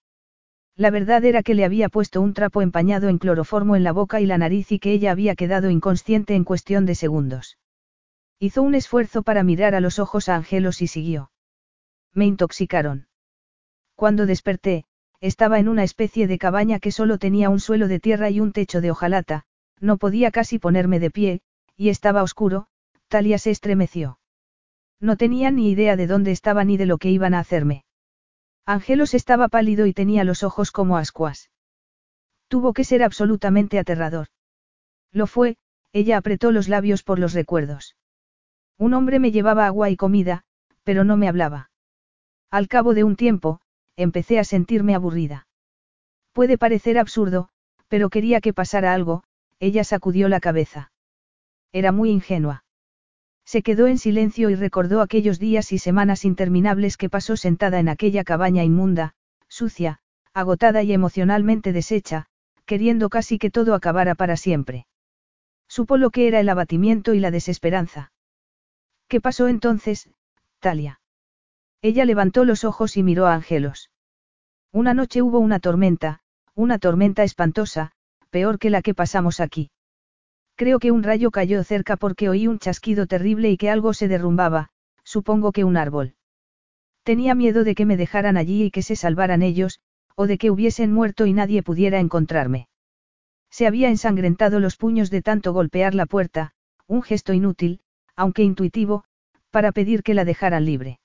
La 0.76 0.90
verdad 0.90 1.24
era 1.24 1.42
que 1.42 1.54
le 1.54 1.64
había 1.64 1.88
puesto 1.88 2.20
un 2.20 2.34
trapo 2.34 2.62
empañado 2.62 3.08
en 3.08 3.18
cloroformo 3.18 3.74
en 3.74 3.82
la 3.82 3.90
boca 3.90 4.20
y 4.20 4.26
la 4.26 4.38
nariz 4.38 4.70
y 4.70 4.78
que 4.78 4.92
ella 4.92 5.10
había 5.10 5.34
quedado 5.34 5.70
inconsciente 5.70 6.36
en 6.36 6.44
cuestión 6.44 6.86
de 6.86 6.94
segundos. 6.94 7.58
Hizo 8.38 8.62
un 8.62 8.76
esfuerzo 8.76 9.24
para 9.24 9.42
mirar 9.42 9.74
a 9.74 9.80
los 9.80 9.98
ojos 9.98 10.28
a 10.28 10.36
Angelos 10.36 10.82
y 10.82 10.86
siguió. 10.86 11.32
Me 12.14 12.26
intoxicaron. 12.26 13.08
Cuando 13.96 14.26
desperté, 14.26 14.84
estaba 15.20 15.58
en 15.58 15.68
una 15.68 15.84
especie 15.84 16.26
de 16.26 16.38
cabaña 16.38 16.78
que 16.78 16.92
solo 16.92 17.18
tenía 17.18 17.50
un 17.50 17.60
suelo 17.60 17.88
de 17.88 18.00
tierra 18.00 18.30
y 18.30 18.40
un 18.40 18.52
techo 18.52 18.80
de 18.80 18.90
hojalata, 18.90 19.44
no 19.80 19.96
podía 19.96 20.30
casi 20.30 20.58
ponerme 20.58 21.00
de 21.00 21.10
pie, 21.10 21.40
y 21.76 21.88
estaba 21.88 22.22
oscuro, 22.22 22.66
Talia 23.08 23.38
se 23.38 23.50
estremeció. 23.50 24.18
No 25.00 25.16
tenía 25.16 25.50
ni 25.50 25.70
idea 25.70 25.96
de 25.96 26.06
dónde 26.06 26.32
estaba 26.32 26.64
ni 26.64 26.76
de 26.76 26.86
lo 26.86 26.98
que 26.98 27.10
iban 27.10 27.34
a 27.34 27.38
hacerme. 27.38 27.84
Angelos 28.66 29.14
estaba 29.14 29.48
pálido 29.48 29.86
y 29.86 29.92
tenía 29.92 30.24
los 30.24 30.42
ojos 30.42 30.70
como 30.70 30.98
ascuas. 30.98 31.50
Tuvo 32.48 32.72
que 32.72 32.84
ser 32.84 33.02
absolutamente 33.02 33.78
aterrador. 33.78 34.28
Lo 35.12 35.26
fue, 35.26 35.56
ella 35.92 36.18
apretó 36.18 36.52
los 36.52 36.68
labios 36.68 37.02
por 37.02 37.18
los 37.18 37.32
recuerdos. 37.32 37.96
Un 38.76 38.94
hombre 38.94 39.18
me 39.20 39.32
llevaba 39.32 39.66
agua 39.66 39.90
y 39.90 39.96
comida, 39.96 40.44
pero 40.84 41.04
no 41.04 41.16
me 41.16 41.28
hablaba. 41.28 41.70
Al 42.50 42.68
cabo 42.68 42.94
de 42.94 43.04
un 43.04 43.16
tiempo, 43.16 43.60
empecé 43.98 44.38
a 44.38 44.44
sentirme 44.44 44.94
aburrida. 44.94 45.48
Puede 46.32 46.56
parecer 46.56 46.98
absurdo, 46.98 47.48
pero 47.88 48.10
quería 48.10 48.40
que 48.40 48.54
pasara 48.54 48.94
algo, 48.94 49.24
ella 49.58 49.82
sacudió 49.82 50.28
la 50.28 50.38
cabeza. 50.38 50.92
Era 51.72 51.90
muy 51.90 52.10
ingenua. 52.10 52.64
Se 53.44 53.62
quedó 53.62 53.88
en 53.88 53.98
silencio 53.98 54.50
y 54.50 54.54
recordó 54.54 55.00
aquellos 55.00 55.40
días 55.40 55.72
y 55.72 55.78
semanas 55.78 56.24
interminables 56.24 56.96
que 56.96 57.10
pasó 57.10 57.36
sentada 57.36 57.80
en 57.80 57.88
aquella 57.88 58.22
cabaña 58.22 58.62
inmunda, 58.62 59.14
sucia, 59.48 59.98
agotada 60.32 60.82
y 60.84 60.92
emocionalmente 60.92 61.72
deshecha, 61.72 62.26
queriendo 62.66 63.08
casi 63.08 63.38
que 63.38 63.50
todo 63.50 63.74
acabara 63.74 64.14
para 64.14 64.36
siempre. 64.36 64.86
Supo 65.66 65.96
lo 65.96 66.10
que 66.10 66.28
era 66.28 66.38
el 66.38 66.48
abatimiento 66.48 67.14
y 67.14 67.20
la 67.20 67.32
desesperanza. 67.32 68.12
¿Qué 69.08 69.20
pasó 69.20 69.48
entonces, 69.48 70.08
Talia? 70.60 71.00
Ella 71.80 72.04
levantó 72.04 72.44
los 72.44 72.64
ojos 72.64 72.96
y 72.96 73.02
miró 73.02 73.26
a 73.26 73.34
Angelos. 73.34 73.90
Una 74.72 74.94
noche 74.94 75.22
hubo 75.22 75.38
una 75.38 75.60
tormenta, 75.60 76.20
una 76.54 76.78
tormenta 76.78 77.22
espantosa, 77.22 77.92
peor 78.30 78.58
que 78.58 78.70
la 78.70 78.82
que 78.82 78.94
pasamos 78.94 79.40
aquí. 79.40 79.70
Creo 80.56 80.80
que 80.80 80.90
un 80.90 81.04
rayo 81.04 81.30
cayó 81.30 81.62
cerca 81.62 81.96
porque 81.96 82.28
oí 82.28 82.48
un 82.48 82.58
chasquido 82.58 83.06
terrible 83.06 83.50
y 83.50 83.56
que 83.56 83.70
algo 83.70 83.94
se 83.94 84.08
derrumbaba, 84.08 84.70
supongo 85.04 85.52
que 85.52 85.62
un 85.62 85.76
árbol. 85.76 86.14
Tenía 87.04 87.36
miedo 87.36 87.62
de 87.62 87.76
que 87.76 87.86
me 87.86 87.96
dejaran 87.96 88.36
allí 88.36 88.64
y 88.64 88.70
que 88.72 88.82
se 88.82 88.96
salvaran 88.96 89.42
ellos, 89.42 89.78
o 90.16 90.26
de 90.26 90.36
que 90.36 90.50
hubiesen 90.50 90.92
muerto 90.92 91.26
y 91.26 91.32
nadie 91.32 91.62
pudiera 91.62 92.00
encontrarme. 92.00 92.68
Se 93.50 93.68
había 93.68 93.88
ensangrentado 93.88 94.58
los 94.58 94.76
puños 94.76 95.10
de 95.10 95.22
tanto 95.22 95.52
golpear 95.52 95.94
la 95.94 96.06
puerta, 96.06 96.52
un 96.88 97.02
gesto 97.02 97.32
inútil, 97.32 97.80
aunque 98.16 98.42
intuitivo, 98.42 99.04
para 99.50 99.70
pedir 99.70 100.02
que 100.02 100.14
la 100.14 100.24
dejaran 100.24 100.64
libre. 100.64 100.98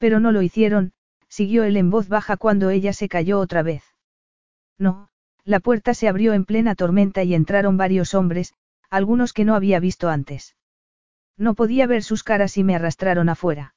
Pero 0.00 0.18
no 0.18 0.32
lo 0.32 0.40
hicieron, 0.40 0.94
siguió 1.28 1.62
él 1.62 1.76
en 1.76 1.90
voz 1.90 2.08
baja 2.08 2.38
cuando 2.38 2.70
ella 2.70 2.94
se 2.94 3.06
cayó 3.06 3.38
otra 3.38 3.62
vez. 3.62 3.84
No, 4.78 5.10
la 5.44 5.60
puerta 5.60 5.92
se 5.92 6.08
abrió 6.08 6.32
en 6.32 6.46
plena 6.46 6.74
tormenta 6.74 7.22
y 7.22 7.34
entraron 7.34 7.76
varios 7.76 8.14
hombres, 8.14 8.54
algunos 8.88 9.34
que 9.34 9.44
no 9.44 9.54
había 9.54 9.78
visto 9.78 10.08
antes. 10.08 10.56
No 11.36 11.54
podía 11.54 11.86
ver 11.86 12.02
sus 12.02 12.22
caras 12.22 12.56
y 12.56 12.64
me 12.64 12.74
arrastraron 12.74 13.28
afuera. 13.28 13.74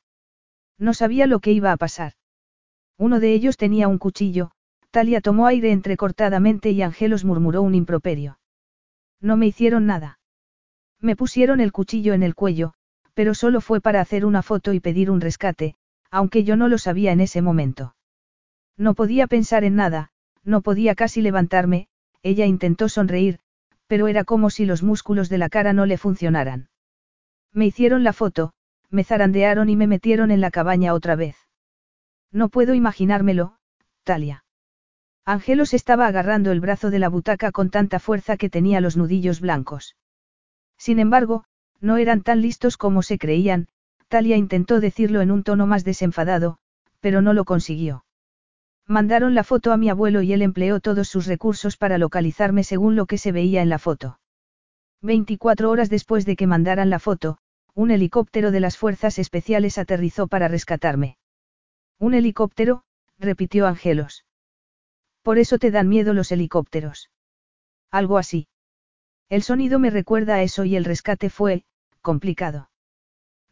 No 0.79 0.93
sabía 0.93 1.27
lo 1.27 1.41
que 1.41 1.51
iba 1.51 1.73
a 1.73 1.77
pasar. 1.77 2.13
Uno 2.97 3.19
de 3.19 3.33
ellos 3.33 3.57
tenía 3.57 3.89
un 3.89 3.97
cuchillo, 3.97 4.51
Talia 4.91 5.19
tomó 5.19 5.45
aire 5.45 5.73
entrecortadamente 5.73 6.71
y 6.71 6.83
Angelos 6.83 7.25
murmuró 7.25 7.63
un 7.63 7.75
improperio. 7.75 8.39
No 9.19 9.35
me 9.35 9.47
hicieron 9.47 9.85
nada. 9.85 10.19
Me 11.01 11.17
pusieron 11.17 11.59
el 11.59 11.73
cuchillo 11.73 12.13
en 12.13 12.23
el 12.23 12.33
cuello, 12.33 12.75
pero 13.13 13.33
solo 13.33 13.59
fue 13.59 13.81
para 13.81 13.99
hacer 13.99 14.25
una 14.25 14.41
foto 14.41 14.71
y 14.71 14.79
pedir 14.79 15.11
un 15.11 15.19
rescate, 15.19 15.75
aunque 16.13 16.43
yo 16.43 16.55
no 16.55 16.67
lo 16.67 16.77
sabía 16.77 17.11
en 17.11 17.21
ese 17.21 17.41
momento. 17.41 17.95
No 18.77 18.93
podía 18.93 19.25
pensar 19.25 19.63
en 19.63 19.75
nada, 19.75 20.11
no 20.43 20.61
podía 20.61 20.93
casi 20.93 21.23
levantarme, 21.23 21.87
ella 22.21 22.45
intentó 22.45 22.87
sonreír, 22.87 23.39
pero 23.87 24.07
era 24.07 24.23
como 24.23 24.51
si 24.51 24.67
los 24.67 24.83
músculos 24.83 25.27
de 25.27 25.39
la 25.39 25.49
cara 25.49 25.73
no 25.73 25.87
le 25.87 25.97
funcionaran. 25.97 26.69
Me 27.51 27.65
hicieron 27.65 28.03
la 28.03 28.13
foto, 28.13 28.53
me 28.91 29.03
zarandearon 29.03 29.69
y 29.69 29.75
me 29.75 29.87
metieron 29.87 30.29
en 30.29 30.39
la 30.39 30.51
cabaña 30.51 30.93
otra 30.93 31.15
vez. 31.15 31.35
No 32.31 32.49
puedo 32.49 32.75
imaginármelo, 32.75 33.57
Talia. 34.03 34.45
Angelos 35.25 35.73
estaba 35.73 36.05
agarrando 36.05 36.51
el 36.51 36.59
brazo 36.59 36.91
de 36.91 36.99
la 36.99 37.09
butaca 37.09 37.51
con 37.51 37.71
tanta 37.71 37.97
fuerza 37.99 38.37
que 38.37 38.51
tenía 38.51 38.81
los 38.81 38.97
nudillos 38.97 39.41
blancos. 39.41 39.95
Sin 40.77 40.99
embargo, 40.99 41.45
no 41.81 41.97
eran 41.97 42.21
tan 42.21 42.41
listos 42.41 42.77
como 42.77 43.01
se 43.01 43.17
creían, 43.17 43.67
Talia 44.13 44.37
intentó 44.37 44.79
decirlo 44.79 45.21
en 45.21 45.31
un 45.31 45.41
tono 45.41 45.65
más 45.65 45.83
desenfadado, 45.83 46.59
pero 46.99 47.23
no 47.23 47.33
lo 47.33 47.45
consiguió. 47.45 48.05
Mandaron 48.85 49.33
la 49.33 49.43
foto 49.43 49.71
a 49.71 49.77
mi 49.77 49.89
abuelo 49.89 50.21
y 50.21 50.33
él 50.33 50.43
empleó 50.43 50.79
todos 50.79 51.07
sus 51.07 51.25
recursos 51.25 51.77
para 51.77 51.97
localizarme 51.97 52.63
según 52.63 52.95
lo 52.95 53.07
que 53.07 53.17
se 53.17 53.31
veía 53.31 53.63
en 53.63 53.69
la 53.69 53.79
foto. 53.79 54.19
24 55.01 55.67
horas 55.67 55.89
después 55.89 56.27
de 56.27 56.35
que 56.35 56.45
mandaran 56.45 56.91
la 56.91 56.99
foto, 56.99 57.39
un 57.73 57.89
helicóptero 57.89 58.51
de 58.51 58.59
las 58.59 58.77
fuerzas 58.77 59.17
especiales 59.17 59.79
aterrizó 59.79 60.27
para 60.27 60.47
rescatarme. 60.47 61.17
¿Un 61.97 62.13
helicóptero? 62.13 62.83
repitió 63.17 63.65
Angelos. 63.65 64.25
Por 65.23 65.39
eso 65.39 65.57
te 65.57 65.71
dan 65.71 65.89
miedo 65.89 66.13
los 66.13 66.31
helicópteros. 66.31 67.09
Algo 67.89 68.19
así. 68.19 68.47
El 69.27 69.41
sonido 69.41 69.79
me 69.79 69.89
recuerda 69.89 70.35
a 70.35 70.43
eso 70.43 70.65
y 70.65 70.75
el 70.75 70.85
rescate 70.85 71.31
fue, 71.31 71.63
complicado. 72.01 72.69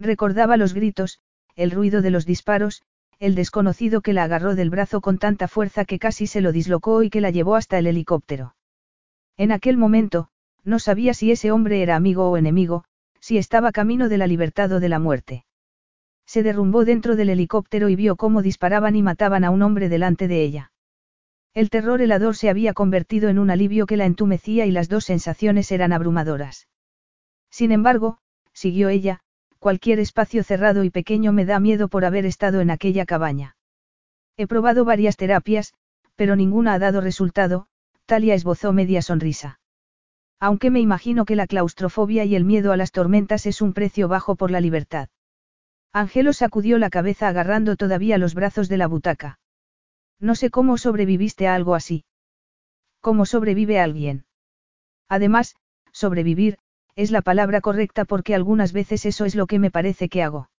Recordaba 0.02 0.58
los 0.58 0.74
gritos, 0.74 1.20
el 1.56 1.70
ruido 1.70 2.02
de 2.02 2.10
los 2.10 2.26
disparos, 2.26 2.82
el 3.20 3.36
desconocido 3.36 4.02
que 4.02 4.14
la 4.14 4.24
agarró 4.24 4.56
del 4.56 4.72
brazo 4.72 5.00
con 5.00 5.20
tanta 5.20 5.48
fuerza 5.48 5.86
que 5.86 6.00
casi 6.00 6.26
se 6.26 6.42
lo 6.42 6.52
dislocó 6.52 7.04
y 7.04 7.12
que 7.12 7.22
la 7.22 7.30
llevó 7.30 7.56
hasta 7.56 7.78
el 7.78 7.86
helicóptero. 7.86 8.56
En 9.38 9.52
aquel 9.52 9.78
momento, 9.78 10.30
no 10.64 10.80
sabía 10.80 11.14
si 11.14 11.32
ese 11.32 11.52
hombre 11.52 11.84
era 11.84 11.96
amigo 11.96 12.32
o 12.32 12.36
enemigo, 12.36 12.84
si 13.20 13.38
estaba 13.38 13.72
camino 13.72 14.10
de 14.10 14.18
la 14.18 14.26
libertad 14.26 14.72
o 14.72 14.80
de 14.80 14.90
la 14.90 14.98
muerte. 14.98 15.46
Se 16.26 16.42
derrumbó 16.42 16.84
dentro 16.84 17.16
del 17.16 17.30
helicóptero 17.30 17.88
y 17.88 17.96
vio 17.96 18.16
cómo 18.16 18.42
disparaban 18.42 18.96
y 18.96 19.04
mataban 19.04 19.44
a 19.44 19.52
un 19.52 19.62
hombre 19.62 19.88
delante 19.88 20.28
de 20.28 20.42
ella. 20.42 20.72
El 21.54 21.70
terror 21.70 22.02
helador 22.02 22.36
se 22.36 22.50
había 22.50 22.74
convertido 22.74 23.30
en 23.30 23.38
un 23.38 23.52
alivio 23.52 23.86
que 23.86 23.98
la 23.98 24.06
entumecía 24.06 24.66
y 24.66 24.72
las 24.72 24.90
dos 24.90 25.06
sensaciones 25.06 25.72
eran 25.72 25.94
abrumadoras. 25.94 26.68
Sin 27.52 27.72
embargo, 27.72 28.18
siguió 28.52 28.90
ella, 28.90 29.22
cualquier 29.62 30.00
espacio 30.00 30.44
cerrado 30.44 30.84
y 30.84 30.90
pequeño 30.90 31.32
me 31.34 31.46
da 31.46 31.60
miedo 31.60 31.88
por 31.88 32.04
haber 32.04 32.26
estado 32.26 32.62
en 32.62 32.72
aquella 32.72 33.06
cabaña. 33.06 33.56
He 34.36 34.48
probado 34.48 34.86
varias 34.86 35.18
terapias, 35.18 35.76
pero 36.16 36.36
ninguna 36.36 36.74
ha 36.74 36.80
dado 36.80 37.00
resultado, 37.00 37.68
Talia 38.08 38.34
esbozó 38.34 38.74
media 38.74 39.04
sonrisa. 39.04 39.60
Aunque 40.40 40.72
me 40.72 40.80
imagino 40.80 41.26
que 41.26 41.36
la 41.36 41.46
claustrofobia 41.46 42.26
y 42.26 42.36
el 42.36 42.44
miedo 42.44 42.72
a 42.72 42.78
las 42.78 42.92
tormentas 42.92 43.46
es 43.46 43.62
un 43.62 43.74
precio 43.74 44.08
bajo 44.08 44.36
por 44.36 44.50
la 44.50 44.62
libertad. 44.62 45.10
Angelo 45.94 46.34
sacudió 46.34 46.80
la 46.80 46.90
cabeza 46.90 47.28
agarrando 47.28 47.76
todavía 47.76 48.18
los 48.18 48.34
brazos 48.34 48.68
de 48.68 48.78
la 48.78 48.88
butaca. 48.88 49.40
No 50.20 50.34
sé 50.34 50.50
cómo 50.50 50.80
sobreviviste 50.80 51.48
a 51.48 51.54
algo 51.54 51.76
así. 51.76 52.04
¿Cómo 53.00 53.28
sobrevive 53.28 53.80
alguien? 53.80 54.26
Además, 55.08 55.56
sobrevivir, 55.92 56.58
es 56.96 57.12
la 57.12 57.22
palabra 57.22 57.62
correcta 57.62 58.06
porque 58.06 58.36
algunas 58.36 58.74
veces 58.74 59.06
eso 59.06 59.26
es 59.26 59.36
lo 59.36 59.48
que 59.48 59.60
me 59.60 59.72
parece 59.72 60.10
que 60.10 60.24
hago. 60.24 60.50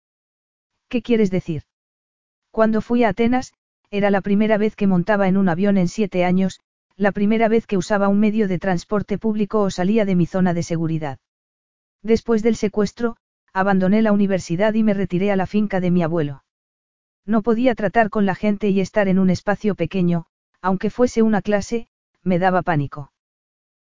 ¿Qué 0.89 1.03
quieres 1.03 1.31
decir? 1.31 1.63
Cuando 2.51 2.81
fui 2.81 3.05
a 3.05 3.11
Atenas, 3.11 3.53
era 3.91 4.11
la 4.11 4.21
primera 4.21 4.59
vez 4.59 4.77
que 4.77 4.87
montaba 4.87 5.29
en 5.29 5.37
un 5.37 5.49
avión 5.49 5.77
en 5.77 5.89
siete 5.89 6.25
años, 6.25 6.61
la 6.97 7.13
primera 7.13 7.49
vez 7.49 7.67
que 7.67 7.77
usaba 7.77 8.09
un 8.09 8.21
medio 8.21 8.49
de 8.49 8.59
transporte 8.59 9.19
público 9.19 9.61
o 9.61 9.71
salía 9.71 10.05
de 10.05 10.15
mi 10.15 10.27
zona 10.27 10.55
de 10.55 10.63
seguridad. 10.63 11.19
Después 12.03 12.43
del 12.43 12.57
secuestro, 12.57 13.17
abandoné 13.53 14.03
la 14.03 14.13
universidad 14.13 14.75
y 14.75 14.83
me 14.83 14.95
retiré 14.95 15.31
a 15.31 15.37
la 15.37 15.47
finca 15.47 15.81
de 15.81 15.91
mi 15.91 16.03
abuelo. 16.03 16.45
No 17.25 17.43
podía 17.43 17.75
tratar 17.75 18.11
con 18.11 18.27
la 18.27 18.35
gente 18.35 18.69
y 18.71 18.81
estar 18.81 19.09
en 19.09 19.19
un 19.19 19.31
espacio 19.31 19.75
pequeño, 19.75 20.27
aunque 20.61 20.91
fuese 20.91 21.23
una 21.23 21.43
clase, 21.43 21.89
me 22.23 22.39
daba 22.39 22.63
pánico. 22.63 23.12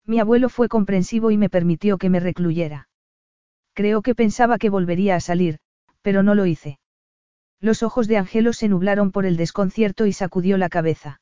Mi 0.06 0.20
abuelo 0.20 0.50
fue 0.50 0.70
comprensivo 0.70 1.32
y 1.32 1.38
me 1.38 1.50
permitió 1.50 1.98
que 1.98 2.10
me 2.10 2.20
recluyera. 2.20 2.90
Creo 3.74 4.02
que 4.02 4.16
pensaba 4.16 4.58
que 4.58 4.70
volvería 4.70 5.16
a 5.16 5.20
salir, 5.20 5.60
pero 6.02 6.24
no 6.24 6.36
lo 6.36 6.46
hice. 6.46 6.80
Los 7.60 7.82
ojos 7.82 8.08
de 8.08 8.18
Angelo 8.18 8.52
se 8.52 8.68
nublaron 8.68 9.12
por 9.12 9.26
el 9.26 9.38
desconcierto 9.38 10.06
y 10.06 10.14
sacudió 10.14 10.58
la 10.58 10.70
cabeza. 10.70 11.22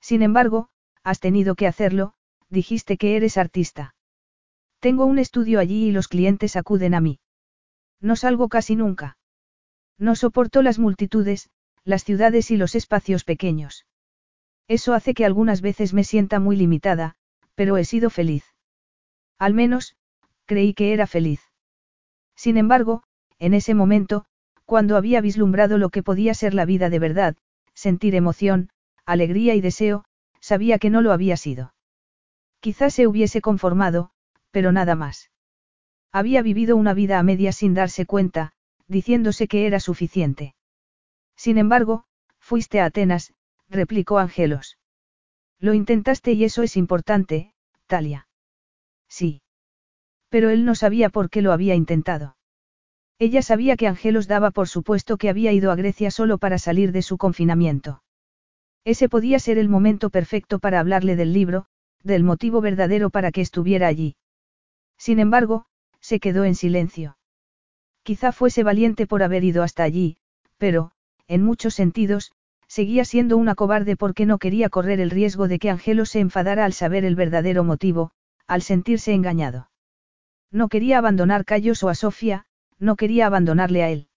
Sin 0.00 0.22
embargo, 0.22 0.68
has 1.04 1.20
tenido 1.20 1.54
que 1.54 1.68
hacerlo, 1.68 2.14
dijiste 2.48 2.96
que 2.96 3.16
eres 3.16 3.38
artista. 3.38 3.94
Tengo 4.80 5.06
un 5.06 5.20
estudio 5.20 5.60
allí 5.60 5.86
y 5.86 5.92
los 5.92 6.08
clientes 6.08 6.56
acuden 6.56 6.94
a 6.94 7.00
mí. 7.00 7.20
No 8.00 8.16
salgo 8.16 8.48
casi 8.48 8.74
nunca. 8.74 9.16
No 9.96 10.16
soporto 10.16 10.62
las 10.62 10.80
multitudes, 10.80 11.50
las 11.84 12.02
ciudades 12.02 12.50
y 12.50 12.56
los 12.56 12.74
espacios 12.74 13.22
pequeños. 13.22 13.86
Eso 14.66 14.94
hace 14.94 15.14
que 15.14 15.24
algunas 15.24 15.60
veces 15.60 15.94
me 15.94 16.02
sienta 16.02 16.40
muy 16.40 16.56
limitada, 16.56 17.14
pero 17.62 17.76
he 17.76 17.84
sido 17.84 18.10
feliz. 18.10 18.42
Al 19.38 19.54
menos, 19.54 19.94
creí 20.46 20.74
que 20.74 20.92
era 20.92 21.06
feliz. 21.06 21.40
Sin 22.34 22.56
embargo, 22.56 23.04
en 23.38 23.54
ese 23.54 23.72
momento, 23.72 24.24
cuando 24.64 24.96
había 24.96 25.20
vislumbrado 25.20 25.78
lo 25.78 25.90
que 25.90 26.02
podía 26.02 26.34
ser 26.34 26.54
la 26.54 26.64
vida 26.64 26.90
de 26.90 26.98
verdad, 26.98 27.36
sentir 27.72 28.16
emoción, 28.16 28.70
alegría 29.06 29.54
y 29.54 29.60
deseo, 29.60 30.04
sabía 30.40 30.80
que 30.80 30.90
no 30.90 31.02
lo 31.02 31.12
había 31.12 31.36
sido. 31.36 31.72
Quizás 32.58 32.94
se 32.94 33.06
hubiese 33.06 33.40
conformado, 33.40 34.10
pero 34.50 34.72
nada 34.72 34.96
más. 34.96 35.30
Había 36.10 36.42
vivido 36.42 36.74
una 36.74 36.94
vida 36.94 37.20
a 37.20 37.22
medias 37.22 37.54
sin 37.54 37.74
darse 37.74 38.06
cuenta, 38.06 38.54
diciéndose 38.88 39.46
que 39.46 39.68
era 39.68 39.78
suficiente. 39.78 40.56
Sin 41.36 41.58
embargo, 41.58 42.06
fuiste 42.40 42.80
a 42.80 42.86
Atenas, 42.86 43.34
replicó 43.68 44.18
Angelos. 44.18 44.78
Lo 45.60 45.74
intentaste 45.74 46.32
y 46.32 46.42
eso 46.42 46.64
es 46.64 46.76
importante, 46.76 47.51
Talia. 47.92 48.26
Sí. 49.06 49.42
Pero 50.30 50.48
él 50.48 50.64
no 50.64 50.74
sabía 50.74 51.10
por 51.10 51.28
qué 51.28 51.42
lo 51.42 51.52
había 51.52 51.74
intentado. 51.74 52.38
Ella 53.18 53.42
sabía 53.42 53.76
que 53.76 53.86
Angelos 53.86 54.28
daba 54.28 54.50
por 54.50 54.66
supuesto 54.66 55.18
que 55.18 55.28
había 55.28 55.52
ido 55.52 55.70
a 55.70 55.76
Grecia 55.76 56.10
solo 56.10 56.38
para 56.38 56.56
salir 56.56 56.90
de 56.92 57.02
su 57.02 57.18
confinamiento. 57.18 58.02
Ese 58.84 59.10
podía 59.10 59.38
ser 59.38 59.58
el 59.58 59.68
momento 59.68 60.08
perfecto 60.08 60.58
para 60.58 60.80
hablarle 60.80 61.16
del 61.16 61.34
libro, 61.34 61.66
del 62.02 62.24
motivo 62.24 62.62
verdadero 62.62 63.10
para 63.10 63.30
que 63.30 63.42
estuviera 63.42 63.88
allí. 63.88 64.16
Sin 64.96 65.18
embargo, 65.18 65.66
se 66.00 66.18
quedó 66.18 66.44
en 66.46 66.54
silencio. 66.54 67.18
Quizá 68.04 68.32
fuese 68.32 68.62
valiente 68.62 69.06
por 69.06 69.22
haber 69.22 69.44
ido 69.44 69.62
hasta 69.62 69.82
allí, 69.82 70.16
pero, 70.56 70.92
en 71.28 71.42
muchos 71.42 71.74
sentidos, 71.74 72.32
seguía 72.72 73.04
siendo 73.04 73.36
una 73.36 73.54
cobarde 73.54 73.96
porque 73.96 74.24
no 74.24 74.38
quería 74.38 74.70
correr 74.70 74.98
el 74.98 75.10
riesgo 75.10 75.46
de 75.46 75.58
que 75.58 75.68
Angelo 75.68 76.06
se 76.06 76.20
enfadara 76.20 76.64
al 76.64 76.72
saber 76.72 77.04
el 77.04 77.16
verdadero 77.16 77.64
motivo, 77.64 78.12
al 78.46 78.62
sentirse 78.62 79.12
engañado. 79.12 79.68
No 80.50 80.68
quería 80.68 80.96
abandonar 80.96 81.44
Cayos 81.44 81.82
o 81.82 81.90
a 81.90 81.94
Sofía, 81.94 82.46
no 82.78 82.96
quería 82.96 83.26
abandonarle 83.26 83.82
a 83.82 83.90
él. 83.90 84.08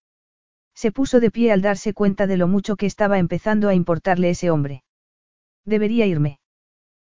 Se 0.74 0.93
puso 0.93 1.19
de 1.19 1.32
pie 1.32 1.51
al 1.51 1.61
darse 1.61 1.93
cuenta 1.93 2.27
de 2.27 2.38
lo 2.38 2.48
mucho 2.48 2.77
que 2.77 2.85
estaba 2.85 3.19
empezando 3.19 3.67
a 3.67 3.74
importarle 3.74 4.30
ese 4.30 4.50
hombre. 4.50 4.85
Debería 5.66 6.06
irme. 6.06 6.40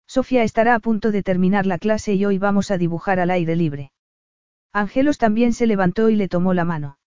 Sofía 0.06 0.44
estará 0.44 0.76
a 0.76 0.80
punto 0.80 1.10
de 1.10 1.24
terminar 1.24 1.66
la 1.66 1.80
clase 1.80 2.14
y 2.14 2.24
hoy 2.24 2.38
vamos 2.38 2.70
a 2.70 2.78
dibujar 2.78 3.20
al 3.20 3.32
aire 3.32 3.56
libre. 3.56 3.92
Angelos 4.74 5.18
también 5.18 5.54
se 5.54 5.66
levantó 5.66 6.12
y 6.12 6.16
le 6.16 6.28
tomó 6.28 6.54
la 6.54 6.66
mano. 6.66 7.00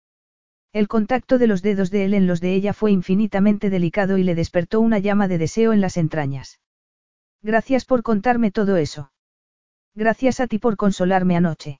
El 0.74 0.88
contacto 0.88 1.38
de 1.38 1.46
los 1.46 1.62
dedos 1.62 1.92
de 1.92 2.04
él 2.04 2.16
en 2.16 2.26
los 2.26 2.42
de 2.42 2.56
ella 2.56 2.74
fue 2.74 2.92
infinitamente 2.92 3.70
delicado 3.70 4.18
y 4.18 4.24
le 4.24 4.34
despertó 4.34 4.82
una 4.82 4.98
llama 4.98 5.28
de 5.28 5.38
deseo 5.38 5.72
en 5.72 5.82
las 5.82 5.98
entrañas. 5.98 6.60
Gracias 7.44 7.86
por 7.86 8.02
contarme 8.02 8.50
todo 8.50 8.78
eso. 8.78 9.12
Gracias 9.94 10.40
a 10.40 10.48
ti 10.48 10.58
por 10.58 10.76
consolarme 10.76 11.38
anoche. 11.38 11.80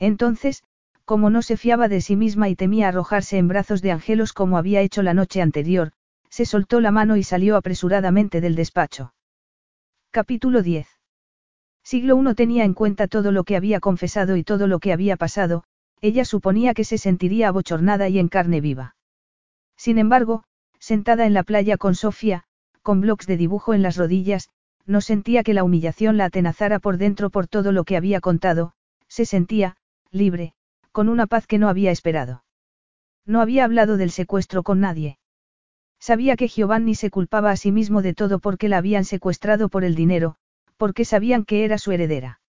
Entonces, 0.00 0.64
como 1.04 1.30
no 1.30 1.40
se 1.42 1.56
fiaba 1.56 1.86
de 1.86 2.00
sí 2.00 2.16
misma 2.16 2.48
y 2.48 2.56
temía 2.56 2.88
arrojarse 2.88 3.38
en 3.38 3.46
brazos 3.46 3.80
de 3.80 3.92
Angelos 3.92 4.32
como 4.32 4.58
había 4.58 4.80
hecho 4.80 5.02
la 5.02 5.14
noche 5.14 5.40
anterior, 5.40 5.92
se 6.28 6.46
soltó 6.46 6.80
la 6.80 6.90
mano 6.90 7.16
y 7.16 7.22
salió 7.22 7.56
apresuradamente 7.56 8.40
del 8.40 8.56
despacho. 8.56 9.14
Capítulo 10.10 10.62
10. 10.62 10.88
Siglo 11.84 12.20
I 12.20 12.34
tenía 12.34 12.64
en 12.64 12.74
cuenta 12.74 13.06
todo 13.06 13.30
lo 13.30 13.44
que 13.44 13.56
había 13.56 13.78
confesado 13.78 14.36
y 14.36 14.42
todo 14.42 14.66
lo 14.66 14.80
que 14.80 14.92
había 14.92 15.16
pasado, 15.16 15.62
ella 16.00 16.24
suponía 16.24 16.74
que 16.74 16.84
se 16.84 16.98
sentiría 16.98 17.48
abochornada 17.48 18.08
y 18.08 18.18
en 18.18 18.28
carne 18.28 18.60
viva. 18.60 18.96
Sin 19.76 19.98
embargo, 19.98 20.44
sentada 20.78 21.26
en 21.26 21.34
la 21.34 21.42
playa 21.42 21.76
con 21.76 21.94
Sofía, 21.94 22.44
con 22.82 23.00
blocs 23.00 23.26
de 23.26 23.36
dibujo 23.36 23.74
en 23.74 23.82
las 23.82 23.96
rodillas, 23.96 24.48
no 24.86 25.00
sentía 25.00 25.42
que 25.42 25.54
la 25.54 25.64
humillación 25.64 26.16
la 26.16 26.26
atenazara 26.26 26.78
por 26.78 26.96
dentro 26.96 27.30
por 27.30 27.46
todo 27.46 27.72
lo 27.72 27.84
que 27.84 27.96
había 27.96 28.20
contado, 28.20 28.72
se 29.08 29.24
sentía, 29.24 29.76
libre, 30.10 30.54
con 30.92 31.08
una 31.08 31.26
paz 31.26 31.46
que 31.46 31.58
no 31.58 31.68
había 31.68 31.90
esperado. 31.90 32.44
No 33.26 33.40
había 33.40 33.64
hablado 33.64 33.96
del 33.96 34.10
secuestro 34.10 34.62
con 34.62 34.80
nadie. 34.80 35.18
Sabía 36.00 36.36
que 36.36 36.48
Giovanni 36.48 36.94
se 36.94 37.10
culpaba 37.10 37.50
a 37.50 37.56
sí 37.56 37.72
mismo 37.72 38.00
de 38.00 38.14
todo 38.14 38.38
porque 38.38 38.68
la 38.68 38.78
habían 38.78 39.04
secuestrado 39.04 39.68
por 39.68 39.84
el 39.84 39.94
dinero, 39.94 40.36
porque 40.78 41.04
sabían 41.04 41.44
que 41.44 41.64
era 41.64 41.76
su 41.76 41.92
heredera. 41.92 42.40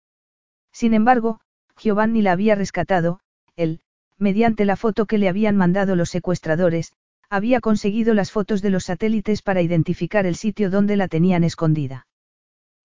Sin 0.72 0.94
embargo, 0.94 1.42
Giovanni 1.78 2.22
la 2.22 2.32
había 2.32 2.56
rescatado, 2.56 3.20
él, 3.56 3.82
mediante 4.18 4.66
la 4.66 4.76
foto 4.76 5.06
que 5.06 5.18
le 5.18 5.30
habían 5.30 5.58
mandado 5.58 5.96
los 5.96 6.10
secuestradores, 6.10 6.94
había 7.30 7.62
conseguido 7.62 8.14
las 8.14 8.32
fotos 8.32 8.62
de 8.62 8.70
los 8.70 8.86
satélites 8.86 9.42
para 9.42 9.62
identificar 9.62 10.26
el 10.26 10.36
sitio 10.36 10.70
donde 10.70 10.98
la 10.98 11.08
tenían 11.08 11.44
escondida. 11.44 12.08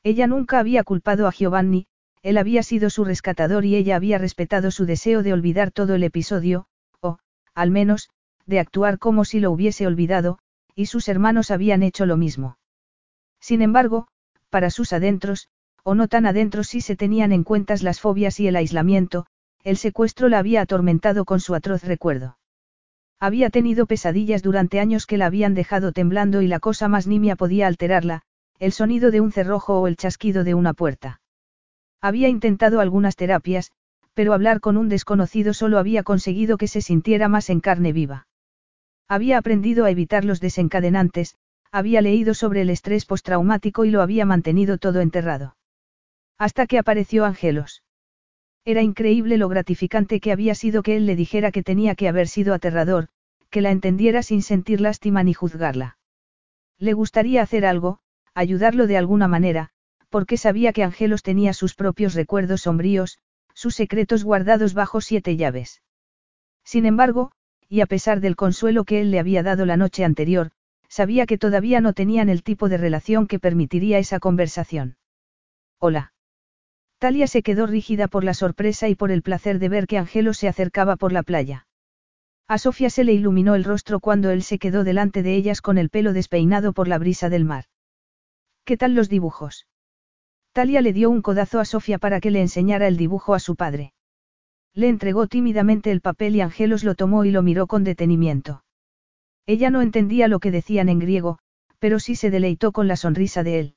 Ella 0.03 0.27
nunca 0.27 0.61
había 0.61 0.85
culpado 0.85 1.27
a 1.27 1.33
Giovanni, 1.33 1.89
él 2.23 2.39
había 2.39 2.63
sido 2.63 2.91
su 2.91 3.05
rescatador 3.05 3.65
y 3.65 3.77
ella 3.77 3.97
había 3.97 4.19
respetado 4.19 4.71
su 4.71 4.87
deseo 4.87 5.23
de 5.23 5.33
olvidar 5.33 5.73
todo 5.73 5.95
el 5.95 6.05
episodio, 6.05 6.67
o, 7.01 7.19
al 7.55 7.71
menos, 7.71 8.09
de 8.47 8.61
actuar 8.61 8.99
como 8.99 9.25
si 9.25 9.41
lo 9.41 9.51
hubiese 9.51 9.87
olvidado, 9.87 10.39
y 10.75 10.87
sus 10.87 11.09
hermanos 11.09 11.51
habían 11.51 11.83
hecho 11.83 12.07
lo 12.07 12.17
mismo. 12.17 12.59
Sin 13.41 13.63
embargo, 13.63 14.09
para 14.51 14.71
sus 14.71 14.93
adentros, 14.93 15.49
o 15.83 15.95
no 15.95 16.09
tan 16.09 16.27
adentros 16.27 16.69
si 16.69 16.81
se 16.81 16.97
tenían 16.97 17.33
en 17.33 17.45
cuenta 17.45 17.75
las 17.81 18.01
fobias 18.01 18.41
y 18.41 18.49
el 18.49 18.57
aislamiento, 18.57 19.27
el 19.67 19.79
secuestro 19.79 20.29
la 20.29 20.39
había 20.39 20.61
atormentado 20.61 21.25
con 21.25 21.41
su 21.41 21.53
atroz 21.57 21.83
recuerdo. 21.83 22.39
Había 23.19 23.51
tenido 23.51 23.87
pesadillas 23.87 24.45
durante 24.45 24.79
años 24.79 25.07
que 25.07 25.17
la 25.17 25.27
habían 25.27 25.55
dejado 25.55 25.91
temblando 25.91 26.41
y 26.41 26.47
la 26.47 26.61
cosa 26.61 26.87
más 26.87 27.09
nimia 27.09 27.35
podía 27.35 27.67
alterarla, 27.67 28.23
el 28.61 28.71
sonido 28.71 29.11
de 29.11 29.21
un 29.21 29.33
cerrojo 29.33 29.81
o 29.81 29.89
el 29.89 29.97
chasquido 29.97 30.45
de 30.45 30.55
una 30.55 30.73
puerta. 30.73 31.21
Había 32.01 32.29
intentado 32.29 32.79
algunas 32.79 33.17
terapias, 33.17 33.73
pero 34.15 34.35
hablar 34.35 34.61
con 34.61 34.77
un 34.77 34.89
desconocido 34.89 35.53
solo 35.53 35.81
había 35.81 36.05
conseguido 36.05 36.59
que 36.59 36.69
se 36.69 36.81
sintiera 36.81 37.27
más 37.27 37.51
en 37.51 37.59
carne 37.59 37.93
viva. 37.93 38.29
Había 39.09 39.37
aprendido 39.37 39.85
a 39.85 39.91
evitar 39.91 40.25
los 40.25 40.39
desencadenantes, 40.39 41.35
había 41.73 42.03
leído 42.03 42.35
sobre 42.35 42.61
el 42.61 42.71
estrés 42.71 43.05
postraumático 43.05 43.85
y 43.85 43.91
lo 43.91 44.01
había 44.01 44.27
mantenido 44.27 44.79
todo 44.79 45.01
enterrado. 45.01 45.57
Hasta 46.39 46.69
que 46.69 46.79
apareció 46.79 47.25
Angelos. 47.25 47.83
Era 48.67 48.83
increíble 48.83 49.39
lo 49.39 49.49
gratificante 49.49 50.19
que 50.19 50.33
había 50.33 50.57
sido 50.57 50.83
que 50.83 50.97
él 50.97 51.07
le 51.07 51.15
dijera 51.15 51.53
que 51.53 51.63
tenía 51.63 51.95
que 51.95 52.09
haber 52.09 52.27
sido 52.27 52.53
aterrador, 52.53 53.07
que 53.49 53.61
la 53.61 53.71
entendiera 53.71 54.25
sin 54.25 54.43
sentir 54.43 54.81
lástima 54.81 55.23
ni 55.23 55.35
juzgarla. 55.35 55.99
Le 56.77 56.93
gustaría 56.93 57.43
hacer 57.43 57.65
algo, 57.65 58.01
ayudarlo 58.35 58.89
de 58.89 58.97
alguna 58.97 59.29
manera, 59.29 59.71
porque 60.11 60.37
sabía 60.37 60.73
que 60.73 60.83
Angelos 60.83 61.23
tenía 61.23 61.53
sus 61.53 61.77
propios 61.77 62.15
recuerdos 62.15 62.63
sombríos, 62.63 63.21
sus 63.55 63.77
secretos 63.77 64.25
guardados 64.25 64.75
bajo 64.75 65.01
siete 65.01 65.37
llaves. 65.37 65.81
Sin 66.65 66.87
embargo, 66.87 67.31
y 67.69 67.83
a 67.83 67.87
pesar 67.87 68.21
del 68.21 68.35
consuelo 68.35 68.85
que 68.85 69.01
él 69.01 69.13
le 69.13 69.21
había 69.21 69.45
dado 69.45 69.65
la 69.65 69.77
noche 69.77 70.05
anterior, 70.05 70.51
sabía 70.89 71.27
que 71.27 71.39
todavía 71.39 71.81
no 71.81 71.93
tenían 71.93 72.29
el 72.29 72.43
tipo 72.43 72.69
de 72.69 72.79
relación 72.79 73.29
que 73.29 73.39
permitiría 73.39 73.99
esa 73.99 74.19
conversación. 74.19 74.97
Hola. 75.79 76.15
Talia 76.99 77.27
se 77.27 77.43
quedó 77.43 77.67
rígida 77.67 78.09
por 78.09 78.25
la 78.25 78.33
sorpresa 78.33 78.89
y 78.89 78.95
por 78.95 79.11
el 79.11 79.23
placer 79.23 79.59
de 79.59 79.69
ver 79.69 79.87
que 79.87 79.99
Angelos 79.99 80.39
se 80.39 80.49
acercaba 80.49 80.97
por 80.97 81.13
la 81.13 81.23
playa. 81.23 81.67
A 82.49 82.59
Sofía 82.59 82.91
se 82.91 83.05
le 83.05 83.13
iluminó 83.13 83.55
el 83.55 83.65
rostro 83.65 84.01
cuando 84.01 84.31
él 84.31 84.43
se 84.43 84.59
quedó 84.59 84.85
delante 84.85 85.23
de 85.23 85.35
ellas 85.35 85.61
con 85.61 85.79
el 85.79 85.91
pelo 85.91 86.13
despeinado 86.13 86.73
por 86.73 86.89
la 86.89 86.99
brisa 86.99 87.29
del 87.29 87.45
mar. 87.45 87.65
¿Qué 88.65 88.77
tal 88.77 88.95
los 88.95 89.09
dibujos? 89.09 89.67
Talia 90.53 90.81
le 90.81 90.93
dio 90.93 91.11
un 91.11 91.23
codazo 91.23 91.61
a 91.61 91.65
Sofía 91.65 91.99
para 91.99 92.21
que 92.21 92.31
le 92.31 92.41
enseñara 92.41 92.89
el 92.89 92.97
dibujo 92.97 93.35
a 93.35 93.41
su 93.41 93.57
padre. 93.57 93.93
Le 94.73 94.89
entregó 94.89 95.27
tímidamente 95.27 95.91
el 95.91 96.01
papel 96.01 96.37
y 96.37 96.41
Angelos 96.41 96.83
lo 96.83 96.95
tomó 96.95 97.25
y 97.25 97.31
lo 97.31 97.43
miró 97.43 97.67
con 97.67 97.85
detenimiento. 97.85 98.65
Ella 99.45 99.71
no 99.71 99.83
entendía 99.83 100.29
lo 100.29 100.41
que 100.41 100.51
decían 100.51 100.89
en 100.89 100.99
griego, 100.99 101.39
pero 101.79 101.99
sí 102.01 102.17
se 102.17 102.31
deleitó 102.31 102.73
con 102.73 102.89
la 102.89 102.97
sonrisa 102.97 103.43
de 103.43 103.61
él. 103.61 103.75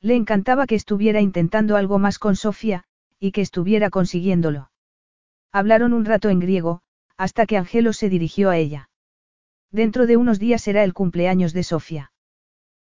Le 0.00 0.14
encantaba 0.14 0.66
que 0.66 0.74
estuviera 0.74 1.20
intentando 1.20 1.76
algo 1.76 1.98
más 1.98 2.18
con 2.18 2.36
Sofía, 2.36 2.84
y 3.18 3.32
que 3.32 3.40
estuviera 3.40 3.90
consiguiéndolo. 3.90 4.70
Hablaron 5.52 5.92
un 5.92 6.04
rato 6.04 6.28
en 6.28 6.38
griego, 6.38 6.82
hasta 7.16 7.46
que 7.46 7.56
Angelos 7.56 7.96
se 7.96 8.08
dirigió 8.08 8.50
a 8.50 8.56
ella. 8.56 8.90
Dentro 9.70 10.06
de 10.06 10.16
unos 10.16 10.38
días 10.38 10.62
será 10.62 10.84
el 10.84 10.94
cumpleaños 10.94 11.52
de 11.52 11.64
Sofía. 11.64 12.12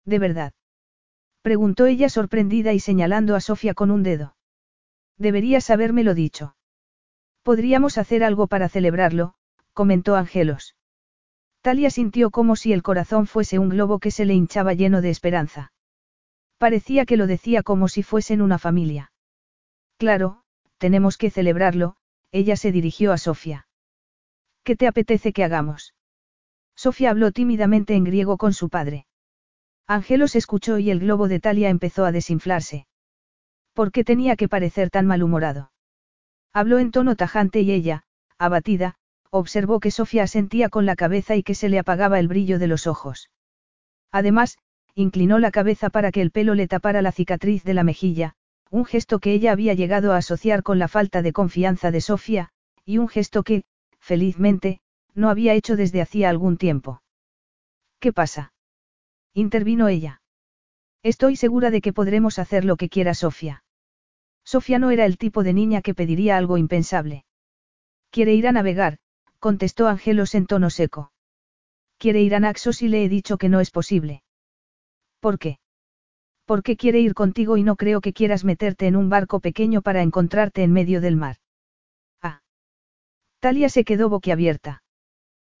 ¿De 0.04 0.18
verdad? 0.18 0.52
Preguntó 1.42 1.86
ella 1.86 2.08
sorprendida 2.08 2.72
y 2.72 2.80
señalando 2.80 3.34
a 3.34 3.40
Sofía 3.40 3.74
con 3.74 3.90
un 3.90 4.02
dedo. 4.02 4.36
Deberías 5.18 5.68
habérmelo 5.70 6.14
dicho. 6.14 6.54
Podríamos 7.42 7.98
hacer 7.98 8.22
algo 8.22 8.46
para 8.46 8.68
celebrarlo, 8.68 9.34
comentó 9.72 10.16
Angelos. 10.16 10.76
Talia 11.62 11.90
sintió 11.90 12.30
como 12.30 12.56
si 12.56 12.72
el 12.72 12.82
corazón 12.82 13.26
fuese 13.26 13.58
un 13.58 13.68
globo 13.68 13.98
que 13.98 14.10
se 14.10 14.24
le 14.24 14.34
hinchaba 14.34 14.74
lleno 14.74 15.02
de 15.02 15.10
esperanza. 15.10 15.72
Parecía 16.60 17.06
que 17.06 17.16
lo 17.16 17.26
decía 17.26 17.62
como 17.62 17.88
si 17.88 18.02
fuesen 18.02 18.42
una 18.42 18.58
familia. 18.58 19.12
Claro, 19.96 20.42
tenemos 20.76 21.16
que 21.16 21.30
celebrarlo, 21.30 21.96
ella 22.32 22.54
se 22.54 22.70
dirigió 22.70 23.12
a 23.12 23.16
Sofía. 23.16 23.66
¿Qué 24.62 24.76
te 24.76 24.86
apetece 24.86 25.32
que 25.32 25.42
hagamos? 25.42 25.94
Sofía 26.76 27.12
habló 27.12 27.32
tímidamente 27.32 27.94
en 27.94 28.04
griego 28.04 28.36
con 28.36 28.52
su 28.52 28.68
padre. 28.68 29.06
Angelos 29.86 30.36
escuchó 30.36 30.76
y 30.76 30.90
el 30.90 31.00
globo 31.00 31.28
de 31.28 31.40
Talia 31.40 31.70
empezó 31.70 32.04
a 32.04 32.12
desinflarse. 32.12 32.86
¿Por 33.72 33.90
qué 33.90 34.04
tenía 34.04 34.36
que 34.36 34.46
parecer 34.46 34.90
tan 34.90 35.06
malhumorado? 35.06 35.72
Habló 36.52 36.78
en 36.78 36.90
tono 36.90 37.16
tajante 37.16 37.62
y 37.62 37.72
ella, 37.72 38.02
abatida, 38.36 38.96
observó 39.30 39.80
que 39.80 39.90
Sofía 39.90 40.26
sentía 40.26 40.68
con 40.68 40.84
la 40.84 40.94
cabeza 40.94 41.36
y 41.36 41.42
que 41.42 41.54
se 41.54 41.70
le 41.70 41.78
apagaba 41.78 42.18
el 42.18 42.28
brillo 42.28 42.58
de 42.58 42.66
los 42.66 42.86
ojos. 42.86 43.30
Además, 44.12 44.58
inclinó 44.94 45.38
la 45.38 45.50
cabeza 45.50 45.90
para 45.90 46.12
que 46.12 46.22
el 46.22 46.30
pelo 46.30 46.54
le 46.54 46.68
tapara 46.68 47.02
la 47.02 47.12
cicatriz 47.12 47.64
de 47.64 47.74
la 47.74 47.84
mejilla, 47.84 48.34
un 48.70 48.84
gesto 48.84 49.18
que 49.18 49.32
ella 49.32 49.52
había 49.52 49.74
llegado 49.74 50.12
a 50.12 50.18
asociar 50.18 50.62
con 50.62 50.78
la 50.78 50.88
falta 50.88 51.22
de 51.22 51.32
confianza 51.32 51.90
de 51.90 52.00
Sofía, 52.00 52.50
y 52.84 52.98
un 52.98 53.08
gesto 53.08 53.42
que, 53.42 53.64
felizmente, 53.98 54.80
no 55.14 55.28
había 55.28 55.54
hecho 55.54 55.76
desde 55.76 56.00
hacía 56.00 56.30
algún 56.30 56.56
tiempo. 56.56 57.02
¿Qué 57.98 58.12
pasa? 58.12 58.52
Intervino 59.34 59.88
ella. 59.88 60.22
Estoy 61.02 61.36
segura 61.36 61.70
de 61.70 61.80
que 61.80 61.92
podremos 61.92 62.38
hacer 62.38 62.64
lo 62.64 62.76
que 62.76 62.88
quiera 62.88 63.14
Sofía. 63.14 63.64
Sofía 64.44 64.78
no 64.78 64.90
era 64.90 65.04
el 65.04 65.18
tipo 65.18 65.42
de 65.42 65.52
niña 65.52 65.82
que 65.82 65.94
pediría 65.94 66.36
algo 66.36 66.58
impensable. 66.58 67.24
Quiere 68.10 68.34
ir 68.34 68.48
a 68.48 68.52
navegar, 68.52 68.98
contestó 69.38 69.88
Angelos 69.88 70.34
en 70.34 70.46
tono 70.46 70.70
seco. 70.70 71.12
Quiere 71.98 72.22
ir 72.22 72.34
a 72.34 72.40
Naxos 72.40 72.82
y 72.82 72.88
le 72.88 73.04
he 73.04 73.08
dicho 73.08 73.36
que 73.38 73.48
no 73.48 73.60
es 73.60 73.70
posible. 73.70 74.22
¿Por 75.20 75.38
qué? 75.38 75.58
Porque 76.46 76.76
quiere 76.76 77.00
ir 77.00 77.14
contigo 77.14 77.56
y 77.56 77.62
no 77.62 77.76
creo 77.76 78.00
que 78.00 78.12
quieras 78.12 78.44
meterte 78.44 78.86
en 78.86 78.96
un 78.96 79.08
barco 79.08 79.40
pequeño 79.40 79.82
para 79.82 80.02
encontrarte 80.02 80.62
en 80.62 80.72
medio 80.72 81.00
del 81.00 81.16
mar. 81.16 81.36
Ah. 82.22 82.40
Talia 83.38 83.68
se 83.68 83.84
quedó 83.84 84.08
boquiabierta. 84.08 84.82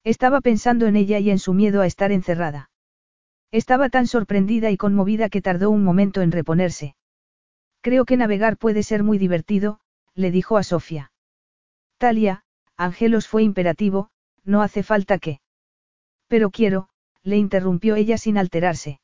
Estaba 0.02 0.40
pensando 0.40 0.86
en 0.86 0.96
ella 0.96 1.18
y 1.18 1.30
en 1.30 1.38
su 1.38 1.52
miedo 1.52 1.82
a 1.82 1.86
estar 1.86 2.10
encerrada. 2.10 2.70
Estaba 3.52 3.88
tan 3.88 4.06
sorprendida 4.06 4.70
y 4.70 4.76
conmovida 4.76 5.28
que 5.28 5.42
tardó 5.42 5.70
un 5.70 5.84
momento 5.84 6.22
en 6.22 6.32
reponerse. 6.32 6.96
Creo 7.82 8.04
que 8.04 8.16
navegar 8.16 8.56
puede 8.56 8.82
ser 8.82 9.02
muy 9.02 9.18
divertido, 9.18 9.80
le 10.14 10.30
dijo 10.30 10.56
a 10.56 10.62
Sofía. 10.62 11.12
Talia, 11.98 12.44
Angelos 12.76 13.28
fue 13.28 13.42
imperativo, 13.42 14.10
no 14.44 14.62
hace 14.62 14.82
falta 14.82 15.18
que. 15.18 15.40
Pero 16.28 16.50
quiero, 16.50 16.88
le 17.22 17.36
interrumpió 17.36 17.96
ella 17.96 18.16
sin 18.16 18.38
alterarse. 18.38 19.00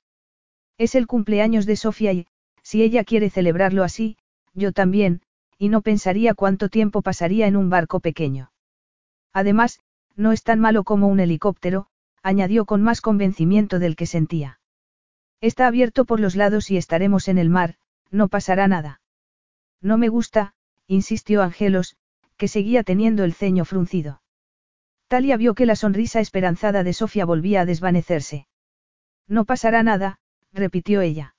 Es 0.78 0.94
el 0.94 1.06
cumpleaños 1.06 1.66
de 1.66 1.76
Sofía 1.76 2.12
y, 2.12 2.26
si 2.62 2.82
ella 2.82 3.04
quiere 3.04 3.30
celebrarlo 3.30 3.82
así, 3.84 4.16
yo 4.54 4.72
también, 4.72 5.22
y 5.58 5.68
no 5.68 5.82
pensaría 5.82 6.34
cuánto 6.34 6.68
tiempo 6.68 7.02
pasaría 7.02 7.46
en 7.46 7.56
un 7.56 7.70
barco 7.70 8.00
pequeño. 8.00 8.52
Además, 9.32 9.80
no 10.16 10.32
es 10.32 10.42
tan 10.42 10.60
malo 10.60 10.84
como 10.84 11.08
un 11.08 11.20
helicóptero, 11.20 11.86
añadió 12.22 12.64
con 12.64 12.82
más 12.82 13.00
convencimiento 13.00 13.78
del 13.78 13.96
que 13.96 14.06
sentía. 14.06 14.60
Está 15.40 15.66
abierto 15.66 16.04
por 16.04 16.20
los 16.20 16.36
lados 16.36 16.70
y 16.70 16.76
estaremos 16.76 17.28
en 17.28 17.38
el 17.38 17.50
mar, 17.50 17.76
no 18.10 18.28
pasará 18.28 18.68
nada. 18.68 19.00
No 19.80 19.98
me 19.98 20.08
gusta, 20.08 20.54
insistió 20.86 21.42
Angelos, 21.42 21.96
que 22.36 22.48
seguía 22.48 22.82
teniendo 22.82 23.24
el 23.24 23.34
ceño 23.34 23.64
fruncido. 23.64 24.22
Talia 25.08 25.36
vio 25.36 25.54
que 25.54 25.66
la 25.66 25.76
sonrisa 25.76 26.20
esperanzada 26.20 26.82
de 26.82 26.92
Sofía 26.92 27.24
volvía 27.24 27.60
a 27.60 27.66
desvanecerse. 27.66 28.46
No 29.28 29.44
pasará 29.44 29.82
nada, 29.82 30.18
repitió 30.56 31.00
ella. 31.00 31.34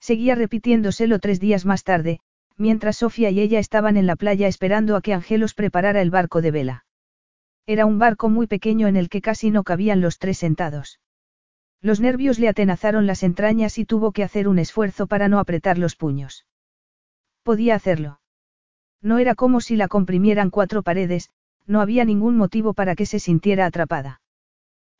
Seguía 0.00 0.34
repitiéndoselo 0.34 1.18
tres 1.18 1.38
días 1.40 1.66
más 1.66 1.84
tarde, 1.84 2.20
mientras 2.56 2.96
Sofía 2.96 3.30
y 3.30 3.40
ella 3.40 3.58
estaban 3.58 3.96
en 3.96 4.06
la 4.06 4.16
playa 4.16 4.48
esperando 4.48 4.96
a 4.96 5.02
que 5.02 5.14
Angelos 5.14 5.54
preparara 5.54 6.00
el 6.02 6.10
barco 6.10 6.42
de 6.42 6.50
vela. 6.50 6.84
Era 7.66 7.86
un 7.86 7.98
barco 7.98 8.28
muy 8.28 8.46
pequeño 8.46 8.88
en 8.88 8.96
el 8.96 9.08
que 9.08 9.20
casi 9.20 9.50
no 9.50 9.62
cabían 9.62 10.00
los 10.00 10.18
tres 10.18 10.38
sentados. 10.38 11.00
Los 11.82 12.00
nervios 12.00 12.38
le 12.38 12.48
atenazaron 12.48 13.06
las 13.06 13.22
entrañas 13.22 13.78
y 13.78 13.84
tuvo 13.84 14.12
que 14.12 14.24
hacer 14.24 14.48
un 14.48 14.58
esfuerzo 14.58 15.06
para 15.06 15.28
no 15.28 15.38
apretar 15.38 15.78
los 15.78 15.96
puños. 15.96 16.46
Podía 17.42 17.74
hacerlo. 17.74 18.20
No 19.02 19.18
era 19.18 19.34
como 19.34 19.60
si 19.60 19.76
la 19.76 19.88
comprimieran 19.88 20.50
cuatro 20.50 20.82
paredes, 20.82 21.30
no 21.66 21.80
había 21.80 22.04
ningún 22.04 22.36
motivo 22.36 22.74
para 22.74 22.94
que 22.94 23.06
se 23.06 23.18
sintiera 23.18 23.64
atrapada. 23.64 24.20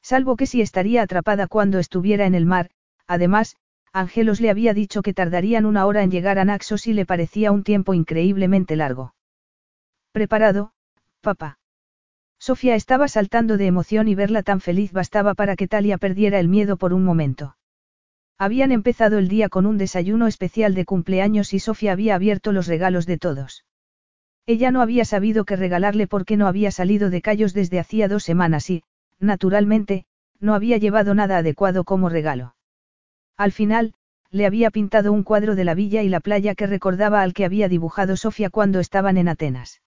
Salvo 0.02 0.36
que 0.36 0.46
si 0.46 0.62
estaría 0.62 1.02
atrapada 1.02 1.46
cuando 1.46 1.78
estuviera 1.78 2.24
en 2.24 2.34
el 2.34 2.46
mar, 2.46 2.70
además, 3.10 3.56
Angelos 3.92 4.40
le 4.40 4.50
había 4.50 4.72
dicho 4.72 5.02
que 5.02 5.12
tardarían 5.12 5.66
una 5.66 5.84
hora 5.84 6.04
en 6.04 6.12
llegar 6.12 6.38
a 6.38 6.44
Naxos 6.44 6.86
y 6.86 6.92
le 6.92 7.04
parecía 7.04 7.50
un 7.50 7.64
tiempo 7.64 7.92
increíblemente 7.92 8.76
largo. 8.76 9.14
¿Preparado, 10.12 10.72
papá? 11.20 11.58
Sofía 12.38 12.76
estaba 12.76 13.08
saltando 13.08 13.56
de 13.56 13.66
emoción 13.66 14.06
y 14.06 14.14
verla 14.14 14.44
tan 14.44 14.60
feliz 14.60 14.92
bastaba 14.92 15.34
para 15.34 15.56
que 15.56 15.66
Talia 15.66 15.98
perdiera 15.98 16.38
el 16.38 16.48
miedo 16.48 16.76
por 16.76 16.94
un 16.94 17.04
momento. 17.04 17.56
Habían 18.38 18.70
empezado 18.70 19.18
el 19.18 19.28
día 19.28 19.48
con 19.48 19.66
un 19.66 19.76
desayuno 19.76 20.28
especial 20.28 20.74
de 20.74 20.84
cumpleaños 20.84 21.52
y 21.52 21.58
Sofía 21.58 21.92
había 21.92 22.14
abierto 22.14 22.52
los 22.52 22.68
regalos 22.68 23.06
de 23.06 23.18
todos. 23.18 23.64
Ella 24.46 24.70
no 24.70 24.82
había 24.82 25.04
sabido 25.04 25.44
qué 25.44 25.56
regalarle 25.56 26.06
porque 26.06 26.36
no 26.36 26.46
había 26.46 26.70
salido 26.70 27.10
de 27.10 27.22
Callos 27.22 27.54
desde 27.54 27.80
hacía 27.80 28.06
dos 28.06 28.22
semanas 28.22 28.70
y, 28.70 28.84
naturalmente, 29.18 30.06
no 30.38 30.54
había 30.54 30.78
llevado 30.78 31.14
nada 31.14 31.38
adecuado 31.38 31.82
como 31.82 32.08
regalo. 32.08 32.54
Al 33.40 33.52
final, 33.52 33.94
le 34.30 34.44
había 34.44 34.70
pintado 34.70 35.14
un 35.14 35.22
cuadro 35.22 35.54
de 35.54 35.64
la 35.64 35.72
villa 35.72 36.02
y 36.02 36.10
la 36.10 36.20
playa 36.20 36.54
que 36.54 36.66
recordaba 36.66 37.22
al 37.22 37.32
que 37.32 37.46
había 37.46 37.70
dibujado 37.70 38.18
Sofía 38.18 38.50
cuando 38.50 38.80
estaban 38.80 39.16
en 39.16 39.28
Atenas. 39.28 39.80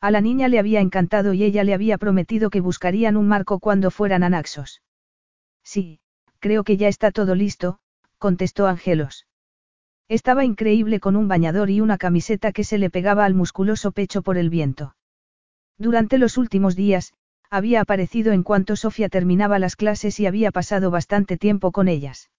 A 0.00 0.12
la 0.12 0.20
niña 0.20 0.46
le 0.46 0.60
había 0.60 0.78
encantado 0.78 1.32
y 1.32 1.42
ella 1.42 1.64
le 1.64 1.74
había 1.74 1.98
prometido 1.98 2.50
que 2.50 2.60
buscarían 2.60 3.16
un 3.16 3.26
marco 3.26 3.58
cuando 3.58 3.90
fueran 3.90 4.22
a 4.22 4.28
Naxos. 4.28 4.80
Sí, 5.64 5.98
creo 6.38 6.62
que 6.62 6.76
ya 6.76 6.86
está 6.86 7.10
todo 7.10 7.34
listo, 7.34 7.80
contestó 8.16 8.68
Angelos. 8.68 9.26
Estaba 10.06 10.44
increíble 10.44 11.00
con 11.00 11.16
un 11.16 11.26
bañador 11.26 11.70
y 11.70 11.80
una 11.80 11.98
camiseta 11.98 12.52
que 12.52 12.62
se 12.62 12.78
le 12.78 12.90
pegaba 12.90 13.24
al 13.24 13.34
musculoso 13.34 13.90
pecho 13.90 14.22
por 14.22 14.38
el 14.38 14.50
viento. 14.50 14.94
Durante 15.78 16.16
los 16.16 16.38
últimos 16.38 16.76
días, 16.76 17.12
había 17.50 17.80
aparecido 17.80 18.30
en 18.30 18.44
cuanto 18.44 18.76
Sofía 18.76 19.08
terminaba 19.08 19.58
las 19.58 19.74
clases 19.74 20.20
y 20.20 20.26
había 20.26 20.52
pasado 20.52 20.92
bastante 20.92 21.36
tiempo 21.36 21.72
con 21.72 21.88
ellas. 21.88 22.30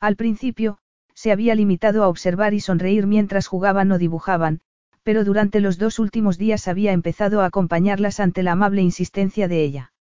Al 0.00 0.16
principio, 0.16 0.78
se 1.14 1.32
había 1.32 1.54
limitado 1.54 2.04
a 2.04 2.08
observar 2.08 2.52
y 2.54 2.60
sonreír 2.60 3.06
mientras 3.06 3.46
jugaban 3.46 3.90
o 3.92 3.98
dibujaban, 3.98 4.60
pero 5.02 5.24
durante 5.24 5.60
los 5.60 5.78
dos 5.78 5.98
últimos 5.98 6.36
días 6.36 6.68
había 6.68 6.92
empezado 6.92 7.40
a 7.40 7.46
acompañarlas 7.46 8.20
ante 8.20 8.42
la 8.42 8.52
amable 8.52 8.82
insistencia 8.82 9.48
de 9.48 9.62
ella. 9.62 9.92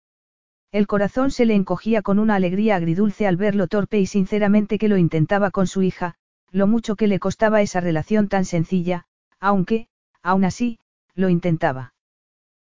El 0.73 0.89
corazón 0.89 1.31
se 1.31 1.45
le 1.45 1.55
encogía 1.55 2.03
con 2.03 2.19
una 2.19 2.35
alegría 2.35 2.75
agridulce 2.75 3.29
al 3.29 3.37
ver 3.37 3.55
lo 3.55 3.69
torpe 3.69 4.01
y 4.01 4.07
sinceramente 4.07 4.77
que 4.79 4.89
lo 4.89 4.97
intentaba 4.97 5.53
con 5.53 5.69
su 5.69 5.83
hija, 5.83 6.17
lo 6.51 6.67
mucho 6.67 6.97
que 6.97 7.07
le 7.07 7.21
costaba 7.21 7.63
esa 7.63 7.81
relación 7.81 8.29
tan 8.29 8.45
sencilla, 8.45 9.07
aunque, 9.39 9.87
aún 10.23 10.45
así, 10.45 10.81
lo 11.15 11.29
intentaba. 11.29 11.95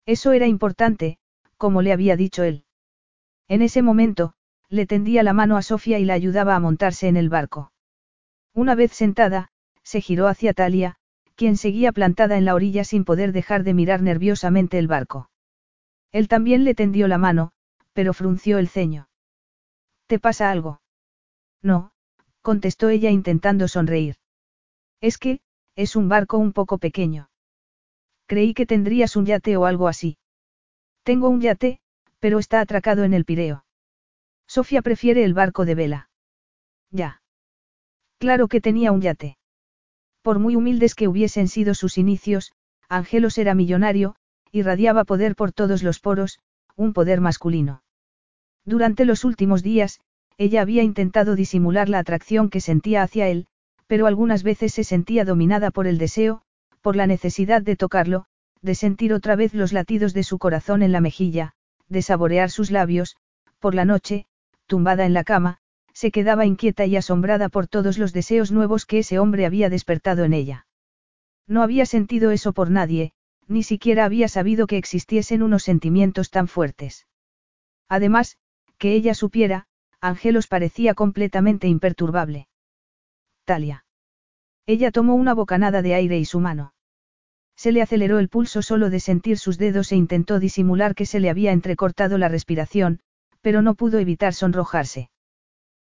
Eso 0.06 0.34
era 0.34 0.46
importante, 0.46 1.18
como 1.58 1.82
le 1.82 1.94
había 1.94 2.16
dicho 2.16 2.44
él. 2.44 2.66
En 3.48 3.64
ese 3.64 3.82
momento, 3.82 4.34
le 4.70 4.86
tendía 4.86 5.24
la 5.24 5.34
mano 5.34 5.58
a 5.58 5.62
Sofía 5.62 6.00
y 6.00 6.06
la 6.06 6.14
ayudaba 6.14 6.56
a 6.56 6.60
montarse 6.60 7.08
en 7.08 7.18
el 7.18 7.30
barco. 7.30 7.72
Una 8.54 8.76
vez 8.76 8.92
sentada, 8.92 9.50
se 9.84 10.02
giró 10.02 10.28
hacia 10.28 10.54
Talia, 10.54 10.96
quien 11.36 11.58
seguía 11.58 11.92
plantada 11.92 12.38
en 12.38 12.46
la 12.46 12.56
orilla 12.56 12.84
sin 12.84 13.04
poder 13.04 13.32
dejar 13.32 13.64
de 13.64 13.74
mirar 13.74 14.02
nerviosamente 14.02 14.80
el 14.80 14.88
barco. 14.88 15.30
Él 16.12 16.28
también 16.28 16.64
le 16.64 16.76
tendió 16.76 17.08
la 17.08 17.18
mano, 17.18 17.52
pero 17.94 18.14
frunció 18.14 18.58
el 18.58 18.70
ceño. 18.70 19.10
¿Te 20.08 20.20
pasa 20.20 20.50
algo? 20.50 20.82
No, 21.62 21.92
contestó 22.42 22.90
ella 22.90 23.10
intentando 23.10 23.68
sonreír. 23.68 24.16
Es 25.02 25.18
que, 25.18 25.42
es 25.76 25.96
un 25.96 26.08
barco 26.08 26.38
un 26.38 26.54
poco 26.54 26.78
pequeño. 26.78 27.30
Creí 28.28 28.54
que 28.54 28.66
tendrías 28.66 29.16
un 29.16 29.26
yate 29.26 29.58
o 29.58 29.66
algo 29.66 29.88
así. 29.88 30.18
Tengo 31.04 31.30
un 31.30 31.42
yate, 31.42 31.80
pero 32.20 32.40
está 32.40 32.62
atracado 32.62 33.04
en 33.04 33.14
el 33.14 33.26
Pireo. 33.26 33.65
Sofía 34.48 34.82
prefiere 34.82 35.24
el 35.24 35.34
barco 35.34 35.66
de 35.66 35.76
vela. 35.76 36.10
Ya. 36.92 37.22
Claro 38.20 38.48
que 38.48 38.62
tenía 38.62 38.92
un 38.92 39.02
yate. 39.02 39.38
Por 40.22 40.40
muy 40.40 40.56
humildes 40.56 40.96
que 40.96 41.08
hubiesen 41.08 41.48
sido 41.48 41.74
sus 41.74 41.98
inicios, 41.98 42.52
Angelos 42.90 43.38
era 43.38 43.54
millonario, 43.54 44.16
irradiaba 44.52 45.04
poder 45.04 45.36
por 45.36 45.52
todos 45.52 45.84
los 45.84 46.00
poros, 46.00 46.40
un 46.76 46.94
poder 46.94 47.22
masculino. 47.22 47.84
Durante 48.64 49.06
los 49.06 49.24
últimos 49.24 49.64
días, 49.64 50.00
ella 50.38 50.62
había 50.62 50.84
intentado 50.84 51.36
disimular 51.36 51.90
la 51.90 52.00
atracción 52.00 52.50
que 52.50 52.62
sentía 52.62 53.04
hacia 53.04 53.28
él, 53.28 53.48
pero 53.88 54.08
algunas 54.08 54.44
veces 54.44 54.74
se 54.74 54.84
sentía 54.84 55.26
dominada 55.26 55.72
por 55.72 55.88
el 55.88 55.98
deseo, 55.98 56.42
por 56.82 56.96
la 56.96 57.08
necesidad 57.08 57.62
de 57.62 57.76
tocarlo, 57.76 58.26
de 58.62 58.76
sentir 58.76 59.14
otra 59.14 59.36
vez 59.36 59.54
los 59.54 59.74
latidos 59.74 60.14
de 60.14 60.24
su 60.24 60.38
corazón 60.40 60.82
en 60.82 60.92
la 60.92 61.02
mejilla, 61.02 61.54
de 61.88 62.02
saborear 62.02 62.50
sus 62.50 62.72
labios, 62.72 63.16
por 63.60 63.76
la 63.76 63.86
noche, 63.86 64.26
tumbada 64.66 65.06
en 65.06 65.14
la 65.14 65.24
cama, 65.24 65.58
se 65.94 66.12
quedaba 66.12 66.46
inquieta 66.46 66.86
y 66.86 66.98
asombrada 66.98 67.50
por 67.50 67.68
todos 67.68 67.98
los 67.98 68.12
deseos 68.12 68.52
nuevos 68.52 68.86
que 68.86 69.00
ese 69.00 69.20
hombre 69.20 69.46
había 69.46 69.70
despertado 69.70 70.24
en 70.24 70.34
ella. 70.34 70.68
No 71.48 71.62
había 71.62 71.86
sentido 71.86 72.32
eso 72.32 72.54
por 72.54 72.70
nadie, 72.70 73.14
ni 73.48 73.64
siquiera 73.64 74.06
había 74.06 74.28
sabido 74.28 74.68
que 74.68 74.78
existiesen 74.78 75.44
unos 75.44 75.64
sentimientos 75.64 76.32
tan 76.32 76.48
fuertes. 76.48 77.08
Además, 77.88 78.38
que 78.78 78.94
ella 78.94 79.14
supiera, 79.14 79.68
Angelos 80.02 80.48
parecía 80.48 80.94
completamente 80.94 81.68
imperturbable. 81.68 82.48
Talia. 83.46 83.86
Ella 84.66 84.92
tomó 84.92 85.16
una 85.16 85.34
bocanada 85.34 85.82
de 85.82 85.94
aire 85.94 86.18
y 86.18 86.26
su 86.26 86.40
mano. 86.40 86.74
Se 87.56 87.72
le 87.72 87.82
aceleró 87.82 88.20
el 88.20 88.28
pulso 88.28 88.62
solo 88.62 88.90
de 88.90 89.00
sentir 89.00 89.38
sus 89.38 89.58
dedos 89.58 89.92
e 89.92 89.96
intentó 89.96 90.40
disimular 90.40 90.96
que 90.96 91.06
se 91.06 91.20
le 91.20 91.30
había 91.30 91.52
entrecortado 91.52 92.18
la 92.18 92.28
respiración, 92.28 93.00
pero 93.46 93.62
no 93.62 93.76
pudo 93.76 94.00
evitar 94.00 94.34
sonrojarse. 94.34 95.12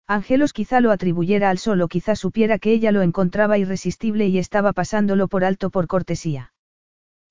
Angelos 0.08 0.52
quizá 0.52 0.82
lo 0.82 0.90
atribuyera 0.90 1.52
al 1.52 1.60
sol 1.60 1.84
o 1.84 1.88
quizá 1.88 2.16
supiera 2.16 2.58
que 2.58 2.72
ella 2.72 2.92
lo 2.92 3.04
encontraba 3.04 3.60
irresistible 3.60 4.26
y 4.26 4.40
estaba 4.40 4.74
pasándolo 4.74 5.28
por 5.28 5.44
alto 5.44 5.70
por 5.70 5.86
cortesía. 5.86 6.54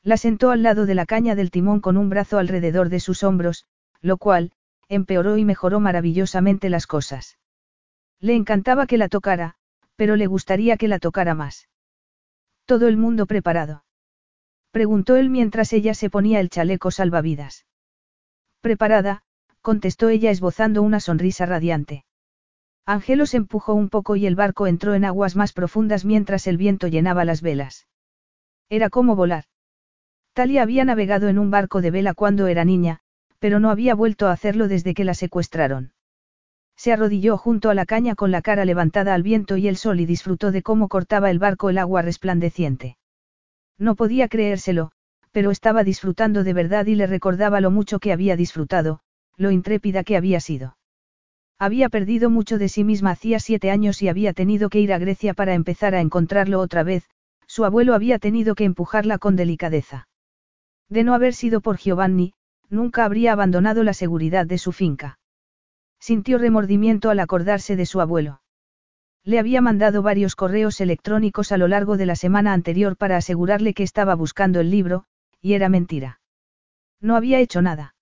La 0.05 0.17
sentó 0.17 0.53
al 0.53 0.63
lado 0.63 0.87
de 0.87 0.95
la 0.95 1.05
caña 1.05 1.35
del 1.35 1.51
timón 1.51 1.81
con 1.81 1.97
un 1.97 2.11
brazo 2.11 2.39
alrededor 2.39 2.91
de 2.91 3.01
sus 3.01 3.25
hombros, 3.25 3.67
lo 4.03 4.19
cual, 4.19 4.53
empeoró 4.89 5.37
y 5.37 5.45
mejoró 5.45 5.81
maravillosamente 5.81 6.71
las 6.71 6.87
cosas. 6.87 7.37
Le 8.21 8.37
encantaba 8.37 8.87
que 8.87 8.99
la 8.99 9.09
tocara, 9.09 9.57
pero 9.97 10.15
le 10.15 10.29
gustaría 10.29 10.77
que 10.77 10.87
la 10.87 11.01
tocara 11.01 11.35
más. 11.35 11.69
Todo 12.67 12.87
el 12.87 12.97
mundo 12.97 13.27
preparado. 13.27 13.83
Preguntó 14.71 15.17
él 15.17 15.29
mientras 15.29 15.73
ella 15.73 15.93
se 15.93 16.09
ponía 16.09 16.39
el 16.39 16.51
chaleco 16.51 16.93
salvavidas. 16.93 17.67
Preparada, 18.61 19.25
contestó 19.63 20.09
ella 20.09 20.31
esbozando 20.31 20.83
una 20.83 21.01
sonrisa 21.01 21.47
radiante. 21.47 22.05
Ángelos 22.87 23.35
empujó 23.35 23.75
un 23.75 23.89
poco 23.89 24.17
y 24.17 24.27
el 24.27 24.35
barco 24.35 24.67
entró 24.67 24.95
en 24.95 25.05
aguas 25.05 25.37
más 25.37 25.53
profundas 25.53 26.05
mientras 26.05 26.47
el 26.47 26.57
viento 26.57 26.89
llenaba 26.89 27.25
las 27.25 27.43
velas. 27.43 27.87
Era 28.69 28.91
como 28.91 29.17
volar. 29.17 29.45
Talia 30.33 30.63
había 30.63 30.85
navegado 30.85 31.29
en 31.29 31.39
un 31.39 31.51
barco 31.51 31.81
de 31.81 31.91
vela 31.91 32.15
cuando 32.15 32.47
era 32.47 32.65
niña, 32.65 33.01
pero 33.39 33.61
no 33.61 33.71
había 33.71 33.95
vuelto 33.95 34.29
a 34.29 34.33
hacerlo 34.33 34.69
desde 34.69 34.95
que 34.95 35.05
la 35.05 35.15
secuestraron. 35.15 35.93
Se 36.77 36.93
arrodilló 36.93 37.37
junto 37.37 37.69
a 37.69 37.75
la 37.75 37.85
caña 37.85 38.15
con 38.15 38.31
la 38.31 38.41
cara 38.41 38.65
levantada 38.65 39.13
al 39.13 39.23
viento 39.23 39.57
y 39.57 39.69
el 39.69 39.77
sol 39.77 40.01
y 40.01 40.07
disfrutó 40.07 40.51
de 40.51 40.63
cómo 40.63 40.89
cortaba 40.89 41.31
el 41.31 41.39
barco 41.39 41.69
el 41.69 41.79
agua 41.79 42.01
resplandeciente. 42.01 42.97
No 43.77 43.97
podía 43.97 44.29
creérselo, 44.29 44.93
pero 45.31 45.51
estaba 45.51 45.85
disfrutando 45.85 46.43
de 46.43 46.53
verdad 46.55 46.87
y 46.87 46.95
le 46.95 47.07
recordaba 47.07 47.61
lo 47.61 47.71
mucho 47.71 47.99
que 47.99 48.13
había 48.13 48.37
disfrutado, 48.37 49.01
lo 49.41 49.51
intrépida 49.51 50.05
que 50.05 50.19
había 50.19 50.39
sido. 50.39 50.77
Había 51.59 51.89
perdido 51.89 52.29
mucho 52.29 52.59
de 52.59 52.69
sí 52.69 52.85
misma 52.85 53.13
hacía 53.13 53.41
siete 53.41 53.71
años 53.71 54.03
y 54.03 54.09
había 54.09 54.35
tenido 54.35 54.69
que 54.69 54.81
ir 54.81 54.93
a 54.93 54.99
Grecia 54.99 55.33
para 55.33 55.55
empezar 55.55 55.95
a 55.95 56.03
encontrarlo 56.03 56.61
otra 56.61 56.83
vez, 56.83 57.09
su 57.47 57.65
abuelo 57.65 57.95
había 57.95 58.19
tenido 58.19 58.55
que 58.55 58.65
empujarla 58.65 59.17
con 59.17 59.37
delicadeza. 59.37 60.09
De 60.91 61.05
no 61.05 61.15
haber 61.15 61.33
sido 61.33 61.63
por 61.63 61.79
Giovanni, 61.79 62.35
nunca 62.69 63.07
habría 63.07 63.33
abandonado 63.33 63.83
la 63.83 63.95
seguridad 63.95 64.45
de 64.45 64.59
su 64.59 64.73
finca. 64.73 65.19
Sintió 65.99 66.37
remordimiento 66.37 67.09
al 67.09 67.21
acordarse 67.21 67.77
de 67.77 67.87
su 67.87 68.03
abuelo. 68.03 68.43
Le 69.25 69.39
había 69.39 69.63
mandado 69.63 70.03
varios 70.03 70.37
correos 70.37 70.83
electrónicos 70.83 71.51
a 71.51 71.57
lo 71.57 71.67
largo 71.67 71.97
de 71.97 72.07
la 72.07 72.17
semana 72.17 72.53
anterior 72.53 72.97
para 72.97 73.17
asegurarle 73.17 73.73
que 73.73 73.85
estaba 73.85 74.15
buscando 74.15 74.61
el 74.61 74.71
libro, 74.71 75.05
y 75.41 75.55
era 75.55 75.71
mentira. 75.71 76.21
No 77.01 77.17
había 77.17 77.41
hecho 77.41 77.63
nada. 77.63 77.95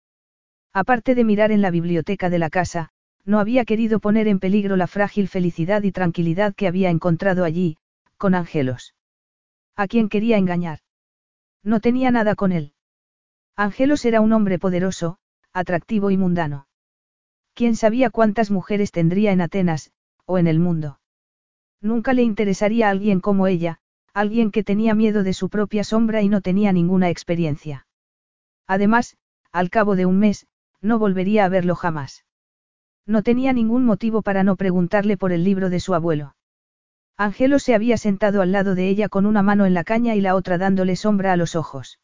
Aparte 0.72 1.14
de 1.14 1.24
mirar 1.24 1.50
en 1.52 1.62
la 1.62 1.70
biblioteca 1.70 2.30
de 2.30 2.38
la 2.38 2.50
casa, 2.50 2.90
no 3.24 3.40
había 3.40 3.64
querido 3.64 4.00
poner 4.00 4.28
en 4.28 4.38
peligro 4.38 4.76
la 4.76 4.86
frágil 4.86 5.28
felicidad 5.28 5.82
y 5.82 5.92
tranquilidad 5.92 6.54
que 6.54 6.66
había 6.66 6.90
encontrado 6.90 7.44
allí, 7.44 7.76
con 8.16 8.34
Angelos. 8.34 8.94
¿A 9.76 9.86
quién 9.86 10.08
quería 10.08 10.38
engañar? 10.38 10.80
No 11.62 11.80
tenía 11.80 12.10
nada 12.10 12.34
con 12.34 12.52
él. 12.52 12.72
Angelos 13.56 14.04
era 14.04 14.20
un 14.20 14.32
hombre 14.32 14.58
poderoso, 14.58 15.18
atractivo 15.52 16.10
y 16.10 16.16
mundano. 16.16 16.68
¿Quién 17.54 17.74
sabía 17.74 18.10
cuántas 18.10 18.50
mujeres 18.50 18.92
tendría 18.92 19.32
en 19.32 19.40
Atenas, 19.40 19.90
o 20.26 20.38
en 20.38 20.46
el 20.46 20.58
mundo? 20.58 21.00
Nunca 21.80 22.12
le 22.12 22.22
interesaría 22.22 22.88
a 22.88 22.90
alguien 22.90 23.20
como 23.20 23.46
ella, 23.46 23.80
alguien 24.14 24.50
que 24.50 24.64
tenía 24.64 24.94
miedo 24.94 25.22
de 25.22 25.32
su 25.32 25.48
propia 25.48 25.84
sombra 25.84 26.22
y 26.22 26.28
no 26.28 26.40
tenía 26.40 26.72
ninguna 26.72 27.10
experiencia. 27.10 27.86
Además, 28.66 29.16
al 29.52 29.70
cabo 29.70 29.96
de 29.96 30.06
un 30.06 30.18
mes, 30.18 30.46
no 30.80 30.98
volvería 30.98 31.44
a 31.44 31.48
verlo 31.48 31.74
jamás. 31.74 32.24
No 33.06 33.22
tenía 33.22 33.52
ningún 33.52 33.84
motivo 33.84 34.22
para 34.22 34.44
no 34.44 34.56
preguntarle 34.56 35.16
por 35.16 35.32
el 35.32 35.44
libro 35.44 35.70
de 35.70 35.80
su 35.80 35.94
abuelo. 35.94 36.36
Angelo 37.16 37.58
se 37.58 37.74
había 37.74 37.96
sentado 37.96 38.42
al 38.42 38.52
lado 38.52 38.74
de 38.74 38.88
ella 38.88 39.08
con 39.08 39.26
una 39.26 39.42
mano 39.42 39.66
en 39.66 39.74
la 39.74 39.82
caña 39.82 40.14
y 40.14 40.20
la 40.20 40.34
otra 40.34 40.58
dándole 40.58 40.94
sombra 40.94 41.32
a 41.32 41.36
los 41.36 41.56
ojos. 41.56 41.98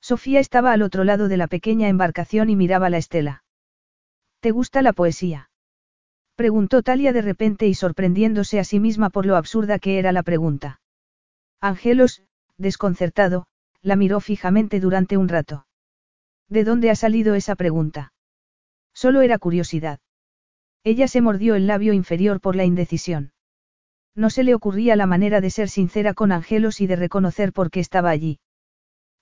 Sofía 0.00 0.38
estaba 0.38 0.72
al 0.72 0.82
otro 0.82 1.02
lado 1.04 1.28
de 1.28 1.36
la 1.36 1.48
pequeña 1.48 1.88
embarcación 1.88 2.50
y 2.50 2.56
miraba 2.56 2.90
la 2.90 2.98
estela. 2.98 3.42
¿Te 4.40 4.52
gusta 4.52 4.82
la 4.82 4.92
poesía? 4.92 5.50
Preguntó 6.36 6.82
Talia 6.82 7.12
de 7.12 7.22
repente 7.22 7.66
y 7.66 7.74
sorprendiéndose 7.74 8.60
a 8.60 8.64
sí 8.64 8.78
misma 8.78 9.10
por 9.10 9.26
lo 9.26 9.34
absurda 9.34 9.80
que 9.80 9.98
era 9.98 10.12
la 10.12 10.22
pregunta. 10.22 10.80
Angelos, 11.60 12.22
desconcertado, 12.58 13.46
la 13.82 13.96
miró 13.96 14.20
fijamente 14.20 14.78
durante 14.78 15.16
un 15.16 15.28
rato. 15.28 15.66
¿De 16.48 16.64
dónde 16.64 16.90
ha 16.90 16.94
salido 16.94 17.34
esa 17.34 17.56
pregunta? 17.56 18.12
Solo 18.94 19.20
era 19.20 19.38
curiosidad. 19.38 20.00
Ella 20.82 21.08
se 21.08 21.20
mordió 21.20 21.54
el 21.54 21.66
labio 21.66 21.92
inferior 21.92 22.40
por 22.40 22.56
la 22.56 22.64
indecisión. 22.64 23.32
No 24.14 24.30
se 24.30 24.42
le 24.42 24.54
ocurría 24.54 24.96
la 24.96 25.06
manera 25.06 25.40
de 25.40 25.50
ser 25.50 25.68
sincera 25.68 26.14
con 26.14 26.32
Angelos 26.32 26.80
y 26.80 26.86
de 26.86 26.96
reconocer 26.96 27.52
por 27.52 27.70
qué 27.70 27.80
estaba 27.80 28.10
allí. 28.10 28.40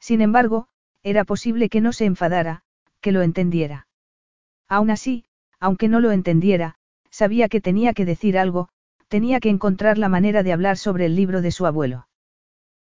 Sin 0.00 0.20
embargo, 0.20 0.68
era 1.02 1.24
posible 1.24 1.68
que 1.68 1.80
no 1.80 1.92
se 1.92 2.05
enfadara, 2.05 2.62
que 3.00 3.12
lo 3.12 3.22
entendiera. 3.22 3.88
Aún 4.68 4.90
así, 4.90 5.24
aunque 5.60 5.88
no 5.88 6.00
lo 6.00 6.12
entendiera, 6.12 6.76
sabía 7.10 7.48
que 7.48 7.60
tenía 7.60 7.92
que 7.92 8.05
decir 8.05 8.38
algo, 8.38 8.68
tenía 9.08 9.40
que 9.40 9.48
encontrar 9.48 9.98
la 9.98 10.08
manera 10.08 10.42
de 10.42 10.52
hablar 10.52 10.76
sobre 10.76 11.06
el 11.06 11.16
libro 11.16 11.42
de 11.42 11.50
su 11.50 11.66
abuelo. 11.66 12.08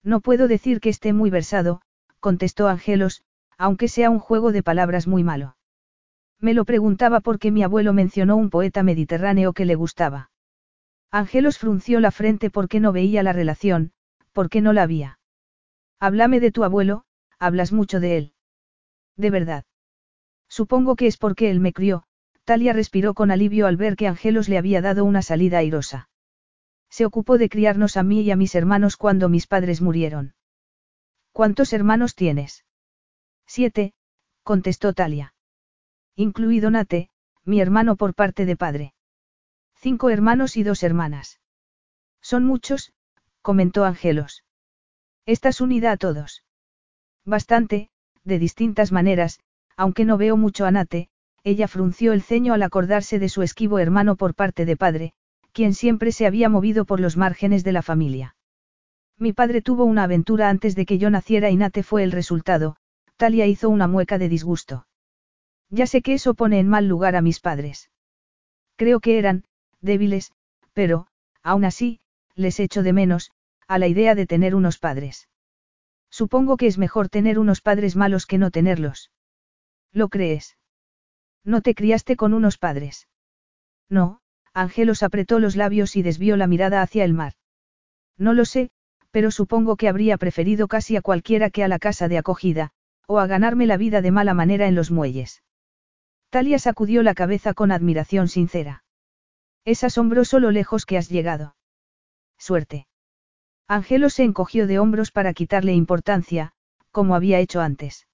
No 0.03 0.21
puedo 0.21 0.49
decir 0.49 0.81
que 0.81 0.89
esté 0.89 1.13
muy 1.13 1.31
versado, 1.31 1.83
contestó 2.21 2.69
Angelos, 2.69 3.23
aunque 3.61 3.89
sea 3.89 4.09
un 4.09 4.21
juego 4.21 4.53
de 4.53 4.63
palabras 4.63 5.07
muy 5.07 5.23
malo. 5.23 5.55
Me 6.41 6.55
lo 6.55 6.65
preguntaba 6.65 7.21
porque 7.21 7.51
mi 7.51 7.63
abuelo 7.63 7.93
mencionó 7.93 8.37
un 8.37 8.49
poeta 8.49 8.83
mediterráneo 8.83 9.53
que 9.53 9.67
le 9.67 9.75
gustaba. 9.75 10.31
Angelos 11.11 11.59
frunció 11.59 12.01
la 12.01 12.11
frente 12.11 12.49
porque 12.49 12.81
no 12.81 12.91
veía 12.91 13.23
la 13.23 13.35
relación, 13.35 13.93
porque 14.33 14.63
no 14.63 14.73
la 14.73 14.85
había. 14.85 15.19
Háblame 15.99 16.41
de 16.41 16.53
tu 16.53 16.65
abuelo, 16.65 17.05
hablas 17.39 17.71
mucho 17.71 18.01
de 18.01 18.17
él. 18.17 18.33
De 19.19 19.29
verdad. 19.29 19.67
Supongo 20.49 20.97
que 20.97 21.07
es 21.07 21.19
porque 21.19 21.51
él 21.51 21.61
me 21.61 21.75
crió, 21.75 22.05
Talia 22.45 22.73
respiró 22.73 23.13
con 23.13 23.31
alivio 23.31 23.67
al 23.67 23.77
ver 23.77 23.95
que 23.95 24.09
Angelos 24.09 24.49
le 24.49 24.57
había 24.57 24.81
dado 24.81 25.05
una 25.05 25.21
salida 25.21 25.59
airosa. 25.59 26.09
Se 26.89 27.05
ocupó 27.05 27.37
de 27.37 27.51
criarnos 27.51 27.99
a 27.99 28.05
mí 28.05 28.23
y 28.23 28.31
a 28.31 28.37
mis 28.37 28.55
hermanos 28.55 28.97
cuando 28.97 29.29
mis 29.29 29.47
padres 29.47 29.83
murieron. 29.83 30.33
¿Cuántos 31.33 31.75
hermanos 31.75 32.15
tienes? 32.15 32.65
Siete, 33.53 33.95
contestó 34.45 34.93
Talia. 34.93 35.35
Incluido 36.15 36.71
Nate, 36.71 37.11
mi 37.45 37.61
hermano 37.61 37.97
por 37.97 38.15
parte 38.15 38.47
de 38.47 38.55
padre. 38.55 38.95
Cinco 39.75 40.09
hermanos 40.09 40.57
y 40.57 40.63
dos 40.63 40.85
hermanas. 40.85 41.41
Son 42.21 42.45
muchos, 42.45 42.93
comentó 43.43 43.85
Angelos. 43.85 44.45
¿Estás 45.27 45.61
unida 45.61 45.91
a 45.91 45.97
todos? 45.97 46.45
Bastante, 47.25 47.91
de 48.23 48.39
distintas 48.39 48.93
maneras, 48.93 49.41
aunque 49.77 50.05
no 50.05 50.17
veo 50.17 50.37
mucho 50.37 50.65
a 50.65 50.71
Nate, 50.71 51.09
ella 51.43 51.67
frunció 51.67 52.13
el 52.13 52.23
ceño 52.23 52.55
al 52.55 52.63
acordarse 52.63 53.19
de 53.19 53.29
su 53.29 53.43
esquivo 53.43 53.81
hermano 53.81 54.15
por 54.15 54.37
parte 54.37 54.65
de 54.65 54.77
padre, 54.77 55.13
quien 55.51 55.75
siempre 55.75 56.13
se 56.13 56.25
había 56.25 56.49
movido 56.49 56.85
por 56.85 57.01
los 57.01 57.17
márgenes 57.17 57.65
de 57.65 57.73
la 57.73 57.83
familia. 57.83 58.37
Mi 59.19 59.33
padre 59.33 59.61
tuvo 59.61 59.87
una 59.87 60.05
aventura 60.05 60.51
antes 60.51 60.77
de 60.77 60.87
que 60.87 60.99
yo 60.99 61.11
naciera 61.11 61.51
y 61.51 61.57
Nate 61.57 61.83
fue 61.83 62.05
el 62.05 62.13
resultado, 62.13 62.77
Talia 63.21 63.47
hizo 63.47 63.69
una 63.69 63.87
mueca 63.87 64.17
de 64.17 64.31
disgusto. 64.31 64.87
Ya 65.69 65.87
sé 65.87 66.01
que 66.01 66.15
eso 66.15 66.33
pone 66.33 66.59
en 66.59 66.69
mal 66.69 66.89
lugar 66.89 67.17
a 67.17 67.21
mis 67.21 67.39
padres. 67.39 67.91
Creo 68.77 69.01
que 69.01 69.19
eran, 69.19 69.45
débiles, 69.83 70.33
pero, 70.73 71.07
aún 71.43 71.67
así, 71.67 72.01
les 72.35 72.59
echo 72.61 72.83
de 72.83 72.95
menos, 72.95 73.31
a 73.69 73.79
la 73.79 73.89
idea 73.89 74.15
de 74.15 74.27
tener 74.27 74.55
unos 74.55 74.79
padres. 74.79 75.29
Supongo 76.09 76.57
que 76.57 76.67
es 76.67 76.79
mejor 76.79 77.11
tener 77.11 77.39
unos 77.39 77.61
padres 77.61 77.95
malos 77.95 78.25
que 78.25 78.39
no 78.39 78.51
tenerlos. 78.51 79.11
¿Lo 79.93 80.09
crees? 80.09 80.57
No 81.45 81.61
te 81.61 81.75
criaste 81.75 82.17
con 82.17 82.33
unos 82.33 82.57
padres. 82.57 83.07
No, 83.91 84.23
Angelos 84.55 85.03
apretó 85.03 85.41
los 85.41 85.57
labios 85.57 85.95
y 85.95 86.01
desvió 86.01 86.39
la 86.39 86.47
mirada 86.47 86.81
hacia 86.81 87.05
el 87.05 87.13
mar. 87.13 87.35
No 88.17 88.33
lo 88.33 88.47
sé, 88.47 88.71
pero 89.11 89.31
supongo 89.31 89.77
que 89.77 89.89
habría 89.91 90.17
preferido 90.17 90.69
casi 90.69 90.97
a 90.97 91.03
cualquiera 91.03 91.51
que 91.51 91.63
a 91.63 91.69
la 91.69 91.79
casa 91.79 92.09
de 92.09 92.17
acogida, 92.17 92.73
o 93.07 93.19
a 93.19 93.27
ganarme 93.27 93.67
la 93.67 93.77
vida 93.77 94.03
de 94.03 94.11
mala 94.11 94.35
manera 94.35 94.67
en 94.67 94.75
los 94.75 94.91
muelles. 94.91 95.43
Talia 96.31 96.59
sacudió 96.59 97.03
la 97.03 97.15
cabeza 97.15 97.55
con 97.55 97.73
admiración 97.73 98.29
sincera. 98.29 98.85
Es 99.65 99.85
asombroso 99.85 100.39
lo 100.39 100.51
lejos 100.51 100.87
que 100.87 100.97
has 100.97 101.09
llegado. 101.09 101.57
Suerte. 102.39 102.87
Angelo 103.67 104.11
se 104.11 104.25
encogió 104.25 104.67
de 104.67 104.79
hombros 104.79 105.11
para 105.11 105.35
quitarle 105.35 105.75
importancia, 105.75 106.53
como 106.91 107.15
había 107.15 107.39
hecho 107.39 107.61
antes. 107.61 108.07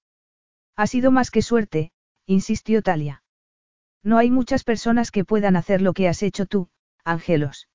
Ha 0.75 0.87
sido 0.87 1.11
más 1.11 1.31
que 1.31 1.41
suerte, 1.41 1.91
insistió 2.25 2.81
Talia. 2.81 3.23
No 4.03 4.17
hay 4.17 4.29
muchas 4.29 4.63
personas 4.63 5.11
que 5.11 5.25
puedan 5.25 5.55
hacer 5.55 5.81
lo 5.81 5.93
que 5.93 6.07
has 6.07 6.21
hecho 6.23 6.45
tú, 6.45 6.69
Angelos. 7.03 7.67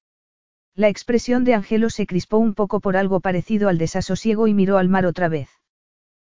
La 0.74 0.88
expresión 0.88 1.44
de 1.44 1.54
Angelos 1.54 1.94
se 1.94 2.06
crispó 2.06 2.38
un 2.38 2.54
poco 2.54 2.80
por 2.80 2.96
algo 2.96 3.20
parecido 3.20 3.68
al 3.68 3.78
desasosiego 3.78 4.46
y 4.46 4.54
miró 4.54 4.78
al 4.78 4.88
mar 4.88 5.04
otra 5.06 5.28
vez. 5.28 5.50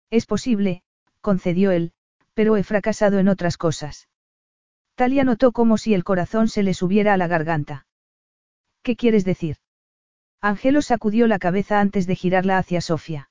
Es 0.10 0.26
posible, 0.26 0.84
concedió 1.22 1.72
él, 1.72 1.92
pero 2.34 2.56
he 2.56 2.64
fracasado 2.64 3.20
en 3.20 3.28
otras 3.28 3.58
cosas. 3.58 4.08
Talia 4.96 5.24
notó 5.24 5.52
como 5.52 5.78
si 5.78 5.94
el 5.94 6.04
corazón 6.04 6.48
se 6.48 6.64
le 6.64 6.74
subiera 6.74 7.14
a 7.14 7.18
la 7.18 7.28
garganta. 7.28 7.86
¿Qué 8.84 8.96
quieres 8.96 9.26
decir? 9.26 9.58
Angelo 10.42 10.82
sacudió 10.82 11.28
la 11.28 11.40
cabeza 11.40 11.80
antes 11.80 12.08
de 12.08 12.16
girarla 12.16 12.58
hacia 12.58 12.82
Sofía. 12.82 13.30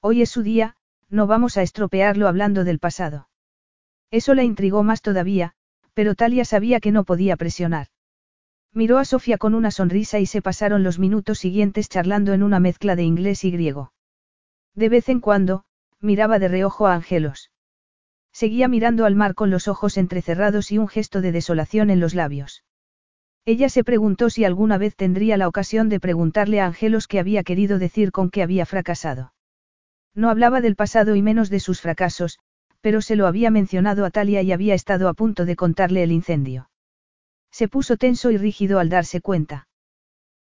Hoy 0.00 0.22
es 0.22 0.30
su 0.30 0.42
día, 0.42 0.76
no 1.08 1.26
vamos 1.26 1.56
a 1.56 1.62
estropearlo 1.62 2.28
hablando 2.28 2.64
del 2.64 2.78
pasado. 2.78 3.28
Eso 4.10 4.34
la 4.34 4.44
intrigó 4.44 4.82
más 4.82 5.02
todavía, 5.02 5.54
pero 5.94 6.14
Talia 6.14 6.44
sabía 6.44 6.80
que 6.80 6.92
no 6.92 7.04
podía 7.04 7.36
presionar. 7.36 7.88
Miró 8.72 8.98
a 8.98 9.04
Sofía 9.04 9.38
con 9.38 9.54
una 9.54 9.70
sonrisa 9.70 10.20
y 10.20 10.26
se 10.26 10.42
pasaron 10.42 10.82
los 10.82 10.98
minutos 10.98 11.38
siguientes 11.38 11.88
charlando 11.88 12.32
en 12.34 12.42
una 12.42 12.60
mezcla 12.60 12.94
de 12.94 13.02
inglés 13.02 13.44
y 13.44 13.50
griego. 13.50 13.92
De 14.74 14.88
vez 14.88 15.08
en 15.08 15.20
cuando, 15.20 15.64
miraba 16.00 16.38
de 16.38 16.48
reojo 16.48 16.86
a 16.86 16.94
Angelos. 16.94 17.50
Seguía 18.32 18.68
mirando 18.68 19.04
al 19.04 19.16
mar 19.16 19.34
con 19.34 19.50
los 19.50 19.68
ojos 19.68 19.96
entrecerrados 19.96 20.70
y 20.70 20.78
un 20.78 20.88
gesto 20.88 21.20
de 21.20 21.32
desolación 21.32 21.90
en 21.90 22.00
los 22.00 22.14
labios. 22.14 22.64
Ella 23.44 23.68
se 23.68 23.82
preguntó 23.82 24.30
si 24.30 24.44
alguna 24.44 24.78
vez 24.78 24.94
tendría 24.94 25.36
la 25.36 25.48
ocasión 25.48 25.88
de 25.88 26.00
preguntarle 26.00 26.60
a 26.60 26.66
Angelos 26.66 27.08
qué 27.08 27.18
había 27.18 27.42
querido 27.42 27.78
decir 27.78 28.12
con 28.12 28.30
que 28.30 28.42
había 28.42 28.66
fracasado. 28.66 29.32
No 30.14 30.30
hablaba 30.30 30.60
del 30.60 30.76
pasado 30.76 31.16
y 31.16 31.22
menos 31.22 31.48
de 31.48 31.60
sus 31.60 31.80
fracasos, 31.80 32.38
pero 32.80 33.00
se 33.00 33.16
lo 33.16 33.26
había 33.26 33.50
mencionado 33.50 34.04
a 34.04 34.10
Talia 34.10 34.42
y 34.42 34.52
había 34.52 34.74
estado 34.74 35.08
a 35.08 35.14
punto 35.14 35.44
de 35.46 35.56
contarle 35.56 36.02
el 36.02 36.12
incendio. 36.12 36.70
Se 37.50 37.68
puso 37.68 37.96
tenso 37.96 38.30
y 38.30 38.36
rígido 38.36 38.78
al 38.78 38.88
darse 38.88 39.20
cuenta. 39.20 39.68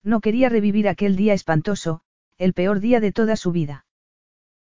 No 0.03 0.19
quería 0.19 0.49
revivir 0.49 0.87
aquel 0.87 1.15
día 1.15 1.33
espantoso, 1.33 2.01
el 2.37 2.53
peor 2.53 2.79
día 2.79 2.99
de 2.99 3.11
toda 3.11 3.35
su 3.35 3.51
vida. 3.51 3.85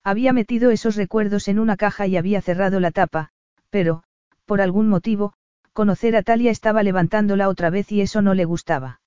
Había 0.04 0.34
metido 0.34 0.72
esos 0.72 0.96
recuerdos 0.96 1.48
en 1.48 1.60
una 1.60 1.78
caja 1.78 2.08
y 2.08 2.18
había 2.18 2.42
cerrado 2.42 2.80
la 2.80 2.92
tapa, 2.92 3.30
pero, 3.70 4.04
por 4.46 4.60
algún 4.62 4.90
motivo, 4.90 5.34
conocer 5.74 6.16
a 6.16 6.24
Talia 6.24 6.52
estaba 6.52 6.84
levantándola 6.84 7.48
otra 7.50 7.70
vez 7.70 7.92
y 7.92 8.02
eso 8.02 8.22
no 8.22 8.34
le 8.34 8.46
gustaba. 8.46 9.02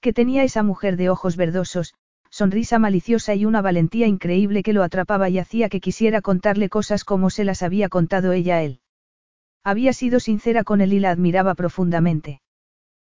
Que 0.00 0.12
tenía 0.12 0.42
esa 0.42 0.62
mujer 0.62 0.96
de 0.96 1.10
ojos 1.10 1.36
verdosos, 1.36 1.94
sonrisa 2.30 2.78
maliciosa 2.78 3.34
y 3.34 3.44
una 3.44 3.62
valentía 3.62 4.06
increíble 4.06 4.62
que 4.62 4.72
lo 4.72 4.82
atrapaba 4.82 5.28
y 5.28 5.38
hacía 5.38 5.68
que 5.68 5.80
quisiera 5.80 6.22
contarle 6.22 6.68
cosas 6.68 7.04
como 7.04 7.30
se 7.30 7.44
las 7.44 7.62
había 7.62 7.88
contado 7.88 8.32
ella 8.32 8.56
a 8.56 8.62
él. 8.62 8.80
Había 9.62 9.92
sido 9.92 10.20
sincera 10.20 10.64
con 10.64 10.80
él 10.80 10.92
y 10.92 11.00
la 11.00 11.10
admiraba 11.10 11.54
profundamente. 11.54 12.40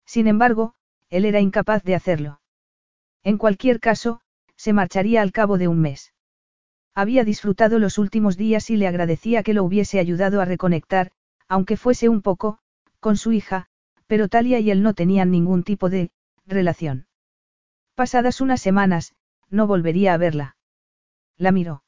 Sin 0.05 0.27
embargo, 0.27 0.73
él 1.09 1.25
era 1.25 1.39
incapaz 1.39 1.83
de 1.83 1.95
hacerlo. 1.95 2.41
En 3.23 3.37
cualquier 3.37 3.79
caso, 3.79 4.21
se 4.55 4.73
marcharía 4.73 5.21
al 5.21 5.31
cabo 5.31 5.57
de 5.57 5.67
un 5.67 5.79
mes. 5.79 6.13
Había 6.99 7.23
disfrutado 7.23 7.79
los 7.79 7.97
últimos 7.97 8.35
días 8.35 8.69
y 8.69 8.75
le 8.75 8.85
agradecía 8.85 9.41
que 9.41 9.53
lo 9.53 9.63
hubiese 9.63 9.99
ayudado 9.99 10.41
a 10.41 10.45
reconectar, 10.45 11.11
aunque 11.47 11.77
fuese 11.77 12.09
un 12.09 12.21
poco, 12.21 12.59
con 12.99 13.15
su 13.15 13.31
hija, 13.31 13.67
pero 14.05 14.27
Talia 14.27 14.59
y 14.59 14.69
él 14.69 14.83
no 14.83 14.93
tenían 14.93 15.31
ningún 15.31 15.63
tipo 15.63 15.89
de 15.89 16.11
relación. 16.45 17.07
Pasadas 17.95 18.41
unas 18.41 18.59
semanas, 18.59 19.15
no 19.49 19.65
volvería 19.65 20.13
a 20.13 20.17
verla. 20.17 20.57
La 21.37 21.53
miró. 21.53 21.83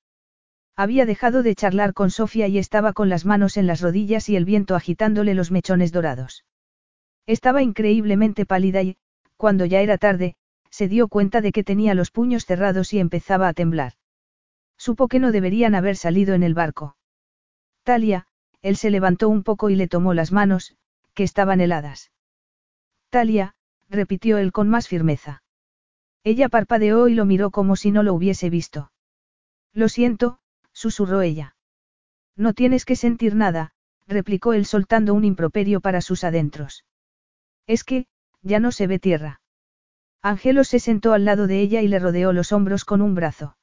Había 0.78 1.06
dejado 1.06 1.44
de 1.44 1.56
charlar 1.56 1.94
con 1.94 2.10
Sofía 2.10 2.48
y 2.48 2.58
estaba 2.58 2.94
con 2.94 3.10
las 3.10 3.26
manos 3.26 3.58
en 3.58 3.68
las 3.68 3.82
rodillas 3.82 4.30
y 4.30 4.38
el 4.38 4.46
viento 4.46 4.78
agitándole 4.78 5.34
los 5.34 5.52
mechones 5.52 5.92
dorados. 5.92 6.46
Estaba 7.26 7.62
increíblemente 7.62 8.46
pálida 8.46 8.82
y, 8.82 8.96
cuando 9.36 9.66
ya 9.66 9.82
era 9.82 9.98
tarde, 9.98 10.38
se 10.70 10.88
dio 10.88 11.10
cuenta 11.10 11.42
de 11.42 11.52
que 11.52 11.66
tenía 11.66 11.96
los 11.96 12.12
puños 12.12 12.46
cerrados 12.46 12.94
y 12.94 13.00
empezaba 13.00 13.50
a 13.50 13.54
temblar. 13.54 13.96
Supo 14.86 15.08
que 15.08 15.20
no 15.20 15.32
deberían 15.32 15.76
haber 15.76 15.96
salido 15.96 16.34
en 16.34 16.42
el 16.42 16.56
barco. 16.56 16.96
Talia, 17.84 18.26
él 18.64 18.78
se 18.78 18.90
levantó 18.90 19.30
un 19.30 19.44
poco 19.44 19.70
y 19.70 19.76
le 19.76 19.88
tomó 19.88 20.16
las 20.16 20.32
manos, 20.32 20.76
que 21.14 21.22
estaban 21.22 21.62
heladas. 21.62 22.10
Talia, 23.12 23.54
repitió 23.90 24.40
él 24.40 24.52
con 24.52 24.70
más 24.70 24.88
firmeza. 24.88 25.44
Ella 26.24 26.50
parpadeó 26.50 27.08
y 27.08 27.14
lo 27.14 27.26
miró 27.26 27.52
como 27.52 27.76
si 27.76 27.92
no 27.92 28.02
lo 28.02 28.16
hubiese 28.16 28.50
visto. 28.50 28.92
Lo 29.72 29.88
siento, 29.88 30.40
susurró 30.72 31.22
ella. 31.22 31.56
No 32.36 32.54
tienes 32.54 32.84
que 32.84 32.96
sentir 32.96 33.36
nada, 33.36 33.74
replicó 34.08 34.54
él 34.54 34.66
soltando 34.66 35.14
un 35.14 35.26
improperio 35.26 35.80
para 35.80 36.02
sus 36.02 36.24
adentros. 36.24 36.86
Es 37.68 37.84
que, 37.84 38.08
ya 38.42 38.60
no 38.60 38.72
se 38.72 38.88
ve 38.88 38.98
tierra. 38.98 39.42
Angelo 40.24 40.64
se 40.64 40.80
sentó 40.80 41.14
al 41.14 41.24
lado 41.24 41.46
de 41.46 41.62
ella 41.62 41.84
y 41.84 41.88
le 41.88 42.00
rodeó 42.00 42.34
los 42.34 42.52
hombros 42.52 42.84
con 42.84 43.04
un 43.04 43.14
brazo. 43.14 43.58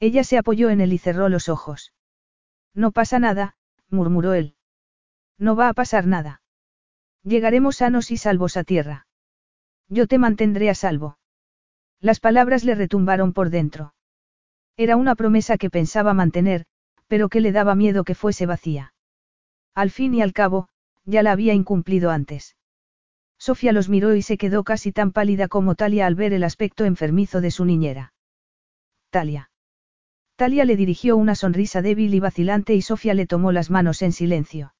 Ella 0.00 0.24
se 0.24 0.38
apoyó 0.38 0.70
en 0.70 0.80
él 0.80 0.92
y 0.92 0.98
cerró 0.98 1.28
los 1.28 1.48
ojos. 1.48 1.92
No 2.74 2.92
pasa 2.92 3.18
nada, 3.18 3.56
murmuró 3.88 4.34
él. 4.34 4.56
No 5.38 5.56
va 5.56 5.68
a 5.68 5.74
pasar 5.74 6.06
nada. 6.06 6.42
Llegaremos 7.22 7.76
sanos 7.76 8.10
y 8.10 8.16
salvos 8.16 8.56
a 8.56 8.64
tierra. 8.64 9.06
Yo 9.88 10.06
te 10.06 10.18
mantendré 10.18 10.70
a 10.70 10.74
salvo. 10.74 11.18
Las 12.00 12.18
palabras 12.18 12.64
le 12.64 12.74
retumbaron 12.74 13.32
por 13.32 13.50
dentro. 13.50 13.94
Era 14.76 14.96
una 14.96 15.14
promesa 15.14 15.58
que 15.58 15.70
pensaba 15.70 16.14
mantener, 16.14 16.66
pero 17.06 17.28
que 17.28 17.40
le 17.40 17.52
daba 17.52 17.74
miedo 17.74 18.04
que 18.04 18.14
fuese 18.14 18.46
vacía. 18.46 18.94
Al 19.74 19.90
fin 19.90 20.14
y 20.14 20.22
al 20.22 20.32
cabo, 20.32 20.68
ya 21.04 21.22
la 21.22 21.32
había 21.32 21.54
incumplido 21.54 22.10
antes. 22.10 22.56
Sofía 23.38 23.72
los 23.72 23.88
miró 23.88 24.14
y 24.14 24.22
se 24.22 24.38
quedó 24.38 24.64
casi 24.64 24.92
tan 24.92 25.12
pálida 25.12 25.48
como 25.48 25.74
Talia 25.74 26.06
al 26.06 26.14
ver 26.14 26.32
el 26.32 26.44
aspecto 26.44 26.84
enfermizo 26.84 27.40
de 27.40 27.50
su 27.50 27.64
niñera. 27.64 28.14
Talia. 29.10 29.51
Talia 30.36 30.64
le 30.64 30.76
dirigió 30.76 31.16
una 31.16 31.34
sonrisa 31.34 31.82
débil 31.82 32.14
y 32.14 32.20
vacilante 32.20 32.74
y 32.74 32.82
Sofía 32.82 33.14
le 33.14 33.26
tomó 33.26 33.52
las 33.52 33.70
manos 33.70 34.02
en 34.02 34.12
silencio. 34.12 34.74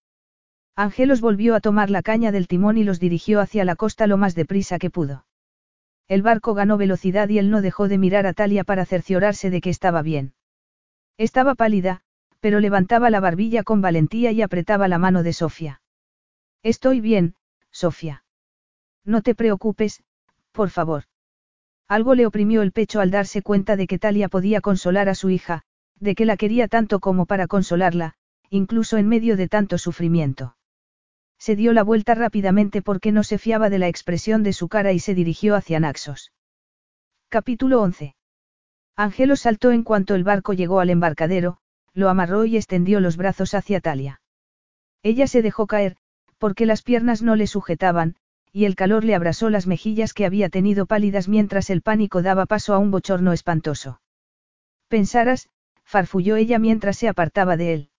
Ángelos 0.74 1.20
volvió 1.20 1.54
a 1.54 1.60
tomar 1.60 1.90
la 1.90 2.02
caña 2.02 2.32
del 2.32 2.48
timón 2.48 2.78
y 2.78 2.84
los 2.84 2.98
dirigió 2.98 3.40
hacia 3.40 3.64
la 3.64 3.76
costa 3.76 4.06
lo 4.06 4.16
más 4.16 4.34
deprisa 4.34 4.78
que 4.78 4.90
pudo. 4.90 5.26
El 6.08 6.22
barco 6.22 6.54
ganó 6.54 6.78
velocidad 6.78 7.28
y 7.28 7.38
él 7.38 7.50
no 7.50 7.60
dejó 7.60 7.88
de 7.88 7.98
mirar 7.98 8.26
a 8.26 8.32
Talia 8.32 8.64
para 8.64 8.86
cerciorarse 8.86 9.50
de 9.50 9.60
que 9.60 9.70
estaba 9.70 10.02
bien. 10.02 10.34
Estaba 11.18 11.54
pálida, 11.54 12.02
pero 12.40 12.58
levantaba 12.58 13.10
la 13.10 13.20
barbilla 13.20 13.62
con 13.62 13.80
valentía 13.80 14.32
y 14.32 14.42
apretaba 14.42 14.88
la 14.88 14.98
mano 14.98 15.22
de 15.22 15.32
Sofía. 15.32 15.82
Estoy 16.62 17.00
bien, 17.00 17.34
Sofía. 17.70 18.24
No 19.04 19.22
te 19.22 19.34
preocupes, 19.34 20.02
por 20.52 20.70
favor. 20.70 21.04
Algo 21.92 22.14
le 22.14 22.24
oprimió 22.24 22.62
el 22.62 22.72
pecho 22.72 23.00
al 23.00 23.10
darse 23.10 23.42
cuenta 23.42 23.76
de 23.76 23.86
que 23.86 23.98
Talia 23.98 24.30
podía 24.30 24.62
consolar 24.62 25.10
a 25.10 25.14
su 25.14 25.28
hija, 25.28 25.60
de 26.00 26.14
que 26.14 26.24
la 26.24 26.38
quería 26.38 26.66
tanto 26.66 27.00
como 27.00 27.26
para 27.26 27.46
consolarla, 27.46 28.14
incluso 28.48 28.96
en 28.96 29.08
medio 29.08 29.36
de 29.36 29.46
tanto 29.46 29.76
sufrimiento. 29.76 30.56
Se 31.38 31.54
dio 31.54 31.74
la 31.74 31.82
vuelta 31.82 32.14
rápidamente 32.14 32.80
porque 32.80 33.12
no 33.12 33.24
se 33.24 33.36
fiaba 33.36 33.68
de 33.68 33.78
la 33.78 33.88
expresión 33.88 34.42
de 34.42 34.54
su 34.54 34.70
cara 34.70 34.92
y 34.92 35.00
se 35.00 35.14
dirigió 35.14 35.54
hacia 35.54 35.80
Naxos. 35.80 36.32
Capítulo 37.28 37.82
11. 37.82 38.14
Ángelo 38.96 39.36
saltó 39.36 39.70
en 39.70 39.82
cuanto 39.82 40.14
el 40.14 40.24
barco 40.24 40.54
llegó 40.54 40.80
al 40.80 40.88
embarcadero, 40.88 41.58
lo 41.92 42.08
amarró 42.08 42.46
y 42.46 42.56
extendió 42.56 43.00
los 43.00 43.18
brazos 43.18 43.52
hacia 43.52 43.80
Talia. 43.80 44.22
Ella 45.02 45.26
se 45.26 45.42
dejó 45.42 45.66
caer, 45.66 45.98
porque 46.38 46.64
las 46.64 46.80
piernas 46.80 47.20
no 47.20 47.36
le 47.36 47.46
sujetaban, 47.46 48.16
y 48.52 48.66
el 48.66 48.76
calor 48.76 49.02
le 49.02 49.14
abrasó 49.14 49.48
las 49.48 49.66
mejillas 49.66 50.12
que 50.12 50.26
había 50.26 50.50
tenido 50.50 50.84
pálidas 50.86 51.26
mientras 51.26 51.70
el 51.70 51.80
pánico 51.80 52.20
daba 52.20 52.44
paso 52.44 52.74
a 52.74 52.78
un 52.78 52.90
bochorno 52.90 53.32
espantoso. 53.32 54.00
Pensaras, 54.88 55.48
farfulló 55.84 56.36
ella 56.36 56.58
mientras 56.58 56.98
se 56.98 57.08
apartaba 57.08 57.56
de 57.56 57.72
él. 57.72 57.90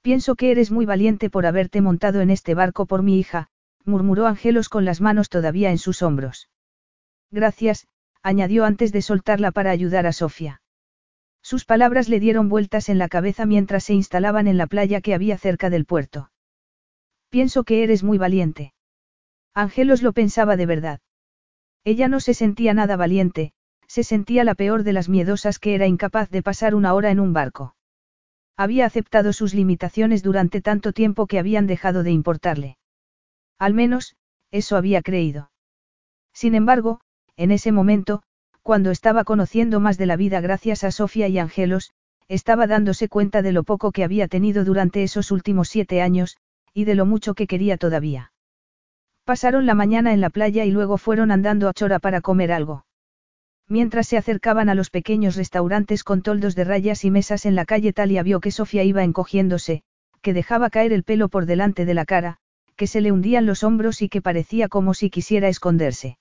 Pienso 0.00 0.34
que 0.34 0.50
eres 0.50 0.70
muy 0.70 0.86
valiente 0.86 1.28
por 1.28 1.46
haberte 1.46 1.80
montado 1.82 2.20
en 2.20 2.30
este 2.30 2.54
barco 2.54 2.86
por 2.86 3.02
mi 3.02 3.18
hija, 3.18 3.48
murmuró 3.84 4.26
Angelos 4.26 4.68
con 4.68 4.84
las 4.84 5.00
manos 5.00 5.28
todavía 5.28 5.70
en 5.70 5.78
sus 5.78 6.00
hombros. 6.02 6.48
Gracias, 7.30 7.86
añadió 8.22 8.64
antes 8.64 8.92
de 8.92 9.02
soltarla 9.02 9.50
para 9.50 9.70
ayudar 9.70 10.06
a 10.06 10.12
Sofía. 10.12 10.62
Sus 11.42 11.64
palabras 11.64 12.08
le 12.08 12.18
dieron 12.18 12.48
vueltas 12.48 12.88
en 12.88 12.98
la 12.98 13.08
cabeza 13.08 13.46
mientras 13.46 13.84
se 13.84 13.94
instalaban 13.94 14.48
en 14.48 14.56
la 14.56 14.66
playa 14.66 15.00
que 15.00 15.14
había 15.14 15.38
cerca 15.38 15.70
del 15.70 15.84
puerto. 15.84 16.30
Pienso 17.28 17.64
que 17.64 17.82
eres 17.82 18.02
muy 18.02 18.18
valiente. 18.18 18.72
Angelos 19.56 20.02
lo 20.02 20.12
pensaba 20.12 20.58
de 20.58 20.66
verdad. 20.66 21.00
Ella 21.82 22.08
no 22.08 22.20
se 22.20 22.34
sentía 22.34 22.74
nada 22.74 22.96
valiente, 22.96 23.54
se 23.88 24.04
sentía 24.04 24.44
la 24.44 24.54
peor 24.54 24.82
de 24.82 24.92
las 24.92 25.08
miedosas 25.08 25.58
que 25.58 25.74
era 25.74 25.86
incapaz 25.86 26.28
de 26.28 26.42
pasar 26.42 26.74
una 26.74 26.92
hora 26.92 27.10
en 27.10 27.20
un 27.20 27.32
barco. 27.32 27.74
Había 28.58 28.84
aceptado 28.84 29.32
sus 29.32 29.54
limitaciones 29.54 30.22
durante 30.22 30.60
tanto 30.60 30.92
tiempo 30.92 31.26
que 31.26 31.38
habían 31.38 31.66
dejado 31.66 32.02
de 32.02 32.10
importarle. 32.10 32.76
Al 33.58 33.72
menos, 33.72 34.14
eso 34.50 34.76
había 34.76 35.00
creído. 35.00 35.50
Sin 36.34 36.54
embargo, 36.54 37.00
en 37.38 37.50
ese 37.50 37.72
momento, 37.72 38.22
cuando 38.60 38.90
estaba 38.90 39.24
conociendo 39.24 39.80
más 39.80 39.96
de 39.96 40.04
la 40.04 40.16
vida 40.16 40.42
gracias 40.42 40.84
a 40.84 40.90
Sofía 40.90 41.28
y 41.28 41.38
Angelos, 41.38 41.92
estaba 42.28 42.66
dándose 42.66 43.08
cuenta 43.08 43.40
de 43.40 43.52
lo 43.52 43.62
poco 43.62 43.90
que 43.90 44.04
había 44.04 44.28
tenido 44.28 44.66
durante 44.66 45.02
esos 45.02 45.30
últimos 45.30 45.70
siete 45.70 46.02
años, 46.02 46.36
y 46.74 46.84
de 46.84 46.94
lo 46.94 47.06
mucho 47.06 47.32
que 47.32 47.46
quería 47.46 47.78
todavía. 47.78 48.32
Pasaron 49.26 49.66
la 49.66 49.74
mañana 49.74 50.12
en 50.12 50.20
la 50.20 50.30
playa 50.30 50.64
y 50.64 50.70
luego 50.70 50.98
fueron 50.98 51.32
andando 51.32 51.68
a 51.68 51.72
Chora 51.72 51.98
para 51.98 52.20
comer 52.20 52.52
algo. 52.52 52.86
Mientras 53.68 54.06
se 54.06 54.16
acercaban 54.16 54.68
a 54.68 54.76
los 54.76 54.88
pequeños 54.88 55.34
restaurantes 55.34 56.04
con 56.04 56.22
toldos 56.22 56.54
de 56.54 56.62
rayas 56.62 57.04
y 57.04 57.10
mesas 57.10 57.44
en 57.44 57.56
la 57.56 57.64
calle 57.64 57.92
Talia 57.92 58.22
vio 58.22 58.38
que 58.38 58.52
Sofía 58.52 58.84
iba 58.84 59.02
encogiéndose, 59.02 59.82
que 60.22 60.32
dejaba 60.32 60.70
caer 60.70 60.92
el 60.92 61.02
pelo 61.02 61.28
por 61.28 61.44
delante 61.44 61.84
de 61.86 61.94
la 61.94 62.04
cara, 62.04 62.36
que 62.76 62.86
se 62.86 63.00
le 63.00 63.10
hundían 63.10 63.46
los 63.46 63.64
hombros 63.64 64.00
y 64.00 64.08
que 64.08 64.22
parecía 64.22 64.68
como 64.68 64.94
si 64.94 65.10
quisiera 65.10 65.48
esconderse. 65.48 66.18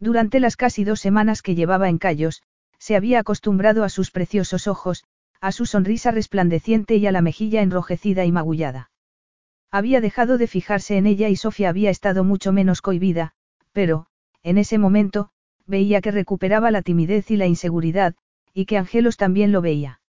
Durante 0.00 0.40
las 0.40 0.56
casi 0.56 0.82
dos 0.82 0.98
semanas 0.98 1.42
que 1.42 1.54
llevaba 1.54 1.88
en 1.88 1.98
Callos, 1.98 2.42
se 2.80 2.96
había 2.96 3.20
acostumbrado 3.20 3.84
a 3.84 3.88
sus 3.88 4.10
preciosos 4.10 4.66
ojos, 4.66 5.04
a 5.40 5.52
su 5.52 5.64
sonrisa 5.64 6.10
resplandeciente 6.10 6.96
y 6.96 7.06
a 7.06 7.12
la 7.12 7.22
mejilla 7.22 7.62
enrojecida 7.62 8.24
y 8.24 8.32
magullada. 8.32 8.90
Había 9.76 10.00
dejado 10.00 10.38
de 10.38 10.46
fijarse 10.46 10.96
en 10.96 11.04
ella 11.04 11.28
y 11.28 11.36
Sofía 11.36 11.68
había 11.68 11.90
estado 11.90 12.24
mucho 12.24 12.50
menos 12.50 12.80
cohibida, 12.80 13.34
pero, 13.72 14.06
en 14.42 14.56
ese 14.56 14.78
momento, 14.78 15.28
veía 15.66 16.00
que 16.00 16.10
recuperaba 16.10 16.70
la 16.70 16.80
timidez 16.80 17.30
y 17.30 17.36
la 17.36 17.44
inseguridad, 17.44 18.14
y 18.54 18.64
que 18.64 18.78
Angelos 18.78 19.18
también 19.18 19.52
lo 19.52 19.60
veía. 19.60 20.00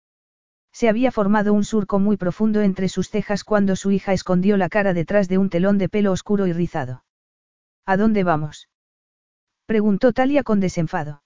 Se 0.70 0.88
había 0.88 1.10
formado 1.10 1.52
un 1.52 1.64
surco 1.64 1.98
muy 1.98 2.16
profundo 2.16 2.62
entre 2.62 2.88
sus 2.88 3.10
cejas 3.10 3.42
cuando 3.42 3.74
su 3.74 3.90
hija 3.90 4.12
escondió 4.12 4.56
la 4.56 4.68
cara 4.68 4.94
detrás 4.94 5.26
de 5.26 5.36
un 5.36 5.50
telón 5.50 5.78
de 5.78 5.88
pelo 5.88 6.12
oscuro 6.12 6.46
y 6.46 6.52
rizado. 6.52 7.02
¿A 7.86 7.96
dónde 7.96 8.22
vamos? 8.22 8.68
preguntó 9.66 10.12
Talia 10.12 10.44
con 10.44 10.60
desenfado. 10.60 11.24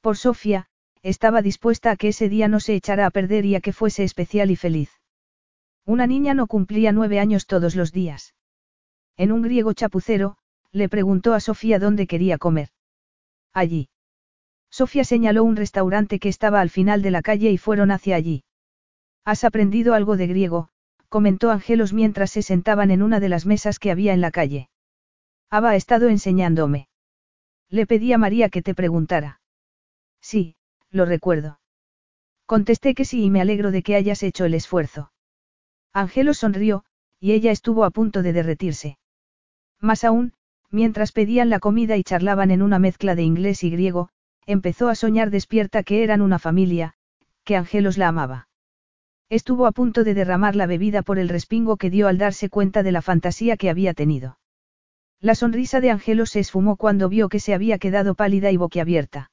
Por 0.00 0.16
Sofía, 0.16 0.68
estaba 1.02 1.42
dispuesta 1.42 1.90
a 1.90 1.96
que 1.96 2.10
ese 2.10 2.28
día 2.28 2.46
no 2.46 2.60
se 2.60 2.76
echara 2.76 3.04
a 3.04 3.10
perder 3.10 3.44
y 3.46 3.56
a 3.56 3.60
que 3.60 3.72
fuese 3.72 4.04
especial 4.04 4.52
y 4.52 4.54
feliz. 4.54 4.97
Una 5.88 6.06
niña 6.06 6.34
no 6.34 6.46
cumplía 6.48 6.92
nueve 6.92 7.18
años 7.18 7.46
todos 7.46 7.74
los 7.74 7.92
días. 7.92 8.34
En 9.16 9.32
un 9.32 9.40
griego 9.40 9.72
chapucero, 9.72 10.36
le 10.70 10.86
preguntó 10.90 11.32
a 11.32 11.40
Sofía 11.40 11.78
dónde 11.78 12.06
quería 12.06 12.36
comer. 12.36 12.68
Allí. 13.54 13.88
Sofía 14.68 15.02
señaló 15.04 15.44
un 15.44 15.56
restaurante 15.56 16.18
que 16.18 16.28
estaba 16.28 16.60
al 16.60 16.68
final 16.68 17.00
de 17.00 17.10
la 17.10 17.22
calle 17.22 17.50
y 17.50 17.56
fueron 17.56 17.90
hacia 17.90 18.16
allí. 18.16 18.44
¿Has 19.24 19.44
aprendido 19.44 19.94
algo 19.94 20.18
de 20.18 20.26
griego? 20.26 20.68
comentó 21.08 21.50
Angelos 21.50 21.94
mientras 21.94 22.32
se 22.32 22.42
sentaban 22.42 22.90
en 22.90 23.02
una 23.02 23.18
de 23.18 23.30
las 23.30 23.46
mesas 23.46 23.78
que 23.78 23.90
había 23.90 24.12
en 24.12 24.20
la 24.20 24.30
calle. 24.30 24.68
Aba 25.48 25.70
ha 25.70 25.76
estado 25.76 26.10
enseñándome. 26.10 26.90
Le 27.70 27.86
pedí 27.86 28.12
a 28.12 28.18
María 28.18 28.50
que 28.50 28.60
te 28.60 28.74
preguntara. 28.74 29.40
Sí, 30.20 30.54
lo 30.90 31.06
recuerdo. 31.06 31.60
Contesté 32.44 32.94
que 32.94 33.06
sí 33.06 33.24
y 33.24 33.30
me 33.30 33.40
alegro 33.40 33.70
de 33.70 33.82
que 33.82 33.96
hayas 33.96 34.22
hecho 34.22 34.44
el 34.44 34.52
esfuerzo. 34.52 35.12
Angelo 35.98 36.32
sonrió, 36.32 36.84
y 37.18 37.32
ella 37.32 37.50
estuvo 37.50 37.84
a 37.84 37.90
punto 37.90 38.22
de 38.22 38.32
derretirse. 38.32 38.98
Más 39.80 40.04
aún, 40.04 40.32
mientras 40.70 41.10
pedían 41.10 41.50
la 41.50 41.58
comida 41.58 41.96
y 41.96 42.04
charlaban 42.04 42.52
en 42.52 42.62
una 42.62 42.78
mezcla 42.78 43.16
de 43.16 43.24
inglés 43.24 43.64
y 43.64 43.70
griego, 43.70 44.08
empezó 44.46 44.88
a 44.88 44.94
soñar 44.94 45.30
despierta 45.30 45.82
que 45.82 46.04
eran 46.04 46.22
una 46.22 46.38
familia, 46.38 46.94
que 47.42 47.56
Angelos 47.56 47.98
la 47.98 48.06
amaba. 48.06 48.48
Estuvo 49.28 49.66
a 49.66 49.72
punto 49.72 50.04
de 50.04 50.14
derramar 50.14 50.54
la 50.54 50.66
bebida 50.66 51.02
por 51.02 51.18
el 51.18 51.28
respingo 51.28 51.76
que 51.76 51.90
dio 51.90 52.06
al 52.06 52.16
darse 52.16 52.48
cuenta 52.48 52.84
de 52.84 52.92
la 52.92 53.02
fantasía 53.02 53.56
que 53.56 53.68
había 53.68 53.92
tenido. 53.92 54.38
La 55.20 55.34
sonrisa 55.34 55.80
de 55.80 55.90
Angelos 55.90 56.30
se 56.30 56.38
esfumó 56.38 56.76
cuando 56.76 57.08
vio 57.08 57.28
que 57.28 57.40
se 57.40 57.54
había 57.54 57.78
quedado 57.78 58.14
pálida 58.14 58.52
y 58.52 58.56
boquiabierta. 58.56 59.32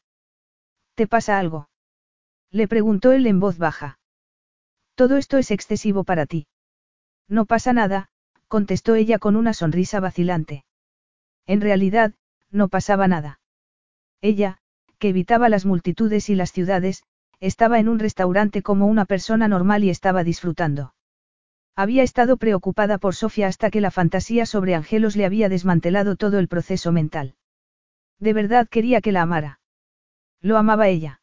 ¿Te 0.96 1.06
pasa 1.06 1.38
algo? 1.38 1.70
Le 2.50 2.68
preguntó 2.68 3.12
él 3.12 3.28
en 3.28 3.40
voz 3.40 3.60
baja. 3.60 4.00
Todo 4.96 5.18
esto 5.18 5.38
es 5.38 5.52
excesivo 5.52 6.04
para 6.04 6.26
ti. 6.26 6.48
No 7.28 7.46
pasa 7.46 7.74
nada, 7.74 8.10
contestó 8.48 8.96
ella 8.96 9.20
con 9.20 9.36
una 9.36 9.54
sonrisa 9.54 10.00
vacilante. 10.00 10.66
En 11.46 11.62
realidad, 11.62 12.14
no 12.52 12.68
pasaba 12.70 13.08
nada. 13.08 13.40
Ella, 14.22 14.58
que 15.00 15.10
evitaba 15.10 15.50
las 15.50 15.66
multitudes 15.66 16.30
y 16.30 16.36
las 16.36 16.52
ciudades, 16.52 17.04
estaba 17.40 17.80
en 17.80 17.90
un 17.90 18.00
restaurante 18.00 18.62
como 18.62 18.88
una 18.88 19.06
persona 19.06 19.48
normal 19.48 19.84
y 19.84 19.90
estaba 19.90 20.24
disfrutando. 20.24 20.94
Había 21.76 22.04
estado 22.04 22.38
preocupada 22.38 22.98
por 22.98 23.16
Sofía 23.16 23.48
hasta 23.48 23.70
que 23.70 23.82
la 23.82 23.92
fantasía 23.92 24.46
sobre 24.46 24.76
Angelos 24.76 25.16
le 25.16 25.26
había 25.26 25.50
desmantelado 25.50 26.16
todo 26.16 26.40
el 26.40 26.48
proceso 26.48 26.92
mental. 26.92 27.36
De 28.20 28.32
verdad 28.32 28.68
quería 28.70 29.02
que 29.02 29.12
la 29.12 29.24
amara. 29.24 29.60
Lo 30.42 30.58
amaba 30.58 30.88
ella. 30.88 31.22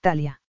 Talia. 0.00 0.40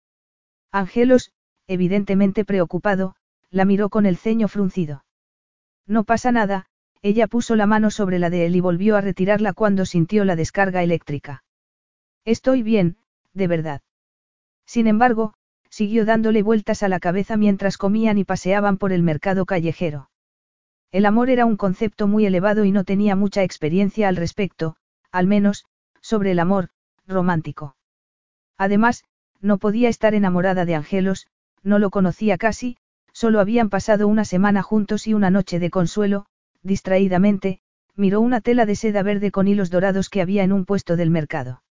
Angelos, 0.70 1.32
evidentemente 1.66 2.44
preocupado, 2.44 3.16
la 3.50 3.64
miró 3.64 3.88
con 3.88 4.06
el 4.06 4.16
ceño 4.16 4.48
fruncido. 4.48 5.04
No 5.86 6.04
pasa 6.04 6.32
nada, 6.32 6.66
ella 7.02 7.26
puso 7.26 7.56
la 7.56 7.66
mano 7.66 7.90
sobre 7.90 8.18
la 8.18 8.30
de 8.30 8.46
él 8.46 8.56
y 8.56 8.60
volvió 8.60 8.96
a 8.96 9.00
retirarla 9.00 9.52
cuando 9.52 9.86
sintió 9.86 10.24
la 10.24 10.36
descarga 10.36 10.82
eléctrica. 10.82 11.44
Estoy 12.24 12.62
bien, 12.62 12.96
de 13.32 13.46
verdad. 13.46 13.82
Sin 14.66 14.86
embargo, 14.86 15.34
siguió 15.70 16.04
dándole 16.04 16.42
vueltas 16.42 16.82
a 16.82 16.88
la 16.88 17.00
cabeza 17.00 17.36
mientras 17.36 17.78
comían 17.78 18.18
y 18.18 18.24
paseaban 18.24 18.76
por 18.76 18.92
el 18.92 19.02
mercado 19.02 19.46
callejero. 19.46 20.10
El 20.90 21.06
amor 21.06 21.30
era 21.30 21.44
un 21.44 21.56
concepto 21.56 22.06
muy 22.06 22.26
elevado 22.26 22.64
y 22.64 22.72
no 22.72 22.84
tenía 22.84 23.14
mucha 23.14 23.42
experiencia 23.42 24.08
al 24.08 24.16
respecto, 24.16 24.76
al 25.10 25.26
menos, 25.26 25.66
sobre 26.00 26.32
el 26.32 26.38
amor, 26.38 26.70
romántico. 27.06 27.76
Además, 28.56 29.04
no 29.40 29.58
podía 29.58 29.88
estar 29.88 30.14
enamorada 30.14 30.64
de 30.64 30.74
Angelos, 30.74 31.28
no 31.62 31.78
lo 31.78 31.90
conocía 31.90 32.38
casi, 32.38 32.78
solo 33.18 33.40
habían 33.40 33.68
pasado 33.68 34.06
una 34.06 34.24
semana 34.24 34.62
juntos 34.62 35.08
y 35.08 35.12
una 35.12 35.28
noche 35.28 35.58
de 35.58 35.70
consuelo, 35.70 36.26
distraídamente, 36.62 37.58
miró 37.96 38.20
una 38.20 38.40
tela 38.40 38.64
de 38.64 38.76
seda 38.76 39.02
verde 39.02 39.32
con 39.32 39.48
hilos 39.48 39.70
dorados 39.70 40.08
que 40.08 40.22
había 40.22 40.44
en 40.44 40.52
un 40.52 40.64
puesto 40.64 40.94
del 40.94 41.10
mercado. 41.10 41.64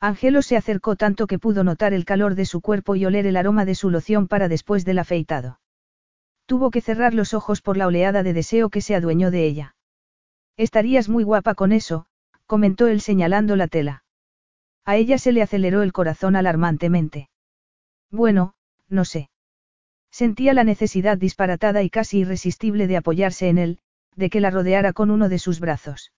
Angelo 0.00 0.42
se 0.42 0.56
acercó 0.56 0.96
tanto 0.96 1.28
que 1.28 1.38
pudo 1.38 1.62
notar 1.62 1.94
el 1.94 2.04
calor 2.04 2.34
de 2.34 2.44
su 2.44 2.60
cuerpo 2.60 2.96
y 2.96 3.04
oler 3.04 3.24
el 3.24 3.36
aroma 3.36 3.64
de 3.64 3.76
su 3.76 3.88
loción 3.88 4.26
para 4.26 4.48
después 4.48 4.84
del 4.84 4.98
afeitado. 4.98 5.60
Tuvo 6.44 6.72
que 6.72 6.80
cerrar 6.80 7.14
los 7.14 7.34
ojos 7.34 7.62
por 7.62 7.76
la 7.76 7.86
oleada 7.86 8.24
de 8.24 8.32
deseo 8.32 8.68
que 8.68 8.80
se 8.80 8.96
adueñó 8.96 9.30
de 9.30 9.46
ella. 9.46 9.76
Estarías 10.56 11.08
muy 11.08 11.22
guapa 11.22 11.54
con 11.54 11.70
eso, 11.70 12.06
comentó 12.46 12.88
él 12.88 13.00
señalando 13.00 13.54
la 13.54 13.68
tela. 13.68 14.02
A 14.84 14.96
ella 14.96 15.18
se 15.18 15.30
le 15.30 15.40
aceleró 15.40 15.82
el 15.84 15.92
corazón 15.92 16.34
alarmantemente. 16.34 17.30
Bueno, 18.10 18.54
no 18.88 19.04
sé. 19.04 19.30
Sentía 20.14 20.54
la 20.54 20.62
necesidad 20.62 21.18
disparatada 21.18 21.82
y 21.82 21.90
casi 21.90 22.18
irresistible 22.20 22.86
de 22.86 22.96
apoyarse 22.96 23.48
en 23.48 23.58
él, 23.58 23.78
de 24.14 24.30
que 24.30 24.40
la 24.40 24.50
rodeara 24.50 24.92
con 24.92 25.10
uno 25.10 25.28
de 25.28 25.40
sus 25.40 25.58
brazos. 25.58 26.12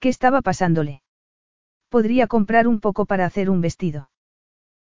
¿Qué 0.00 0.08
estaba 0.08 0.40
pasándole? 0.40 1.02
Podría 1.90 2.26
comprar 2.28 2.66
un 2.66 2.80
poco 2.80 3.04
para 3.04 3.26
hacer 3.26 3.50
un 3.50 3.60
vestido. 3.60 4.08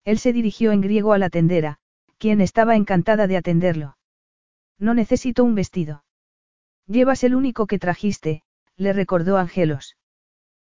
Él 0.07 0.19
se 0.19 0.33
dirigió 0.33 0.73
en 0.73 0.81
griego 0.81 1.13
a 1.13 1.19
la 1.19 1.29
tendera, 1.29 1.77
quien 2.17 2.41
estaba 2.41 2.75
encantada 2.75 3.27
de 3.27 3.37
atenderlo. 3.37 3.99
No 4.79 4.95
necesito 4.95 5.45
un 5.45 5.55
vestido. 5.55 6.03
Llevas 6.87 7.23
el 7.23 7.35
único 7.35 7.67
que 7.67 7.79
trajiste, 7.79 8.45
le 8.79 8.95
recordó 8.95 9.37
Angelos. 9.37 9.99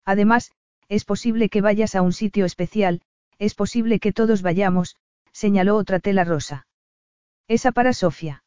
Además, 0.06 0.54
es 0.88 1.04
posible 1.04 1.50
que 1.50 1.60
vayas 1.60 1.94
a 1.96 2.04
un 2.04 2.14
sitio 2.14 2.46
especial, 2.46 3.02
es 3.38 3.54
posible 3.54 4.00
que 4.00 4.14
todos 4.14 4.44
vayamos, 4.44 4.96
señaló 5.34 5.76
otra 5.76 6.00
tela 6.00 6.24
rosa. 6.24 6.68
Esa 7.48 7.72
para 7.72 7.94
Sofía. 7.94 8.44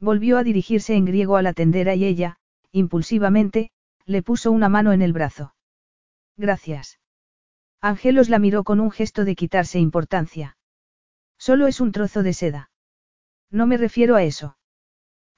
Volvió 0.00 0.38
a 0.38 0.44
dirigirse 0.44 0.94
en 0.94 1.04
griego 1.04 1.36
a 1.36 1.42
la 1.42 1.52
tendera 1.52 1.94
y 1.94 2.04
ella, 2.04 2.38
impulsivamente, 2.72 3.70
le 4.04 4.22
puso 4.22 4.50
una 4.52 4.68
mano 4.68 4.92
en 4.92 5.02
el 5.02 5.12
brazo. 5.12 5.54
Gracias. 6.36 6.98
Angelos 7.80 8.28
la 8.28 8.38
miró 8.38 8.64
con 8.64 8.80
un 8.80 8.90
gesto 8.90 9.24
de 9.24 9.36
quitarse 9.36 9.78
importancia. 9.78 10.56
Solo 11.38 11.66
es 11.66 11.80
un 11.80 11.92
trozo 11.92 12.22
de 12.22 12.32
seda. 12.32 12.70
No 13.50 13.66
me 13.66 13.76
refiero 13.76 14.16
a 14.16 14.24
eso. 14.24 14.56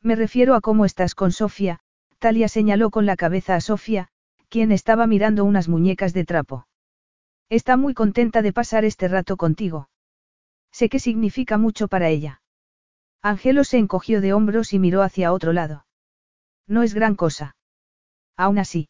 Me 0.03 0.17
refiero 0.17 0.55
a 0.55 0.61
cómo 0.61 0.85
estás 0.85 1.15
con 1.15 1.33
Sofía, 1.33 1.81
Talia 2.19 2.49
señaló 2.49 2.91
con 2.91 3.07
la 3.07 3.17
cabeza 3.17 3.55
a 3.55 3.61
Sofía, 3.61 4.09
quien 4.49 4.73
estaba 4.73 5.07
mirando 5.07 5.45
unas 5.45 5.69
muñecas 5.69 6.13
de 6.13 6.25
trapo. 6.25 6.67
Está 7.51 7.77
muy 7.77 7.95
contenta 7.95 8.43
de 8.43 8.53
pasar 8.53 8.85
este 8.85 9.09
rato 9.09 9.37
contigo. 9.37 9.89
Sé 10.73 10.89
que 10.89 10.99
significa 10.99 11.59
mucho 11.59 11.89
para 11.89 12.09
ella. 12.09 12.41
Angelo 13.23 13.65
se 13.65 13.79
encogió 13.79 14.21
de 14.21 14.33
hombros 14.33 14.73
y 14.73 14.79
miró 14.79 15.03
hacia 15.03 15.33
otro 15.33 15.53
lado. 15.53 15.85
No 16.67 16.83
es 16.83 16.95
gran 16.95 17.17
cosa. 17.17 17.57
Aún 18.37 18.59
así. 18.59 18.89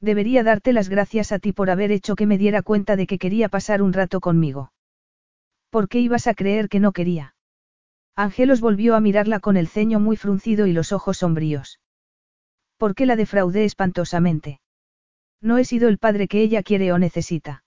Debería 0.00 0.42
darte 0.44 0.72
las 0.72 0.88
gracias 0.88 1.32
a 1.32 1.38
ti 1.38 1.52
por 1.52 1.68
haber 1.68 1.90
hecho 1.90 2.14
que 2.14 2.26
me 2.26 2.38
diera 2.38 2.62
cuenta 2.62 2.96
de 2.96 3.06
que 3.06 3.18
quería 3.18 3.48
pasar 3.48 3.82
un 3.82 3.92
rato 3.92 4.20
conmigo. 4.20 4.72
¿Por 5.70 5.88
qué 5.88 5.98
ibas 6.00 6.26
a 6.26 6.34
creer 6.34 6.68
que 6.68 6.80
no 6.80 6.92
quería? 6.92 7.34
Angelos 8.16 8.60
volvió 8.60 8.94
a 8.94 9.00
mirarla 9.00 9.40
con 9.40 9.56
el 9.56 9.68
ceño 9.68 10.00
muy 10.00 10.16
fruncido 10.16 10.66
y 10.66 10.72
los 10.72 10.92
ojos 10.92 11.18
sombríos. 11.18 11.80
¿Por 12.76 12.94
qué 12.94 13.04
la 13.06 13.16
defraudé 13.16 13.64
espantosamente? 13.64 14.60
No 15.40 15.58
he 15.58 15.64
sido 15.64 15.88
el 15.88 15.98
padre 15.98 16.28
que 16.28 16.42
ella 16.42 16.62
quiere 16.62 16.92
o 16.92 16.98
necesita. 16.98 17.64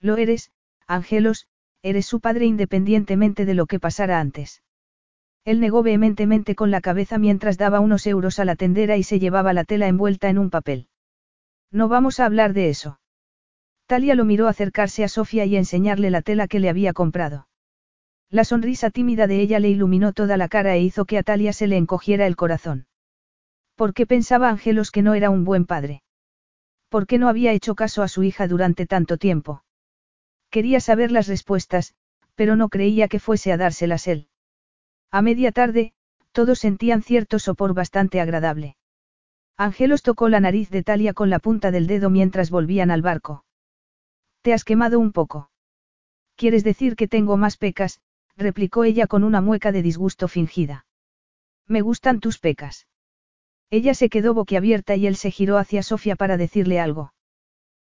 Lo 0.00 0.16
eres, 0.16 0.50
Angelos, 0.86 1.46
eres 1.82 2.06
su 2.06 2.20
padre 2.20 2.46
independientemente 2.46 3.44
de 3.44 3.54
lo 3.54 3.66
que 3.66 3.80
pasara 3.80 4.20
antes. 4.20 4.62
Él 5.46 5.60
negó 5.60 5.84
vehementemente 5.84 6.56
con 6.56 6.72
la 6.72 6.80
cabeza 6.80 7.18
mientras 7.18 7.56
daba 7.56 7.78
unos 7.78 8.04
euros 8.08 8.40
a 8.40 8.44
la 8.44 8.56
tendera 8.56 8.96
y 8.96 9.04
se 9.04 9.20
llevaba 9.20 9.52
la 9.52 9.62
tela 9.62 9.86
envuelta 9.86 10.28
en 10.28 10.38
un 10.38 10.50
papel. 10.50 10.88
No 11.70 11.86
vamos 11.86 12.18
a 12.18 12.26
hablar 12.26 12.52
de 12.52 12.68
eso. 12.68 12.98
Talia 13.86 14.16
lo 14.16 14.24
miró 14.24 14.48
acercarse 14.48 15.04
a 15.04 15.08
Sofía 15.08 15.44
y 15.44 15.56
enseñarle 15.56 16.10
la 16.10 16.20
tela 16.20 16.48
que 16.48 16.58
le 16.58 16.68
había 16.68 16.92
comprado. 16.92 17.46
La 18.28 18.42
sonrisa 18.42 18.90
tímida 18.90 19.28
de 19.28 19.40
ella 19.40 19.60
le 19.60 19.68
iluminó 19.68 20.12
toda 20.12 20.36
la 20.36 20.48
cara 20.48 20.74
e 20.74 20.80
hizo 20.80 21.04
que 21.04 21.16
a 21.16 21.22
Talia 21.22 21.52
se 21.52 21.68
le 21.68 21.76
encogiera 21.76 22.26
el 22.26 22.34
corazón. 22.34 22.88
¿Por 23.76 23.94
qué 23.94 24.04
pensaba 24.04 24.48
Angelos 24.48 24.90
que 24.90 25.02
no 25.02 25.14
era 25.14 25.30
un 25.30 25.44
buen 25.44 25.64
padre? 25.64 26.02
¿Por 26.88 27.06
qué 27.06 27.18
no 27.18 27.28
había 27.28 27.52
hecho 27.52 27.76
caso 27.76 28.02
a 28.02 28.08
su 28.08 28.24
hija 28.24 28.48
durante 28.48 28.84
tanto 28.84 29.16
tiempo? 29.16 29.62
Quería 30.50 30.80
saber 30.80 31.12
las 31.12 31.28
respuestas, 31.28 31.94
pero 32.34 32.56
no 32.56 32.68
creía 32.68 33.06
que 33.06 33.20
fuese 33.20 33.52
a 33.52 33.56
dárselas 33.56 34.08
él. 34.08 34.28
A 35.16 35.22
media 35.22 35.50
tarde, 35.50 35.94
todos 36.32 36.58
sentían 36.58 37.02
cierto 37.02 37.38
sopor 37.38 37.72
bastante 37.72 38.20
agradable. 38.20 38.76
Angelos 39.56 40.02
tocó 40.02 40.28
la 40.28 40.40
nariz 40.40 40.68
de 40.68 40.82
Talia 40.82 41.14
con 41.14 41.30
la 41.30 41.38
punta 41.38 41.70
del 41.70 41.86
dedo 41.86 42.10
mientras 42.10 42.50
volvían 42.50 42.90
al 42.90 43.00
barco. 43.00 43.42
Te 44.42 44.52
has 44.52 44.62
quemado 44.62 45.00
un 45.00 45.12
poco. 45.12 45.50
¿Quieres 46.34 46.64
decir 46.64 46.96
que 46.96 47.08
tengo 47.08 47.38
más 47.38 47.56
pecas? 47.56 48.02
replicó 48.36 48.84
ella 48.84 49.06
con 49.06 49.24
una 49.24 49.40
mueca 49.40 49.72
de 49.72 49.80
disgusto 49.80 50.28
fingida. 50.28 50.84
Me 51.66 51.80
gustan 51.80 52.20
tus 52.20 52.38
pecas. 52.38 52.86
Ella 53.70 53.94
se 53.94 54.10
quedó 54.10 54.34
boquiabierta 54.34 54.96
y 54.96 55.06
él 55.06 55.16
se 55.16 55.30
giró 55.30 55.56
hacia 55.56 55.82
Sofía 55.82 56.16
para 56.16 56.36
decirle 56.36 56.78
algo. 56.78 57.14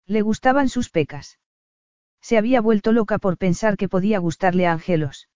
Le 0.05 0.21
gustaban 0.21 0.69
sus 0.69 0.89
pecas. 0.89 1.39
Se 2.21 2.37
había 2.37 2.61
vuelto 2.61 2.93
loca 2.93 3.17
por 3.17 3.37
pensar 3.37 3.75
que 3.75 3.89
podía 3.89 4.17
gustarle 4.19 4.65
a 4.65 4.71
Angelos. 4.71 5.27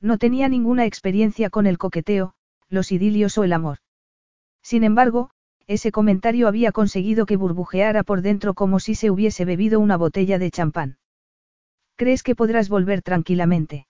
No 0.00 0.18
tenía 0.18 0.48
ninguna 0.48 0.86
experiencia 0.86 1.50
con 1.50 1.66
el 1.66 1.78
coqueteo, 1.78 2.34
los 2.68 2.92
idilios 2.92 3.36
o 3.38 3.44
el 3.44 3.52
amor. 3.52 3.78
Sin 4.62 4.84
embargo, 4.84 5.30
ese 5.66 5.92
comentario 5.92 6.48
había 6.48 6.72
conseguido 6.72 7.26
que 7.26 7.36
burbujeara 7.36 8.02
por 8.02 8.22
dentro 8.22 8.54
como 8.54 8.80
si 8.80 8.94
se 8.94 9.10
hubiese 9.10 9.44
bebido 9.44 9.80
una 9.80 9.96
botella 9.96 10.38
de 10.38 10.50
champán. 10.50 10.98
¿Crees 11.96 12.22
que 12.22 12.34
podrás 12.34 12.68
volver 12.68 13.02
tranquilamente? 13.02 13.86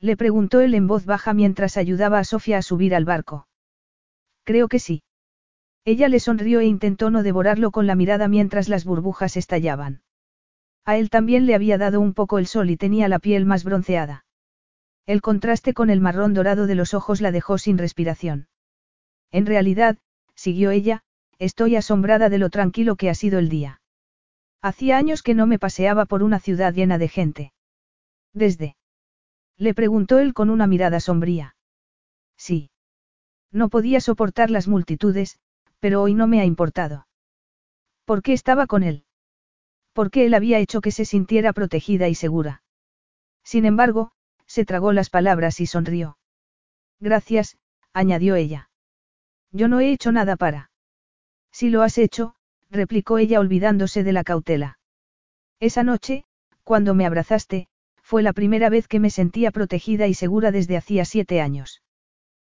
Le 0.00 0.16
preguntó 0.16 0.60
él 0.60 0.74
en 0.74 0.86
voz 0.86 1.06
baja 1.06 1.32
mientras 1.32 1.76
ayudaba 1.76 2.18
a 2.18 2.24
Sofía 2.24 2.58
a 2.58 2.62
subir 2.62 2.94
al 2.94 3.04
barco. 3.04 3.46
Creo 4.44 4.68
que 4.68 4.78
sí. 4.78 5.02
Ella 5.84 6.08
le 6.08 6.20
sonrió 6.20 6.60
e 6.60 6.66
intentó 6.66 7.10
no 7.10 7.22
devorarlo 7.22 7.70
con 7.70 7.86
la 7.86 7.94
mirada 7.94 8.26
mientras 8.28 8.68
las 8.68 8.84
burbujas 8.84 9.36
estallaban. 9.36 10.02
A 10.84 10.96
él 10.96 11.08
también 11.08 11.46
le 11.46 11.54
había 11.54 11.78
dado 11.78 12.00
un 12.00 12.14
poco 12.14 12.38
el 12.38 12.46
sol 12.46 12.70
y 12.70 12.76
tenía 12.76 13.08
la 13.08 13.18
piel 13.18 13.46
más 13.46 13.64
bronceada. 13.64 14.24
El 15.06 15.22
contraste 15.22 15.74
con 15.74 15.90
el 15.90 16.00
marrón 16.00 16.34
dorado 16.34 16.66
de 16.66 16.74
los 16.74 16.94
ojos 16.94 17.20
la 17.20 17.32
dejó 17.32 17.58
sin 17.58 17.78
respiración. 17.78 18.48
En 19.30 19.46
realidad, 19.46 19.98
siguió 20.34 20.70
ella, 20.70 21.02
estoy 21.38 21.76
asombrada 21.76 22.28
de 22.28 22.38
lo 22.38 22.50
tranquilo 22.50 22.96
que 22.96 23.10
ha 23.10 23.14
sido 23.14 23.38
el 23.38 23.48
día. 23.48 23.80
Hacía 24.62 24.98
años 24.98 25.22
que 25.22 25.34
no 25.34 25.46
me 25.46 25.58
paseaba 25.58 26.04
por 26.04 26.22
una 26.22 26.38
ciudad 26.38 26.74
llena 26.74 26.98
de 26.98 27.08
gente. 27.08 27.52
¿Desde? 28.34 28.76
Le 29.56 29.74
preguntó 29.74 30.18
él 30.18 30.34
con 30.34 30.50
una 30.50 30.66
mirada 30.66 31.00
sombría. 31.00 31.56
Sí. 32.36 32.70
No 33.52 33.68
podía 33.68 34.00
soportar 34.00 34.50
las 34.50 34.68
multitudes, 34.68 35.38
pero 35.80 36.02
hoy 36.02 36.14
no 36.14 36.26
me 36.26 36.40
ha 36.40 36.44
importado. 36.44 37.06
¿Por 38.04 38.22
qué 38.22 38.32
estaba 38.32 38.66
con 38.66 38.82
él? 38.82 39.04
Porque 39.92 40.26
él 40.26 40.34
había 40.34 40.58
hecho 40.58 40.80
que 40.80 40.92
se 40.92 41.04
sintiera 41.04 41.52
protegida 41.52 42.08
y 42.08 42.14
segura. 42.14 42.62
Sin 43.42 43.64
embargo, 43.64 44.12
se 44.50 44.64
tragó 44.64 44.92
las 44.92 45.10
palabras 45.10 45.60
y 45.60 45.66
sonrió. 45.66 46.18
Gracias, 46.98 47.56
añadió 47.92 48.34
ella. 48.34 48.68
Yo 49.52 49.68
no 49.68 49.78
he 49.78 49.92
hecho 49.92 50.10
nada 50.10 50.34
para. 50.34 50.72
Si 51.52 51.70
lo 51.70 51.82
has 51.82 51.98
hecho, 51.98 52.34
replicó 52.68 53.18
ella 53.18 53.38
olvidándose 53.38 54.02
de 54.02 54.12
la 54.12 54.24
cautela. 54.24 54.80
Esa 55.60 55.84
noche, 55.84 56.24
cuando 56.64 56.94
me 56.94 57.06
abrazaste, 57.06 57.68
fue 58.02 58.24
la 58.24 58.32
primera 58.32 58.70
vez 58.70 58.88
que 58.88 58.98
me 58.98 59.10
sentía 59.10 59.52
protegida 59.52 60.08
y 60.08 60.14
segura 60.14 60.50
desde 60.50 60.76
hacía 60.76 61.04
siete 61.04 61.40
años. 61.40 61.84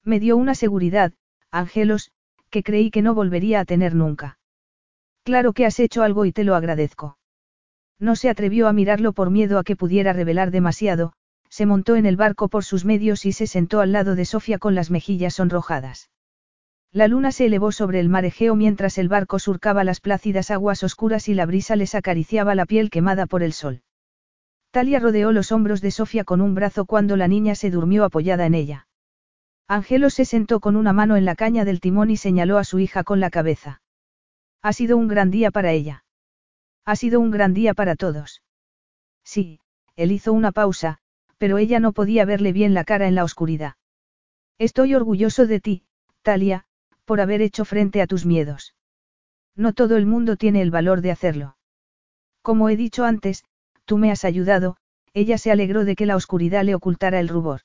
Me 0.05 0.21
dio 0.21 0.37
una 0.37 0.55
seguridad, 0.55 1.13
Angelos, 1.51 2.13
que 2.51 2.63
creí 2.63 2.93
que 2.93 3.03
no 3.03 3.17
volvería 3.17 3.59
a 3.59 3.65
tener 3.65 3.97
nunca. 3.97 4.39
Claro 5.25 5.53
que 5.55 5.67
has 5.67 5.81
hecho 5.81 6.05
algo 6.05 6.25
y 6.25 6.31
te 6.31 6.45
lo 6.45 6.55
agradezco. 6.55 7.19
No 7.99 8.15
se 8.15 8.31
atrevió 8.31 8.69
a 8.69 8.73
mirarlo 8.73 9.13
por 9.13 9.31
miedo 9.31 9.59
a 9.59 9.65
que 9.65 9.75
pudiera 9.75 10.13
revelar 10.13 10.53
demasiado, 10.53 11.15
se 11.51 11.67
montó 11.67 11.97
en 11.97 12.07
el 12.07 12.17
barco 12.17 12.49
por 12.49 12.65
sus 12.65 12.85
medios 12.85 13.27
y 13.27 13.33
se 13.33 13.47
sentó 13.47 13.81
al 13.81 13.93
lado 13.93 14.15
de 14.15 14.25
Sofía 14.25 14.59
con 14.59 14.75
las 14.75 14.91
mejillas 14.91 15.35
sonrojadas. 15.35 16.09
La 16.93 17.07
luna 17.07 17.31
se 17.31 17.47
elevó 17.47 17.71
sobre 17.71 18.01
el 18.01 18.09
mar 18.09 18.25
Egeo 18.25 18.57
mientras 18.57 18.99
el 18.99 19.09
barco 19.09 19.39
surcaba 19.39 19.85
las 19.85 20.01
plácidas 20.01 20.51
aguas 20.51 20.83
oscuras 20.83 21.29
y 21.29 21.35
la 21.35 21.47
brisa 21.47 21.77
les 21.77 21.95
acariciaba 21.95 22.55
la 22.55 22.67
piel 22.67 22.91
quemada 22.91 23.27
por 23.27 23.43
el 23.43 23.53
sol. 23.53 23.83
Talia 24.71 25.01
rodeó 25.01 25.33
los 25.33 25.53
hombros 25.53 25.81
de 25.81 25.91
Sofía 25.91 26.25
con 26.25 26.41
un 26.41 26.55
brazo 26.55 26.87
cuando 26.87 27.17
la 27.17 27.29
niña 27.29 27.55
se 27.55 27.71
durmió 27.71 28.05
apoyada 28.05 28.47
en 28.47 28.55
ella. 28.55 28.87
Angelo 29.69 30.11
se 30.11 30.25
sentó 30.25 30.59
con 30.59 30.77
una 30.77 30.93
mano 30.93 31.17
en 31.17 31.25
la 31.25 31.37
caña 31.37 31.65
del 31.65 31.81
timón 31.81 32.11
y 32.11 32.17
señaló 32.17 32.59
a 32.59 32.65
su 32.65 32.79
hija 32.79 33.05
con 33.05 33.21
la 33.21 33.31
cabeza. 33.31 33.83
Ha 34.63 34.73
sido 34.73 34.97
un 34.97 35.09
gran 35.09 35.31
día 35.31 35.51
para 35.51 35.73
ella. 35.73 36.05
Ha 36.85 36.97
sido 36.97 37.21
un 37.21 37.31
gran 37.31 37.55
día 37.55 37.75
para 37.75 37.95
todos. 37.95 38.43
Sí, 39.23 39.61
él 39.95 40.11
hizo 40.11 40.33
una 40.33 40.51
pausa, 40.51 40.99
pero 41.41 41.57
ella 41.57 41.81
no 41.81 41.93
podía 41.93 42.27
verle 42.27 42.53
bien 42.53 42.75
la 42.75 42.85
cara 42.85 43.09
en 43.09 43.15
la 43.15 43.25
oscuridad. 43.25 43.77
Estoy 44.59 44.95
orgulloso 44.95 45.47
de 45.47 45.59
ti, 45.59 45.85
Talia, 46.21 46.67
por 47.07 47.23
haber 47.23 47.41
hecho 47.41 47.65
frente 47.65 48.03
a 48.03 48.07
tus 48.07 48.27
miedos. 48.27 48.75
No 49.57 49.73
todo 49.73 49.97
el 49.97 50.05
mundo 50.05 50.37
tiene 50.37 50.61
el 50.61 50.71
valor 50.71 51.01
de 51.01 51.13
hacerlo. 51.13 51.57
Como 52.43 52.69
he 52.69 52.77
dicho 52.77 53.07
antes, 53.07 53.43
tú 53.87 53.97
me 53.97 54.11
has 54.11 54.27
ayudado, 54.27 54.77
ella 55.15 55.39
se 55.39 55.51
alegró 55.51 55.87
de 55.87 55.97
que 55.97 56.05
la 56.05 56.15
oscuridad 56.15 56.63
le 56.63 56.75
ocultara 56.75 57.21
el 57.21 57.29
rubor. 57.29 57.63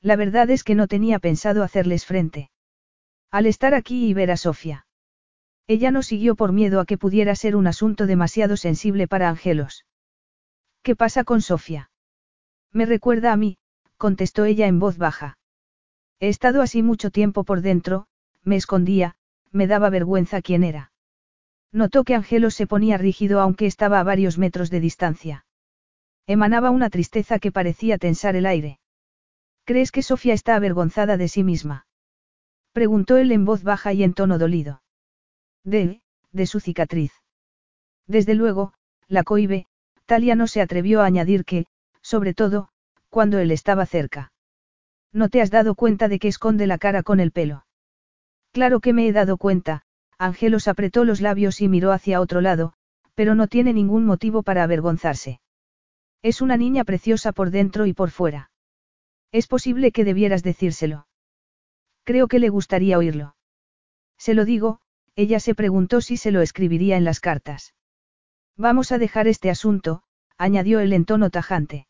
La 0.00 0.16
verdad 0.16 0.48
es 0.48 0.64
que 0.64 0.74
no 0.74 0.88
tenía 0.88 1.18
pensado 1.18 1.62
hacerles 1.62 2.06
frente. 2.06 2.50
Al 3.30 3.44
estar 3.44 3.74
aquí 3.74 4.06
y 4.08 4.14
ver 4.14 4.30
a 4.30 4.38
Sofía. 4.38 4.86
Ella 5.66 5.90
no 5.90 6.02
siguió 6.02 6.34
por 6.34 6.52
miedo 6.52 6.80
a 6.80 6.86
que 6.86 6.96
pudiera 6.96 7.36
ser 7.36 7.56
un 7.56 7.66
asunto 7.66 8.06
demasiado 8.06 8.56
sensible 8.56 9.06
para 9.06 9.28
Angelos. 9.28 9.84
¿Qué 10.82 10.96
pasa 10.96 11.24
con 11.24 11.42
Sofía? 11.42 11.90
Me 12.76 12.84
recuerda 12.84 13.32
a 13.32 13.38
mí, 13.38 13.56
contestó 13.96 14.44
ella 14.44 14.66
en 14.66 14.78
voz 14.78 14.98
baja. 14.98 15.38
He 16.20 16.28
estado 16.28 16.60
así 16.60 16.82
mucho 16.82 17.10
tiempo 17.10 17.42
por 17.42 17.62
dentro, 17.62 18.06
me 18.42 18.56
escondía, 18.56 19.16
me 19.50 19.66
daba 19.66 19.88
vergüenza 19.88 20.42
quién 20.42 20.62
era. 20.62 20.92
Notó 21.72 22.04
que 22.04 22.14
Angelos 22.14 22.54
se 22.54 22.66
ponía 22.66 22.98
rígido 22.98 23.40
aunque 23.40 23.64
estaba 23.64 23.98
a 23.98 24.02
varios 24.02 24.36
metros 24.36 24.68
de 24.68 24.80
distancia. 24.80 25.46
Emanaba 26.26 26.68
una 26.68 26.90
tristeza 26.90 27.38
que 27.38 27.50
parecía 27.50 27.96
tensar 27.96 28.36
el 28.36 28.44
aire. 28.44 28.78
¿Crees 29.64 29.90
que 29.90 30.02
Sofía 30.02 30.34
está 30.34 30.54
avergonzada 30.54 31.16
de 31.16 31.28
sí 31.28 31.42
misma? 31.42 31.86
Preguntó 32.72 33.16
él 33.16 33.32
en 33.32 33.46
voz 33.46 33.62
baja 33.62 33.94
y 33.94 34.02
en 34.02 34.12
tono 34.12 34.36
dolido. 34.36 34.82
De, 35.64 36.02
de 36.30 36.46
su 36.46 36.60
cicatriz. 36.60 37.14
Desde 38.06 38.34
luego, 38.34 38.74
la 39.08 39.22
cohibe, 39.22 39.66
Talia 40.04 40.34
no 40.34 40.46
se 40.46 40.60
atrevió 40.60 41.00
a 41.00 41.06
añadir 41.06 41.46
que, 41.46 41.68
sobre 42.06 42.34
todo, 42.34 42.68
cuando 43.10 43.40
él 43.40 43.50
estaba 43.50 43.84
cerca. 43.84 44.32
¿No 45.12 45.28
te 45.28 45.40
has 45.40 45.50
dado 45.50 45.74
cuenta 45.74 46.06
de 46.06 46.20
que 46.20 46.28
esconde 46.28 46.68
la 46.68 46.78
cara 46.78 47.02
con 47.02 47.18
el 47.18 47.32
pelo? 47.32 47.66
Claro 48.52 48.78
que 48.78 48.92
me 48.92 49.08
he 49.08 49.12
dado 49.12 49.38
cuenta, 49.38 49.82
Angelos 50.16 50.68
apretó 50.68 51.04
los 51.04 51.20
labios 51.20 51.60
y 51.60 51.66
miró 51.68 51.90
hacia 51.90 52.20
otro 52.20 52.40
lado, 52.40 52.74
pero 53.16 53.34
no 53.34 53.48
tiene 53.48 53.72
ningún 53.72 54.06
motivo 54.06 54.44
para 54.44 54.62
avergonzarse. 54.62 55.40
Es 56.22 56.40
una 56.40 56.56
niña 56.56 56.84
preciosa 56.84 57.32
por 57.32 57.50
dentro 57.50 57.86
y 57.86 57.92
por 57.92 58.10
fuera. 58.10 58.52
Es 59.32 59.48
posible 59.48 59.90
que 59.90 60.04
debieras 60.04 60.44
decírselo. 60.44 61.08
Creo 62.04 62.28
que 62.28 62.38
le 62.38 62.50
gustaría 62.50 62.98
oírlo. 62.98 63.34
Se 64.16 64.34
lo 64.34 64.44
digo, 64.44 64.78
ella 65.16 65.40
se 65.40 65.56
preguntó 65.56 66.00
si 66.00 66.16
se 66.16 66.30
lo 66.30 66.40
escribiría 66.40 66.96
en 66.96 67.04
las 67.04 67.18
cartas. 67.18 67.74
Vamos 68.56 68.92
a 68.92 68.98
dejar 68.98 69.26
este 69.26 69.50
asunto, 69.50 70.04
añadió 70.38 70.78
él 70.78 70.92
en 70.92 71.04
tono 71.04 71.30
tajante. 71.30 71.88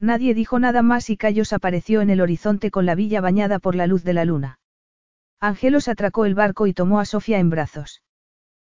Nadie 0.00 0.34
dijo 0.34 0.58
nada 0.58 0.82
más 0.82 1.10
y 1.10 1.16
Cayos 1.16 1.52
apareció 1.52 2.00
en 2.00 2.10
el 2.10 2.20
horizonte 2.20 2.70
con 2.70 2.86
la 2.86 2.94
villa 2.94 3.20
bañada 3.20 3.58
por 3.58 3.74
la 3.74 3.86
luz 3.86 4.04
de 4.04 4.12
la 4.12 4.24
luna. 4.24 4.60
Angelos 5.40 5.88
atracó 5.88 6.24
el 6.24 6.34
barco 6.34 6.66
y 6.66 6.72
tomó 6.72 7.00
a 7.00 7.04
Sofía 7.04 7.38
en 7.38 7.50
brazos. 7.50 8.02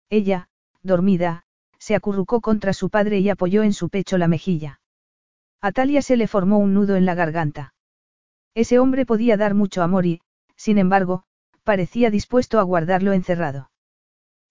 Ella, 0.09 0.49
dormida, 0.81 1.43
se 1.77 1.95
acurrucó 1.95 2.39
contra 2.39 2.73
su 2.73 2.89
padre 2.89 3.19
y 3.19 3.29
apoyó 3.29 3.63
en 3.63 3.73
su 3.73 3.89
pecho 3.89 4.17
la 4.17 4.27
mejilla. 4.27 4.79
A 5.61 5.71
Talia 5.71 6.01
se 6.01 6.15
le 6.15 6.27
formó 6.27 6.57
un 6.59 6.73
nudo 6.73 6.95
en 6.95 7.05
la 7.05 7.15
garganta. 7.15 7.73
Ese 8.53 8.79
hombre 8.79 9.05
podía 9.05 9.35
dar 9.37 9.53
mucho 9.53 9.81
amor 9.81 10.05
y, 10.05 10.21
sin 10.55 10.77
embargo, 10.77 11.23
parecía 11.63 12.09
dispuesto 12.09 12.59
a 12.59 12.63
guardarlo 12.63 13.13
encerrado. 13.13 13.71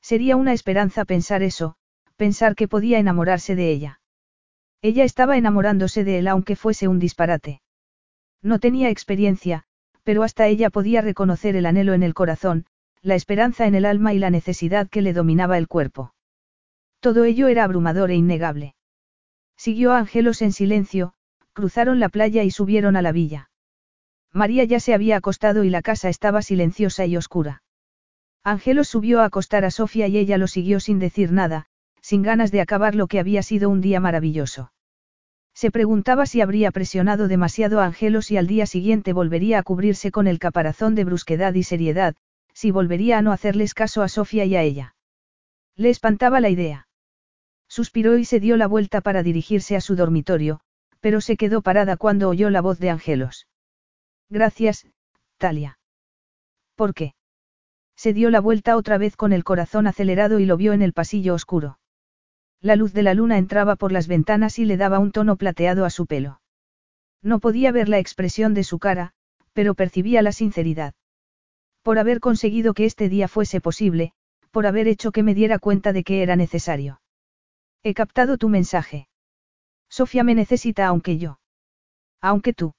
Sería 0.02 0.36
una 0.36 0.52
esperanza 0.52 1.04
pensar 1.04 1.42
eso, 1.42 1.76
pensar 2.16 2.54
que 2.54 2.68
podía 2.68 2.98
enamorarse 2.98 3.54
de 3.54 3.70
ella. 3.70 4.00
Ella 4.82 5.04
estaba 5.04 5.36
enamorándose 5.36 6.02
de 6.02 6.18
él 6.18 6.28
aunque 6.28 6.56
fuese 6.56 6.88
un 6.88 6.98
disparate. 6.98 7.62
No 8.42 8.58
tenía 8.58 8.90
experiencia, 8.90 9.64
pero 10.02 10.24
hasta 10.24 10.48
ella 10.48 10.70
podía 10.70 11.00
reconocer 11.00 11.54
el 11.54 11.66
anhelo 11.66 11.94
en 11.94 12.02
el 12.02 12.14
corazón, 12.14 12.66
la 13.00 13.14
esperanza 13.14 13.66
en 13.66 13.76
el 13.76 13.84
alma 13.84 14.12
y 14.12 14.18
la 14.18 14.30
necesidad 14.30 14.88
que 14.88 15.02
le 15.02 15.12
dominaba 15.12 15.56
el 15.56 15.68
cuerpo. 15.68 16.14
Todo 16.98 17.24
ello 17.24 17.46
era 17.46 17.64
abrumador 17.64 18.10
e 18.10 18.16
innegable. 18.16 18.74
Siguió 19.56 19.92
a 19.92 19.98
Angelos 19.98 20.42
en 20.42 20.52
silencio, 20.52 21.14
cruzaron 21.52 22.00
la 22.00 22.08
playa 22.08 22.42
y 22.42 22.50
subieron 22.50 22.96
a 22.96 23.02
la 23.02 23.12
villa. 23.12 23.50
María 24.32 24.64
ya 24.64 24.80
se 24.80 24.94
había 24.94 25.16
acostado 25.16 25.62
y 25.62 25.70
la 25.70 25.82
casa 25.82 26.08
estaba 26.08 26.42
silenciosa 26.42 27.06
y 27.06 27.16
oscura. 27.16 27.62
Angelos 28.42 28.88
subió 28.88 29.20
a 29.20 29.26
acostar 29.26 29.64
a 29.64 29.70
Sofía 29.70 30.08
y 30.08 30.18
ella 30.18 30.38
lo 30.38 30.48
siguió 30.48 30.80
sin 30.80 30.98
decir 30.98 31.30
nada, 31.30 31.66
sin 32.02 32.22
ganas 32.22 32.50
de 32.50 32.60
acabar 32.60 32.94
lo 32.94 33.06
que 33.06 33.20
había 33.20 33.42
sido 33.42 33.70
un 33.70 33.80
día 33.80 34.00
maravilloso. 34.00 34.72
Se 35.54 35.70
preguntaba 35.70 36.26
si 36.26 36.40
habría 36.40 36.70
presionado 36.70 37.28
demasiado 37.28 37.80
a 37.80 37.86
Angelos 37.86 38.30
y 38.30 38.36
al 38.36 38.46
día 38.46 38.66
siguiente 38.66 39.12
volvería 39.12 39.58
a 39.58 39.62
cubrirse 39.62 40.10
con 40.10 40.26
el 40.26 40.38
caparazón 40.38 40.94
de 40.94 41.04
brusquedad 41.04 41.54
y 41.54 41.62
seriedad, 41.62 42.14
si 42.52 42.70
volvería 42.70 43.18
a 43.18 43.22
no 43.22 43.32
hacerles 43.32 43.72
caso 43.74 44.02
a 44.02 44.08
Sofía 44.08 44.44
y 44.44 44.56
a 44.56 44.62
ella. 44.62 44.94
Le 45.76 45.90
espantaba 45.90 46.40
la 46.40 46.50
idea. 46.50 46.88
Suspiró 47.68 48.18
y 48.18 48.24
se 48.24 48.40
dio 48.40 48.56
la 48.56 48.66
vuelta 48.66 49.00
para 49.00 49.22
dirigirse 49.22 49.76
a 49.76 49.80
su 49.80 49.96
dormitorio, 49.96 50.60
pero 51.00 51.20
se 51.20 51.36
quedó 51.36 51.62
parada 51.62 51.96
cuando 51.96 52.28
oyó 52.28 52.50
la 52.50 52.60
voz 52.60 52.78
de 52.78 52.90
Angelos. 52.90 53.46
Gracias, 54.28 54.86
Talia. 55.38 55.78
¿Por 56.74 56.94
qué? 56.94 57.14
Se 57.96 58.12
dio 58.12 58.30
la 58.30 58.40
vuelta 58.40 58.76
otra 58.76 58.98
vez 58.98 59.16
con 59.16 59.32
el 59.32 59.44
corazón 59.44 59.86
acelerado 59.86 60.38
y 60.38 60.46
lo 60.46 60.56
vio 60.56 60.72
en 60.72 60.82
el 60.82 60.92
pasillo 60.92 61.34
oscuro. 61.34 61.78
La 62.62 62.76
luz 62.76 62.92
de 62.92 63.02
la 63.02 63.12
luna 63.12 63.38
entraba 63.38 63.74
por 63.74 63.90
las 63.90 64.06
ventanas 64.06 64.60
y 64.60 64.64
le 64.64 64.76
daba 64.76 65.00
un 65.00 65.10
tono 65.10 65.34
plateado 65.34 65.84
a 65.84 65.90
su 65.90 66.06
pelo. 66.06 66.40
No 67.20 67.40
podía 67.40 67.72
ver 67.72 67.88
la 67.88 67.98
expresión 67.98 68.54
de 68.54 68.62
su 68.62 68.78
cara, 68.78 69.14
pero 69.52 69.74
percibía 69.74 70.22
la 70.22 70.30
sinceridad. 70.30 70.94
Por 71.82 71.98
haber 71.98 72.20
conseguido 72.20 72.72
que 72.72 72.84
este 72.84 73.08
día 73.08 73.26
fuese 73.26 73.60
posible, 73.60 74.12
por 74.52 74.66
haber 74.66 74.86
hecho 74.86 75.10
que 75.10 75.24
me 75.24 75.34
diera 75.34 75.58
cuenta 75.58 75.92
de 75.92 76.04
que 76.04 76.22
era 76.22 76.36
necesario. 76.36 77.00
He 77.82 77.94
captado 77.94 78.38
tu 78.38 78.48
mensaje. 78.48 79.08
Sofía 79.88 80.22
me 80.22 80.36
necesita 80.36 80.86
aunque 80.86 81.18
yo. 81.18 81.40
Aunque 82.20 82.52
tú. 82.52 82.74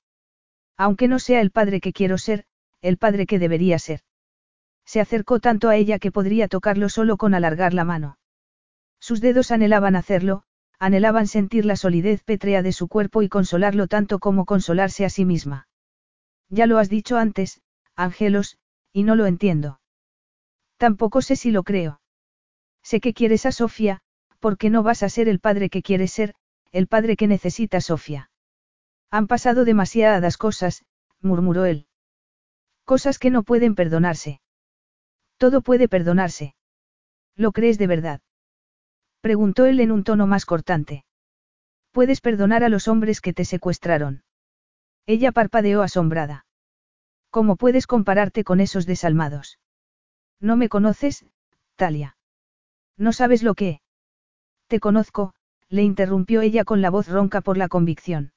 Aunque 0.77 1.09
no 1.09 1.19
sea 1.19 1.41
el 1.41 1.51
padre 1.51 1.81
que 1.81 1.91
quiero 1.91 2.17
ser, 2.17 2.45
el 2.81 2.97
padre 2.97 3.25
que 3.25 3.37
debería 3.37 3.79
ser. 3.79 3.99
Se 4.85 5.01
acercó 5.01 5.41
tanto 5.41 5.67
a 5.67 5.75
ella 5.75 5.99
que 5.99 6.11
podría 6.11 6.47
tocarlo 6.47 6.87
solo 6.87 7.17
con 7.17 7.33
alargar 7.33 7.73
la 7.73 7.83
mano. 7.83 8.17
Sus 9.03 9.19
dedos 9.19 9.51
anhelaban 9.51 9.97
hacerlo, 9.97 10.43
anhelaban 10.79 11.27
sentir 11.27 11.65
la 11.65 11.75
solidez 11.75 12.23
pétrea 12.23 12.61
de 12.61 12.71
su 12.71 12.87
cuerpo 12.87 13.21
y 13.21 13.27
consolarlo 13.27 13.87
tanto 13.87 14.17
como 14.17 14.45
consolarse 14.45 15.03
a 15.03 15.09
sí 15.09 15.25
misma. 15.25 15.67
Ya 16.47 16.67
lo 16.67 16.77
has 16.77 16.87
dicho 16.87 17.17
antes, 17.17 17.59
Angelos, 17.97 18.59
y 18.93 19.03
no 19.03 19.17
lo 19.17 19.25
entiendo. 19.25 19.81
Tampoco 20.77 21.21
sé 21.21 21.35
si 21.35 21.51
lo 21.51 21.63
creo. 21.63 21.99
Sé 22.81 23.01
que 23.01 23.13
quieres 23.13 23.45
a 23.45 23.51
Sofía, 23.51 23.99
porque 24.39 24.69
no 24.69 24.83
vas 24.83 25.03
a 25.03 25.09
ser 25.09 25.27
el 25.27 25.41
padre 25.41 25.69
que 25.69 25.81
quieres 25.81 26.13
ser, 26.13 26.33
el 26.71 26.87
padre 26.87 27.17
que 27.17 27.27
necesita 27.27 27.81
Sofía. 27.81 28.31
Han 29.11 29.27
pasado 29.27 29.65
demasiadas 29.65 30.37
cosas, 30.37 30.85
murmuró 31.19 31.65
él. 31.65 31.87
Cosas 32.85 33.19
que 33.19 33.31
no 33.31 33.43
pueden 33.43 33.75
perdonarse. 33.75 34.39
Todo 35.35 35.61
puede 35.61 35.89
perdonarse. 35.89 36.55
¿Lo 37.35 37.51
crees 37.51 37.77
de 37.77 37.87
verdad? 37.87 38.21
Preguntó 39.23 39.65
él 39.65 39.79
en 39.79 39.93
un 39.93 40.03
tono 40.03 40.27
más 40.27 40.45
cortante. 40.45 41.05
Puedes 41.93 42.19
perdonar 42.19 42.65
a 42.65 42.67
los 42.67 42.89
hombres 42.89 43.21
que 43.21 43.31
te 43.31 43.45
secuestraron. 43.45 44.25
Ella 45.05 45.31
parpadeó 45.31 45.81
asombrada. 45.81 46.45
¿Cómo 47.29 47.55
puedes 47.55 47.87
compararte 47.87 48.43
con 48.43 48.59
esos 48.59 48.85
desalmados? 48.85 49.59
No 50.41 50.57
me 50.57 50.67
conoces, 50.67 51.25
Talia. 51.77 52.17
No 52.97 53.13
sabes 53.13 53.43
lo 53.43 53.53
que. 53.55 53.79
Te 54.67 54.81
conozco, 54.81 55.33
le 55.69 55.83
interrumpió 55.83 56.41
ella 56.41 56.65
con 56.65 56.81
la 56.81 56.89
voz 56.89 57.07
ronca 57.07 57.39
por 57.39 57.57
la 57.57 57.69
convicción. 57.69 58.33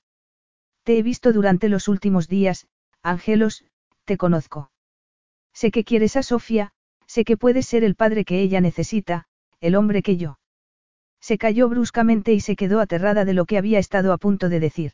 Te 0.85 0.99
he 0.99 1.03
visto 1.03 1.33
durante 1.33 1.69
los 1.69 1.89
últimos 1.89 2.29
días, 2.29 2.69
Angelos, 3.03 3.65
te 4.05 4.17
conozco. 4.17 4.71
Sé 5.53 5.73
que 5.73 5.83
quieres 5.83 6.15
a 6.15 6.23
Sofía, 6.23 6.71
sé 7.09 7.25
que 7.25 7.37
puedes 7.37 7.67
ser 7.67 7.83
el 7.83 7.97
padre 7.97 8.25
que 8.25 8.41
ella 8.41 8.61
necesita, 8.61 9.27
el 9.61 9.75
hombre 9.75 10.03
que 10.03 10.17
yo. 10.17 10.39
Se 11.27 11.39
cayó 11.39 11.69
bruscamente 11.69 12.33
y 12.35 12.39
se 12.39 12.55
quedó 12.55 12.79
aterrada 12.79 13.25
de 13.25 13.35
lo 13.35 13.47
que 13.47 13.59
había 13.59 13.81
estado 13.81 14.13
a 14.13 14.17
punto 14.17 14.49
de 14.49 14.61
decir. 14.61 14.93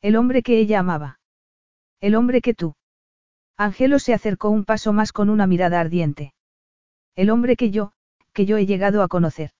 El 0.00 0.14
hombre 0.14 0.44
que 0.44 0.60
ella 0.60 0.78
amaba. 0.78 1.18
El 2.00 2.14
hombre 2.14 2.40
que 2.40 2.54
tú. 2.54 2.76
Angelo 3.56 3.98
se 3.98 4.14
acercó 4.14 4.50
un 4.50 4.64
paso 4.64 4.92
más 4.92 5.10
con 5.10 5.28
una 5.28 5.48
mirada 5.48 5.80
ardiente. 5.80 6.34
El 7.16 7.30
hombre 7.30 7.56
que 7.56 7.72
yo, 7.72 7.90
que 8.32 8.46
yo 8.46 8.58
he 8.58 8.64
llegado 8.64 9.02
a 9.02 9.08
conocer. 9.08 9.50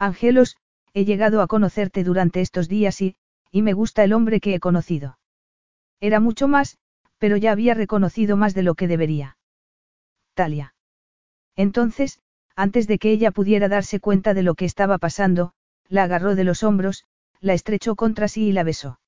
Angelos, 0.00 0.56
he 0.94 1.04
llegado 1.04 1.42
a 1.42 1.46
conocerte 1.46 2.02
durante 2.02 2.40
estos 2.40 2.68
días 2.68 3.00
y, 3.00 3.14
y 3.52 3.62
me 3.62 3.72
gusta 3.72 4.02
el 4.02 4.14
hombre 4.14 4.40
que 4.40 4.56
he 4.56 4.58
conocido. 4.58 5.20
Era 6.00 6.18
mucho 6.18 6.48
más, 6.48 6.76
pero 7.18 7.36
ya 7.36 7.52
había 7.52 7.74
reconocido 7.74 8.36
más 8.36 8.52
de 8.52 8.64
lo 8.64 8.74
que 8.74 8.88
debería. 8.88 9.38
Talia. 10.34 10.74
Entonces, 11.54 12.18
antes 12.56 12.86
de 12.86 12.98
que 12.98 13.10
ella 13.10 13.30
pudiera 13.30 13.68
darse 13.68 14.00
cuenta 14.00 14.34
de 14.34 14.42
lo 14.42 14.54
que 14.54 14.64
estaba 14.64 14.98
pasando, 14.98 15.52
la 15.88 16.04
agarró 16.04 16.34
de 16.34 16.44
los 16.44 16.62
hombros, 16.62 17.04
la 17.40 17.54
estrechó 17.54 17.96
contra 17.96 18.28
sí 18.28 18.48
y 18.48 18.52
la 18.52 18.62
besó. 18.62 19.00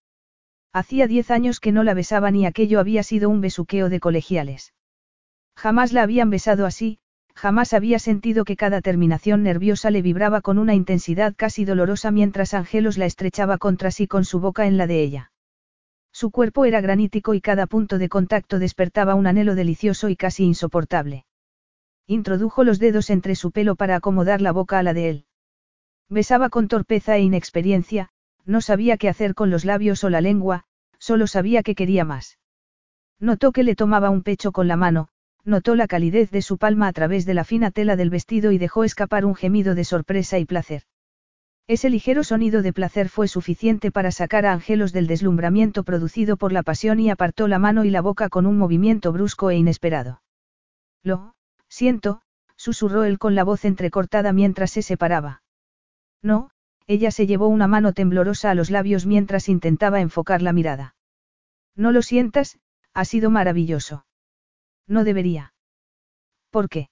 Hacía 0.72 1.06
diez 1.06 1.30
años 1.30 1.60
que 1.60 1.72
no 1.72 1.84
la 1.84 1.94
besaban 1.94 2.36
y 2.36 2.44
aquello 2.44 2.80
había 2.80 3.02
sido 3.02 3.30
un 3.30 3.40
besuqueo 3.40 3.88
de 3.88 4.00
colegiales. 4.00 4.74
Jamás 5.56 5.92
la 5.92 6.02
habían 6.02 6.28
besado 6.28 6.66
así, 6.66 6.98
jamás 7.34 7.72
había 7.72 7.98
sentido 7.98 8.44
que 8.44 8.56
cada 8.56 8.80
terminación 8.80 9.42
nerviosa 9.42 9.90
le 9.90 10.02
vibraba 10.02 10.40
con 10.40 10.58
una 10.58 10.74
intensidad 10.74 11.34
casi 11.36 11.64
dolorosa 11.64 12.10
mientras 12.10 12.54
Angelos 12.54 12.98
la 12.98 13.06
estrechaba 13.06 13.58
contra 13.58 13.90
sí 13.90 14.06
con 14.06 14.24
su 14.24 14.40
boca 14.40 14.66
en 14.66 14.76
la 14.76 14.86
de 14.86 15.02
ella. 15.02 15.32
Su 16.12 16.30
cuerpo 16.30 16.64
era 16.64 16.80
granítico 16.80 17.34
y 17.34 17.42
cada 17.42 17.66
punto 17.66 17.98
de 17.98 18.08
contacto 18.08 18.58
despertaba 18.58 19.14
un 19.14 19.26
anhelo 19.26 19.54
delicioso 19.54 20.08
y 20.08 20.16
casi 20.16 20.44
insoportable. 20.44 21.25
Introdujo 22.08 22.62
los 22.62 22.78
dedos 22.78 23.10
entre 23.10 23.34
su 23.34 23.50
pelo 23.50 23.74
para 23.74 23.96
acomodar 23.96 24.40
la 24.40 24.52
boca 24.52 24.78
a 24.78 24.82
la 24.82 24.94
de 24.94 25.10
él. 25.10 25.24
Besaba 26.08 26.50
con 26.50 26.68
torpeza 26.68 27.16
e 27.16 27.22
inexperiencia, 27.22 28.10
no 28.44 28.60
sabía 28.60 28.96
qué 28.96 29.08
hacer 29.08 29.34
con 29.34 29.50
los 29.50 29.64
labios 29.64 30.04
o 30.04 30.10
la 30.10 30.20
lengua, 30.20 30.64
solo 30.98 31.26
sabía 31.26 31.62
que 31.64 31.74
quería 31.74 32.04
más. 32.04 32.38
Notó 33.18 33.50
que 33.50 33.64
le 33.64 33.74
tomaba 33.74 34.10
un 34.10 34.22
pecho 34.22 34.52
con 34.52 34.68
la 34.68 34.76
mano, 34.76 35.08
notó 35.44 35.74
la 35.74 35.86
calidez 35.86 36.30
de 36.30 36.42
su 36.42 36.58
palma 36.58 36.86
a 36.86 36.92
través 36.92 37.26
de 37.26 37.34
la 37.34 37.44
fina 37.44 37.70
tela 37.70 37.96
del 37.96 38.10
vestido 38.10 38.52
y 38.52 38.58
dejó 38.58 38.84
escapar 38.84 39.24
un 39.24 39.34
gemido 39.34 39.74
de 39.74 39.84
sorpresa 39.84 40.38
y 40.38 40.44
placer. 40.44 40.82
Ese 41.68 41.90
ligero 41.90 42.22
sonido 42.22 42.62
de 42.62 42.72
placer 42.72 43.08
fue 43.08 43.26
suficiente 43.26 43.90
para 43.90 44.12
sacar 44.12 44.46
a 44.46 44.52
Angelos 44.52 44.92
del 44.92 45.08
deslumbramiento 45.08 45.82
producido 45.82 46.36
por 46.36 46.52
la 46.52 46.62
pasión 46.62 47.00
y 47.00 47.10
apartó 47.10 47.48
la 47.48 47.58
mano 47.58 47.84
y 47.84 47.90
la 47.90 48.00
boca 48.00 48.28
con 48.28 48.46
un 48.46 48.56
movimiento 48.56 49.10
brusco 49.12 49.50
e 49.50 49.56
inesperado. 49.56 50.22
Lo, 51.02 51.35
siento, 51.68 52.22
susurró 52.56 53.04
él 53.04 53.18
con 53.18 53.34
la 53.34 53.44
voz 53.44 53.64
entrecortada 53.64 54.32
mientras 54.32 54.70
se 54.70 54.82
separaba. 54.82 55.42
No, 56.22 56.50
ella 56.86 57.10
se 57.10 57.26
llevó 57.26 57.48
una 57.48 57.66
mano 57.66 57.92
temblorosa 57.92 58.50
a 58.50 58.54
los 58.54 58.70
labios 58.70 59.06
mientras 59.06 59.48
intentaba 59.48 60.00
enfocar 60.00 60.42
la 60.42 60.52
mirada. 60.52 60.94
No 61.74 61.92
lo 61.92 62.02
sientas, 62.02 62.58
ha 62.94 63.04
sido 63.04 63.30
maravilloso. 63.30 64.06
No 64.86 65.04
debería. 65.04 65.52
¿Por 66.50 66.68
qué? 66.68 66.88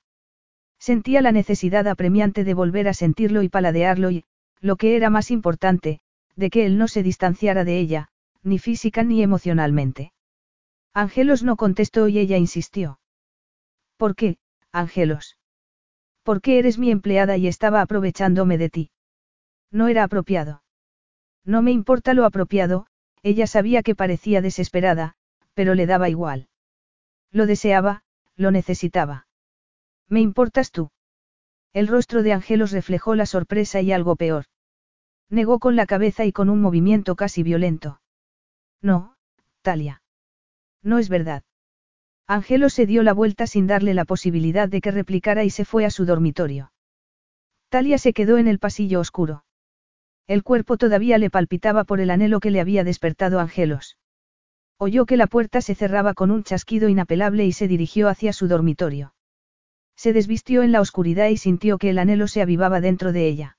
Sentía 0.79 1.23
la 1.23 1.33
necesidad 1.33 1.89
apremiante 1.89 2.45
de 2.45 2.55
volver 2.55 2.89
a 2.89 2.95
sentirlo 2.95 3.43
y 3.43 3.49
paladearlo 3.49 4.11
y, 4.11 4.25
lo 4.61 4.77
que 4.77 4.97
era 4.97 5.11
más 5.11 5.31
importante, 5.31 6.01
de 6.37 6.51
que 6.51 6.67
él 6.67 6.77
no 6.77 6.89
se 6.89 7.03
distanciara 7.03 7.65
de 7.65 7.79
ella, 7.79 8.09
ni 8.43 8.59
física 8.59 9.03
ni 9.05 9.23
emocionalmente. 9.23 10.13
Angelos 10.93 11.43
no 11.43 11.57
contestó 11.57 12.09
y 12.09 12.19
ella 12.19 12.37
insistió. 12.37 12.99
¿Por 13.97 14.15
qué, 14.15 14.37
Angelos? 14.75 15.39
¿Por 16.25 16.41
qué 16.41 16.59
eres 16.59 16.79
mi 16.79 16.91
empleada 16.91 17.37
y 17.37 17.47
estaba 17.47 17.81
aprovechándome 17.81 18.59
de 18.59 18.71
ti? 18.71 18.91
No 19.71 19.87
era 19.87 20.03
apropiado. 20.03 20.65
No 21.45 21.63
me 21.63 21.71
importa 21.71 22.13
lo 22.13 22.25
apropiado, 22.25 22.87
ella 23.23 23.47
sabía 23.47 23.85
que 23.85 23.95
parecía 23.95 24.43
desesperada, 24.43 25.15
pero 25.55 25.75
le 25.75 25.87
daba 25.87 26.09
igual. 26.09 26.49
Lo 27.31 27.47
deseaba, 27.47 28.03
lo 28.35 28.51
necesitaba. 28.51 29.29
Me 30.09 30.21
importas 30.21 30.73
tú. 30.73 30.91
El 31.73 31.87
rostro 31.87 32.25
de 32.25 32.33
Angelos 32.33 32.73
reflejó 32.73 33.15
la 33.15 33.27
sorpresa 33.27 33.81
y 33.81 33.93
algo 33.93 34.17
peor. 34.17 34.47
Negó 35.31 35.61
con 35.61 35.77
la 35.77 35.87
cabeza 35.87 36.25
y 36.25 36.33
con 36.33 36.51
un 36.51 36.61
movimiento 36.61 37.15
casi 37.15 37.45
violento. 37.45 38.01
No, 38.83 39.15
Talia. 39.63 40.03
No 40.83 40.99
es 40.99 41.09
verdad. 41.09 41.45
Angelo 42.27 42.71
se 42.71 42.87
dio 42.87 43.03
la 43.03 43.13
vuelta 43.13 43.47
sin 43.47 43.67
darle 43.67 43.93
la 43.93 44.07
posibilidad 44.07 44.69
de 44.69 44.81
que 44.81 44.91
replicara 44.91 45.45
y 45.45 45.51
se 45.51 45.65
fue 45.65 45.85
a 45.85 45.91
su 45.91 46.07
dormitorio. 46.07 46.73
Talia 47.69 47.99
se 47.99 48.13
quedó 48.13 48.39
en 48.39 48.49
el 48.49 48.59
pasillo 48.59 49.01
oscuro. 49.01 49.45
El 50.27 50.43
cuerpo 50.43 50.79
todavía 50.79 51.19
le 51.19 51.29
palpitaba 51.29 51.85
por 51.85 52.01
el 52.01 52.11
anhelo 52.11 52.41
que 52.41 52.51
le 52.51 52.61
había 52.61 52.83
despertado 52.83 53.41
Angelos. 53.41 53.99
Oyó 54.79 55.05
que 55.05 55.19
la 55.19 55.27
puerta 55.27 55.61
se 55.61 55.75
cerraba 55.75 56.15
con 56.15 56.31
un 56.31 56.45
chasquido 56.45 56.89
inapelable 56.89 57.45
y 57.45 57.53
se 57.53 57.69
dirigió 57.69 58.09
hacia 58.09 58.33
su 58.33 58.49
dormitorio. 58.49 59.15
Se 59.97 60.13
desvistió 60.13 60.63
en 60.63 60.73
la 60.73 60.81
oscuridad 60.81 61.29
y 61.29 61.37
sintió 61.37 61.79
que 61.79 61.91
el 61.91 61.99
anhelo 61.99 62.27
se 62.27 62.41
avivaba 62.41 62.81
dentro 62.81 63.13
de 63.13 63.29
ella. 63.29 63.59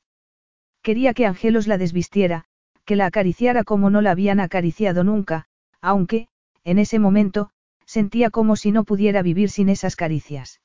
Quería 0.81 1.13
que 1.13 1.25
Angelos 1.27 1.67
la 1.67 1.77
desvistiera, 1.77 2.45
que 2.83 2.95
la 2.95 3.05
acariciara 3.05 3.63
como 3.63 3.89
no 3.89 4.01
la 4.01 4.11
habían 4.11 4.39
acariciado 4.39 5.03
nunca, 5.03 5.45
aunque, 5.81 6.27
en 6.63 6.79
ese 6.79 6.99
momento, 6.99 7.51
sentía 7.85 8.29
como 8.29 8.55
si 8.55 8.71
no 8.71 8.83
pudiera 8.83 9.21
vivir 9.21 9.49
sin 9.49 9.69
esas 9.69 9.95
caricias. 9.95 10.61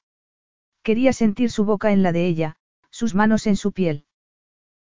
Quería 0.82 1.12
sentir 1.12 1.50
su 1.50 1.64
boca 1.64 1.92
en 1.92 2.02
la 2.02 2.12
de 2.12 2.26
ella, 2.26 2.56
sus 2.90 3.14
manos 3.14 3.46
en 3.46 3.56
su 3.56 3.72
piel. 3.72 4.04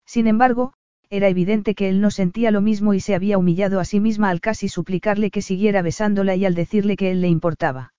Sin 0.05 0.27
embargo, 0.27 0.73
era 1.09 1.29
evidente 1.29 1.73
que 1.73 1.89
él 1.89 2.01
no 2.01 2.11
sentía 2.11 2.51
lo 2.51 2.61
mismo 2.61 2.93
y 2.93 2.99
se 2.99 3.15
había 3.15 3.37
humillado 3.37 3.79
a 3.79 3.85
sí 3.85 3.99
misma 3.99 4.29
al 4.29 4.41
casi 4.41 4.67
suplicarle 4.67 5.31
que 5.31 5.41
siguiera 5.41 5.81
besándola 5.81 6.35
y 6.35 6.45
al 6.45 6.53
decirle 6.53 6.97
que 6.97 7.11
él 7.11 7.21
le 7.21 7.29
importaba. 7.29 7.93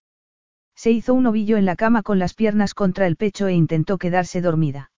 Se 0.75 0.91
hizo 0.91 1.15
un 1.15 1.27
ovillo 1.27 1.57
en 1.57 1.65
la 1.65 1.75
cama 1.75 2.03
con 2.03 2.19
las 2.19 2.35
piernas 2.35 2.75
contra 2.75 3.07
el 3.07 3.17
pecho 3.17 3.49
e 3.49 3.55
intentó 3.55 3.99
quedarse 3.99 4.41
dormida. 4.41 4.93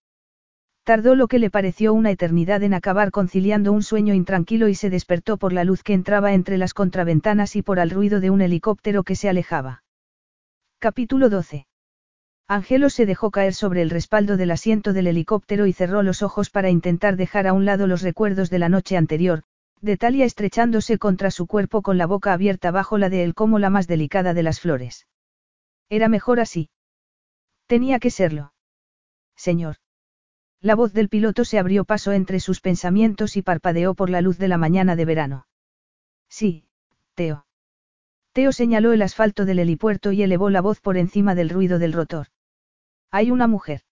Tardó 0.84 1.14
lo 1.14 1.28
que 1.28 1.38
le 1.38 1.50
pareció 1.50 1.92
una 1.92 2.10
eternidad 2.10 2.62
en 2.62 2.74
acabar 2.74 3.10
conciliando 3.10 3.72
un 3.72 3.82
sueño 3.82 4.14
intranquilo 4.14 4.68
y 4.68 4.74
se 4.74 4.90
despertó 4.90 5.36
por 5.36 5.52
la 5.52 5.64
luz 5.64 5.82
que 5.82 5.92
entraba 5.92 6.32
entre 6.32 6.58
las 6.58 6.74
contraventanas 6.74 7.54
y 7.54 7.62
por 7.62 7.78
el 7.78 7.90
ruido 7.90 8.20
de 8.20 8.30
un 8.30 8.40
helicóptero 8.40 9.04
que 9.04 9.14
se 9.14 9.28
alejaba. 9.28 9.84
Capítulo 10.78 11.28
12. 11.28 11.66
Angelo 12.48 12.90
se 12.90 13.06
dejó 13.06 13.30
caer 13.30 13.54
sobre 13.54 13.82
el 13.82 13.90
respaldo 13.90 14.36
del 14.36 14.50
asiento 14.50 14.92
del 14.92 15.06
helicóptero 15.06 15.66
y 15.66 15.72
cerró 15.72 16.02
los 16.02 16.22
ojos 16.22 16.50
para 16.50 16.70
intentar 16.70 17.16
dejar 17.16 17.46
a 17.46 17.52
un 17.52 17.64
lado 17.64 17.86
los 17.86 18.02
recuerdos 18.02 18.50
de 18.50 18.58
la 18.58 18.68
noche 18.68 18.96
anterior, 18.96 19.44
de 19.82 19.96
Talia 19.96 20.24
estrechándose 20.24 20.98
contra 20.98 21.30
su 21.30 21.46
cuerpo 21.46 21.82
con 21.82 21.96
la 21.98 22.06
boca 22.06 22.32
abierta 22.32 22.70
bajo 22.70 22.98
la 22.98 23.08
de 23.08 23.22
él 23.22 23.34
como 23.34 23.58
la 23.58 23.70
más 23.70 23.86
delicada 23.86 24.34
de 24.34 24.42
las 24.42 24.60
flores. 24.60 25.06
Era 25.88 26.08
mejor 26.08 26.40
así. 26.40 26.70
Tenía 27.66 27.98
que 27.98 28.10
serlo. 28.10 28.52
Señor. 29.36 29.76
La 30.62 30.74
voz 30.74 30.92
del 30.92 31.08
piloto 31.08 31.44
se 31.46 31.58
abrió 31.58 31.84
paso 31.84 32.12
entre 32.12 32.38
sus 32.38 32.60
pensamientos 32.60 33.36
y 33.36 33.42
parpadeó 33.42 33.94
por 33.94 34.10
la 34.10 34.20
luz 34.20 34.36
de 34.36 34.48
la 34.48 34.58
mañana 34.58 34.94
de 34.94 35.04
verano. 35.06 35.46
Sí, 36.28 36.64
Teo. 37.14 37.46
Teo 38.32 38.52
señaló 38.52 38.92
el 38.92 39.02
asfalto 39.02 39.46
del 39.46 39.58
helipuerto 39.58 40.12
y 40.12 40.22
elevó 40.22 40.50
la 40.50 40.60
voz 40.60 40.80
por 40.80 40.98
encima 40.98 41.34
del 41.34 41.48
ruido 41.48 41.78
del 41.78 41.94
rotor. 41.94 42.26
Hay 43.10 43.30
una 43.30 43.46
mujer. 43.46 43.82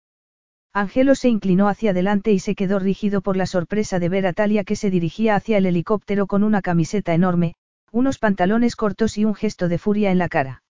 Angelo 0.74 1.14
se 1.14 1.28
inclinó 1.28 1.68
hacia 1.68 1.90
adelante 1.90 2.32
y 2.32 2.38
se 2.38 2.54
quedó 2.54 2.78
rígido 2.78 3.22
por 3.22 3.36
la 3.36 3.46
sorpresa 3.46 3.98
de 3.98 4.10
ver 4.10 4.26
a 4.26 4.34
Talia 4.34 4.62
que 4.62 4.76
se 4.76 4.90
dirigía 4.90 5.34
hacia 5.34 5.56
el 5.56 5.66
helicóptero 5.66 6.26
con 6.26 6.44
una 6.44 6.60
camiseta 6.60 7.14
enorme, 7.14 7.54
unos 7.90 8.18
pantalones 8.18 8.76
cortos 8.76 9.16
y 9.16 9.24
un 9.24 9.34
gesto 9.34 9.68
de 9.68 9.78
furia 9.78 10.10
en 10.10 10.18
la 10.18 10.28
cara. 10.28 10.62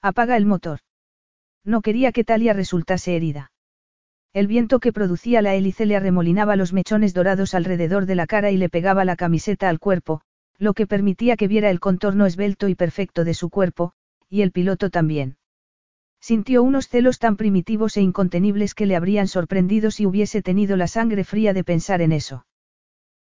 Apaga 0.00 0.36
el 0.36 0.46
motor. 0.46 0.78
No 1.64 1.82
quería 1.82 2.12
que 2.12 2.22
Talia 2.22 2.52
resultase 2.52 3.16
herida. 3.16 3.50
El 4.36 4.48
viento 4.48 4.80
que 4.80 4.92
producía 4.92 5.40
la 5.40 5.54
hélice 5.54 5.86
le 5.86 5.96
arremolinaba 5.96 6.56
los 6.56 6.74
mechones 6.74 7.14
dorados 7.14 7.54
alrededor 7.54 8.04
de 8.04 8.14
la 8.16 8.26
cara 8.26 8.50
y 8.50 8.58
le 8.58 8.68
pegaba 8.68 9.06
la 9.06 9.16
camiseta 9.16 9.70
al 9.70 9.78
cuerpo, 9.78 10.20
lo 10.58 10.74
que 10.74 10.86
permitía 10.86 11.38
que 11.38 11.48
viera 11.48 11.70
el 11.70 11.80
contorno 11.80 12.26
esbelto 12.26 12.68
y 12.68 12.74
perfecto 12.74 13.24
de 13.24 13.32
su 13.32 13.48
cuerpo, 13.48 13.94
y 14.28 14.42
el 14.42 14.52
piloto 14.52 14.90
también. 14.90 15.38
Sintió 16.20 16.62
unos 16.62 16.86
celos 16.88 17.18
tan 17.18 17.38
primitivos 17.38 17.96
e 17.96 18.02
incontenibles 18.02 18.74
que 18.74 18.84
le 18.84 18.94
habrían 18.94 19.26
sorprendido 19.26 19.90
si 19.90 20.04
hubiese 20.04 20.42
tenido 20.42 20.76
la 20.76 20.86
sangre 20.86 21.24
fría 21.24 21.54
de 21.54 21.64
pensar 21.64 22.02
en 22.02 22.12
eso. 22.12 22.44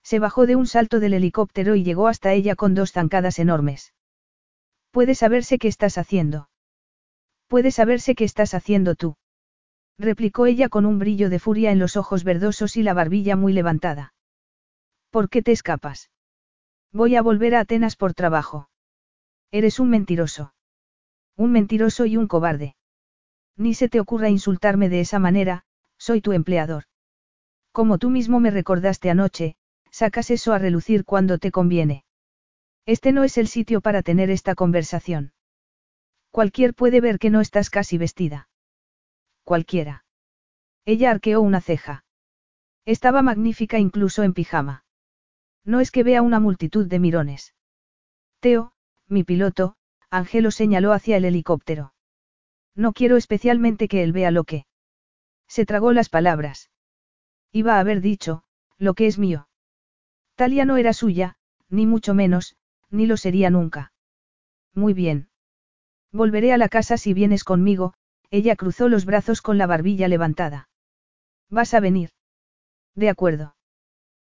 Se 0.03 0.17
bajó 0.17 0.45
de 0.45 0.55
un 0.55 0.65
salto 0.65 1.01
del 1.01 1.13
helicóptero 1.13 1.75
y 1.75 1.83
llegó 1.83 2.07
hasta 2.07 2.31
ella 2.31 2.55
con 2.55 2.73
dos 2.73 2.93
zancadas 2.93 3.37
enormes. 3.37 3.93
Puede 4.91 5.13
saberse 5.15 5.57
qué 5.57 5.67
estás 5.67 5.97
haciendo. 5.97 6.47
Puede 7.49 7.71
saberse 7.71 8.15
qué 8.15 8.23
estás 8.23 8.53
haciendo 8.53 8.95
tú 8.95 9.17
replicó 10.01 10.47
ella 10.47 10.67
con 10.67 10.85
un 10.85 10.99
brillo 10.99 11.29
de 11.29 11.39
furia 11.39 11.71
en 11.71 11.79
los 11.79 11.95
ojos 11.95 12.23
verdosos 12.23 12.75
y 12.75 12.83
la 12.83 12.93
barbilla 12.93 13.35
muy 13.35 13.53
levantada. 13.53 14.13
¿Por 15.09 15.29
qué 15.29 15.41
te 15.41 15.51
escapas? 15.51 16.09
Voy 16.91 17.15
a 17.15 17.21
volver 17.21 17.55
a 17.55 17.61
Atenas 17.61 17.95
por 17.95 18.13
trabajo. 18.13 18.69
Eres 19.51 19.79
un 19.79 19.89
mentiroso. 19.89 20.53
Un 21.37 21.51
mentiroso 21.51 22.05
y 22.05 22.17
un 22.17 22.27
cobarde. 22.27 22.75
Ni 23.57 23.73
se 23.73 23.89
te 23.89 23.99
ocurra 23.99 24.29
insultarme 24.29 24.89
de 24.89 25.01
esa 25.01 25.19
manera, 25.19 25.63
soy 25.97 26.21
tu 26.21 26.33
empleador. 26.33 26.83
Como 27.71 27.97
tú 27.97 28.09
mismo 28.09 28.39
me 28.39 28.51
recordaste 28.51 29.09
anoche, 29.09 29.55
sacas 29.91 30.31
eso 30.31 30.53
a 30.53 30.57
relucir 30.57 31.05
cuando 31.05 31.37
te 31.37 31.51
conviene. 31.51 32.03
Este 32.85 33.11
no 33.11 33.23
es 33.23 33.37
el 33.37 33.47
sitio 33.47 33.81
para 33.81 34.01
tener 34.01 34.29
esta 34.29 34.55
conversación. 34.55 35.33
Cualquier 36.31 36.73
puede 36.73 37.01
ver 37.01 37.19
que 37.19 37.29
no 37.29 37.41
estás 37.41 37.69
casi 37.69 37.97
vestida 37.97 38.47
cualquiera. 39.43 40.05
Ella 40.85 41.11
arqueó 41.11 41.41
una 41.41 41.61
ceja. 41.61 42.03
Estaba 42.85 43.21
magnífica 43.21 43.79
incluso 43.79 44.23
en 44.23 44.33
pijama. 44.33 44.85
No 45.63 45.79
es 45.79 45.91
que 45.91 46.03
vea 46.03 46.21
una 46.21 46.39
multitud 46.39 46.87
de 46.87 46.99
mirones. 46.99 47.53
Teo, 48.39 48.73
mi 49.07 49.23
piloto, 49.23 49.75
Angelo 50.09 50.51
señaló 50.51 50.93
hacia 50.93 51.17
el 51.17 51.25
helicóptero. 51.25 51.93
No 52.75 52.93
quiero 52.93 53.17
especialmente 53.17 53.87
que 53.87 54.03
él 54.03 54.11
vea 54.11 54.31
lo 54.31 54.43
que. 54.43 54.65
Se 55.47 55.65
tragó 55.65 55.93
las 55.93 56.09
palabras. 56.09 56.71
Iba 57.51 57.75
a 57.75 57.79
haber 57.79 58.01
dicho, 58.01 58.43
lo 58.77 58.93
que 58.93 59.07
es 59.07 59.19
mío. 59.19 59.47
Talia 60.35 60.65
no 60.65 60.77
era 60.77 60.93
suya, 60.93 61.35
ni 61.69 61.85
mucho 61.85 62.13
menos, 62.13 62.55
ni 62.89 63.05
lo 63.05 63.17
sería 63.17 63.49
nunca. 63.49 63.93
Muy 64.73 64.93
bien. 64.93 65.29
Volveré 66.11 66.53
a 66.53 66.57
la 66.57 66.69
casa 66.69 66.97
si 66.97 67.13
vienes 67.13 67.43
conmigo, 67.43 67.93
ella 68.31 68.55
cruzó 68.55 68.89
los 68.89 69.05
brazos 69.05 69.41
con 69.41 69.57
la 69.57 69.67
barbilla 69.67 70.07
levantada. 70.07 70.69
¿Vas 71.49 71.73
a 71.73 71.81
venir? 71.81 72.11
De 72.95 73.09
acuerdo. 73.09 73.55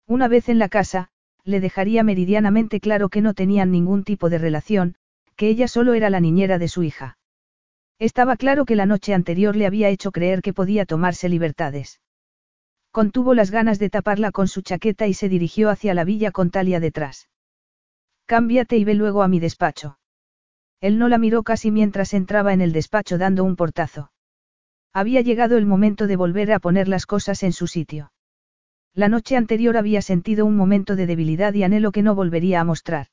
Una 0.06 0.26
vez 0.26 0.48
en 0.48 0.58
la 0.58 0.68
casa, 0.68 1.10
le 1.44 1.60
dejaría 1.60 2.02
meridianamente 2.02 2.80
claro 2.80 3.10
que 3.10 3.20
no 3.20 3.34
tenían 3.34 3.70
ningún 3.70 4.02
tipo 4.02 4.30
de 4.30 4.38
relación, 4.38 4.96
que 5.36 5.48
ella 5.48 5.68
solo 5.68 5.94
era 5.94 6.10
la 6.10 6.20
niñera 6.20 6.58
de 6.58 6.68
su 6.68 6.82
hija. 6.82 7.18
Estaba 7.98 8.36
claro 8.36 8.64
que 8.64 8.76
la 8.76 8.86
noche 8.86 9.12
anterior 9.12 9.54
le 9.54 9.66
había 9.66 9.90
hecho 9.90 10.10
creer 10.10 10.40
que 10.40 10.54
podía 10.54 10.86
tomarse 10.86 11.28
libertades. 11.28 12.00
Contuvo 12.90 13.34
las 13.34 13.50
ganas 13.50 13.78
de 13.78 13.90
taparla 13.90 14.32
con 14.32 14.48
su 14.48 14.62
chaqueta 14.62 15.06
y 15.06 15.14
se 15.14 15.28
dirigió 15.28 15.68
hacia 15.68 15.94
la 15.94 16.04
villa 16.04 16.32
con 16.32 16.50
Talia 16.50 16.80
detrás. 16.80 17.28
Cámbiate 18.26 18.78
y 18.78 18.84
ve 18.84 18.94
luego 18.94 19.22
a 19.22 19.28
mi 19.28 19.38
despacho. 19.38 19.99
Él 20.80 20.98
no 20.98 21.08
la 21.08 21.18
miró 21.18 21.42
casi 21.42 21.70
mientras 21.70 22.14
entraba 22.14 22.52
en 22.52 22.60
el 22.60 22.72
despacho 22.72 23.18
dando 23.18 23.44
un 23.44 23.56
portazo. 23.56 24.10
Había 24.92 25.20
llegado 25.20 25.56
el 25.56 25.66
momento 25.66 26.06
de 26.06 26.16
volver 26.16 26.52
a 26.52 26.58
poner 26.58 26.88
las 26.88 27.06
cosas 27.06 27.42
en 27.42 27.52
su 27.52 27.66
sitio. 27.66 28.12
La 28.94 29.08
noche 29.08 29.36
anterior 29.36 29.76
había 29.76 30.02
sentido 30.02 30.46
un 30.46 30.56
momento 30.56 30.96
de 30.96 31.06
debilidad 31.06 31.54
y 31.54 31.62
anhelo 31.62 31.92
que 31.92 32.02
no 32.02 32.14
volvería 32.14 32.60
a 32.60 32.64
mostrar. 32.64 33.06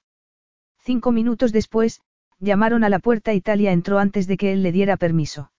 Cinco 0.79 1.11
minutos 1.11 1.51
después, 1.51 2.01
llamaron 2.39 2.83
a 2.83 2.89
la 2.89 2.99
puerta 2.99 3.33
y 3.33 3.41
Talia 3.41 3.71
entró 3.71 3.99
antes 3.99 4.27
de 4.27 4.37
que 4.37 4.53
él 4.53 4.63
le 4.63 4.71
diera 4.71 4.97
permiso. 4.97 5.51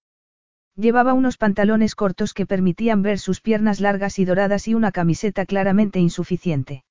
Llevaba 0.75 1.13
unos 1.13 1.37
pantalones 1.37 1.95
cortos 1.95 2.35
que 2.35 2.47
permitían 2.47 3.03
ver 3.03 3.19
sus 3.19 3.41
piernas 3.41 3.81
largas 3.81 4.19
y 4.19 4.25
doradas 4.25 4.67
y 4.69 4.75
una 4.75 4.93
camiseta 4.93 5.45
claramente 5.45 6.01
insuficiente. 6.01 6.85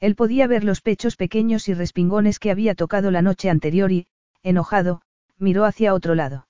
Él 0.00 0.14
podía 0.16 0.46
ver 0.46 0.64
los 0.64 0.80
pechos 0.80 1.16
pequeños 1.16 1.68
y 1.68 1.74
respingones 1.74 2.38
que 2.38 2.50
había 2.50 2.74
tocado 2.74 3.10
la 3.10 3.22
noche 3.22 3.48
anterior 3.50 3.92
y, 3.92 4.06
enojado, 4.42 5.02
miró 5.38 5.64
hacia 5.64 5.94
otro 5.94 6.14
lado. 6.14 6.46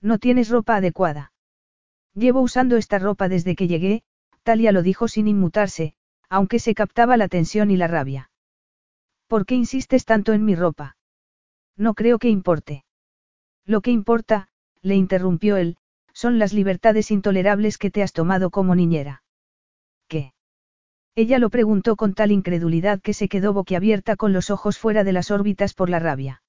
No 0.00 0.18
tienes 0.18 0.48
ropa 0.48 0.76
adecuada. 0.76 1.32
Llevo 2.14 2.40
usando 2.40 2.76
esta 2.76 2.98
ropa 2.98 3.28
desde 3.28 3.56
que 3.56 3.66
llegué, 3.66 4.02
Talia 4.42 4.72
lo 4.72 4.82
dijo 4.82 5.08
sin 5.08 5.26
inmutarse, 5.26 5.94
aunque 6.28 6.58
se 6.58 6.74
captaba 6.74 7.16
la 7.16 7.28
tensión 7.28 7.70
y 7.70 7.76
la 7.76 7.88
rabia. 7.88 8.30
¿Por 9.26 9.46
qué 9.46 9.54
insistes 9.54 10.04
tanto 10.04 10.32
en 10.32 10.44
mi 10.44 10.54
ropa? 10.54 10.96
No 11.76 11.94
creo 11.94 12.18
que 12.18 12.28
importe. 12.28 12.84
Lo 13.64 13.80
que 13.80 13.90
importa, 13.90 14.48
le 14.82 14.94
interrumpió 14.94 15.56
él, 15.56 15.76
son 16.12 16.38
las 16.38 16.52
libertades 16.52 17.10
intolerables 17.10 17.78
que 17.78 17.90
te 17.90 18.02
has 18.02 18.12
tomado 18.12 18.50
como 18.50 18.74
niñera. 18.74 19.24
¿Qué? 20.06 20.32
Ella 21.16 21.38
lo 21.38 21.50
preguntó 21.50 21.96
con 21.96 22.14
tal 22.14 22.30
incredulidad 22.30 23.00
que 23.00 23.14
se 23.14 23.28
quedó 23.28 23.52
boquiabierta 23.52 24.14
con 24.14 24.32
los 24.32 24.50
ojos 24.50 24.78
fuera 24.78 25.02
de 25.02 25.12
las 25.12 25.30
órbitas 25.30 25.74
por 25.74 25.90
la 25.90 25.98
rabia. 25.98 26.43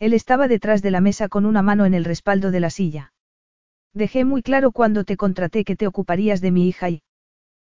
Él 0.00 0.14
estaba 0.14 0.48
detrás 0.48 0.80
de 0.80 0.90
la 0.90 1.02
mesa 1.02 1.28
con 1.28 1.44
una 1.44 1.60
mano 1.60 1.84
en 1.84 1.92
el 1.92 2.06
respaldo 2.06 2.50
de 2.50 2.58
la 2.58 2.70
silla. 2.70 3.12
Dejé 3.92 4.24
muy 4.24 4.42
claro 4.42 4.72
cuando 4.72 5.04
te 5.04 5.18
contraté 5.18 5.62
que 5.62 5.76
te 5.76 5.86
ocuparías 5.86 6.40
de 6.40 6.50
mi 6.50 6.66
hija 6.66 6.88
y... 6.88 7.02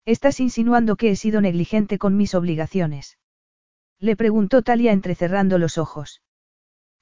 Estás 0.06 0.40
insinuando 0.40 0.96
que 0.98 1.10
he 1.10 1.16
sido 1.16 1.42
negligente 1.42 1.98
con 1.98 2.16
mis 2.16 2.36
obligaciones. 2.36 3.18
Le 4.00 4.16
preguntó 4.16 4.62
Talia 4.62 4.92
entrecerrando 4.92 5.58
los 5.58 5.80
ojos. 5.80 6.22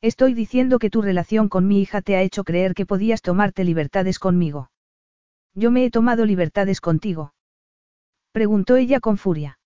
Estoy 0.02 0.34
diciendo 0.34 0.80
que 0.80 0.90
tu 0.90 1.02
relación 1.02 1.50
con 1.50 1.68
mi 1.68 1.82
hija 1.82 2.02
te 2.02 2.16
ha 2.16 2.22
hecho 2.22 2.46
creer 2.46 2.74
que 2.74 2.86
podías 2.86 3.22
tomarte 3.22 3.66
libertades 3.66 4.20
conmigo. 4.20 4.72
Yo 5.54 5.70
me 5.70 5.84
he 5.84 5.92
tomado 5.92 6.26
libertades 6.26 6.80
contigo. 6.80 7.34
Preguntó 8.32 8.78
ella 8.78 9.02
con 9.02 9.18
furia. 9.18 9.60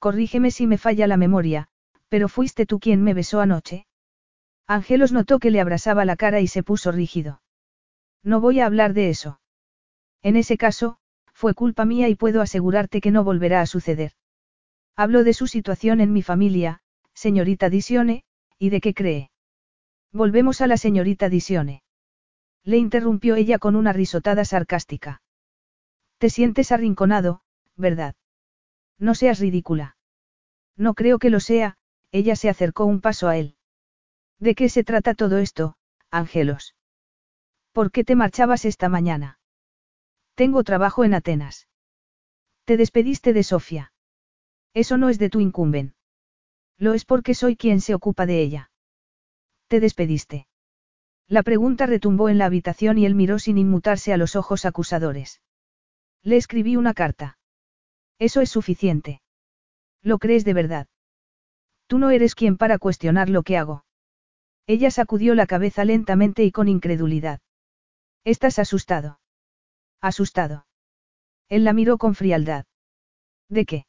Corrígeme 0.00 0.50
si 0.50 0.66
me 0.66 0.78
falla 0.78 1.06
la 1.06 1.16
memoria, 1.16 1.68
pero 2.08 2.28
fuiste 2.28 2.66
tú 2.66 2.80
quien 2.80 3.02
me 3.02 3.14
besó 3.14 3.40
anoche. 3.40 3.86
Ángelos 4.66 5.12
notó 5.12 5.38
que 5.38 5.50
le 5.50 5.60
abrasaba 5.60 6.04
la 6.04 6.16
cara 6.16 6.40
y 6.40 6.46
se 6.46 6.62
puso 6.62 6.90
rígido. 6.90 7.42
No 8.22 8.40
voy 8.40 8.60
a 8.60 8.66
hablar 8.66 8.94
de 8.94 9.10
eso. 9.10 9.40
En 10.22 10.36
ese 10.36 10.56
caso, 10.56 10.98
fue 11.34 11.52
culpa 11.54 11.84
mía 11.84 12.08
y 12.08 12.14
puedo 12.14 12.40
asegurarte 12.40 13.00
que 13.00 13.10
no 13.10 13.24
volverá 13.24 13.60
a 13.60 13.66
suceder. 13.66 14.12
Hablo 14.96 15.24
de 15.24 15.34
su 15.34 15.46
situación 15.46 16.00
en 16.00 16.12
mi 16.12 16.22
familia, 16.22 16.80
señorita 17.12 17.68
Disione, 17.68 18.24
y 18.58 18.70
de 18.70 18.80
qué 18.80 18.94
cree. 18.94 19.30
Volvemos 20.12 20.60
a 20.60 20.66
la 20.66 20.76
señorita 20.76 21.28
Disione. 21.28 21.82
Le 22.62 22.78
interrumpió 22.78 23.34
ella 23.34 23.58
con 23.58 23.76
una 23.76 23.92
risotada 23.92 24.44
sarcástica. 24.44 25.20
Te 26.18 26.30
sientes 26.30 26.72
arrinconado, 26.72 27.42
¿verdad? 27.76 28.14
No 28.98 29.14
seas 29.14 29.40
ridícula. 29.40 29.96
No 30.76 30.94
creo 30.94 31.18
que 31.18 31.28
lo 31.28 31.40
sea, 31.40 31.76
ella 32.12 32.36
se 32.36 32.48
acercó 32.48 32.86
un 32.86 33.00
paso 33.00 33.28
a 33.28 33.36
él. 33.36 33.56
¿De 34.44 34.54
qué 34.54 34.68
se 34.68 34.84
trata 34.84 35.14
todo 35.14 35.38
esto, 35.38 35.78
Ángelos? 36.10 36.74
¿Por 37.72 37.90
qué 37.90 38.04
te 38.04 38.14
marchabas 38.14 38.66
esta 38.66 38.90
mañana? 38.90 39.38
Tengo 40.34 40.64
trabajo 40.64 41.02
en 41.02 41.14
Atenas. 41.14 41.66
Te 42.66 42.76
despediste 42.76 43.32
de 43.32 43.42
Sofía. 43.42 43.94
Eso 44.74 44.98
no 44.98 45.08
es 45.08 45.18
de 45.18 45.30
tu 45.30 45.40
incumben. 45.40 45.94
Lo 46.76 46.92
es 46.92 47.06
porque 47.06 47.32
soy 47.32 47.56
quien 47.56 47.80
se 47.80 47.94
ocupa 47.94 48.26
de 48.26 48.42
ella. 48.42 48.70
Te 49.68 49.80
despediste. 49.80 50.46
La 51.26 51.42
pregunta 51.42 51.86
retumbó 51.86 52.28
en 52.28 52.36
la 52.36 52.44
habitación 52.44 52.98
y 52.98 53.06
él 53.06 53.14
miró 53.14 53.38
sin 53.38 53.56
inmutarse 53.56 54.12
a 54.12 54.18
los 54.18 54.36
ojos 54.36 54.66
acusadores. 54.66 55.40
Le 56.22 56.36
escribí 56.36 56.76
una 56.76 56.92
carta. 56.92 57.38
Eso 58.18 58.42
es 58.42 58.50
suficiente. 58.50 59.22
¿Lo 60.02 60.18
crees 60.18 60.44
de 60.44 60.52
verdad? 60.52 60.86
Tú 61.86 61.98
no 61.98 62.10
eres 62.10 62.34
quien 62.34 62.58
para 62.58 62.76
cuestionar 62.78 63.30
lo 63.30 63.42
que 63.42 63.56
hago. 63.56 63.86
Ella 64.66 64.90
sacudió 64.90 65.34
la 65.34 65.46
cabeza 65.46 65.84
lentamente 65.84 66.44
y 66.44 66.50
con 66.50 66.68
incredulidad. 66.68 67.40
Estás 68.24 68.58
asustado. 68.58 69.20
Asustado. 70.00 70.66
Él 71.48 71.64
la 71.64 71.72
miró 71.72 71.98
con 71.98 72.14
frialdad. 72.14 72.64
¿De 73.48 73.66
qué? 73.66 73.86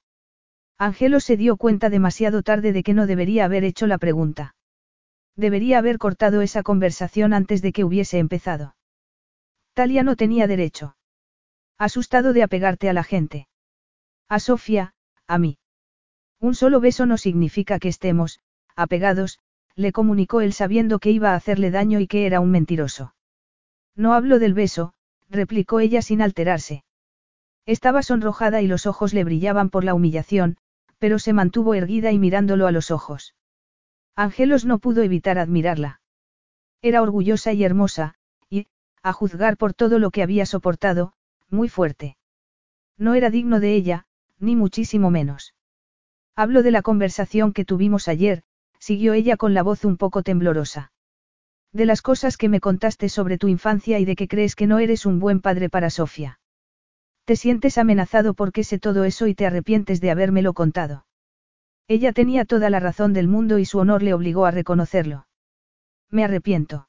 Angelo 0.77 1.21
se 1.21 1.37
dio 1.37 1.55
cuenta 1.55 1.89
demasiado 1.89 2.43
tarde 2.43 2.73
de 2.73 2.83
que 2.83 2.93
no 2.93 3.07
debería 3.07 3.45
haber 3.45 3.63
hecho 3.63 3.87
la 3.87 3.97
pregunta. 3.97 4.55
Debería 5.37 5.77
haber 5.79 5.97
cortado 5.97 6.41
esa 6.41 6.63
conversación 6.63 7.33
antes 7.33 7.61
de 7.61 7.71
que 7.71 7.83
hubiese 7.85 8.19
empezado. 8.19 8.75
Talia 9.73 10.03
no 10.03 10.15
tenía 10.15 10.47
derecho. 10.47 10.97
Asustado 11.77 12.33
de 12.33 12.43
apegarte 12.43 12.89
a 12.89 12.93
la 12.93 13.03
gente. 13.03 13.47
A 14.27 14.39
Sofía, 14.39 14.93
a 15.27 15.37
mí. 15.37 15.57
Un 16.39 16.55
solo 16.55 16.79
beso 16.79 17.05
no 17.05 17.17
significa 17.17 17.79
que 17.79 17.89
estemos, 17.89 18.39
apegados, 18.75 19.39
le 19.75 19.91
comunicó 19.91 20.41
él 20.41 20.53
sabiendo 20.53 20.99
que 20.99 21.11
iba 21.11 21.31
a 21.31 21.35
hacerle 21.35 21.71
daño 21.71 21.99
y 21.99 22.07
que 22.07 22.25
era 22.25 22.39
un 22.39 22.51
mentiroso. 22.51 23.13
No 23.95 24.13
hablo 24.13 24.39
del 24.39 24.53
beso, 24.53 24.93
replicó 25.29 25.79
ella 25.79 26.01
sin 26.01 26.21
alterarse. 26.21 26.83
Estaba 27.65 28.03
sonrojada 28.03 28.61
y 28.61 28.67
los 28.67 28.85
ojos 28.85 29.13
le 29.13 29.23
brillaban 29.23 29.69
por 29.69 29.83
la 29.83 29.93
humillación, 29.93 30.57
pero 30.99 31.19
se 31.19 31.33
mantuvo 31.33 31.73
erguida 31.73 32.11
y 32.11 32.19
mirándolo 32.19 32.67
a 32.67 32.71
los 32.71 32.91
ojos. 32.91 33.35
Ángelos 34.15 34.65
no 34.65 34.79
pudo 34.79 35.01
evitar 35.01 35.37
admirarla. 35.37 36.01
Era 36.81 37.01
orgullosa 37.01 37.51
y 37.53 37.63
hermosa, 37.63 38.15
y, 38.49 38.67
a 39.01 39.11
juzgar 39.11 39.57
por 39.57 39.73
todo 39.73 39.99
lo 39.99 40.11
que 40.11 40.23
había 40.23 40.45
soportado, 40.45 41.13
muy 41.49 41.67
fuerte. 41.67 42.17
No 42.97 43.13
era 43.13 43.29
digno 43.29 43.59
de 43.59 43.75
ella, 43.75 44.05
ni 44.39 44.55
muchísimo 44.55 45.09
menos. 45.09 45.53
Hablo 46.35 46.63
de 46.63 46.71
la 46.71 46.81
conversación 46.81 47.51
que 47.51 47.65
tuvimos 47.65 48.07
ayer, 48.07 48.43
siguió 48.79 49.13
ella 49.13 49.37
con 49.37 49.53
la 49.53 49.63
voz 49.63 49.85
un 49.85 49.97
poco 49.97 50.23
temblorosa. 50.23 50.91
De 51.71 51.85
las 51.85 52.01
cosas 52.01 52.37
que 52.37 52.49
me 52.49 52.59
contaste 52.59 53.09
sobre 53.09 53.37
tu 53.37 53.47
infancia 53.47 53.99
y 53.99 54.05
de 54.05 54.15
que 54.15 54.27
crees 54.27 54.55
que 54.55 54.67
no 54.67 54.79
eres 54.79 55.05
un 55.05 55.19
buen 55.19 55.41
padre 55.41 55.69
para 55.69 55.89
Sofía. 55.89 56.39
Te 57.25 57.35
sientes 57.35 57.77
amenazado 57.77 58.33
porque 58.33 58.63
sé 58.63 58.79
todo 58.79 59.03
eso 59.03 59.27
y 59.27 59.35
te 59.35 59.45
arrepientes 59.45 59.99
de 59.99 60.11
habérmelo 60.11 60.53
contado. 60.53 61.05
Ella 61.87 62.13
tenía 62.13 62.45
toda 62.45 62.69
la 62.69 62.79
razón 62.79 63.13
del 63.13 63.27
mundo 63.27 63.59
y 63.59 63.65
su 63.65 63.79
honor 63.79 64.03
le 64.03 64.13
obligó 64.13 64.45
a 64.45 64.51
reconocerlo. 64.51 65.27
Me 66.09 66.23
arrepiento. 66.23 66.87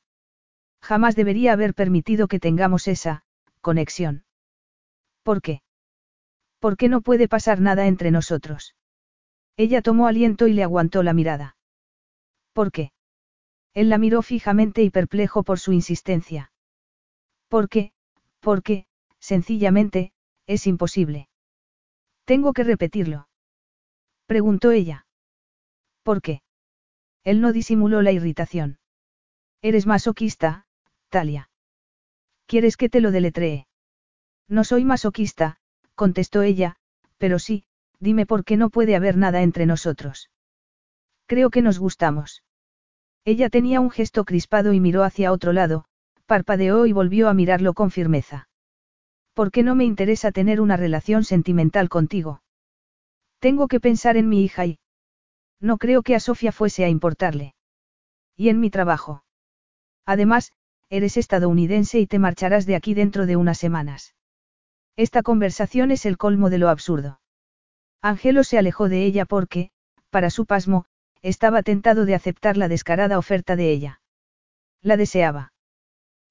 Jamás 0.81 1.17
debería 1.17 1.53
haber 1.53 1.75
permitido 1.75 2.29
que 2.29 2.39
tengamos 2.39 2.87
esa, 2.87 3.25
conexión. 3.61 4.25
¿Por 5.23 5.43
qué? 5.43 5.63
Porque 6.61 6.89
no 6.89 7.01
puede 7.01 7.29
pasar 7.29 7.61
nada 7.61 7.87
entre 7.87 8.11
nosotros. 8.11 8.77
Ella 9.57 9.83
tomó 9.83 10.07
aliento 10.07 10.47
y 10.47 10.53
le 10.53 10.63
aguantó 10.63 11.03
la 11.03 11.13
mirada. 11.13 11.56
¿Por 12.57 12.73
qué? 12.73 12.91
Él 13.75 13.91
la 13.91 13.99
miró 13.99 14.23
fijamente 14.23 14.83
y 14.83 14.89
perplejo 14.89 15.43
por 15.43 15.59
su 15.59 15.75
insistencia. 15.75 16.53
¿Por 17.49 17.69
qué? 17.69 17.93
Porque, 18.41 18.87
sencillamente, 19.19 20.15
es 20.47 20.67
imposible. 20.67 21.29
Tengo 22.25 22.55
que 22.55 22.65
repetirlo. 22.65 23.29
Preguntó 24.25 24.71
ella. 24.71 25.07
¿Por 26.03 26.23
qué? 26.23 26.41
Él 27.25 27.43
no 27.43 27.53
disimuló 27.53 28.01
la 28.01 28.13
irritación. 28.13 28.79
Eres 29.61 29.85
masoquista, 29.85 30.65
Talia. 31.11 31.51
¿Quieres 32.47 32.79
que 32.79 32.89
te 32.89 33.03
lo 33.03 33.11
deletree? 33.11 33.67
No 34.49 34.65
soy 34.65 34.87
masoquista, 34.87 35.59
contestó 35.95 36.41
ella, 36.41 36.77
pero 37.19 37.39
sí, 37.39 37.67
dime 38.01 38.25
por 38.25 38.47
qué 38.47 38.57
no 38.57 38.71
puede 38.71 38.97
haber 38.97 39.19
nada 39.19 39.43
entre 39.43 39.67
nosotros. 39.67 40.31
Creo 41.27 41.51
que 41.51 41.61
nos 41.61 41.79
gustamos. 41.79 42.43
Ella 43.27 43.51
tenía 43.51 43.81
un 43.81 43.91
gesto 43.91 44.25
crispado 44.25 44.73
y 44.73 44.79
miró 44.79 45.03
hacia 45.03 45.33
otro 45.33 45.53
lado, 45.53 45.85
parpadeó 46.27 46.87
y 46.87 46.93
volvió 46.93 47.29
a 47.29 47.35
mirarlo 47.35 47.75
con 47.75 47.91
firmeza. 47.91 48.49
¿Por 49.35 49.51
qué 49.51 49.65
no 49.65 49.75
me 49.75 49.85
interesa 49.85 50.31
tener 50.31 50.61
una 50.61 50.77
relación 50.77 51.25
sentimental 51.25 51.89
contigo? 51.89 52.41
Tengo 53.41 53.67
que 53.67 53.81
pensar 53.81 54.17
en 54.17 54.29
mi 54.29 54.45
hija 54.45 54.67
y... 54.67 54.79
No 55.61 55.77
creo 55.77 56.03
que 56.03 56.15
a 56.15 56.21
Sofía 56.21 56.53
fuese 56.53 56.85
a 56.85 56.89
importarle. 56.89 57.57
Y 58.37 58.49
en 58.49 58.61
mi 58.61 58.71
trabajo. 58.71 59.25
Además, 60.05 60.53
eres 60.89 61.17
estadounidense 61.17 61.99
y 61.99 62.07
te 62.07 62.21
marcharás 62.21 62.65
de 62.65 62.77
aquí 62.77 62.95
dentro 62.95 63.27
de 63.27 63.35
unas 63.35 63.59
semanas. 63.59 64.15
Esta 64.95 65.23
conversación 65.23 65.91
es 65.91 66.07
el 66.07 66.17
colmo 66.17 66.49
de 66.49 66.59
lo 66.59 66.69
absurdo. 66.69 67.21
Angelo 68.03 68.45
se 68.45 68.57
alejó 68.57 68.89
de 68.89 69.05
ella 69.05 69.25
porque, 69.25 69.73
para 70.11 70.31
su 70.31 70.47
pasmo, 70.47 70.87
estaba 71.29 71.65
tentado 71.65 72.05
de 72.05 72.15
aceptar 72.15 72.57
la 72.57 72.69
descarada 72.69 73.19
oferta 73.19 73.57
de 73.57 73.73
ella. 73.73 74.01
La 74.81 74.97
deseaba. 74.97 75.53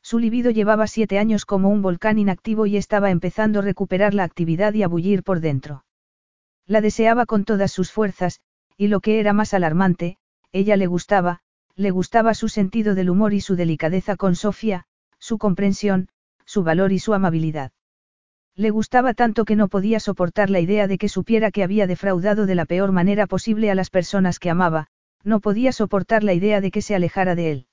Su 0.01 0.19
libido 0.19 0.51
llevaba 0.51 0.88
siete 0.88 1.19
años 1.19 1.45
como 1.45 1.69
un 1.69 1.82
volcán 1.82 2.17
inactivo 2.17 2.65
y 2.65 2.77
estaba 2.77 3.11
empezando 3.11 3.59
a 3.59 3.61
recuperar 3.61 4.14
la 4.14 4.24
actividad 4.24 4.74
y 4.74 4.83
a 4.83 4.88
bullir 4.88 5.24
por 5.24 5.41
dentro. 5.41 5.83
La 6.65 6.80
deseaba 6.80 7.25
con 7.25 7.43
todas 7.43 7.74
sus 7.74 7.91
fuerzas, 7.91 8.40
y 8.77 8.88
lo 8.88 9.01
que 9.01 9.19
era 9.19 9.33
más 9.33 9.53
alarmante, 9.53 10.17
ella 10.53 10.77
le 10.77 10.88
gustaba, 10.88 11.41
le 11.75 11.91
gustaba 11.91 12.33
su 12.33 12.48
sentido 12.48 12.95
del 12.95 13.09
humor 13.09 13.33
y 13.33 13.41
su 13.41 13.57
delicadeza 13.57 14.15
con 14.15 14.35
Sofía, 14.35 14.85
su 15.19 15.38
comprensión, 15.38 16.07
su 16.45 16.64
valor 16.64 16.93
y 16.93 16.99
su 16.99 17.14
amabilidad. 17.14 17.74
Le 18.58 18.69
gustaba 18.69 19.14
tanto 19.14 19.43
que 19.43 19.56
no 19.56 19.67
podía 19.67 20.00
soportar 20.00 20.50
la 20.50 20.61
idea 20.61 20.88
de 20.88 20.98
que 20.98 21.09
supiera 21.09 21.51
que 21.51 21.64
había 21.64 21.88
defraudado 21.88 22.45
de 22.45 22.56
la 22.56 22.66
peor 22.66 22.92
manera 22.92 23.27
posible 23.27 23.69
a 23.69 23.75
las 23.75 23.90
personas 23.90 24.40
que 24.40 24.50
amaba, 24.50 24.88
no 25.24 25.42
podía 25.42 25.72
soportar 25.72 26.24
la 26.24 26.34
idea 26.34 26.61
de 26.61 26.72
que 26.72 26.82
se 26.82 26.95
alejara 26.95 27.35
de 27.35 27.51
él. 27.51 27.67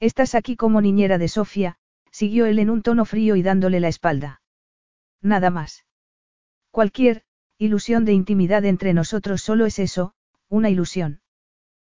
Estás 0.00 0.34
aquí 0.34 0.56
como 0.56 0.82
niñera 0.82 1.16
de 1.16 1.28
Sofía, 1.28 1.78
siguió 2.10 2.44
él 2.46 2.58
en 2.58 2.68
un 2.68 2.82
tono 2.82 3.06
frío 3.06 3.36
y 3.36 3.42
dándole 3.42 3.80
la 3.80 3.88
espalda. 3.88 4.42
Nada 5.22 5.48
más. 5.48 5.86
Cualquier, 6.70 7.22
ilusión 7.56 8.04
de 8.04 8.12
intimidad 8.12 8.64
entre 8.66 8.92
nosotros 8.92 9.40
solo 9.40 9.64
es 9.64 9.78
eso, 9.78 10.12
una 10.48 10.68
ilusión. 10.68 11.22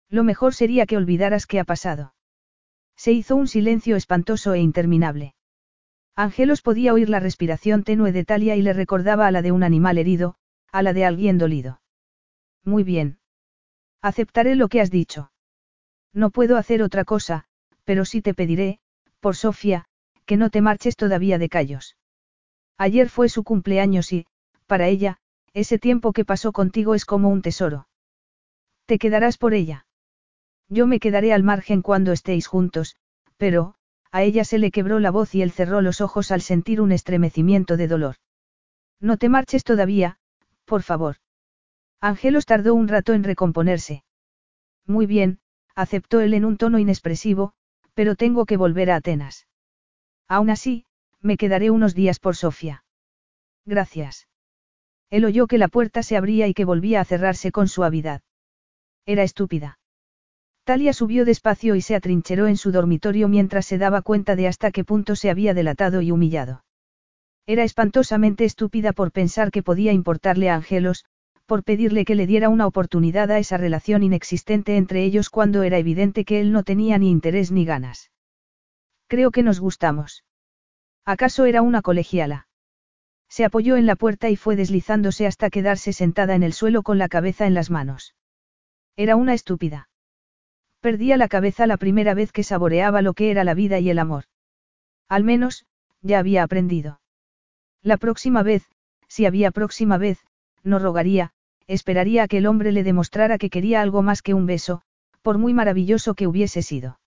Lo 0.09 0.25
mejor 0.25 0.55
sería 0.55 0.87
que 0.87 0.97
olvidaras 0.97 1.47
qué 1.47 1.61
ha 1.61 1.65
pasado. 1.65 2.15
Se 2.97 3.13
hizo 3.13 3.37
un 3.37 3.47
silencio 3.47 3.95
espantoso 3.95 4.53
e 4.55 4.61
interminable. 4.61 5.35
Ángelos 6.21 6.61
podía 6.61 6.93
oír 6.93 7.09
la 7.09 7.19
respiración 7.19 7.83
tenue 7.83 8.13
de 8.13 8.27
Talia 8.27 8.55
y 8.55 8.61
le 8.61 8.75
recordaba 8.75 9.27
a 9.27 9.31
la 9.31 9.41
de 9.41 9.53
un 9.53 9.63
animal 9.63 9.97
herido, 9.97 10.35
a 10.71 10.83
la 10.83 10.93
de 10.93 11.07
alguien 11.07 11.39
dolido. 11.39 11.81
Muy 12.63 12.85
bien. 12.85 13.21
Aceptaré 14.03 14.55
lo 14.55 14.69
que 14.69 14.83
has 14.83 14.91
dicho. 14.91 15.33
No 16.13 16.29
puedo 16.29 16.59
hacer 16.59 16.83
otra 16.83 17.07
cosa, 17.07 17.47
pero 17.85 18.05
sí 18.05 18.21
te 18.21 18.35
pediré, 18.35 18.81
por 19.21 19.35
Sofía, 19.35 19.87
que 20.27 20.37
no 20.37 20.51
te 20.51 20.61
marches 20.61 20.95
todavía 20.95 21.39
de 21.39 21.49
callos. 21.49 21.97
Ayer 22.77 23.09
fue 23.09 23.31
su 23.31 23.43
cumpleaños 23.43 24.13
y, 24.13 24.27
para 24.67 24.89
ella, 24.89 25.17
ese 25.55 25.79
tiempo 25.79 26.13
que 26.13 26.27
pasó 26.27 26.53
contigo 26.53 26.95
es 26.95 27.07
como 27.07 27.31
un 27.31 27.41
tesoro. 27.41 27.89
¿Te 28.85 28.99
quedarás 28.99 29.39
por 29.39 29.55
ella? 29.55 29.87
Yo 30.69 30.87
me 30.87 31.01
quedaré 31.01 31.33
al 31.33 31.45
margen 31.45 31.81
cuando 31.81 32.13
estéis 32.13 32.47
juntos, 32.47 32.97
pero, 33.39 33.77
a 34.13 34.23
ella 34.23 34.45
se 34.45 34.59
le 34.59 34.71
quebró 34.71 34.99
la 34.99 35.11
voz 35.11 35.35
y 35.35 35.43
él 35.43 35.53
cerró 35.53 35.81
los 35.81 36.01
ojos 36.01 36.31
al 36.31 36.41
sentir 36.41 36.81
un 36.81 36.93
estremecimiento 36.93 37.77
de 37.77 37.89
dolor. 37.89 38.17
No 39.01 39.17
te 39.17 39.29
marches 39.29 39.65
todavía, 39.65 40.19
por 40.65 40.83
favor. 40.83 41.17
Angelos 42.01 42.47
tardó 42.47 42.75
un 42.75 42.89
rato 42.89 43.13
en 43.13 43.25
recomponerse. 43.25 44.05
Muy 44.87 45.07
bien, 45.07 45.41
aceptó 45.75 46.21
él 46.21 46.35
en 46.35 46.45
un 46.45 46.57
tono 46.57 46.79
inexpresivo, 46.79 47.53
pero 47.95 48.17
tengo 48.17 48.47
que 48.47 48.57
volver 48.57 48.91
a 48.91 48.97
Atenas. 48.97 49.47
Aún 50.29 50.51
así, 50.51 50.87
me 51.21 51.37
quedaré 51.37 51.71
unos 51.71 51.95
días 51.95 52.19
por 52.19 52.37
Sofía. 52.37 52.85
Gracias. 53.67 54.29
Él 55.11 55.25
oyó 55.25 55.47
que 55.47 55.59
la 55.59 55.69
puerta 55.69 56.03
se 56.03 56.17
abría 56.17 56.47
y 56.47 56.55
que 56.55 56.65
volvía 56.65 57.01
a 57.01 57.05
cerrarse 57.05 57.51
con 57.51 57.69
suavidad. 57.69 58.23
Era 59.07 59.25
estúpida. 59.25 59.80
Talia 60.71 60.93
subió 60.93 61.25
despacio 61.25 61.75
y 61.75 61.81
se 61.81 61.97
atrincheró 61.97 62.47
en 62.47 62.57
su 62.57 62.71
dormitorio 62.71 63.27
mientras 63.27 63.67
se 63.67 63.77
daba 63.77 64.03
cuenta 64.03 64.37
de 64.37 64.47
hasta 64.47 64.71
qué 64.71 64.85
punto 64.85 65.17
se 65.17 65.29
había 65.29 65.53
delatado 65.53 66.01
y 66.01 66.13
humillado. 66.13 66.63
Era 67.45 67.65
espantosamente 67.65 68.45
estúpida 68.45 68.93
por 68.93 69.11
pensar 69.11 69.51
que 69.51 69.65
podía 69.65 69.93
importarle 69.93 70.49
a 70.49 70.55
Angelos, 70.55 71.07
por 71.45 71.65
pedirle 71.65 72.05
que 72.05 72.15
le 72.15 72.29
diera 72.29 72.49
una 72.49 72.69
oportunidad 72.69 73.33
a 73.33 73.41
esa 73.41 73.57
relación 73.57 74.05
inexistente 74.05 74.77
entre 74.77 75.03
ellos 75.03 75.29
cuando 75.29 75.65
era 75.65 75.77
evidente 75.77 76.25
que 76.25 76.41
él 76.41 76.53
no 76.53 76.63
tenía 76.63 76.99
ni 76.99 77.11
interés 77.11 77.51
ni 77.51 77.65
ganas. 77.65 78.13
Creo 79.09 79.33
que 79.33 79.43
nos 79.43 79.59
gustamos. 79.59 80.25
¿Acaso 81.05 81.47
era 81.47 81.63
una 81.63 81.83
colegiala? 81.83 82.47
Se 83.29 83.45
apoyó 83.45 83.77
en 83.77 83.87
la 83.87 83.97
puerta 83.97 84.31
y 84.31 84.37
fue 84.37 84.55
deslizándose 84.55 85.27
hasta 85.27 85.51
quedarse 85.51 85.93
sentada 85.93 86.37
en 86.37 86.45
el 86.45 86.53
suelo 86.53 86.85
con 86.85 86.97
la 86.99 87.09
cabeza 87.09 87.49
en 87.49 87.55
las 87.55 87.71
manos. 87.71 88.15
Era 88.95 89.17
una 89.17 89.35
estúpida. 89.35 89.90
Perdía 90.81 91.17
la 91.17 91.29
cabeza 91.29 91.67
la 91.67 91.77
primera 91.77 92.15
vez 92.15 92.33
que 92.33 92.43
saboreaba 92.43 93.03
lo 93.03 93.13
que 93.13 93.31
era 93.31 93.45
la 93.45 93.55
vida 93.55 93.79
y 93.79 93.91
el 93.91 93.99
amor. 93.99 94.25
Al 95.09 95.25
menos, 95.25 95.67
ya 96.01 96.19
había 96.19 96.43
aprendido. 96.43 97.01
La 97.83 97.99
próxima 97.99 98.43
vez, 98.43 98.65
si 99.07 99.27
había 99.27 99.51
próxima 99.51 99.99
vez, 99.99 100.21
no 100.63 100.79
rogaría, 100.79 101.33
esperaría 101.67 102.23
a 102.23 102.29
que 102.29 102.39
el 102.39 102.47
hombre 102.47 102.73
le 102.73 102.83
demostrara 102.83 103.37
que 103.37 103.51
quería 103.51 103.83
algo 103.83 104.03
más 104.03 104.23
que 104.23 104.35
un 104.35 104.47
beso, 104.47 104.83
por 105.23 105.37
muy 105.37 105.53
maravilloso 105.53 106.15
que 106.15 106.27
hubiese 106.27 106.63
sido. 106.63 106.99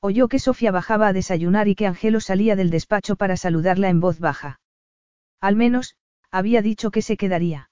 Oyó 0.00 0.28
que 0.28 0.38
Sofía 0.38 0.70
bajaba 0.70 1.08
a 1.08 1.12
desayunar 1.12 1.68
y 1.68 1.74
que 1.74 1.86
Angelo 1.86 2.20
salía 2.20 2.56
del 2.56 2.70
despacho 2.70 3.16
para 3.16 3.36
saludarla 3.36 3.88
en 3.88 4.00
voz 4.00 4.18
baja. 4.18 4.60
Al 5.40 5.56
menos, 5.56 5.96
había 6.30 6.62
dicho 6.62 6.90
que 6.90 7.02
se 7.02 7.16
quedaría. 7.16 7.69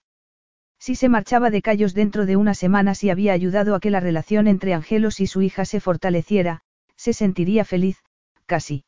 Si 0.79 0.95
se 0.95 1.09
marchaba 1.09 1.51
de 1.51 1.61
Callos 1.61 1.93
dentro 1.93 2.25
de 2.25 2.37
unas 2.37 2.59
semanas 2.59 3.03
y 3.03 3.11
había 3.11 3.33
ayudado 3.33 3.75
a 3.75 3.81
que 3.81 3.91
la 3.91 4.01
relación 4.01 4.47
entre 4.47 4.75
Angelos 4.75 5.21
y 5.21 5.27
su 5.27 5.43
hija 5.43 5.65
se 5.65 5.81
fortaleciera, 5.81 6.63
se 6.97 7.13
sentiría 7.13 7.65
feliz, 7.65 8.03
casi. 8.47 8.85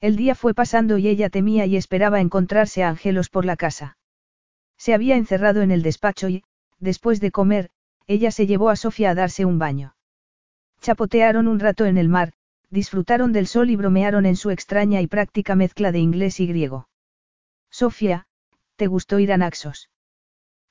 El 0.00 0.16
día 0.16 0.34
fue 0.34 0.54
pasando 0.54 0.98
y 0.98 1.08
ella 1.08 1.30
temía 1.30 1.66
y 1.66 1.76
esperaba 1.76 2.20
encontrarse 2.20 2.82
a 2.82 2.88
Angelos 2.88 3.28
por 3.28 3.44
la 3.44 3.56
casa. 3.56 3.98
Se 4.76 4.94
había 4.94 5.16
encerrado 5.16 5.62
en 5.62 5.70
el 5.70 5.82
despacho 5.82 6.28
y, 6.28 6.42
después 6.80 7.20
de 7.20 7.30
comer, 7.30 7.70
ella 8.08 8.32
se 8.32 8.46
llevó 8.46 8.68
a 8.68 8.76
Sofía 8.76 9.10
a 9.10 9.14
darse 9.14 9.44
un 9.44 9.58
baño. 9.58 9.94
Chapotearon 10.80 11.46
un 11.46 11.60
rato 11.60 11.86
en 11.86 11.98
el 11.98 12.08
mar, 12.08 12.32
disfrutaron 12.68 13.32
del 13.32 13.46
sol 13.46 13.70
y 13.70 13.76
bromearon 13.76 14.26
en 14.26 14.34
su 14.34 14.50
extraña 14.50 15.00
y 15.00 15.06
práctica 15.06 15.54
mezcla 15.54 15.92
de 15.92 16.00
inglés 16.00 16.40
y 16.40 16.48
griego. 16.48 16.88
Sofía, 17.70 18.26
¿te 18.74 18.88
gustó 18.88 19.20
ir 19.20 19.32
a 19.32 19.36
Naxos? 19.36 19.91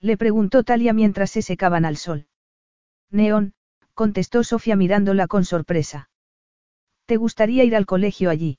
Le 0.01 0.17
preguntó 0.17 0.63
Talia 0.63 0.93
mientras 0.93 1.29
se 1.29 1.41
secaban 1.43 1.85
al 1.85 1.95
sol. 1.95 2.27
Neón, 3.11 3.53
contestó 3.93 4.43
Sofía 4.43 4.75
mirándola 4.75 5.27
con 5.27 5.45
sorpresa. 5.45 6.09
¿Te 7.05 7.17
gustaría 7.17 7.63
ir 7.63 7.75
al 7.75 7.85
colegio 7.85 8.29
allí? 8.29 8.57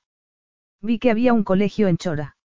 Vi 0.80 0.98
que 0.98 1.10
había 1.10 1.32
un 1.32 1.42
colegio 1.42 1.88
en 1.88 1.96
Chora. 1.96 2.36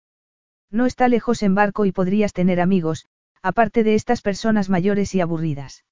No 0.71 0.87
está 0.87 1.09
lejos 1.09 1.43
en 1.43 1.55
barco 1.55 1.85
y 1.85 1.93
podrías 1.93 2.33
tener 2.33 2.61
amigos, 2.61 3.07
aparte 3.43 3.85
de 3.85 3.95
estas 3.95 4.23
personas 4.23 4.69
mayores 4.69 5.15
y 5.15 5.21
aburridas. 5.21 5.85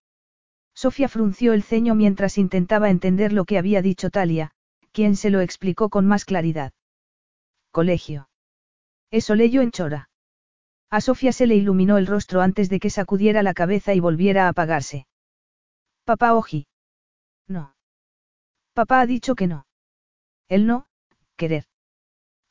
Sofía 0.75 1.09
frunció 1.09 1.53
el 1.53 1.63
ceño 1.63 1.95
mientras 1.95 2.39
intentaba 2.39 2.91
entender 2.91 3.33
lo 3.33 3.45
que 3.45 3.59
había 3.59 3.83
dicho 3.83 4.11
Talia, 4.11 4.51
quien 4.93 5.17
se 5.17 5.31
lo 5.31 5.41
explicó 5.41 5.89
con 5.89 6.07
más 6.07 6.25
claridad. 6.25 6.73
Colegio. 7.71 8.29
Eso 9.11 9.35
leyó 9.35 9.63
en 9.63 9.71
Chora. 9.71 10.09
A 10.91 11.01
Sofía 11.01 11.33
se 11.33 11.47
le 11.47 11.57
iluminó 11.57 11.99
el 11.99 12.07
rostro 12.07 12.41
antes 12.41 12.69
de 12.69 12.79
que 12.79 12.91
sacudiera 12.91 13.43
la 13.43 13.55
cabeza 13.55 13.95
y 13.95 14.01
volviera 14.01 14.47
a 14.47 14.49
apagarse. 14.49 15.07
Papá 16.05 16.35
Oji. 16.35 16.67
No. 17.49 17.75
Papá 18.75 19.01
ha 19.01 19.07
dicho 19.07 19.35
que 19.35 19.47
no. 19.47 19.67
Él 20.49 20.67
no, 20.67 20.87
querer. 21.37 21.65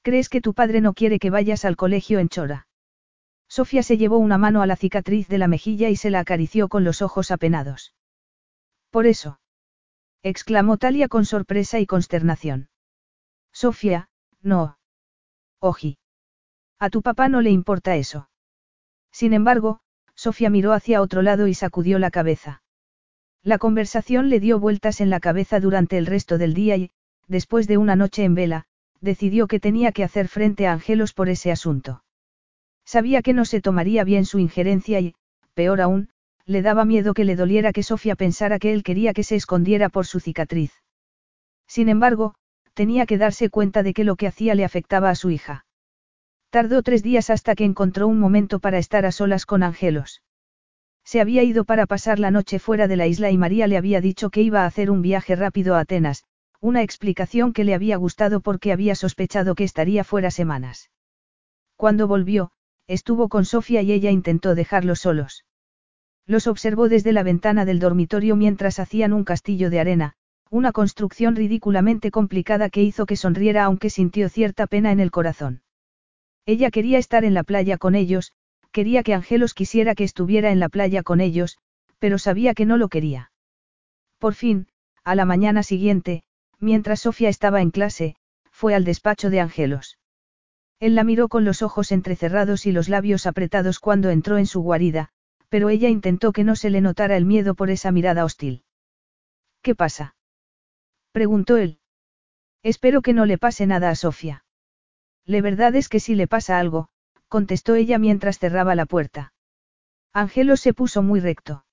¿Crees 0.01 0.27
que 0.29 0.41
tu 0.41 0.53
padre 0.53 0.81
no 0.81 0.93
quiere 0.93 1.19
que 1.19 1.29
vayas 1.29 1.63
al 1.63 1.75
colegio 1.75 2.19
en 2.19 2.29
Chora? 2.29 2.67
Sofía 3.47 3.83
se 3.83 3.97
llevó 3.97 4.17
una 4.17 4.37
mano 4.37 4.61
a 4.61 4.67
la 4.67 4.75
cicatriz 4.75 5.27
de 5.27 5.37
la 5.37 5.47
mejilla 5.47 5.89
y 5.89 5.95
se 5.95 6.09
la 6.09 6.19
acarició 6.19 6.67
con 6.67 6.83
los 6.83 7.01
ojos 7.01 7.31
apenados. 7.31 7.93
Por 8.89 9.05
eso. 9.05 9.39
exclamó 10.23 10.77
Talia 10.77 11.07
con 11.07 11.25
sorpresa 11.25 11.79
y 11.79 11.85
consternación. 11.85 12.69
Sofía, 13.51 14.09
no. 14.41 14.77
Oji. 15.59 15.97
A 16.83 16.89
tu 16.89 17.01
papá 17.01 17.29
no 17.29 17.39
le 17.39 17.49
importa 17.49 17.95
eso. 17.95 18.27
Sin 19.09 19.31
embargo, 19.31 19.79
Sofía 20.15 20.49
miró 20.49 20.73
hacia 20.73 21.01
otro 21.01 21.21
lado 21.21 21.47
y 21.47 21.53
sacudió 21.53 21.97
la 21.97 22.11
cabeza. 22.11 22.61
La 23.41 23.57
conversación 23.57 24.29
le 24.29 24.41
dio 24.41 24.59
vueltas 24.59 24.99
en 24.99 25.09
la 25.09 25.21
cabeza 25.21 25.61
durante 25.61 25.97
el 25.97 26.05
resto 26.05 26.37
del 26.37 26.53
día 26.53 26.75
y, 26.75 26.91
después 27.29 27.67
de 27.67 27.77
una 27.77 27.95
noche 27.95 28.25
en 28.25 28.35
vela, 28.35 28.65
decidió 28.99 29.47
que 29.47 29.61
tenía 29.61 29.93
que 29.93 30.03
hacer 30.03 30.27
frente 30.27 30.67
a 30.67 30.73
Angelos 30.73 31.13
por 31.13 31.29
ese 31.29 31.53
asunto. 31.53 32.03
Sabía 32.83 33.21
que 33.21 33.31
no 33.31 33.45
se 33.45 33.61
tomaría 33.61 34.03
bien 34.03 34.25
su 34.25 34.39
injerencia 34.39 34.99
y, 34.99 35.15
peor 35.53 35.79
aún, 35.79 36.09
le 36.45 36.61
daba 36.61 36.83
miedo 36.83 37.13
que 37.13 37.23
le 37.23 37.37
doliera 37.37 37.71
que 37.71 37.83
Sofía 37.83 38.17
pensara 38.17 38.59
que 38.59 38.73
él 38.73 38.83
quería 38.83 39.13
que 39.13 39.23
se 39.23 39.37
escondiera 39.37 39.87
por 39.87 40.05
su 40.05 40.19
cicatriz. 40.19 40.73
Sin 41.65 41.87
embargo, 41.87 42.35
tenía 42.73 43.05
que 43.05 43.17
darse 43.17 43.49
cuenta 43.49 43.83
de 43.83 43.93
que 43.93 44.03
lo 44.03 44.17
que 44.17 44.27
hacía 44.27 44.53
le 44.53 44.65
afectaba 44.65 45.09
a 45.09 45.15
su 45.15 45.29
hija. 45.29 45.65
Tardó 46.53 46.83
tres 46.83 47.01
días 47.01 47.31
hasta 47.31 47.55
que 47.55 47.63
encontró 47.63 48.07
un 48.07 48.19
momento 48.19 48.59
para 48.59 48.77
estar 48.77 49.07
a 49.07 49.11
solas 49.11 49.47
con 49.47 49.63
Angelos. 49.63 50.21
Se 51.03 51.19
había 51.19 51.41
ido 51.41 51.65
para 51.65 51.87
pasar 51.87 52.19
la 52.19 52.29
noche 52.29 52.59
fuera 52.59 52.87
de 52.87 52.95
la 52.95 53.07
isla 53.07 53.31
y 53.31 53.39
María 53.39 53.65
le 53.65 53.75
había 53.75 54.01
dicho 54.01 54.29
que 54.29 54.43
iba 54.43 54.61
a 54.61 54.67
hacer 54.67 54.91
un 54.91 55.01
viaje 55.01 55.35
rápido 55.35 55.73
a 55.73 55.79
Atenas, 55.79 56.25
una 56.61 56.83
explicación 56.83 57.53
que 57.53 57.63
le 57.63 57.73
había 57.73 57.97
gustado 57.97 58.39
porque 58.39 58.71
había 58.71 58.93
sospechado 58.93 59.55
que 59.55 59.63
estaría 59.63 60.03
fuera 60.03 60.29
semanas. 60.29 60.91
Cuando 61.75 62.07
volvió, 62.07 62.51
estuvo 62.85 63.29
con 63.29 63.45
Sofía 63.45 63.81
y 63.81 63.91
ella 63.91 64.11
intentó 64.11 64.53
dejarlos 64.53 64.99
solos. 64.99 65.45
Los 66.27 66.45
observó 66.45 66.87
desde 66.87 67.13
la 67.13 67.23
ventana 67.23 67.65
del 67.65 67.79
dormitorio 67.79 68.35
mientras 68.35 68.77
hacían 68.77 69.13
un 69.13 69.23
castillo 69.23 69.71
de 69.71 69.79
arena, 69.79 70.13
una 70.51 70.71
construcción 70.71 71.35
ridículamente 71.35 72.11
complicada 72.11 72.69
que 72.69 72.83
hizo 72.83 73.07
que 73.07 73.15
sonriera 73.15 73.63
aunque 73.63 73.89
sintió 73.89 74.29
cierta 74.29 74.67
pena 74.67 74.91
en 74.91 74.99
el 74.99 75.09
corazón. 75.09 75.62
Ella 76.45 76.71
quería 76.71 76.97
estar 76.97 77.23
en 77.23 77.33
la 77.33 77.43
playa 77.43 77.77
con 77.77 77.95
ellos, 77.95 78.33
quería 78.71 79.03
que 79.03 79.13
Angelos 79.13 79.53
quisiera 79.53 79.95
que 79.95 80.03
estuviera 80.03 80.51
en 80.51 80.59
la 80.59 80.69
playa 80.69 81.03
con 81.03 81.21
ellos, 81.21 81.57
pero 81.99 82.17
sabía 82.17 82.53
que 82.53 82.65
no 82.65 82.77
lo 82.77 82.89
quería. 82.89 83.31
Por 84.17 84.33
fin, 84.33 84.67
a 85.03 85.15
la 85.15 85.25
mañana 85.25 85.63
siguiente, 85.63 86.23
mientras 86.59 87.01
Sofía 87.01 87.29
estaba 87.29 87.61
en 87.61 87.71
clase, 87.71 88.15
fue 88.51 88.75
al 88.75 88.83
despacho 88.83 89.29
de 89.29 89.39
Angelos. 89.39 89.97
Él 90.79 90.95
la 90.95 91.03
miró 91.03 91.29
con 91.29 91.45
los 91.45 91.61
ojos 91.61 91.91
entrecerrados 91.91 92.65
y 92.65 92.71
los 92.71 92.89
labios 92.89 93.25
apretados 93.25 93.79
cuando 93.79 94.09
entró 94.09 94.37
en 94.37 94.45
su 94.45 94.61
guarida, 94.61 95.09
pero 95.49 95.69
ella 95.69 95.87
intentó 95.87 96.33
que 96.33 96.43
no 96.43 96.55
se 96.55 96.69
le 96.69 96.81
notara 96.81 97.15
el 97.15 97.25
miedo 97.25 97.55
por 97.55 97.69
esa 97.69 97.91
mirada 97.91 98.25
hostil. 98.25 98.63
¿Qué 99.61 99.75
pasa? 99.75 100.15
preguntó 101.11 101.57
él. 101.57 101.79
Espero 102.63 103.01
que 103.01 103.13
no 103.13 103.25
le 103.25 103.37
pase 103.37 103.65
nada 103.65 103.89
a 103.89 103.95
Sofía. 103.95 104.42
La 105.25 105.41
verdad 105.41 105.75
es 105.75 105.89
que 105.89 105.99
si 105.99 106.15
le 106.15 106.27
pasa 106.27 106.59
algo, 106.59 106.89
contestó 107.27 107.75
ella 107.75 107.97
mientras 107.97 108.39
cerraba 108.39 108.75
la 108.75 108.85
puerta. 108.85 109.33
Angelos 110.11 110.59
se 110.59 110.73
puso 110.73 111.01
muy 111.01 111.19
recto. 111.19 111.65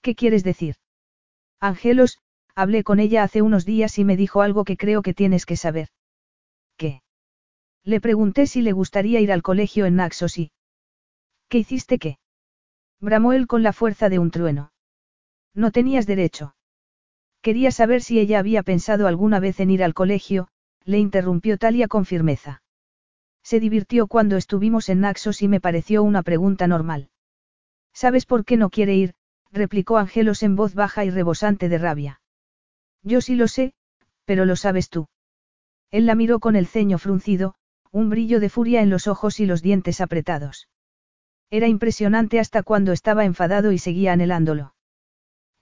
¿Qué 0.00 0.14
quieres 0.14 0.44
decir? 0.44 0.76
Angelos, 1.60 2.18
hablé 2.54 2.82
con 2.82 3.00
ella 3.00 3.22
hace 3.22 3.42
unos 3.42 3.64
días 3.64 3.98
y 3.98 4.04
me 4.04 4.16
dijo 4.16 4.42
algo 4.42 4.64
que 4.64 4.76
creo 4.76 5.02
que 5.02 5.14
tienes 5.14 5.46
que 5.46 5.56
saber. 5.56 5.88
¿Qué? 6.76 7.02
Le 7.84 8.00
pregunté 8.00 8.46
si 8.46 8.62
le 8.62 8.72
gustaría 8.72 9.20
ir 9.20 9.32
al 9.32 9.42
colegio 9.42 9.86
en 9.86 9.96
Naxos 9.96 10.38
y... 10.38 10.52
¿Qué 11.48 11.58
hiciste 11.58 11.98
qué? 11.98 12.18
Bramó 13.00 13.32
él 13.32 13.46
con 13.46 13.62
la 13.62 13.72
fuerza 13.72 14.08
de 14.08 14.18
un 14.18 14.30
trueno. 14.30 14.72
No 15.54 15.70
tenías 15.72 16.06
derecho. 16.06 16.54
Quería 17.42 17.72
saber 17.72 18.02
si 18.02 18.20
ella 18.20 18.38
había 18.38 18.62
pensado 18.62 19.08
alguna 19.08 19.40
vez 19.40 19.58
en 19.60 19.70
ir 19.70 19.82
al 19.82 19.94
colegio, 19.94 20.48
le 20.84 20.98
interrumpió 20.98 21.58
Talia 21.58 21.88
con 21.88 22.04
firmeza. 22.04 22.62
Se 23.42 23.60
divirtió 23.60 24.06
cuando 24.06 24.36
estuvimos 24.36 24.88
en 24.88 25.00
Naxos 25.00 25.42
y 25.42 25.48
me 25.48 25.60
pareció 25.60 26.02
una 26.02 26.22
pregunta 26.22 26.66
normal. 26.66 27.10
¿Sabes 27.92 28.26
por 28.26 28.44
qué 28.44 28.56
no 28.56 28.70
quiere 28.70 28.94
ir? 28.94 29.14
replicó 29.50 29.98
Angelos 29.98 30.42
en 30.42 30.56
voz 30.56 30.74
baja 30.74 31.04
y 31.04 31.10
rebosante 31.10 31.68
de 31.68 31.78
rabia. 31.78 32.20
Yo 33.02 33.20
sí 33.20 33.34
lo 33.34 33.48
sé, 33.48 33.74
pero 34.24 34.44
lo 34.44 34.56
sabes 34.56 34.88
tú. 34.88 35.08
Él 35.90 36.06
la 36.06 36.14
miró 36.14 36.40
con 36.40 36.56
el 36.56 36.66
ceño 36.66 36.98
fruncido, 36.98 37.54
un 37.90 38.08
brillo 38.08 38.40
de 38.40 38.48
furia 38.48 38.80
en 38.80 38.88
los 38.88 39.06
ojos 39.06 39.40
y 39.40 39.46
los 39.46 39.60
dientes 39.60 40.00
apretados. 40.00 40.68
Era 41.50 41.68
impresionante 41.68 42.40
hasta 42.40 42.62
cuando 42.62 42.92
estaba 42.92 43.26
enfadado 43.26 43.72
y 43.72 43.78
seguía 43.78 44.14
anhelándolo. 44.14 44.74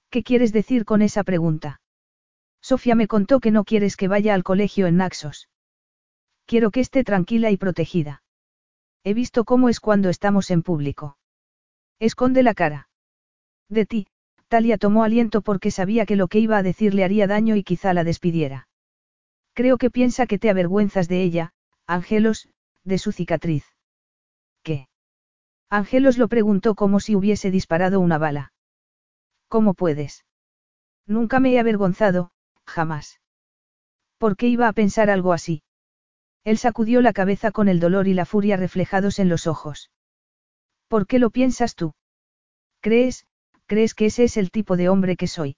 ¿Qué 0.09 0.23
quieres 0.23 0.53
decir 0.53 0.85
con 0.85 1.03
esa 1.03 1.25
pregunta? 1.25 1.81
Sofía 2.61 2.95
me 2.95 3.09
contó 3.09 3.41
que 3.41 3.51
no 3.51 3.65
quieres 3.65 3.97
que 3.97 4.09
vaya 4.09 4.35
al 4.35 4.45
colegio 4.45 4.87
en 4.87 4.97
Naxos. 4.97 5.49
Quiero 6.47 6.71
que 6.71 6.81
esté 6.81 7.05
tranquila 7.05 7.51
y 7.51 7.57
protegida. 7.57 8.23
He 9.05 9.15
visto 9.15 9.45
cómo 9.45 9.69
es 9.69 9.81
cuando 9.81 10.09
estamos 10.09 10.51
en 10.51 10.63
público. 10.63 11.17
Esconde 11.99 12.43
la 12.43 12.55
cara. 12.55 12.89
De 13.69 13.87
ti, 13.87 14.07
Talia 14.49 14.79
tomó 14.79 15.05
aliento 15.05 15.43
porque 15.43 15.71
sabía 15.71 16.07
que 16.07 16.17
lo 16.17 16.29
que 16.29 16.41
iba 16.41 16.59
a 16.59 16.63
decir 16.63 16.93
le 16.93 17.05
haría 17.05 17.27
daño 17.27 17.57
y 17.57 17.63
quizá 17.63 17.95
la 17.95 18.05
despidiera. 18.05 18.69
Creo 19.55 19.79
que 19.79 19.91
piensa 19.91 20.27
que 20.27 20.39
te 20.39 20.51
avergüenzas 20.51 21.09
de 21.09 21.23
ella, 21.23 21.53
Angelos, 21.87 22.49
de 22.85 22.99
su 22.99 23.13
cicatriz. 23.13 23.65
¿Qué? 24.63 24.89
Angelos 25.71 26.19
lo 26.19 26.29
preguntó 26.29 26.75
como 26.75 26.99
si 26.99 27.15
hubiese 27.15 27.51
disparado 27.51 28.01
una 28.01 28.19
bala. 28.19 28.53
¿Cómo 29.49 29.75
puedes? 29.75 30.25
Nunca 31.07 31.41
me 31.41 31.53
he 31.53 31.59
avergonzado, 31.61 32.33
jamás. 32.71 33.21
¿Por 34.19 34.37
qué 34.37 34.49
iba 34.49 34.69
a 34.69 34.73
pensar 34.73 35.11
algo 35.11 35.33
así? 35.33 35.63
Él 36.45 36.57
sacudió 36.57 37.03
la 37.03 37.13
cabeza 37.13 37.51
con 37.51 37.69
el 37.69 37.81
dolor 37.81 38.09
y 38.09 38.15
la 38.15 38.25
furia 38.25 38.57
reflejados 38.57 39.19
en 39.19 39.29
los 39.29 39.47
ojos. 39.47 39.91
¿Por 40.89 41.07
qué 41.07 41.19
lo 41.19 41.31
piensas 41.31 41.75
tú? 41.75 41.93
¿Crees, 42.81 43.27
crees 43.67 43.95
que 43.95 44.07
ese 44.07 44.25
es 44.25 44.37
el 44.37 44.51
tipo 44.51 44.77
de 44.77 44.89
hombre 44.89 45.17
que 45.17 45.27
soy? 45.27 45.57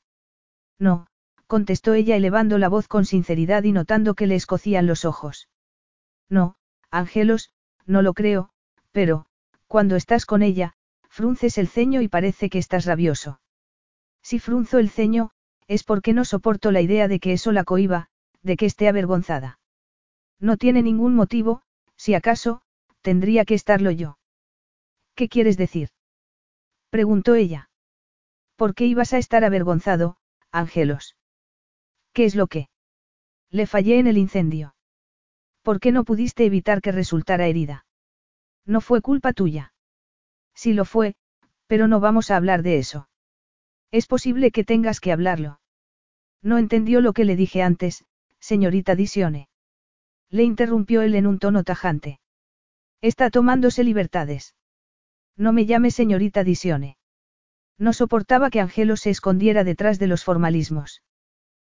No, 0.79 1.07
contestó 1.47 1.95
ella 1.95 2.17
elevando 2.17 2.59
la 2.59 2.69
voz 2.69 2.89
con 2.89 3.05
sinceridad 3.05 3.63
y 3.63 3.73
notando 3.73 4.15
que 4.15 4.27
le 4.27 4.35
escocían 4.35 4.87
los 4.87 5.05
ojos. 5.05 5.49
No, 6.29 6.57
Angelos, 6.91 7.53
no 7.87 8.03
lo 8.03 8.15
creo, 8.15 8.51
pero, 8.91 9.27
cuando 9.67 9.97
estás 9.97 10.27
con 10.27 10.43
ella, 10.43 10.75
frunces 11.09 11.59
el 11.59 11.69
ceño 11.69 12.01
y 12.01 12.09
parece 12.09 12.51
que 12.51 12.59
estás 12.59 12.85
rabioso. 12.85 13.41
Si 14.23 14.39
frunzo 14.39 14.79
el 14.79 14.91
ceño, 14.91 15.31
es 15.73 15.85
porque 15.85 16.13
no 16.13 16.27
soporto 16.27 16.71
la 16.71 16.83
idea 16.83 17.09
de 17.09 17.19
que 17.19 17.33
eso 17.33 17.51
la 17.51 17.65
cohiba, 17.65 18.11
de 18.43 18.59
que 18.59 18.67
esté 18.67 18.89
avergonzada. 18.89 19.59
No 20.39 20.59
tiene 20.59 20.83
ningún 20.83 21.15
motivo, 21.15 21.63
si 21.97 22.13
acaso, 22.13 22.61
tendría 23.01 23.47
que 23.47 23.55
estarlo 23.55 23.91
yo. 23.91 24.19
¿Qué 25.15 25.31
quieres 25.31 25.57
decir? 25.57 25.89
preguntó 26.91 27.37
ella. 27.37 27.71
¿Por 28.57 28.75
qué 28.75 28.85
ibas 28.85 29.15
a 29.15 29.19
estar 29.19 29.45
avergonzado, 29.45 30.19
Ángelos? 30.51 31.17
¿Qué 32.13 32.27
es 32.27 32.35
lo 32.35 32.49
que? 32.49 32.69
Le 33.49 33.67
fallé 33.67 33.99
en 33.99 34.07
el 34.09 34.19
incendio. 34.19 34.75
¿Por 35.63 35.81
qué 35.81 35.91
no 35.91 36.05
pudiste 36.05 36.45
evitar 36.45 36.83
que 36.83 36.93
resultara 36.93 37.47
herida? 37.47 37.87
No 38.67 38.83
fue 38.83 39.01
culpa 39.01 39.33
tuya. 39.33 39.73
Sí 40.55 40.75
lo 40.75 40.85
fue, 40.85 41.15
pero 41.67 41.89
no 41.89 41.99
vamos 41.99 42.31
a 42.31 42.37
hablar 42.37 42.63
de 42.63 42.79
eso. 42.79 43.09
Es 43.91 44.07
posible 44.07 44.51
que 44.51 44.65
tengas 44.65 45.01
que 45.01 45.13
hablarlo. 45.13 45.62
No 46.43 46.59
entendió 46.59 47.01
lo 47.01 47.13
que 47.13 47.25
le 47.25 47.37
dije 47.37 47.63
antes, 47.63 48.05
señorita 48.41 48.95
Disione. 48.95 49.49
Le 50.29 50.43
interrumpió 50.43 51.03
él 51.03 51.15
en 51.15 51.27
un 51.27 51.39
tono 51.39 51.63
tajante. 51.63 52.21
Está 53.01 53.31
tomándose 53.31 53.85
libertades. 53.85 54.55
No 55.37 55.53
me 55.53 55.67
llame 55.67 55.91
señorita 55.91 56.45
Disione. 56.45 56.97
No 57.79 57.93
soportaba 57.93 58.51
que 58.51 58.61
Angelo 58.61 58.97
se 58.97 59.11
escondiera 59.11 59.65
detrás 59.65 59.99
de 59.99 60.07
los 60.07 60.25
formalismos. 60.25 61.03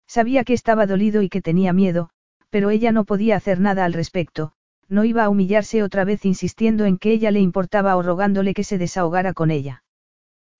Sabía 0.07 0.43
que 0.43 0.53
estaba 0.53 0.85
dolido 0.85 1.21
y 1.21 1.29
que 1.29 1.41
tenía 1.41 1.73
miedo, 1.73 2.09
pero 2.49 2.69
ella 2.69 2.91
no 2.91 3.05
podía 3.05 3.35
hacer 3.35 3.59
nada 3.59 3.85
al 3.85 3.93
respecto, 3.93 4.53
no 4.87 5.03
iba 5.03 5.23
a 5.23 5.29
humillarse 5.29 5.83
otra 5.83 6.05
vez 6.05 6.25
insistiendo 6.25 6.85
en 6.85 6.97
que 6.97 7.11
ella 7.11 7.31
le 7.31 7.39
importaba 7.39 7.95
o 7.95 8.01
rogándole 8.01 8.53
que 8.53 8.63
se 8.63 8.77
desahogara 8.77 9.33
con 9.33 9.51
ella. 9.51 9.83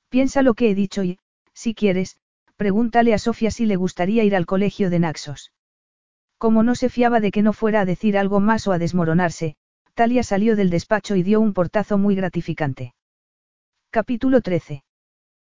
Piensa 0.10 0.42
lo 0.42 0.54
que 0.56 0.70
he 0.70 0.76
dicho 0.76 1.04
y, 1.04 1.20
si 1.54 1.76
quieres, 1.76 2.18
pregúntale 2.56 3.14
a 3.14 3.18
Sofía 3.18 3.52
si 3.52 3.66
le 3.66 3.76
gustaría 3.76 4.24
ir 4.24 4.36
al 4.36 4.46
colegio 4.46 4.90
de 4.90 5.00
Naxos. 5.00 5.52
Como 6.38 6.64
no 6.64 6.76
se 6.76 6.90
fiaba 6.90 7.20
de 7.20 7.32
que 7.32 7.42
no 7.42 7.54
fuera 7.54 7.82
a 7.82 7.86
decir 7.86 8.18
algo 8.18 8.40
más 8.40 8.68
o 8.68 8.72
a 8.72 8.78
desmoronarse, 8.78 9.56
Talia 9.94 10.24
salió 10.24 10.56
del 10.56 10.70
despacho 10.70 11.16
y 11.16 11.24
dio 11.24 11.40
un 11.40 11.54
portazo 11.54 11.98
muy 11.98 12.16
gratificante. 12.16 12.94
Capítulo 13.90 14.42
13. 14.42 14.84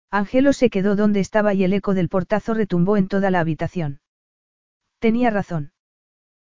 Angelo 0.10 0.52
se 0.52 0.70
quedó 0.70 0.96
donde 0.96 1.20
estaba 1.20 1.54
y 1.54 1.64
el 1.64 1.74
eco 1.74 1.94
del 1.94 2.10
portazo 2.10 2.54
retumbó 2.54 2.98
en 2.98 3.08
toda 3.08 3.32
la 3.32 3.40
habitación. 3.40 4.02
Tenía 5.00 5.30
razón. 5.30 5.72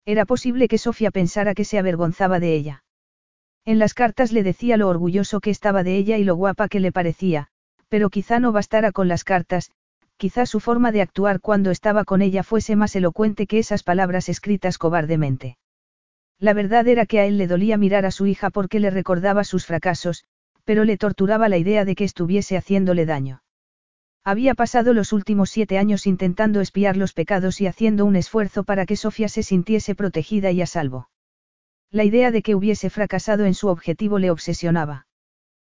Era 0.06 0.26
posible 0.26 0.68
que 0.68 0.78
Sofía 0.78 1.12
pensara 1.12 1.54
que 1.54 1.66
se 1.66 1.78
avergonzaba 1.78 2.40
de 2.40 2.56
ella. 2.56 2.84
En 3.66 3.78
las 3.78 3.94
cartas 3.94 4.32
le 4.32 4.42
decía 4.42 4.78
lo 4.78 4.88
orgulloso 4.88 5.40
que 5.40 5.52
estaba 5.52 5.84
de 5.84 5.98
ella 5.98 6.18
y 6.18 6.24
lo 6.24 6.36
guapa 6.36 6.68
que 6.68 6.80
le 6.80 6.92
parecía, 6.92 7.50
pero 7.90 8.10
quizá 8.10 8.40
no 8.40 8.52
bastara 8.52 8.92
con 8.92 9.08
las 9.08 9.24
cartas, 9.24 9.70
quizá 10.22 10.46
su 10.46 10.60
forma 10.60 10.92
de 10.92 11.02
actuar 11.02 11.40
cuando 11.40 11.72
estaba 11.72 12.06
con 12.06 12.22
ella 12.22 12.44
fuese 12.44 12.76
más 12.76 12.96
elocuente 12.96 13.48
que 13.48 13.58
esas 13.58 13.82
palabras 13.82 14.30
escritas 14.30 14.78
cobardemente. 14.78 15.58
La 16.38 16.54
verdad 16.54 16.88
era 16.88 17.08
que 17.08 17.20
a 17.20 17.26
él 17.26 17.40
le 17.40 17.48
dolía 17.48 17.76
mirar 17.76 18.06
a 18.06 18.12
su 18.12 18.28
hija 18.28 18.52
porque 18.52 18.80
le 18.80 18.92
recordaba 18.92 19.44
sus 19.44 19.66
fracasos, 19.66 20.26
pero 20.64 20.84
le 20.84 20.96
torturaba 20.98 21.50
la 21.50 21.58
idea 21.58 21.86
de 21.86 21.96
que 21.96 22.04
estuviese 22.04 22.56
haciéndole 22.56 23.08
daño. 23.08 23.42
Había 24.24 24.54
pasado 24.54 24.94
los 24.94 25.12
últimos 25.12 25.50
siete 25.50 25.80
años 25.80 26.06
intentando 26.06 26.62
espiar 26.62 26.98
los 26.98 27.14
pecados 27.14 27.60
y 27.60 27.66
haciendo 27.66 28.06
un 28.06 28.16
esfuerzo 28.16 28.64
para 28.64 28.86
que 28.86 28.98
Sofía 28.98 29.28
se 29.28 29.42
sintiese 29.42 29.96
protegida 29.96 30.52
y 30.52 30.62
a 30.62 30.68
salvo. 30.68 31.10
La 31.90 32.04
idea 32.04 32.30
de 32.30 32.44
que 32.44 32.54
hubiese 32.54 32.92
fracasado 32.92 33.46
en 33.46 33.56
su 33.56 33.70
objetivo 33.70 34.20
le 34.20 34.30
obsesionaba. 34.30 35.08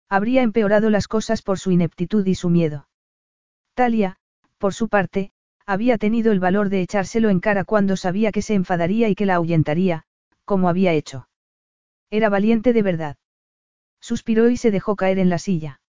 Habría 0.10 0.42
empeorado 0.42 0.90
las 0.90 1.08
cosas 1.08 1.42
por 1.42 1.60
su 1.60 1.72
ineptitud 1.72 2.28
y 2.28 2.36
su 2.36 2.50
miedo. 2.50 2.90
Talia, 3.74 4.18
por 4.64 4.74
su 4.74 4.88
parte, 4.88 5.34
había 5.66 5.98
tenido 5.98 6.32
el 6.32 6.40
valor 6.40 6.70
de 6.70 6.82
echárselo 6.82 7.30
en 7.30 7.42
cara 7.42 7.66
cuando 7.66 7.98
sabía 7.98 8.32
que 8.32 8.42
se 8.42 8.54
enfadaría 8.54 9.10
y 9.10 9.14
que 9.14 9.26
la 9.26 9.36
ahuyentaría, 9.36 10.06
como 10.46 10.70
había 10.70 10.94
hecho. 10.94 11.28
Era 12.10 12.30
valiente 12.30 12.72
de 12.72 12.82
verdad. 12.82 13.18
Suspiró 14.00 14.50
y 14.50 14.56
se 14.56 14.72
dejó 14.72 14.96
caer 14.96 15.20
en 15.20 15.28
la 15.28 15.38
silla. 15.38 15.82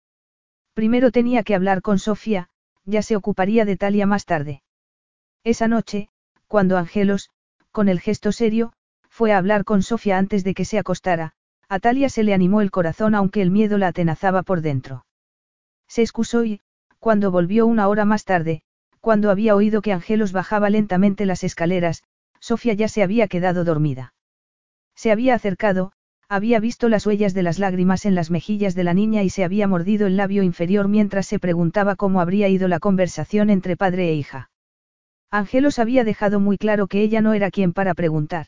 Primero 0.72 1.10
tenía 1.10 1.42
que 1.42 1.54
hablar 1.54 1.82
con 1.82 1.98
Sofía, 1.98 2.48
ya 2.86 3.02
se 3.02 3.14
ocuparía 3.14 3.66
de 3.66 3.76
Talia 3.76 4.06
más 4.06 4.24
tarde. 4.24 4.62
Esa 5.44 5.68
noche, 5.68 6.08
cuando 6.46 6.78
Angelos, 6.78 7.28
con 7.72 7.90
el 7.90 8.00
gesto 8.00 8.32
serio, 8.32 8.72
fue 9.10 9.32
a 9.32 9.36
hablar 9.36 9.64
con 9.66 9.82
Sofía 9.82 10.16
antes 10.16 10.44
de 10.44 10.54
que 10.54 10.64
se 10.64 10.78
acostara, 10.78 11.34
a 11.68 11.78
Talia 11.78 12.08
se 12.08 12.22
le 12.22 12.32
animó 12.32 12.62
el 12.62 12.70
corazón 12.70 13.14
aunque 13.14 13.42
el 13.42 13.50
miedo 13.50 13.76
la 13.76 13.88
atenazaba 13.88 14.42
por 14.42 14.62
dentro. 14.62 15.04
Se 15.88 16.00
excusó 16.00 16.46
y, 16.46 16.62
cuando 17.02 17.32
volvió 17.32 17.66
una 17.66 17.88
hora 17.88 18.04
más 18.04 18.24
tarde, 18.24 18.62
cuando 19.00 19.32
había 19.32 19.56
oído 19.56 19.82
que 19.82 19.92
Angelos 19.92 20.30
bajaba 20.30 20.70
lentamente 20.70 21.26
las 21.26 21.42
escaleras, 21.42 22.04
Sofía 22.38 22.74
ya 22.74 22.86
se 22.86 23.02
había 23.02 23.26
quedado 23.26 23.64
dormida. 23.64 24.14
Se 24.94 25.10
había 25.10 25.34
acercado, 25.34 25.90
había 26.28 26.60
visto 26.60 26.88
las 26.88 27.04
huellas 27.04 27.34
de 27.34 27.42
las 27.42 27.58
lágrimas 27.58 28.06
en 28.06 28.14
las 28.14 28.30
mejillas 28.30 28.76
de 28.76 28.84
la 28.84 28.94
niña 28.94 29.24
y 29.24 29.30
se 29.30 29.42
había 29.42 29.66
mordido 29.66 30.06
el 30.06 30.16
labio 30.16 30.44
inferior 30.44 30.86
mientras 30.86 31.26
se 31.26 31.40
preguntaba 31.40 31.96
cómo 31.96 32.20
habría 32.20 32.48
ido 32.48 32.68
la 32.68 32.78
conversación 32.78 33.50
entre 33.50 33.76
padre 33.76 34.10
e 34.10 34.14
hija. 34.14 34.52
Angelos 35.28 35.80
había 35.80 36.04
dejado 36.04 36.38
muy 36.38 36.56
claro 36.56 36.86
que 36.86 37.02
ella 37.02 37.20
no 37.20 37.32
era 37.32 37.50
quien 37.50 37.72
para 37.72 37.94
preguntar. 37.94 38.46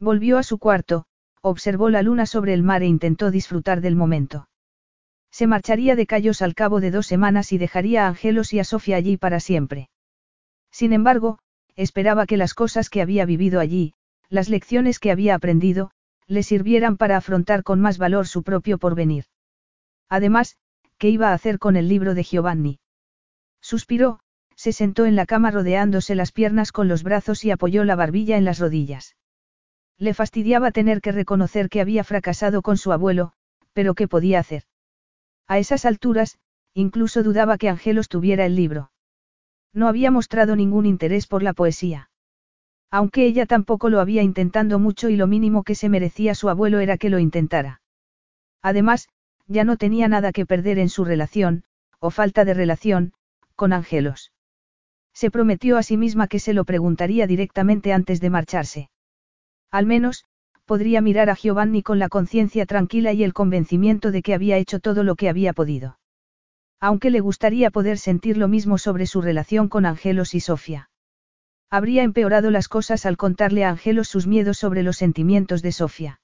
Volvió 0.00 0.38
a 0.38 0.42
su 0.42 0.58
cuarto, 0.58 1.04
observó 1.40 1.88
la 1.88 2.02
luna 2.02 2.26
sobre 2.26 2.52
el 2.52 2.64
mar 2.64 2.82
e 2.82 2.86
intentó 2.86 3.30
disfrutar 3.30 3.80
del 3.80 3.94
momento. 3.94 4.48
Se 5.30 5.46
marcharía 5.46 5.96
de 5.96 6.06
Cayos 6.06 6.42
al 6.42 6.54
cabo 6.54 6.80
de 6.80 6.90
dos 6.90 7.06
semanas 7.06 7.52
y 7.52 7.58
dejaría 7.58 8.04
a 8.04 8.08
Angelos 8.08 8.52
y 8.52 8.58
a 8.58 8.64
Sofía 8.64 8.96
allí 8.96 9.16
para 9.16 9.40
siempre. 9.40 9.88
Sin 10.70 10.92
embargo, 10.92 11.38
esperaba 11.76 12.26
que 12.26 12.36
las 12.36 12.54
cosas 12.54 12.90
que 12.90 13.02
había 13.02 13.24
vivido 13.24 13.60
allí, 13.60 13.94
las 14.28 14.48
lecciones 14.48 14.98
que 14.98 15.10
había 15.10 15.34
aprendido, 15.34 15.90
le 16.26 16.42
sirvieran 16.42 16.96
para 16.96 17.16
afrontar 17.16 17.62
con 17.62 17.80
más 17.80 17.98
valor 17.98 18.26
su 18.26 18.42
propio 18.42 18.78
porvenir. 18.78 19.24
Además, 20.08 20.56
¿qué 20.98 21.08
iba 21.08 21.30
a 21.30 21.34
hacer 21.34 21.58
con 21.58 21.76
el 21.76 21.88
libro 21.88 22.14
de 22.14 22.22
Giovanni? 22.22 22.80
Suspiró, 23.60 24.20
se 24.54 24.72
sentó 24.72 25.06
en 25.06 25.16
la 25.16 25.26
cama 25.26 25.50
rodeándose 25.50 26.14
las 26.14 26.32
piernas 26.32 26.70
con 26.70 26.86
los 26.86 27.02
brazos 27.02 27.44
y 27.44 27.50
apoyó 27.50 27.84
la 27.84 27.96
barbilla 27.96 28.36
en 28.36 28.44
las 28.44 28.58
rodillas. 28.58 29.16
Le 29.96 30.14
fastidiaba 30.14 30.70
tener 30.70 31.00
que 31.00 31.12
reconocer 31.12 31.68
que 31.68 31.80
había 31.80 32.04
fracasado 32.04 32.62
con 32.62 32.76
su 32.76 32.92
abuelo, 32.92 33.32
pero 33.72 33.94
¿qué 33.94 34.06
podía 34.06 34.38
hacer? 34.38 34.64
A 35.50 35.58
esas 35.58 35.84
alturas, 35.84 36.38
incluso 36.74 37.24
dudaba 37.24 37.58
que 37.58 37.68
Angelos 37.68 38.08
tuviera 38.08 38.46
el 38.46 38.54
libro. 38.54 38.92
No 39.74 39.88
había 39.88 40.12
mostrado 40.12 40.54
ningún 40.54 40.86
interés 40.86 41.26
por 41.26 41.42
la 41.42 41.54
poesía. 41.54 42.08
Aunque 42.88 43.26
ella 43.26 43.46
tampoco 43.46 43.88
lo 43.88 43.98
había 43.98 44.22
intentando 44.22 44.78
mucho 44.78 45.08
y 45.08 45.16
lo 45.16 45.26
mínimo 45.26 45.64
que 45.64 45.74
se 45.74 45.88
merecía 45.88 46.36
su 46.36 46.50
abuelo 46.50 46.78
era 46.78 46.98
que 46.98 47.10
lo 47.10 47.18
intentara. 47.18 47.82
Además, 48.62 49.08
ya 49.48 49.64
no 49.64 49.76
tenía 49.76 50.06
nada 50.06 50.30
que 50.30 50.46
perder 50.46 50.78
en 50.78 50.88
su 50.88 51.04
relación, 51.04 51.64
o 51.98 52.10
falta 52.10 52.44
de 52.44 52.54
relación, 52.54 53.12
con 53.56 53.72
Angelos. 53.72 54.30
Se 55.12 55.32
prometió 55.32 55.78
a 55.78 55.82
sí 55.82 55.96
misma 55.96 56.28
que 56.28 56.38
se 56.38 56.54
lo 56.54 56.64
preguntaría 56.64 57.26
directamente 57.26 57.92
antes 57.92 58.20
de 58.20 58.30
marcharse. 58.30 58.90
Al 59.72 59.86
menos, 59.86 60.26
podría 60.70 61.00
mirar 61.00 61.30
a 61.30 61.34
Giovanni 61.34 61.82
con 61.82 61.98
la 61.98 62.08
conciencia 62.08 62.64
tranquila 62.64 63.12
y 63.12 63.24
el 63.24 63.32
convencimiento 63.32 64.12
de 64.12 64.22
que 64.22 64.34
había 64.34 64.56
hecho 64.56 64.78
todo 64.78 65.02
lo 65.02 65.16
que 65.16 65.28
había 65.28 65.52
podido. 65.52 65.98
Aunque 66.78 67.10
le 67.10 67.18
gustaría 67.18 67.72
poder 67.72 67.98
sentir 67.98 68.36
lo 68.36 68.46
mismo 68.46 68.78
sobre 68.78 69.06
su 69.06 69.20
relación 69.20 69.68
con 69.68 69.84
Angelos 69.84 70.32
y 70.32 70.38
Sofía. 70.38 70.88
Habría 71.70 72.04
empeorado 72.04 72.52
las 72.52 72.68
cosas 72.68 73.04
al 73.04 73.16
contarle 73.16 73.64
a 73.64 73.70
Angelos 73.70 74.06
sus 74.06 74.28
miedos 74.28 74.58
sobre 74.58 74.84
los 74.84 74.96
sentimientos 74.96 75.60
de 75.60 75.72
Sofía. 75.72 76.20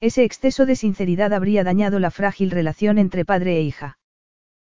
Ese 0.00 0.24
exceso 0.24 0.64
de 0.64 0.74
sinceridad 0.74 1.34
habría 1.34 1.62
dañado 1.62 1.98
la 1.98 2.10
frágil 2.10 2.50
relación 2.50 2.96
entre 2.96 3.26
padre 3.26 3.58
e 3.58 3.60
hija. 3.64 3.98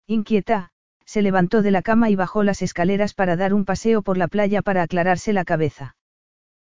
Inquieta, 0.07 0.71
se 1.05 1.21
levantó 1.21 1.61
de 1.61 1.71
la 1.71 1.83
cama 1.83 2.09
y 2.09 2.17
bajó 2.17 2.43
las 2.45 2.63
escaleras 2.63 3.13
para 3.13 3.37
dar 3.37 3.53
un 3.53 3.67
paseo 3.67 4.01
por 4.01 4.17
la 4.17 4.29
playa 4.29 4.63
para 4.63 4.81
aclararse 4.81 5.35
la 5.35 5.45
cabeza. 5.45 5.97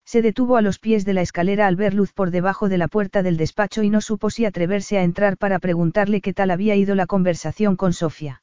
Se 0.04 0.20
detuvo 0.22 0.56
a 0.56 0.62
los 0.62 0.78
pies 0.78 1.04
de 1.04 1.14
la 1.14 1.22
escalera 1.22 1.66
al 1.66 1.76
ver 1.76 1.94
luz 1.94 2.12
por 2.12 2.30
debajo 2.30 2.68
de 2.68 2.78
la 2.78 2.88
puerta 2.88 3.22
del 3.22 3.36
despacho 3.36 3.82
y 3.82 3.90
no 3.90 4.00
supo 4.00 4.30
si 4.30 4.44
atreverse 4.44 4.98
a 4.98 5.02
entrar 5.02 5.38
para 5.38 5.58
preguntarle 5.58 6.20
qué 6.20 6.34
tal 6.34 6.50
había 6.50 6.76
ido 6.76 6.94
la 6.94 7.06
conversación 7.06 7.76
con 7.76 7.92
Sofía. 7.92 8.42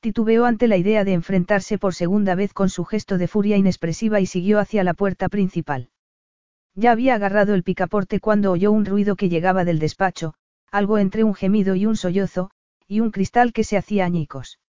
Titubeó 0.00 0.44
ante 0.44 0.68
la 0.68 0.76
idea 0.76 1.04
de 1.04 1.14
enfrentarse 1.14 1.78
por 1.78 1.94
segunda 1.94 2.34
vez 2.34 2.52
con 2.52 2.68
su 2.68 2.84
gesto 2.84 3.16
de 3.16 3.26
furia 3.26 3.56
inexpresiva 3.56 4.20
y 4.20 4.26
siguió 4.26 4.60
hacia 4.60 4.84
la 4.84 4.92
puerta 4.92 5.28
principal. 5.28 5.88
Ya 6.74 6.92
había 6.92 7.14
agarrado 7.14 7.54
el 7.54 7.62
picaporte 7.62 8.20
cuando 8.20 8.52
oyó 8.52 8.70
un 8.70 8.84
ruido 8.84 9.16
que 9.16 9.30
llegaba 9.30 9.64
del 9.64 9.78
despacho, 9.78 10.34
algo 10.70 10.98
entre 10.98 11.24
un 11.24 11.34
gemido 11.34 11.74
y 11.74 11.86
un 11.86 11.96
sollozo, 11.96 12.50
y 12.86 13.00
un 13.00 13.10
cristal 13.10 13.54
que 13.54 13.64
se 13.64 13.78
hacía 13.78 14.04
añicos. 14.04 14.60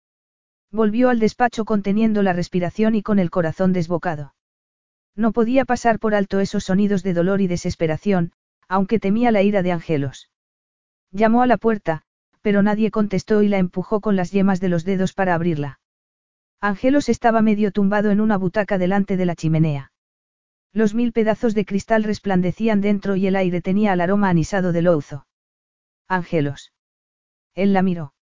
Volvió 0.71 1.11
al 1.11 1.19
despacho 1.19 1.65
conteniendo 1.65 2.23
la 2.23 2.33
respiración 2.33 2.95
y 2.95 3.03
con 3.03 3.19
el 3.19 3.31
corazón 3.31 3.73
desbocado. 3.73 4.36
No 5.17 5.33
podía 5.33 5.65
pasar 5.65 5.99
por 5.99 6.15
alto 6.15 6.41
esos 6.41 6.65
sonidos 6.65 7.03
de 7.03 7.15
dolor 7.15 7.41
y 7.41 7.47
desesperación, 7.47 8.33
aunque 8.69 9.01
temía 9.01 9.31
la 9.31 9.43
ira 9.43 9.63
de 9.63 9.73
Angelos. 9.73 10.31
Llamó 11.11 11.43
a 11.43 11.47
la 11.47 11.57
puerta, 11.57 12.03
pero 12.43 12.63
nadie 12.63 12.91
contestó 12.91 13.43
y 13.43 13.49
la 13.49 13.59
empujó 13.59 14.01
con 14.01 14.15
las 14.15 14.31
yemas 14.31 14.61
de 14.61 14.69
los 14.69 14.85
dedos 14.85 15.15
para 15.15 15.35
abrirla. 15.35 15.81
Angelos 16.61 17.09
estaba 17.09 17.43
medio 17.43 17.73
tumbado 17.73 18.11
en 18.11 18.21
una 18.21 18.37
butaca 18.37 18.79
delante 18.79 19.17
de 19.17 19.27
la 19.27 19.35
chimenea. 19.35 19.93
Los 20.73 20.95
mil 20.95 21.13
pedazos 21.13 21.55
de 21.55 21.65
cristal 21.65 22.05
resplandecían 22.05 22.81
dentro 22.81 23.17
y 23.17 23.27
el 23.27 23.37
aire 23.37 23.63
tenía 23.63 23.95
el 23.95 24.01
aroma 24.01 24.29
anisado 24.29 24.73
del 24.73 24.87
ouzo. 24.89 25.27
Angelos. 26.07 26.73
Él 27.55 27.73
la 27.73 27.83
miró. 27.83 28.13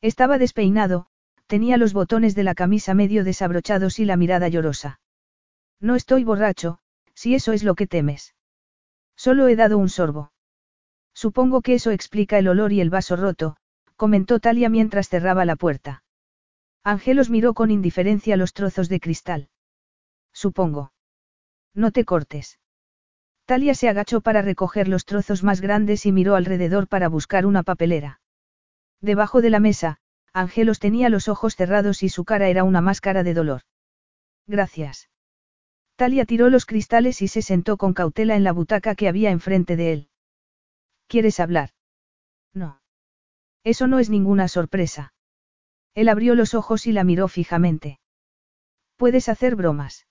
Estaba 0.00 0.38
despeinado, 0.38 1.06
tenía 1.46 1.76
los 1.76 1.92
botones 1.92 2.34
de 2.34 2.44
la 2.44 2.54
camisa 2.54 2.94
medio 2.94 3.24
desabrochados 3.24 3.98
y 3.98 4.04
la 4.04 4.16
mirada 4.16 4.48
llorosa. 4.48 5.00
No 5.82 5.96
estoy 5.96 6.22
borracho, 6.22 6.78
si 7.12 7.34
eso 7.34 7.52
es 7.52 7.64
lo 7.64 7.74
que 7.74 7.88
temes. 7.88 8.36
Solo 9.16 9.48
he 9.48 9.56
dado 9.56 9.78
un 9.78 9.88
sorbo. 9.88 10.32
Supongo 11.12 11.60
que 11.60 11.74
eso 11.74 11.90
explica 11.90 12.38
el 12.38 12.46
olor 12.46 12.72
y 12.72 12.80
el 12.80 12.88
vaso 12.88 13.16
roto, 13.16 13.56
comentó 13.96 14.38
Talia 14.38 14.68
mientras 14.68 15.08
cerraba 15.08 15.44
la 15.44 15.56
puerta. 15.56 16.04
Angelos 16.84 17.30
miró 17.30 17.52
con 17.52 17.72
indiferencia 17.72 18.36
los 18.36 18.52
trozos 18.52 18.88
de 18.88 19.00
cristal. 19.00 19.48
Supongo. 20.32 20.92
No 21.74 21.90
te 21.90 22.04
cortes. 22.04 22.60
Talia 23.44 23.74
se 23.74 23.88
agachó 23.88 24.20
para 24.20 24.40
recoger 24.40 24.86
los 24.86 25.04
trozos 25.04 25.42
más 25.42 25.60
grandes 25.60 26.06
y 26.06 26.12
miró 26.12 26.36
alrededor 26.36 26.86
para 26.86 27.08
buscar 27.08 27.44
una 27.44 27.64
papelera. 27.64 28.20
Debajo 29.00 29.42
de 29.42 29.50
la 29.50 29.58
mesa, 29.58 29.98
Angelos 30.32 30.78
tenía 30.78 31.08
los 31.08 31.26
ojos 31.26 31.56
cerrados 31.56 32.04
y 32.04 32.08
su 32.08 32.24
cara 32.24 32.48
era 32.48 32.62
una 32.62 32.80
máscara 32.80 33.24
de 33.24 33.34
dolor. 33.34 33.62
Gracias. 34.46 35.11
Talia 36.02 36.24
tiró 36.24 36.50
los 36.50 36.66
cristales 36.66 37.22
y 37.22 37.28
se 37.28 37.42
sentó 37.42 37.76
con 37.76 37.94
cautela 37.94 38.34
en 38.34 38.42
la 38.42 38.50
butaca 38.50 38.96
que 38.96 39.06
había 39.06 39.30
enfrente 39.30 39.76
de 39.76 39.92
él. 39.92 40.08
¿Quieres 41.06 41.38
hablar? 41.38 41.70
No. 42.52 42.80
Eso 43.62 43.86
no 43.86 44.00
es 44.00 44.10
ninguna 44.10 44.48
sorpresa. 44.48 45.14
Él 45.94 46.08
abrió 46.08 46.34
los 46.34 46.54
ojos 46.54 46.88
y 46.88 46.92
la 46.92 47.04
miró 47.04 47.28
fijamente. 47.28 48.00
Puedes 48.96 49.28
hacer 49.28 49.54
bromas. 49.54 50.08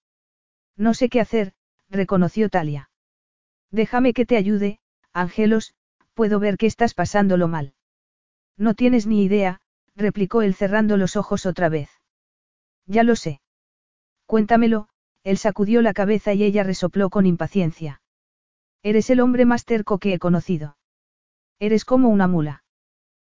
No 0.77 0.93
sé 0.93 1.09
qué 1.09 1.19
hacer, 1.19 1.55
reconoció 1.89 2.47
Talia. 2.47 2.89
Déjame 3.69 4.13
que 4.13 4.25
te 4.25 4.37
ayude, 4.37 4.79
Angelos, 5.11 5.75
puedo 6.13 6.39
ver 6.39 6.55
que 6.55 6.67
estás 6.67 6.93
pasándolo 6.93 7.49
mal. 7.49 7.73
No 8.55 8.75
tienes 8.75 9.07
ni 9.07 9.25
idea, 9.25 9.59
replicó 9.97 10.41
él 10.41 10.55
cerrando 10.55 10.95
los 10.95 11.17
ojos 11.17 11.45
otra 11.45 11.67
vez. 11.67 11.89
Ya 12.85 13.03
lo 13.03 13.17
sé. 13.17 13.41
Cuéntamelo, 14.25 14.87
él 15.23 15.37
sacudió 15.37 15.81
la 15.81 15.93
cabeza 15.93 16.33
y 16.33 16.43
ella 16.43 16.63
resopló 16.63 17.09
con 17.09 17.25
impaciencia. 17.25 18.01
Eres 18.83 19.09
el 19.09 19.19
hombre 19.19 19.45
más 19.45 19.65
terco 19.65 19.99
que 19.99 20.13
he 20.13 20.19
conocido. 20.19 20.77
Eres 21.59 21.85
como 21.85 22.09
una 22.09 22.27
mula. 22.27 22.63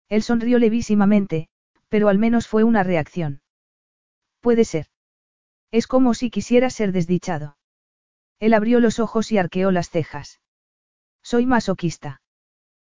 Él 0.10 0.24
sonrió 0.24 0.58
levísimamente, 0.58 1.48
pero 1.90 2.10
al 2.10 2.18
menos 2.18 2.48
fue 2.48 2.64
una 2.64 2.84
reacción. 2.84 3.42
Puede 4.42 4.66
ser. 4.66 4.88
Es 5.72 5.88
como 5.88 6.14
si 6.14 6.30
quisiera 6.30 6.70
ser 6.70 6.92
desdichado. 6.92 7.58
Él 8.40 8.54
abrió 8.54 8.80
los 8.80 9.00
ojos 9.00 9.32
y 9.32 9.38
arqueó 9.38 9.72
las 9.72 9.90
cejas. 9.90 10.42
Soy 11.22 11.46
masoquista. 11.46 12.22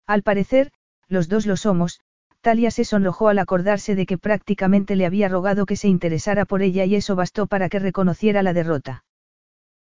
Al 0.06 0.22
parecer, 0.22 0.72
los 1.06 1.28
dos 1.28 1.46
lo 1.46 1.56
somos, 1.56 2.00
Talia 2.40 2.70
se 2.70 2.84
sonrojó 2.84 3.28
al 3.28 3.38
acordarse 3.38 3.94
de 3.94 4.06
que 4.06 4.16
prácticamente 4.16 4.96
le 4.96 5.06
había 5.06 5.28
rogado 5.28 5.66
que 5.66 5.76
se 5.76 5.88
interesara 5.88 6.46
por 6.46 6.62
ella 6.62 6.84
y 6.86 6.94
eso 6.94 7.16
bastó 7.16 7.46
para 7.46 7.68
que 7.68 7.78
reconociera 7.78 8.42
la 8.42 8.52
derrota. 8.52 9.04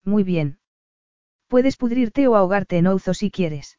Muy 0.04 0.24
bien. 0.24 0.58
Puedes 1.46 1.76
pudrirte 1.76 2.26
o 2.28 2.36
ahogarte 2.36 2.78
en 2.78 2.86
Ouzo 2.86 3.14
si 3.14 3.30
quieres. 3.30 3.78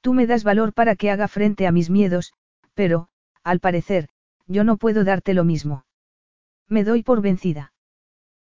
Tú 0.00 0.12
me 0.12 0.26
das 0.26 0.44
valor 0.44 0.72
para 0.72 0.96
que 0.96 1.10
haga 1.10 1.28
frente 1.28 1.66
a 1.66 1.72
mis 1.72 1.88
miedos, 1.88 2.34
pero, 2.74 3.08
al 3.42 3.60
parecer, 3.60 4.08
yo 4.46 4.64
no 4.64 4.76
puedo 4.76 5.04
darte 5.04 5.32
lo 5.32 5.44
mismo. 5.44 5.86
Me 6.68 6.84
doy 6.84 7.02
por 7.02 7.22
vencida. 7.22 7.72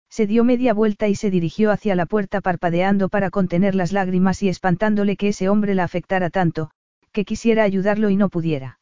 Se 0.09 0.27
dio 0.27 0.43
media 0.43 0.75
vuelta 0.75 1.09
y 1.09 1.15
se 1.15 1.31
dirigió 1.31 1.71
hacia 1.71 1.95
la 1.95 2.07
puerta 2.07 2.41
parpadeando 2.41 3.09
para 3.09 3.31
contener 3.31 3.75
las 3.75 3.93
lágrimas 3.93 4.43
y 4.43 4.49
espantándole 4.49 5.17
que 5.17 5.29
ese 5.29 5.49
hombre 5.49 5.75
la 5.75 5.85
afectara 5.85 6.31
tanto, 6.31 6.71
que 7.13 7.25
quisiera 7.25 7.63
ayudarlo 7.63 8.11
y 8.11 8.17
no 8.17 8.29
pudiera. 8.29 8.80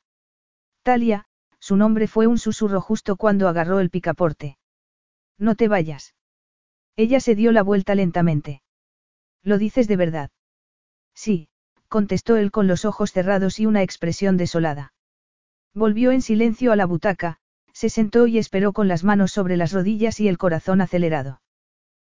Talia, 0.88 1.26
su 1.60 1.76
nombre 1.76 2.06
fue 2.06 2.26
un 2.26 2.38
susurro 2.38 2.80
justo 2.80 3.16
cuando 3.16 3.46
agarró 3.46 3.80
el 3.80 3.90
picaporte. 3.90 4.56
No 5.36 5.54
te 5.54 5.68
vayas. 5.68 6.14
Ella 6.96 7.20
se 7.20 7.34
dio 7.34 7.52
la 7.52 7.62
vuelta 7.62 7.94
lentamente. 7.94 8.62
¿Lo 9.42 9.58
dices 9.58 9.86
de 9.86 9.96
verdad? 9.96 10.30
Sí, 11.14 11.50
contestó 11.88 12.38
él 12.38 12.50
con 12.50 12.68
los 12.68 12.86
ojos 12.86 13.12
cerrados 13.12 13.60
y 13.60 13.66
una 13.66 13.82
expresión 13.82 14.38
desolada. 14.38 14.94
Volvió 15.74 16.10
en 16.10 16.22
silencio 16.22 16.72
a 16.72 16.76
la 16.76 16.86
butaca, 16.86 17.36
se 17.74 17.90
sentó 17.90 18.26
y 18.26 18.38
esperó 18.38 18.72
con 18.72 18.88
las 18.88 19.04
manos 19.04 19.30
sobre 19.30 19.58
las 19.58 19.72
rodillas 19.72 20.20
y 20.20 20.28
el 20.28 20.38
corazón 20.38 20.80
acelerado. 20.80 21.42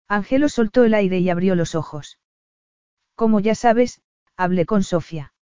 Ángelo 0.08 0.50
soltó 0.50 0.84
el 0.84 0.95
aire 0.95 1.19
y 1.19 1.30
abrió 1.30 1.53
los 1.53 1.76
ojos. 1.76 2.18
Como 3.14 3.40
ya 3.40 3.53
sabes, 3.53 4.02
hablé 4.35 4.66
con 4.66 4.82
Sofía. 4.82 5.35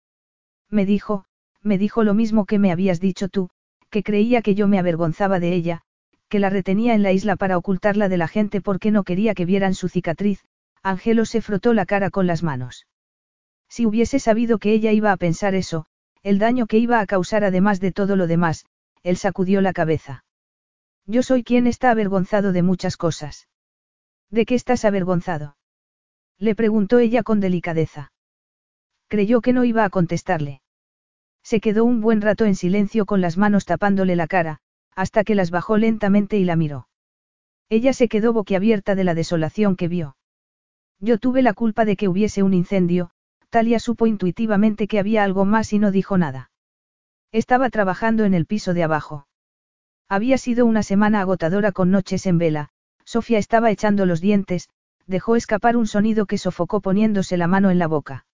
Me 0.71 0.87
dijo, 0.87 1.27
me 1.63 1.79
dijo 1.79 2.05
lo 2.05 2.15
mismo 2.15 2.47
que 2.47 2.59
me 2.59 2.73
habías 2.73 3.01
dicho 3.01 3.29
tú, 3.29 3.51
que 3.91 4.03
creía 4.03 4.43
que 4.43 4.55
yo 4.55 4.69
me 4.69 4.79
avergonzaba 4.79 5.41
de 5.41 5.55
ella, 5.55 5.83
que 6.29 6.39
la 6.39 6.51
retenía 6.51 6.95
en 6.95 7.03
la 7.03 7.13
isla 7.13 7.37
para 7.37 7.57
ocultarla 7.57 8.09
de 8.09 8.17
la 8.17 8.29
gente 8.29 8.61
porque 8.61 8.91
no 8.91 9.05
quería 9.05 9.35
que 9.35 9.47
vieran 9.47 9.75
su 9.75 9.89
cicatriz, 9.89 10.45
Ángelo 10.83 11.25
se 11.25 11.41
frotó 11.41 11.75
la 11.75 11.87
cara 11.87 12.11
con 12.11 12.27
las 12.27 12.43
manos. 12.43 12.87
Si 13.69 13.87
hubiese 13.87 14.19
sabido 14.19 14.59
que 14.59 14.73
ella 14.73 14.93
iba 14.93 15.13
a 15.13 15.17
pensar 15.17 15.55
eso, 15.55 15.87
el 16.23 16.39
daño 16.39 16.67
que 16.67 16.79
iba 16.79 17.01
a 17.01 17.07
causar 17.07 17.45
además 17.45 17.81
de 17.81 17.93
todo 17.93 18.17
lo 18.17 18.27
demás, 18.27 18.65
él 19.03 19.17
sacudió 19.17 19.61
la 19.61 19.73
cabeza. 19.73 20.25
Yo 21.07 21.23
soy 21.23 21.43
quien 21.43 21.67
está 21.67 21.91
avergonzado 21.91 22.53
de 22.53 22.63
muchas 22.63 22.97
cosas. 22.97 23.49
¿De 24.31 24.45
qué 24.45 24.55
estás 24.55 24.85
avergonzado? 24.85 25.57
Le 26.39 26.55
preguntó 26.55 26.99
ella 26.99 27.23
con 27.23 27.41
delicadeza. 27.41 28.13
Creyó 29.09 29.41
que 29.41 29.55
no 29.55 29.65
iba 29.65 29.85
a 29.85 29.91
contestarle. 29.91 30.61
Se 31.49 31.61
quedó 31.61 31.87
un 31.87 32.03
buen 32.03 32.21
rato 32.21 32.45
en 32.45 32.55
silencio 32.55 33.07
con 33.07 33.23
las 33.23 33.39
manos 33.39 33.65
tapándole 33.65 34.17
la 34.17 34.27
cara, 34.27 34.59
hasta 34.95 35.25
que 35.25 35.35
las 35.35 35.51
bajó 35.51 35.79
lentamente 35.79 36.37
y 36.37 36.45
la 36.45 36.57
miró. 36.57 36.89
Ella 37.71 37.95
se 37.95 38.07
quedó 38.07 38.35
boquiabierta 38.35 38.95
de 38.95 39.03
la 39.03 39.15
desolación 39.15 39.75
que 39.75 39.89
vio. 39.89 40.19
Yo 41.01 41.17
tuve 41.17 41.41
la 41.41 41.55
culpa 41.55 41.87
de 41.87 41.97
que 41.97 42.07
hubiese 42.07 42.43
un 42.43 42.53
incendio, 42.53 43.13
Talia 43.49 43.81
supo 43.81 44.07
intuitivamente 44.07 44.87
que 44.87 44.99
había 44.99 45.25
algo 45.25 45.47
más 45.47 45.73
y 45.73 45.79
no 45.79 45.91
dijo 45.91 46.19
nada. 46.19 46.51
Estaba 47.33 47.71
trabajando 47.71 48.27
en 48.27 48.35
el 48.35 48.45
piso 48.45 48.75
de 48.75 48.83
abajo. 48.83 49.27
Había 50.07 50.37
sido 50.37 50.67
una 50.67 50.83
semana 50.83 51.23
agotadora 51.23 51.73
con 51.73 51.91
noches 51.91 52.27
en 52.27 52.37
vela, 52.37 52.69
Sofía 53.07 53.39
estaba 53.39 53.71
echando 53.71 54.05
los 54.05 54.21
dientes, 54.21 54.69
dejó 55.07 55.35
escapar 55.35 55.79
un 55.79 55.87
sonido 55.87 56.27
que 56.27 56.37
sofocó 56.37 56.83
poniéndose 56.83 57.39
la 57.39 57.47
mano 57.47 57.71
en 57.71 57.79
la 57.79 57.87
boca. 57.87 58.27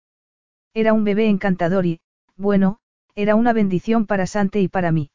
Era 0.73 0.91
un 0.91 1.05
bebé 1.05 1.29
encantador 1.29 1.85
y, 1.85 2.01
bueno, 2.35 2.79
era 3.15 3.35
una 3.35 3.53
bendición 3.53 4.05
para 4.05 4.27
Sante 4.27 4.61
y 4.61 4.67
para 4.67 4.91
mí. 4.91 5.09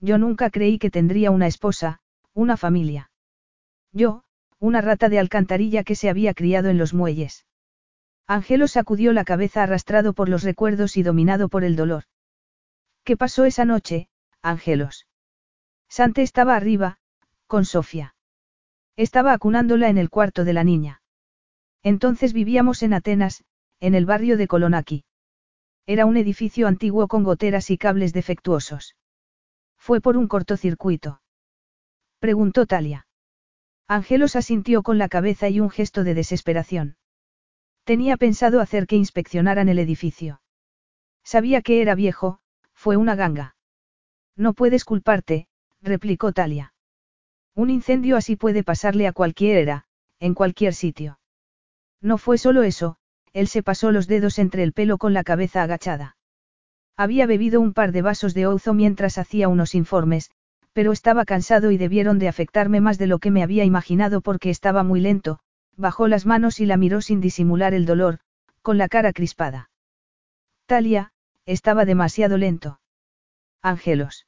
Yo 0.00 0.18
nunca 0.18 0.50
creí 0.50 0.78
que 0.78 0.90
tendría 0.90 1.30
una 1.30 1.46
esposa, 1.46 2.00
una 2.34 2.56
familia. 2.56 3.10
Yo, 3.92 4.24
una 4.58 4.80
rata 4.80 5.08
de 5.08 5.18
alcantarilla 5.18 5.84
que 5.84 5.94
se 5.94 6.10
había 6.10 6.34
criado 6.34 6.68
en 6.68 6.78
los 6.78 6.94
muelles. 6.94 7.46
Ángelo 8.26 8.66
sacudió 8.66 9.12
la 9.12 9.24
cabeza 9.24 9.62
arrastrado 9.62 10.12
por 10.12 10.28
los 10.28 10.42
recuerdos 10.42 10.96
y 10.96 11.02
dominado 11.02 11.48
por 11.48 11.64
el 11.64 11.76
dolor. 11.76 12.04
¿Qué 13.04 13.16
pasó 13.16 13.44
esa 13.44 13.64
noche, 13.64 14.08
Ángelos? 14.40 15.06
Sante 15.88 16.22
estaba 16.22 16.56
arriba, 16.56 16.98
con 17.46 17.64
Sofía. 17.64 18.14
Estaba 18.96 19.32
acunándola 19.32 19.88
en 19.88 19.98
el 19.98 20.10
cuarto 20.10 20.44
de 20.44 20.52
la 20.52 20.64
niña. 20.64 21.02
Entonces 21.82 22.32
vivíamos 22.32 22.82
en 22.82 22.94
Atenas, 22.94 23.44
en 23.80 23.94
el 23.94 24.06
barrio 24.06 24.36
de 24.36 24.46
Colonaki. 24.48 25.04
Era 25.86 26.06
un 26.06 26.16
edificio 26.16 26.68
antiguo 26.68 27.08
con 27.08 27.24
goteras 27.24 27.70
y 27.70 27.78
cables 27.78 28.12
defectuosos. 28.12 28.96
Fue 29.76 30.00
por 30.00 30.16
un 30.16 30.28
cortocircuito. 30.28 31.20
Preguntó 32.20 32.66
Talia. 32.66 33.06
Ángelos 33.88 34.36
asintió 34.36 34.82
con 34.82 34.96
la 34.98 35.08
cabeza 35.08 35.48
y 35.48 35.58
un 35.58 35.70
gesto 35.70 36.04
de 36.04 36.14
desesperación. 36.14 36.96
Tenía 37.84 38.16
pensado 38.16 38.60
hacer 38.60 38.86
que 38.86 38.96
inspeccionaran 38.96 39.68
el 39.68 39.80
edificio. 39.80 40.40
Sabía 41.24 41.62
que 41.62 41.82
era 41.82 41.96
viejo, 41.96 42.38
fue 42.72 42.96
una 42.96 43.16
ganga. 43.16 43.56
No 44.36 44.54
puedes 44.54 44.84
culparte, 44.84 45.48
replicó 45.80 46.32
Talia. 46.32 46.74
Un 47.54 47.70
incendio 47.70 48.16
así 48.16 48.36
puede 48.36 48.62
pasarle 48.62 49.08
a 49.08 49.12
cualquiera, 49.12 49.84
en 50.20 50.34
cualquier 50.34 50.74
sitio. 50.74 51.18
No 52.00 52.18
fue 52.18 52.38
solo 52.38 52.62
eso, 52.62 52.98
él 53.32 53.48
se 53.48 53.62
pasó 53.62 53.92
los 53.92 54.06
dedos 54.06 54.38
entre 54.38 54.62
el 54.62 54.72
pelo 54.72 54.98
con 54.98 55.14
la 55.14 55.24
cabeza 55.24 55.62
agachada. 55.62 56.16
Había 56.96 57.26
bebido 57.26 57.60
un 57.60 57.72
par 57.72 57.92
de 57.92 58.02
vasos 58.02 58.34
de 58.34 58.46
ouzo 58.46 58.74
mientras 58.74 59.18
hacía 59.18 59.48
unos 59.48 59.74
informes, 59.74 60.30
pero 60.72 60.92
estaba 60.92 61.24
cansado 61.24 61.70
y 61.70 61.78
debieron 61.78 62.18
de 62.18 62.28
afectarme 62.28 62.80
más 62.80 62.98
de 62.98 63.06
lo 63.06 63.18
que 63.18 63.30
me 63.30 63.42
había 63.42 63.64
imaginado 63.64 64.20
porque 64.20 64.50
estaba 64.50 64.82
muy 64.82 65.00
lento, 65.00 65.38
bajó 65.76 66.08
las 66.08 66.26
manos 66.26 66.60
y 66.60 66.66
la 66.66 66.76
miró 66.76 67.00
sin 67.00 67.20
disimular 67.20 67.74
el 67.74 67.86
dolor, 67.86 68.18
con 68.62 68.78
la 68.78 68.88
cara 68.88 69.12
crispada. 69.12 69.70
Talia, 70.66 71.12
estaba 71.46 71.84
demasiado 71.84 72.38
lento. 72.38 72.80
Ángelos. 73.62 74.26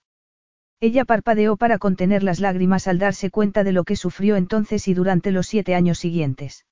Ella 0.81 1.05
parpadeó 1.05 1.57
para 1.57 1.79
contener 1.79 2.23
las 2.23 2.41
lágrimas 2.41 2.89
al 2.89 2.99
darse 2.99 3.31
cuenta 3.31 3.65
de 3.65 3.73
lo 3.73 3.85
que 3.85 3.97
sufrió 3.97 4.37
entonces 4.37 4.89
y 4.89 4.95
durante 4.95 5.31
los 5.31 5.47
siete 5.47 5.75
años 5.75 5.99
siguientes. 5.99 6.67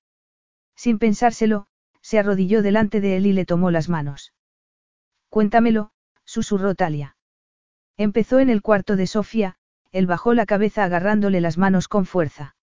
Sin 0.76 0.98
pensárselo, 0.98 1.66
se 2.02 2.18
arrodilló 2.18 2.62
delante 2.62 3.00
de 3.00 3.16
él 3.16 3.26
y 3.26 3.32
le 3.32 3.46
tomó 3.46 3.70
las 3.70 3.88
manos. 3.88 4.34
Cuéntamelo, 5.30 5.92
susurró 6.24 6.74
Talia. 6.74 7.16
Empezó 7.96 8.40
en 8.40 8.50
el 8.50 8.60
cuarto 8.60 8.96
de 8.96 9.06
Sofía, 9.06 9.56
él 9.92 10.06
bajó 10.06 10.34
la 10.34 10.46
cabeza 10.46 10.84
agarrándole 10.84 11.40
las 11.40 11.58
manos 11.58 11.88
con 11.88 12.04
fuerza. 12.04 12.56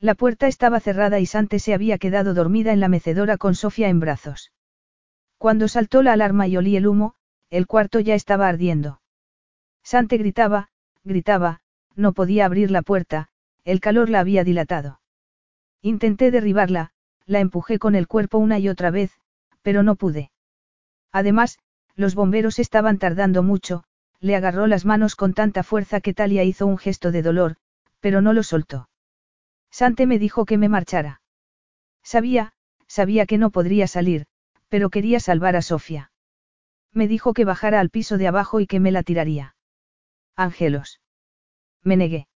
La 0.00 0.14
puerta 0.14 0.46
estaba 0.46 0.80
cerrada 0.80 1.20
y 1.20 1.26
Sante 1.26 1.58
se 1.58 1.72
había 1.72 1.98
quedado 1.98 2.34
dormida 2.34 2.72
en 2.72 2.80
la 2.80 2.88
mecedora 2.88 3.38
con 3.38 3.54
Sofía 3.54 3.88
en 3.88 4.00
brazos. 4.00 4.52
Cuando 5.38 5.68
saltó 5.68 6.02
la 6.02 6.12
alarma 6.12 6.46
y 6.48 6.56
olí 6.56 6.76
el 6.76 6.86
humo, 6.86 7.14
el 7.50 7.66
cuarto 7.66 8.00
ya 8.00 8.14
estaba 8.14 8.48
ardiendo. 8.48 9.00
Sante 9.82 10.18
gritaba, 10.18 10.68
gritaba, 11.04 11.60
no 11.94 12.12
podía 12.12 12.44
abrir 12.44 12.70
la 12.70 12.82
puerta, 12.82 13.28
el 13.64 13.80
calor 13.80 14.10
la 14.10 14.20
había 14.20 14.44
dilatado. 14.44 15.00
Intenté 15.82 16.30
derribarla, 16.30 16.92
la 17.26 17.40
empujé 17.40 17.78
con 17.78 17.94
el 17.94 18.06
cuerpo 18.06 18.38
una 18.38 18.58
y 18.58 18.68
otra 18.68 18.90
vez, 18.90 19.12
pero 19.62 19.82
no 19.82 19.96
pude. 19.96 20.30
Además, 21.12 21.58
los 21.94 22.14
bomberos 22.14 22.58
estaban 22.58 22.98
tardando 22.98 23.42
mucho, 23.42 23.84
le 24.20 24.36
agarró 24.36 24.66
las 24.66 24.84
manos 24.84 25.16
con 25.16 25.34
tanta 25.34 25.62
fuerza 25.62 26.00
que 26.00 26.14
Talia 26.14 26.44
hizo 26.44 26.66
un 26.66 26.78
gesto 26.78 27.10
de 27.10 27.22
dolor, 27.22 27.56
pero 28.00 28.20
no 28.20 28.32
lo 28.32 28.42
soltó. 28.42 28.88
Sante 29.70 30.06
me 30.06 30.18
dijo 30.18 30.44
que 30.44 30.58
me 30.58 30.68
marchara. 30.68 31.20
Sabía, 32.02 32.52
sabía 32.86 33.26
que 33.26 33.38
no 33.38 33.50
podría 33.50 33.86
salir, 33.86 34.26
pero 34.68 34.90
quería 34.90 35.20
salvar 35.20 35.56
a 35.56 35.62
Sofía. 35.62 36.12
Me 36.92 37.08
dijo 37.08 37.34
que 37.34 37.44
bajara 37.44 37.80
al 37.80 37.90
piso 37.90 38.16
de 38.16 38.28
abajo 38.28 38.60
y 38.60 38.66
que 38.66 38.80
me 38.80 38.92
la 38.92 39.02
tiraría. 39.02 39.54
Ángelos. 40.34 41.00
Me 41.82 41.96
negué. 41.96 42.28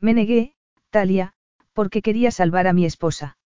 Me 0.00 0.12
negué, 0.12 0.54
Talia, 0.90 1.34
porque 1.72 2.02
quería 2.02 2.30
salvar 2.30 2.66
a 2.66 2.72
mi 2.72 2.84
esposa. 2.84 3.36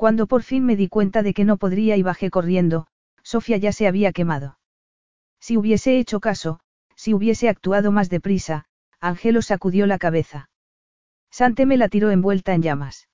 Cuando 0.00 0.26
por 0.26 0.42
fin 0.42 0.64
me 0.64 0.76
di 0.76 0.88
cuenta 0.88 1.22
de 1.22 1.34
que 1.34 1.44
no 1.44 1.58
podría 1.58 1.94
y 1.98 2.02
bajé 2.02 2.30
corriendo, 2.30 2.86
Sofía 3.22 3.58
ya 3.58 3.70
se 3.70 3.86
había 3.86 4.12
quemado. 4.12 4.58
Si 5.40 5.58
hubiese 5.58 5.98
hecho 5.98 6.20
caso, 6.20 6.60
si 6.96 7.12
hubiese 7.12 7.50
actuado 7.50 7.92
más 7.92 8.08
deprisa, 8.08 8.64
Ángelo 8.98 9.42
sacudió 9.42 9.86
la 9.86 9.98
cabeza. 9.98 10.48
Sante 11.30 11.66
me 11.66 11.76
la 11.76 11.90
tiró 11.90 12.10
envuelta 12.10 12.54
en 12.54 12.62
llamas. 12.62 13.10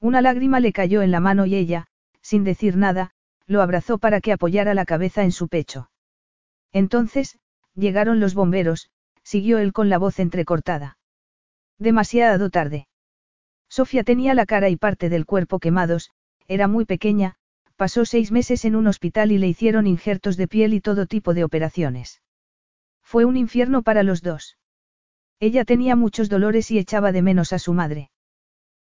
Una 0.00 0.20
lágrima 0.20 0.58
le 0.58 0.72
cayó 0.72 1.02
en 1.02 1.12
la 1.12 1.20
mano 1.20 1.46
y 1.46 1.54
ella, 1.54 1.86
sin 2.22 2.42
decir 2.42 2.76
nada, 2.76 3.12
lo 3.46 3.62
abrazó 3.62 3.98
para 3.98 4.20
que 4.20 4.32
apoyara 4.32 4.74
la 4.74 4.86
cabeza 4.86 5.22
en 5.22 5.30
su 5.30 5.46
pecho. 5.46 5.92
Entonces, 6.72 7.38
llegaron 7.76 8.18
los 8.18 8.34
bomberos, 8.34 8.90
siguió 9.22 9.58
él 9.58 9.72
con 9.72 9.88
la 9.88 9.98
voz 9.98 10.18
entrecortada. 10.18 10.98
Demasiado 11.78 12.50
tarde. 12.50 12.88
Sofía 13.70 14.02
tenía 14.02 14.34
la 14.34 14.46
cara 14.46 14.68
y 14.68 14.76
parte 14.76 15.08
del 15.08 15.24
cuerpo 15.24 15.60
quemados, 15.60 16.10
era 16.48 16.66
muy 16.66 16.84
pequeña, 16.84 17.36
pasó 17.76 18.04
seis 18.04 18.32
meses 18.32 18.64
en 18.64 18.74
un 18.74 18.88
hospital 18.88 19.30
y 19.30 19.38
le 19.38 19.46
hicieron 19.46 19.86
injertos 19.86 20.36
de 20.36 20.48
piel 20.48 20.74
y 20.74 20.80
todo 20.80 21.06
tipo 21.06 21.34
de 21.34 21.44
operaciones. 21.44 22.20
Fue 23.02 23.24
un 23.24 23.36
infierno 23.36 23.82
para 23.82 24.02
los 24.02 24.22
dos. 24.22 24.58
Ella 25.38 25.64
tenía 25.64 25.94
muchos 25.94 26.28
dolores 26.28 26.70
y 26.72 26.78
echaba 26.78 27.12
de 27.12 27.22
menos 27.22 27.52
a 27.52 27.60
su 27.60 27.72
madre. 27.72 28.10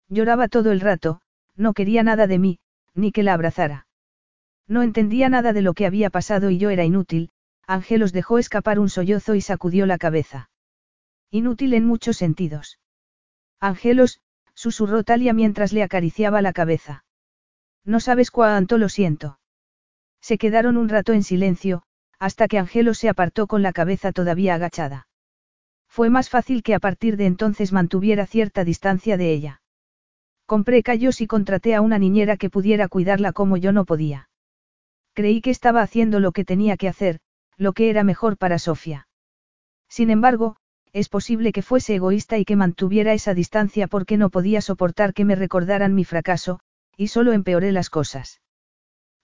Lloraba 0.08 0.46
todo 0.46 0.70
el 0.70 0.80
rato, 0.80 1.20
no 1.56 1.74
quería 1.74 2.04
nada 2.04 2.28
de 2.28 2.38
mí, 2.38 2.58
ni 2.94 3.10
que 3.10 3.24
la 3.24 3.34
abrazara. 3.34 3.88
No 4.68 4.82
entendía 4.82 5.28
nada 5.28 5.52
de 5.52 5.62
lo 5.62 5.74
que 5.74 5.86
había 5.86 6.10
pasado 6.10 6.48
y 6.50 6.58
yo 6.58 6.70
era 6.70 6.84
inútil, 6.84 7.30
Ángelos 7.66 8.12
dejó 8.12 8.38
escapar 8.38 8.78
un 8.78 8.88
sollozo 8.88 9.34
y 9.34 9.40
sacudió 9.40 9.84
la 9.86 9.98
cabeza. 9.98 10.48
Inútil 11.32 11.74
en 11.74 11.84
muchos 11.84 12.16
sentidos. 12.16 12.78
Ángelos, 13.58 14.20
susurró 14.56 15.04
Talia 15.04 15.32
mientras 15.32 15.72
le 15.72 15.84
acariciaba 15.84 16.42
la 16.42 16.52
cabeza. 16.52 17.04
No 17.84 18.00
sabes 18.00 18.32
cuánto 18.32 18.78
lo 18.78 18.88
siento. 18.88 19.38
Se 20.20 20.38
quedaron 20.38 20.76
un 20.76 20.88
rato 20.88 21.12
en 21.12 21.22
silencio, 21.22 21.84
hasta 22.18 22.48
que 22.48 22.58
Angelo 22.58 22.94
se 22.94 23.08
apartó 23.08 23.46
con 23.46 23.62
la 23.62 23.72
cabeza 23.72 24.10
todavía 24.10 24.54
agachada. 24.54 25.06
Fue 25.88 26.10
más 26.10 26.30
fácil 26.30 26.62
que 26.62 26.74
a 26.74 26.80
partir 26.80 27.16
de 27.16 27.26
entonces 27.26 27.72
mantuviera 27.72 28.26
cierta 28.26 28.64
distancia 28.64 29.16
de 29.16 29.32
ella. 29.32 29.62
Compré 30.46 30.82
callos 30.82 31.20
y 31.20 31.26
contraté 31.26 31.74
a 31.74 31.80
una 31.80 31.98
niñera 31.98 32.36
que 32.36 32.50
pudiera 32.50 32.88
cuidarla 32.88 33.32
como 33.32 33.56
yo 33.56 33.72
no 33.72 33.84
podía. 33.84 34.28
Creí 35.12 35.40
que 35.40 35.50
estaba 35.50 35.82
haciendo 35.82 36.18
lo 36.18 36.32
que 36.32 36.44
tenía 36.44 36.76
que 36.76 36.88
hacer, 36.88 37.20
lo 37.56 37.72
que 37.72 37.90
era 37.90 38.04
mejor 38.04 38.36
para 38.36 38.58
Sofía. 38.58 39.08
Sin 39.88 40.10
embargo, 40.10 40.56
es 40.92 41.08
posible 41.08 41.52
que 41.52 41.62
fuese 41.62 41.94
egoísta 41.96 42.38
y 42.38 42.44
que 42.44 42.56
mantuviera 42.56 43.12
esa 43.12 43.34
distancia 43.34 43.86
porque 43.86 44.16
no 44.16 44.30
podía 44.30 44.60
soportar 44.60 45.12
que 45.12 45.24
me 45.24 45.34
recordaran 45.34 45.94
mi 45.94 46.04
fracaso, 46.04 46.60
y 46.96 47.08
solo 47.08 47.32
empeoré 47.32 47.72
las 47.72 47.90
cosas. 47.90 48.40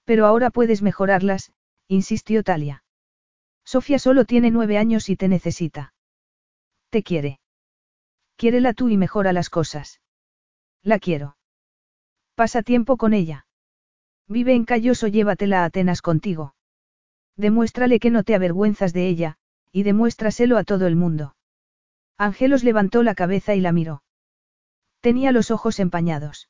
Pero 0.05 0.27
ahora 0.27 0.51
puedes 0.51 0.83
mejorarlas, 0.83 1.53
insistió 1.89 2.43
Talia. 2.43 2.85
Sofía 3.65 3.99
solo 3.99 4.25
tiene 4.25 4.51
nueve 4.51 4.77
años 4.77 5.09
y 5.09 5.17
te 5.17 5.29
necesita. 5.29 5.95
Te 6.91 7.03
quiere. 7.03 7.41
Quiérela 8.37 8.73
tú 8.75 8.89
y 8.89 8.97
mejora 8.97 9.33
las 9.33 9.49
cosas. 9.49 10.01
La 10.83 10.99
quiero. 10.99 11.37
Pasa 12.35 12.63
tiempo 12.63 12.97
con 12.97 13.15
ella. 13.15 13.47
Vive 14.29 14.55
en 14.55 14.65
Calloso, 14.65 15.07
llévatela 15.07 15.63
a 15.63 15.67
Atenas 15.67 16.03
contigo. 16.03 16.55
Demuéstrale 17.37 18.01
que 18.01 18.11
no 18.11 18.25
te 18.25 18.35
avergüenzas 18.35 18.93
de 18.93 19.09
ella, 19.09 19.37
y 19.71 19.85
demuéstraselo 19.85 20.59
a 20.59 20.65
todo 20.65 20.87
el 20.87 20.97
mundo. 20.97 21.35
Ángelos 22.19 22.65
levantó 22.65 23.03
la 23.03 23.15
cabeza 23.15 23.55
y 23.55 23.61
la 23.61 23.73
miró. 23.73 24.03
Tenía 25.01 25.33
los 25.33 25.51
ojos 25.51 25.81
empañados. 25.81 26.49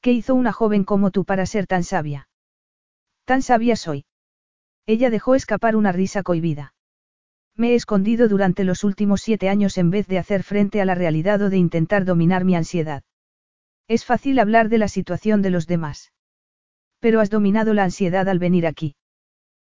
¿Qué 0.00 0.12
hizo 0.12 0.34
una 0.34 0.52
joven 0.52 0.84
como 0.84 1.10
tú 1.10 1.24
para 1.24 1.44
ser 1.46 1.66
tan 1.66 1.84
sabia? 1.84 2.28
Tan 3.24 3.42
sabia 3.42 3.76
soy. 3.76 4.06
Ella 4.86 5.10
dejó 5.10 5.34
escapar 5.34 5.76
una 5.76 5.92
risa 5.92 6.22
cohibida. 6.22 6.74
Me 7.54 7.72
he 7.72 7.74
escondido 7.74 8.28
durante 8.28 8.64
los 8.64 8.84
últimos 8.84 9.20
siete 9.20 9.48
años 9.48 9.76
en 9.76 9.90
vez 9.90 10.06
de 10.06 10.18
hacer 10.18 10.44
frente 10.44 10.80
a 10.80 10.84
la 10.84 10.94
realidad 10.94 11.42
o 11.42 11.50
de 11.50 11.58
intentar 11.58 12.04
dominar 12.04 12.44
mi 12.44 12.54
ansiedad. 12.54 13.02
Es 13.88 14.04
fácil 14.04 14.38
hablar 14.38 14.68
de 14.68 14.78
la 14.78 14.88
situación 14.88 15.42
de 15.42 15.50
los 15.50 15.66
demás. 15.66 16.12
Pero 17.00 17.20
has 17.20 17.30
dominado 17.30 17.74
la 17.74 17.84
ansiedad 17.84 18.28
al 18.28 18.38
venir 18.38 18.66
aquí. 18.66 18.94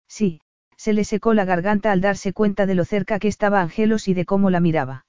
Sí, 0.07 0.41
se 0.79 0.93
le 0.93 1.03
secó 1.03 1.33
la 1.33 1.43
garganta 1.43 1.91
al 1.91 1.99
darse 1.99 2.31
cuenta 2.31 2.65
de 2.65 2.73
lo 2.73 2.85
cerca 2.85 3.19
que 3.19 3.27
estaba 3.27 3.59
Angelos 3.59 4.07
y 4.07 4.13
de 4.13 4.25
cómo 4.25 4.49
la 4.49 4.61
miraba. 4.61 5.05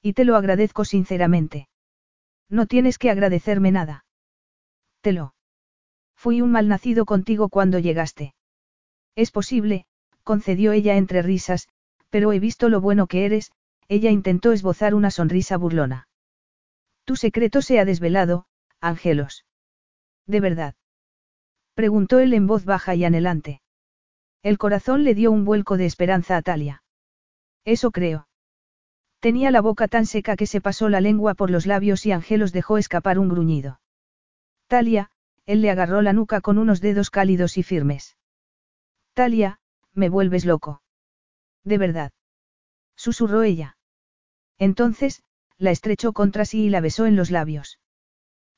Y 0.00 0.12
te 0.12 0.24
lo 0.24 0.36
agradezco 0.36 0.84
sinceramente. 0.84 1.68
No 2.48 2.66
tienes 2.66 2.96
que 2.96 3.10
agradecerme 3.10 3.72
nada. 3.72 4.04
Te 5.00 5.12
lo. 5.12 5.34
Fui 6.14 6.40
un 6.40 6.52
malnacido 6.52 7.06
contigo 7.06 7.48
cuando 7.48 7.80
llegaste. 7.80 8.36
Es 9.16 9.32
posible, 9.32 9.86
concedió 10.22 10.70
ella 10.70 10.96
entre 10.96 11.22
risas, 11.22 11.68
pero 12.08 12.32
he 12.32 12.38
visto 12.38 12.68
lo 12.68 12.80
bueno 12.80 13.08
que 13.08 13.24
eres, 13.24 13.50
ella 13.88 14.12
intentó 14.12 14.52
esbozar 14.52 14.94
una 14.94 15.10
sonrisa 15.10 15.56
burlona. 15.56 16.06
Tu 17.04 17.16
secreto 17.16 17.62
se 17.62 17.80
ha 17.80 17.84
desvelado, 17.84 18.46
Angelos. 18.80 19.44
¿De 20.24 20.38
verdad? 20.38 20.76
Preguntó 21.74 22.20
él 22.20 22.32
en 22.32 22.46
voz 22.46 22.64
baja 22.64 22.94
y 22.94 23.04
anhelante. 23.04 23.60
El 24.44 24.58
corazón 24.58 25.04
le 25.04 25.14
dio 25.14 25.32
un 25.32 25.46
vuelco 25.46 25.78
de 25.78 25.86
esperanza 25.86 26.36
a 26.36 26.42
Talia. 26.42 26.82
Eso 27.64 27.90
creo. 27.90 28.28
Tenía 29.18 29.50
la 29.50 29.62
boca 29.62 29.88
tan 29.88 30.04
seca 30.04 30.36
que 30.36 30.46
se 30.46 30.60
pasó 30.60 30.90
la 30.90 31.00
lengua 31.00 31.32
por 31.32 31.50
los 31.50 31.64
labios 31.64 32.04
y 32.04 32.12
Angelos 32.12 32.52
dejó 32.52 32.76
escapar 32.76 33.18
un 33.18 33.30
gruñido. 33.30 33.80
Talia, 34.66 35.10
él 35.46 35.62
le 35.62 35.70
agarró 35.70 36.02
la 36.02 36.12
nuca 36.12 36.42
con 36.42 36.58
unos 36.58 36.82
dedos 36.82 37.08
cálidos 37.08 37.56
y 37.56 37.62
firmes. 37.62 38.18
Talia, 39.14 39.60
me 39.94 40.10
vuelves 40.10 40.44
loco. 40.44 40.82
De 41.64 41.78
verdad. 41.78 42.12
Susurró 42.96 43.44
ella. 43.44 43.78
Entonces, 44.58 45.22
la 45.56 45.70
estrechó 45.70 46.12
contra 46.12 46.44
sí 46.44 46.66
y 46.66 46.68
la 46.68 46.82
besó 46.82 47.06
en 47.06 47.16
los 47.16 47.30
labios. 47.30 47.80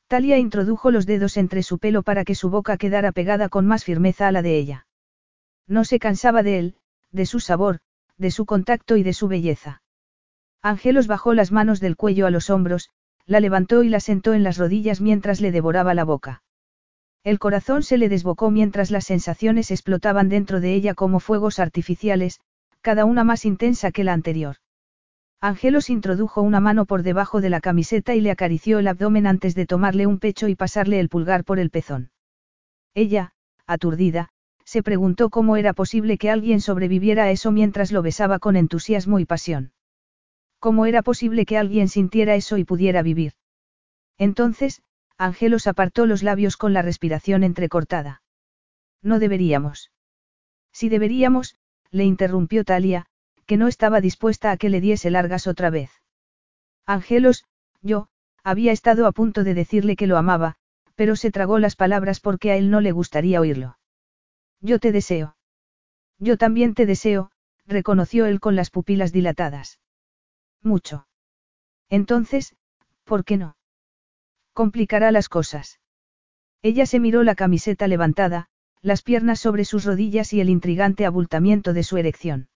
Talia 0.09 0.37
introdujo 0.39 0.91
los 0.91 1.07
dedos 1.07 1.37
entre 1.37 1.63
su 1.63 1.79
pelo 1.79 2.03
para 2.03 2.25
que 2.25 2.35
su 2.35 2.51
boca 2.51 2.77
quedara 2.77 3.13
pegada 3.13 3.49
con 3.49 3.67
más 3.67 3.85
firmeza 3.85 4.27
a 4.27 4.33
la 4.33 4.43
de 4.43 4.59
ella. 4.59 4.86
No 5.67 5.85
se 5.85 5.99
cansaba 5.99 6.43
de 6.43 6.59
él, 6.59 6.75
de 7.13 7.27
su 7.27 7.41
sabor, 7.41 7.81
de 8.19 8.31
su 8.31 8.47
contacto 8.47 8.97
y 8.97 9.03
de 9.03 9.13
su 9.13 9.29
belleza. 9.29 9.83
Ángelos 10.63 11.07
bajó 11.07 11.35
las 11.35 11.53
manos 11.53 11.81
del 11.81 11.97
cuello 11.97 12.27
a 12.27 12.31
los 12.31 12.51
hombros, 12.51 12.91
la 13.27 13.41
levantó 13.41 13.83
y 13.83 13.89
la 13.89 14.01
sentó 14.01 14.35
en 14.35 14.43
las 14.43 14.57
rodillas 14.57 15.01
mientras 15.01 15.41
le 15.41 15.51
devoraba 15.51 15.95
la 15.95 16.05
boca. 16.05 16.43
El 17.25 17.41
corazón 17.41 17.83
se 17.83 17.99
le 17.99 18.09
desbocó 18.09 18.51
mientras 18.51 18.93
las 18.93 19.05
sensaciones 19.05 19.73
explotaban 19.73 20.29
dentro 20.29 20.61
de 20.61 20.75
ella 20.75 20.95
como 20.95 21.19
fuegos 21.19 21.59
artificiales, 21.59 22.41
cada 22.83 23.05
una 23.05 23.25
más 23.25 23.45
intensa 23.45 23.91
que 23.91 24.05
la 24.05 24.13
anterior. 24.13 24.57
Ángelos 25.41 25.91
introdujo 25.91 26.41
una 26.41 26.61
mano 26.61 26.87
por 26.87 27.03
debajo 27.03 27.41
de 27.41 27.51
la 27.51 27.61
camiseta 27.61 28.15
y 28.15 28.21
le 28.21 28.31
acarició 28.31 28.79
el 28.79 28.87
abdomen 28.87 29.27
antes 29.27 29.57
de 29.57 29.67
tomarle 29.67 30.07
un 30.07 30.19
pecho 30.19 30.47
y 30.47 30.55
pasarle 30.55 31.01
el 31.01 31.09
pulgar 31.09 31.45
por 31.45 31.59
el 31.59 31.71
pezón. 31.71 32.11
Ella, 32.95 33.33
aturdida, 33.67 34.31
se 34.67 34.83
preguntó 34.83 35.31
cómo 35.31 35.57
era 35.57 35.73
posible 35.73 36.19
que 36.19 36.29
alguien 36.29 36.61
sobreviviera 36.61 37.25
a 37.25 37.31
eso 37.31 37.53
mientras 37.53 37.93
lo 37.93 38.03
besaba 38.03 38.41
con 38.41 38.57
entusiasmo 38.57 39.21
y 39.21 39.25
pasión. 39.25 39.73
¿Cómo 40.59 40.87
era 40.87 41.03
posible 41.03 41.47
que 41.47 41.57
alguien 41.57 41.89
sintiera 41.89 42.35
eso 42.35 42.59
y 42.59 42.65
pudiera 42.65 43.03
vivir? 43.03 43.35
Entonces, 44.19 44.83
Ángelos 45.17 45.69
apartó 45.69 46.05
los 46.05 46.25
labios 46.25 46.57
con 46.57 46.73
la 46.73 46.83
respiración 46.83 47.45
entrecortada. 47.45 48.23
No 49.03 49.21
deberíamos. 49.21 49.93
Si 50.73 50.89
deberíamos, 50.89 51.57
le 51.93 52.05
interrumpió 52.05 52.65
Talia, 52.65 53.07
que 53.47 53.57
no 53.57 53.69
estaba 53.69 54.01
dispuesta 54.01 54.51
a 54.51 54.57
que 54.57 54.69
le 54.69 54.81
diese 54.81 55.11
largas 55.11 55.47
otra 55.47 55.71
vez. 55.71 55.91
Ángelos, 56.87 57.45
yo, 57.83 58.09
había 58.43 58.73
estado 58.73 59.07
a 59.07 59.13
punto 59.13 59.45
de 59.45 59.55
decirle 59.55 59.95
que 59.95 60.09
lo 60.09 60.19
amaba, 60.19 60.57
pero 60.97 61.15
se 61.15 61.31
tragó 61.31 61.61
las 61.61 61.77
palabras 61.77 62.19
porque 62.19 62.51
a 62.51 62.57
él 62.57 62.71
no 62.71 62.81
le 62.81 62.91
gustaría 62.91 63.41
oírlo. 63.41 63.79
Yo 64.61 64.79
te 64.79 64.93
deseo. 64.93 65.37
Yo 66.19 66.37
también 66.37 66.75
te 66.75 66.87
deseo, 66.87 67.31
reconoció 67.67 68.27
él 68.27 68.41
con 68.41 68.57
las 68.57 68.71
pupilas 68.71 69.13
dilatadas. 69.13 69.81
Mucho. 70.63 71.07
Entonces, 71.89 72.57
¿por 73.05 73.25
qué 73.25 73.37
no? 73.37 73.57
Complicará 74.53 75.13
las 75.13 75.29
cosas. 75.29 75.81
Ella 76.63 76.87
se 76.87 76.99
miró 76.99 77.23
la 77.23 77.35
camiseta 77.35 77.87
levantada, 77.87 78.49
las 78.83 79.03
piernas 79.03 79.41
sobre 79.41 79.65
sus 79.65 79.85
rodillas 79.85 80.33
y 80.33 80.41
el 80.41 80.49
intrigante 80.49 81.07
abultamiento 81.07 81.73
de 81.73 81.83
su 81.83 81.97
erección. 81.97 82.49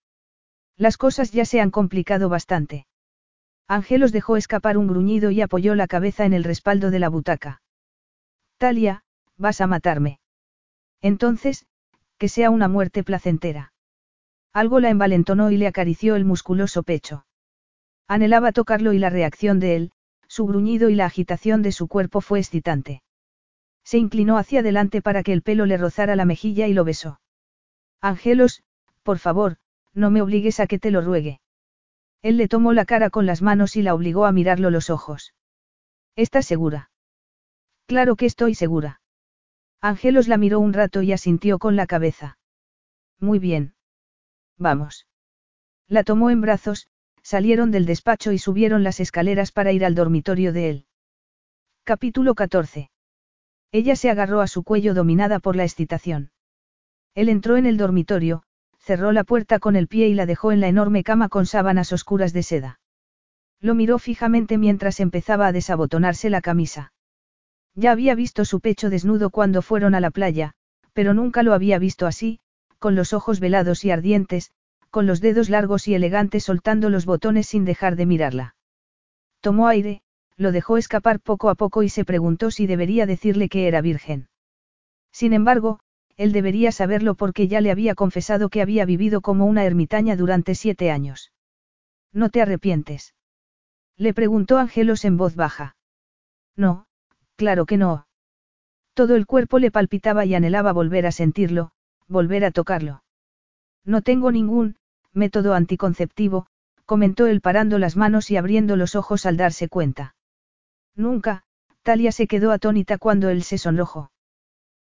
Las 0.77 0.97
cosas 0.97 1.31
ya 1.31 1.45
se 1.45 1.61
han 1.61 1.71
complicado 1.71 2.27
bastante. 2.27 2.87
Ángelos 3.67 4.11
dejó 4.11 4.37
escapar 4.37 4.77
un 4.77 4.87
gruñido 4.87 5.31
y 5.31 5.41
apoyó 5.41 5.75
la 5.75 5.87
cabeza 5.87 6.25
en 6.25 6.33
el 6.33 6.43
respaldo 6.43 6.91
de 6.91 6.99
la 6.99 7.09
butaca. 7.09 7.61
Talia, 8.57 9.03
vas 9.37 9.61
a 9.61 9.67
matarme. 9.67 10.19
Entonces, 11.01 11.65
que 12.21 12.29
sea 12.29 12.51
una 12.51 12.67
muerte 12.67 13.03
placentera. 13.03 13.73
Algo 14.53 14.79
la 14.79 14.91
envalentonó 14.91 15.49
y 15.49 15.57
le 15.57 15.65
acarició 15.65 16.15
el 16.15 16.23
musculoso 16.23 16.83
pecho. 16.83 17.25
Anhelaba 18.07 18.51
tocarlo 18.51 18.93
y 18.93 18.99
la 18.99 19.09
reacción 19.09 19.59
de 19.59 19.75
él, 19.75 19.91
su 20.27 20.45
gruñido 20.45 20.89
y 20.89 20.93
la 20.93 21.07
agitación 21.07 21.63
de 21.63 21.71
su 21.71 21.87
cuerpo 21.87 22.21
fue 22.21 22.37
excitante. 22.37 23.01
Se 23.83 23.97
inclinó 23.97 24.37
hacia 24.37 24.59
adelante 24.59 25.01
para 25.01 25.23
que 25.23 25.33
el 25.33 25.41
pelo 25.41 25.65
le 25.65 25.77
rozara 25.77 26.15
la 26.15 26.25
mejilla 26.25 26.67
y 26.67 26.75
lo 26.75 26.83
besó. 26.83 27.19
Angelos, 28.01 28.61
por 29.01 29.17
favor, 29.17 29.57
no 29.95 30.11
me 30.11 30.21
obligues 30.21 30.59
a 30.59 30.67
que 30.67 30.77
te 30.77 30.91
lo 30.91 31.01
ruegue. 31.01 31.41
Él 32.21 32.37
le 32.37 32.47
tomó 32.47 32.71
la 32.71 32.85
cara 32.85 33.09
con 33.09 33.25
las 33.25 33.41
manos 33.41 33.75
y 33.75 33.81
la 33.81 33.95
obligó 33.95 34.25
a 34.25 34.31
mirarlo 34.31 34.69
los 34.69 34.91
ojos. 34.91 35.33
¿Estás 36.15 36.45
segura? 36.45 36.91
Claro 37.87 38.15
que 38.15 38.27
estoy 38.27 38.53
segura. 38.53 39.00
Ángelos 39.81 40.27
la 40.27 40.37
miró 40.37 40.59
un 40.59 40.73
rato 40.73 41.01
y 41.01 41.11
asintió 41.11 41.57
con 41.57 41.75
la 41.75 41.87
cabeza. 41.87 42.37
Muy 43.19 43.39
bien. 43.39 43.73
Vamos. 44.57 45.07
La 45.87 46.03
tomó 46.03 46.29
en 46.29 46.39
brazos, 46.39 46.87
salieron 47.23 47.71
del 47.71 47.87
despacho 47.87 48.31
y 48.31 48.37
subieron 48.37 48.83
las 48.83 48.99
escaleras 48.99 49.51
para 49.51 49.71
ir 49.71 49.83
al 49.83 49.95
dormitorio 49.95 50.53
de 50.53 50.69
él. 50.69 50.85
Capítulo 51.83 52.35
14. 52.35 52.91
Ella 53.71 53.95
se 53.95 54.09
agarró 54.11 54.41
a 54.41 54.47
su 54.47 54.63
cuello 54.63 54.93
dominada 54.93 55.39
por 55.39 55.55
la 55.55 55.63
excitación. 55.63 56.31
Él 57.15 57.27
entró 57.27 57.57
en 57.57 57.65
el 57.65 57.77
dormitorio, 57.77 58.43
cerró 58.77 59.11
la 59.11 59.23
puerta 59.23 59.59
con 59.59 59.75
el 59.75 59.87
pie 59.87 60.07
y 60.07 60.13
la 60.13 60.25
dejó 60.25 60.51
en 60.51 60.59
la 60.59 60.67
enorme 60.67 61.03
cama 61.03 61.27
con 61.27 61.45
sábanas 61.45 61.91
oscuras 61.91 62.33
de 62.33 62.43
seda. 62.43 62.79
Lo 63.59 63.73
miró 63.73 63.97
fijamente 63.97 64.57
mientras 64.57 64.99
empezaba 64.99 65.47
a 65.47 65.51
desabotonarse 65.51 66.29
la 66.29 66.41
camisa. 66.41 66.93
Ya 67.75 67.91
había 67.91 68.15
visto 68.15 68.45
su 68.45 68.59
pecho 68.59 68.89
desnudo 68.89 69.29
cuando 69.29 69.61
fueron 69.61 69.95
a 69.95 69.99
la 69.99 70.11
playa, 70.11 70.53
pero 70.93 71.13
nunca 71.13 71.43
lo 71.43 71.53
había 71.53 71.79
visto 71.79 72.05
así, 72.05 72.39
con 72.79 72.95
los 72.95 73.13
ojos 73.13 73.39
velados 73.39 73.85
y 73.85 73.91
ardientes, 73.91 74.51
con 74.89 75.05
los 75.05 75.21
dedos 75.21 75.49
largos 75.49 75.87
y 75.87 75.95
elegantes 75.95 76.43
soltando 76.43 76.89
los 76.89 77.05
botones 77.05 77.47
sin 77.47 77.63
dejar 77.63 77.95
de 77.95 78.05
mirarla. 78.05 78.55
Tomó 79.39 79.67
aire, 79.67 80.01
lo 80.35 80.51
dejó 80.51 80.77
escapar 80.77 81.19
poco 81.19 81.49
a 81.49 81.55
poco 81.55 81.83
y 81.83 81.89
se 81.89 82.03
preguntó 82.03 82.51
si 82.51 82.67
debería 82.67 83.05
decirle 83.05 83.47
que 83.47 83.67
era 83.67 83.81
virgen. 83.81 84.27
Sin 85.11 85.33
embargo, 85.33 85.79
él 86.17 86.33
debería 86.33 86.71
saberlo 86.71 87.15
porque 87.15 87.47
ya 87.47 87.61
le 87.61 87.71
había 87.71 87.95
confesado 87.95 88.49
que 88.49 88.61
había 88.61 88.85
vivido 88.85 89.21
como 89.21 89.45
una 89.45 89.63
ermitaña 89.63 90.15
durante 90.15 90.55
siete 90.55 90.91
años. 90.91 91.31
¿No 92.11 92.29
te 92.29 92.41
arrepientes? 92.41 93.15
Le 93.97 94.13
preguntó 94.13 94.57
Angelos 94.57 95.05
en 95.05 95.17
voz 95.17 95.35
baja. 95.35 95.75
No, 96.55 96.85
claro 97.41 97.65
que 97.65 97.75
no. 97.75 98.05
Todo 98.93 99.15
el 99.15 99.25
cuerpo 99.25 99.57
le 99.57 99.71
palpitaba 99.71 100.25
y 100.25 100.35
anhelaba 100.35 100.73
volver 100.73 101.07
a 101.07 101.11
sentirlo, 101.11 101.71
volver 102.07 102.45
a 102.45 102.51
tocarlo. 102.51 103.03
No 103.83 104.03
tengo 104.03 104.31
ningún 104.31 104.75
método 105.11 105.55
anticonceptivo, 105.55 106.45
comentó 106.85 107.25
él 107.25 107.41
parando 107.41 107.79
las 107.79 107.97
manos 107.97 108.29
y 108.29 108.37
abriendo 108.37 108.75
los 108.75 108.95
ojos 108.95 109.25
al 109.25 109.37
darse 109.37 109.69
cuenta. 109.69 110.13
Nunca, 110.95 111.41
Talia 111.81 112.11
se 112.11 112.27
quedó 112.27 112.51
atónita 112.51 112.99
cuando 112.99 113.29
él 113.29 113.41
se 113.41 113.57
sonrojó. 113.57 114.11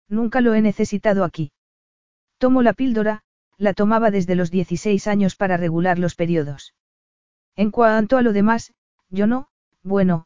Nunca 0.10 0.42
lo 0.42 0.56
he 0.56 0.61
necesitado 0.64 1.24
aquí. 1.24 1.52
Tomo 2.40 2.64
la 2.64 2.74
píldora, 2.74 3.22
la 3.60 3.76
tomaba 3.76 4.10
desde 4.10 4.34
los 4.34 4.50
16 4.50 5.06
años 5.06 5.36
para 5.36 5.58
regular 5.58 6.00
los 6.00 6.16
periodos. 6.16 6.74
En 7.56 7.69
cuanto 7.69 8.18
a 8.18 8.24
lo 8.24 8.34
demás, 8.34 8.74
yo 9.11 9.27
no, 9.27 9.50
bueno. 9.84 10.26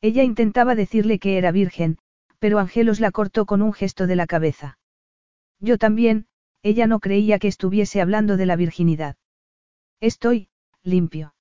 Ella 0.00 0.22
intentaba 0.22 0.74
decirle 0.74 1.18
que 1.18 1.38
era 1.38 1.50
virgen, 1.50 1.98
pero 2.38 2.58
Angelos 2.58 3.00
la 3.00 3.10
cortó 3.10 3.46
con 3.46 3.62
un 3.62 3.72
gesto 3.72 4.06
de 4.06 4.16
la 4.16 4.26
cabeza. 4.26 4.78
Yo 5.60 5.76
también, 5.76 6.26
ella 6.62 6.86
no 6.86 7.00
creía 7.00 7.38
que 7.38 7.48
estuviese 7.48 8.00
hablando 8.00 8.36
de 8.36 8.46
la 8.46 8.56
virginidad. 8.56 9.16
Estoy, 10.00 10.48
limpio. 10.82 11.34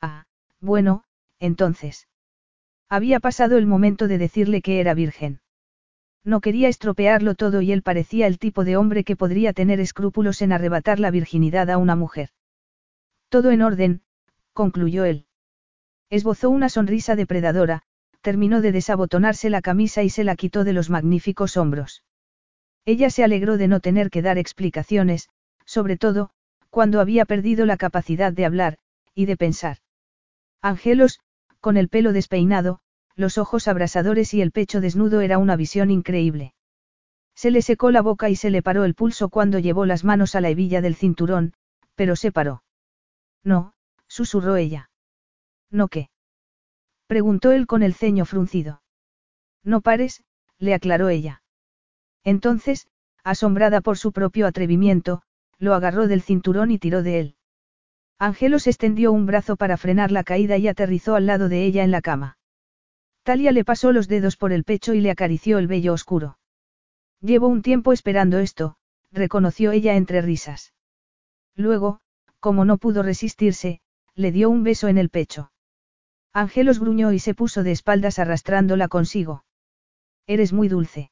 Ah, 0.00 0.26
bueno, 0.60 1.04
entonces. 1.40 2.08
Había 2.88 3.20
pasado 3.20 3.58
el 3.58 3.66
momento 3.66 4.06
de 4.06 4.18
decirle 4.18 4.62
que 4.62 4.80
era 4.80 4.94
virgen. 4.94 5.40
No 6.24 6.40
quería 6.40 6.68
estropearlo 6.68 7.34
todo 7.34 7.62
y 7.62 7.72
él 7.72 7.82
parecía 7.82 8.28
el 8.28 8.38
tipo 8.38 8.64
de 8.64 8.76
hombre 8.76 9.02
que 9.02 9.16
podría 9.16 9.52
tener 9.52 9.80
escrúpulos 9.80 10.40
en 10.42 10.52
arrebatar 10.52 11.00
la 11.00 11.10
virginidad 11.10 11.68
a 11.70 11.78
una 11.78 11.96
mujer. 11.96 12.30
Todo 13.28 13.50
en 13.50 13.62
orden, 13.62 14.02
concluyó 14.52 15.04
él. 15.04 15.26
Esbozó 16.12 16.50
una 16.50 16.68
sonrisa 16.68 17.16
depredadora, 17.16 17.84
terminó 18.20 18.60
de 18.60 18.70
desabotonarse 18.70 19.48
la 19.48 19.62
camisa 19.62 20.02
y 20.02 20.10
se 20.10 20.24
la 20.24 20.36
quitó 20.36 20.62
de 20.62 20.74
los 20.74 20.90
magníficos 20.90 21.56
hombros. 21.56 22.04
Ella 22.84 23.08
se 23.08 23.24
alegró 23.24 23.56
de 23.56 23.66
no 23.66 23.80
tener 23.80 24.10
que 24.10 24.20
dar 24.20 24.36
explicaciones, 24.36 25.30
sobre 25.64 25.96
todo, 25.96 26.28
cuando 26.68 27.00
había 27.00 27.24
perdido 27.24 27.64
la 27.64 27.78
capacidad 27.78 28.30
de 28.30 28.44
hablar, 28.44 28.76
y 29.14 29.24
de 29.24 29.38
pensar. 29.38 29.78
Angelos, 30.60 31.18
con 31.60 31.78
el 31.78 31.88
pelo 31.88 32.12
despeinado, 32.12 32.80
los 33.16 33.38
ojos 33.38 33.66
abrasadores 33.66 34.34
y 34.34 34.42
el 34.42 34.52
pecho 34.52 34.82
desnudo 34.82 35.22
era 35.22 35.38
una 35.38 35.56
visión 35.56 35.90
increíble. 35.90 36.52
Se 37.34 37.50
le 37.50 37.62
secó 37.62 37.90
la 37.90 38.02
boca 38.02 38.28
y 38.28 38.36
se 38.36 38.50
le 38.50 38.60
paró 38.60 38.84
el 38.84 38.94
pulso 38.94 39.30
cuando 39.30 39.58
llevó 39.58 39.86
las 39.86 40.04
manos 40.04 40.34
a 40.34 40.42
la 40.42 40.50
hebilla 40.50 40.82
del 40.82 40.94
cinturón, 40.94 41.54
pero 41.94 42.16
se 42.16 42.32
paró. 42.32 42.64
No, 43.42 43.72
susurró 44.08 44.56
ella. 44.56 44.90
¿No 45.72 45.88
qué? 45.88 46.10
Preguntó 47.08 47.50
él 47.50 47.66
con 47.66 47.82
el 47.82 47.94
ceño 47.94 48.26
fruncido. 48.26 48.82
No 49.64 49.80
pares, 49.80 50.22
le 50.58 50.74
aclaró 50.74 51.08
ella. 51.08 51.42
Entonces, 52.24 52.86
asombrada 53.24 53.80
por 53.80 53.96
su 53.98 54.12
propio 54.12 54.46
atrevimiento, 54.46 55.22
lo 55.58 55.74
agarró 55.74 56.08
del 56.08 56.22
cinturón 56.22 56.70
y 56.70 56.78
tiró 56.78 57.02
de 57.02 57.20
él. 57.20 57.36
Angelos 58.18 58.66
extendió 58.66 59.12
un 59.12 59.26
brazo 59.26 59.56
para 59.56 59.76
frenar 59.76 60.12
la 60.12 60.24
caída 60.24 60.58
y 60.58 60.68
aterrizó 60.68 61.14
al 61.14 61.26
lado 61.26 61.48
de 61.48 61.64
ella 61.64 61.82
en 61.82 61.90
la 61.90 62.02
cama. 62.02 62.38
Talia 63.22 63.52
le 63.52 63.64
pasó 63.64 63.92
los 63.92 64.08
dedos 64.08 64.36
por 64.36 64.52
el 64.52 64.64
pecho 64.64 64.94
y 64.94 65.00
le 65.00 65.10
acarició 65.10 65.58
el 65.58 65.68
vello 65.68 65.92
oscuro. 65.92 66.38
Llevo 67.20 67.46
un 67.46 67.62
tiempo 67.62 67.92
esperando 67.92 68.38
esto, 68.38 68.76
reconoció 69.10 69.72
ella 69.72 69.94
entre 69.94 70.20
risas. 70.22 70.74
Luego, 71.54 72.00
como 72.40 72.64
no 72.64 72.78
pudo 72.78 73.02
resistirse, 73.02 73.80
le 74.14 74.32
dio 74.32 74.50
un 74.50 74.64
beso 74.64 74.88
en 74.88 74.98
el 74.98 75.08
pecho. 75.08 75.51
Angelos 76.34 76.80
gruñó 76.80 77.12
y 77.12 77.18
se 77.18 77.34
puso 77.34 77.62
de 77.62 77.72
espaldas 77.72 78.18
arrastrándola 78.18 78.88
consigo. 78.88 79.44
Eres 80.26 80.52
muy 80.52 80.68
dulce. 80.68 81.10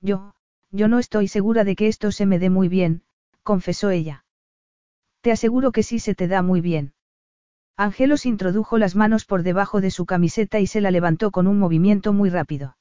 Yo, 0.00 0.34
yo 0.70 0.88
no 0.88 0.98
estoy 0.98 1.28
segura 1.28 1.64
de 1.64 1.76
que 1.76 1.88
esto 1.88 2.10
se 2.10 2.24
me 2.24 2.38
dé 2.38 2.48
muy 2.48 2.68
bien, 2.68 3.02
confesó 3.42 3.90
ella. 3.90 4.24
Te 5.20 5.32
aseguro 5.32 5.72
que 5.72 5.82
sí 5.82 5.98
se 5.98 6.14
te 6.14 6.26
da 6.26 6.42
muy 6.42 6.60
bien. 6.62 6.94
Angelos 7.76 8.24
introdujo 8.24 8.78
las 8.78 8.96
manos 8.96 9.24
por 9.24 9.42
debajo 9.42 9.80
de 9.80 9.90
su 9.90 10.06
camiseta 10.06 10.58
y 10.60 10.66
se 10.66 10.80
la 10.80 10.90
levantó 10.90 11.30
con 11.30 11.46
un 11.46 11.58
movimiento 11.58 12.12
muy 12.12 12.30
rápido. 12.30 12.76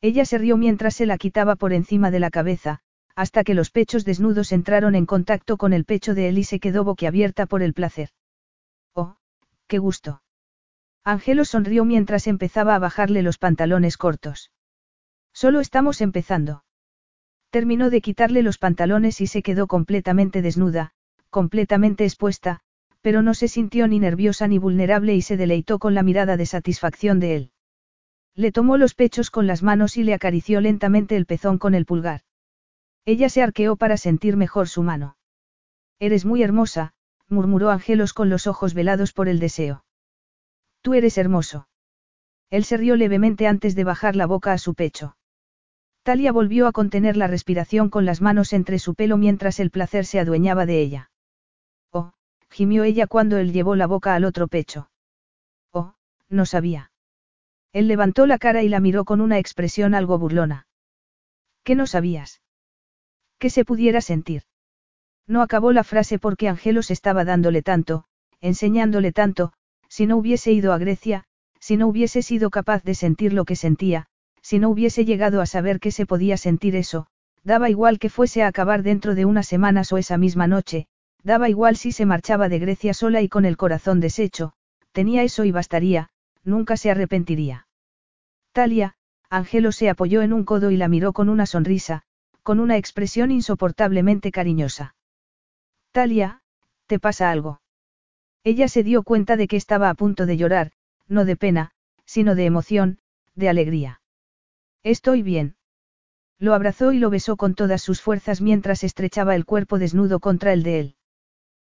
Ella 0.00 0.24
se 0.24 0.38
rió 0.38 0.56
mientras 0.56 0.94
se 0.94 1.06
la 1.06 1.18
quitaba 1.18 1.54
por 1.54 1.72
encima 1.72 2.10
de 2.10 2.18
la 2.18 2.30
cabeza, 2.30 2.80
hasta 3.14 3.44
que 3.44 3.54
los 3.54 3.70
pechos 3.70 4.04
desnudos 4.04 4.50
entraron 4.50 4.96
en 4.96 5.06
contacto 5.06 5.56
con 5.56 5.72
el 5.72 5.84
pecho 5.84 6.14
de 6.14 6.28
él 6.28 6.38
y 6.38 6.44
se 6.44 6.58
quedó 6.58 6.82
boquiabierta 6.82 7.46
por 7.46 7.62
el 7.62 7.74
placer. 7.74 8.10
Oh, 8.94 9.16
qué 9.68 9.78
gusto. 9.78 10.21
Angelos 11.04 11.48
sonrió 11.48 11.84
mientras 11.84 12.28
empezaba 12.28 12.76
a 12.76 12.78
bajarle 12.78 13.22
los 13.22 13.38
pantalones 13.38 13.96
cortos. 13.96 14.52
Solo 15.32 15.60
estamos 15.60 16.00
empezando. 16.00 16.64
Terminó 17.50 17.90
de 17.90 18.00
quitarle 18.00 18.42
los 18.42 18.58
pantalones 18.58 19.20
y 19.20 19.26
se 19.26 19.42
quedó 19.42 19.66
completamente 19.66 20.42
desnuda, 20.42 20.92
completamente 21.30 22.04
expuesta, 22.04 22.60
pero 23.00 23.20
no 23.20 23.34
se 23.34 23.48
sintió 23.48 23.88
ni 23.88 23.98
nerviosa 23.98 24.46
ni 24.46 24.58
vulnerable 24.58 25.14
y 25.14 25.22
se 25.22 25.36
deleitó 25.36 25.80
con 25.80 25.94
la 25.94 26.04
mirada 26.04 26.36
de 26.36 26.46
satisfacción 26.46 27.18
de 27.18 27.36
él. 27.36 27.50
Le 28.34 28.52
tomó 28.52 28.76
los 28.76 28.94
pechos 28.94 29.30
con 29.30 29.46
las 29.46 29.62
manos 29.62 29.96
y 29.96 30.04
le 30.04 30.14
acarició 30.14 30.60
lentamente 30.60 31.16
el 31.16 31.26
pezón 31.26 31.58
con 31.58 31.74
el 31.74 31.84
pulgar. 31.84 32.22
Ella 33.04 33.28
se 33.28 33.42
arqueó 33.42 33.76
para 33.76 33.96
sentir 33.96 34.36
mejor 34.36 34.68
su 34.68 34.84
mano. 34.84 35.16
Eres 35.98 36.24
muy 36.24 36.42
hermosa, 36.42 36.94
murmuró 37.28 37.70
Angelos 37.70 38.14
con 38.14 38.30
los 38.30 38.46
ojos 38.46 38.72
velados 38.72 39.12
por 39.12 39.28
el 39.28 39.40
deseo. 39.40 39.84
Tú 40.82 40.94
eres 40.94 41.16
hermoso. 41.18 41.68
Él 42.50 42.64
se 42.64 42.76
rió 42.76 42.96
levemente 42.96 43.46
antes 43.46 43.74
de 43.74 43.84
bajar 43.84 44.14
la 44.14 44.26
boca 44.26 44.52
a 44.52 44.58
su 44.58 44.74
pecho. 44.74 45.16
Talia 46.02 46.32
volvió 46.32 46.66
a 46.66 46.72
contener 46.72 47.16
la 47.16 47.28
respiración 47.28 47.88
con 47.88 48.04
las 48.04 48.20
manos 48.20 48.52
entre 48.52 48.78
su 48.78 48.94
pelo 48.94 49.16
mientras 49.16 49.60
el 49.60 49.70
placer 49.70 50.04
se 50.04 50.20
adueñaba 50.20 50.66
de 50.66 50.80
ella 50.80 51.12
gimió 52.52 52.84
ella 52.84 53.06
cuando 53.06 53.38
él 53.38 53.52
llevó 53.52 53.74
la 53.76 53.86
boca 53.86 54.14
al 54.14 54.24
otro 54.24 54.46
pecho. 54.46 54.90
Oh, 55.72 55.94
no 56.28 56.44
sabía. 56.46 56.92
Él 57.72 57.88
levantó 57.88 58.26
la 58.26 58.38
cara 58.38 58.62
y 58.62 58.68
la 58.68 58.78
miró 58.78 59.04
con 59.04 59.20
una 59.20 59.38
expresión 59.38 59.94
algo 59.94 60.18
burlona. 60.18 60.66
¿Qué 61.64 61.74
no 61.74 61.86
sabías? 61.86 62.42
¿Qué 63.38 63.48
se 63.48 63.64
pudiera 63.64 64.02
sentir? 64.02 64.42
No 65.26 65.40
acabó 65.40 65.72
la 65.72 65.82
frase 65.82 66.18
porque 66.18 66.48
Angelos 66.48 66.90
estaba 66.90 67.24
dándole 67.24 67.62
tanto, 67.62 68.04
enseñándole 68.40 69.12
tanto, 69.12 69.54
si 69.96 70.06
no 70.06 70.16
hubiese 70.16 70.52
ido 70.52 70.72
a 70.72 70.78
Grecia, 70.78 71.24
si 71.60 71.76
no 71.76 71.86
hubiese 71.86 72.22
sido 72.22 72.48
capaz 72.48 72.82
de 72.82 72.94
sentir 72.94 73.34
lo 73.34 73.44
que 73.44 73.56
sentía, 73.56 74.06
si 74.40 74.58
no 74.58 74.70
hubiese 74.70 75.04
llegado 75.04 75.42
a 75.42 75.46
saber 75.46 75.80
que 75.80 75.90
se 75.90 76.06
podía 76.06 76.36
sentir 76.36 76.76
eso, 76.76 77.08
daba 77.44 77.68
igual 77.68 77.98
que 77.98 78.08
fuese 78.08 78.42
a 78.42 78.46
acabar 78.46 78.82
dentro 78.82 79.14
de 79.14 79.26
unas 79.26 79.46
semanas 79.46 79.92
o 79.92 79.98
esa 79.98 80.16
misma 80.16 80.46
noche, 80.46 80.86
Daba 81.24 81.48
igual 81.48 81.76
si 81.76 81.92
se 81.92 82.04
marchaba 82.04 82.48
de 82.48 82.58
Grecia 82.58 82.94
sola 82.94 83.22
y 83.22 83.28
con 83.28 83.44
el 83.44 83.56
corazón 83.56 84.00
deshecho, 84.00 84.54
tenía 84.90 85.22
eso 85.22 85.44
y 85.44 85.52
bastaría, 85.52 86.08
nunca 86.42 86.76
se 86.76 86.90
arrepentiría. 86.90 87.68
Talia, 88.52 88.96
Angelo 89.30 89.72
se 89.72 89.88
apoyó 89.88 90.22
en 90.22 90.32
un 90.32 90.44
codo 90.44 90.70
y 90.70 90.76
la 90.76 90.88
miró 90.88 91.12
con 91.12 91.28
una 91.28 91.46
sonrisa, 91.46 92.02
con 92.42 92.58
una 92.58 92.76
expresión 92.76 93.30
insoportablemente 93.30 94.32
cariñosa. 94.32 94.94
Talia, 95.92 96.42
¿te 96.86 96.98
pasa 96.98 97.30
algo? 97.30 97.61
Ella 98.44 98.68
se 98.68 98.82
dio 98.82 99.02
cuenta 99.02 99.36
de 99.36 99.46
que 99.46 99.56
estaba 99.56 99.88
a 99.88 99.94
punto 99.94 100.26
de 100.26 100.36
llorar, 100.36 100.72
no 101.08 101.24
de 101.24 101.36
pena, 101.36 101.70
sino 102.04 102.34
de 102.34 102.44
emoción, 102.44 102.98
de 103.34 103.48
alegría. 103.48 104.00
Estoy 104.82 105.22
bien. 105.22 105.56
Lo 106.38 106.54
abrazó 106.54 106.92
y 106.92 106.98
lo 106.98 107.08
besó 107.08 107.36
con 107.36 107.54
todas 107.54 107.82
sus 107.82 108.00
fuerzas 108.00 108.40
mientras 108.40 108.82
estrechaba 108.82 109.36
el 109.36 109.44
cuerpo 109.44 109.78
desnudo 109.78 110.18
contra 110.18 110.52
el 110.52 110.64
de 110.64 110.80
él. 110.80 110.96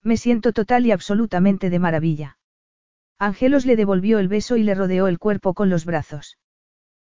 Me 0.01 0.17
siento 0.17 0.53
total 0.53 0.87
y 0.87 0.91
absolutamente 0.91 1.69
de 1.69 1.79
maravilla. 1.79 2.37
Angelos 3.19 3.65
le 3.65 3.75
devolvió 3.75 4.17
el 4.17 4.27
beso 4.27 4.57
y 4.57 4.63
le 4.63 4.73
rodeó 4.73 5.07
el 5.07 5.19
cuerpo 5.19 5.53
con 5.53 5.69
los 5.69 5.85
brazos. 5.85 6.39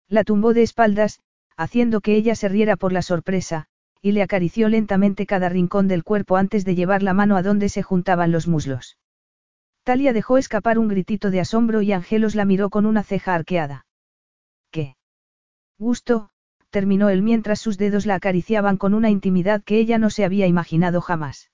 La 0.08 0.24
tumbó 0.24 0.52
de 0.52 0.62
espaldas, 0.62 1.20
haciendo 1.56 2.00
que 2.00 2.16
ella 2.16 2.34
se 2.34 2.48
riera 2.48 2.76
por 2.76 2.92
la 2.92 3.02
sorpresa, 3.02 3.66
y 4.02 4.12
le 4.12 4.22
acarició 4.22 4.68
lentamente 4.68 5.26
cada 5.26 5.48
rincón 5.48 5.88
del 5.88 6.04
cuerpo 6.04 6.36
antes 6.36 6.64
de 6.64 6.74
llevar 6.74 7.02
la 7.02 7.14
mano 7.14 7.36
a 7.36 7.42
donde 7.42 7.68
se 7.68 7.82
juntaban 7.82 8.32
los 8.32 8.48
muslos. 8.48 8.98
Talia 9.84 10.14
dejó 10.14 10.38
escapar 10.38 10.78
un 10.78 10.88
gritito 10.88 11.30
de 11.30 11.40
asombro 11.40 11.82
y 11.82 11.92
Angelos 11.92 12.34
la 12.34 12.46
miró 12.46 12.70
con 12.70 12.86
una 12.86 13.02
ceja 13.02 13.34
arqueada. 13.34 13.86
¿Qué? 14.70 14.96
Gusto, 15.78 16.30
terminó 16.70 17.10
él 17.10 17.20
mientras 17.20 17.60
sus 17.60 17.76
dedos 17.76 18.06
la 18.06 18.14
acariciaban 18.14 18.78
con 18.78 18.94
una 18.94 19.10
intimidad 19.10 19.62
que 19.62 19.78
ella 19.78 19.98
no 19.98 20.08
se 20.08 20.24
había 20.24 20.46
imaginado 20.46 21.02
jamás. 21.02 21.50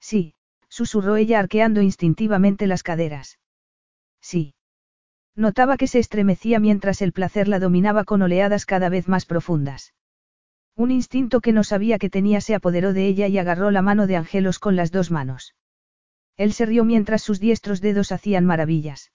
Sí, 0.00 0.34
susurró 0.68 1.16
ella 1.16 1.38
arqueando 1.38 1.82
instintivamente 1.82 2.66
las 2.66 2.82
caderas. 2.82 3.38
Sí. 4.22 4.54
Notaba 5.36 5.76
que 5.76 5.86
se 5.86 5.98
estremecía 5.98 6.58
mientras 6.58 7.02
el 7.02 7.12
placer 7.12 7.48
la 7.48 7.58
dominaba 7.58 8.04
con 8.04 8.22
oleadas 8.22 8.64
cada 8.64 8.88
vez 8.88 9.08
más 9.08 9.26
profundas. 9.26 9.92
Un 10.74 10.90
instinto 10.90 11.42
que 11.42 11.52
no 11.52 11.64
sabía 11.64 11.98
que 11.98 12.08
tenía 12.08 12.40
se 12.40 12.54
apoderó 12.54 12.94
de 12.94 13.06
ella 13.06 13.28
y 13.28 13.36
agarró 13.36 13.70
la 13.70 13.82
mano 13.82 14.06
de 14.06 14.16
Angelos 14.16 14.58
con 14.58 14.74
las 14.74 14.90
dos 14.90 15.10
manos. 15.10 15.54
Él 16.36 16.52
se 16.52 16.66
rió 16.66 16.84
mientras 16.84 17.22
sus 17.22 17.40
diestros 17.40 17.80
dedos 17.80 18.12
hacían 18.12 18.44
maravillas. 18.44 19.12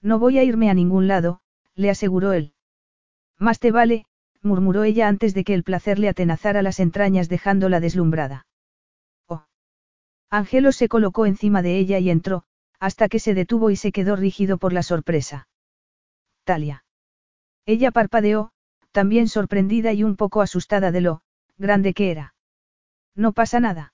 No 0.00 0.18
voy 0.18 0.38
a 0.38 0.44
irme 0.44 0.70
a 0.70 0.74
ningún 0.74 1.08
lado, 1.08 1.40
le 1.74 1.90
aseguró 1.90 2.32
él. 2.32 2.54
Más 3.38 3.58
te 3.58 3.70
vale, 3.70 4.06
murmuró 4.42 4.84
ella 4.84 5.08
antes 5.08 5.34
de 5.34 5.44
que 5.44 5.54
el 5.54 5.64
placer 5.64 5.98
le 5.98 6.08
atenazara 6.08 6.62
las 6.62 6.80
entrañas 6.80 7.28
dejándola 7.28 7.80
deslumbrada. 7.80 8.46
Oh. 9.26 9.44
Angelos 10.30 10.76
se 10.76 10.88
colocó 10.88 11.26
encima 11.26 11.62
de 11.62 11.78
ella 11.78 11.98
y 11.98 12.10
entró, 12.10 12.44
hasta 12.78 13.08
que 13.08 13.18
se 13.18 13.34
detuvo 13.34 13.70
y 13.70 13.76
se 13.76 13.92
quedó 13.92 14.16
rígido 14.16 14.58
por 14.58 14.72
la 14.72 14.82
sorpresa. 14.82 15.48
Talia. 16.44 16.84
Ella 17.66 17.90
parpadeó, 17.90 18.52
también 18.92 19.28
sorprendida 19.28 19.92
y 19.92 20.02
un 20.02 20.16
poco 20.16 20.40
asustada 20.40 20.90
de 20.90 21.02
lo 21.02 21.22
grande 21.58 21.92
que 21.92 22.10
era. 22.10 22.34
No 23.14 23.32
pasa 23.32 23.60
nada. 23.60 23.92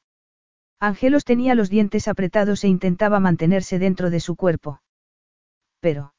Angelos 0.79 1.25
tenía 1.25 1.55
los 1.55 1.71
dientes 1.71 2.07
apretados 2.09 2.63
e 2.65 2.69
intentaba 2.69 3.19
mantenerse 3.21 3.79
dentro 3.79 4.11
de 4.11 4.21
su 4.21 4.37
cuerpo. 4.37 4.83
Pero. 5.81 6.15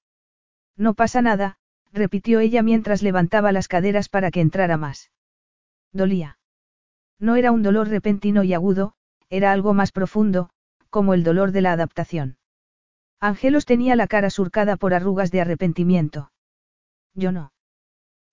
No 0.76 0.94
pasa 0.94 1.22
nada, 1.22 1.58
repitió 1.92 2.40
ella 2.40 2.64
mientras 2.64 3.02
levantaba 3.02 3.52
las 3.52 3.68
caderas 3.68 4.10
para 4.10 4.32
que 4.32 4.42
entrara 4.42 4.78
más. 4.78 5.12
Dolía. 5.92 6.40
No 7.20 7.36
era 7.36 7.52
un 7.52 7.64
dolor 7.64 7.88
repentino 7.88 8.44
y 8.44 8.54
agudo, 8.54 8.94
era 9.30 9.52
algo 9.52 9.74
más 9.74 9.92
profundo, 9.92 10.50
como 10.90 11.14
el 11.14 11.24
dolor 11.24 11.52
de 11.52 11.62
la 11.62 11.74
adaptación. 11.74 12.38
Angelos 13.20 13.66
tenía 13.66 13.96
la 13.96 14.08
cara 14.08 14.30
surcada 14.30 14.78
por 14.78 14.94
arrugas 14.94 15.32
de 15.32 15.42
arrepentimiento. 15.42 16.32
Yo 17.14 17.32
no. 17.32 17.52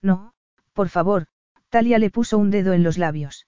No, 0.01 0.33
por 0.73 0.89
favor, 0.89 1.25
Talia 1.69 1.97
le 1.97 2.11
puso 2.11 2.37
un 2.37 2.51
dedo 2.51 2.73
en 2.73 2.83
los 2.83 2.97
labios. 2.97 3.47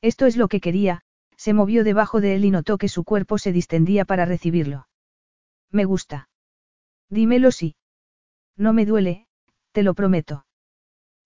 Esto 0.00 0.26
es 0.26 0.36
lo 0.36 0.48
que 0.48 0.60
quería, 0.60 1.02
se 1.38 1.54
movió 1.54 1.84
debajo 1.84 2.20
de 2.20 2.34
él 2.34 2.44
y 2.44 2.50
notó 2.50 2.76
que 2.76 2.88
su 2.88 3.04
cuerpo 3.04 3.38
se 3.38 3.52
distendía 3.52 4.04
para 4.04 4.26
recibirlo. 4.26 4.88
Me 5.70 5.84
gusta. 5.84 6.28
Dímelo 7.08 7.52
sí. 7.52 7.76
No 8.56 8.72
me 8.72 8.84
duele, 8.84 9.28
te 9.72 9.84
lo 9.84 9.94
prometo. 9.94 10.44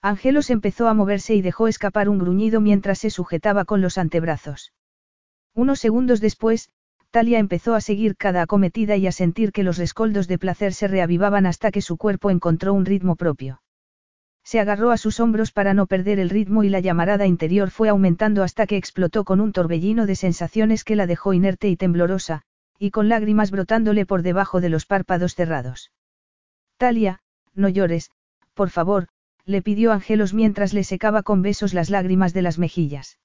Angelos 0.02 0.50
empezó 0.50 0.88
a 0.88 0.94
moverse 0.94 1.34
y 1.34 1.40
dejó 1.40 1.66
escapar 1.66 2.10
un 2.10 2.18
gruñido 2.18 2.60
mientras 2.60 2.98
se 2.98 3.08
sujetaba 3.08 3.64
con 3.64 3.80
los 3.80 3.96
antebrazos. 3.96 4.72
Unos 5.54 5.80
segundos 5.80 6.20
después, 6.20 6.68
Talia 7.10 7.38
empezó 7.38 7.74
a 7.74 7.80
seguir 7.80 8.16
cada 8.16 8.42
acometida 8.42 8.96
y 8.96 9.06
a 9.06 9.12
sentir 9.12 9.50
que 9.52 9.62
los 9.62 9.78
rescoldos 9.78 10.28
de 10.28 10.38
placer 10.38 10.74
se 10.74 10.88
reavivaban 10.88 11.46
hasta 11.46 11.70
que 11.70 11.80
su 11.80 11.96
cuerpo 11.96 12.30
encontró 12.30 12.74
un 12.74 12.84
ritmo 12.84 13.16
propio. 13.16 13.62
Se 14.44 14.60
agarró 14.60 14.90
a 14.90 14.96
sus 14.96 15.20
hombros 15.20 15.52
para 15.52 15.74
no 15.74 15.86
perder 15.86 16.18
el 16.18 16.30
ritmo 16.30 16.64
y 16.64 16.68
la 16.68 16.80
llamarada 16.80 17.26
interior 17.26 17.70
fue 17.70 17.88
aumentando 17.88 18.42
hasta 18.42 18.66
que 18.66 18.76
explotó 18.76 19.24
con 19.24 19.40
un 19.40 19.52
torbellino 19.52 20.06
de 20.06 20.16
sensaciones 20.16 20.84
que 20.84 20.96
la 20.96 21.06
dejó 21.06 21.32
inerte 21.32 21.68
y 21.68 21.76
temblorosa, 21.76 22.42
y 22.78 22.90
con 22.90 23.08
lágrimas 23.08 23.50
brotándole 23.50 24.06
por 24.06 24.22
debajo 24.22 24.60
de 24.60 24.68
los 24.68 24.86
párpados 24.86 25.34
cerrados. 25.34 25.92
Talia, 26.76 27.20
no 27.54 27.68
llores, 27.68 28.10
por 28.54 28.70
favor, 28.70 29.08
le 29.44 29.62
pidió 29.62 29.92
Angelos 29.92 30.34
mientras 30.34 30.72
le 30.72 30.84
secaba 30.84 31.22
con 31.22 31.42
besos 31.42 31.74
las 31.74 31.90
lágrimas 31.90 32.32
de 32.32 32.42
las 32.42 32.58
mejillas. 32.58 33.18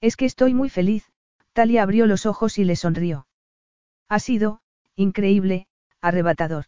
Es 0.00 0.16
que 0.16 0.24
estoy 0.24 0.54
muy 0.54 0.68
feliz, 0.68 1.10
Talia 1.52 1.82
abrió 1.82 2.06
los 2.06 2.26
ojos 2.26 2.58
y 2.58 2.64
le 2.64 2.76
sonrió. 2.76 3.26
Ha 4.08 4.18
sido, 4.18 4.60
increíble, 4.96 5.68
arrebatador. 6.00 6.66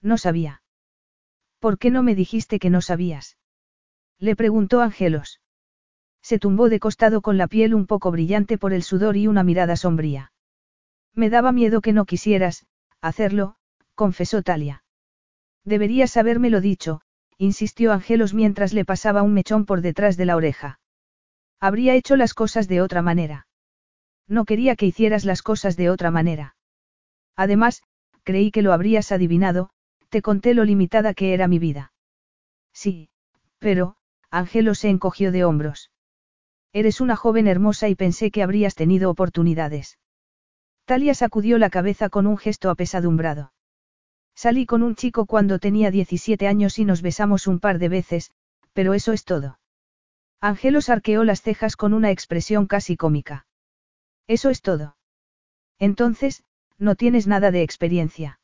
No 0.00 0.18
sabía. 0.18 0.62
¿Por 1.64 1.78
qué 1.78 1.90
no 1.90 2.02
me 2.02 2.14
dijiste 2.14 2.58
que 2.58 2.68
no 2.68 2.82
sabías? 2.82 3.38
Le 4.18 4.36
preguntó 4.36 4.82
Angelos. 4.82 5.40
Se 6.20 6.38
tumbó 6.38 6.68
de 6.68 6.78
costado 6.78 7.22
con 7.22 7.38
la 7.38 7.46
piel 7.46 7.74
un 7.74 7.86
poco 7.86 8.10
brillante 8.10 8.58
por 8.58 8.74
el 8.74 8.82
sudor 8.82 9.16
y 9.16 9.28
una 9.28 9.44
mirada 9.44 9.74
sombría. 9.74 10.30
Me 11.14 11.30
daba 11.30 11.52
miedo 11.52 11.80
que 11.80 11.94
no 11.94 12.04
quisieras, 12.04 12.66
hacerlo, 13.00 13.56
confesó 13.94 14.42
Talia. 14.42 14.84
Deberías 15.64 16.18
habérmelo 16.18 16.60
dicho, 16.60 17.00
insistió 17.38 17.94
Angelos 17.94 18.34
mientras 18.34 18.74
le 18.74 18.84
pasaba 18.84 19.22
un 19.22 19.32
mechón 19.32 19.64
por 19.64 19.80
detrás 19.80 20.18
de 20.18 20.26
la 20.26 20.36
oreja. 20.36 20.80
Habría 21.60 21.94
hecho 21.94 22.16
las 22.16 22.34
cosas 22.34 22.68
de 22.68 22.82
otra 22.82 23.00
manera. 23.00 23.46
No 24.28 24.44
quería 24.44 24.76
que 24.76 24.84
hicieras 24.84 25.24
las 25.24 25.40
cosas 25.40 25.78
de 25.78 25.88
otra 25.88 26.10
manera. 26.10 26.56
Además, 27.36 27.82
creí 28.22 28.50
que 28.50 28.60
lo 28.60 28.74
habrías 28.74 29.12
adivinado, 29.12 29.70
te 30.14 30.22
conté 30.22 30.54
lo 30.54 30.64
limitada 30.64 31.12
que 31.12 31.34
era 31.34 31.48
mi 31.48 31.58
vida. 31.58 31.92
Sí, 32.72 33.08
pero, 33.58 33.96
Ángelo 34.30 34.76
se 34.76 34.88
encogió 34.88 35.32
de 35.32 35.44
hombros. 35.44 35.90
Eres 36.72 37.00
una 37.00 37.16
joven 37.16 37.48
hermosa 37.48 37.88
y 37.88 37.96
pensé 37.96 38.30
que 38.30 38.44
habrías 38.44 38.76
tenido 38.76 39.10
oportunidades. 39.10 39.98
Talia 40.84 41.14
sacudió 41.14 41.58
la 41.58 41.68
cabeza 41.68 42.10
con 42.10 42.28
un 42.28 42.36
gesto 42.36 42.70
apesadumbrado. 42.70 43.52
Salí 44.36 44.66
con 44.66 44.84
un 44.84 44.94
chico 44.94 45.26
cuando 45.26 45.58
tenía 45.58 45.90
17 45.90 46.46
años 46.46 46.78
y 46.78 46.84
nos 46.84 47.02
besamos 47.02 47.48
un 47.48 47.58
par 47.58 47.80
de 47.80 47.88
veces, 47.88 48.30
pero 48.72 48.94
eso 48.94 49.12
es 49.12 49.24
todo. 49.24 49.58
Angelos 50.40 50.90
arqueó 50.90 51.24
las 51.24 51.42
cejas 51.42 51.74
con 51.74 51.92
una 51.92 52.12
expresión 52.12 52.68
casi 52.68 52.96
cómica. 52.96 53.46
Eso 54.28 54.50
es 54.50 54.62
todo. 54.62 54.96
Entonces, 55.80 56.44
no 56.78 56.94
tienes 56.94 57.26
nada 57.26 57.50
de 57.50 57.62
experiencia. 57.62 58.38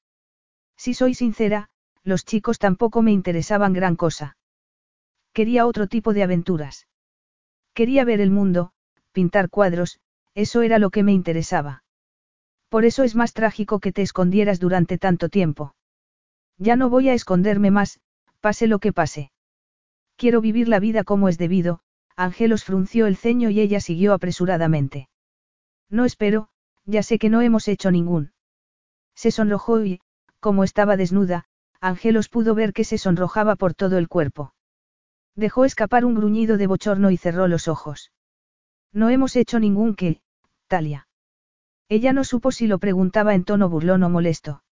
Si 0.80 0.94
soy 0.94 1.12
sincera, 1.12 1.68
los 2.04 2.24
chicos 2.24 2.58
tampoco 2.58 3.02
me 3.02 3.12
interesaban 3.12 3.74
gran 3.74 3.96
cosa. 3.96 4.38
Quería 5.34 5.66
otro 5.66 5.88
tipo 5.88 6.14
de 6.14 6.22
aventuras. 6.22 6.88
Quería 7.74 8.02
ver 8.06 8.22
el 8.22 8.30
mundo, 8.30 8.72
pintar 9.12 9.50
cuadros, 9.50 10.00
eso 10.34 10.62
era 10.62 10.78
lo 10.78 10.88
que 10.88 11.02
me 11.02 11.12
interesaba. 11.12 11.84
Por 12.70 12.86
eso 12.86 13.02
es 13.02 13.14
más 13.14 13.34
trágico 13.34 13.78
que 13.78 13.92
te 13.92 14.00
escondieras 14.00 14.58
durante 14.58 14.96
tanto 14.96 15.28
tiempo. 15.28 15.74
Ya 16.56 16.76
no 16.76 16.88
voy 16.88 17.10
a 17.10 17.12
esconderme 17.12 17.70
más, 17.70 18.00
pase 18.40 18.66
lo 18.66 18.78
que 18.78 18.94
pase. 18.94 19.32
Quiero 20.16 20.40
vivir 20.40 20.66
la 20.66 20.80
vida 20.80 21.04
como 21.04 21.28
es 21.28 21.36
debido, 21.36 21.80
Angelos 22.16 22.64
frunció 22.64 23.06
el 23.06 23.18
ceño 23.18 23.50
y 23.50 23.60
ella 23.60 23.80
siguió 23.80 24.14
apresuradamente. 24.14 25.10
No 25.90 26.06
espero, 26.06 26.48
ya 26.86 27.02
sé 27.02 27.18
que 27.18 27.28
no 27.28 27.42
hemos 27.42 27.68
hecho 27.68 27.90
ningún. 27.90 28.32
Se 29.14 29.30
sonrojó 29.30 29.84
y, 29.84 30.00
como 30.40 30.64
estaba 30.64 30.96
desnuda, 30.96 31.44
Angelos 31.80 32.28
pudo 32.28 32.54
ver 32.54 32.72
que 32.72 32.84
se 32.84 32.98
sonrojaba 32.98 33.56
por 33.56 33.74
todo 33.74 33.98
el 33.98 34.08
cuerpo. 34.08 34.54
Dejó 35.36 35.64
escapar 35.64 36.04
un 36.04 36.14
gruñido 36.14 36.56
de 36.56 36.66
bochorno 36.66 37.10
y 37.10 37.16
cerró 37.16 37.46
los 37.46 37.68
ojos. 37.68 38.12
No 38.92 39.08
hemos 39.08 39.36
hecho 39.36 39.60
ningún 39.60 39.94
qué, 39.94 40.20
Talia. 40.66 41.08
Ella 41.88 42.12
no 42.12 42.24
supo 42.24 42.52
si 42.52 42.66
lo 42.66 42.78
preguntaba 42.78 43.34
en 43.34 43.44
tono 43.44 43.68
burlón 43.68 44.02
o 44.02 44.10
molesto. 44.10 44.62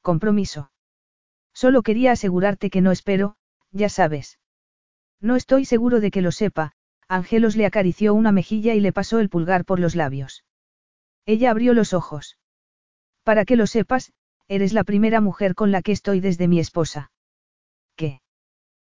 Compromiso. 0.00 0.70
Solo 1.52 1.82
quería 1.82 2.12
asegurarte 2.12 2.70
que 2.70 2.80
no 2.80 2.90
espero, 2.90 3.36
ya 3.70 3.88
sabes. 3.88 4.38
No 5.20 5.36
estoy 5.36 5.64
seguro 5.64 6.00
de 6.00 6.10
que 6.10 6.22
lo 6.22 6.32
sepa, 6.32 6.72
Angelos 7.08 7.56
le 7.56 7.66
acarició 7.66 8.14
una 8.14 8.32
mejilla 8.32 8.74
y 8.74 8.80
le 8.80 8.92
pasó 8.92 9.18
el 9.18 9.28
pulgar 9.28 9.64
por 9.64 9.78
los 9.78 9.94
labios. 9.94 10.44
Ella 11.26 11.50
abrió 11.50 11.74
los 11.74 11.92
ojos. 11.92 12.38
Para 13.22 13.44
que 13.44 13.56
lo 13.56 13.66
sepas, 13.66 14.12
Eres 14.52 14.74
la 14.74 14.84
primera 14.84 15.22
mujer 15.22 15.54
con 15.54 15.70
la 15.70 15.80
que 15.80 15.92
estoy 15.92 16.20
desde 16.20 16.46
mi 16.46 16.60
esposa. 16.60 17.10
¿Qué? 17.96 18.20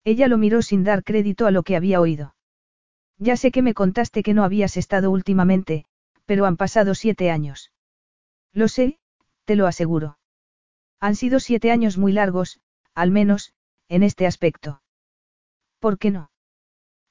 Ella 0.04 0.28
lo 0.28 0.40
miró 0.40 0.64
sin 0.64 0.84
dar 0.84 1.04
crédito 1.04 1.46
a 1.46 1.52
lo 1.52 1.62
que 1.62 1.76
había 1.76 2.02
oído. 2.02 2.34
Ya 3.20 3.38
sé 3.38 3.52
que 3.52 3.62
me 3.62 3.76
contaste 3.76 4.24
que 4.24 4.34
no 4.34 4.44
habías 4.44 4.78
estado 4.78 5.12
últimamente, 5.12 5.86
pero 6.26 6.48
han 6.48 6.58
pasado 6.58 6.96
siete 6.96 7.30
años. 7.30 7.72
Lo 8.52 8.68
sé, 8.68 8.98
te 9.46 9.56
lo 9.56 9.68
aseguro. 9.68 10.18
Han 11.00 11.16
sido 11.16 11.40
siete 11.40 11.70
años 11.70 12.00
muy 12.00 12.14
largos, 12.14 12.60
al 12.96 13.12
menos, 13.12 13.54
en 13.90 14.02
este 14.02 14.26
aspecto. 14.26 14.82
¿Por 15.78 16.00
qué 16.00 16.10
no? 16.10 16.32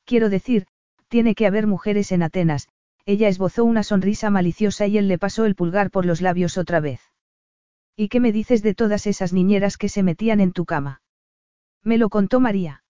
Quiero 0.04 0.28
decir, 0.30 0.66
tiene 1.06 1.36
que 1.36 1.46
haber 1.46 1.68
mujeres 1.68 2.10
en 2.10 2.24
Atenas, 2.24 2.66
ella 3.06 3.28
esbozó 3.28 3.62
una 3.62 3.84
sonrisa 3.84 4.30
maliciosa 4.30 4.88
y 4.88 4.98
él 4.98 5.06
le 5.06 5.16
pasó 5.16 5.44
el 5.44 5.54
pulgar 5.54 5.92
por 5.92 6.06
los 6.06 6.20
labios 6.20 6.58
otra 6.58 6.80
vez. 6.80 7.11
¿Y 7.96 8.08
qué 8.08 8.20
me 8.20 8.32
dices 8.32 8.62
de 8.62 8.74
todas 8.74 9.06
esas 9.06 9.32
niñeras 9.32 9.76
que 9.76 9.88
se 9.88 10.02
metían 10.02 10.40
en 10.40 10.52
tu 10.52 10.64
cama? 10.64 11.02
Me 11.82 11.98
lo 11.98 12.08
contó 12.08 12.40
María. 12.40 12.84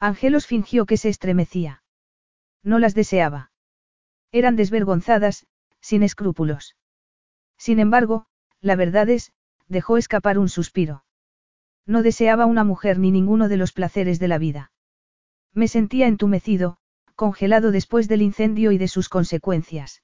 Angelos 0.00 0.46
fingió 0.46 0.86
que 0.86 0.96
se 0.96 1.08
estremecía. 1.08 1.82
No 2.62 2.78
las 2.78 2.94
deseaba. 2.94 3.50
Eran 4.30 4.56
desvergonzadas, 4.56 5.46
sin 5.80 6.02
escrúpulos. 6.02 6.76
Sin 7.56 7.78
embargo, 7.78 8.26
la 8.60 8.76
verdad 8.76 9.08
es, 9.08 9.32
dejó 9.68 9.96
escapar 9.96 10.38
un 10.38 10.48
suspiro. 10.48 11.04
No 11.86 12.02
deseaba 12.02 12.46
una 12.46 12.64
mujer 12.64 12.98
ni 12.98 13.10
ninguno 13.10 13.48
de 13.48 13.56
los 13.56 13.72
placeres 13.72 14.18
de 14.18 14.28
la 14.28 14.38
vida. 14.38 14.72
Me 15.54 15.68
sentía 15.68 16.06
entumecido, 16.06 16.78
congelado 17.14 17.72
después 17.72 18.08
del 18.08 18.22
incendio 18.22 18.72
y 18.72 18.78
de 18.78 18.88
sus 18.88 19.08
consecuencias. 19.08 20.02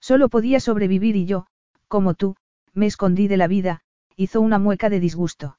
Solo 0.00 0.28
podía 0.28 0.60
sobrevivir 0.60 1.16
y 1.16 1.26
yo, 1.26 1.46
como 1.88 2.14
tú, 2.14 2.36
me 2.74 2.86
escondí 2.86 3.28
de 3.28 3.36
la 3.36 3.46
vida, 3.46 3.80
hizo 4.16 4.40
una 4.40 4.58
mueca 4.58 4.90
de 4.90 5.00
disgusto. 5.00 5.58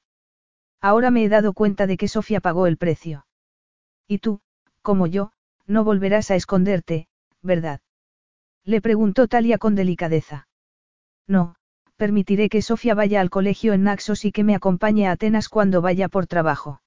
Ahora 0.82 1.11
me 1.11 1.24
he 1.24 1.30
dado 1.30 1.53
cuenta 1.53 1.88
de 1.88 1.98
que 1.98 2.08
Sofía 2.08 2.42
pagó 2.42 2.68
el 2.68 2.77
precio. 2.77 3.26
Y 4.08 4.19
tú, 4.19 4.42
como 4.82 5.08
yo, 5.08 5.32
no 5.66 5.84
volverás 5.84 6.30
a 6.30 6.35
esconderte, 6.35 7.08
¿verdad? 7.42 7.82
Le 8.64 8.82
preguntó 8.82 9.27
Talia 9.27 9.58
con 9.58 9.76
delicadeza. 9.76 10.48
No, 11.27 11.56
permitiré 11.95 12.50
que 12.50 12.61
Sofía 12.61 12.94
vaya 12.94 13.22
al 13.22 13.30
colegio 13.30 13.74
en 13.74 13.84
Naxos 13.84 14.26
y 14.26 14.32
que 14.32 14.44
me 14.44 14.56
acompañe 14.56 15.08
a 15.08 15.11
Atenas 15.11 15.50
cuando 15.50 15.82
vaya 15.82 16.08
por 16.10 16.27
trabajo. 16.27 16.82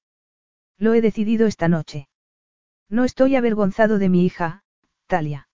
Lo 0.77 0.93
he 0.93 1.01
decidido 1.01 1.47
esta 1.47 1.67
noche. 1.67 2.07
No 2.89 3.03
estoy 3.03 3.35
avergonzado 3.35 3.99
de 3.99 4.09
mi 4.09 4.25
hija, 4.25 4.63
Talia. 5.07 5.49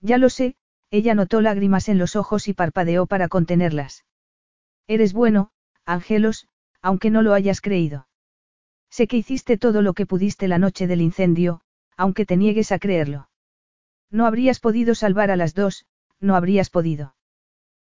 Ya 0.00 0.18
lo 0.18 0.28
sé, 0.28 0.56
ella 0.90 1.14
notó 1.14 1.40
lágrimas 1.40 1.88
en 1.88 1.98
los 1.98 2.16
ojos 2.16 2.48
y 2.48 2.54
parpadeó 2.54 3.06
para 3.06 3.28
contenerlas. 3.28 4.04
Eres 4.86 5.12
bueno, 5.12 5.50
Ángelos, 5.84 6.48
aunque 6.82 7.10
no 7.10 7.22
lo 7.22 7.32
hayas 7.32 7.60
creído. 7.60 8.08
Sé 8.90 9.06
que 9.06 9.16
hiciste 9.16 9.56
todo 9.56 9.82
lo 9.82 9.94
que 9.94 10.06
pudiste 10.06 10.48
la 10.48 10.58
noche 10.58 10.86
del 10.86 11.00
incendio, 11.00 11.60
aunque 11.96 12.26
te 12.26 12.36
niegues 12.36 12.72
a 12.72 12.78
creerlo. 12.78 13.28
No 14.10 14.26
habrías 14.26 14.58
podido 14.58 14.94
salvar 14.94 15.30
a 15.30 15.36
las 15.36 15.54
dos, 15.54 15.86
no 16.18 16.34
habrías 16.34 16.70
podido. 16.70 17.14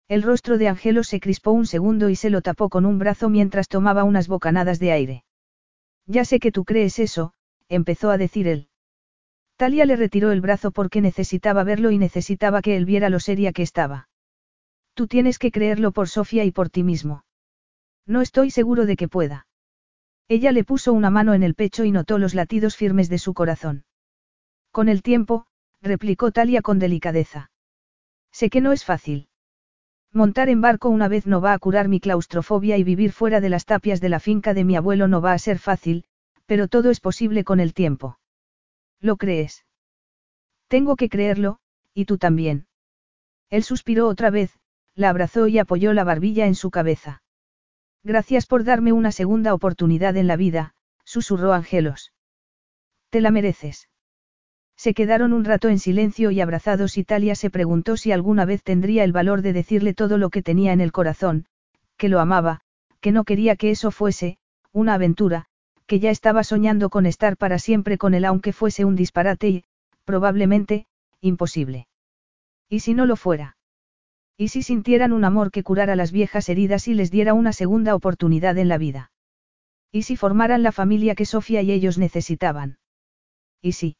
El 0.08 0.24
rostro 0.24 0.58
de 0.58 0.68
Angelo 0.68 1.04
se 1.04 1.20
crispó 1.20 1.52
un 1.52 1.66
segundo 1.66 2.10
y 2.10 2.16
se 2.16 2.30
lo 2.30 2.42
tapó 2.42 2.70
con 2.70 2.86
un 2.86 3.00
brazo 3.00 3.30
mientras 3.30 3.68
tomaba 3.68 4.04
unas 4.04 4.28
bocanadas 4.28 4.78
de 4.78 4.92
aire. 4.92 5.24
Ya 6.06 6.26
sé 6.26 6.40
que 6.40 6.52
tú 6.52 6.66
crees 6.66 7.00
eso, 7.00 7.34
empezó 7.70 8.12
a 8.12 8.18
decir 8.18 8.48
él. 8.48 8.68
Talia 9.62 9.86
le 9.86 9.96
retiró 9.96 10.32
el 10.32 10.42
brazo 10.42 10.72
porque 10.72 11.02
necesitaba 11.02 11.64
verlo 11.64 11.92
y 11.92 12.00
necesitaba 12.00 12.64
que 12.64 12.76
él 12.76 12.86
viera 12.86 13.12
lo 13.12 13.20
seria 13.20 13.54
que 13.54 13.62
estaba. 13.62 14.10
Tú 14.96 15.06
tienes 15.06 15.38
que 15.38 15.52
creerlo 15.52 15.92
por 15.92 16.10
Sofía 16.10 16.44
y 16.46 16.52
por 16.52 16.72
ti 16.72 16.82
mismo. 16.82 17.26
No 18.08 18.22
estoy 18.22 18.50
seguro 18.50 18.88
de 18.88 18.96
que 18.96 19.08
pueda. 19.08 19.46
Ella 20.28 20.52
le 20.52 20.64
puso 20.64 20.94
una 20.94 21.12
mano 21.12 21.36
en 21.36 21.44
el 21.44 21.54
pecho 21.54 21.84
y 21.84 21.92
notó 21.92 22.18
los 22.18 22.34
latidos 22.34 22.76
firmes 22.76 23.08
de 23.08 23.20
su 23.20 23.36
corazón. 23.36 23.86
Con 24.72 24.90
el 24.90 25.04
tiempo, 25.04 25.46
replicó 25.80 26.32
Talia 26.32 26.64
con 26.64 26.80
delicadeza. 26.80 27.52
Sé 28.32 28.50
que 28.50 28.62
no 28.62 28.72
es 28.72 28.84
fácil. 28.84 29.28
Montar 30.12 30.50
en 30.50 30.62
barco 30.62 30.90
una 30.90 31.08
vez 31.08 31.28
no 31.28 31.40
va 31.40 31.54
a 31.54 31.60
curar 31.60 31.88
mi 31.88 32.00
claustrofobia 32.00 32.80
y 32.80 32.84
vivir 32.84 33.12
fuera 33.12 33.40
de 33.42 33.50
las 33.50 33.66
tapias 33.66 34.02
de 34.02 34.10
la 34.10 34.20
finca 34.20 34.56
de 34.56 34.64
mi 34.64 34.76
abuelo 34.76 35.08
no 35.08 35.22
va 35.22 35.34
a 35.34 35.38
ser 35.38 35.60
fácil, 35.60 36.06
pero 36.48 36.68
todo 36.68 36.90
es 36.90 37.00
posible 37.00 37.44
con 37.44 37.60
el 37.60 37.76
tiempo. 37.76 38.18
¿Lo 39.02 39.18
crees? 39.18 39.66
Tengo 40.68 40.96
que 40.96 41.10
creerlo, 41.10 41.60
y 41.94 42.06
tú 42.06 42.18
también. 42.18 42.68
Él 43.50 43.64
suspiró 43.64 44.08
otra 44.08 44.30
vez, 44.30 44.58
la 44.96 45.10
abrazó 45.10 45.48
y 45.48 45.60
apoyó 45.60 45.94
la 45.94 46.04
barbilla 46.04 46.46
en 46.46 46.56
su 46.56 46.70
cabeza. 46.70 47.24
Gracias 48.04 48.46
por 48.46 48.64
darme 48.64 48.94
una 48.94 49.12
segunda 49.12 49.54
oportunidad 49.54 50.16
en 50.18 50.28
la 50.28 50.36
vida, 50.36 50.76
susurró 51.04 51.54
Angelos. 51.54 52.14
Te 53.10 53.22
la 53.22 53.32
mereces. 53.32 53.90
Se 54.78 54.94
quedaron 54.94 55.34
un 55.34 55.46
rato 55.46 55.70
en 55.70 55.80
silencio 55.80 56.32
y 56.32 56.42
abrazados 56.42 56.98
y 56.98 57.04
Talia 57.04 57.36
se 57.36 57.50
preguntó 57.50 57.98
si 57.98 58.12
alguna 58.12 58.46
vez 58.46 58.64
tendría 58.64 59.04
el 59.04 59.12
valor 59.12 59.42
de 59.42 59.54
decirle 59.54 59.94
todo 59.94 60.18
lo 60.18 60.30
que 60.30 60.42
tenía 60.42 60.74
en 60.74 60.82
el 60.82 60.92
corazón, 60.92 61.46
que 61.98 62.10
lo 62.10 62.20
amaba, 62.20 62.62
que 63.00 63.12
no 63.12 63.24
quería 63.24 63.56
que 63.56 63.72
eso 63.72 63.92
fuese, 63.92 64.40
una 64.72 64.96
aventura, 64.96 65.50
que 65.92 66.00
ya 66.00 66.10
estaba 66.10 66.46
soñando 66.46 66.90
con 66.90 67.06
estar 67.06 67.36
para 67.36 67.60
siempre 67.60 67.98
con 67.98 68.14
él 68.14 68.24
aunque 68.24 68.54
fuese 68.54 68.86
un 68.86 68.96
disparate 68.96 69.50
y, 69.50 69.64
probablemente, 70.06 70.86
imposible. 71.20 71.90
¿Y 72.70 72.80
si 72.80 72.94
no 72.94 73.06
lo 73.06 73.18
fuera? 73.18 73.58
¿Y 74.38 74.48
si 74.48 74.64
sintieran 74.64 75.12
un 75.12 75.26
amor 75.26 75.52
que 75.52 75.64
curara 75.64 75.98
las 75.98 76.14
viejas 76.14 76.48
heridas 76.48 76.88
y 76.88 76.94
les 76.94 77.12
diera 77.12 77.34
una 77.34 77.52
segunda 77.52 77.94
oportunidad 77.94 78.58
en 78.58 78.70
la 78.70 78.78
vida? 78.78 79.12
¿Y 79.92 80.04
si 80.04 80.16
formaran 80.16 80.64
la 80.64 80.72
familia 80.72 81.14
que 81.14 81.26
Sofía 81.26 81.62
y 81.62 81.74
ellos 81.74 81.98
necesitaban? 81.98 82.78
¿Y 83.62 83.74
si? 83.74 83.98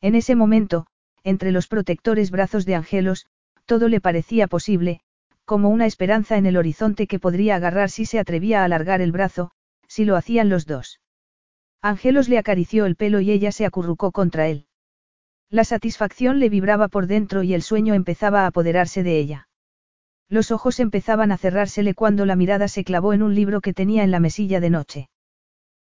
En 0.00 0.16
ese 0.16 0.34
momento, 0.34 0.88
entre 1.22 1.52
los 1.52 1.68
protectores 1.68 2.32
brazos 2.32 2.66
de 2.66 2.74
Angelos, 2.74 3.26
todo 3.66 3.88
le 3.88 4.00
parecía 4.00 4.48
posible, 4.48 4.98
como 5.44 5.68
una 5.68 5.86
esperanza 5.86 6.38
en 6.38 6.46
el 6.46 6.56
horizonte 6.56 7.06
que 7.06 7.20
podría 7.20 7.54
agarrar 7.54 7.88
si 7.90 8.04
se 8.04 8.18
atrevía 8.18 8.62
a 8.62 8.64
alargar 8.64 9.00
el 9.00 9.12
brazo, 9.12 9.52
si 9.86 10.04
lo 10.04 10.16
hacían 10.16 10.48
los 10.48 10.66
dos. 10.66 10.98
Angelos 11.84 12.30
le 12.30 12.38
acarició 12.38 12.86
el 12.86 12.96
pelo 12.96 13.20
y 13.20 13.30
ella 13.30 13.52
se 13.52 13.66
acurrucó 13.66 14.10
contra 14.10 14.48
él. 14.48 14.68
La 15.50 15.64
satisfacción 15.64 16.40
le 16.40 16.48
vibraba 16.48 16.88
por 16.88 17.06
dentro 17.06 17.42
y 17.42 17.52
el 17.52 17.60
sueño 17.60 17.92
empezaba 17.92 18.44
a 18.44 18.46
apoderarse 18.46 19.02
de 19.02 19.18
ella. 19.18 19.48
Los 20.30 20.50
ojos 20.50 20.80
empezaban 20.80 21.30
a 21.30 21.36
cerrársele 21.36 21.92
cuando 21.92 22.24
la 22.24 22.36
mirada 22.36 22.68
se 22.68 22.84
clavó 22.84 23.12
en 23.12 23.22
un 23.22 23.34
libro 23.34 23.60
que 23.60 23.74
tenía 23.74 24.02
en 24.02 24.10
la 24.10 24.18
mesilla 24.18 24.60
de 24.60 24.70
noche. 24.70 25.10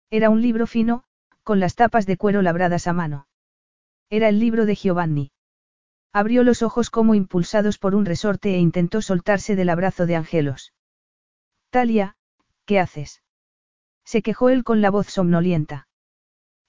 Era 0.10 0.30
un 0.30 0.42
libro 0.42 0.68
fino, 0.68 1.06
con 1.42 1.62
las 1.62 1.76
tapas 1.76 2.06
de 2.06 2.18
cuero 2.18 2.42
labradas 2.42 2.86
a 2.88 2.92
mano. 2.92 3.28
Era 4.10 4.28
el 4.28 4.42
libro 4.42 4.66
de 4.66 4.76
Giovanni. 4.76 5.32
Abrió 6.12 6.44
los 6.44 6.64
ojos 6.64 6.90
como 6.90 7.16
impulsados 7.16 7.78
por 7.78 7.96
un 7.96 8.06
resorte 8.06 8.56
e 8.56 8.58
intentó 8.58 9.02
soltarse 9.02 9.56
del 9.56 9.70
abrazo 9.70 10.06
de 10.06 10.18
Angelos. 10.18 10.74
Talia, 11.70 12.18
¿qué 12.66 12.82
haces? 12.82 13.24
Se 14.04 14.22
quejó 14.22 14.50
él 14.50 14.66
con 14.66 14.82
la 14.82 14.92
voz 14.92 15.08
somnolienta. 15.08 15.88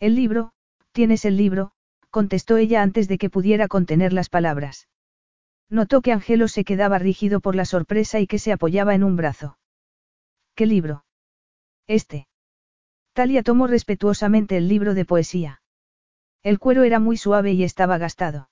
El 0.04 0.16
libro, 0.16 0.52
tienes 0.92 1.24
el 1.24 1.38
libro, 1.38 1.72
contestó 2.10 2.58
ella 2.58 2.82
antes 2.82 3.08
de 3.08 3.16
que 3.16 3.30
pudiera 3.30 3.68
contener 3.68 4.12
las 4.12 4.28
palabras. 4.28 4.86
Notó 5.70 6.02
que 6.02 6.12
Angelo 6.12 6.46
se 6.48 6.62
quedaba 6.62 6.98
rígido 6.98 7.40
por 7.40 7.54
la 7.54 7.64
sorpresa 7.64 8.20
y 8.20 8.26
que 8.26 8.38
se 8.38 8.52
apoyaba 8.52 8.94
en 8.94 9.02
un 9.02 9.16
brazo. 9.16 9.56
¿Qué 10.54 10.66
libro? 10.66 11.06
Este. 11.86 12.28
Talia 13.14 13.42
tomó 13.42 13.66
respetuosamente 13.66 14.58
el 14.58 14.68
libro 14.68 14.92
de 14.92 15.06
poesía. 15.06 15.62
El 16.42 16.58
cuero 16.58 16.82
era 16.82 16.98
muy 16.98 17.16
suave 17.16 17.52
y 17.52 17.64
estaba 17.64 17.96
gastado. 17.96 18.50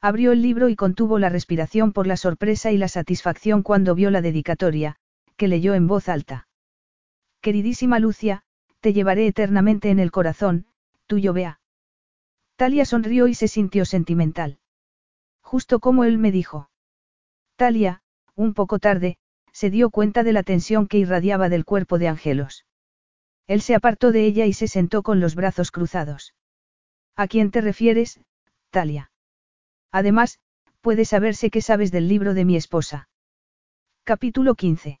Abrió 0.00 0.32
el 0.32 0.42
libro 0.42 0.68
y 0.68 0.74
contuvo 0.74 1.20
la 1.20 1.28
respiración 1.28 1.92
por 1.92 2.08
la 2.08 2.16
sorpresa 2.16 2.72
y 2.72 2.78
la 2.78 2.88
satisfacción 2.88 3.62
cuando 3.62 3.94
vio 3.94 4.10
la 4.10 4.22
dedicatoria, 4.22 4.96
que 5.36 5.46
leyó 5.46 5.74
en 5.74 5.86
voz 5.86 6.08
alta. 6.08 6.48
Queridísima 7.40 8.00
Lucia, 8.00 8.42
te 8.84 8.92
llevaré 8.92 9.26
eternamente 9.26 9.88
en 9.88 9.98
el 9.98 10.10
corazón, 10.10 10.66
tuyo 11.06 11.32
vea. 11.32 11.58
Talia 12.56 12.84
sonrió 12.84 13.28
y 13.28 13.34
se 13.34 13.48
sintió 13.48 13.86
sentimental. 13.86 14.58
Justo 15.40 15.80
como 15.80 16.04
él 16.04 16.18
me 16.18 16.30
dijo. 16.30 16.68
Talia, 17.56 18.02
un 18.34 18.52
poco 18.52 18.78
tarde, 18.78 19.16
se 19.52 19.70
dio 19.70 19.88
cuenta 19.88 20.22
de 20.22 20.34
la 20.34 20.42
tensión 20.42 20.86
que 20.86 20.98
irradiaba 20.98 21.48
del 21.48 21.64
cuerpo 21.64 21.98
de 21.98 22.08
Angelos. 22.08 22.66
Él 23.46 23.62
se 23.62 23.74
apartó 23.74 24.12
de 24.12 24.26
ella 24.26 24.44
y 24.44 24.52
se 24.52 24.68
sentó 24.68 25.02
con 25.02 25.18
los 25.18 25.34
brazos 25.34 25.70
cruzados. 25.70 26.34
¿A 27.16 27.26
quién 27.26 27.50
te 27.50 27.62
refieres, 27.62 28.20
Talia? 28.68 29.10
Además, 29.92 30.40
puede 30.82 31.06
saberse 31.06 31.48
qué 31.48 31.62
sabes 31.62 31.90
del 31.90 32.06
libro 32.06 32.34
de 32.34 32.44
mi 32.44 32.54
esposa. 32.54 33.08
Capítulo 34.02 34.56
15. 34.56 35.00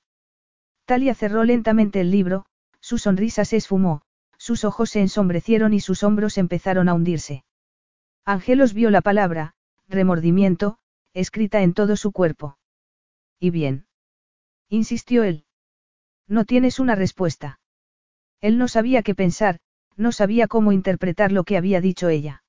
Talia 0.86 1.14
cerró 1.14 1.44
lentamente 1.44 2.00
el 2.00 2.10
libro, 2.10 2.46
su 2.84 2.98
sonrisa 2.98 3.46
se 3.46 3.56
esfumó, 3.56 4.02
sus 4.36 4.62
ojos 4.62 4.90
se 4.90 5.00
ensombrecieron 5.00 5.72
y 5.72 5.80
sus 5.80 6.02
hombros 6.02 6.36
empezaron 6.36 6.90
a 6.90 6.92
hundirse. 6.92 7.42
Angelos 8.26 8.74
vio 8.74 8.90
la 8.90 9.00
palabra, 9.00 9.54
remordimiento, 9.88 10.76
escrita 11.14 11.62
en 11.62 11.72
todo 11.72 11.96
su 11.96 12.12
cuerpo. 12.12 12.58
¿Y 13.40 13.48
bien? 13.48 13.86
insistió 14.68 15.24
él. 15.24 15.46
No 16.28 16.44
tienes 16.44 16.78
una 16.78 16.94
respuesta. 16.94 17.58
Él 18.42 18.58
no 18.58 18.68
sabía 18.68 19.02
qué 19.02 19.14
pensar, 19.14 19.60
no 19.96 20.12
sabía 20.12 20.46
cómo 20.46 20.70
interpretar 20.70 21.32
lo 21.32 21.44
que 21.44 21.56
había 21.56 21.80
dicho 21.80 22.10
ella. 22.10 22.44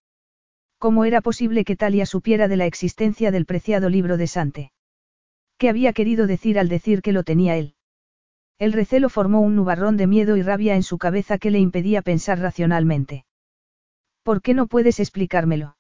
¿Cómo 0.80 1.06
era 1.06 1.22
posible 1.22 1.64
que 1.64 1.78
Talia 1.78 2.06
supiera 2.06 2.50
de 2.50 2.58
la 2.58 2.66
existencia 2.66 3.32
del 3.32 3.46
preciado 3.46 3.88
libro 3.88 4.18
de 4.18 4.28
Sante? 4.28 4.74
¿Qué 5.58 5.70
había 5.70 5.94
querido 5.94 6.28
decir 6.28 6.60
al 6.60 6.68
decir 6.68 7.02
que 7.02 7.14
lo 7.14 7.24
tenía 7.24 7.56
él? 7.56 7.76
El 8.58 8.72
recelo 8.72 9.10
formó 9.10 9.42
un 9.42 9.56
nubarrón 9.56 9.98
de 9.98 10.08
miedo 10.08 10.38
y 10.38 10.42
rabia 10.42 10.76
en 10.76 10.84
su 10.84 10.98
cabeza 10.98 11.38
que 11.38 11.52
le 11.52 11.60
impedía 11.60 12.02
pensar 12.02 12.40
racionalmente. 12.40 13.26
¿Por 14.24 14.42
qué 14.42 14.54
no 14.54 14.68
puedes 14.68 15.00
explicármelo? 15.00 15.78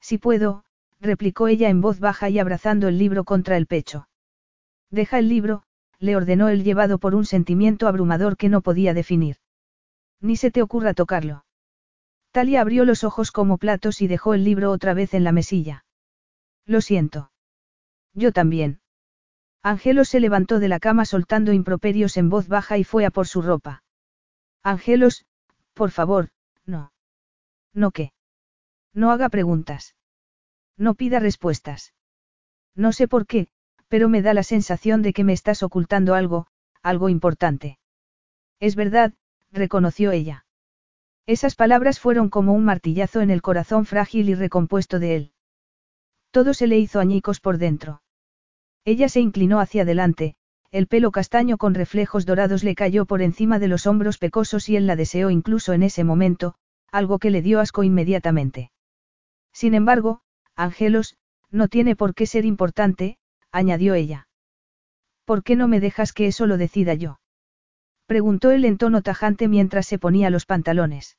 Si 0.00 0.18
puedo, 0.18 0.64
replicó 1.00 1.48
ella 1.48 1.68
en 1.68 1.80
voz 1.80 1.98
baja 1.98 2.28
y 2.28 2.38
abrazando 2.38 2.88
el 2.88 2.98
libro 2.98 3.24
contra 3.24 3.56
el 3.56 3.66
pecho. 3.66 4.08
Deja 4.90 5.18
el 5.18 5.28
libro, 5.28 5.62
le 5.98 6.16
ordenó 6.16 6.48
él 6.48 6.64
llevado 6.64 6.98
por 6.98 7.14
un 7.14 7.24
sentimiento 7.24 7.88
abrumador 7.88 8.36
que 8.36 8.48
no 8.48 8.60
podía 8.60 8.94
definir. 8.94 9.36
Ni 10.20 10.36
se 10.36 10.50
te 10.50 10.62
ocurra 10.62 10.94
tocarlo. 10.94 11.44
Talia 12.30 12.60
abrió 12.60 12.84
los 12.84 13.04
ojos 13.04 13.32
como 13.32 13.56
platos 13.56 14.02
y 14.02 14.06
dejó 14.06 14.34
el 14.34 14.44
libro 14.44 14.70
otra 14.70 14.92
vez 14.92 15.14
en 15.14 15.24
la 15.24 15.32
mesilla. 15.32 15.84
Lo 16.66 16.82
siento. 16.82 17.30
Yo 18.12 18.32
también. 18.32 18.80
Angelos 19.66 20.10
se 20.10 20.20
levantó 20.20 20.60
de 20.60 20.68
la 20.68 20.78
cama 20.78 21.04
soltando 21.04 21.52
improperios 21.52 22.16
en 22.16 22.28
voz 22.28 22.46
baja 22.46 22.78
y 22.78 22.84
fue 22.84 23.04
a 23.04 23.10
por 23.10 23.26
su 23.26 23.42
ropa. 23.42 23.82
Angelos, 24.62 25.26
por 25.74 25.90
favor, 25.90 26.28
no. 26.66 26.92
¿No 27.74 27.90
qué? 27.90 28.12
No 28.94 29.10
haga 29.10 29.28
preguntas. 29.28 29.96
No 30.76 30.94
pida 30.94 31.18
respuestas. 31.18 31.94
No 32.76 32.92
sé 32.92 33.08
por 33.08 33.26
qué, 33.26 33.48
pero 33.88 34.08
me 34.08 34.22
da 34.22 34.34
la 34.34 34.44
sensación 34.44 35.02
de 35.02 35.12
que 35.12 35.24
me 35.24 35.32
estás 35.32 35.64
ocultando 35.64 36.14
algo, 36.14 36.46
algo 36.80 37.08
importante. 37.08 37.80
Es 38.60 38.76
verdad, 38.76 39.14
reconoció 39.50 40.12
ella. 40.12 40.46
Esas 41.26 41.56
palabras 41.56 41.98
fueron 41.98 42.28
como 42.28 42.52
un 42.52 42.64
martillazo 42.64 43.20
en 43.20 43.30
el 43.30 43.42
corazón 43.42 43.84
frágil 43.84 44.28
y 44.28 44.36
recompuesto 44.36 45.00
de 45.00 45.16
él. 45.16 45.32
Todo 46.30 46.54
se 46.54 46.68
le 46.68 46.78
hizo 46.78 47.00
añicos 47.00 47.40
por 47.40 47.58
dentro. 47.58 48.00
Ella 48.86 49.08
se 49.08 49.20
inclinó 49.20 49.58
hacia 49.58 49.82
adelante, 49.82 50.36
el 50.70 50.86
pelo 50.86 51.10
castaño 51.10 51.58
con 51.58 51.74
reflejos 51.74 52.24
dorados 52.24 52.62
le 52.62 52.76
cayó 52.76 53.04
por 53.04 53.20
encima 53.20 53.58
de 53.58 53.66
los 53.66 53.84
hombros 53.88 54.16
pecosos 54.16 54.68
y 54.68 54.76
él 54.76 54.86
la 54.86 54.94
deseó 54.94 55.30
incluso 55.30 55.72
en 55.72 55.82
ese 55.82 56.04
momento, 56.04 56.54
algo 56.92 57.18
que 57.18 57.30
le 57.30 57.42
dio 57.42 57.58
asco 57.58 57.82
inmediatamente. 57.82 58.70
Sin 59.52 59.74
embargo, 59.74 60.20
Angelos, 60.54 61.16
no 61.50 61.66
tiene 61.66 61.96
por 61.96 62.14
qué 62.14 62.26
ser 62.26 62.44
importante, 62.44 63.18
añadió 63.50 63.94
ella. 63.94 64.28
¿Por 65.24 65.42
qué 65.42 65.56
no 65.56 65.66
me 65.66 65.80
dejas 65.80 66.12
que 66.12 66.28
eso 66.28 66.46
lo 66.46 66.56
decida 66.56 66.94
yo? 66.94 67.18
Preguntó 68.06 68.52
él 68.52 68.64
en 68.64 68.78
tono 68.78 69.02
tajante 69.02 69.48
mientras 69.48 69.86
se 69.86 69.98
ponía 69.98 70.30
los 70.30 70.46
pantalones. 70.46 71.18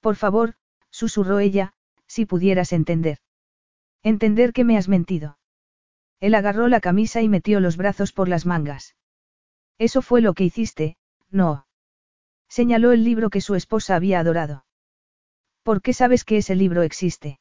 Por 0.00 0.16
favor, 0.16 0.54
susurró 0.90 1.38
ella, 1.38 1.74
si 2.08 2.26
pudieras 2.26 2.72
entender. 2.72 3.18
Entender 4.02 4.52
que 4.52 4.64
me 4.64 4.76
has 4.76 4.88
mentido. 4.88 5.38
Él 6.22 6.36
agarró 6.36 6.68
la 6.68 6.80
camisa 6.80 7.20
y 7.20 7.28
metió 7.28 7.58
los 7.58 7.76
brazos 7.76 8.12
por 8.12 8.28
las 8.28 8.46
mangas. 8.46 8.94
Eso 9.76 10.02
fue 10.02 10.20
lo 10.20 10.34
que 10.34 10.44
hiciste, 10.44 10.96
no. 11.30 11.66
Señaló 12.48 12.92
el 12.92 13.02
libro 13.02 13.28
que 13.28 13.40
su 13.40 13.56
esposa 13.56 13.96
había 13.96 14.20
adorado. 14.20 14.64
¿Por 15.64 15.82
qué 15.82 15.92
sabes 15.92 16.22
que 16.24 16.36
ese 16.36 16.54
libro 16.54 16.82
existe? 16.82 17.40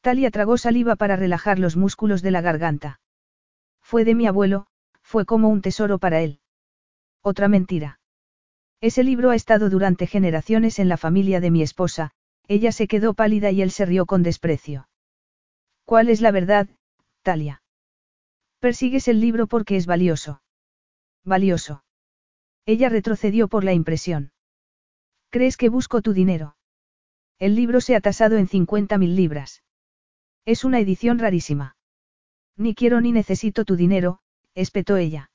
Talia 0.00 0.30
tragó 0.30 0.58
saliva 0.58 0.94
para 0.94 1.16
relajar 1.16 1.58
los 1.58 1.76
músculos 1.76 2.22
de 2.22 2.30
la 2.30 2.40
garganta. 2.40 3.00
Fue 3.82 4.04
de 4.04 4.14
mi 4.14 4.28
abuelo, 4.28 4.68
fue 5.02 5.24
como 5.24 5.48
un 5.48 5.60
tesoro 5.60 5.98
para 5.98 6.20
él. 6.20 6.38
Otra 7.20 7.48
mentira. 7.48 7.98
Ese 8.80 9.02
libro 9.02 9.30
ha 9.30 9.34
estado 9.34 9.70
durante 9.70 10.06
generaciones 10.06 10.78
en 10.78 10.88
la 10.88 10.98
familia 10.98 11.40
de 11.40 11.50
mi 11.50 11.62
esposa, 11.62 12.12
ella 12.46 12.70
se 12.70 12.86
quedó 12.86 13.14
pálida 13.14 13.50
y 13.50 13.60
él 13.60 13.72
se 13.72 13.86
rió 13.86 14.06
con 14.06 14.22
desprecio. 14.22 14.88
¿Cuál 15.84 16.10
es 16.10 16.20
la 16.20 16.30
verdad, 16.30 16.68
Talia? 17.22 17.60
Persigues 18.60 19.06
el 19.06 19.20
libro 19.20 19.46
porque 19.46 19.76
es 19.76 19.86
valioso. 19.86 20.42
Valioso. 21.24 21.84
Ella 22.66 22.88
retrocedió 22.88 23.48
por 23.48 23.62
la 23.62 23.72
impresión. 23.72 24.32
¿Crees 25.30 25.56
que 25.56 25.68
busco 25.68 26.02
tu 26.02 26.12
dinero? 26.12 26.56
El 27.38 27.54
libro 27.54 27.80
se 27.80 27.94
ha 27.94 28.00
tasado 28.00 28.36
en 28.36 28.48
50.000 28.48 29.14
libras. 29.14 29.62
Es 30.44 30.64
una 30.64 30.80
edición 30.80 31.18
rarísima. 31.18 31.76
Ni 32.56 32.74
quiero 32.74 33.00
ni 33.00 33.12
necesito 33.12 33.64
tu 33.64 33.76
dinero, 33.76 34.18
espetó 34.54 34.96
ella. 34.96 35.30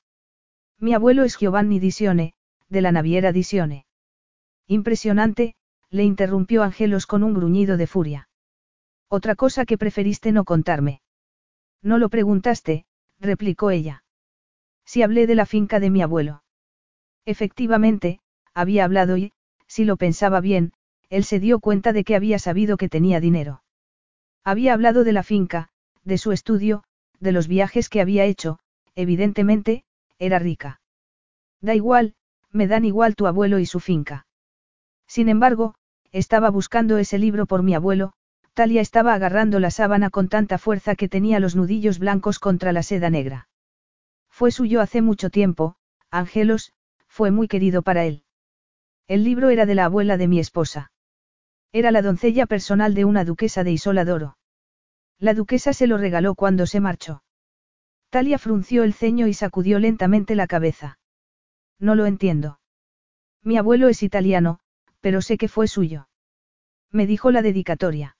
Mi 0.78 0.92
abuelo 0.92 1.24
es 1.24 1.38
Giovanni 1.38 1.78
Disione, 1.78 2.34
de 2.68 2.82
la 2.82 2.92
naviera 2.92 3.32
Disione. 3.32 3.86
Impresionante, 4.66 5.54
le 5.88 6.04
interrumpió 6.04 6.62
Angelos 6.62 7.06
con 7.06 7.22
un 7.22 7.32
gruñido 7.32 7.78
de 7.78 7.86
furia. 7.86 8.28
Otra 9.08 9.34
cosa 9.34 9.64
que 9.64 9.78
preferiste 9.78 10.32
no 10.32 10.44
contarme. 10.44 11.00
No 11.80 11.98
lo 11.98 12.10
preguntaste, 12.10 12.84
replicó 13.20 13.70
ella. 13.70 14.04
Si 14.84 15.02
hablé 15.02 15.26
de 15.26 15.34
la 15.34 15.46
finca 15.46 15.80
de 15.80 15.90
mi 15.90 16.02
abuelo. 16.02 16.42
Efectivamente, 17.24 18.20
había 18.52 18.84
hablado 18.84 19.16
y, 19.16 19.32
si 19.66 19.84
lo 19.84 19.96
pensaba 19.96 20.40
bien, 20.40 20.72
él 21.08 21.24
se 21.24 21.40
dio 21.40 21.60
cuenta 21.60 21.92
de 21.92 22.04
que 22.04 22.16
había 22.16 22.38
sabido 22.38 22.76
que 22.76 22.88
tenía 22.88 23.20
dinero. 23.20 23.62
Había 24.44 24.74
hablado 24.74 25.04
de 25.04 25.12
la 25.12 25.22
finca, 25.22 25.68
de 26.04 26.18
su 26.18 26.32
estudio, 26.32 26.84
de 27.20 27.32
los 27.32 27.48
viajes 27.48 27.88
que 27.88 28.00
había 28.00 28.24
hecho, 28.24 28.58
evidentemente, 28.94 29.84
era 30.18 30.38
rica. 30.38 30.80
Da 31.60 31.74
igual, 31.74 32.14
me 32.50 32.66
dan 32.66 32.84
igual 32.84 33.16
tu 33.16 33.26
abuelo 33.26 33.58
y 33.58 33.66
su 33.66 33.80
finca. 33.80 34.26
Sin 35.06 35.28
embargo, 35.28 35.74
estaba 36.12 36.50
buscando 36.50 36.98
ese 36.98 37.18
libro 37.18 37.46
por 37.46 37.62
mi 37.62 37.74
abuelo, 37.74 38.12
Talia 38.54 38.80
estaba 38.80 39.14
agarrando 39.14 39.58
la 39.58 39.72
sábana 39.72 40.10
con 40.10 40.28
tanta 40.28 40.58
fuerza 40.58 40.94
que 40.94 41.08
tenía 41.08 41.40
los 41.40 41.56
nudillos 41.56 41.98
blancos 41.98 42.38
contra 42.38 42.72
la 42.72 42.84
seda 42.84 43.10
negra. 43.10 43.48
Fue 44.30 44.52
suyo 44.52 44.80
hace 44.80 45.02
mucho 45.02 45.28
tiempo, 45.28 45.76
Angelos, 46.10 46.72
fue 47.08 47.32
muy 47.32 47.48
querido 47.48 47.82
para 47.82 48.04
él. 48.04 48.22
El 49.08 49.24
libro 49.24 49.50
era 49.50 49.66
de 49.66 49.74
la 49.74 49.86
abuela 49.86 50.16
de 50.16 50.28
mi 50.28 50.38
esposa. 50.38 50.92
Era 51.72 51.90
la 51.90 52.00
doncella 52.00 52.46
personal 52.46 52.94
de 52.94 53.04
una 53.04 53.24
duquesa 53.24 53.64
de 53.64 53.72
Isoladoro. 53.72 54.38
La 55.18 55.34
duquesa 55.34 55.72
se 55.72 55.88
lo 55.88 55.98
regaló 55.98 56.36
cuando 56.36 56.66
se 56.66 56.78
marchó. 56.78 57.24
Talia 58.10 58.38
frunció 58.38 58.84
el 58.84 58.94
ceño 58.94 59.26
y 59.26 59.34
sacudió 59.34 59.80
lentamente 59.80 60.36
la 60.36 60.46
cabeza. 60.46 61.00
No 61.80 61.96
lo 61.96 62.06
entiendo. 62.06 62.60
Mi 63.42 63.56
abuelo 63.56 63.88
es 63.88 64.04
italiano, 64.04 64.60
pero 65.00 65.20
sé 65.20 65.36
que 65.36 65.48
fue 65.48 65.66
suyo. 65.66 66.08
Me 66.92 67.08
dijo 67.08 67.32
la 67.32 67.42
dedicatoria. 67.42 68.13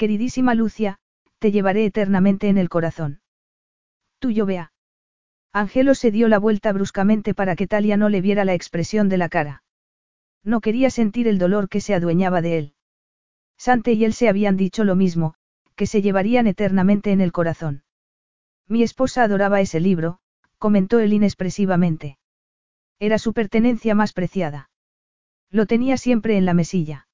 Queridísima 0.00 0.54
Lucia, 0.54 0.96
te 1.40 1.52
llevaré 1.52 1.84
eternamente 1.84 2.48
en 2.48 2.56
el 2.56 2.70
corazón. 2.70 3.20
Tuyo 4.18 4.46
vea. 4.46 4.72
Angelo 5.52 5.94
se 5.94 6.10
dio 6.10 6.26
la 6.28 6.38
vuelta 6.38 6.72
bruscamente 6.72 7.34
para 7.34 7.54
que 7.54 7.66
Talia 7.66 7.98
no 7.98 8.08
le 8.08 8.22
viera 8.22 8.46
la 8.46 8.54
expresión 8.54 9.10
de 9.10 9.18
la 9.18 9.28
cara. 9.28 9.62
No 10.42 10.62
quería 10.62 10.88
sentir 10.88 11.28
el 11.28 11.36
dolor 11.36 11.68
que 11.68 11.82
se 11.82 11.92
adueñaba 11.92 12.40
de 12.40 12.56
él. 12.56 12.74
Sante 13.58 13.92
y 13.92 14.06
él 14.06 14.14
se 14.14 14.30
habían 14.30 14.56
dicho 14.56 14.84
lo 14.84 14.96
mismo, 14.96 15.34
que 15.76 15.84
se 15.86 16.00
llevarían 16.00 16.46
eternamente 16.46 17.12
en 17.12 17.20
el 17.20 17.30
corazón. 17.30 17.82
Mi 18.66 18.82
esposa 18.82 19.22
adoraba 19.22 19.60
ese 19.60 19.80
libro, 19.80 20.20
comentó 20.56 20.98
él 20.98 21.12
inexpresivamente. 21.12 22.16
Era 23.00 23.18
su 23.18 23.34
pertenencia 23.34 23.94
más 23.94 24.14
preciada. 24.14 24.70
Lo 25.50 25.66
tenía 25.66 25.98
siempre 25.98 26.38
en 26.38 26.46
la 26.46 26.54
mesilla. 26.54 27.06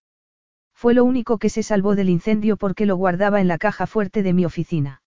Fue 0.76 0.92
lo 0.92 1.04
único 1.04 1.38
que 1.38 1.48
se 1.48 1.62
salvó 1.62 1.96
del 1.96 2.10
incendio 2.10 2.58
porque 2.58 2.84
lo 2.84 2.96
guardaba 2.96 3.40
en 3.40 3.48
la 3.48 3.56
caja 3.56 3.86
fuerte 3.86 4.22
de 4.22 4.34
mi 4.34 4.44
oficina. 4.44 5.00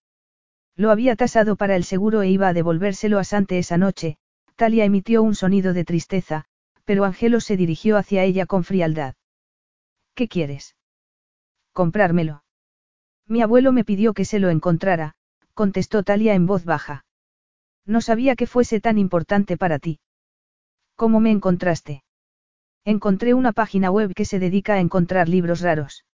Lo 0.76 0.90
había 0.90 1.16
tasado 1.16 1.56
para 1.58 1.76
el 1.76 1.84
seguro 1.84 2.24
e 2.24 2.30
iba 2.30 2.48
a 2.48 2.54
devolvérselo 2.54 3.20
a 3.20 3.24
Sante 3.24 3.60
esa 3.60 3.78
noche, 3.78 4.18
Talia 4.56 4.84
emitió 4.84 5.22
un 5.22 5.36
sonido 5.36 5.74
de 5.74 5.86
tristeza, 5.86 6.46
pero 6.86 7.06
Angelo 7.06 7.40
se 7.40 7.56
dirigió 7.56 7.98
hacia 7.98 8.24
ella 8.24 8.48
con 8.48 8.64
frialdad. 8.64 9.14
¿Qué 10.16 10.28
quieres? 10.28 10.76
Comprármelo. 11.72 12.44
Mi 13.28 13.44
abuelo 13.44 13.72
me 13.72 13.86
pidió 13.86 14.16
que 14.16 14.26
se 14.26 14.40
lo 14.40 14.50
encontrara, 14.50 15.14
contestó 15.54 16.02
Talia 16.02 16.34
en 16.34 16.48
voz 16.48 16.66
baja. 16.66 17.06
No 17.86 18.02
sabía 18.02 18.36
que 18.36 18.48
fuese 18.48 18.82
tan 18.82 18.98
importante 18.98 19.56
para 19.56 19.78
ti. 19.78 20.00
¿Cómo 20.96 21.20
me 21.20 21.30
encontraste? 21.30 22.04
Encontré 22.86 23.34
una 23.34 23.52
página 23.52 23.92
web 23.92 24.14
que 24.14 24.26
se 24.26 24.40
dedica 24.40 24.74
a 24.74 24.80
encontrar 24.80 25.30
libros 25.30 25.62
raros. 25.62 26.06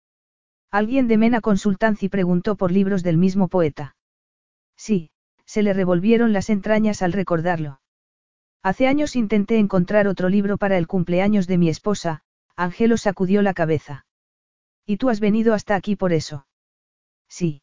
Alguien 0.71 1.07
de 1.09 1.19
Mena 1.19 1.41
Consultancy 1.41 2.09
preguntó 2.09 2.57
por 2.57 2.73
libros 2.73 3.03
del 3.03 3.17
mismo 3.17 3.49
poeta. 3.49 3.97
Sí, 4.77 5.11
se 5.45 5.63
le 5.63 5.73
revolvieron 5.73 6.33
las 6.33 6.51
entrañas 6.51 7.03
al 7.03 7.13
recordarlo. 7.13 7.81
Hace 8.63 8.87
años 8.87 9.15
intenté 9.15 9.59
encontrar 9.59 10.09
otro 10.09 10.29
libro 10.29 10.57
para 10.57 10.79
el 10.79 10.87
cumpleaños 10.87 11.47
de 11.47 11.59
mi 11.59 11.69
esposa, 11.69 12.23
Angelo 12.57 12.97
sacudió 12.97 13.43
la 13.43 13.55
cabeza. 13.55 14.07
¿Y 14.87 14.97
tú 14.97 15.11
has 15.11 15.21
venido 15.21 15.55
hasta 15.55 15.75
aquí 15.75 15.97
por 15.97 16.13
eso? 16.13 16.47
Sí. 17.29 17.63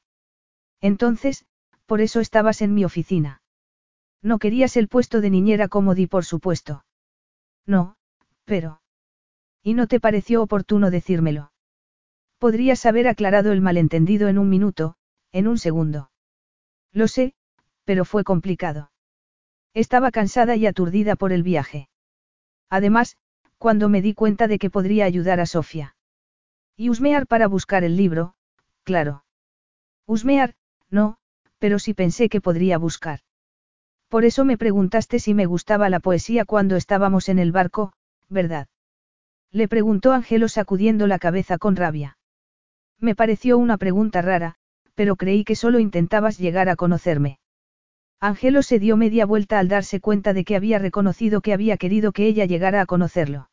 Entonces, 0.79 1.45
por 1.85 2.01
eso 2.01 2.19
estabas 2.19 2.61
en 2.61 2.73
mi 2.73 2.85
oficina. 2.85 3.41
No 4.21 4.37
querías 4.37 4.77
el 4.77 4.87
puesto 4.87 5.21
de 5.21 5.29
niñera 5.29 5.67
como 5.67 5.95
di 5.95 6.07
por 6.07 6.25
supuesto. 6.25 6.85
No, 7.65 7.95
pero... 8.45 8.80
¿Y 9.63 9.73
no 9.73 9.87
te 9.87 9.99
pareció 9.99 10.41
oportuno 10.41 10.89
decírmelo? 10.91 11.51
Podrías 12.39 12.85
haber 12.85 13.07
aclarado 13.07 13.51
el 13.51 13.61
malentendido 13.61 14.27
en 14.27 14.37
un 14.39 14.49
minuto, 14.49 14.95
en 15.31 15.47
un 15.47 15.57
segundo. 15.57 16.11
Lo 16.91 17.07
sé, 17.07 17.33
pero 17.85 18.03
fue 18.05 18.23
complicado. 18.23 18.91
Estaba 19.73 20.11
cansada 20.11 20.55
y 20.55 20.65
aturdida 20.65 21.15
por 21.15 21.31
el 21.31 21.43
viaje. 21.43 21.89
Además, 22.69 23.17
cuando 23.57 23.89
me 23.89 24.01
di 24.01 24.13
cuenta 24.13 24.47
de 24.47 24.57
que 24.57 24.69
podría 24.69 25.05
ayudar 25.05 25.39
a 25.39 25.45
Sofía. 25.45 25.95
Y 26.75 26.89
husmear 26.89 27.27
para 27.27 27.47
buscar 27.47 27.83
el 27.83 27.95
libro, 27.95 28.33
claro. 28.83 29.23
Husmear, 30.07 30.55
no, 30.89 31.17
pero 31.59 31.77
sí 31.77 31.93
pensé 31.93 32.27
que 32.27 32.41
podría 32.41 32.79
buscar. 32.79 33.19
Por 34.09 34.25
eso 34.25 34.43
me 34.45 34.57
preguntaste 34.57 35.19
si 35.19 35.33
me 35.33 35.45
gustaba 35.45 35.89
la 35.89 35.99
poesía 35.99 36.43
cuando 36.43 36.75
estábamos 36.75 37.29
en 37.29 37.39
el 37.39 37.51
barco, 37.51 37.93
¿verdad? 38.29 38.67
Le 39.51 39.67
preguntó 39.67 40.13
Angelo 40.13 40.47
sacudiendo 40.47 41.07
la 41.07 41.19
cabeza 41.19 41.57
con 41.57 41.75
rabia. 41.75 42.17
Me 42.99 43.15
pareció 43.15 43.57
una 43.57 43.77
pregunta 43.77 44.21
rara, 44.21 44.55
pero 44.95 45.15
creí 45.15 45.43
que 45.43 45.55
solo 45.55 45.79
intentabas 45.79 46.37
llegar 46.37 46.69
a 46.69 46.75
conocerme. 46.75 47.39
Angelo 48.19 48.61
se 48.61 48.79
dio 48.79 48.97
media 48.97 49.25
vuelta 49.25 49.59
al 49.59 49.67
darse 49.67 49.99
cuenta 49.99 50.33
de 50.33 50.45
que 50.45 50.55
había 50.55 50.77
reconocido 50.77 51.41
que 51.41 51.53
había 51.53 51.77
querido 51.77 52.11
que 52.11 52.27
ella 52.27 52.45
llegara 52.45 52.81
a 52.81 52.85
conocerlo. 52.85 53.49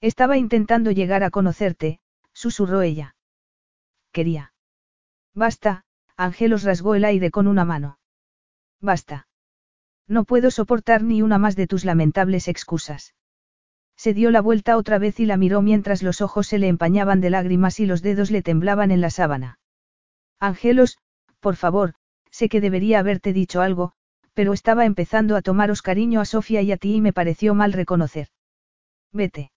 Estaba 0.00 0.38
intentando 0.38 0.92
llegar 0.92 1.24
a 1.24 1.30
conocerte, 1.30 2.00
susurró 2.32 2.82
ella. 2.82 3.16
Quería. 4.12 4.52
Basta, 5.34 5.84
Angelos 6.16 6.62
rasgó 6.62 6.94
el 6.94 7.04
aire 7.04 7.30
con 7.30 7.46
una 7.46 7.64
mano. 7.64 7.98
Basta. 8.80 9.26
No 10.06 10.24
puedo 10.24 10.50
soportar 10.50 11.02
ni 11.02 11.20
una 11.22 11.38
más 11.38 11.56
de 11.56 11.66
tus 11.66 11.84
lamentables 11.84 12.48
excusas. 12.48 13.14
Se 14.00 14.14
dio 14.14 14.30
la 14.30 14.40
vuelta 14.40 14.78
otra 14.78 14.98
vez 14.98 15.20
y 15.20 15.26
la 15.26 15.36
miró 15.36 15.60
mientras 15.60 16.02
los 16.02 16.22
ojos 16.22 16.46
se 16.46 16.58
le 16.58 16.68
empañaban 16.68 17.20
de 17.20 17.28
lágrimas 17.28 17.80
y 17.80 17.84
los 17.84 18.00
dedos 18.00 18.30
le 18.30 18.40
temblaban 18.40 18.92
en 18.92 19.02
la 19.02 19.10
sábana. 19.10 19.58
Angelos, 20.38 20.96
por 21.38 21.54
favor, 21.54 21.92
sé 22.30 22.48
que 22.48 22.62
debería 22.62 22.98
haberte 22.98 23.34
dicho 23.34 23.60
algo, 23.60 23.92
pero 24.32 24.54
estaba 24.54 24.86
empezando 24.86 25.36
a 25.36 25.42
tomaros 25.42 25.82
cariño 25.82 26.22
a 26.22 26.24
Sofía 26.24 26.62
y 26.62 26.72
a 26.72 26.78
ti 26.78 26.94
y 26.94 27.02
me 27.02 27.12
pareció 27.12 27.54
mal 27.54 27.74
reconocer. 27.74 28.28
Vete. 29.12 29.52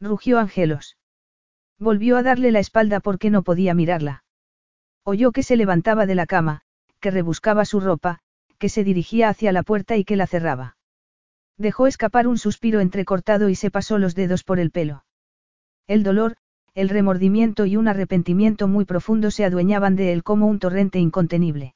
Rugió 0.00 0.38
Angelos. 0.38 0.96
Volvió 1.78 2.16
a 2.16 2.22
darle 2.22 2.52
la 2.52 2.60
espalda 2.60 3.00
porque 3.00 3.28
no 3.28 3.42
podía 3.42 3.74
mirarla. 3.74 4.24
Oyó 5.04 5.30
que 5.30 5.42
se 5.42 5.56
levantaba 5.56 6.06
de 6.06 6.14
la 6.14 6.24
cama, 6.24 6.62
que 7.00 7.10
rebuscaba 7.10 7.66
su 7.66 7.80
ropa, 7.80 8.20
que 8.56 8.70
se 8.70 8.82
dirigía 8.82 9.28
hacia 9.28 9.52
la 9.52 9.62
puerta 9.62 9.98
y 9.98 10.04
que 10.04 10.16
la 10.16 10.26
cerraba. 10.26 10.77
Dejó 11.58 11.88
escapar 11.88 12.28
un 12.28 12.38
suspiro 12.38 12.78
entrecortado 12.78 13.48
y 13.48 13.56
se 13.56 13.70
pasó 13.70 13.98
los 13.98 14.14
dedos 14.14 14.44
por 14.44 14.60
el 14.60 14.70
pelo. 14.70 15.04
El 15.88 16.04
dolor, 16.04 16.36
el 16.74 16.88
remordimiento 16.88 17.66
y 17.66 17.76
un 17.76 17.88
arrepentimiento 17.88 18.68
muy 18.68 18.84
profundo 18.84 19.32
se 19.32 19.44
adueñaban 19.44 19.96
de 19.96 20.12
él 20.12 20.22
como 20.22 20.46
un 20.46 20.60
torrente 20.60 21.00
incontenible. 21.00 21.74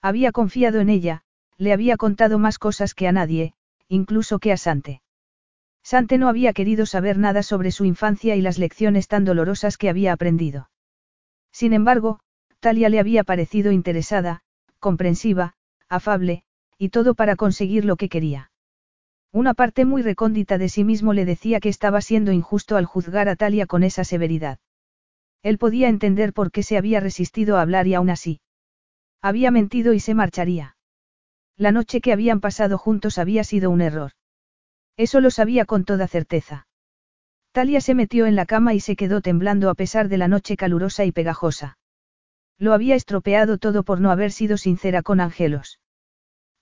Había 0.00 0.32
confiado 0.32 0.80
en 0.80 0.88
ella, 0.88 1.22
le 1.58 1.74
había 1.74 1.98
contado 1.98 2.38
más 2.38 2.58
cosas 2.58 2.94
que 2.94 3.06
a 3.06 3.12
nadie, 3.12 3.52
incluso 3.88 4.38
que 4.38 4.52
a 4.52 4.56
Sante. 4.56 5.02
Sante 5.82 6.16
no 6.16 6.28
había 6.28 6.54
querido 6.54 6.86
saber 6.86 7.18
nada 7.18 7.42
sobre 7.42 7.70
su 7.72 7.84
infancia 7.84 8.36
y 8.36 8.40
las 8.40 8.58
lecciones 8.58 9.06
tan 9.06 9.26
dolorosas 9.26 9.76
que 9.76 9.90
había 9.90 10.14
aprendido. 10.14 10.70
Sin 11.52 11.74
embargo, 11.74 12.20
Talia 12.60 12.88
le 12.88 13.00
había 13.00 13.22
parecido 13.22 13.70
interesada, 13.70 14.40
comprensiva, 14.80 15.54
afable, 15.90 16.44
y 16.78 16.88
todo 16.88 17.14
para 17.14 17.36
conseguir 17.36 17.84
lo 17.84 17.96
que 17.96 18.08
quería. 18.08 18.50
Una 19.34 19.52
parte 19.52 19.84
muy 19.84 20.02
recóndita 20.02 20.58
de 20.58 20.68
sí 20.68 20.84
mismo 20.84 21.12
le 21.12 21.24
decía 21.24 21.58
que 21.58 21.68
estaba 21.68 22.00
siendo 22.00 22.30
injusto 22.30 22.76
al 22.76 22.84
juzgar 22.84 23.28
a 23.28 23.34
Talia 23.34 23.66
con 23.66 23.82
esa 23.82 24.04
severidad. 24.04 24.60
Él 25.42 25.58
podía 25.58 25.88
entender 25.88 26.32
por 26.32 26.52
qué 26.52 26.62
se 26.62 26.78
había 26.78 27.00
resistido 27.00 27.56
a 27.56 27.62
hablar 27.62 27.88
y 27.88 27.94
aún 27.94 28.10
así. 28.10 28.40
Había 29.20 29.50
mentido 29.50 29.92
y 29.92 29.98
se 29.98 30.14
marcharía. 30.14 30.76
La 31.56 31.72
noche 31.72 32.00
que 32.00 32.12
habían 32.12 32.38
pasado 32.38 32.78
juntos 32.78 33.18
había 33.18 33.42
sido 33.42 33.72
un 33.72 33.80
error. 33.80 34.12
Eso 34.96 35.20
lo 35.20 35.32
sabía 35.32 35.64
con 35.64 35.84
toda 35.84 36.06
certeza. 36.06 36.68
Talia 37.50 37.80
se 37.80 37.96
metió 37.96 38.26
en 38.26 38.36
la 38.36 38.46
cama 38.46 38.72
y 38.72 38.78
se 38.78 38.94
quedó 38.94 39.20
temblando 39.20 39.68
a 39.68 39.74
pesar 39.74 40.08
de 40.08 40.18
la 40.18 40.28
noche 40.28 40.56
calurosa 40.56 41.06
y 41.06 41.10
pegajosa. 41.10 41.76
Lo 42.56 42.72
había 42.72 42.94
estropeado 42.94 43.58
todo 43.58 43.82
por 43.82 44.00
no 44.00 44.12
haber 44.12 44.30
sido 44.30 44.58
sincera 44.58 45.02
con 45.02 45.18
Angelos. 45.18 45.80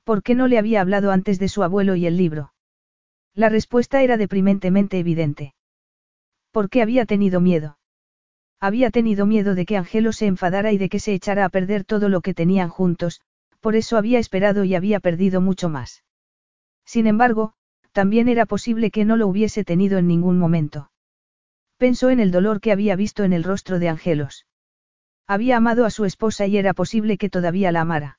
¿Por 0.05 0.23
qué 0.23 0.35
no 0.35 0.49
le 0.49 0.57
había 0.57 0.81
hablado 0.81 1.13
antes 1.13 1.39
de 1.39 1.49
su 1.49 1.63
abuelo 1.63 1.97
y 1.97 2.07
el 2.07 2.17
libro? 2.17 2.55
La 3.35 3.49
respuesta 3.49 4.03
era 4.03 4.17
deprimentemente 4.17 4.99
evidente. 4.99 5.55
¿Por 6.51 6.69
qué 6.69 6.83
había 6.83 7.07
tenido 7.07 7.41
miedo? 7.41 7.79
Había 8.61 8.91
tenido 8.91 9.27
miedo 9.27 9.55
de 9.55 9.65
que 9.65 9.77
Angelo 9.77 10.13
se 10.13 10.27
enfadara 10.27 10.71
y 10.73 10.79
de 10.79 10.89
que 10.89 11.01
se 11.01 11.15
echara 11.15 11.45
a 11.45 11.49
perder 11.49 11.85
todo 11.85 12.09
lo 12.09 12.21
que 12.21 12.35
tenían 12.35 12.69
juntos, 12.69 13.21
por 13.61 13.75
eso 13.75 13.97
había 13.97 14.19
esperado 14.19 14.65
y 14.65 14.75
había 14.75 15.01
perdido 15.01 15.41
mucho 15.41 15.69
más. 15.69 16.05
Sin 16.85 17.07
embargo, 17.07 17.55
también 17.93 18.29
era 18.29 18.47
posible 18.47 18.91
que 18.91 19.05
no 19.05 19.17
lo 19.17 19.27
hubiese 19.27 19.65
tenido 19.65 19.99
en 19.99 20.07
ningún 20.07 20.39
momento. 20.39 20.91
Pensó 21.77 22.11
en 22.11 22.21
el 22.21 22.31
dolor 22.31 22.61
que 22.61 22.73
había 22.73 22.97
visto 22.97 23.25
en 23.25 23.33
el 23.33 23.45
rostro 23.45 23.79
de 23.79 23.89
Angelos. 23.89 24.47
Había 25.27 25.57
amado 25.57 25.85
a 25.85 25.91
su 25.91 26.05
esposa 26.05 26.47
y 26.47 26.57
era 26.57 26.75
posible 26.75 27.19
que 27.19 27.31
todavía 27.31 27.73
la 27.73 27.81
amara. 27.81 28.19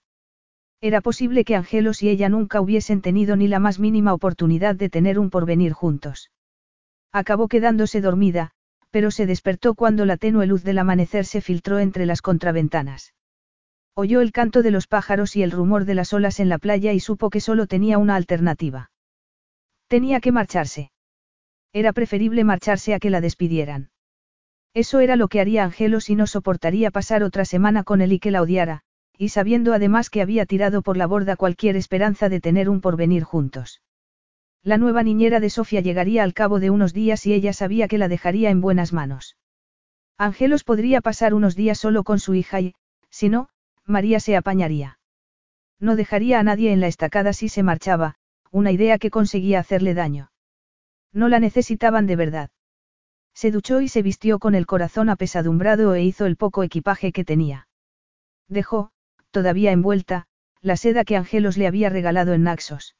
Era 0.85 0.99
posible 0.99 1.45
que 1.45 1.55
Angelos 1.55 2.03
y 2.03 2.09
ella 2.09 2.27
nunca 2.27 2.59
hubiesen 2.59 3.01
tenido 3.01 3.37
ni 3.37 3.47
la 3.47 3.59
más 3.59 3.79
mínima 3.79 4.13
oportunidad 4.13 4.75
de 4.75 4.89
tener 4.89 5.17
un 5.17 5.29
porvenir 5.29 5.71
juntos. 5.71 6.29
Acabó 7.13 7.47
quedándose 7.47 8.01
dormida, 8.01 8.51
pero 8.91 9.09
se 9.09 9.25
despertó 9.25 9.75
cuando 9.75 10.05
la 10.05 10.17
tenue 10.17 10.45
luz 10.45 10.61
del 10.65 10.79
amanecer 10.79 11.23
se 11.23 11.39
filtró 11.39 11.79
entre 11.79 12.05
las 12.05 12.21
contraventanas. 12.21 13.13
Oyó 13.95 14.19
el 14.19 14.33
canto 14.33 14.61
de 14.61 14.71
los 14.71 14.87
pájaros 14.87 15.37
y 15.37 15.43
el 15.43 15.51
rumor 15.51 15.85
de 15.85 15.95
las 15.95 16.11
olas 16.11 16.41
en 16.41 16.49
la 16.49 16.57
playa 16.57 16.91
y 16.91 16.99
supo 16.99 17.29
que 17.29 17.39
solo 17.39 17.65
tenía 17.65 17.97
una 17.97 18.17
alternativa. 18.17 18.91
Tenía 19.87 20.19
que 20.19 20.33
marcharse. 20.33 20.91
Era 21.71 21.93
preferible 21.93 22.43
marcharse 22.43 22.93
a 22.93 22.99
que 22.99 23.09
la 23.09 23.21
despidieran. 23.21 23.89
Eso 24.73 24.99
era 24.99 25.15
lo 25.15 25.29
que 25.29 25.39
haría 25.39 25.63
Angelo 25.63 26.01
si 26.01 26.15
no 26.15 26.27
soportaría 26.27 26.91
pasar 26.91 27.23
otra 27.23 27.45
semana 27.45 27.85
con 27.85 28.01
él 28.01 28.11
y 28.11 28.19
que 28.19 28.31
la 28.31 28.41
odiara, 28.41 28.83
y 29.17 29.29
sabiendo 29.29 29.73
además 29.73 30.09
que 30.09 30.21
había 30.21 30.45
tirado 30.45 30.81
por 30.81 30.97
la 30.97 31.07
borda 31.07 31.35
cualquier 31.35 31.75
esperanza 31.75 32.29
de 32.29 32.41
tener 32.41 32.69
un 32.69 32.81
porvenir 32.81 33.23
juntos. 33.23 33.81
La 34.63 34.77
nueva 34.77 35.03
niñera 35.03 35.39
de 35.39 35.49
Sofía 35.49 35.81
llegaría 35.81 36.23
al 36.23 36.33
cabo 36.33 36.59
de 36.59 36.69
unos 36.69 36.93
días 36.93 37.25
y 37.25 37.33
ella 37.33 37.53
sabía 37.53 37.87
que 37.87 37.97
la 37.97 38.07
dejaría 38.07 38.49
en 38.49 38.61
buenas 38.61 38.93
manos. 38.93 39.37
Angelos 40.17 40.63
podría 40.63 41.01
pasar 41.01 41.33
unos 41.33 41.55
días 41.55 41.77
solo 41.77 42.03
con 42.03 42.19
su 42.19 42.33
hija 42.33 42.61
y, 42.61 42.75
si 43.09 43.27
no, 43.27 43.49
María 43.85 44.19
se 44.21 44.37
apañaría. 44.37 44.99
No 45.79 45.97
dejaría 45.97 46.39
a 46.39 46.43
nadie 46.43 46.71
en 46.71 46.79
la 46.79 46.87
estacada 46.87 47.33
si 47.33 47.49
se 47.49 47.61
marchaba, 47.61 48.15
una 48.51 48.71
idea 48.71 48.99
que 48.99 49.11
conseguía 49.11 49.59
hacerle 49.59 49.93
daño. 49.93 50.31
No 51.11 51.27
la 51.27 51.39
necesitaban 51.39 52.07
de 52.07 52.15
verdad. 52.15 52.49
Se 53.33 53.51
duchó 53.51 53.81
y 53.81 53.89
se 53.89 54.01
vistió 54.01 54.39
con 54.39 54.55
el 54.55 54.65
corazón 54.65 55.09
apesadumbrado 55.09 55.93
e 55.93 56.03
hizo 56.03 56.25
el 56.25 56.37
poco 56.37 56.63
equipaje 56.63 57.11
que 57.11 57.25
tenía. 57.25 57.67
Dejó, 58.47 58.92
todavía 59.33 59.73
envuelta, 59.73 60.27
la 60.61 60.77
seda 60.77 61.03
que 61.03 61.17
Angelos 61.17 61.57
le 61.57 61.67
había 61.67 61.89
regalado 61.89 62.33
en 62.33 62.43
Naxos. 62.43 62.95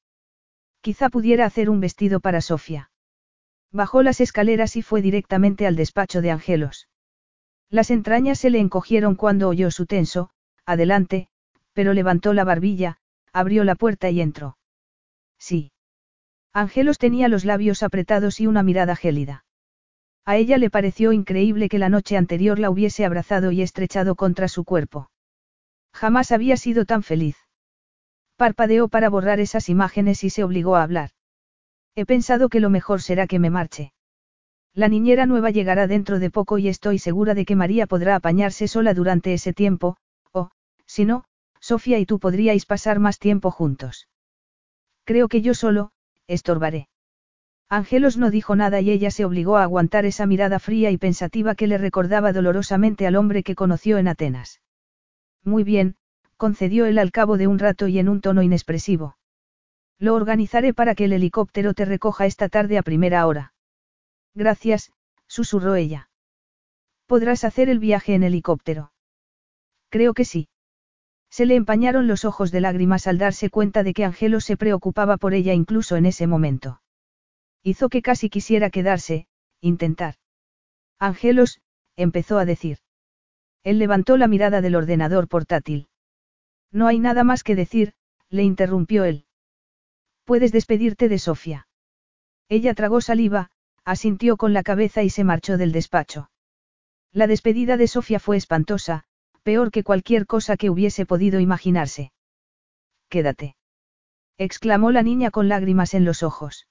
Quizá 0.81 1.07
pudiera 1.07 1.45
hacer 1.45 1.69
un 1.69 1.79
vestido 1.79 2.19
para 2.19 2.41
Sofía. 2.41 2.91
Bajó 3.71 4.03
las 4.03 4.19
escaleras 4.19 4.75
y 4.75 4.81
fue 4.81 5.01
directamente 5.01 5.65
al 5.65 5.77
despacho 5.77 6.21
de 6.21 6.31
Angelos. 6.31 6.89
Las 7.69 7.89
entrañas 7.89 8.39
se 8.39 8.49
le 8.49 8.59
encogieron 8.59 9.15
cuando 9.15 9.47
oyó 9.47 9.71
su 9.71 9.85
tenso, 9.85 10.31
adelante, 10.65 11.29
pero 11.71 11.93
levantó 11.93 12.33
la 12.33 12.43
barbilla, 12.43 12.97
abrió 13.31 13.63
la 13.63 13.75
puerta 13.75 14.09
y 14.09 14.19
entró. 14.19 14.57
Sí. 15.39 15.71
Angelos 16.51 16.97
tenía 16.97 17.29
los 17.29 17.45
labios 17.45 17.81
apretados 17.81 18.39
y 18.41 18.47
una 18.47 18.61
mirada 18.61 18.95
gélida. 18.95 19.45
A 20.25 20.35
ella 20.35 20.57
le 20.57 20.69
pareció 20.69 21.13
increíble 21.13 21.69
que 21.69 21.79
la 21.79 21.89
noche 21.89 22.17
anterior 22.17 22.59
la 22.59 22.69
hubiese 22.69 23.05
abrazado 23.05 23.51
y 23.51 23.61
estrechado 23.61 24.15
contra 24.15 24.47
su 24.47 24.63
cuerpo. 24.63 25.09
Jamás 25.93 26.31
había 26.31 26.57
sido 26.57 26.85
tan 26.85 27.03
feliz. 27.03 27.38
Parpadeó 28.35 28.88
para 28.88 29.09
borrar 29.09 29.39
esas 29.39 29.69
imágenes 29.69 30.23
y 30.23 30.30
se 30.30 30.43
obligó 30.43 30.75
a 30.75 30.83
hablar. 30.83 31.11
He 31.95 32.05
pensado 32.05 32.49
que 32.49 32.59
lo 32.59 32.69
mejor 32.69 33.01
será 33.01 33.27
que 33.27 33.39
me 33.39 33.49
marche. 33.49 33.93
La 34.73 34.88
niñera 34.88 35.27
nueva 35.27 35.51
llegará 35.51 35.85
dentro 35.85 36.19
de 36.19 36.31
poco 36.31 36.57
y 36.57 36.67
estoy 36.67 36.97
segura 36.97 37.35
de 37.35 37.45
que 37.45 37.55
María 37.55 37.85
podrá 37.85 38.15
apañarse 38.15 38.67
sola 38.67 38.95
durante 38.95 39.33
ese 39.33 39.53
tiempo, 39.53 39.97
o, 40.31 40.49
si 40.88 41.05
no, 41.05 41.25
Sofía 41.59 41.99
y 41.99 42.05
tú 42.05 42.19
podríais 42.19 42.65
pasar 42.65 42.99
más 42.99 43.19
tiempo 43.19 43.51
juntos. 43.51 44.09
Creo 45.05 45.27
que 45.27 45.41
yo 45.41 45.53
solo, 45.53 45.91
estorbaré. 46.27 46.89
Ángelos 47.69 48.17
no 48.17 48.31
dijo 48.31 48.55
nada 48.55 48.81
y 48.81 48.89
ella 48.89 49.11
se 49.11 49.25
obligó 49.25 49.57
a 49.57 49.63
aguantar 49.63 50.05
esa 50.05 50.25
mirada 50.25 50.59
fría 50.59 50.91
y 50.91 50.97
pensativa 50.97 51.55
que 51.55 51.67
le 51.67 51.77
recordaba 51.77 52.33
dolorosamente 52.33 53.05
al 53.07 53.15
hombre 53.15 53.43
que 53.43 53.55
conoció 53.55 53.97
en 53.97 54.07
Atenas. 54.07 54.62
Muy 55.43 55.63
bien, 55.63 55.95
concedió 56.38 56.85
él 56.85 56.97
al 56.97 57.11
cabo 57.11 57.38
de 57.38 57.47
un 57.47 57.59
rato 57.59 57.88
y 57.88 57.99
en 57.99 58.09
un 58.09 58.22
tono 58.22 58.41
inexpresivo. 58.41 59.17
Lo 59.99 60.15
organizaré 60.15 60.73
para 60.73 60.95
que 60.95 61.05
el 61.05 61.13
helicóptero 61.13 61.73
te 61.73 61.85
recoja 61.85 62.25
esta 62.25 62.49
tarde 62.49 62.77
a 62.77 62.83
primera 62.83 63.25
hora. 63.27 63.53
Gracias, 64.33 64.91
susurró 65.27 65.75
ella. 65.75 66.09
¿Podrás 67.05 67.43
hacer 67.43 67.69
el 67.69 67.80
viaje 67.80 68.15
en 68.15 68.23
helicóptero? 68.23 68.91
Creo 69.89 70.13
que 70.13 70.25
sí. 70.25 70.49
Se 71.30 71.45
le 71.45 71.55
empañaron 71.55 72.07
los 72.07 72.25
ojos 72.25 72.51
de 72.51 72.61
lágrimas 72.61 73.07
al 73.07 73.17
darse 73.17 73.49
cuenta 73.49 73.83
de 73.83 73.93
que 73.93 74.05
Angelo 74.05 74.39
se 74.39 74.57
preocupaba 74.57 75.17
por 75.17 75.33
ella 75.33 75.53
incluso 75.53 75.95
en 75.95 76.05
ese 76.05 76.27
momento. 76.27 76.81
Hizo 77.63 77.89
que 77.89 78.01
casi 78.01 78.30
quisiera 78.30 78.69
quedarse, 78.69 79.27
intentar. 79.61 80.15
Angelos, 80.99 81.61
empezó 81.95 82.38
a 82.38 82.45
decir. 82.45 82.80
Él 83.64 83.80
levantó 83.80 84.17
la 84.17 84.27
mirada 84.27 84.61
del 84.61 84.75
ordenador 84.75 85.27
portátil. 85.27 85.88
No 86.72 86.88
hay 86.88 87.00
nada 87.00 87.24
más 87.24 87.43
que 87.43 87.56
decir, 87.56 87.93
le 88.30 88.43
interrumpió 88.43 89.03
él. 89.06 89.25
Puedes 90.25 90.51
despedirte 90.51 91.08
de 91.09 91.19
Sofía. 91.19 91.67
Ella 92.50 92.74
tragó 92.74 93.01
saliva, 93.01 93.51
asintió 93.85 94.38
con 94.38 94.53
la 94.53 94.64
cabeza 94.64 95.03
y 95.03 95.09
se 95.09 95.24
marchó 95.24 95.58
del 95.58 95.72
despacho. 95.72 96.30
La 97.11 97.27
despedida 97.27 97.77
de 97.77 97.88
Sofía 97.88 98.19
fue 98.19 98.38
espantosa, 98.38 99.06
peor 99.43 99.72
que 99.72 99.83
cualquier 99.83 100.25
cosa 100.25 100.58
que 100.58 100.69
hubiese 100.69 101.06
podido 101.06 101.40
imaginarse. 101.40 102.11
Quédate. 103.09 103.56
exclamó 104.38 104.92
la 104.92 105.03
niña 105.03 105.30
con 105.30 105.48
lágrimas 105.48 105.93
en 105.93 106.06
los 106.06 106.24
ojos. 106.24 106.67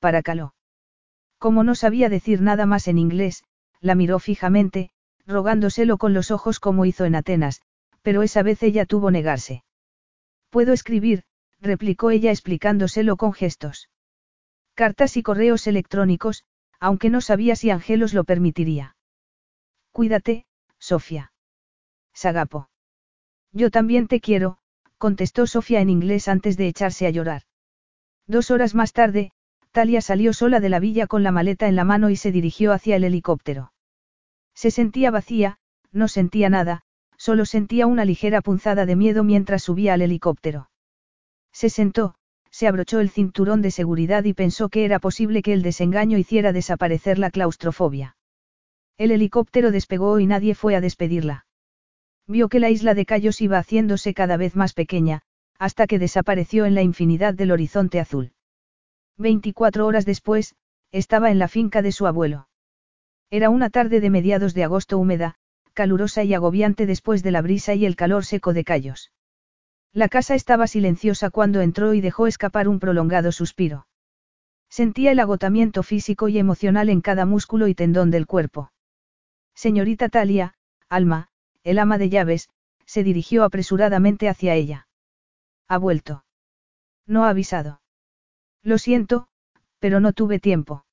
Para 0.00 0.22
caló. 0.22 0.54
Como 1.38 1.64
no 1.64 1.74
sabía 1.74 2.08
decir 2.08 2.42
nada 2.42 2.66
más 2.66 2.88
en 2.88 2.98
inglés, 2.98 3.44
la 3.80 3.94
miró 3.94 4.18
fijamente, 4.18 4.90
rogándoselo 5.28 5.98
con 5.98 6.14
los 6.14 6.30
ojos 6.30 6.58
como 6.58 6.86
hizo 6.86 7.04
en 7.04 7.14
Atenas, 7.14 7.60
pero 8.02 8.22
esa 8.22 8.42
vez 8.42 8.62
ella 8.62 8.86
tuvo 8.86 9.10
negarse. 9.10 9.62
Puedo 10.50 10.72
escribir, 10.72 11.22
replicó 11.60 12.10
ella 12.10 12.30
explicándoselo 12.30 13.16
con 13.16 13.34
gestos. 13.34 13.90
Cartas 14.74 15.16
y 15.16 15.22
correos 15.22 15.66
electrónicos, 15.66 16.44
aunque 16.80 17.10
no 17.10 17.20
sabía 17.20 17.56
si 17.56 17.70
Angelos 17.70 18.14
lo 18.14 18.24
permitiría. 18.24 18.96
Cuídate, 19.92 20.46
Sofía. 20.78 21.32
Sagapo. 22.14 22.70
Yo 23.52 23.70
también 23.70 24.08
te 24.08 24.20
quiero, 24.20 24.58
contestó 24.96 25.46
Sofía 25.46 25.80
en 25.80 25.90
inglés 25.90 26.28
antes 26.28 26.56
de 26.56 26.68
echarse 26.68 27.06
a 27.06 27.10
llorar. 27.10 27.42
Dos 28.26 28.50
horas 28.50 28.74
más 28.74 28.92
tarde, 28.92 29.32
Talia 29.72 30.00
salió 30.00 30.32
sola 30.32 30.60
de 30.60 30.70
la 30.70 30.80
villa 30.80 31.06
con 31.06 31.22
la 31.22 31.32
maleta 31.32 31.68
en 31.68 31.76
la 31.76 31.84
mano 31.84 32.08
y 32.08 32.16
se 32.16 32.32
dirigió 32.32 32.72
hacia 32.72 32.96
el 32.96 33.04
helicóptero. 33.04 33.72
Se 34.58 34.72
sentía 34.72 35.12
vacía, 35.12 35.58
no 35.92 36.08
sentía 36.08 36.50
nada, 36.50 36.82
solo 37.16 37.44
sentía 37.44 37.86
una 37.86 38.04
ligera 38.04 38.40
punzada 38.40 38.86
de 38.86 38.96
miedo 38.96 39.22
mientras 39.22 39.62
subía 39.62 39.94
al 39.94 40.02
helicóptero. 40.02 40.68
Se 41.52 41.70
sentó, 41.70 42.16
se 42.50 42.66
abrochó 42.66 42.98
el 42.98 43.08
cinturón 43.08 43.62
de 43.62 43.70
seguridad 43.70 44.24
y 44.24 44.34
pensó 44.34 44.68
que 44.68 44.84
era 44.84 44.98
posible 44.98 45.42
que 45.42 45.52
el 45.52 45.62
desengaño 45.62 46.18
hiciera 46.18 46.52
desaparecer 46.52 47.20
la 47.20 47.30
claustrofobia. 47.30 48.16
El 48.96 49.12
helicóptero 49.12 49.70
despegó 49.70 50.18
y 50.18 50.26
nadie 50.26 50.56
fue 50.56 50.74
a 50.74 50.80
despedirla. 50.80 51.46
Vio 52.26 52.48
que 52.48 52.58
la 52.58 52.68
isla 52.68 52.94
de 52.94 53.06
Cayos 53.06 53.40
iba 53.40 53.58
haciéndose 53.58 54.12
cada 54.12 54.36
vez 54.36 54.56
más 54.56 54.72
pequeña, 54.72 55.22
hasta 55.60 55.86
que 55.86 56.00
desapareció 56.00 56.66
en 56.66 56.74
la 56.74 56.82
infinidad 56.82 57.32
del 57.32 57.52
horizonte 57.52 58.00
azul. 58.00 58.32
Veinticuatro 59.16 59.86
horas 59.86 60.04
después, 60.04 60.56
estaba 60.90 61.30
en 61.30 61.38
la 61.38 61.46
finca 61.46 61.80
de 61.80 61.92
su 61.92 62.08
abuelo. 62.08 62.47
Era 63.30 63.50
una 63.50 63.68
tarde 63.68 64.00
de 64.00 64.10
mediados 64.10 64.54
de 64.54 64.64
agosto 64.64 64.98
húmeda, 64.98 65.34
calurosa 65.74 66.24
y 66.24 66.32
agobiante 66.32 66.86
después 66.86 67.22
de 67.22 67.30
la 67.30 67.42
brisa 67.42 67.74
y 67.74 67.84
el 67.84 67.94
calor 67.94 68.24
seco 68.24 68.52
de 68.52 68.64
Cayos. 68.64 69.12
La 69.92 70.08
casa 70.08 70.34
estaba 70.34 70.66
silenciosa 70.66 71.30
cuando 71.30 71.60
entró 71.60 71.94
y 71.94 72.00
dejó 72.00 72.26
escapar 72.26 72.68
un 72.68 72.78
prolongado 72.78 73.32
suspiro. 73.32 73.86
Sentía 74.70 75.12
el 75.12 75.20
agotamiento 75.20 75.82
físico 75.82 76.28
y 76.28 76.38
emocional 76.38 76.88
en 76.88 77.00
cada 77.00 77.26
músculo 77.26 77.68
y 77.68 77.74
tendón 77.74 78.10
del 78.10 78.26
cuerpo. 78.26 78.72
Señorita 79.54 80.08
Talia, 80.08 80.54
Alma, 80.88 81.28
el 81.64 81.78
ama 81.78 81.98
de 81.98 82.08
llaves, 82.10 82.48
se 82.86 83.02
dirigió 83.02 83.44
apresuradamente 83.44 84.28
hacia 84.28 84.54
ella. 84.54 84.88
Ha 85.68 85.78
vuelto. 85.78 86.24
No 87.06 87.24
ha 87.24 87.30
avisado. 87.30 87.80
Lo 88.62 88.78
siento, 88.78 89.28
pero 89.78 90.00
no 90.00 90.12
tuve 90.12 90.38
tiempo. 90.38 90.84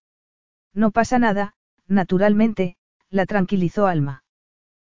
No 0.74 0.92
pasa 0.92 1.20
nada, 1.20 1.56
naturalmente, 1.88 2.78
la 3.10 3.26
tranquilizó 3.26 3.88
Alma. 3.88 4.24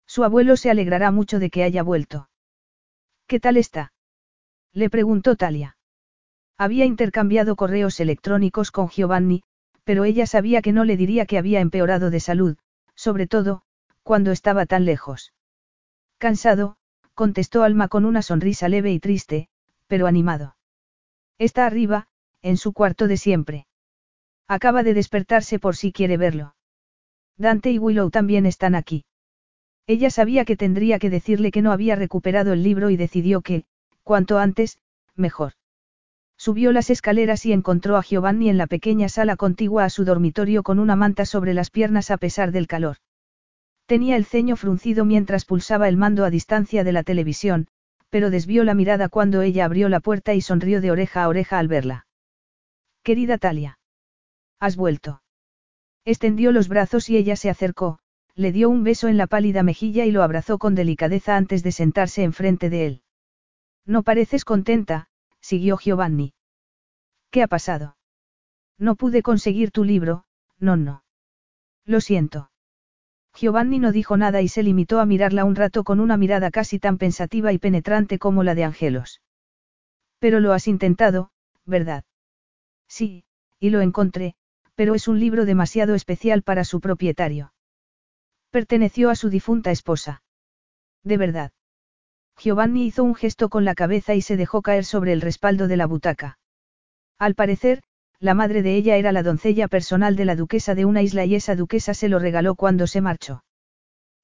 Su 0.06 0.24
abuelo 0.24 0.56
se 0.58 0.70
alegrará 0.70 1.12
mucho 1.12 1.40
de 1.40 1.50
que 1.50 1.64
haya 1.64 1.84
vuelto. 1.84 2.30
¿Qué 3.28 3.40
tal 3.40 3.58
está? 3.58 3.94
Le 4.74 4.90
preguntó 4.90 5.36
Talia. 5.36 5.78
Había 6.58 6.86
intercambiado 6.86 7.56
correos 7.56 8.00
electrónicos 8.00 8.72
con 8.72 8.90
Giovanni, 8.90 9.44
pero 9.84 10.06
ella 10.06 10.26
sabía 10.26 10.62
que 10.62 10.74
no 10.74 10.86
le 10.86 10.98
diría 10.98 11.26
que 11.26 11.38
había 11.38 11.60
empeorado 11.60 12.10
de 12.10 12.20
salud, 12.20 12.58
sobre 12.96 13.28
todo, 13.28 13.62
cuando 14.04 14.32
estaba 14.32 14.66
tan 14.66 14.86
lejos. 14.86 15.34
Cansado, 16.18 16.78
contestó 17.14 17.64
Alma 17.64 17.88
con 17.88 18.06
una 18.06 18.22
sonrisa 18.22 18.70
leve 18.70 18.92
y 18.92 19.00
triste, 19.00 19.50
pero 19.88 20.08
animado. 20.08 20.58
Está 21.38 21.66
arriba, 21.66 22.08
en 22.42 22.58
su 22.58 22.74
cuarto 22.74 23.08
de 23.08 23.18
siempre. 23.18 23.68
Acaba 24.48 24.84
de 24.84 24.94
despertarse 24.94 25.60
por 25.60 25.76
si 25.76 25.92
quiere 25.92 26.18
verlo. 26.18 26.56
Dante 27.38 27.72
y 27.72 27.80
Willow 27.80 28.10
también 28.10 28.46
están 28.46 28.76
aquí. 28.76 29.06
Ella 29.86 30.10
sabía 30.10 30.44
que 30.44 30.58
tendría 30.58 31.00
que 31.00 31.10
decirle 31.10 31.52
que 31.52 31.62
no 31.62 31.72
había 31.72 31.96
recuperado 31.96 32.52
el 32.52 32.64
libro 32.64 32.90
y 32.90 32.98
decidió 32.98 33.42
que, 33.42 33.64
cuanto 34.04 34.38
antes, 34.38 34.80
mejor. 35.16 35.54
Subió 36.38 36.72
las 36.72 36.90
escaleras 36.90 37.46
y 37.46 37.54
encontró 37.54 37.98
a 37.98 38.04
Giovanni 38.04 38.50
en 38.50 38.58
la 38.58 38.68
pequeña 38.68 39.10
sala 39.10 39.38
contigua 39.38 39.86
a 39.86 39.90
su 39.90 40.06
dormitorio 40.06 40.62
con 40.62 40.80
una 40.80 40.96
manta 40.96 41.26
sobre 41.26 41.54
las 41.54 41.72
piernas 41.72 42.12
a 42.12 42.18
pesar 42.18 42.52
del 42.52 42.68
calor. 42.68 42.98
Tenía 43.86 44.18
el 44.18 44.26
ceño 44.26 44.56
fruncido 44.56 45.06
mientras 45.06 45.46
pulsaba 45.46 45.88
el 45.88 45.98
mando 45.98 46.26
a 46.26 46.30
distancia 46.30 46.84
de 46.84 46.92
la 46.92 47.04
televisión, 47.04 47.68
pero 48.10 48.30
desvió 48.30 48.64
la 48.64 48.74
mirada 48.74 49.10
cuando 49.10 49.42
ella 49.42 49.66
abrió 49.66 49.90
la 49.90 50.00
puerta 50.00 50.34
y 50.34 50.42
sonrió 50.42 50.82
de 50.82 50.92
oreja 50.92 51.24
a 51.24 51.28
oreja 51.28 51.58
al 51.60 51.68
verla. 51.68 52.06
Querida 53.04 53.38
Talia. 53.38 53.80
Has 54.60 54.76
vuelto. 54.76 55.22
Extendió 56.08 56.54
los 56.54 56.70
brazos 56.70 57.10
y 57.10 57.18
ella 57.18 57.36
se 57.36 57.50
acercó, 57.50 58.00
le 58.34 58.54
dio 58.54 58.70
un 58.70 58.86
beso 58.86 59.10
en 59.10 59.18
la 59.18 59.28
pálida 59.28 59.62
mejilla 59.62 60.06
y 60.06 60.12
lo 60.12 60.24
abrazó 60.24 60.58
con 60.58 60.74
delicadeza 60.74 61.36
antes 61.36 61.64
de 61.64 61.74
sentarse 61.74 62.24
enfrente 62.24 62.70
de 62.70 62.86
él. 62.86 63.02
No 63.86 64.04
pareces 64.04 64.46
contenta, 64.46 65.10
siguió 65.42 65.78
Giovanni. 65.78 66.34
¿Qué 67.30 67.44
ha 67.44 67.48
pasado? 67.48 67.98
No 68.78 68.96
pude 68.96 69.22
conseguir 69.22 69.72
tu 69.72 69.84
libro, 69.84 70.24
no, 70.60 70.78
no. 70.78 71.04
Lo 71.84 72.00
siento. 72.00 72.52
Giovanni 73.36 73.78
no 73.80 73.92
dijo 73.92 74.16
nada 74.16 74.42
y 74.42 74.48
se 74.48 74.64
limitó 74.64 75.02
a 75.02 75.06
mirarla 75.06 75.44
un 75.44 75.58
rato 75.58 75.84
con 75.84 76.00
una 76.00 76.16
mirada 76.16 76.52
casi 76.52 76.80
tan 76.80 76.98
pensativa 76.98 77.52
y 77.52 77.58
penetrante 77.58 78.18
como 78.18 78.44
la 78.44 78.56
de 78.56 78.64
Angelos. 78.64 79.22
Pero 80.20 80.40
lo 80.40 80.54
has 80.54 80.70
intentado, 80.70 81.32
¿verdad? 81.66 82.06
Sí, 82.88 83.26
y 83.60 83.72
lo 83.72 83.82
encontré, 83.82 84.38
pero 84.78 84.94
es 84.94 85.08
un 85.08 85.20
libro 85.20 85.46
demasiado 85.46 85.96
especial 85.96 86.44
para 86.44 86.64
su 86.64 86.80
propietario. 86.80 87.52
Perteneció 88.52 89.10
a 89.10 89.16
su 89.16 89.30
difunta 89.30 89.72
esposa. 89.72 90.22
De 91.04 91.18
verdad. 91.18 91.52
Giovanni 92.38 92.86
hizo 92.86 93.04
un 93.04 93.16
gesto 93.16 93.50
con 93.50 93.66
la 93.66 93.74
cabeza 93.74 94.14
y 94.14 94.22
se 94.22 94.38
dejó 94.38 94.62
caer 94.62 94.86
sobre 94.86 95.14
el 95.14 95.22
respaldo 95.22 95.68
de 95.68 95.78
la 95.78 95.88
butaca. 95.88 96.38
Al 97.18 97.34
parecer, 97.34 97.82
la 98.20 98.36
madre 98.36 98.62
de 98.62 98.76
ella 98.76 98.98
era 98.98 99.12
la 99.12 99.24
doncella 99.24 99.68
personal 99.68 100.16
de 100.16 100.26
la 100.26 100.36
duquesa 100.36 100.76
de 100.76 100.86
una 100.86 101.02
isla 101.02 101.26
y 101.26 101.34
esa 101.34 101.56
duquesa 101.56 101.96
se 101.96 102.08
lo 102.08 102.20
regaló 102.20 102.54
cuando 102.54 102.86
se 102.86 103.02
marchó. 103.02 103.44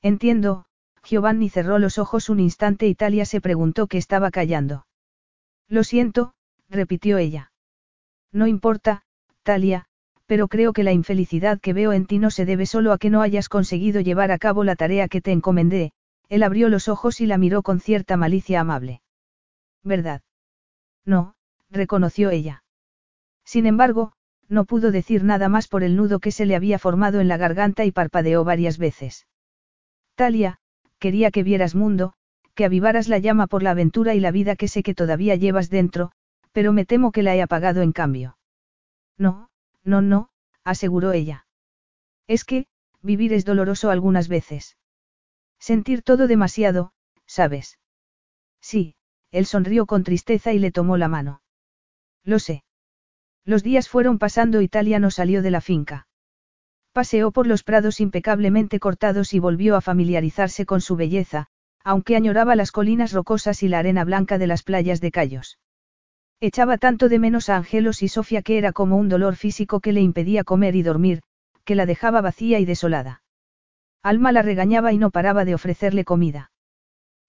Entiendo, 0.04 0.66
Giovanni 1.04 1.50
cerró 1.50 1.80
los 1.80 1.98
ojos 1.98 2.30
un 2.30 2.40
instante 2.40 2.86
y 2.86 2.94
Talia 2.94 3.26
se 3.26 3.42
preguntó 3.42 3.88
qué 3.88 3.98
estaba 3.98 4.30
callando. 4.30 4.86
Lo 5.68 5.84
siento, 5.84 6.36
repitió 6.70 7.18
ella. 7.18 7.52
No 8.32 8.46
importa, 8.46 9.04
Talia, 9.42 9.88
pero 10.26 10.48
creo 10.48 10.74
que 10.74 10.84
la 10.84 10.94
infelicidad 10.94 11.60
que 11.60 11.74
veo 11.74 11.94
en 11.94 12.06
ti 12.06 12.20
no 12.20 12.32
se 12.32 12.46
debe 12.46 12.66
solo 12.66 12.92
a 12.92 12.98
que 12.98 13.10
no 13.10 13.22
hayas 13.22 13.50
conseguido 13.50 14.02
llevar 14.02 14.32
a 14.32 14.38
cabo 14.38 14.64
la 14.64 14.76
tarea 14.76 15.08
que 15.08 15.22
te 15.22 15.32
encomendé, 15.32 15.92
él 16.30 16.44
abrió 16.44 16.70
los 16.70 16.88
ojos 16.88 17.22
y 17.22 17.26
la 17.26 17.38
miró 17.38 17.62
con 17.62 17.80
cierta 17.80 18.18
malicia 18.18 18.62
amable. 18.62 19.02
¿Verdad? 19.84 20.22
No, 21.06 21.36
reconoció 21.70 22.30
ella. 22.30 22.64
Sin 23.46 23.66
embargo, 23.66 24.14
no 24.48 24.66
pudo 24.66 24.92
decir 24.92 25.24
nada 25.24 25.50
más 25.50 25.68
por 25.68 25.84
el 25.84 25.96
nudo 25.96 26.20
que 26.20 26.32
se 26.32 26.46
le 26.46 26.56
había 26.56 26.80
formado 26.80 27.20
en 27.20 27.28
la 27.28 27.38
garganta 27.38 27.86
y 27.86 27.92
parpadeó 27.92 28.44
varias 28.44 28.78
veces. 28.78 29.28
Talia, 30.16 30.60
quería 31.00 31.32
que 31.32 31.44
vieras 31.44 31.76
mundo, 31.76 32.14
que 32.54 32.66
avivaras 32.66 33.08
la 33.08 33.18
llama 33.18 33.48
por 33.48 33.64
la 33.64 33.72
aventura 33.72 34.16
y 34.16 34.20
la 34.20 34.32
vida 34.32 34.56
que 34.56 34.68
sé 34.68 34.84
que 34.84 34.94
todavía 34.94 35.36
llevas 35.36 35.70
dentro, 35.70 36.12
pero 36.52 36.72
me 36.72 36.86
temo 36.86 37.12
que 37.12 37.24
la 37.24 37.36
he 37.36 37.42
apagado 37.42 37.82
en 37.82 37.92
cambio. 37.92 38.38
No, 39.18 39.50
no, 39.84 40.02
no, 40.02 40.30
aseguró 40.64 41.12
ella. 41.12 41.46
Es 42.28 42.46
que, 42.46 42.68
vivir 43.02 43.34
es 43.34 43.46
doloroso 43.46 43.90
algunas 43.90 44.28
veces. 44.28 44.78
Sentir 45.60 46.02
todo 46.02 46.28
demasiado, 46.28 46.94
¿sabes? 47.26 47.80
Sí, 48.62 48.96
él 49.32 49.46
sonrió 49.46 49.86
con 49.86 50.04
tristeza 50.04 50.54
y 50.54 50.60
le 50.60 50.72
tomó 50.72 50.98
la 50.98 51.08
mano. 51.08 51.42
Lo 52.24 52.40
sé. 52.40 52.64
Los 53.46 53.64
días 53.64 53.90
fueron 53.90 54.20
pasando 54.20 54.62
y 54.62 54.70
Talia 54.70 55.00
no 55.00 55.12
salió 55.12 55.42
de 55.42 55.52
la 55.52 55.60
finca. 55.60 56.08
Paseó 56.94 57.32
por 57.32 57.48
los 57.48 57.64
prados 57.64 58.00
impecablemente 58.00 58.80
cortados 58.80 59.34
y 59.34 59.40
volvió 59.40 59.76
a 59.76 59.82
familiarizarse 59.82 60.66
con 60.66 60.80
su 60.80 60.96
belleza, 60.96 61.48
aunque 61.84 62.16
añoraba 62.16 62.56
las 62.56 62.72
colinas 62.72 63.12
rocosas 63.12 63.64
y 63.64 63.68
la 63.68 63.80
arena 63.80 64.06
blanca 64.06 64.38
de 64.38 64.48
las 64.48 64.64
playas 64.64 65.02
de 65.02 65.12
Cayos. 65.12 65.58
Echaba 66.40 66.78
tanto 66.78 67.10
de 67.10 67.20
menos 67.20 67.50
a 67.50 67.58
Angelos 67.58 68.04
y 68.04 68.08
Sofía 68.08 68.42
que 68.42 68.58
era 68.58 68.74
como 68.74 68.98
un 68.98 69.10
dolor 69.10 69.36
físico 69.36 69.80
que 69.80 69.94
le 69.94 70.02
impedía 70.02 70.44
comer 70.44 70.76
y 70.76 70.84
dormir, 70.84 71.22
que 71.64 71.76
la 71.76 71.86
dejaba 71.86 72.22
vacía 72.22 72.60
y 72.60 72.66
desolada. 72.66 73.22
Alma 74.04 74.32
la 74.32 74.42
regañaba 74.42 74.92
y 74.92 74.98
no 74.98 75.12
paraba 75.12 75.46
de 75.46 75.56
ofrecerle 75.56 76.04
comida. 76.04 76.52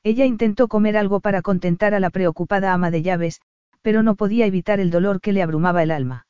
Ella 0.02 0.26
intentó 0.26 0.68
comer 0.68 0.97
algo 0.97 1.20
para 1.20 1.41
contentar 1.41 1.94
a 1.94 2.00
la 2.00 2.10
preocupada 2.10 2.73
ama 2.73 2.91
de 2.91 3.02
llaves, 3.02 3.41
pero 3.81 4.02
no 4.02 4.16
podía 4.16 4.47
evitar 4.47 4.81
el 4.81 4.91
dolor 4.91 5.20
que 5.20 5.33
le 5.33 5.42
abrumaba 5.42 5.83
el 5.83 5.91
alma. 5.91 6.26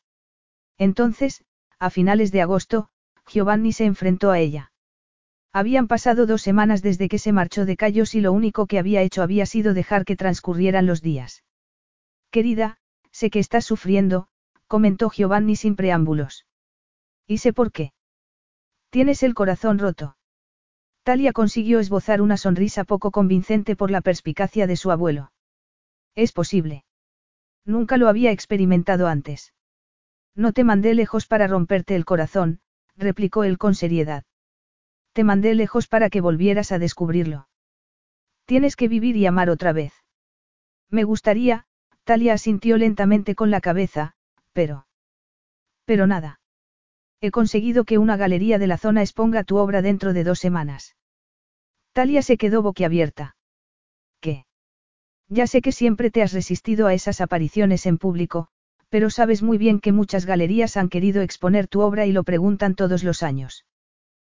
Entonces, 0.76 1.44
a 1.78 1.90
finales 1.90 2.32
de 2.32 2.42
agosto, 2.42 2.88
Giovanni 3.26 3.72
se 3.72 3.84
enfrentó 3.84 4.30
a 4.30 4.38
ella. 4.38 4.72
Habían 5.52 5.86
pasado 5.86 6.26
dos 6.26 6.42
semanas 6.42 6.82
desde 6.82 7.08
que 7.08 7.18
se 7.18 7.32
marchó 7.32 7.64
de 7.64 7.76
Cayos 7.76 8.14
y 8.14 8.20
lo 8.20 8.32
único 8.32 8.66
que 8.66 8.78
había 8.78 9.02
hecho 9.02 9.22
había 9.22 9.46
sido 9.46 9.72
dejar 9.72 10.04
que 10.04 10.16
transcurrieran 10.16 10.86
los 10.86 11.00
días. 11.00 11.42
Querida, 12.34 12.78
sé 13.12 13.30
que 13.30 13.38
estás 13.38 13.64
sufriendo, 13.64 14.26
comentó 14.66 15.08
Giovanni 15.08 15.54
sin 15.54 15.76
preámbulos. 15.76 16.46
Y 17.28 17.38
sé 17.38 17.52
por 17.52 17.70
qué. 17.70 17.92
Tienes 18.90 19.22
el 19.22 19.34
corazón 19.34 19.78
roto. 19.78 20.16
Talia 21.04 21.32
consiguió 21.32 21.78
esbozar 21.78 22.20
una 22.20 22.36
sonrisa 22.36 22.82
poco 22.82 23.12
convincente 23.12 23.76
por 23.76 23.92
la 23.92 24.00
perspicacia 24.00 24.66
de 24.66 24.74
su 24.74 24.90
abuelo. 24.90 25.30
Es 26.16 26.32
posible. 26.32 26.84
Nunca 27.64 27.98
lo 27.98 28.08
había 28.08 28.32
experimentado 28.32 29.06
antes. 29.06 29.54
No 30.34 30.52
te 30.52 30.64
mandé 30.64 30.92
lejos 30.94 31.28
para 31.28 31.46
romperte 31.46 31.94
el 31.94 32.04
corazón, 32.04 32.58
replicó 32.96 33.44
él 33.44 33.58
con 33.58 33.76
seriedad. 33.76 34.24
Te 35.12 35.22
mandé 35.22 35.54
lejos 35.54 35.86
para 35.86 36.10
que 36.10 36.20
volvieras 36.20 36.72
a 36.72 36.80
descubrirlo. 36.80 37.46
Tienes 38.44 38.74
que 38.74 38.88
vivir 38.88 39.16
y 39.16 39.24
amar 39.24 39.50
otra 39.50 39.72
vez. 39.72 39.92
Me 40.90 41.04
gustaría, 41.04 41.68
Talia 42.04 42.34
asintió 42.34 42.76
lentamente 42.76 43.34
con 43.34 43.50
la 43.50 43.60
cabeza, 43.60 44.12
pero... 44.52 44.86
Pero 45.86 46.06
nada. 46.06 46.40
He 47.20 47.30
conseguido 47.30 47.84
que 47.84 47.96
una 47.96 48.18
galería 48.18 48.58
de 48.58 48.66
la 48.66 48.76
zona 48.76 49.00
exponga 49.00 49.42
tu 49.42 49.56
obra 49.56 49.80
dentro 49.80 50.12
de 50.12 50.24
dos 50.24 50.38
semanas. 50.38 50.96
Talia 51.92 52.20
se 52.20 52.36
quedó 52.36 52.62
boquiabierta. 52.62 53.36
¿Qué? 54.20 54.44
Ya 55.28 55.46
sé 55.46 55.62
que 55.62 55.72
siempre 55.72 56.10
te 56.10 56.22
has 56.22 56.32
resistido 56.32 56.86
a 56.86 56.94
esas 56.94 57.22
apariciones 57.22 57.86
en 57.86 57.96
público, 57.96 58.48
pero 58.90 59.08
sabes 59.08 59.42
muy 59.42 59.56
bien 59.56 59.80
que 59.80 59.92
muchas 59.92 60.26
galerías 60.26 60.76
han 60.76 60.90
querido 60.90 61.22
exponer 61.22 61.68
tu 61.68 61.80
obra 61.80 62.04
y 62.04 62.12
lo 62.12 62.22
preguntan 62.22 62.74
todos 62.74 63.02
los 63.02 63.22
años. 63.22 63.64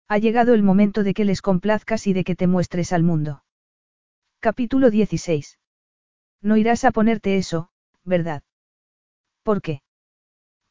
Ha 0.07 0.19
llegado 0.19 0.55
el 0.55 0.63
momento 0.63 1.03
de 1.03 1.15
que 1.15 1.25
les 1.25 1.43
complazcas 1.43 2.07
y 2.07 2.13
de 2.13 2.23
que 2.23 2.37
te 2.37 2.47
muestres 2.47 2.93
al 2.93 3.03
mundo. 3.03 3.43
Capítulo 4.39 4.91
16. 4.91 5.59
No 6.43 6.57
irás 6.57 6.85
a 6.85 6.91
ponerte 6.91 7.37
eso, 7.37 7.71
¿verdad? 8.05 8.43
¿Por 9.43 9.63
qué? 9.63 9.83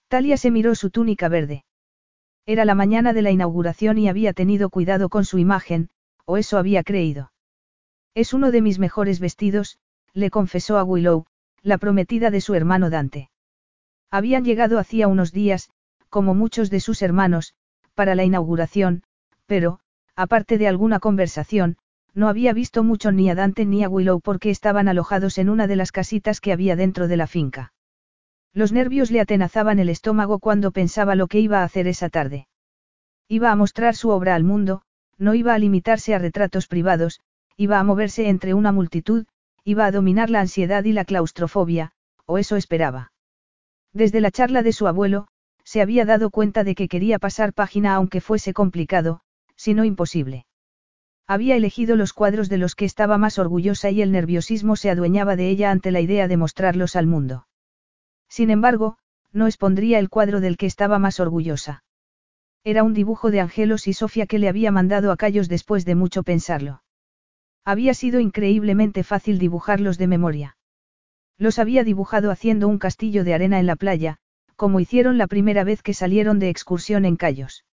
Talia 0.07 0.37
se 0.37 0.51
miró 0.51 0.75
su 0.75 0.89
túnica 0.89 1.27
verde. 1.29 1.65
Era 2.45 2.65
la 2.65 2.75
mañana 2.75 3.13
de 3.13 3.21
la 3.21 3.31
inauguración 3.31 3.97
y 3.97 4.07
había 4.07 4.33
tenido 4.33 4.69
cuidado 4.69 5.09
con 5.09 5.25
su 5.25 5.39
imagen, 5.39 5.89
o 6.25 6.37
eso 6.37 6.57
había 6.57 6.83
creído. 6.83 7.31
Es 8.13 8.33
uno 8.33 8.51
de 8.51 8.61
mis 8.61 8.79
mejores 8.79 9.19
vestidos, 9.19 9.79
le 10.13 10.29
confesó 10.29 10.77
a 10.77 10.83
Willow, 10.83 11.25
la 11.61 11.77
prometida 11.77 12.29
de 12.31 12.41
su 12.41 12.53
hermano 12.53 12.89
Dante. 12.89 13.29
Habían 14.11 14.45
llegado 14.45 14.79
hacía 14.79 15.07
unos 15.07 15.31
días, 15.31 15.69
como 16.09 16.33
muchos 16.33 16.69
de 16.69 16.79
sus 16.79 17.01
hermanos, 17.01 17.55
para 17.95 18.15
la 18.15 18.23
inauguración, 18.23 19.03
pero, 19.47 19.79
aparte 20.15 20.57
de 20.57 20.67
alguna 20.67 20.99
conversación, 20.99 21.77
no 22.15 22.29
había 22.29 22.53
visto 22.53 22.83
mucho 22.83 23.11
ni 23.11 23.29
a 23.29 23.35
Dante 23.35 23.65
ni 23.65 23.83
a 23.83 23.89
Willow 23.89 24.21
porque 24.21 24.49
estaban 24.49 24.87
alojados 24.87 25.37
en 25.37 25.49
una 25.49 25.67
de 25.67 25.75
las 25.75 25.91
casitas 25.91 26.39
que 26.39 26.53
había 26.53 26.75
dentro 26.75 27.07
de 27.07 27.17
la 27.17 27.27
finca. 27.27 27.73
Los 28.53 28.71
nervios 28.71 29.11
le 29.11 29.19
atenazaban 29.19 29.79
el 29.79 29.89
estómago 29.89 30.39
cuando 30.39 30.71
pensaba 30.71 31.15
lo 31.15 31.27
que 31.27 31.41
iba 31.41 31.59
a 31.59 31.65
hacer 31.65 31.87
esa 31.87 32.09
tarde. 32.09 32.47
Iba 33.27 33.51
a 33.51 33.55
mostrar 33.57 33.95
su 33.95 34.09
obra 34.09 34.33
al 34.33 34.45
mundo, 34.45 34.81
no 35.17 35.33
iba 35.33 35.53
a 35.53 35.59
limitarse 35.59 36.15
a 36.15 36.19
retratos 36.19 36.67
privados, 36.67 37.19
iba 37.57 37.79
a 37.79 37.83
moverse 37.83 38.29
entre 38.29 38.53
una 38.53 38.71
multitud, 38.71 39.25
iba 39.65 39.85
a 39.85 39.91
dominar 39.91 40.29
la 40.29 40.39
ansiedad 40.39 40.85
y 40.85 40.93
la 40.93 41.03
claustrofobia, 41.03 41.91
o 42.25 42.37
eso 42.37 42.55
esperaba. 42.55 43.11
Desde 43.91 44.21
la 44.21 44.31
charla 44.31 44.63
de 44.63 44.71
su 44.71 44.87
abuelo, 44.87 45.27
se 45.65 45.81
había 45.81 46.05
dado 46.05 46.29
cuenta 46.29 46.63
de 46.63 46.75
que 46.75 46.87
quería 46.87 47.19
pasar 47.19 47.51
página 47.51 47.95
aunque 47.95 48.21
fuese 48.21 48.53
complicado, 48.53 49.19
si 49.55 49.73
no 49.73 49.83
imposible. 49.83 50.45
Había 51.27 51.55
elegido 51.55 51.95
los 51.95 52.13
cuadros 52.13 52.49
de 52.49 52.57
los 52.57 52.75
que 52.75 52.85
estaba 52.85 53.17
más 53.17 53.39
orgullosa 53.39 53.89
y 53.89 54.01
el 54.01 54.11
nerviosismo 54.11 54.75
se 54.75 54.91
adueñaba 54.91 55.35
de 55.35 55.49
ella 55.49 55.71
ante 55.71 55.91
la 55.91 55.99
idea 55.99 56.27
de 56.27 56.37
mostrarlos 56.37 56.95
al 56.95 57.07
mundo. 57.07 57.47
Sin 58.29 58.51
embargo, 58.51 58.97
no 59.31 59.47
expondría 59.47 59.99
el 59.99 60.09
cuadro 60.09 60.39
del 60.39 60.55
que 60.55 60.67
estaba 60.67 60.99
más 60.99 61.19
orgullosa. 61.19 61.83
Era 62.63 62.83
un 62.83 62.93
dibujo 62.93 63.31
de 63.31 63.41
Angelos 63.41 63.87
y 63.87 63.93
Sofía 63.93 64.27
que 64.27 64.39
le 64.39 64.49
había 64.49 64.71
mandado 64.71 65.11
a 65.11 65.17
Callos 65.17 65.49
después 65.49 65.83
de 65.85 65.95
mucho 65.95 66.23
pensarlo. 66.23 66.83
Había 67.63 67.95
sido 67.95 68.19
increíblemente 68.19 69.03
fácil 69.03 69.39
dibujarlos 69.39 69.97
de 69.97 70.07
memoria. 70.07 70.57
Los 71.37 71.59
había 71.59 71.83
dibujado 71.83 72.31
haciendo 72.31 72.67
un 72.67 72.77
castillo 72.77 73.23
de 73.23 73.33
arena 73.33 73.59
en 73.59 73.65
la 73.65 73.75
playa, 73.75 74.17
como 74.55 74.79
hicieron 74.79 75.17
la 75.17 75.27
primera 75.27 75.63
vez 75.63 75.81
que 75.81 75.93
salieron 75.93 76.39
de 76.39 76.49
excursión 76.49 77.03
en 77.05 77.17
Callos. 77.17 77.65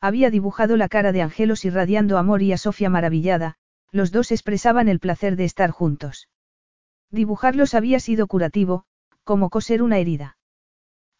Había 0.00 0.30
dibujado 0.30 0.76
la 0.76 0.88
cara 0.88 1.12
de 1.12 1.22
Angelos 1.22 1.64
irradiando 1.64 2.16
amor 2.16 2.42
y 2.42 2.52
a 2.52 2.58
Sofía 2.58 2.88
maravillada, 2.88 3.56
los 3.92 4.12
dos 4.12 4.32
expresaban 4.32 4.88
el 4.88 4.98
placer 4.98 5.36
de 5.36 5.44
estar 5.44 5.70
juntos. 5.70 6.28
Dibujarlos 7.10 7.74
había 7.74 8.00
sido 8.00 8.26
curativo, 8.26 8.84
como 9.24 9.50
coser 9.50 9.82
una 9.82 9.98
herida. 9.98 10.38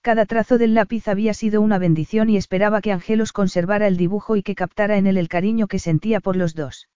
Cada 0.00 0.24
trazo 0.24 0.56
del 0.56 0.74
lápiz 0.74 1.08
había 1.08 1.34
sido 1.34 1.60
una 1.60 1.78
bendición 1.78 2.30
y 2.30 2.38
esperaba 2.38 2.80
que 2.80 2.92
Angelos 2.92 3.32
conservara 3.32 3.86
el 3.86 3.98
dibujo 3.98 4.36
y 4.36 4.42
que 4.42 4.54
captara 4.54 4.96
en 4.96 5.06
él 5.06 5.18
el 5.18 5.28
cariño 5.28 5.66
que 5.66 5.78
sentía 5.78 6.20
por 6.20 6.36
los 6.36 6.54
dos. 6.54 6.88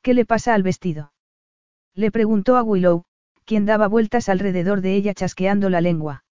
¿Qué 0.00 0.14
le 0.14 0.24
pasa 0.24 0.54
al 0.54 0.62
vestido? 0.62 1.12
Le 1.94 2.10
preguntó 2.10 2.56
a 2.56 2.62
Willow, 2.62 3.04
quien 3.44 3.66
daba 3.66 3.86
vueltas 3.86 4.30
alrededor 4.30 4.80
de 4.80 4.94
ella 4.94 5.12
chasqueando 5.12 5.68
la 5.68 5.82
lengua. 5.82 6.24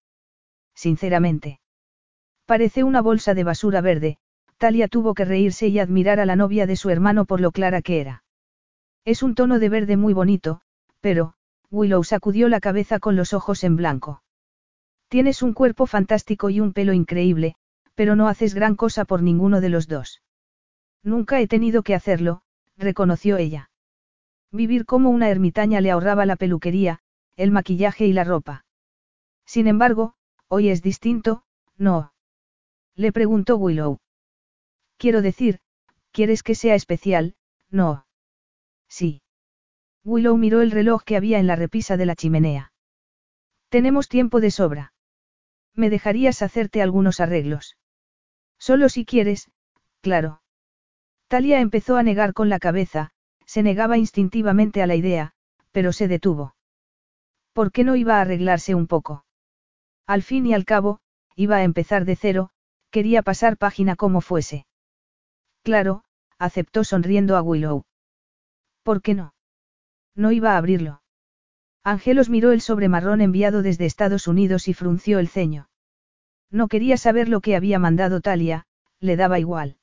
Sinceramente. 0.74 1.60
Parece 2.46 2.82
una 2.82 3.00
bolsa 3.00 3.34
de 3.34 3.44
basura 3.44 3.80
verde, 3.80 4.18
Talia 4.58 4.88
tuvo 4.88 5.14
que 5.14 5.24
reírse 5.24 5.68
y 5.68 5.78
admirar 5.78 6.18
a 6.20 6.26
la 6.26 6.36
novia 6.36 6.66
de 6.66 6.76
su 6.76 6.90
hermano 6.90 7.24
por 7.26 7.40
lo 7.40 7.52
clara 7.52 7.82
que 7.82 8.00
era. 8.00 8.24
Es 9.04 9.22
un 9.22 9.34
tono 9.34 9.58
de 9.58 9.68
verde 9.68 9.96
muy 9.96 10.14
bonito, 10.14 10.60
pero, 11.00 11.34
Willow 11.70 12.02
sacudió 12.04 12.48
la 12.48 12.60
cabeza 12.60 12.98
con 12.98 13.16
los 13.16 13.34
ojos 13.34 13.64
en 13.64 13.76
blanco. 13.76 14.22
Tienes 15.08 15.42
un 15.42 15.52
cuerpo 15.52 15.86
fantástico 15.86 16.50
y 16.50 16.60
un 16.60 16.72
pelo 16.72 16.92
increíble, 16.92 17.54
pero 17.94 18.16
no 18.16 18.28
haces 18.28 18.54
gran 18.54 18.76
cosa 18.76 19.04
por 19.04 19.22
ninguno 19.22 19.60
de 19.60 19.68
los 19.68 19.88
dos. 19.88 20.22
Nunca 21.02 21.40
he 21.40 21.46
tenido 21.46 21.82
que 21.82 21.94
hacerlo, 21.94 22.42
reconoció 22.76 23.36
ella. 23.36 23.70
Vivir 24.50 24.86
como 24.86 25.10
una 25.10 25.28
ermitaña 25.28 25.80
le 25.80 25.90
ahorraba 25.90 26.26
la 26.26 26.36
peluquería, 26.36 27.00
el 27.36 27.50
maquillaje 27.50 28.06
y 28.06 28.12
la 28.12 28.24
ropa. 28.24 28.64
Sin 29.44 29.66
embargo, 29.66 30.14
hoy 30.48 30.70
es 30.70 30.82
distinto, 30.82 31.44
¿no? 31.76 32.12
Le 32.94 33.12
preguntó 33.12 33.56
Willow. 33.56 33.98
Quiero 34.98 35.22
decir, 35.22 35.60
¿quieres 36.12 36.42
que 36.42 36.54
sea 36.54 36.74
especial? 36.74 37.34
No. 37.70 38.06
Sí. 38.88 39.22
Willow 40.04 40.36
miró 40.36 40.62
el 40.62 40.70
reloj 40.70 41.02
que 41.04 41.16
había 41.16 41.38
en 41.38 41.46
la 41.46 41.56
repisa 41.56 41.96
de 41.96 42.06
la 42.06 42.16
chimenea. 42.16 42.72
Tenemos 43.68 44.08
tiempo 44.08 44.40
de 44.40 44.50
sobra. 44.50 44.92
¿Me 45.74 45.90
dejarías 45.90 46.42
hacerte 46.42 46.80
algunos 46.80 47.20
arreglos? 47.20 47.76
Solo 48.58 48.88
si 48.88 49.04
quieres, 49.04 49.50
claro. 50.00 50.40
Talia 51.28 51.60
empezó 51.60 51.96
a 51.96 52.02
negar 52.02 52.32
con 52.32 52.48
la 52.48 52.58
cabeza, 52.58 53.10
se 53.44 53.62
negaba 53.62 53.98
instintivamente 53.98 54.82
a 54.82 54.86
la 54.86 54.94
idea, 54.94 55.32
pero 55.72 55.92
se 55.92 56.08
detuvo. 56.08 56.54
¿Por 57.52 57.72
qué 57.72 57.84
no 57.84 57.96
iba 57.96 58.18
a 58.18 58.20
arreglarse 58.22 58.74
un 58.74 58.86
poco? 58.86 59.24
Al 60.06 60.22
fin 60.22 60.46
y 60.46 60.54
al 60.54 60.64
cabo, 60.64 61.00
iba 61.34 61.56
a 61.56 61.64
empezar 61.64 62.04
de 62.04 62.16
cero, 62.16 62.50
quería 62.90 63.22
pasar 63.22 63.56
página 63.56 63.96
como 63.96 64.20
fuese. 64.20 64.66
Claro, 65.66 66.04
aceptó 66.38 66.84
sonriendo 66.84 67.36
a 67.36 67.42
Willow. 67.42 67.82
¿Por 68.84 69.02
qué 69.02 69.14
no? 69.14 69.34
No 70.14 70.30
iba 70.30 70.52
a 70.52 70.58
abrirlo. 70.58 71.02
Angelos 71.82 72.30
miró 72.30 72.52
el 72.52 72.60
sobre 72.60 72.88
marrón 72.88 73.20
enviado 73.20 73.62
desde 73.62 73.84
Estados 73.84 74.28
Unidos 74.28 74.68
y 74.68 74.74
frunció 74.74 75.18
el 75.18 75.26
ceño. 75.26 75.68
No 76.52 76.68
quería 76.68 76.96
saber 76.96 77.28
lo 77.28 77.40
que 77.40 77.56
había 77.56 77.80
mandado 77.80 78.20
Talia, 78.20 78.66
le 79.00 79.16
daba 79.16 79.40
igual. 79.40 79.76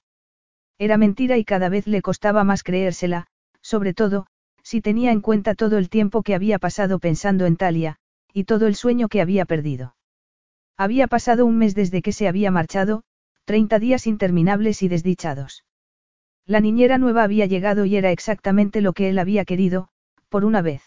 Era 0.78 0.96
mentira 0.96 1.38
y 1.38 1.44
cada 1.44 1.68
vez 1.68 1.86
le 1.86 2.02
costaba 2.02 2.46
más 2.46 2.64
creérsela, 2.64 3.28
sobre 3.62 3.94
todo, 3.94 4.28
si 4.62 4.80
tenía 4.80 5.12
en 5.12 5.20
cuenta 5.20 5.54
todo 5.54 5.78
el 5.78 5.90
tiempo 5.90 6.24
que 6.24 6.34
había 6.34 6.60
pasado 6.60 7.00
pensando 7.00 7.46
en 7.46 7.58
Talia, 7.58 7.98
y 8.32 8.46
todo 8.46 8.68
el 8.68 8.76
sueño 8.76 9.10
que 9.10 9.20
había 9.20 9.44
perdido. 9.44 9.98
Había 10.78 11.08
pasado 11.08 11.46
un 11.46 11.58
mes 11.58 11.76
desde 11.76 12.02
que 12.02 12.14
se 12.14 12.30
había 12.30 12.52
marchado, 12.52 13.04
treinta 13.44 13.80
días 13.80 14.08
interminables 14.08 14.82
y 14.82 14.88
desdichados. 14.88 15.66
La 16.46 16.60
niñera 16.60 16.98
nueva 16.98 17.24
había 17.24 17.46
llegado 17.46 17.86
y 17.86 17.96
era 17.96 18.12
exactamente 18.12 18.82
lo 18.82 18.94
que 18.94 19.10
él 19.10 19.18
había 19.18 19.46
querido, 19.46 19.88
por 20.30 20.44
una 20.44 20.62
vez. 20.62 20.84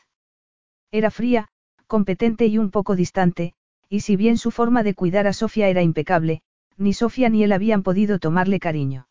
Era 0.91 1.11
fría, 1.11 1.49
competente 1.87 2.47
y 2.47 2.59
un 2.59 2.71
poco 2.71 2.95
distante, 2.95 3.55
y 3.89 4.01
si 4.01 4.17
bien 4.17 4.37
su 4.37 4.51
forma 4.51 4.83
de 4.83 4.95
cuidar 4.95 5.27
a 5.27 5.33
Sofía 5.33 5.69
era 5.69 5.83
impecable, 5.83 6.43
ni 6.77 6.93
Sofía 6.93 7.31
ni 7.31 7.43
él 7.43 7.53
habían 7.53 7.83
podido 7.83 8.19
tomarle 8.19 8.61
cariño. 8.61 9.09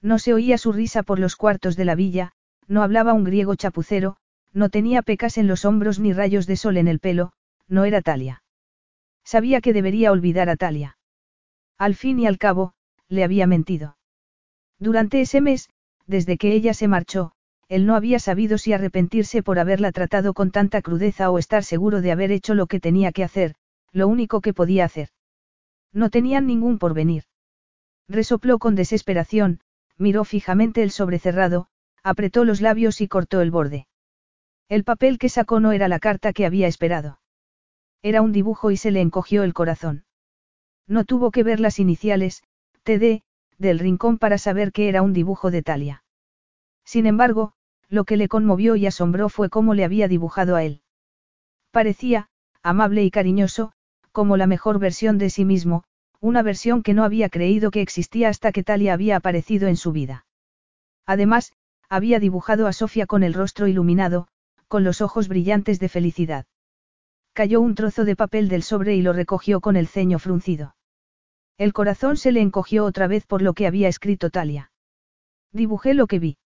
No 0.00 0.18
se 0.18 0.32
oía 0.32 0.56
su 0.58 0.72
risa 0.72 1.02
por 1.02 1.18
los 1.18 1.36
cuartos 1.36 1.76
de 1.76 1.84
la 1.84 1.94
villa, 1.94 2.32
no 2.66 2.82
hablaba 2.82 3.12
un 3.12 3.24
griego 3.24 3.54
chapucero, 3.54 4.16
no 4.52 4.70
tenía 4.70 5.02
pecas 5.02 5.36
en 5.36 5.48
los 5.48 5.64
hombros 5.64 5.98
ni 5.98 6.12
rayos 6.12 6.46
de 6.46 6.56
sol 6.56 6.78
en 6.78 6.88
el 6.88 7.00
pelo, 7.00 7.32
no 7.66 7.84
era 7.84 8.00
Talia. 8.00 8.42
Sabía 9.24 9.60
que 9.60 9.74
debería 9.74 10.12
olvidar 10.12 10.48
a 10.48 10.56
Talia. 10.56 10.96
Al 11.76 11.94
fin 11.94 12.18
y 12.18 12.26
al 12.26 12.38
cabo, 12.38 12.72
le 13.08 13.24
había 13.24 13.46
mentido. 13.46 13.97
Durante 14.78 15.20
ese 15.20 15.40
mes, 15.40 15.70
desde 16.06 16.38
que 16.38 16.52
ella 16.52 16.74
se 16.74 16.88
marchó, 16.88 17.32
él 17.68 17.84
no 17.84 17.94
había 17.94 18.18
sabido 18.18 18.56
si 18.56 18.72
arrepentirse 18.72 19.42
por 19.42 19.58
haberla 19.58 19.92
tratado 19.92 20.32
con 20.32 20.50
tanta 20.50 20.80
crudeza 20.80 21.30
o 21.30 21.38
estar 21.38 21.64
seguro 21.64 22.00
de 22.00 22.12
haber 22.12 22.32
hecho 22.32 22.54
lo 22.54 22.66
que 22.66 22.80
tenía 22.80 23.12
que 23.12 23.24
hacer, 23.24 23.54
lo 23.92 24.08
único 24.08 24.40
que 24.40 24.54
podía 24.54 24.84
hacer. 24.84 25.10
No 25.92 26.10
tenían 26.10 26.46
ningún 26.46 26.78
porvenir. 26.78 27.24
Resopló 28.08 28.58
con 28.58 28.74
desesperación, 28.74 29.60
miró 29.98 30.24
fijamente 30.24 30.82
el 30.82 30.90
sobrecerrado, 30.90 31.66
apretó 32.02 32.44
los 32.44 32.60
labios 32.60 33.00
y 33.00 33.08
cortó 33.08 33.42
el 33.42 33.50
borde. 33.50 33.86
El 34.68 34.84
papel 34.84 35.18
que 35.18 35.28
sacó 35.28 35.60
no 35.60 35.72
era 35.72 35.88
la 35.88 35.98
carta 35.98 36.32
que 36.32 36.46
había 36.46 36.68
esperado. 36.68 37.20
Era 38.02 38.22
un 38.22 38.32
dibujo 38.32 38.70
y 38.70 38.76
se 38.76 38.90
le 38.90 39.00
encogió 39.00 39.42
el 39.42 39.54
corazón. 39.54 40.04
No 40.86 41.04
tuvo 41.04 41.30
que 41.30 41.42
ver 41.42 41.60
las 41.60 41.78
iniciales, 41.78 42.42
TD, 42.84 43.22
del 43.58 43.78
rincón 43.78 44.18
para 44.18 44.38
saber 44.38 44.72
que 44.72 44.88
era 44.88 45.02
un 45.02 45.12
dibujo 45.12 45.50
de 45.50 45.62
Talia. 45.62 46.04
Sin 46.84 47.06
embargo, 47.06 47.52
lo 47.88 48.04
que 48.04 48.16
le 48.16 48.28
conmovió 48.28 48.76
y 48.76 48.86
asombró 48.86 49.28
fue 49.28 49.50
cómo 49.50 49.74
le 49.74 49.84
había 49.84 50.08
dibujado 50.08 50.56
a 50.56 50.64
él. 50.64 50.82
Parecía, 51.70 52.28
amable 52.62 53.04
y 53.04 53.10
cariñoso, 53.10 53.72
como 54.12 54.36
la 54.36 54.46
mejor 54.46 54.78
versión 54.78 55.18
de 55.18 55.30
sí 55.30 55.44
mismo, 55.44 55.84
una 56.20 56.42
versión 56.42 56.82
que 56.82 56.94
no 56.94 57.04
había 57.04 57.28
creído 57.28 57.70
que 57.70 57.80
existía 57.80 58.28
hasta 58.28 58.52
que 58.52 58.64
Talia 58.64 58.92
había 58.92 59.16
aparecido 59.16 59.68
en 59.68 59.76
su 59.76 59.92
vida. 59.92 60.26
Además, 61.06 61.52
había 61.88 62.20
dibujado 62.20 62.66
a 62.66 62.72
Sofía 62.72 63.06
con 63.06 63.22
el 63.22 63.34
rostro 63.34 63.66
iluminado, 63.66 64.28
con 64.66 64.84
los 64.84 65.00
ojos 65.00 65.28
brillantes 65.28 65.80
de 65.80 65.88
felicidad. 65.88 66.46
Cayó 67.32 67.60
un 67.60 67.74
trozo 67.74 68.04
de 68.04 68.16
papel 68.16 68.48
del 68.48 68.62
sobre 68.62 68.96
y 68.96 69.02
lo 69.02 69.12
recogió 69.12 69.60
con 69.60 69.76
el 69.76 69.86
ceño 69.86 70.18
fruncido. 70.18 70.74
El 71.58 71.72
corazón 71.72 72.16
se 72.16 72.30
le 72.30 72.40
encogió 72.40 72.84
otra 72.84 73.08
vez 73.08 73.26
por 73.26 73.42
lo 73.42 73.52
que 73.52 73.66
había 73.66 73.88
escrito 73.88 74.30
Talia. 74.30 74.70
Dibujé 75.52 75.92
lo 75.92 76.06
que 76.06 76.20
vi. 76.20 76.38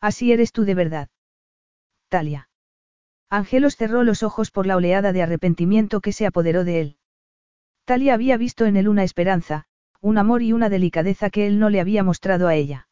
Así 0.00 0.32
eres 0.32 0.52
tú 0.52 0.64
de 0.64 0.74
verdad. 0.74 1.08
Talia. 2.08 2.48
Angelos 3.28 3.76
cerró 3.76 4.02
los 4.02 4.22
ojos 4.22 4.50
por 4.50 4.66
la 4.66 4.76
oleada 4.76 5.12
de 5.12 5.22
arrepentimiento 5.22 6.00
que 6.00 6.12
se 6.12 6.26
apoderó 6.26 6.64
de 6.64 6.80
él. 6.80 6.96
Talia 7.84 8.14
había 8.14 8.38
visto 8.38 8.64
en 8.64 8.76
él 8.76 8.88
una 8.88 9.04
esperanza, 9.04 9.66
un 10.00 10.16
amor 10.16 10.42
y 10.42 10.54
una 10.54 10.70
delicadeza 10.70 11.28
que 11.28 11.46
él 11.46 11.58
no 11.58 11.68
le 11.68 11.80
había 11.80 12.02
mostrado 12.02 12.48
a 12.48 12.54
ella. 12.54 12.88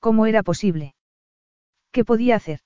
¿Cómo 0.00 0.24
era 0.24 0.42
posible? 0.42 0.94
¿Qué 1.92 2.04
podía 2.04 2.36
hacer? 2.36 2.60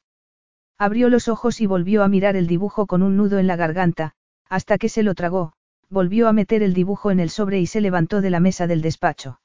Abrió 0.78 1.08
los 1.08 1.26
ojos 1.28 1.60
y 1.60 1.66
volvió 1.66 2.04
a 2.04 2.08
mirar 2.08 2.36
el 2.36 2.46
dibujo 2.46 2.86
con 2.86 3.02
un 3.02 3.16
nudo 3.16 3.38
en 3.38 3.48
la 3.48 3.56
garganta, 3.56 4.14
hasta 4.48 4.78
que 4.78 4.88
se 4.88 5.02
lo 5.02 5.14
tragó, 5.14 5.54
volvió 5.90 6.28
a 6.28 6.32
meter 6.32 6.62
el 6.62 6.72
dibujo 6.72 7.10
en 7.10 7.20
el 7.20 7.30
sobre 7.30 7.58
y 7.58 7.66
se 7.66 7.80
levantó 7.80 8.20
de 8.20 8.30
la 8.30 8.40
mesa 8.40 8.66
del 8.66 8.80
despacho. 8.80 9.40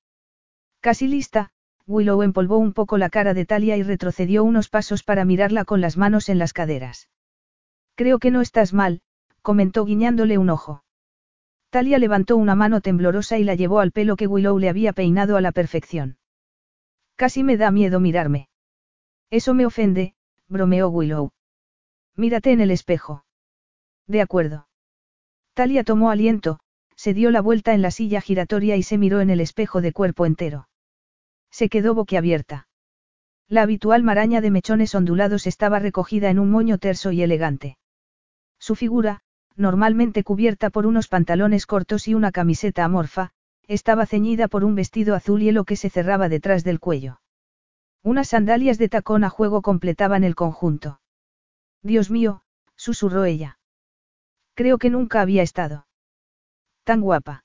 Casi 0.79 1.07
lista, 1.07 1.51
Willow 1.87 2.21
empolvó 2.21 2.57
un 2.57 2.73
poco 2.73 2.97
la 2.97 3.09
cara 3.09 3.33
de 3.33 3.45
Talia 3.45 3.77
y 3.77 3.83
retrocedió 3.83 4.43
unos 4.43 4.69
pasos 4.69 5.03
para 5.03 5.25
mirarla 5.25 5.65
con 5.65 5.81
las 5.81 5.97
manos 5.97 6.29
en 6.29 6.37
las 6.37 6.53
caderas. 6.53 7.09
Creo 7.95 8.19
que 8.19 8.31
no 8.31 8.41
estás 8.41 8.73
mal, 8.73 9.01
comentó 9.41 9.85
guiñándole 9.85 10.37
un 10.37 10.49
ojo. 10.49 10.83
Talia 11.69 11.97
levantó 11.97 12.37
una 12.37 12.55
mano 12.55 12.81
temblorosa 12.81 13.37
y 13.37 13.43
la 13.43 13.55
llevó 13.55 13.79
al 13.79 13.91
pelo 13.91 14.15
que 14.15 14.27
Willow 14.27 14.57
le 14.59 14.69
había 14.69 14.93
peinado 14.93 15.37
a 15.37 15.41
la 15.41 15.51
perfección. 15.51 16.17
Casi 17.15 17.43
me 17.43 17.57
da 17.57 17.71
miedo 17.71 17.99
mirarme. 17.99 18.49
Eso 19.29 19.53
me 19.53 19.65
ofende, 19.65 20.15
bromeó 20.47 20.89
Willow. 20.89 21.31
Mírate 22.15 22.51
en 22.51 22.61
el 22.61 22.71
espejo. 22.71 23.25
De 24.07 24.21
acuerdo. 24.21 24.67
Talia 25.55 25.85
tomó 25.85 26.11
aliento, 26.11 26.59
se 26.97 27.13
dio 27.13 27.31
la 27.31 27.39
vuelta 27.39 27.73
en 27.73 27.81
la 27.81 27.89
silla 27.89 28.19
giratoria 28.19 28.75
y 28.75 28.83
se 28.83 28.97
miró 28.97 29.21
en 29.21 29.29
el 29.29 29.39
espejo 29.39 29.79
de 29.79 29.93
cuerpo 29.93 30.25
entero. 30.25 30.67
Se 31.49 31.69
quedó 31.69 31.95
boquiabierta. 31.95 32.67
La 33.47 33.61
habitual 33.61 34.03
maraña 34.03 34.41
de 34.41 34.51
mechones 34.51 34.93
ondulados 34.95 35.47
estaba 35.47 35.79
recogida 35.79 36.29
en 36.29 36.39
un 36.39 36.51
moño 36.51 36.77
terso 36.77 37.13
y 37.13 37.21
elegante. 37.21 37.77
Su 38.59 38.75
figura, 38.75 39.21
normalmente 39.55 40.25
cubierta 40.25 40.69
por 40.69 40.85
unos 40.85 41.07
pantalones 41.07 41.65
cortos 41.65 42.09
y 42.09 42.15
una 42.15 42.33
camiseta 42.33 42.83
amorfa, 42.83 43.31
estaba 43.65 44.05
ceñida 44.05 44.49
por 44.49 44.65
un 44.65 44.75
vestido 44.75 45.15
azul 45.15 45.39
hielo 45.39 45.63
que 45.63 45.77
se 45.77 45.89
cerraba 45.89 46.27
detrás 46.27 46.65
del 46.65 46.81
cuello. 46.81 47.21
Unas 48.03 48.27
sandalias 48.27 48.77
de 48.77 48.89
tacón 48.89 49.23
a 49.23 49.29
juego 49.29 49.61
completaban 49.61 50.25
el 50.25 50.35
conjunto. 50.35 50.99
Dios 51.81 52.11
mío, 52.11 52.41
susurró 52.75 53.23
ella. 53.23 53.57
Creo 54.55 54.77
que 54.77 54.89
nunca 54.89 55.21
había 55.21 55.43
estado. 55.43 55.85
Tan 56.83 57.01
guapa. 57.01 57.43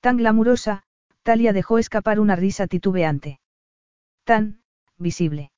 Tan 0.00 0.16
glamurosa, 0.16 0.82
Talia 1.22 1.52
dejó 1.52 1.78
escapar 1.78 2.20
una 2.20 2.36
risa 2.36 2.66
titubeante. 2.66 3.40
Tan, 4.24 4.62
visible. 4.98 5.52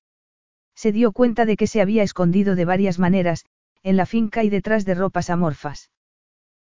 Se 0.75 0.93
dio 0.93 1.13
cuenta 1.13 1.45
de 1.47 1.57
que 1.57 1.67
se 1.67 1.81
había 1.81 2.03
escondido 2.03 2.55
de 2.55 2.65
varias 2.65 2.99
maneras, 2.99 3.47
en 3.83 3.97
la 3.97 4.07
finca 4.07 4.45
y 4.45 4.51
detrás 4.51 4.85
de 4.85 4.95
ropas 4.95 5.31
amorfas. 5.31 5.91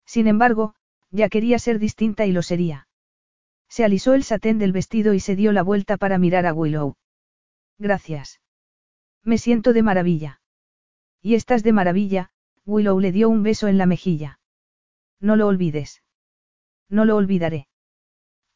Sin 0.06 0.28
embargo, 0.28 0.76
ya 1.12 1.30
quería 1.30 1.60
ser 1.60 1.80
distinta 1.80 2.26
y 2.26 2.32
lo 2.32 2.42
sería. 2.42 2.88
Se 3.70 3.86
alisó 3.86 4.14
el 4.14 4.24
satén 4.24 4.58
del 4.58 4.72
vestido 4.72 5.14
y 5.14 5.20
se 5.20 5.36
dio 5.36 5.52
la 5.52 5.64
vuelta 5.64 5.98
para 5.98 6.18
mirar 6.18 6.46
a 6.46 6.54
Willow. 6.54 6.96
Gracias. 7.78 8.42
Me 9.24 9.38
siento 9.38 9.74
de 9.74 9.84
maravilla. 9.84 10.42
Y 11.22 11.36
estás 11.36 11.64
de 11.64 11.72
maravilla, 11.72 12.31
Willow 12.66 13.00
le 13.00 13.12
dio 13.12 13.30
un 13.30 13.44
beso 13.44 13.68
en 13.68 13.78
la 13.78 13.86
mejilla. 13.86 14.40
No 15.20 15.36
lo 15.36 15.48
olvides. 15.48 16.04
No 16.90 17.06
lo 17.06 17.16
olvidaré. 17.16 17.68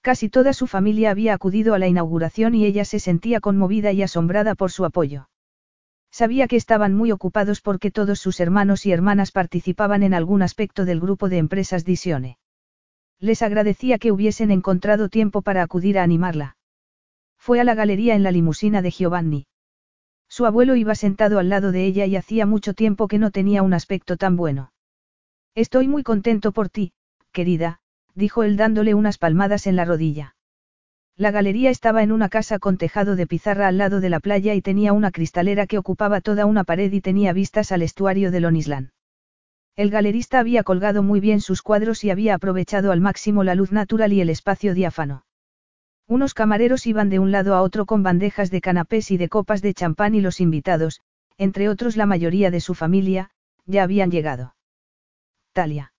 Casi 0.02 0.30
toda 0.30 0.54
su 0.54 0.68
familia 0.68 1.10
había 1.10 1.34
acudido 1.34 1.74
a 1.74 1.80
la 1.80 1.88
inauguración 1.88 2.54
y 2.54 2.66
ella 2.66 2.86
se 2.86 3.00
sentía 3.00 3.40
conmovida 3.40 3.92
y 3.92 4.04
asombrada 4.04 4.54
por 4.54 4.72
su 4.72 4.86
apoyo. 4.86 5.30
Sabía 6.12 6.48
que 6.48 6.56
estaban 6.56 6.94
muy 6.94 7.12
ocupados 7.12 7.60
porque 7.62 7.92
todos 7.92 8.20
sus 8.20 8.40
hermanos 8.40 8.86
y 8.86 8.92
hermanas 8.92 9.32
participaban 9.32 10.04
en 10.04 10.14
algún 10.14 10.44
aspecto 10.44 10.86
del 10.86 11.00
grupo 11.00 11.28
de 11.28 11.40
empresas 11.40 11.84
Disione. 11.84 12.38
Les 13.20 13.42
agradecía 13.42 13.98
que 13.98 14.12
hubiesen 14.12 14.52
encontrado 14.52 15.10
tiempo 15.10 15.42
para 15.42 15.64
acudir 15.64 15.98
a 15.98 16.04
animarla. 16.04 16.58
Fue 17.38 17.60
a 17.60 17.64
la 17.64 17.76
galería 17.76 18.16
en 18.16 18.24
la 18.24 18.32
limusina 18.32 18.82
de 18.82 18.92
Giovanni. 18.92 19.48
Su 20.28 20.46
abuelo 20.46 20.76
iba 20.76 20.96
sentado 20.96 21.40
al 21.40 21.50
lado 21.50 21.72
de 21.72 21.86
ella 21.86 22.06
y 22.06 22.16
hacía 22.16 22.46
mucho 22.46 22.74
tiempo 22.74 23.08
que 23.08 23.20
no 23.20 23.32
tenía 23.32 23.64
un 23.64 23.74
aspecto 23.74 24.18
tan 24.18 24.36
bueno. 24.36 24.72
Estoy 25.56 25.88
muy 25.88 26.04
contento 26.04 26.52
por 26.52 26.70
ti, 26.70 26.94
querida, 27.32 27.80
dijo 28.14 28.44
él 28.44 28.58
dándole 28.58 28.94
unas 28.94 29.18
palmadas 29.18 29.68
en 29.68 29.76
la 29.76 29.86
rodilla. 29.86 30.36
La 31.18 31.32
galería 31.32 31.70
estaba 31.70 32.04
en 32.04 32.12
una 32.12 32.28
casa 32.28 32.60
con 32.60 32.78
tejado 32.78 33.16
de 33.16 33.26
pizarra 33.26 33.70
al 33.70 33.78
lado 33.78 34.02
de 34.02 34.10
la 34.10 34.20
playa 34.20 34.54
y 34.54 34.62
tenía 34.62 34.92
una 34.92 35.12
cristalera 35.12 35.66
que 35.66 35.78
ocupaba 35.78 36.20
toda 36.20 36.46
una 36.46 36.66
pared 36.66 36.92
y 36.92 37.00
tenía 37.00 37.32
vistas 37.32 37.72
al 37.72 37.84
estuario 37.84 38.32
de 38.32 38.42
Lonisland. 38.42 38.90
El 39.78 39.90
galerista 39.90 40.40
había 40.40 40.64
colgado 40.64 41.04
muy 41.04 41.22
bien 41.22 41.40
sus 41.40 41.62
cuadros 41.62 42.04
y 42.04 42.10
había 42.10 42.36
aprovechado 42.36 42.92
al 42.92 43.00
máximo 43.00 43.44
la 43.44 43.56
luz 43.56 43.72
natural 43.72 44.12
y 44.12 44.22
el 44.22 44.30
espacio 44.30 44.74
diáfano. 44.74 45.24
Unos 46.08 46.34
camareros 46.34 46.86
iban 46.86 47.10
de 47.10 47.20
un 47.20 47.32
lado 47.32 47.56
a 47.56 47.62
otro 47.62 47.86
con 47.86 48.04
bandejas 48.04 48.52
de 48.52 48.62
canapés 48.62 49.10
y 49.12 49.18
de 49.18 49.28
copas 49.30 49.62
de 49.62 49.74
champán 49.74 50.14
y 50.14 50.22
los 50.22 50.40
invitados, 50.40 51.02
entre 51.38 51.68
otros 51.68 51.98
la 51.98 52.06
mayoría 52.06 52.52
de 52.52 52.62
su 52.62 52.76
familia, 52.76 53.32
ya 53.66 53.84
habían 53.84 54.12
llegado. 54.12 54.56
Talia. 55.52 55.94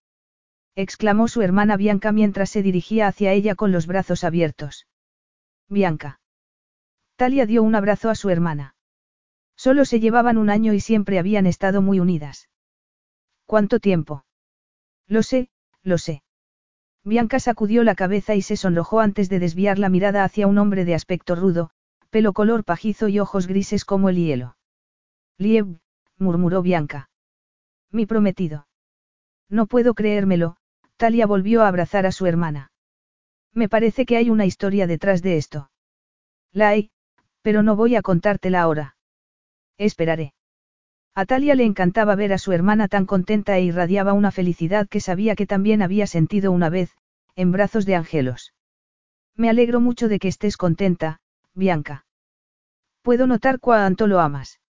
exclamó 0.75 1.29
su 1.29 1.43
hermana 1.43 1.77
Bianca 1.77 2.13
mientras 2.13 2.51
se 2.51 2.63
dirigía 2.63 3.09
hacia 3.09 3.33
ella 3.33 3.55
con 3.55 3.73
los 3.73 3.87
brazos 3.87 4.23
abiertos. 4.23 4.87
Bianca. 5.69 6.21
Talia 7.17 7.47
dio 7.47 7.63
un 7.63 7.75
abrazo 7.75 8.11
a 8.11 8.15
su 8.15 8.31
hermana. 8.31 8.75
Solo 9.57 9.85
se 9.87 10.01
llevaban 10.01 10.37
un 10.37 10.51
año 10.51 10.75
y 10.75 10.81
siempre 10.81 11.19
habían 11.19 11.47
estado 11.47 11.81
muy 11.83 11.99
unidas. 11.99 12.49
¿Cuánto 13.47 13.81
tiempo? 13.81 14.25
Lo 15.09 15.23
sé, 15.23 15.49
lo 15.83 15.99
sé. 15.99 16.23
Bianca 17.07 17.39
sacudió 17.39 17.85
la 17.85 17.95
cabeza 17.95 18.35
y 18.35 18.43
se 18.43 18.57
sonrojó 18.57 18.99
antes 18.99 19.29
de 19.29 19.39
desviar 19.39 19.79
la 19.79 19.89
mirada 19.89 20.25
hacia 20.25 20.49
un 20.49 20.59
hombre 20.59 20.85
de 20.85 20.97
aspecto 20.97 21.37
rudo, 21.37 21.71
pelo 22.11 22.33
color 22.33 22.65
pajizo 22.65 23.07
y 23.07 23.21
ojos 23.21 23.47
grises 23.47 23.85
como 23.85 24.09
el 24.09 24.17
hielo. 24.17 24.57
Lieb, 25.39 25.79
murmuró 26.19 26.63
Bianca. 26.63 27.09
Mi 27.93 28.07
prometido. 28.07 28.67
No 29.49 29.67
puedo 29.67 29.95
creérmelo, 29.95 30.57
Talia 30.97 31.29
volvió 31.29 31.63
a 31.63 31.69
abrazar 31.69 32.07
a 32.07 32.13
su 32.13 32.27
hermana. 32.27 32.73
Me 33.53 33.69
parece 33.69 34.05
que 34.05 34.17
hay 34.17 34.29
una 34.29 34.45
historia 34.45 34.89
detrás 34.89 35.23
de 35.23 35.37
esto. 35.37 35.71
La 36.53 36.71
hay, 36.71 36.91
pero 37.41 37.63
no 37.63 37.77
voy 37.77 37.95
a 37.95 38.03
contártela 38.03 38.63
ahora. 38.63 38.97
Esperaré. 39.79 40.35
A 41.19 41.25
Talia 41.25 41.55
le 41.55 41.65
encantaba 41.65 42.15
ver 42.15 42.35
a 42.35 42.39
su 42.39 42.53
hermana 42.53 42.89
tan 42.89 43.07
contenta 43.07 43.57
e 43.57 43.63
irradiaba 43.63 44.13
una 44.13 44.31
felicidad 44.31 44.87
que 44.87 45.01
sabía 45.01 45.35
que 45.35 45.47
también 45.47 45.81
había 45.81 46.07
sentido 46.07 46.53
una 46.53 46.69
vez, 46.69 46.95
en 47.37 47.53
brazos 47.53 47.87
de 47.87 47.95
Angelos. 47.95 48.53
Me 49.35 49.49
alegro 49.49 49.81
mucho 49.81 50.09
de 50.09 50.19
que 50.19 50.29
estés 50.29 50.59
contenta, 50.59 51.21
Bianca. 51.55 52.05
Puedo 53.01 53.27
notar 53.27 53.61
cuánto 53.61 54.07
lo 54.07 54.21
amas. 54.21 54.61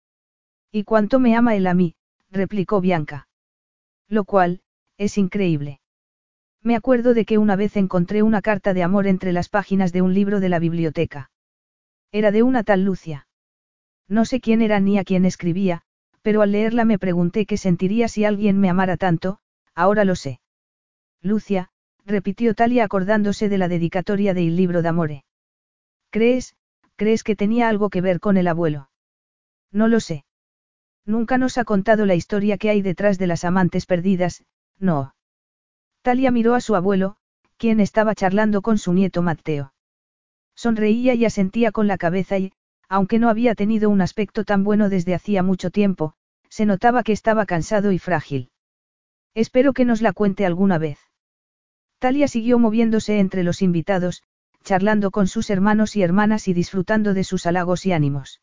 Y 0.71 0.85
cuánto 0.85 1.19
me 1.19 1.35
ama 1.35 1.57
él 1.57 1.67
a 1.67 1.75
mí, 1.75 1.97
replicó 2.31 2.81
Bianca. 2.81 3.27
Lo 4.09 4.25
cual, 4.25 4.61
es 4.99 5.19
increíble. 5.19 5.81
Me 6.63 6.77
acuerdo 6.77 7.13
de 7.13 7.25
que 7.25 7.39
una 7.39 7.57
vez 7.57 7.77
encontré 7.77 8.23
una 8.23 8.41
carta 8.41 8.73
de 8.73 8.85
amor 8.85 9.09
entre 9.09 9.33
las 9.33 9.49
páginas 9.49 9.93
de 9.93 10.01
un 10.01 10.15
libro 10.15 10.39
de 10.39 10.49
la 10.49 10.61
biblioteca. 10.61 11.33
Era 12.13 12.31
de 12.31 12.45
una 12.45 12.63
tal 12.63 12.85
Lucia. 12.85 13.27
No 14.07 14.25
sé 14.25 14.41
quién 14.41 14.63
era 14.63 14.79
ni 14.79 14.97
a 14.99 15.03
quién 15.03 15.25
escribía, 15.25 15.83
pero 16.27 16.43
al 16.43 16.51
leerla 16.51 16.85
me 16.85 16.99
pregunté 16.99 17.47
qué 17.47 17.57
sentiría 17.57 18.09
si 18.09 18.25
alguien 18.25 18.59
me 18.59 18.69
amara 18.69 18.97
tanto, 18.97 19.39
ahora 19.77 20.05
lo 20.05 20.17
sé. 20.17 20.41
Lucia, 21.23 21.71
repitió 22.05 22.53
Talia 22.53 22.83
acordándose 22.83 23.49
de 23.49 23.59
la 23.59 23.69
dedicatoria 23.69 24.35
del 24.35 24.57
libro 24.57 24.83
de 24.83 24.89
amore. 24.89 25.25
¿Crees, 26.11 26.57
crees 26.97 27.23
que 27.23 27.37
tenía 27.37 27.69
algo 27.69 27.91
que 27.91 28.01
ver 28.01 28.19
con 28.19 28.37
el 28.39 28.49
abuelo? 28.49 28.91
No 29.71 29.87
lo 29.87 30.01
sé. 30.01 30.25
Nunca 31.05 31.39
nos 31.39 31.59
ha 31.59 31.65
contado 31.65 32.07
la 32.07 32.17
historia 32.17 32.59
que 32.59 32.71
hay 32.71 32.83
detrás 32.83 33.19
de 33.19 33.29
las 33.29 33.45
amantes 33.45 33.87
perdidas, 33.87 34.43
No. 34.81 35.15
Talia 36.03 36.33
miró 36.33 36.57
a 36.57 36.61
su 36.61 36.75
abuelo, 36.75 37.19
quien 37.57 37.79
estaba 37.79 38.17
charlando 38.17 38.63
con 38.63 38.79
su 38.79 38.93
nieto 38.93 39.23
Mateo. 39.23 39.75
Sonreía 40.57 41.15
y 41.15 41.25
asentía 41.25 41.71
con 41.71 41.87
la 41.87 41.99
cabeza 41.99 42.37
y, 42.37 42.53
aunque 42.89 43.19
no 43.19 43.29
había 43.29 43.55
tenido 43.55 43.91
un 43.91 44.01
aspecto 44.01 44.45
tan 44.45 44.65
bueno 44.65 44.89
desde 44.89 45.15
hacía 45.15 45.43
mucho 45.43 45.71
tiempo, 45.71 46.15
se 46.49 46.67
notaba 46.67 47.03
que 47.03 47.13
estaba 47.13 47.47
cansado 47.47 47.93
y 47.93 47.99
frágil. 47.99 48.51
Espero 49.35 49.73
que 49.73 49.85
nos 49.85 50.01
la 50.01 50.13
cuente 50.13 50.47
alguna 50.47 50.79
vez. 50.79 50.99
Talia 51.99 52.29
siguió 52.29 52.59
moviéndose 52.59 53.19
entre 53.19 53.43
los 53.43 53.63
invitados, 53.63 54.23
charlando 54.63 55.11
con 55.11 55.27
sus 55.27 55.51
hermanos 55.51 55.97
y 55.97 56.03
hermanas 56.03 56.49
y 56.49 56.55
disfrutando 56.55 57.15
de 57.15 57.25
sus 57.25 57.47
halagos 57.47 57.87
y 57.87 57.93
ánimos. 57.93 58.41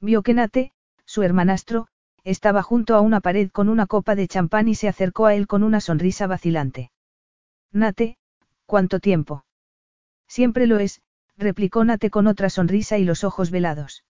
Vio 0.00 0.22
que 0.22 0.34
Nate, 0.34 0.72
su 1.04 1.22
hermanastro, 1.22 1.88
estaba 2.24 2.62
junto 2.62 2.94
a 2.94 3.00
una 3.00 3.20
pared 3.20 3.50
con 3.50 3.68
una 3.68 3.86
copa 3.86 4.14
de 4.14 4.26
champán 4.26 4.68
y 4.68 4.74
se 4.74 4.88
acercó 4.88 5.26
a 5.26 5.34
él 5.34 5.46
con 5.46 5.62
una 5.62 5.80
sonrisa 5.80 6.26
vacilante. 6.26 6.90
Nate, 7.72 8.16
¿cuánto 8.66 9.00
tiempo? 9.00 9.44
Siempre 10.26 10.66
lo 10.66 10.78
es, 10.78 11.02
replicó 11.36 11.84
Nate 11.84 12.10
con 12.10 12.26
otra 12.26 12.50
sonrisa 12.50 12.98
y 12.98 13.04
los 13.04 13.24
ojos 13.24 13.50
velados. 13.50 14.04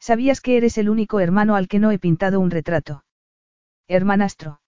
¿Sabías 0.00 0.40
que 0.40 0.56
eres 0.56 0.78
el 0.78 0.88
único 0.88 1.20
hermano 1.20 1.56
al 1.56 1.68
que 1.68 1.78
no 1.78 1.90
he 1.90 1.98
pintado 1.98 2.40
un 2.40 2.50
retrato? 2.50 3.04
Hermanastro. 3.88 4.60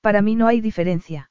Para 0.00 0.22
mí 0.22 0.34
no 0.34 0.46
hay 0.46 0.60
diferencia. 0.60 1.30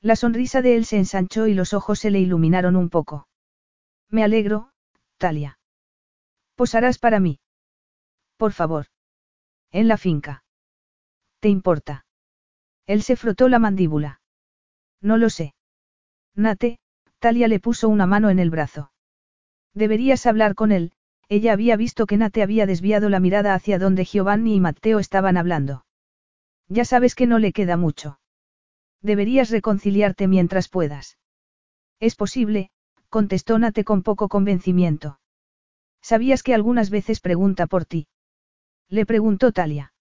La 0.00 0.16
sonrisa 0.16 0.62
de 0.62 0.76
él 0.76 0.84
se 0.84 0.96
ensanchó 0.96 1.46
y 1.46 1.54
los 1.54 1.74
ojos 1.74 1.98
se 1.98 2.10
le 2.10 2.20
iluminaron 2.20 2.76
un 2.76 2.88
poco. 2.88 3.28
Me 4.08 4.24
alegro, 4.24 4.70
Talia. 5.18 5.58
Posarás 6.54 6.98
para 6.98 7.20
mí. 7.20 7.40
Por 8.36 8.52
favor. 8.52 8.86
En 9.70 9.88
la 9.88 9.98
finca. 9.98 10.44
¿Te 11.40 11.48
importa? 11.48 12.06
Él 12.86 13.02
se 13.02 13.16
frotó 13.16 13.48
la 13.48 13.58
mandíbula. 13.58 14.20
No 15.00 15.16
lo 15.16 15.30
sé. 15.30 15.54
Nate, 16.34 16.78
Talia 17.20 17.48
le 17.48 17.60
puso 17.60 17.88
una 17.88 18.06
mano 18.06 18.30
en 18.30 18.38
el 18.38 18.50
brazo. 18.50 18.90
Deberías 19.74 20.26
hablar 20.26 20.54
con 20.54 20.72
él, 20.72 20.92
ella 21.28 21.52
había 21.52 21.76
visto 21.76 22.06
que 22.06 22.16
Nate 22.16 22.42
había 22.42 22.66
desviado 22.66 23.08
la 23.08 23.20
mirada 23.20 23.54
hacia 23.54 23.78
donde 23.78 24.04
Giovanni 24.04 24.56
y 24.56 24.60
Matteo 24.60 24.98
estaban 24.98 25.36
hablando. 25.36 25.84
Ya 26.68 26.84
sabes 26.84 27.14
que 27.14 27.26
no 27.26 27.38
le 27.38 27.52
queda 27.52 27.76
mucho. 27.76 28.18
Deberías 29.00 29.50
reconciliarte 29.50 30.26
mientras 30.26 30.68
puedas. 30.68 31.18
Es 32.00 32.16
posible, 32.16 32.70
contestó 33.10 33.58
Nate 33.58 33.84
con 33.84 34.02
poco 34.02 34.28
convencimiento. 34.28 35.20
¿Sabías 36.02 36.42
que 36.42 36.54
algunas 36.54 36.90
veces 36.90 37.20
pregunta 37.20 37.66
por 37.66 37.84
ti? 37.84 38.08
Le 38.88 39.06
preguntó 39.06 39.52
Talia. 39.52 39.92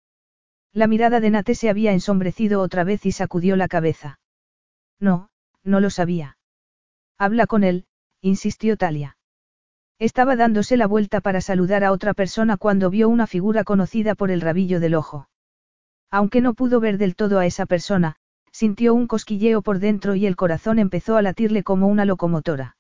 La 0.72 0.88
mirada 0.88 1.20
de 1.20 1.30
Nate 1.30 1.54
se 1.54 1.70
había 1.70 1.92
ensombrecido 1.92 2.62
otra 2.62 2.84
vez 2.84 3.06
y 3.06 3.12
sacudió 3.12 3.56
la 3.56 3.68
cabeza. 3.68 4.20
No, 5.00 5.30
no 5.64 5.80
lo 5.80 5.90
sabía. 5.90 6.39
Habla 7.20 7.48
con 7.48 7.66
él, 7.66 7.86
insistió 8.22 8.78
Talia. 8.78 9.18
Estaba 10.00 10.38
dándose 10.38 10.78
la 10.78 10.88
vuelta 10.88 11.20
para 11.20 11.42
saludar 11.42 11.84
a 11.84 11.92
otra 11.92 12.14
persona 12.14 12.56
cuando 12.56 12.90
vio 12.90 13.10
una 13.10 13.28
figura 13.28 13.66
conocida 13.66 14.16
por 14.16 14.32
el 14.32 14.40
rabillo 14.40 14.80
del 14.80 14.96
ojo. 14.96 15.28
Aunque 16.10 16.40
no 16.40 16.54
pudo 16.54 16.80
ver 16.80 16.98
del 16.98 17.18
todo 17.18 17.40
a 17.40 17.46
esa 17.46 17.66
persona, 17.66 18.16
sintió 18.54 18.94
un 18.94 19.06
cosquilleo 19.06 19.62
por 19.62 19.80
dentro 19.80 20.16
y 20.16 20.26
el 20.26 20.38
corazón 20.38 20.80
empezó 20.80 21.18
a 21.18 21.22
latirle 21.22 21.62
como 21.62 21.88
una 21.90 22.06
locomotora. 22.06 22.78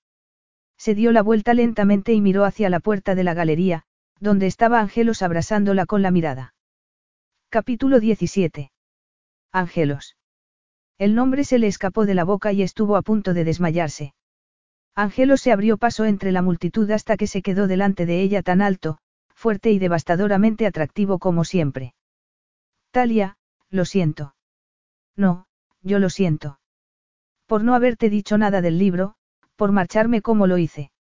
Se 0.78 0.96
dio 0.96 1.12
la 1.12 1.22
vuelta 1.22 1.54
lentamente 1.54 2.14
y 2.14 2.22
miró 2.22 2.46
hacia 2.46 2.70
la 2.70 2.80
puerta 2.80 3.16
de 3.16 3.26
la 3.26 3.34
galería, 3.34 3.84
donde 4.22 4.48
estaba 4.48 4.80
Angelos 4.80 5.22
abrazándola 5.22 5.86
con 5.86 6.02
la 6.02 6.12
mirada. 6.12 6.54
Capítulo 7.50 8.00
17. 8.00 8.72
Angelos. 9.52 10.16
El 10.98 11.14
nombre 11.14 11.44
se 11.44 11.60
le 11.60 11.68
escapó 11.68 12.06
de 12.06 12.14
la 12.14 12.24
boca 12.24 12.54
y 12.54 12.62
estuvo 12.62 12.96
a 12.96 13.02
punto 13.02 13.34
de 13.34 13.44
desmayarse. 13.44 14.14
Angelos 15.00 15.40
se 15.40 15.54
abrió 15.54 15.78
paso 15.78 16.04
entre 16.04 16.34
la 16.34 16.42
multitud 16.42 16.92
hasta 16.92 17.16
que 17.16 17.26
se 17.26 17.42
quedó 17.42 17.68
delante 17.68 18.06
de 18.06 18.22
ella 18.22 18.42
tan 18.42 18.62
alto, 18.62 18.98
fuerte 19.34 19.72
y 19.72 19.80
devastadoramente 19.80 20.66
atractivo 20.66 21.20
como 21.20 21.46
siempre. 21.46 21.94
Talia, 22.92 23.38
lo 23.70 23.86
siento. 23.86 24.36
No, 25.16 25.46
yo 25.84 26.00
lo 26.00 26.10
siento. 26.10 26.60
Por 27.46 27.64
no 27.64 27.76
haberte 27.76 28.10
dicho 28.10 28.38
nada 28.38 28.60
del 28.60 28.78
libro, 28.78 29.16
por 29.56 29.72
marcharme 29.72 30.22
como 30.22 30.48
lo 30.48 30.58
hice. 30.58 30.92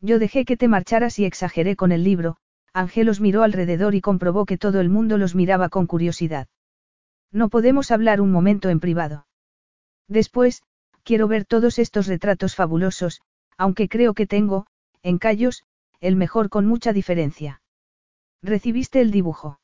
Yo 0.00 0.20
dejé 0.20 0.44
que 0.44 0.56
te 0.56 0.68
marcharas 0.68 1.18
y 1.18 1.24
exageré 1.24 1.74
con 1.74 1.90
el 1.90 2.04
libro, 2.04 2.36
Angelos 2.72 3.20
miró 3.20 3.42
alrededor 3.42 3.96
y 3.96 4.00
comprobó 4.00 4.46
que 4.46 4.56
todo 4.56 4.78
el 4.78 4.88
mundo 4.88 5.18
los 5.18 5.34
miraba 5.34 5.68
con 5.68 5.88
curiosidad. 5.88 6.46
No 7.32 7.48
podemos 7.48 7.90
hablar 7.90 8.20
un 8.20 8.30
momento 8.30 8.68
en 8.70 8.78
privado. 8.78 9.26
Después, 10.06 10.62
quiero 11.06 11.28
ver 11.28 11.44
todos 11.44 11.78
estos 11.78 12.08
retratos 12.08 12.56
fabulosos, 12.56 13.20
aunque 13.56 13.88
creo 13.88 14.12
que 14.12 14.26
tengo, 14.26 14.66
en 15.04 15.18
Callos, 15.18 15.62
el 16.00 16.16
mejor 16.16 16.48
con 16.48 16.66
mucha 16.66 16.92
diferencia. 16.92 17.62
¿Recibiste 18.42 19.00
el 19.00 19.12
dibujo? 19.12 19.60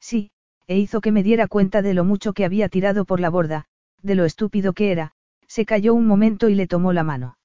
Sí, 0.00 0.30
e 0.66 0.78
hizo 0.78 1.02
que 1.02 1.12
me 1.12 1.22
diera 1.22 1.48
cuenta 1.48 1.82
de 1.82 1.92
lo 1.92 2.04
mucho 2.04 2.32
que 2.32 2.46
había 2.46 2.70
tirado 2.70 3.04
por 3.04 3.20
la 3.20 3.28
borda, 3.28 3.66
de 4.00 4.14
lo 4.14 4.24
estúpido 4.24 4.72
que 4.72 4.90
era, 4.90 5.12
se 5.46 5.66
calló 5.66 5.92
un 5.92 6.06
momento 6.06 6.48
y 6.48 6.54
le 6.54 6.66
tomó 6.66 6.94
la 6.94 7.04
mano. 7.04 7.36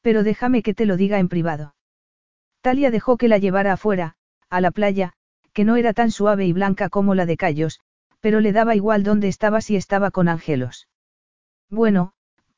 Pero 0.00 0.22
déjame 0.22 0.62
que 0.62 0.72
te 0.72 0.86
lo 0.86 0.96
diga 0.96 1.18
en 1.18 1.28
privado. 1.28 1.74
Talia 2.60 2.92
dejó 2.92 3.16
que 3.16 3.26
la 3.26 3.38
llevara 3.38 3.72
afuera, 3.72 4.14
a 4.48 4.60
la 4.60 4.70
playa, 4.70 5.14
que 5.52 5.64
no 5.64 5.74
era 5.74 5.94
tan 5.94 6.12
suave 6.12 6.46
y 6.46 6.52
blanca 6.52 6.90
como 6.90 7.16
la 7.16 7.26
de 7.26 7.36
Callos, 7.36 7.80
pero 8.20 8.38
le 8.38 8.52
daba 8.52 8.76
igual 8.76 9.02
dónde 9.02 9.26
estaba 9.26 9.60
si 9.60 9.74
estaba 9.74 10.12
con 10.12 10.28
Angelos. 10.28 10.86
Bueno, 11.70 12.12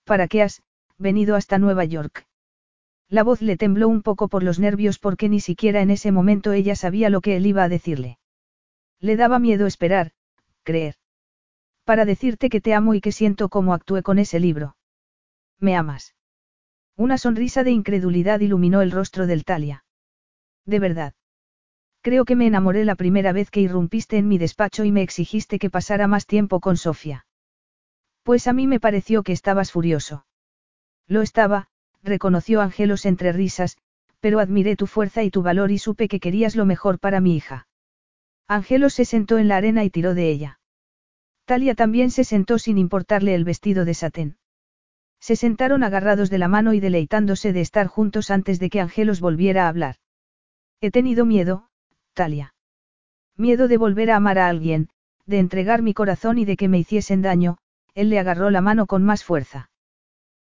¿para 0.05 0.29
qué 0.29 0.43
has 0.43 0.63
venido 0.99 1.37
hasta 1.37 1.59
Nueva 1.59 1.85
York? 1.85 2.27
La 3.09 3.23
voz 3.23 3.43
le 3.43 3.57
tembló 3.57 3.89
un 3.89 4.03
poco 4.03 4.29
por 4.29 4.43
los 4.43 4.59
nervios 4.59 4.99
porque 4.99 5.29
ni 5.29 5.41
siquiera 5.41 5.83
en 5.83 5.91
ese 5.91 6.13
momento 6.13 6.53
ella 6.53 6.77
sabía 6.77 7.11
lo 7.11 7.21
que 7.21 7.37
él 7.37 7.47
iba 7.47 7.63
a 7.63 7.69
decirle. 7.69 8.19
Le 9.01 9.17
daba 9.17 9.39
miedo 9.39 9.67
esperar, 9.67 10.13
creer. 10.63 10.95
Para 11.85 12.05
decirte 12.05 12.49
que 12.49 12.61
te 12.61 12.73
amo 12.73 12.95
y 12.95 13.01
que 13.01 13.13
siento 13.13 13.49
cómo 13.49 13.75
actué 13.75 14.03
con 14.03 14.19
ese 14.19 14.41
libro. 14.41 14.77
¿Me 15.59 15.77
amas? 15.77 16.15
Una 16.97 17.19
sonrisa 17.19 17.65
de 17.65 17.71
incredulidad 17.71 18.41
iluminó 18.41 18.81
el 18.81 18.93
rostro 18.93 19.27
del 19.27 19.45
Talia. 19.45 19.85
De 20.65 20.79
verdad. 20.79 21.15
Creo 22.01 22.25
que 22.25 22.37
me 22.37 22.47
enamoré 22.47 22.85
la 22.85 22.97
primera 22.97 23.33
vez 23.33 23.51
que 23.51 23.61
irrumpiste 23.61 24.19
en 24.19 24.29
mi 24.29 24.39
despacho 24.39 24.85
y 24.85 24.93
me 24.93 25.03
exigiste 25.03 25.59
que 25.59 25.71
pasara 25.71 26.07
más 26.07 26.27
tiempo 26.27 26.61
con 26.61 26.77
Sofía. 26.77 27.27
Pues 28.22 28.47
a 28.47 28.53
mí 28.53 28.67
me 28.67 28.81
pareció 28.81 29.22
que 29.22 29.33
estabas 29.33 29.72
furioso. 29.72 30.26
Lo 31.08 31.22
estaba, 31.22 31.69
reconoció 32.03 32.60
Angelos 32.60 33.05
entre 33.06 33.33
risas, 33.33 33.76
pero 34.21 34.38
admiré 34.38 34.76
tu 34.76 34.87
fuerza 34.87 35.22
y 35.22 35.31
tu 35.31 35.42
valor 35.42 35.72
y 35.72 35.78
supe 35.78 36.08
que 36.08 36.21
querías 36.21 36.55
lo 36.55 36.65
mejor 36.65 36.99
para 37.01 37.21
mi 37.21 37.37
hija. 37.37 37.67
Angelos 38.47 38.94
se 38.94 39.05
sentó 39.05 39.38
en 39.38 39.49
la 39.49 39.56
arena 39.56 39.83
y 39.85 39.90
tiró 39.90 40.15
de 40.15 40.31
ella. 40.31 40.60
Talia 41.44 41.74
también 41.74 42.10
se 42.10 42.22
sentó 42.22 42.58
sin 42.58 42.78
importarle 42.78 43.35
el 43.35 43.44
vestido 43.44 43.85
de 43.85 43.94
satén. 43.94 44.37
Se 45.19 45.37
sentaron 45.37 45.83
agarrados 45.83 46.31
de 46.31 46.38
la 46.38 46.49
mano 46.49 46.72
y 46.72 46.81
deleitándose 46.81 47.53
de 47.53 47.60
estar 47.60 47.87
juntos 47.87 48.31
antes 48.31 48.58
de 48.58 48.71
que 48.71 48.81
Angelos 48.81 49.21
volviera 49.21 49.65
a 49.65 49.69
hablar. 49.69 49.97
He 50.81 50.90
tenido 50.90 51.24
miedo, 51.24 51.69
Talia. 52.12 52.55
Miedo 53.37 53.69
de 53.69 53.76
volver 53.76 54.10
a 54.10 54.17
amar 54.17 54.38
a 54.38 54.49
alguien, 54.49 54.88
de 55.26 55.38
entregar 55.38 55.83
mi 55.83 55.94
corazón 55.94 56.38
y 56.38 56.44
de 56.44 56.56
que 56.56 56.69
me 56.69 56.78
hiciesen 56.78 57.22
daño, 57.22 57.58
él 57.94 58.10
le 58.10 58.19
agarró 58.19 58.51
la 58.51 58.60
mano 58.60 58.87
con 58.87 59.05
más 59.05 59.25
fuerza. 59.25 59.71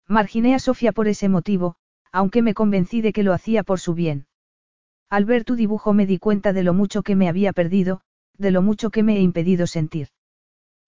Marginé 0.07 0.55
a 0.55 0.59
Sofía 0.59 0.91
por 0.91 1.07
ese 1.07 1.29
motivo, 1.29 1.75
aunque 2.11 2.41
me 2.41 2.53
convencí 2.53 3.01
de 3.01 3.13
que 3.13 3.23
lo 3.23 3.33
hacía 3.33 3.63
por 3.63 3.79
su 3.79 3.93
bien. 3.93 4.27
Al 5.09 5.25
ver 5.25 5.43
tu 5.43 5.55
dibujo 5.55 5.93
me 5.93 6.05
di 6.05 6.17
cuenta 6.17 6.53
de 6.53 6.63
lo 6.63 6.73
mucho 6.73 7.03
que 7.03 7.15
me 7.15 7.29
había 7.29 7.53
perdido, 7.53 8.01
de 8.37 8.51
lo 8.51 8.61
mucho 8.61 8.89
que 8.89 9.03
me 9.03 9.17
he 9.17 9.21
impedido 9.21 9.67
sentir. 9.67 10.09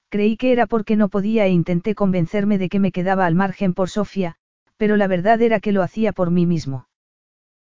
Creí 0.10 0.38
que 0.38 0.52
era 0.52 0.66
porque 0.66 0.96
no 0.96 1.10
podía 1.10 1.46
e 1.46 1.50
intenté 1.50 1.96
convencerme 1.96 2.58
de 2.58 2.70
que 2.70 2.80
me 2.80 2.92
quedaba 2.92 3.26
al 3.26 3.36
margen 3.36 3.74
por 3.74 3.90
Sofía, 3.90 4.36
pero 4.78 4.98
la 4.98 5.08
verdad 5.08 5.42
era 5.42 5.60
que 5.60 5.72
lo 5.72 5.84
hacía 5.84 6.14
por 6.14 6.32
mí 6.32 6.46
mismo. 6.46 6.88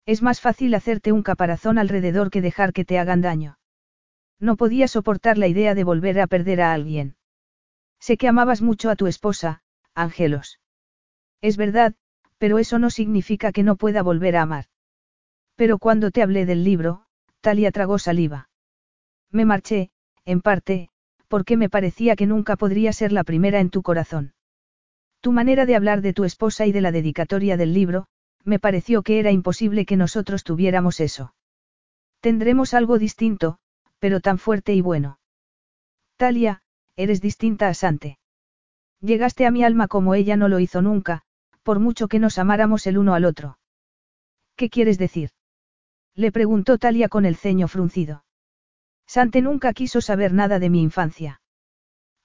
Es 0.05 0.21
más 0.21 0.39
fácil 0.39 0.73
hacerte 0.75 1.11
un 1.11 1.23
caparazón 1.23 1.77
alrededor 1.79 2.29
que 2.29 2.41
dejar 2.41 2.71
que 2.71 2.85
te 2.85 2.99
hagan 2.99 3.21
daño. 3.21 3.57
No 4.39 4.57
podía 4.57 4.87
soportar 4.87 5.37
la 5.37 5.47
idea 5.47 5.73
de 5.73 5.83
volver 5.83 6.19
a 6.19 6.27
perder 6.27 6.61
a 6.61 6.73
alguien. 6.73 7.14
Sé 8.05 8.17
que 8.17 8.27
amabas 8.27 8.61
mucho 8.61 8.91
a 8.91 8.95
tu 8.95 9.07
esposa, 9.07 9.63
Ángelos. 9.95 10.59
Es 11.41 11.57
verdad, 11.57 11.95
pero 12.37 12.59
eso 12.59 12.77
no 12.77 12.91
significa 12.91 13.51
que 13.51 13.63
no 13.63 13.77
pueda 13.77 14.03
volver 14.03 14.35
a 14.35 14.43
amar. 14.43 14.65
Pero 15.55 15.79
cuando 15.79 16.11
te 16.11 16.21
hablé 16.21 16.45
del 16.45 16.63
libro, 16.63 17.07
Talia 17.41 17.71
tragó 17.71 17.97
saliva. 17.97 18.51
Me 19.31 19.43
marché, 19.43 19.89
en 20.23 20.41
parte, 20.41 20.89
porque 21.29 21.57
me 21.57 21.67
parecía 21.67 22.15
que 22.15 22.27
nunca 22.27 22.57
podría 22.57 22.93
ser 22.93 23.11
la 23.11 23.23
primera 23.23 23.59
en 23.59 23.71
tu 23.71 23.81
corazón. 23.81 24.35
Tu 25.19 25.31
manera 25.31 25.65
de 25.65 25.75
hablar 25.75 26.01
de 26.01 26.13
tu 26.13 26.25
esposa 26.25 26.67
y 26.67 26.71
de 26.71 26.81
la 26.81 26.91
dedicatoria 26.91 27.57
del 27.57 27.73
libro, 27.73 28.05
me 28.43 28.59
pareció 28.59 29.01
que 29.01 29.17
era 29.17 29.31
imposible 29.31 29.87
que 29.87 29.97
nosotros 29.97 30.43
tuviéramos 30.43 30.99
eso. 30.99 31.33
Tendremos 32.19 32.75
algo 32.75 32.99
distinto, 32.99 33.57
pero 33.97 34.19
tan 34.19 34.37
fuerte 34.37 34.75
y 34.75 34.81
bueno. 34.81 35.17
Talia, 36.17 36.61
eres 36.95 37.21
distinta 37.21 37.67
a 37.67 37.73
Sante. 37.73 38.17
Llegaste 39.01 39.45
a 39.45 39.51
mi 39.51 39.63
alma 39.63 39.87
como 39.87 40.15
ella 40.15 40.37
no 40.37 40.47
lo 40.47 40.59
hizo 40.59 40.81
nunca, 40.81 41.23
por 41.63 41.79
mucho 41.79 42.07
que 42.07 42.19
nos 42.19 42.37
amáramos 42.37 42.87
el 42.87 42.97
uno 42.97 43.13
al 43.13 43.25
otro. 43.25 43.59
¿Qué 44.55 44.69
quieres 44.69 44.97
decir? 44.97 45.31
Le 46.15 46.31
preguntó 46.31 46.77
Talia 46.77 47.09
con 47.09 47.25
el 47.25 47.35
ceño 47.35 47.67
fruncido. 47.67 48.23
Sante 49.05 49.41
nunca 49.41 49.73
quiso 49.73 50.01
saber 50.01 50.33
nada 50.33 50.59
de 50.59 50.69
mi 50.69 50.81
infancia. 50.81 51.41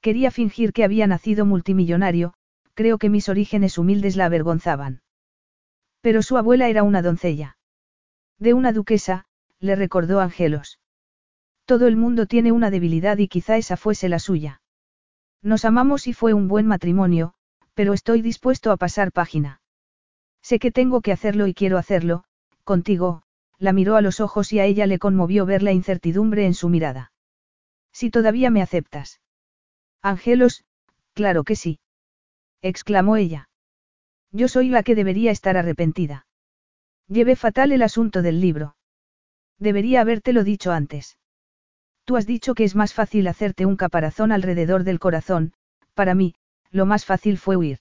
Quería 0.00 0.30
fingir 0.30 0.72
que 0.72 0.84
había 0.84 1.06
nacido 1.06 1.44
multimillonario, 1.44 2.34
creo 2.74 2.98
que 2.98 3.10
mis 3.10 3.28
orígenes 3.28 3.76
humildes 3.76 4.16
la 4.16 4.26
avergonzaban. 4.26 5.02
Pero 6.00 6.22
su 6.22 6.38
abuela 6.38 6.68
era 6.68 6.82
una 6.82 7.02
doncella. 7.02 7.58
De 8.38 8.54
una 8.54 8.72
duquesa, 8.72 9.26
le 9.58 9.76
recordó 9.76 10.20
Angelos. 10.20 10.78
Todo 11.66 11.86
el 11.86 11.96
mundo 11.96 12.26
tiene 12.26 12.52
una 12.52 12.70
debilidad 12.70 13.18
y 13.18 13.28
quizá 13.28 13.56
esa 13.58 13.76
fuese 13.76 14.08
la 14.08 14.18
suya. 14.18 14.59
Nos 15.42 15.64
amamos 15.64 16.06
y 16.06 16.12
fue 16.12 16.34
un 16.34 16.48
buen 16.48 16.66
matrimonio, 16.66 17.34
pero 17.74 17.92
estoy 17.94 18.20
dispuesto 18.20 18.72
a 18.72 18.76
pasar 18.76 19.12
página. 19.12 19.60
Sé 20.42 20.58
que 20.58 20.70
tengo 20.70 21.00
que 21.00 21.12
hacerlo 21.12 21.46
y 21.46 21.54
quiero 21.54 21.78
hacerlo, 21.78 22.24
contigo, 22.64 23.22
la 23.58 23.72
miró 23.72 23.96
a 23.96 24.00
los 24.00 24.20
ojos 24.20 24.52
y 24.52 24.58
a 24.58 24.64
ella 24.64 24.86
le 24.86 24.98
conmovió 24.98 25.46
ver 25.46 25.62
la 25.62 25.72
incertidumbre 25.72 26.46
en 26.46 26.54
su 26.54 26.68
mirada. 26.68 27.12
Si 27.92 28.10
todavía 28.10 28.50
me 28.50 28.62
aceptas. 28.62 29.20
Angelos, 30.02 30.64
claro 31.12 31.44
que 31.44 31.56
sí. 31.56 31.80
exclamó 32.62 33.16
ella. 33.16 33.48
Yo 34.32 34.48
soy 34.48 34.68
la 34.68 34.82
que 34.82 34.94
debería 34.94 35.30
estar 35.30 35.56
arrepentida. 35.56 36.26
Llevé 37.06 37.36
fatal 37.36 37.72
el 37.72 37.82
asunto 37.82 38.22
del 38.22 38.40
libro. 38.40 38.76
Debería 39.58 40.00
habértelo 40.00 40.44
dicho 40.44 40.72
antes. 40.72 41.18
Tú 42.10 42.16
has 42.16 42.26
dicho 42.26 42.56
que 42.56 42.64
es 42.64 42.74
más 42.74 42.92
fácil 42.92 43.28
hacerte 43.28 43.66
un 43.66 43.76
caparazón 43.76 44.32
alrededor 44.32 44.82
del 44.82 44.98
corazón, 44.98 45.52
para 45.94 46.12
mí, 46.12 46.34
lo 46.72 46.84
más 46.84 47.04
fácil 47.04 47.38
fue 47.38 47.54
huir. 47.54 47.78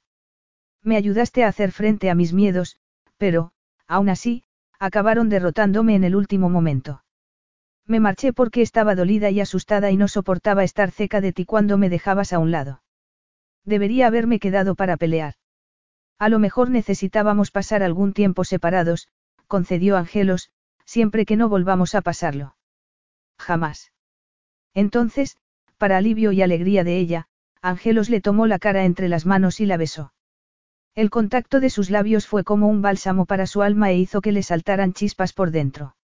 Me 0.84 0.98
ayudaste 0.98 1.44
a 1.44 1.48
hacer 1.48 1.72
frente 1.72 2.12
a 2.12 2.14
mis 2.14 2.32
miedos, 2.32 2.78
pero, 3.18 3.54
aún 3.88 4.08
así, 4.08 4.44
acabaron 4.78 5.30
derrotándome 5.30 5.96
en 5.96 6.04
el 6.04 6.16
último 6.16 6.48
momento. 6.48 7.04
Me 7.88 8.00
marché 8.00 8.32
porque 8.32 8.62
estaba 8.62 8.94
dolida 8.94 9.32
y 9.32 9.42
asustada 9.42 9.90
y 9.90 9.98
no 9.98 10.08
soportaba 10.08 10.64
estar 10.64 10.92
cerca 10.92 11.22
de 11.22 11.34
ti 11.34 11.46
cuando 11.46 11.80
me 11.80 11.90
dejabas 11.90 12.32
a 12.32 12.38
un 12.38 12.52
lado. 12.52 12.84
Debería 13.66 14.06
haberme 14.06 14.40
quedado 14.40 14.76
para 14.76 14.96
pelear. 14.96 15.34
A 16.20 16.30
lo 16.30 16.38
mejor 16.38 16.70
necesitábamos 16.70 17.50
pasar 17.50 17.82
algún 17.82 18.14
tiempo 18.14 18.44
separados, 18.44 19.08
concedió 19.48 19.98
Angelos, 19.98 20.52
siempre 20.86 21.26
que 21.26 21.36
no 21.36 21.50
volvamos 21.50 21.96
a 21.96 22.02
pasarlo. 22.02 22.56
Jamás. 23.40 23.92
Entonces, 24.80 25.36
para 25.78 25.98
alivio 25.98 26.32
y 26.32 26.42
alegría 26.42 26.86
de 26.86 27.00
ella, 27.00 27.28
Angelos 27.62 28.10
le 28.10 28.22
tomó 28.22 28.48
la 28.48 28.60
cara 28.60 28.86
entre 28.86 29.10
las 29.10 29.26
manos 29.26 29.60
y 29.60 29.66
la 29.66 29.76
besó. 29.76 30.14
El 30.96 31.10
contacto 31.10 31.60
de 31.60 31.70
sus 31.70 31.90
labios 31.90 32.28
fue 32.28 32.46
como 32.46 32.70
un 32.70 32.82
bálsamo 32.82 33.26
para 33.26 33.46
su 33.46 33.62
alma 33.62 33.92
e 33.92 33.98
hizo 33.98 34.22
que 34.22 34.32
le 34.32 34.42
saltaran 34.42 34.94
chispas 34.94 35.34
por 35.34 35.52
dentro. 35.52 35.98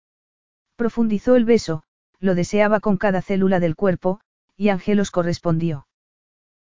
Profundizó 0.76 1.36
el 1.36 1.46
beso, 1.46 1.84
lo 2.20 2.34
deseaba 2.34 2.80
con 2.80 2.98
cada 2.98 3.22
célula 3.22 3.60
del 3.60 3.76
cuerpo, 3.76 4.22
y 4.58 4.70
Angelos 4.70 5.12
correspondió. 5.12 5.86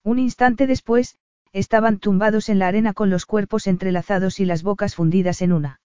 Un 0.02 0.18
instante 0.18 0.66
después, 0.66 1.18
estaban 1.52 1.98
tumbados 1.98 2.48
en 2.48 2.58
la 2.58 2.68
arena 2.68 2.94
con 2.94 3.10
los 3.10 3.26
cuerpos 3.26 3.66
entrelazados 3.66 4.40
y 4.40 4.46
las 4.46 4.62
bocas 4.62 4.94
fundidas 4.94 5.42
en 5.42 5.52
una. 5.52 5.82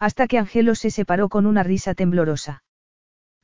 Hasta 0.00 0.26
que 0.26 0.38
Angelos 0.38 0.80
se 0.80 0.90
separó 0.90 1.28
con 1.28 1.46
una 1.46 1.62
risa 1.62 1.94
temblorosa. 1.94 2.64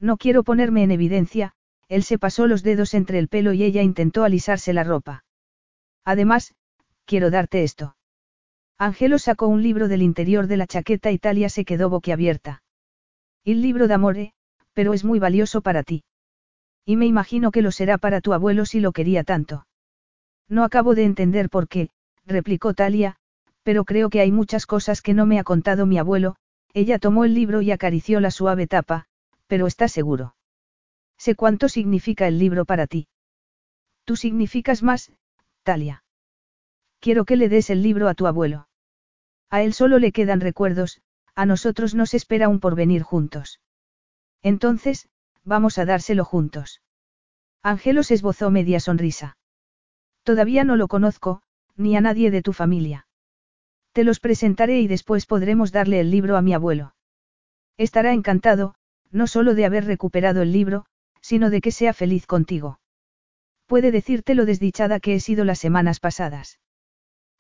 No 0.01 0.17
quiero 0.17 0.43
ponerme 0.43 0.83
en 0.83 0.91
evidencia, 0.91 1.55
él 1.89 2.03
se 2.03 2.19
pasó 2.19 2.47
los 2.47 2.63
dedos 2.63 2.95
entre 2.95 3.19
el 3.19 3.29
pelo 3.29 3.53
y 3.53 3.63
ella 3.65 3.83
intentó 3.83 4.25
alisarse 4.25 4.73
la 4.73 4.85
ropa. 4.85 5.25
Además, 6.05 6.55
quiero 7.05 7.31
darte 7.31 7.63
esto. 7.63 7.97
Angelo 8.79 9.19
sacó 9.19 9.47
un 9.47 9.63
libro 9.63 9.89
del 9.89 10.03
interior 10.03 10.47
de 10.47 10.57
la 10.57 10.67
chaqueta 10.67 11.11
y 11.13 11.19
Talia 11.19 11.49
se 11.49 11.65
quedó 11.65 11.89
boquiabierta. 11.89 12.63
El 13.45 13.63
libro 13.63 13.89
de 13.89 13.95
amore, 13.95 14.33
pero 14.73 14.95
es 14.95 15.05
muy 15.05 15.19
valioso 15.19 15.61
para 15.61 15.83
ti. 15.83 16.05
Y 16.85 16.97
me 16.97 17.07
imagino 17.07 17.51
que 17.51 17.63
lo 17.63 17.71
será 17.71 17.99
para 17.99 18.21
tu 18.21 18.33
abuelo 18.33 18.67
si 18.67 18.81
lo 18.81 18.93
quería 18.93 19.23
tanto. 19.23 19.67
No 20.49 20.65
acabo 20.65 20.95
de 20.95 21.05
entender 21.05 21.49
por 21.49 21.69
qué, 21.69 21.91
replicó 22.27 22.75
Talia, 22.75 23.17
pero 23.63 23.85
creo 23.85 24.11
que 24.11 24.21
hay 24.21 24.33
muchas 24.33 24.67
cosas 24.67 25.03
que 25.03 25.15
no 25.15 25.27
me 25.27 25.39
ha 25.39 25.45
contado 25.45 25.87
mi 25.87 25.99
abuelo, 25.99 26.37
ella 26.75 26.99
tomó 26.99 27.25
el 27.25 27.35
libro 27.35 27.63
y 27.63 27.71
acarició 27.71 28.21
la 28.21 28.31
suave 28.31 28.67
tapa, 28.67 29.07
pero 29.47 29.67
está 29.67 29.89
seguro. 29.89 30.35
Sé 31.25 31.37
cuánto 31.37 31.69
significa 31.69 32.27
el 32.27 32.41
libro 32.41 32.65
para 32.65 32.89
ti. 32.89 33.07
Tú 34.05 34.17
significas 34.17 34.83
más, 34.83 35.13
Talia. 35.63 36.03
Quiero 36.99 37.25
que 37.25 37.37
le 37.37 37.49
des 37.49 37.71
el 37.71 37.81
libro 37.81 38.09
a 38.09 38.15
tu 38.15 38.27
abuelo. 38.27 38.67
A 39.49 39.63
él 39.63 39.73
solo 39.73 40.01
le 40.01 40.11
quedan 40.11 40.41
recuerdos, 40.41 41.01
a 41.37 41.47
nosotros 41.47 41.95
nos 41.95 42.15
espera 42.15 42.49
un 42.49 42.59
porvenir 42.59 43.03
juntos. 43.03 43.61
Entonces, 44.43 45.09
vamos 45.45 45.79
a 45.79 45.85
dárselo 45.85 46.25
juntos. 46.25 46.83
Angelos 47.63 48.11
esbozó 48.11 48.51
media 48.51 48.81
sonrisa. 48.81 49.37
Todavía 50.25 50.65
no 50.65 50.75
lo 50.75 50.89
conozco, 50.89 51.41
ni 51.77 51.97
a 51.97 52.01
nadie 52.01 52.33
de 52.33 52.43
tu 52.43 52.53
familia. 52.53 53.07
Te 53.93 54.03
los 54.03 54.19
presentaré 54.19 54.81
y 54.81 54.89
después 54.89 55.27
podremos 55.27 55.71
darle 55.71 56.01
el 56.01 56.11
libro 56.11 56.37
a 56.37 56.43
mi 56.43 56.53
abuelo. 56.53 56.97
Estará 57.77 58.13
encantado, 58.13 58.75
no 59.13 59.29
solo 59.29 59.55
de 59.55 59.67
haber 59.67 59.85
recuperado 59.85 60.43
el 60.43 60.51
libro, 60.51 60.87
sino 61.23 61.49
de 61.49 61.63
que 61.63 61.71
sea 61.71 61.95
feliz 61.95 62.27
contigo. 62.27 62.81
Puede 63.67 63.91
decirte 63.91 64.35
lo 64.35 64.45
desdichada 64.45 65.01
que 65.01 65.15
he 65.15 65.21
sido 65.21 65.47
las 65.47 65.59
semanas 65.59 65.99
pasadas. 65.99 66.59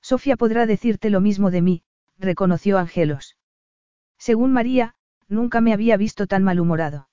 Sofía 0.00 0.36
podrá 0.36 0.64
decirte 0.64 1.10
lo 1.10 1.20
mismo 1.20 1.50
de 1.50 1.60
mí, 1.60 1.82
reconoció 2.18 2.78
Angelos. 2.78 3.36
Según 4.18 4.52
María, 4.52 4.94
nunca 5.28 5.60
me 5.60 5.74
había 5.74 5.96
visto 5.96 6.26
tan 6.26 6.42
malhumorado. 6.42 7.08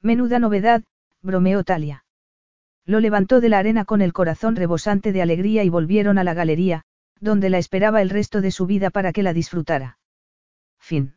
Menuda 0.00 0.38
novedad, 0.40 0.82
bromeó 1.20 1.62
Talia. 1.62 2.04
Lo 2.84 2.98
levantó 2.98 3.40
de 3.40 3.48
la 3.48 3.58
arena 3.58 3.84
con 3.84 4.02
el 4.02 4.12
corazón 4.12 4.56
rebosante 4.56 5.12
de 5.12 5.22
alegría 5.22 5.62
y 5.62 5.68
volvieron 5.68 6.18
a 6.18 6.24
la 6.24 6.34
galería, 6.34 6.82
donde 7.20 7.50
la 7.50 7.58
esperaba 7.58 8.02
el 8.02 8.10
resto 8.10 8.40
de 8.40 8.50
su 8.50 8.66
vida 8.66 8.90
para 8.90 9.12
que 9.12 9.22
la 9.22 9.32
disfrutara. 9.32 9.98
Fin. 10.80 11.14